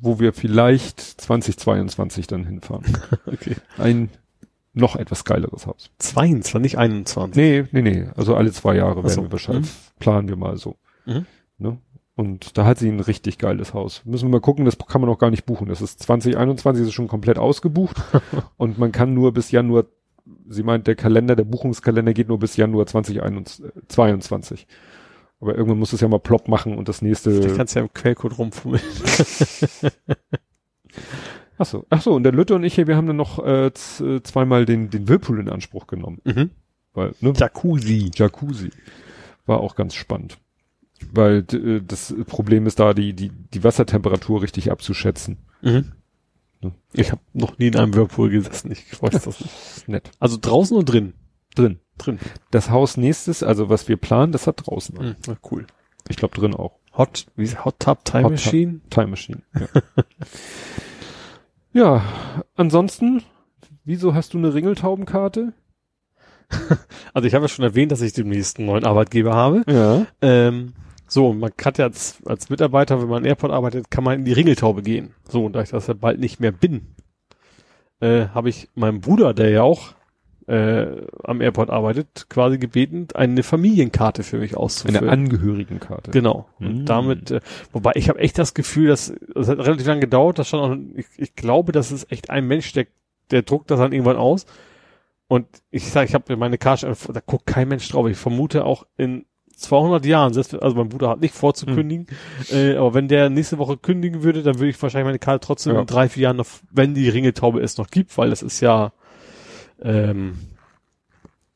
wo 0.00 0.18
wir 0.20 0.32
vielleicht 0.32 1.00
2022 1.00 2.26
dann 2.26 2.44
hinfahren. 2.44 2.84
Okay. 3.26 3.56
Ein 3.78 4.10
noch 4.74 4.96
etwas 4.96 5.24
geileres 5.24 5.66
Haus. 5.66 5.90
22, 5.98 6.60
nicht 6.62 6.78
21. 6.78 7.36
Nee, 7.36 7.64
nee, 7.72 7.82
nee. 7.82 8.08
Also 8.16 8.34
alle 8.36 8.52
zwei 8.52 8.74
Jahre 8.76 9.00
Ach 9.00 9.04
werden 9.04 9.10
so. 9.14 9.22
wir 9.22 9.32
wahrscheinlich, 9.32 9.66
Mhm. 9.70 9.98
planen 10.00 10.28
wir 10.28 10.36
mal 10.36 10.56
so. 10.56 10.76
Mhm. 11.04 11.26
Ne? 11.58 11.78
Und 12.14 12.56
da 12.58 12.64
hat 12.66 12.78
sie 12.78 12.88
ein 12.88 13.00
richtig 13.00 13.38
geiles 13.38 13.74
Haus. 13.74 14.02
Müssen 14.04 14.26
wir 14.28 14.32
mal 14.32 14.40
gucken, 14.40 14.64
das 14.64 14.76
kann 14.78 15.00
man 15.00 15.10
noch 15.10 15.18
gar 15.18 15.30
nicht 15.30 15.44
buchen. 15.46 15.68
Das 15.68 15.80
ist 15.82 16.00
2021 16.02 16.86
ist 16.86 16.92
schon 16.92 17.08
komplett 17.08 17.38
ausgebucht 17.38 17.96
und 18.56 18.78
man 18.78 18.92
kann 18.92 19.14
nur 19.14 19.32
bis 19.32 19.50
Januar, 19.50 19.84
sie 20.48 20.62
meint, 20.62 20.86
der 20.86 20.94
Kalender, 20.94 21.36
der 21.36 21.44
Buchungskalender 21.44 22.12
geht 22.14 22.28
nur 22.28 22.38
bis 22.38 22.56
Januar 22.56 22.86
2022. 22.86 24.66
Aber 25.42 25.56
irgendwann 25.56 25.80
muss 25.80 25.92
es 25.92 26.00
ja 26.00 26.06
mal 26.06 26.20
plopp 26.20 26.46
machen 26.46 26.78
und 26.78 26.88
das 26.88 27.02
nächste. 27.02 27.54
kannst 27.56 27.74
du 27.74 27.80
ja 27.80 27.84
im 27.84 27.92
Quellcode 27.92 28.38
rumfummeln. 28.38 28.82
Ach 31.58 31.66
so, 31.66 31.86
ach 31.90 32.02
so, 32.02 32.14
und 32.14 32.24
der 32.24 32.32
Lütte 32.32 32.56
und 32.56 32.64
ich 32.64 32.74
hier, 32.74 32.88
wir 32.88 32.96
haben 32.96 33.06
dann 33.06 33.16
noch 33.16 33.38
äh, 33.38 33.66
äh, 33.66 34.22
zweimal 34.22 34.64
den, 34.64 34.90
den 34.90 35.08
Whirlpool 35.08 35.38
in 35.38 35.48
Anspruch 35.48 35.86
genommen. 35.86 36.20
Mhm. 36.24 36.50
Weil, 36.92 37.14
ne, 37.20 37.32
Jacuzzi. 37.36 38.10
Jacuzzi. 38.12 38.70
War 39.46 39.60
auch 39.60 39.76
ganz 39.76 39.94
spannend. 39.94 40.38
Weil 41.12 41.44
äh, 41.52 41.80
das 41.86 42.14
Problem 42.26 42.66
ist 42.66 42.80
da, 42.80 42.94
die, 42.94 43.12
die, 43.12 43.30
die 43.30 43.62
Wassertemperatur 43.62 44.42
richtig 44.42 44.72
abzuschätzen. 44.72 45.38
Mhm. 45.60 45.92
Ne? 46.62 46.72
Ich 46.94 47.12
habe 47.12 47.20
noch 47.32 47.58
nie 47.58 47.68
in 47.68 47.76
einem 47.76 47.94
Whirlpool 47.94 48.30
gesessen. 48.30 48.72
Ich 48.72 49.00
weiß 49.00 49.22
das 49.22 49.40
nicht. 49.40 49.52
Nett. 49.88 50.10
Also 50.18 50.38
draußen 50.40 50.76
und 50.76 50.86
drin? 50.86 51.12
Drin. 51.54 51.78
Drin. 52.04 52.18
Das 52.50 52.70
Haus 52.70 52.96
nächstes, 52.96 53.42
also 53.42 53.68
was 53.68 53.88
wir 53.88 53.96
planen, 53.96 54.32
das 54.32 54.46
hat 54.46 54.66
draußen. 54.66 54.96
Mhm. 54.98 55.16
Na, 55.26 55.36
cool. 55.50 55.66
Ich 56.08 56.16
glaube 56.16 56.36
drin 56.36 56.54
auch. 56.54 56.78
Hot, 56.96 57.26
wie 57.36 57.44
ist 57.44 57.64
Hot 57.64 57.78
Tub 57.78 58.04
Time 58.04 58.24
Hot 58.24 58.30
Tub. 58.36 58.44
Machine? 58.44 58.80
Time 58.90 59.06
Machine. 59.08 59.42
Ja. 59.54 59.66
ja, 61.72 62.04
ansonsten, 62.54 63.22
wieso 63.84 64.14
hast 64.14 64.34
du 64.34 64.38
eine 64.38 64.54
Ringeltaubenkarte? 64.54 65.52
Also 67.14 67.26
ich 67.28 67.34
habe 67.34 67.44
ja 67.44 67.48
schon 67.48 67.64
erwähnt, 67.64 67.92
dass 67.92 68.00
ich 68.00 68.12
demnächst 68.12 68.58
einen 68.58 68.66
neuen 68.66 68.84
Arbeitgeber 68.84 69.34
habe. 69.34 69.64
Ja. 69.66 70.06
Ähm, 70.20 70.74
so, 71.06 71.34
man 71.34 71.54
kann 71.56 71.74
ja 71.76 71.84
als, 71.84 72.22
als 72.24 72.48
Mitarbeiter, 72.48 73.00
wenn 73.02 73.08
man 73.08 73.22
in 73.22 73.28
Airport 73.28 73.52
arbeitet, 73.52 73.90
kann 73.90 74.04
man 74.04 74.20
in 74.20 74.24
die 74.24 74.32
Ringeltaube 74.32 74.82
gehen. 74.82 75.14
So, 75.28 75.44
und 75.44 75.52
da 75.52 75.62
ich 75.62 75.70
das 75.70 75.86
ja 75.86 75.94
bald 75.94 76.20
nicht 76.20 76.40
mehr 76.40 76.52
bin, 76.52 76.94
äh, 78.00 78.28
habe 78.28 78.48
ich 78.48 78.68
meinem 78.74 79.00
Bruder, 79.00 79.34
der 79.34 79.50
ja 79.50 79.62
auch 79.62 79.92
äh, 80.46 80.86
am 81.24 81.40
Airport 81.40 81.70
arbeitet, 81.70 82.26
quasi 82.28 82.58
gebeten, 82.58 83.08
eine 83.14 83.42
Familienkarte 83.42 84.22
für 84.22 84.38
mich 84.38 84.56
auszufüllen. 84.56 85.02
Eine 85.04 85.12
Angehörigenkarte. 85.12 86.10
Genau. 86.10 86.48
Und 86.58 86.82
Mm. 86.82 86.86
damit, 86.86 87.30
äh, 87.30 87.40
wobei 87.72 87.92
ich 87.94 88.08
habe 88.08 88.18
echt 88.18 88.38
das 88.38 88.54
Gefühl, 88.54 88.88
dass 88.88 89.12
das 89.34 89.48
hat 89.48 89.58
relativ 89.58 89.86
lange 89.86 90.00
gedauert, 90.00 90.38
das 90.38 90.48
stand 90.48 90.62
auch, 90.62 90.76
ich, 90.96 91.06
ich 91.16 91.34
glaube, 91.36 91.72
das 91.72 91.92
ist 91.92 92.10
echt 92.10 92.30
ein 92.30 92.46
Mensch, 92.46 92.72
der, 92.72 92.86
der 93.30 93.42
druckt 93.42 93.70
das 93.70 93.78
dann 93.78 93.92
irgendwann 93.92 94.16
aus. 94.16 94.46
Und 95.28 95.46
ich 95.70 95.90
sage, 95.90 96.08
ich 96.08 96.14
habe 96.14 96.36
meine 96.36 96.58
Karte, 96.58 96.92
da 97.12 97.20
guckt 97.24 97.46
kein 97.46 97.68
Mensch 97.68 97.88
drauf. 97.88 98.06
Ich 98.08 98.18
vermute 98.18 98.64
auch 98.66 98.84
in 98.98 99.24
200 99.56 100.04
Jahren, 100.04 100.34
selbst, 100.34 100.60
also 100.60 100.76
mein 100.76 100.88
Bruder 100.88 101.08
hat 101.10 101.20
nicht 101.20 101.34
vor 101.34 101.54
zu 101.54 101.66
Hm. 101.66 101.74
kündigen, 101.76 102.06
äh, 102.50 102.74
aber 102.74 102.94
wenn 102.94 103.06
der 103.08 103.30
nächste 103.30 103.58
Woche 103.58 103.76
kündigen 103.76 104.22
würde, 104.24 104.42
dann 104.42 104.56
würde 104.58 104.70
ich 104.70 104.82
wahrscheinlich 104.82 105.06
meine 105.06 105.18
Karte 105.20 105.46
trotzdem 105.46 105.74
Ja. 105.74 105.80
in 105.80 105.86
drei, 105.86 106.08
vier 106.08 106.24
Jahren 106.24 106.36
noch, 106.36 106.46
wenn 106.72 106.94
die 106.94 107.08
Ringeltaube 107.08 107.60
es 107.60 107.78
noch 107.78 107.88
gibt, 107.88 108.18
weil 108.18 108.30
das 108.30 108.42
ist 108.42 108.60
ja 108.60 108.92
ähm, 109.84 110.34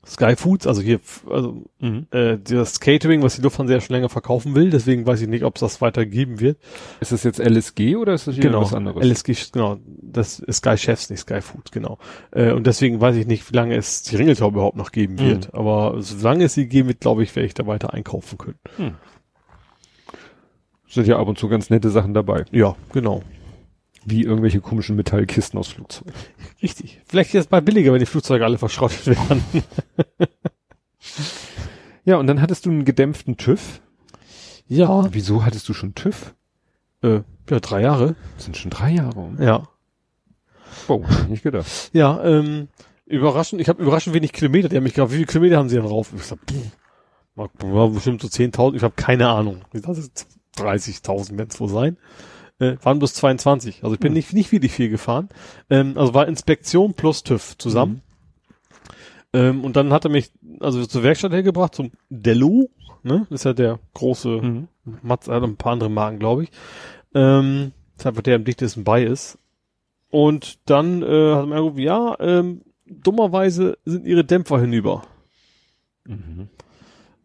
Sky 0.09 0.37
Foods, 0.37 0.69
also 0.69 0.83
hier, 0.83 1.01
also 1.29 1.65
Mhm. 1.81 2.07
äh, 2.13 2.39
das 2.39 2.79
Catering, 2.79 3.23
was 3.23 3.35
die 3.35 3.43
Lufthansa 3.43 3.75
ja 3.75 3.81
schon 3.81 3.97
länger 3.97 4.09
verkaufen 4.09 4.55
will, 4.55 4.71
deswegen 4.71 5.05
weiß 5.05 5.21
ich 5.21 5.27
nicht, 5.27 5.43
ob 5.43 5.57
es 5.57 5.61
das 5.61 5.81
weiter 5.81 6.07
geben 6.07 6.39
wird. 6.39 6.59
Ist 7.01 7.11
das 7.11 7.25
jetzt 7.25 7.41
LSG 7.41 7.97
oder 7.97 8.15
ist 8.15 8.29
das 8.29 8.37
hier 8.37 8.45
Genau, 8.45 8.61
was 8.63 8.73
anderes? 8.73 9.05
LSG, 9.05 9.35
genau, 9.51 9.79
das 10.01 10.39
ist 10.39 10.59
Sky 10.59 10.79
Chefs, 10.79 11.11
nicht 11.11 11.19
Sky 11.21 11.41
Food, 11.41 11.73
genau. 11.73 11.99
Äh, 12.31 12.53
und 12.53 12.69
deswegen 12.69 13.01
weiß 13.01 13.17
ich 13.17 13.27
nicht, 13.27 13.51
wie 13.51 13.57
lange 13.57 13.75
es 13.75 14.05
die 14.05 14.15
Ringeltaube 14.15 14.59
überhaupt 14.59 14.77
noch 14.77 14.93
geben 14.93 15.19
wird. 15.19 15.53
Mhm. 15.53 15.59
Aber 15.59 15.97
solange 16.01 16.45
es 16.45 16.55
sie 16.55 16.69
geben 16.69 16.87
wird, 16.87 17.01
glaube 17.01 17.25
ich, 17.25 17.35
werde 17.35 17.47
ich 17.49 17.55
da 17.55 17.67
weiter 17.67 17.93
einkaufen 17.93 18.39
können. 18.39 18.95
Sind 20.89 21.09
ja 21.09 21.19
ab 21.19 21.27
und 21.27 21.37
zu 21.37 21.49
ganz 21.49 21.69
nette 21.69 21.91
Sachen 21.91 22.15
dabei. 22.15 22.45
Ja, 22.53 22.77
genau. 22.93 23.23
Wie 24.09 24.23
irgendwelche 24.23 24.61
komischen 24.61 24.95
Metallkisten 24.95 25.59
aus 25.59 25.69
Flugzeugen. 25.69 26.13
Richtig. 26.63 27.01
Vielleicht 27.07 27.35
ist 27.35 27.41
es 27.41 27.47
bald 27.49 27.65
billiger, 27.65 27.93
wenn 27.93 27.99
die 28.01 28.07
Flugzeuge 28.07 28.45
alle 28.45 28.57
verschrottet 28.57 29.07
werden. 29.09 29.43
Ja, 32.05 32.17
und 32.17 32.27
dann 32.29 32.41
hattest 32.41 32.67
du 32.67 32.71
einen 32.71 32.85
gedämpften 32.85 33.37
TÜV. 33.37 33.81
Ja. 34.69 35.13
Wieso 35.13 35.45
hattest 35.45 35.69
du 35.69 35.75
schon 35.75 35.95
TÜV? 35.95 36.35
Äh, 37.03 37.21
ja, 37.51 37.61
drei 37.61 37.83
Jahre. 37.83 38.15
Das 38.37 38.45
sind 38.45 38.57
schon 38.57 38.71
drei 38.71 38.91
Jahre 38.93 39.19
um. 39.19 39.41
Ja. 39.43 39.65
Wow, 40.87 41.05
ich 41.23 41.29
nicht 41.29 41.43
gedacht. 41.43 41.67
Ja, 41.93 42.23
ähm, 42.25 42.69
überraschend, 43.07 43.61
ich 43.61 43.69
habe 43.69 43.83
überraschend 43.83 44.15
wenig 44.15 44.33
Kilometer. 44.33 44.69
Die 44.69 44.77
haben 44.77 44.85
mich 44.85 44.95
gefragt, 44.95 45.13
wie 45.13 45.17
viele 45.17 45.27
Kilometer 45.27 45.57
haben 45.59 45.69
sie 45.69 45.77
denn 45.77 45.85
drauf? 45.85 46.13
Ich 46.17 46.23
sag, 46.23 46.39
pff, 46.49 46.55
mal- 47.35 47.49
mal 47.65 47.91
bestimmt 47.91 48.23
so 48.23 48.29
10.000, 48.29 48.77
ich 48.77 48.83
habe 48.83 48.95
keine 48.97 49.29
Ahnung. 49.29 49.63
Das 49.73 49.99
ist 49.99 50.27
30.000 50.59 51.37
werden 51.39 51.49
es 51.51 51.59
wohl 51.61 51.69
sein. 51.69 51.97
Äh, 52.59 52.77
waren 52.83 52.99
bloß 52.99 53.13
22. 53.15 53.85
Also 53.85 53.95
ich 53.95 54.01
bin 54.01 54.11
Hm. 54.11 54.15
nicht, 54.15 54.33
nicht 54.33 54.53
wirklich 54.53 54.73
viel 54.73 54.89
gefahren. 54.89 55.29
Ähm, 55.69 55.97
also 55.97 56.15
war 56.15 56.27
Inspektion 56.27 56.95
plus 56.95 57.23
TÜV 57.23 57.59
zusammen. 57.59 58.03
Ähm, 59.33 59.65
und 59.65 59.77
dann 59.77 59.93
hat 59.93 60.05
er 60.05 60.11
mich 60.11 60.31
also 60.61 60.85
zur 60.87 61.03
Werkstatt 61.03 61.33
hergebracht, 61.33 61.75
zum 61.75 61.91
Dello, 62.09 62.71
ne? 63.03 63.27
Das 63.29 63.41
ist 63.41 63.45
ja 63.45 63.53
der 63.53 63.79
große 63.95 64.29
Mhm. 64.29 64.69
Matz, 65.03 65.27
er 65.27 65.35
hat 65.37 65.43
ein 65.43 65.57
paar 65.57 65.73
andere 65.73 65.91
Marken, 65.91 66.19
glaube 66.19 66.45
ich. 66.45 66.51
Ähm, 67.15 67.73
das 67.97 68.03
ist 68.05 68.07
einfach 68.07 68.23
der 68.23 68.37
am 68.37 68.45
dichtesten 68.45 68.85
bei 68.85 69.03
ist. 69.05 69.39
Und 70.11 70.59
dann 70.71 71.03
äh, 71.03 71.35
hat 71.35 71.47
man 71.49 71.59
irgendwie, 71.59 71.85
ja, 71.85 72.17
ähm, 72.21 72.63
dummerweise 72.87 73.77
sind 73.85 74.07
ihre 74.07 74.25
Dämpfer 74.25 74.61
hinüber. 74.61 75.03
Mhm. 76.07 76.49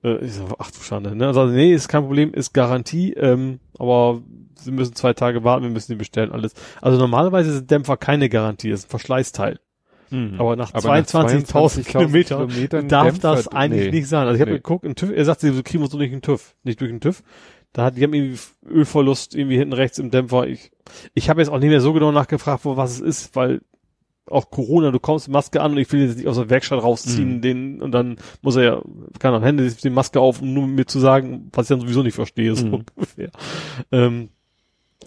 Äh, 0.04 0.26
ich 0.26 0.34
so, 0.34 0.48
ach 0.58 0.72
du 0.72 0.80
Schande, 0.80 1.16
ne? 1.16 1.28
Also, 1.28 1.46
nee, 1.46 1.72
ist 1.74 1.88
kein 1.88 2.02
Problem, 2.04 2.34
ist 2.34 2.52
Garantie, 2.54 3.14
ähm, 3.14 3.60
aber 3.78 4.22
sie 4.64 4.72
müssen 4.72 4.96
zwei 4.96 5.14
Tage 5.14 5.44
warten, 5.44 5.64
wir 5.64 5.70
müssen 5.72 5.92
die 5.92 5.98
bestellen, 5.98 6.32
alles. 6.32 6.54
Also 6.82 6.98
normalerweise 6.98 7.54
sind 7.54 7.70
Dämpfer 7.72 7.98
keine 7.98 8.30
Garantie, 8.30 8.70
ist 8.70 8.88
ein 8.88 8.90
Verschleißteil. 8.90 9.60
Mhm. 10.10 10.36
Aber 10.40 10.56
nach 10.58 10.74
Aber 10.74 10.90
nach 10.90 11.06
22.000 11.06 11.84
Kilometern 11.86 12.48
Kilometern 12.50 12.88
darf 12.90 13.08
Dämpfer- 13.08 13.36
das 13.36 13.48
eigentlich 13.48 13.86
nee. 13.86 13.92
nicht 14.00 14.08
sein. 14.08 14.28
Also 14.28 14.36
ich 14.36 14.42
habe 14.42 14.52
Nee. 14.52 14.58
geguckt, 14.58 14.86
ein 14.86 14.96
TÜV, 14.96 15.12
er 15.16 15.26
sagt, 15.26 15.40
sie 15.42 15.64
kriegen 15.64 15.82
wir 15.84 15.90
so 15.90 15.98
nicht 15.98 16.12
einen 16.12 16.22
TÜV, 16.22 16.56
nicht 16.64 16.82
durch 16.82 16.92
einen 16.92 17.00
TÜV. 17.00 17.24
Da 17.74 17.86
hat, 17.86 17.96
die 17.96 18.04
haben 18.04 18.14
irgendwie 18.14 18.38
Ölverlust 18.70 19.34
irgendwie 19.34 19.56
hinten 19.58 19.72
rechts 19.74 19.98
im 20.00 20.12
Dämpfer. 20.12 20.48
Ich, 20.48 20.72
ich 21.14 21.30
habe 21.30 21.40
jetzt 21.40 21.50
auch 21.50 21.60
nicht 21.60 21.70
mehr 21.70 21.80
so 21.80 21.94
genau 21.94 22.12
nachgefragt, 22.12 22.66
wo 22.66 22.76
was 22.76 22.96
es 22.96 23.00
ist, 23.00 23.36
weil 23.38 23.62
auch 24.30 24.50
Corona, 24.52 24.92
du 24.92 25.00
kommst 25.00 25.30
Maske 25.30 25.62
an 25.62 25.72
und 25.72 25.78
ich 25.78 25.92
will 25.92 26.06
jetzt 26.06 26.18
nicht 26.18 26.28
aus 26.28 26.36
der 26.38 26.50
Werkstatt 26.50 26.84
rausziehen, 26.84 27.38
Mhm. 27.38 27.42
den, 27.42 27.82
und 27.82 27.92
dann 27.92 28.18
muss 28.42 28.56
er 28.58 28.64
ja, 28.64 28.82
keine 29.20 29.36
Ahnung, 29.36 29.46
Hände 29.46 29.70
die 29.72 29.90
Maske 29.90 30.20
auf, 30.20 30.42
um 30.42 30.54
nur 30.54 30.68
mir 30.68 30.86
zu 30.86 31.00
sagen, 31.00 31.50
was 31.54 31.66
ich 31.66 31.70
dann 31.70 31.80
sowieso 31.82 32.04
nicht 32.04 32.16
verstehe, 32.16 32.54
so 32.56 32.66
Mhm. 32.68 32.84
ungefähr. 32.96 33.32
Ähm, 33.92 34.30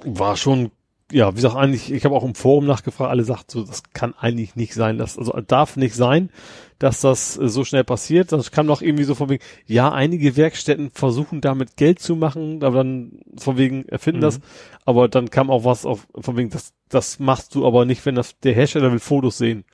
war 0.04 0.36
schon, 0.36 0.70
ja, 1.12 1.30
wie 1.32 1.36
gesagt, 1.36 1.56
eigentlich, 1.56 1.92
ich 1.92 2.04
habe 2.04 2.14
auch 2.14 2.24
im 2.24 2.34
Forum 2.34 2.66
nachgefragt, 2.66 3.10
alle 3.10 3.24
sagt 3.24 3.50
so, 3.50 3.62
das 3.64 3.82
kann 3.92 4.14
eigentlich 4.14 4.56
nicht 4.56 4.74
sein, 4.74 4.98
das, 4.98 5.18
also 5.18 5.32
darf 5.46 5.76
nicht 5.76 5.94
sein, 5.94 6.30
dass 6.78 7.00
das 7.00 7.38
äh, 7.38 7.48
so 7.48 7.64
schnell 7.64 7.84
passiert. 7.84 8.32
Das 8.32 8.50
kam 8.50 8.66
noch 8.66 8.82
irgendwie 8.82 9.04
so 9.04 9.14
von 9.14 9.28
wegen, 9.28 9.42
ja, 9.66 9.92
einige 9.92 10.36
Werkstätten 10.36 10.90
versuchen 10.90 11.40
damit 11.40 11.76
Geld 11.76 11.98
zu 12.00 12.16
machen, 12.16 12.62
aber 12.62 12.78
dann 12.78 13.20
von 13.38 13.56
wegen 13.56 13.88
erfinden 13.88 14.20
Mhm. 14.20 14.24
das, 14.24 14.40
aber 14.84 15.08
dann 15.08 15.30
kam 15.30 15.50
auch 15.50 15.64
was 15.64 15.86
auf, 15.86 16.06
von 16.18 16.36
wegen, 16.36 16.50
das, 16.50 16.72
das 16.88 17.18
machst 17.18 17.54
du 17.54 17.66
aber 17.66 17.84
nicht, 17.84 18.04
wenn 18.06 18.14
das, 18.14 18.38
der 18.40 18.54
Hersteller 18.54 18.92
will 18.92 18.98
Fotos 18.98 19.38
sehen. 19.38 19.64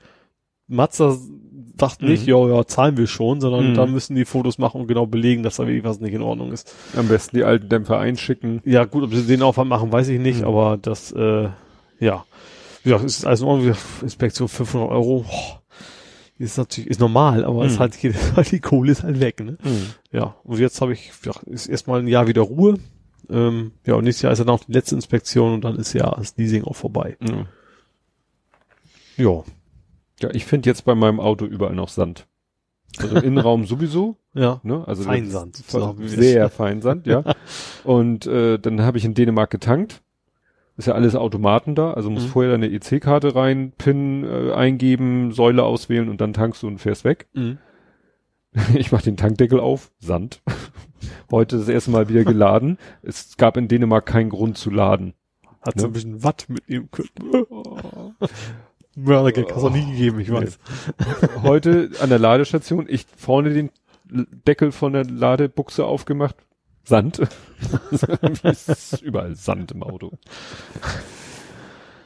Mazda 0.67 1.17
sagt 1.81 2.01
nicht, 2.01 2.23
Mhm. 2.23 2.29
ja, 2.29 2.47
ja, 2.55 2.65
zahlen 2.65 2.95
wir 2.95 3.07
schon, 3.07 3.41
sondern 3.41 3.71
Mhm. 3.71 3.73
dann 3.75 3.91
müssen 3.91 4.15
die 4.15 4.23
Fotos 4.25 4.57
machen 4.57 4.79
und 4.81 4.87
genau 4.87 5.05
belegen, 5.05 5.43
dass 5.43 5.57
da 5.57 5.67
wirklich 5.67 5.83
was 5.83 5.99
nicht 5.99 6.13
in 6.13 6.21
Ordnung 6.21 6.51
ist. 6.53 6.73
Am 6.95 7.07
besten 7.09 7.35
die 7.35 7.43
alten 7.43 7.67
Dämpfer 7.69 7.99
einschicken. 7.99 8.61
Ja, 8.63 8.85
gut, 8.85 9.03
ob 9.03 9.13
sie 9.13 9.25
den 9.27 9.41
Aufwand 9.41 9.69
machen, 9.69 9.91
weiß 9.91 10.07
ich 10.07 10.19
nicht, 10.19 10.39
Mhm. 10.41 10.47
aber 10.47 10.77
das, 10.81 11.11
äh, 11.11 11.49
ja. 11.99 12.23
Es 12.83 13.03
ist 13.03 13.25
also 13.25 13.45
in 13.45 13.49
Ordnung, 13.51 13.75
Inspektion 14.01 14.47
500 14.47 14.89
Euro, 14.89 15.25
boah, 15.27 15.61
ist 16.39 16.57
natürlich, 16.57 16.89
ist 16.89 16.99
normal, 16.99 17.43
aber 17.45 17.65
ist 17.65 17.75
Mhm. 17.75 17.79
halt, 17.79 17.97
halt, 18.35 18.51
die 18.51 18.59
Kohle 18.59 18.91
ist 18.91 19.03
halt 19.03 19.19
weg, 19.19 19.39
ne? 19.43 19.57
Ja, 20.11 20.35
und 20.43 20.57
jetzt 20.59 20.81
habe 20.81 20.93
ich, 20.93 21.11
ja, 21.25 21.33
ist 21.45 21.67
erstmal 21.67 21.99
ein 21.99 22.07
Jahr 22.07 22.27
wieder 22.27 22.41
Ruhe. 22.41 22.79
Ähm, 23.29 23.71
ja, 23.85 23.93
und 23.93 24.03
nächstes 24.05 24.23
Jahr 24.23 24.33
ist 24.33 24.39
dann 24.39 24.49
auch 24.49 24.63
die 24.63 24.71
letzte 24.73 24.95
Inspektion 24.95 25.53
und 25.53 25.63
dann 25.63 25.75
ist 25.77 25.93
ja 25.93 26.09
das 26.17 26.35
Leasing 26.37 26.63
auch 26.63 26.75
vorbei. 26.75 27.17
Ja. 29.17 29.43
Ja, 30.23 30.29
ich 30.33 30.45
finde 30.45 30.69
jetzt 30.69 30.85
bei 30.85 30.95
meinem 30.95 31.19
Auto 31.19 31.45
überall 31.45 31.75
noch 31.75 31.89
Sand. 31.89 32.27
Also 32.97 33.15
im 33.17 33.23
Innenraum 33.23 33.65
sowieso, 33.65 34.17
ja. 34.33 34.59
ne? 34.63 34.83
Also 34.85 35.03
Feinsand, 35.03 35.57
wir 35.99 36.09
Sehr 36.09 36.49
Feinsand, 36.49 37.07
ja. 37.07 37.23
Und 37.83 38.25
äh, 38.27 38.59
dann 38.59 38.81
habe 38.81 38.97
ich 38.97 39.05
in 39.05 39.13
Dänemark 39.13 39.49
getankt. 39.49 40.01
Ist 40.77 40.87
ja 40.87 40.93
alles 40.93 41.15
Automaten 41.15 41.75
da, 41.75 41.93
also 41.93 42.09
musst 42.09 42.27
Mhm. 42.27 42.31
vorher 42.31 42.51
deine 42.51 42.71
EC-Karte 42.71 43.35
rein, 43.35 43.71
PIN 43.77 44.23
äh, 44.23 44.53
eingeben, 44.53 45.31
Säule 45.31 45.63
auswählen 45.63 46.09
und 46.09 46.21
dann 46.21 46.33
tankst 46.33 46.63
du 46.63 46.67
und 46.67 46.79
fährst 46.79 47.03
weg. 47.03 47.27
Mhm. 47.33 47.57
Ich 48.75 48.91
mach 48.91 49.01
den 49.01 49.15
Tankdeckel 49.15 49.59
auf, 49.61 49.91
Sand. 49.99 50.41
Heute 51.31 51.57
das 51.57 51.69
erste 51.69 51.91
Mal 51.91 52.09
wieder 52.09 52.25
geladen. 52.25 52.77
Es 53.01 53.37
gab 53.37 53.55
in 53.55 53.69
Dänemark 53.69 54.05
keinen 54.05 54.29
Grund 54.29 54.57
zu 54.57 54.69
laden. 54.69 55.13
Hat 55.61 55.75
Ne? 55.77 55.81
so 55.83 55.87
ein 55.87 55.93
bisschen 55.93 56.23
Watt 56.23 56.47
mitnehmen 56.49 56.89
können. 56.91 57.09
Ja, 58.95 59.23
der 59.23 59.31
Gag 59.31 59.53
hast 59.53 59.63
du 59.63 59.69
nie 59.69 59.85
gegeben, 59.85 60.19
ich 60.19 60.31
weiß. 60.31 60.59
Heute 61.43 61.91
an 62.01 62.09
der 62.09 62.19
Ladestation, 62.19 62.85
ich 62.89 63.05
vorne 63.17 63.51
den 63.51 63.71
Deckel 64.05 64.71
von 64.71 64.93
der 64.93 65.05
Ladebuchse 65.05 65.85
aufgemacht, 65.85 66.35
Sand. 66.83 67.19
ist 68.43 69.01
überall 69.01 69.35
Sand 69.35 69.71
im 69.71 69.83
Auto. 69.83 70.11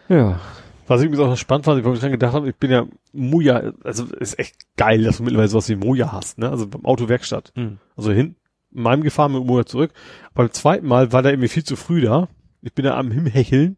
Ja. 0.10 0.40
Was 0.88 1.02
ich 1.02 1.08
übrigens 1.08 1.26
auch 1.26 1.30
noch 1.30 1.38
spannend 1.38 1.66
fand, 1.66 1.84
ich 1.84 2.00
dran 2.00 2.12
gedacht 2.12 2.34
habe, 2.34 2.50
ich 2.50 2.56
bin 2.56 2.70
ja 2.70 2.86
Moja, 3.12 3.74
also 3.84 4.06
ist 4.06 4.38
echt 4.38 4.56
geil, 4.78 5.04
dass 5.04 5.18
du 5.18 5.24
mittlerweile 5.24 5.48
sowas 5.48 5.68
wie 5.70 5.76
Moja 5.76 6.12
hast, 6.12 6.38
ne? 6.38 6.50
Also 6.52 6.68
beim 6.68 6.86
Autowerkstatt. 6.86 7.52
Also 7.96 8.12
hin, 8.12 8.36
in 8.72 8.84
meinem 8.84 9.02
gefahren 9.02 9.34
mit 9.34 9.44
Moja 9.46 9.66
zurück. 9.66 9.92
Beim 10.36 10.52
zweiten 10.52 10.86
Mal 10.86 11.12
war 11.12 11.24
der 11.24 11.32
irgendwie 11.32 11.48
viel 11.48 11.64
zu 11.64 11.76
früh 11.76 12.02
da. 12.02 12.28
Ich 12.66 12.74
bin 12.74 12.84
da 12.84 12.98
am 12.98 13.12
Himhecheln. 13.12 13.78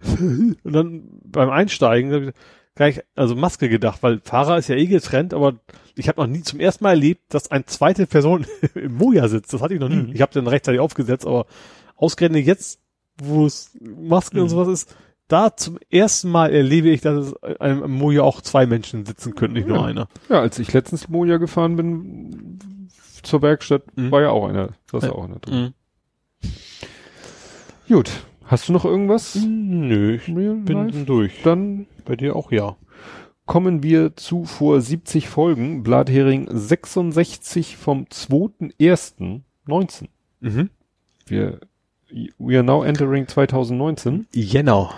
Und 0.20 0.56
dann 0.72 1.08
beim 1.24 1.50
Einsteigen 1.50 2.12
hab 2.14 2.22
ich 2.22 2.34
gleich, 2.76 3.00
also 3.16 3.34
Maske 3.34 3.68
gedacht, 3.68 4.02
weil 4.04 4.20
Fahrer 4.22 4.56
ist 4.58 4.68
ja 4.68 4.76
eh 4.76 4.86
getrennt, 4.86 5.34
aber 5.34 5.54
ich 5.96 6.08
habe 6.08 6.20
noch 6.20 6.28
nie 6.28 6.42
zum 6.42 6.60
ersten 6.60 6.84
Mal 6.84 6.90
erlebt, 6.90 7.34
dass 7.34 7.50
eine 7.50 7.64
zweite 7.66 8.06
Person 8.06 8.46
im 8.76 8.94
Moja 8.94 9.26
sitzt. 9.28 9.52
Das 9.52 9.60
hatte 9.60 9.74
ich 9.74 9.80
noch 9.80 9.88
nie. 9.88 9.96
Mhm. 9.96 10.12
Ich 10.14 10.22
habe 10.22 10.32
den 10.32 10.46
rechtzeitig 10.46 10.78
aufgesetzt, 10.80 11.26
aber 11.26 11.46
ausgerechnet 11.96 12.46
jetzt, 12.46 12.80
wo 13.20 13.44
es 13.44 13.76
Maske 13.80 14.38
und 14.38 14.44
Mhm. 14.44 14.50
sowas 14.50 14.68
ist, 14.68 14.96
da 15.26 15.56
zum 15.56 15.78
ersten 15.90 16.30
Mal 16.30 16.52
erlebe 16.54 16.88
ich, 16.90 17.00
dass 17.00 17.26
es 17.26 17.42
einem 17.60 17.82
im 17.82 17.90
Moja 17.90 18.22
auch 18.22 18.40
zwei 18.40 18.64
Menschen 18.66 19.04
sitzen 19.04 19.34
können, 19.34 19.54
nicht 19.54 19.66
nur 19.66 19.78
Ja. 19.78 19.84
einer. 19.84 20.08
Ja, 20.28 20.40
als 20.40 20.60
ich 20.60 20.72
letztens 20.72 21.08
Moja 21.08 21.38
gefahren 21.38 21.74
bin 21.74 22.88
zur 23.24 23.42
Werkstatt, 23.42 23.82
Mhm. 23.96 24.12
war 24.12 24.22
ja 24.22 24.30
auch 24.30 24.48
einer, 24.48 24.70
saß 24.90 25.02
Ja. 25.02 25.12
auch 25.12 25.24
einer 25.24 25.40
drin. 25.40 25.74
Gut. 27.88 28.10
Hast 28.44 28.68
du 28.68 28.74
noch 28.74 28.84
irgendwas? 28.84 29.38
Nö, 29.46 30.16
ich 30.16 30.26
bin 30.26 30.66
Life? 30.66 31.04
durch. 31.04 31.40
Dann 31.42 31.86
Bei 32.04 32.16
dir 32.16 32.36
auch 32.36 32.52
ja. 32.52 32.76
kommen 33.46 33.82
wir 33.82 34.14
zu 34.14 34.44
vor 34.44 34.78
70 34.80 35.28
Folgen, 35.28 35.82
Blathering 35.82 36.46
66 36.50 37.76
vom 37.78 38.04
2.1.19. 38.04 40.08
Mhm. 40.40 40.70
Wir, 41.26 41.60
we 42.38 42.54
are 42.56 42.64
now 42.64 42.84
entering 42.84 43.26
2019. 43.26 44.26
Jänner. 44.32 44.92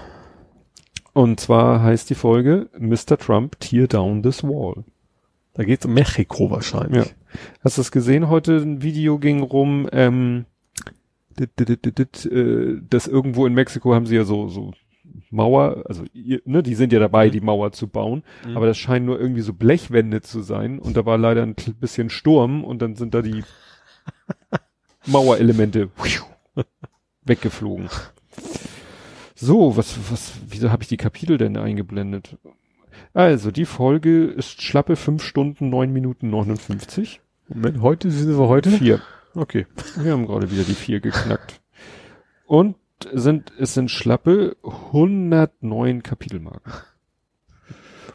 Und 1.12 1.40
zwar 1.40 1.82
heißt 1.82 2.08
die 2.10 2.14
Folge 2.14 2.68
Mr. 2.78 3.16
Trump 3.18 3.58
Tear 3.60 3.86
Down 3.86 4.22
This 4.22 4.42
Wall. 4.42 4.84
Da 5.54 5.64
geht's 5.64 5.86
um 5.86 5.94
Mexiko 5.94 6.50
wahrscheinlich. 6.50 7.06
Ja. 7.06 7.10
Hast 7.62 7.78
du 7.78 7.82
es 7.82 7.92
gesehen? 7.92 8.28
Heute 8.28 8.56
ein 8.56 8.82
Video 8.82 9.18
ging 9.18 9.42
rum, 9.42 9.88
ähm, 9.92 10.44
äh, 11.40 12.80
dass 12.88 13.06
irgendwo 13.06 13.46
in 13.46 13.54
Mexiko 13.54 13.94
haben 13.94 14.06
sie 14.06 14.16
ja 14.16 14.24
so, 14.24 14.48
so 14.48 14.72
Mauer, 15.30 15.84
also 15.86 16.04
ne, 16.44 16.62
die 16.62 16.74
sind 16.74 16.92
ja 16.92 16.98
dabei, 16.98 17.28
Mhm. 17.28 17.32
die 17.32 17.40
Mauer 17.40 17.72
zu 17.72 17.88
bauen, 17.88 18.22
Mhm. 18.46 18.56
aber 18.56 18.66
das 18.66 18.78
scheinen 18.78 19.06
nur 19.06 19.18
irgendwie 19.20 19.40
so 19.42 19.52
Blechwände 19.52 20.20
zu 20.22 20.40
sein 20.42 20.78
und 20.78 20.96
da 20.96 21.04
war 21.06 21.18
leider 21.18 21.42
ein 21.42 21.54
bisschen 21.80 22.10
Sturm 22.10 22.64
und 22.64 22.80
dann 22.82 22.94
sind 22.96 23.14
da 23.14 23.22
die 23.22 23.42
Mauerelemente 25.06 25.88
weggeflogen. 27.24 27.88
So, 29.34 29.76
was, 29.76 29.98
was, 30.10 30.32
wieso 30.48 30.70
habe 30.70 30.82
ich 30.82 30.88
die 30.88 30.96
Kapitel 30.98 31.38
denn 31.38 31.56
eingeblendet? 31.56 32.36
Also, 33.14 33.50
die 33.50 33.64
Folge 33.64 34.26
ist 34.26 34.62
schlappe 34.62 34.94
fünf 34.96 35.22
Stunden, 35.24 35.70
neun 35.70 35.92
Minuten 35.92 36.28
59. 36.30 37.20
Moment, 37.48 37.80
heute 37.80 38.10
sind 38.10 38.28
wir 38.38 38.48
heute? 38.48 38.70
Vier. 38.70 39.00
Okay. 39.34 39.66
Wir 39.96 40.12
haben 40.12 40.26
gerade 40.26 40.50
wieder 40.50 40.64
die 40.64 40.74
vier 40.74 41.00
geknackt. 41.00 41.60
Und 42.46 42.76
sind, 43.12 43.52
es 43.58 43.74
sind 43.74 43.90
schlappe 43.90 44.56
109 44.62 46.02
Kapitelmarken. 46.02 46.72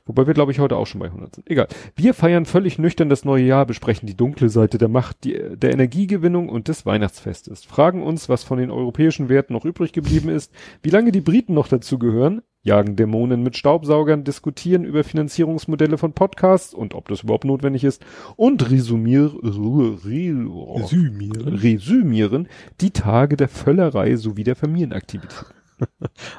Wobei 0.08 0.27
wir, 0.27 0.35
glaube 0.35 0.51
ich, 0.51 0.59
heute 0.59 0.77
auch 0.77 0.85
schon 0.85 1.00
bei 1.00 1.08
100 1.08 1.35
sind. 1.35 1.50
Egal. 1.50 1.67
Wir 1.95 2.14
feiern 2.14 2.45
völlig 2.45 2.77
nüchtern 2.77 3.09
das 3.09 3.25
neue 3.25 3.43
Jahr, 3.43 3.66
besprechen 3.66 4.06
die 4.06 4.16
dunkle 4.16 4.50
Seite 4.50 4.77
der 4.77 4.88
Macht, 4.88 5.24
die, 5.24 5.35
der 5.56 5.72
Energiegewinnung 5.72 6.48
und 6.48 6.67
des 6.67 6.85
Weihnachtsfestes. 6.85 7.64
Fragen 7.64 8.03
uns, 8.03 8.30
was 8.30 8.43
von 8.43 8.59
den 8.59 8.69
europäischen 8.69 9.30
Werten 9.30 9.53
noch 9.53 9.66
übrig 9.66 9.93
geblieben 9.93 10.30
ist, 10.30 10.51
wie 10.84 10.92
lange 10.92 11.11
die 11.11 11.22
Briten 11.22 11.56
noch 11.56 11.67
dazu 11.67 11.98
gehören, 11.98 12.43
jagen 12.61 12.95
Dämonen 12.95 13.42
mit 13.42 13.58
Staubsaugern, 13.58 14.24
diskutieren 14.24 14.85
über 14.85 15.03
Finanzierungsmodelle 15.03 15.98
von 15.98 16.14
Podcasts 16.14 16.75
und 16.75 16.93
ob 16.93 17.08
das 17.08 17.24
überhaupt 17.24 17.45
notwendig 17.45 17.84
ist 17.84 18.06
und 18.35 18.69
resümier, 18.69 19.32
re, 19.42 20.35
Resümieren. 20.84 21.48
resümieren 21.48 22.48
die 22.80 22.92
Tage 22.92 23.38
der 23.38 23.48
Völlerei 23.48 24.17
sowie 24.17 24.43
der 24.43 24.56
Familienaktivität. 24.56 25.45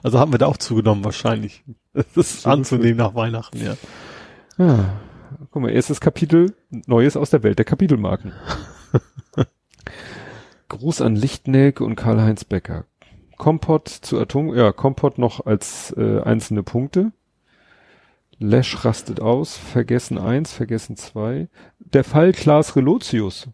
Also 0.02 0.18
haben 0.18 0.32
wir 0.32 0.38
da 0.38 0.46
auch 0.46 0.56
zugenommen 0.56 1.04
wahrscheinlich. 1.04 1.62
Das 2.14 2.16
ist 2.16 2.42
So 2.42 2.50
anzunehmen 2.50 2.98
nach 2.98 3.14
Weihnachten, 3.14 3.58
ja. 3.62 3.76
Ah, 4.58 4.84
guck 5.50 5.62
mal, 5.62 5.70
erstes 5.70 6.00
Kapitel, 6.00 6.54
Neues 6.70 7.16
aus 7.16 7.30
der 7.30 7.42
Welt 7.42 7.58
der 7.58 7.64
Kapitelmarken. 7.64 8.32
Gruß 10.68 11.00
an 11.00 11.16
Lichtnelke 11.16 11.84
und 11.84 11.96
Karl-Heinz 11.96 12.44
Becker. 12.44 12.84
Kompott 13.36 13.88
zu 13.88 14.18
Atom, 14.18 14.54
ja, 14.54 14.72
Kompott 14.72 15.18
noch 15.18 15.46
als 15.46 15.94
äh, 15.96 16.20
einzelne 16.20 16.62
Punkte. 16.62 17.12
Lesch 18.38 18.84
rastet 18.84 19.20
aus, 19.20 19.56
vergessen 19.56 20.18
eins, 20.18 20.52
vergessen 20.52 20.96
zwei. 20.96 21.48
Der 21.78 22.04
Fall 22.04 22.32
Klaas 22.32 22.76
Relotius. 22.76 23.48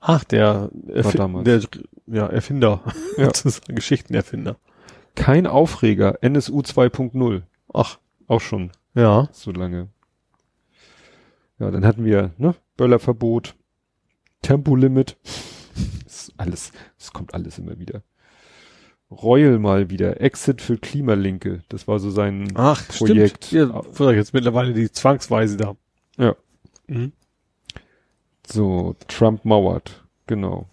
Ach, 0.00 0.24
der, 0.24 0.70
damals. 1.16 1.44
der 1.44 1.60
ja, 2.06 2.26
Erfinder. 2.26 2.82
Ja. 3.16 3.30
Geschichtenerfinder. 3.68 4.56
Kein 5.18 5.46
Aufreger, 5.48 6.22
NSU 6.22 6.60
2.0. 6.60 7.42
Ach, 7.74 7.98
Auch 8.28 8.40
schon 8.40 8.70
ja. 8.94 9.28
so 9.32 9.50
lange. 9.50 9.88
Ja, 11.58 11.72
dann 11.72 11.84
hatten 11.84 12.04
wir, 12.04 12.30
ne, 12.38 12.54
Böllerverbot, 12.76 13.56
Tempolimit. 14.42 15.16
ist 16.06 16.32
alles, 16.36 16.70
es 16.98 17.12
kommt 17.12 17.34
alles 17.34 17.58
immer 17.58 17.78
wieder. 17.80 18.02
Royal 19.10 19.58
mal 19.58 19.90
wieder, 19.90 20.20
Exit 20.20 20.62
für 20.62 20.76
Klimalinke. 20.78 21.64
Das 21.68 21.88
war 21.88 21.98
so 21.98 22.10
sein 22.10 22.52
Ach, 22.54 22.86
Projekt. 22.88 23.46
stimmt. 23.46 23.98
Ja, 23.98 24.12
jetzt 24.12 24.34
mittlerweile 24.34 24.72
die 24.72 24.90
zwangsweise 24.92 25.56
da. 25.56 25.76
Ja. 26.16 26.36
Mhm. 26.86 27.12
So, 28.46 28.94
Trump 29.08 29.44
mauert. 29.44 30.04
Genau. 30.26 30.68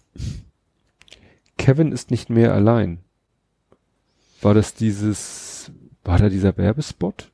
Kevin 1.58 1.90
ist 1.90 2.10
nicht 2.12 2.30
mehr 2.30 2.54
allein. 2.54 3.00
War 4.42 4.54
das 4.54 4.74
dieses, 4.74 5.70
war 6.04 6.18
da 6.18 6.28
dieser 6.28 6.56
Werbespot? 6.56 7.32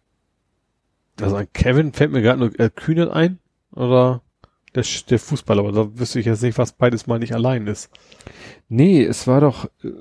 Also 1.21 1.37
an 1.37 1.49
Kevin 1.53 1.93
fällt 1.93 2.13
mir 2.13 2.23
gerade 2.23 2.41
nur 2.41 2.59
äh, 2.59 2.71
Kühnert 2.71 3.13
ein 3.13 3.39
oder 3.73 4.23
der, 4.75 4.85
der 5.11 5.19
Fußballer, 5.19 5.61
aber 5.61 5.73
da 5.73 5.99
wüsste 5.99 6.21
ich 6.21 6.27
jetzt 6.27 6.43
nicht, 6.43 6.59
was 6.59 6.73
beides 6.73 7.07
mal 7.07 7.19
nicht 7.19 7.35
allein 7.35 7.67
ist. 7.67 7.91
Nee, 8.69 9.05
es 9.05 9.27
war 9.27 9.41
doch. 9.41 9.67
Äh, 9.85 9.93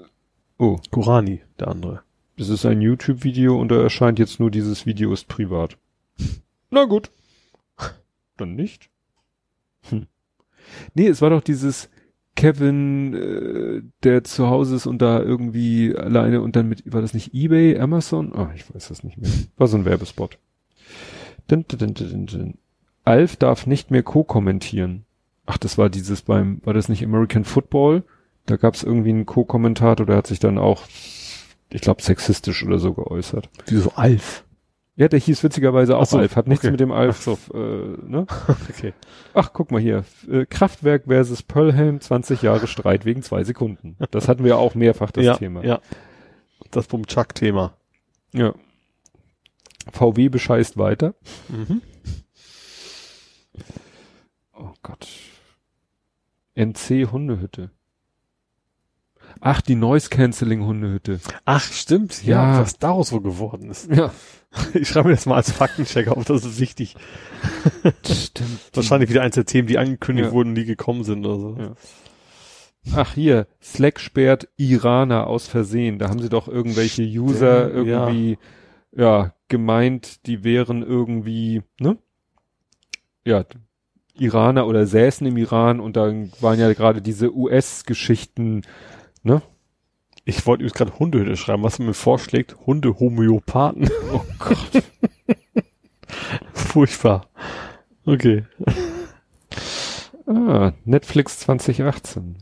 oh. 0.58 0.80
Kurani, 0.92 1.42
der 1.60 1.68
andere. 1.68 2.04
Es 2.38 2.50
ist 2.50 2.66
ein 2.66 2.82
YouTube-Video 2.82 3.60
und 3.60 3.70
da 3.70 3.82
erscheint 3.82 4.18
jetzt 4.18 4.40
nur 4.40 4.50
dieses 4.50 4.86
Video 4.86 5.12
ist 5.14 5.28
privat. 5.28 5.78
Na 6.70 6.86
gut. 6.86 7.12
Dann 8.38 8.56
nicht. 8.56 8.90
Hm. 9.90 10.08
Nee, 10.94 11.08
es 11.08 11.22
war 11.22 11.30
doch 11.30 11.42
dieses 11.42 11.90
Kevin, 12.36 13.14
äh, 13.14 13.82
der 14.04 14.24
zu 14.24 14.50
Hause 14.50 14.76
ist 14.76 14.88
und 14.88 15.02
da 15.02 15.20
irgendwie 15.20 15.96
alleine 15.96 16.42
und 16.42 16.56
dann 16.56 16.70
mit, 16.70 16.92
war 16.92 17.02
das 17.02 17.14
nicht 17.14 17.34
eBay, 17.34 17.78
Amazon? 17.80 18.32
Ah, 18.34 18.50
oh, 18.50 18.56
ich 18.56 18.74
weiß 18.74 18.88
das 18.88 19.04
nicht 19.04 19.18
mehr. 19.18 19.30
War 19.58 19.68
so 19.68 19.78
ein 19.78 19.86
Werbespot. 19.86 20.38
Dun, 21.48 21.66
dun, 21.68 21.94
dun, 21.94 22.58
Alf 23.04 23.36
darf 23.36 23.68
nicht 23.68 23.92
mehr 23.92 24.04
co-kommentieren. 24.04 25.06
Ach, 25.46 25.58
das 25.58 25.78
war 25.78 25.90
dieses 25.90 26.22
beim, 26.22 26.62
war 26.64 26.74
das 26.74 26.88
nicht 26.88 27.04
American 27.04 27.44
Football? 27.44 28.04
Da 28.46 28.58
gab 28.58 28.76
es 28.76 28.84
irgendwie 28.84 29.10
einen 29.10 29.26
Co-Kommentator, 29.26 30.06
der 30.06 30.16
hat 30.18 30.28
sich 30.28 30.40
dann 30.40 30.58
auch, 30.58 30.84
ich 31.70 31.82
glaube, 31.82 32.02
sexistisch 32.02 32.66
oder 32.66 32.80
so 32.80 32.94
geäußert. 32.94 33.50
Wieso 33.68 33.92
Alf? 33.92 34.44
Ja, 34.96 35.08
der 35.08 35.20
hieß 35.20 35.44
witzigerweise 35.44 35.98
auch 35.98 36.06
so, 36.06 36.18
Alf, 36.18 36.36
hat 36.36 36.48
nichts 36.48 36.66
okay. 36.66 36.72
mit 36.72 36.80
dem 36.80 36.92
Alf, 36.92 37.22
so. 37.22 37.38
äh, 37.54 37.58
ne? 37.58 38.28
okay. 38.70 38.94
Ach, 39.34 39.52
guck 39.54 39.72
mal 39.72 39.80
hier, 39.80 40.04
äh, 40.30 40.46
Kraftwerk 40.46 41.06
versus 41.06 41.44
Pearlhelm, 41.44 42.02
20 42.02 42.42
Jahre 42.42 42.68
Streit 42.68 43.06
wegen 43.06 43.24
zwei 43.24 43.44
Sekunden. 43.44 43.96
Das 44.12 44.28
hatten 44.28 44.44
wir 44.44 44.58
auch 44.58 44.76
mehrfach, 44.76 45.12
das 45.12 45.26
ja, 45.26 45.36
Thema. 45.36 45.64
Ja, 45.64 45.80
das 46.72 46.88
vom 46.88 47.08
Chuck-Thema. 47.08 47.74
Ja. 48.34 48.54
VW 49.92 50.30
bescheißt 50.30 50.78
weiter. 50.78 51.16
Mhm. 51.48 51.82
Oh 54.54 54.74
Gott. 54.84 55.08
NC 56.54 57.12
Hundehütte. 57.12 57.72
Ach, 59.44 59.60
die 59.60 59.76
Noise 59.76 60.10
Cancelling 60.10 60.64
Hundehütte. 60.64 61.20
Ach, 61.46 61.62
stimmt. 61.62 62.24
Ja, 62.24 62.54
ja, 62.54 62.62
was 62.62 62.78
daraus 62.78 63.12
wohl 63.12 63.22
geworden 63.22 63.70
ist. 63.70 63.92
Ja. 63.92 64.12
Ich 64.74 64.90
schreibe 64.90 65.08
mir 65.08 65.16
das 65.16 65.26
mal 65.26 65.38
als 65.38 65.50
Faktencheck 65.50 66.10
auf, 66.10 66.26
das 66.26 66.44
ist 66.44 66.60
wichtig. 66.60 66.98
Stimmt. 68.06 68.60
Wahrscheinlich 68.74 69.10
wieder 69.10 69.22
eins 69.22 69.36
der 69.36 69.46
Themen, 69.46 69.70
die 69.70 69.78
angekündigt 69.78 70.28
ja. 70.28 70.34
wurden, 70.34 70.56
die 70.56 70.66
gekommen 70.66 71.06
sind 71.06 71.26
oder 71.26 71.40
so. 71.40 71.58
Ja. 71.58 71.72
Ach 72.94 73.14
hier, 73.14 73.48
Slack 73.62 74.02
sperrt 74.02 74.50
Iraner 74.58 75.28
aus 75.28 75.48
Versehen. 75.48 76.00
Da 76.00 76.10
haben 76.10 76.20
sie 76.20 76.28
doch 76.28 76.50
irgendwelche 76.50 77.04
User 77.04 77.70
Stimmt, 77.70 77.88
irgendwie, 77.88 78.38
ja. 78.92 79.02
ja, 79.24 79.34
gemeint, 79.48 80.26
die 80.26 80.44
wären 80.44 80.84
irgendwie, 80.84 81.62
ne? 81.80 81.98
Ja, 83.24 83.46
Iraner 84.16 84.68
oder 84.68 84.86
säßen 84.86 85.26
im 85.28 85.38
Iran 85.38 85.80
und 85.80 85.96
dann 85.96 86.34
waren 86.42 86.60
ja 86.60 86.74
gerade 86.74 87.02
diese 87.02 87.34
US-Geschichten, 87.34 88.64
ne? 89.24 89.42
Ich 90.24 90.46
wollte 90.46 90.64
übrigens 90.64 90.78
gerade 90.78 91.00
Hundehütte 91.00 91.36
schreiben, 91.36 91.64
was 91.64 91.80
mir 91.80 91.94
vorschlägt. 91.94 92.56
Hunde-Homöopathen. 92.66 93.90
Oh 94.14 94.26
Gott. 94.40 94.84
Furchtbar. 96.54 97.28
Okay. 98.06 98.46
Ah, 100.28 100.74
Netflix 100.86 101.40
2018. 101.40 102.38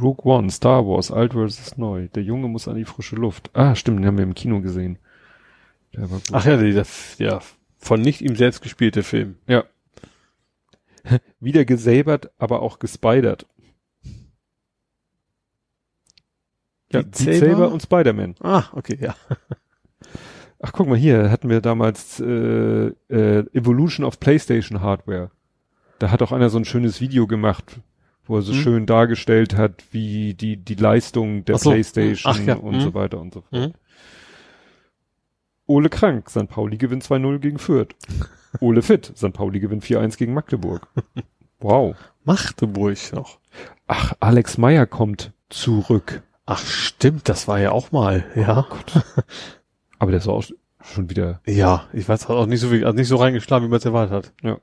Rogue 0.00 0.24
One, 0.24 0.50
Star 0.50 0.86
Wars, 0.86 1.10
alt 1.10 1.32
versus 1.32 1.76
neu. 1.76 2.08
Der 2.08 2.22
Junge 2.22 2.48
muss 2.48 2.68
an 2.68 2.76
die 2.76 2.84
frische 2.84 3.16
Luft. 3.16 3.50
Ah, 3.52 3.74
stimmt, 3.74 3.98
den 4.00 4.06
haben 4.06 4.16
wir 4.16 4.24
im 4.24 4.34
Kino 4.34 4.60
gesehen. 4.60 4.98
Ach 6.32 6.44
ja, 6.46 6.56
der, 6.56 6.86
der 7.18 7.42
von 7.78 8.00
nicht 8.00 8.20
ihm 8.22 8.36
selbst 8.36 8.62
gespielte 8.62 9.02
Film. 9.02 9.36
Ja. 9.46 9.64
Wieder 11.40 11.64
gesäbert, 11.64 12.30
aber 12.38 12.62
auch 12.62 12.78
gespidert. 12.78 13.46
Ja, 16.92 17.02
Beat 17.02 17.16
Saber 17.16 17.72
und 17.72 17.82
Spider-Man. 17.82 18.36
Ah, 18.40 18.64
okay, 18.72 18.98
ja. 19.00 19.14
Ach, 20.60 20.72
guck 20.72 20.86
mal, 20.88 20.96
hier 20.96 21.30
hatten 21.30 21.48
wir 21.48 21.60
damals 21.60 22.20
äh, 22.20 22.24
äh, 23.08 23.44
Evolution 23.52 24.06
of 24.06 24.20
PlayStation 24.20 24.80
Hardware. 24.80 25.30
Da 25.98 26.10
hat 26.10 26.22
auch 26.22 26.32
einer 26.32 26.50
so 26.50 26.58
ein 26.58 26.64
schönes 26.64 27.00
Video 27.00 27.26
gemacht, 27.26 27.80
wo 28.26 28.36
er 28.36 28.42
so 28.42 28.52
hm. 28.52 28.60
schön 28.60 28.86
dargestellt 28.86 29.56
hat, 29.56 29.82
wie 29.90 30.34
die 30.34 30.56
die 30.56 30.74
Leistung 30.74 31.44
der 31.44 31.58
so. 31.58 31.70
PlayStation 31.70 32.32
Ach, 32.32 32.40
ja. 32.40 32.54
und 32.54 32.74
hm. 32.74 32.80
so 32.80 32.94
weiter 32.94 33.20
und 33.20 33.34
so 33.34 33.40
fort. 33.42 33.64
Hm. 33.64 33.72
Ole 35.66 35.88
krank, 35.88 36.28
St. 36.28 36.48
Pauli 36.48 36.76
gewinnt 36.76 37.04
2-0 37.04 37.38
gegen 37.38 37.58
Fürth. 37.58 37.94
Ole 38.60 38.82
fit, 38.82 39.12
St. 39.16 39.32
Pauli 39.32 39.58
gewinnt 39.58 39.84
4-1 39.84 40.18
gegen 40.18 40.34
Magdeburg. 40.34 40.86
Wow. 41.60 41.96
Magdeburg 42.24 42.98
noch. 43.12 43.38
Ach, 43.86 44.12
Alex 44.20 44.58
Meyer 44.58 44.86
kommt 44.86 45.32
zurück. 45.48 46.22
Ach 46.46 46.64
stimmt, 46.64 47.28
das 47.28 47.46
war 47.46 47.60
ja 47.60 47.70
auch 47.70 47.92
mal, 47.92 48.24
ja. 48.34 48.66
Oh 48.70 49.00
Aber 49.98 50.10
der 50.10 50.18
ist 50.18 50.28
auch 50.28 50.44
schon 50.82 51.10
wieder. 51.10 51.40
Ja, 51.46 51.88
ich 51.92 52.08
weiß 52.08 52.28
auch 52.28 52.46
nicht 52.46 52.60
so 52.60 52.70
viel, 52.70 52.84
also 52.84 52.96
nicht 52.96 53.08
so 53.08 53.16
reingeschlagen, 53.16 53.66
wie 53.66 53.70
man 53.70 53.78
es 53.78 53.84
erwartet 53.84 54.12
hat. 54.12 54.32
Ja. 54.42 54.58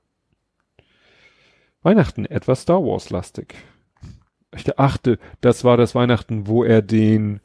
Weihnachten 1.81 2.25
etwas 2.25 2.63
Star 2.63 2.83
Wars 2.83 3.09
lastig. 3.09 3.55
Ich 4.53 4.77
achte, 4.77 5.19
das 5.41 5.63
war 5.63 5.77
das 5.77 5.95
Weihnachten, 5.95 6.47
wo 6.47 6.63
er 6.63 6.81
den 6.81 7.39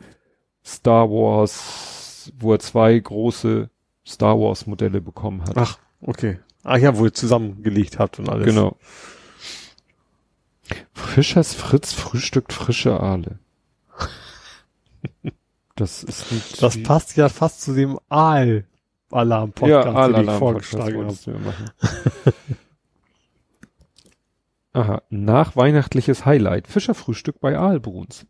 Star 0.64 1.08
Wars, 1.10 2.32
wo 2.38 2.52
er 2.52 2.58
zwei 2.58 2.98
große 2.98 3.70
Star 4.06 4.40
Wars 4.40 4.66
Modelle 4.66 5.00
bekommen 5.00 5.42
hat. 5.42 5.56
Ach, 5.56 5.78
okay. 6.00 6.40
Ach 6.64 6.78
ja, 6.78 6.96
wo 6.96 7.04
ihr 7.04 7.12
zusammengelegt 7.12 7.98
habt 7.98 8.18
und 8.18 8.28
alles. 8.28 8.46
Genau. 8.46 8.76
Fischers 10.94 11.54
Fritz 11.54 11.92
frühstückt 11.92 12.52
frische 12.52 12.98
Aale. 12.98 13.38
Das 15.76 16.04
ist 16.04 16.30
nicht 16.30 16.62
Das 16.62 16.82
passt 16.82 17.16
ja 17.16 17.28
fast 17.28 17.62
zu 17.62 17.74
dem 17.74 17.98
Aal-Alarm-Podcast, 18.08 19.86
ja, 19.86 19.92
Aal 19.92 20.12
den 20.12 20.28
ich 20.28 20.30
vorgeschlagen 20.30 21.04
habe. 21.04 21.16
Aha, 24.72 25.02
nachweihnachtliches 25.10 26.24
Highlight. 26.26 26.66
Fischerfrühstück 26.66 27.40
bei 27.40 27.56
Aalbruns. 27.56 28.26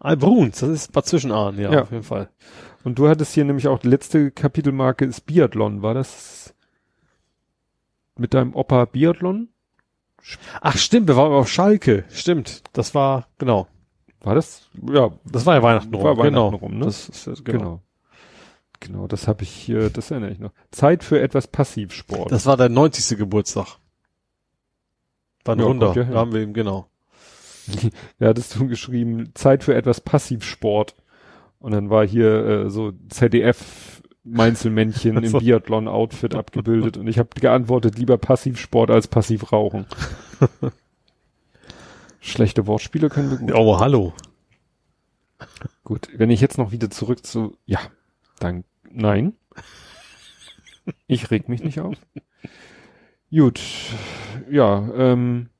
Aalbruns, 0.00 0.60
das 0.60 0.68
ist 0.70 0.92
Bad 0.92 1.06
Zwischenahn, 1.06 1.58
ja, 1.58 1.72
ja, 1.72 1.82
auf 1.82 1.92
jeden 1.92 2.02
Fall. 2.02 2.28
Und 2.82 2.98
du 2.98 3.08
hattest 3.08 3.32
hier 3.32 3.44
nämlich 3.44 3.68
auch 3.68 3.78
die 3.78 3.88
letzte 3.88 4.30
Kapitelmarke 4.30 5.04
ist 5.04 5.22
Biathlon. 5.22 5.82
War 5.82 5.94
das 5.94 6.54
mit 8.16 8.34
deinem 8.34 8.54
Opa 8.54 8.84
Biathlon? 8.84 9.48
Ach 10.60 10.76
stimmt, 10.76 11.08
wir 11.08 11.16
waren 11.16 11.32
auf 11.32 11.48
Schalke. 11.48 12.04
Stimmt, 12.10 12.62
das 12.72 12.94
war, 12.94 13.28
genau. 13.38 13.68
War 14.24 14.34
das? 14.34 14.68
Ja, 14.90 15.12
das 15.24 15.44
war 15.46 15.54
ja 15.54 15.62
Weihnachten 15.62 15.94
rum. 15.94 16.04
War 16.04 16.16
Weihnachten 16.16 16.34
genau. 16.34 16.56
rum, 16.56 16.78
ne? 16.78 16.86
Das 16.86 17.08
ist, 17.08 17.44
genau. 17.44 17.58
genau. 17.58 17.80
Genau, 18.80 19.06
das 19.06 19.28
habe 19.28 19.44
ich 19.44 19.50
hier, 19.50 19.88
das 19.90 20.10
erinnere 20.10 20.30
ich 20.30 20.38
noch. 20.38 20.52
Zeit 20.70 21.04
für 21.04 21.20
etwas 21.20 21.46
Passivsport. 21.46 22.32
Das 22.32 22.46
war 22.46 22.56
der 22.56 22.68
90. 22.68 23.16
Geburtstag. 23.18 23.78
War 25.44 25.56
ein 25.56 25.60
ja, 25.60 25.64
Wunder. 25.66 25.94
Ja, 25.94 26.04
da 26.04 26.18
haben 26.18 26.32
wir 26.32 26.40
eben, 26.40 26.52
genau. 26.52 26.86
ja, 28.18 28.28
hattest 28.28 28.56
du 28.56 28.66
geschrieben, 28.66 29.30
Zeit 29.34 29.64
für 29.64 29.74
etwas 29.74 30.00
Passivsport. 30.00 30.94
Und 31.60 31.72
dann 31.72 31.88
war 31.88 32.06
hier 32.06 32.46
äh, 32.46 32.70
so 32.70 32.92
ZDF 33.08 34.02
Meinzelmännchen 34.22 35.22
im 35.22 35.32
Biathlon-Outfit 35.38 36.34
abgebildet 36.34 36.96
und 36.96 37.06
ich 37.08 37.18
habe 37.18 37.28
geantwortet, 37.38 37.98
lieber 37.98 38.16
Passivsport 38.18 38.90
als 38.90 39.06
Passivrauchen. 39.06 39.86
Schlechte 42.24 42.66
Wortspiele 42.66 43.10
können 43.10 43.30
wir 43.30 43.36
gut. 43.36 43.52
Oh, 43.52 43.78
hallo. 43.78 44.14
Gut, 45.84 46.08
wenn 46.16 46.30
ich 46.30 46.40
jetzt 46.40 46.56
noch 46.56 46.72
wieder 46.72 46.88
zurück 46.88 47.24
zu, 47.24 47.58
ja, 47.66 47.78
dann, 48.38 48.64
nein. 48.90 49.34
Ich 51.06 51.30
reg 51.30 51.50
mich 51.50 51.62
nicht 51.62 51.80
auf. 51.80 51.96
Gut, 53.30 53.60
ja, 54.50 54.88
ähm, 54.96 55.50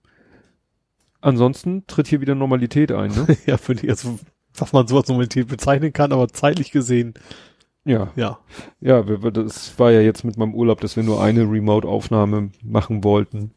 ansonsten 1.20 1.86
tritt 1.86 2.08
hier 2.08 2.22
wieder 2.22 2.34
Normalität 2.34 2.92
ein, 2.92 3.10
ne? 3.10 3.36
ja, 3.46 3.58
für 3.58 3.74
die, 3.74 3.90
also, 3.90 4.18
was 4.54 4.72
man 4.72 4.86
so 4.86 4.96
als 4.96 5.08
Normalität 5.08 5.48
bezeichnen 5.48 5.92
kann, 5.92 6.12
aber 6.12 6.28
zeitlich 6.28 6.70
gesehen. 6.70 7.12
Ja. 7.84 8.10
Ja. 8.16 8.38
Ja, 8.80 9.02
das 9.02 9.78
war 9.78 9.92
ja 9.92 10.00
jetzt 10.00 10.24
mit 10.24 10.38
meinem 10.38 10.54
Urlaub, 10.54 10.80
dass 10.80 10.96
wir 10.96 11.02
nur 11.02 11.22
eine 11.22 11.42
Remote-Aufnahme 11.42 12.52
machen 12.62 13.04
wollten. 13.04 13.52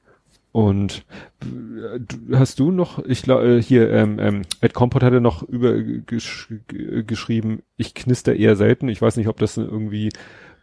Und 0.58 1.06
äh, 1.44 2.36
hast 2.36 2.60
du 2.60 2.72
noch, 2.72 2.98
ich 3.06 3.22
glaube, 3.22 3.58
äh, 3.58 3.62
hier, 3.62 3.92
ähm, 3.92 4.18
ähm, 4.18 4.42
Ed 4.60 4.74
Compot 4.74 5.04
hatte 5.04 5.22
noch 5.22 5.44
über 5.44 5.80
gesch 5.80 6.52
geschrieben, 6.68 7.62
ich 7.76 7.94
knister 7.94 8.36
eher 8.36 8.56
selten. 8.56 8.90
Ich 8.90 9.00
weiß 9.00 9.18
nicht, 9.18 9.28
ob 9.28 9.38
das 9.38 9.58
irgendwie 9.58 10.10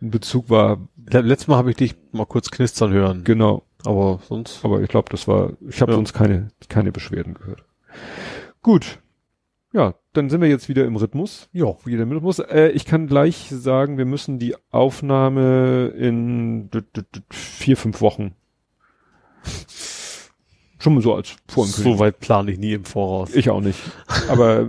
ein 0.03 0.11
Bezug 0.11 0.51
war. 0.51 0.89
Letztes 0.97 1.47
Mal 1.47 1.59
habe 1.59 1.71
ich 1.71 1.77
dich 1.77 1.95
mal 2.11 2.27
kurz 2.27 2.51
knistern 2.51 2.93
hören. 2.93 3.23
Genau. 3.23 3.63
Aber 3.85 4.19
sonst. 4.29 4.65
Aber 4.65 4.83
ich 4.83 4.89
glaube, 4.89 5.11
das 5.13 5.29
war, 5.29 5.53
ich 5.69 5.81
habe 5.81 5.93
ja. 5.93 5.97
sonst 5.97 6.13
keine, 6.13 6.49
keine 6.69 6.91
Beschwerden 6.91 7.35
gehört. 7.35 7.63
Gut. 8.63 8.99
Ja, 9.73 9.95
dann 10.13 10.29
sind 10.29 10.41
wir 10.41 10.49
jetzt 10.49 10.69
wieder 10.69 10.87
im 10.87 10.97
Rhythmus. 10.97 11.49
Ja. 11.53 11.77
Wieder 11.85 12.03
im 12.03 12.11
Rhythmus. 12.11 12.41
Äh, 12.41 12.71
ich 12.71 12.85
kann 12.85 13.07
gleich 13.07 13.47
sagen, 13.49 13.97
wir 13.97 14.07
müssen 14.07 14.41
die 14.41 14.57
Aufnahme 14.73 15.93
in 15.97 16.69
vier, 17.31 17.77
fünf 17.77 18.01
Wochen. 18.01 18.35
Schon 20.79 20.95
mal 20.97 21.01
so 21.01 21.15
als 21.15 21.35
Vorankündigung. 21.49 21.95
So 21.95 21.99
weit 21.99 22.21
plane 22.21 22.51
ich 22.51 22.59
nie 22.59 22.75
im 22.75 22.85
Voraus. 22.85 23.35
Ich 23.35 23.49
auch 23.49 23.63
nicht. 23.63 23.79
Aber 24.29 24.69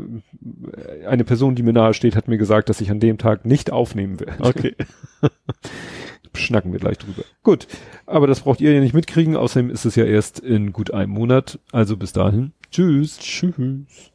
äh, 1.02 1.06
eine 1.08 1.26
Person, 1.26 1.56
die 1.56 1.64
mir 1.64 1.74
nahe 1.74 1.94
steht, 1.94 2.16
hat 2.16 2.30
mir 2.30 2.38
gesagt, 2.38 2.70
dass 2.70 2.80
ich 2.80 2.90
an 2.90 3.02
dem 3.02 3.18
Tag 3.18 3.44
nicht 3.44 3.72
aufnehmen 3.72 4.22
werde. 4.22 4.42
Okay. 4.42 4.76
Schnacken 6.34 6.72
wir 6.72 6.80
gleich 6.80 6.98
drüber. 7.00 7.24
Gut. 7.44 7.68
Aber 8.06 8.28
das 8.28 8.42
braucht 8.42 8.62
ihr 8.62 8.72
ja 8.72 8.80
nicht 8.80 8.94
mitkriegen. 8.94 9.36
Außerdem 9.36 9.70
ist 9.70 9.84
es 9.84 9.96
ja 9.96 10.06
erst 10.06 10.40
in 10.40 10.72
gut 10.72 10.94
einem 10.94 11.12
Monat. 11.12 11.60
Also 11.74 11.98
bis 11.98 12.14
dahin. 12.14 12.54
Tschüss. 12.72 13.20
Tschüss. 13.20 14.12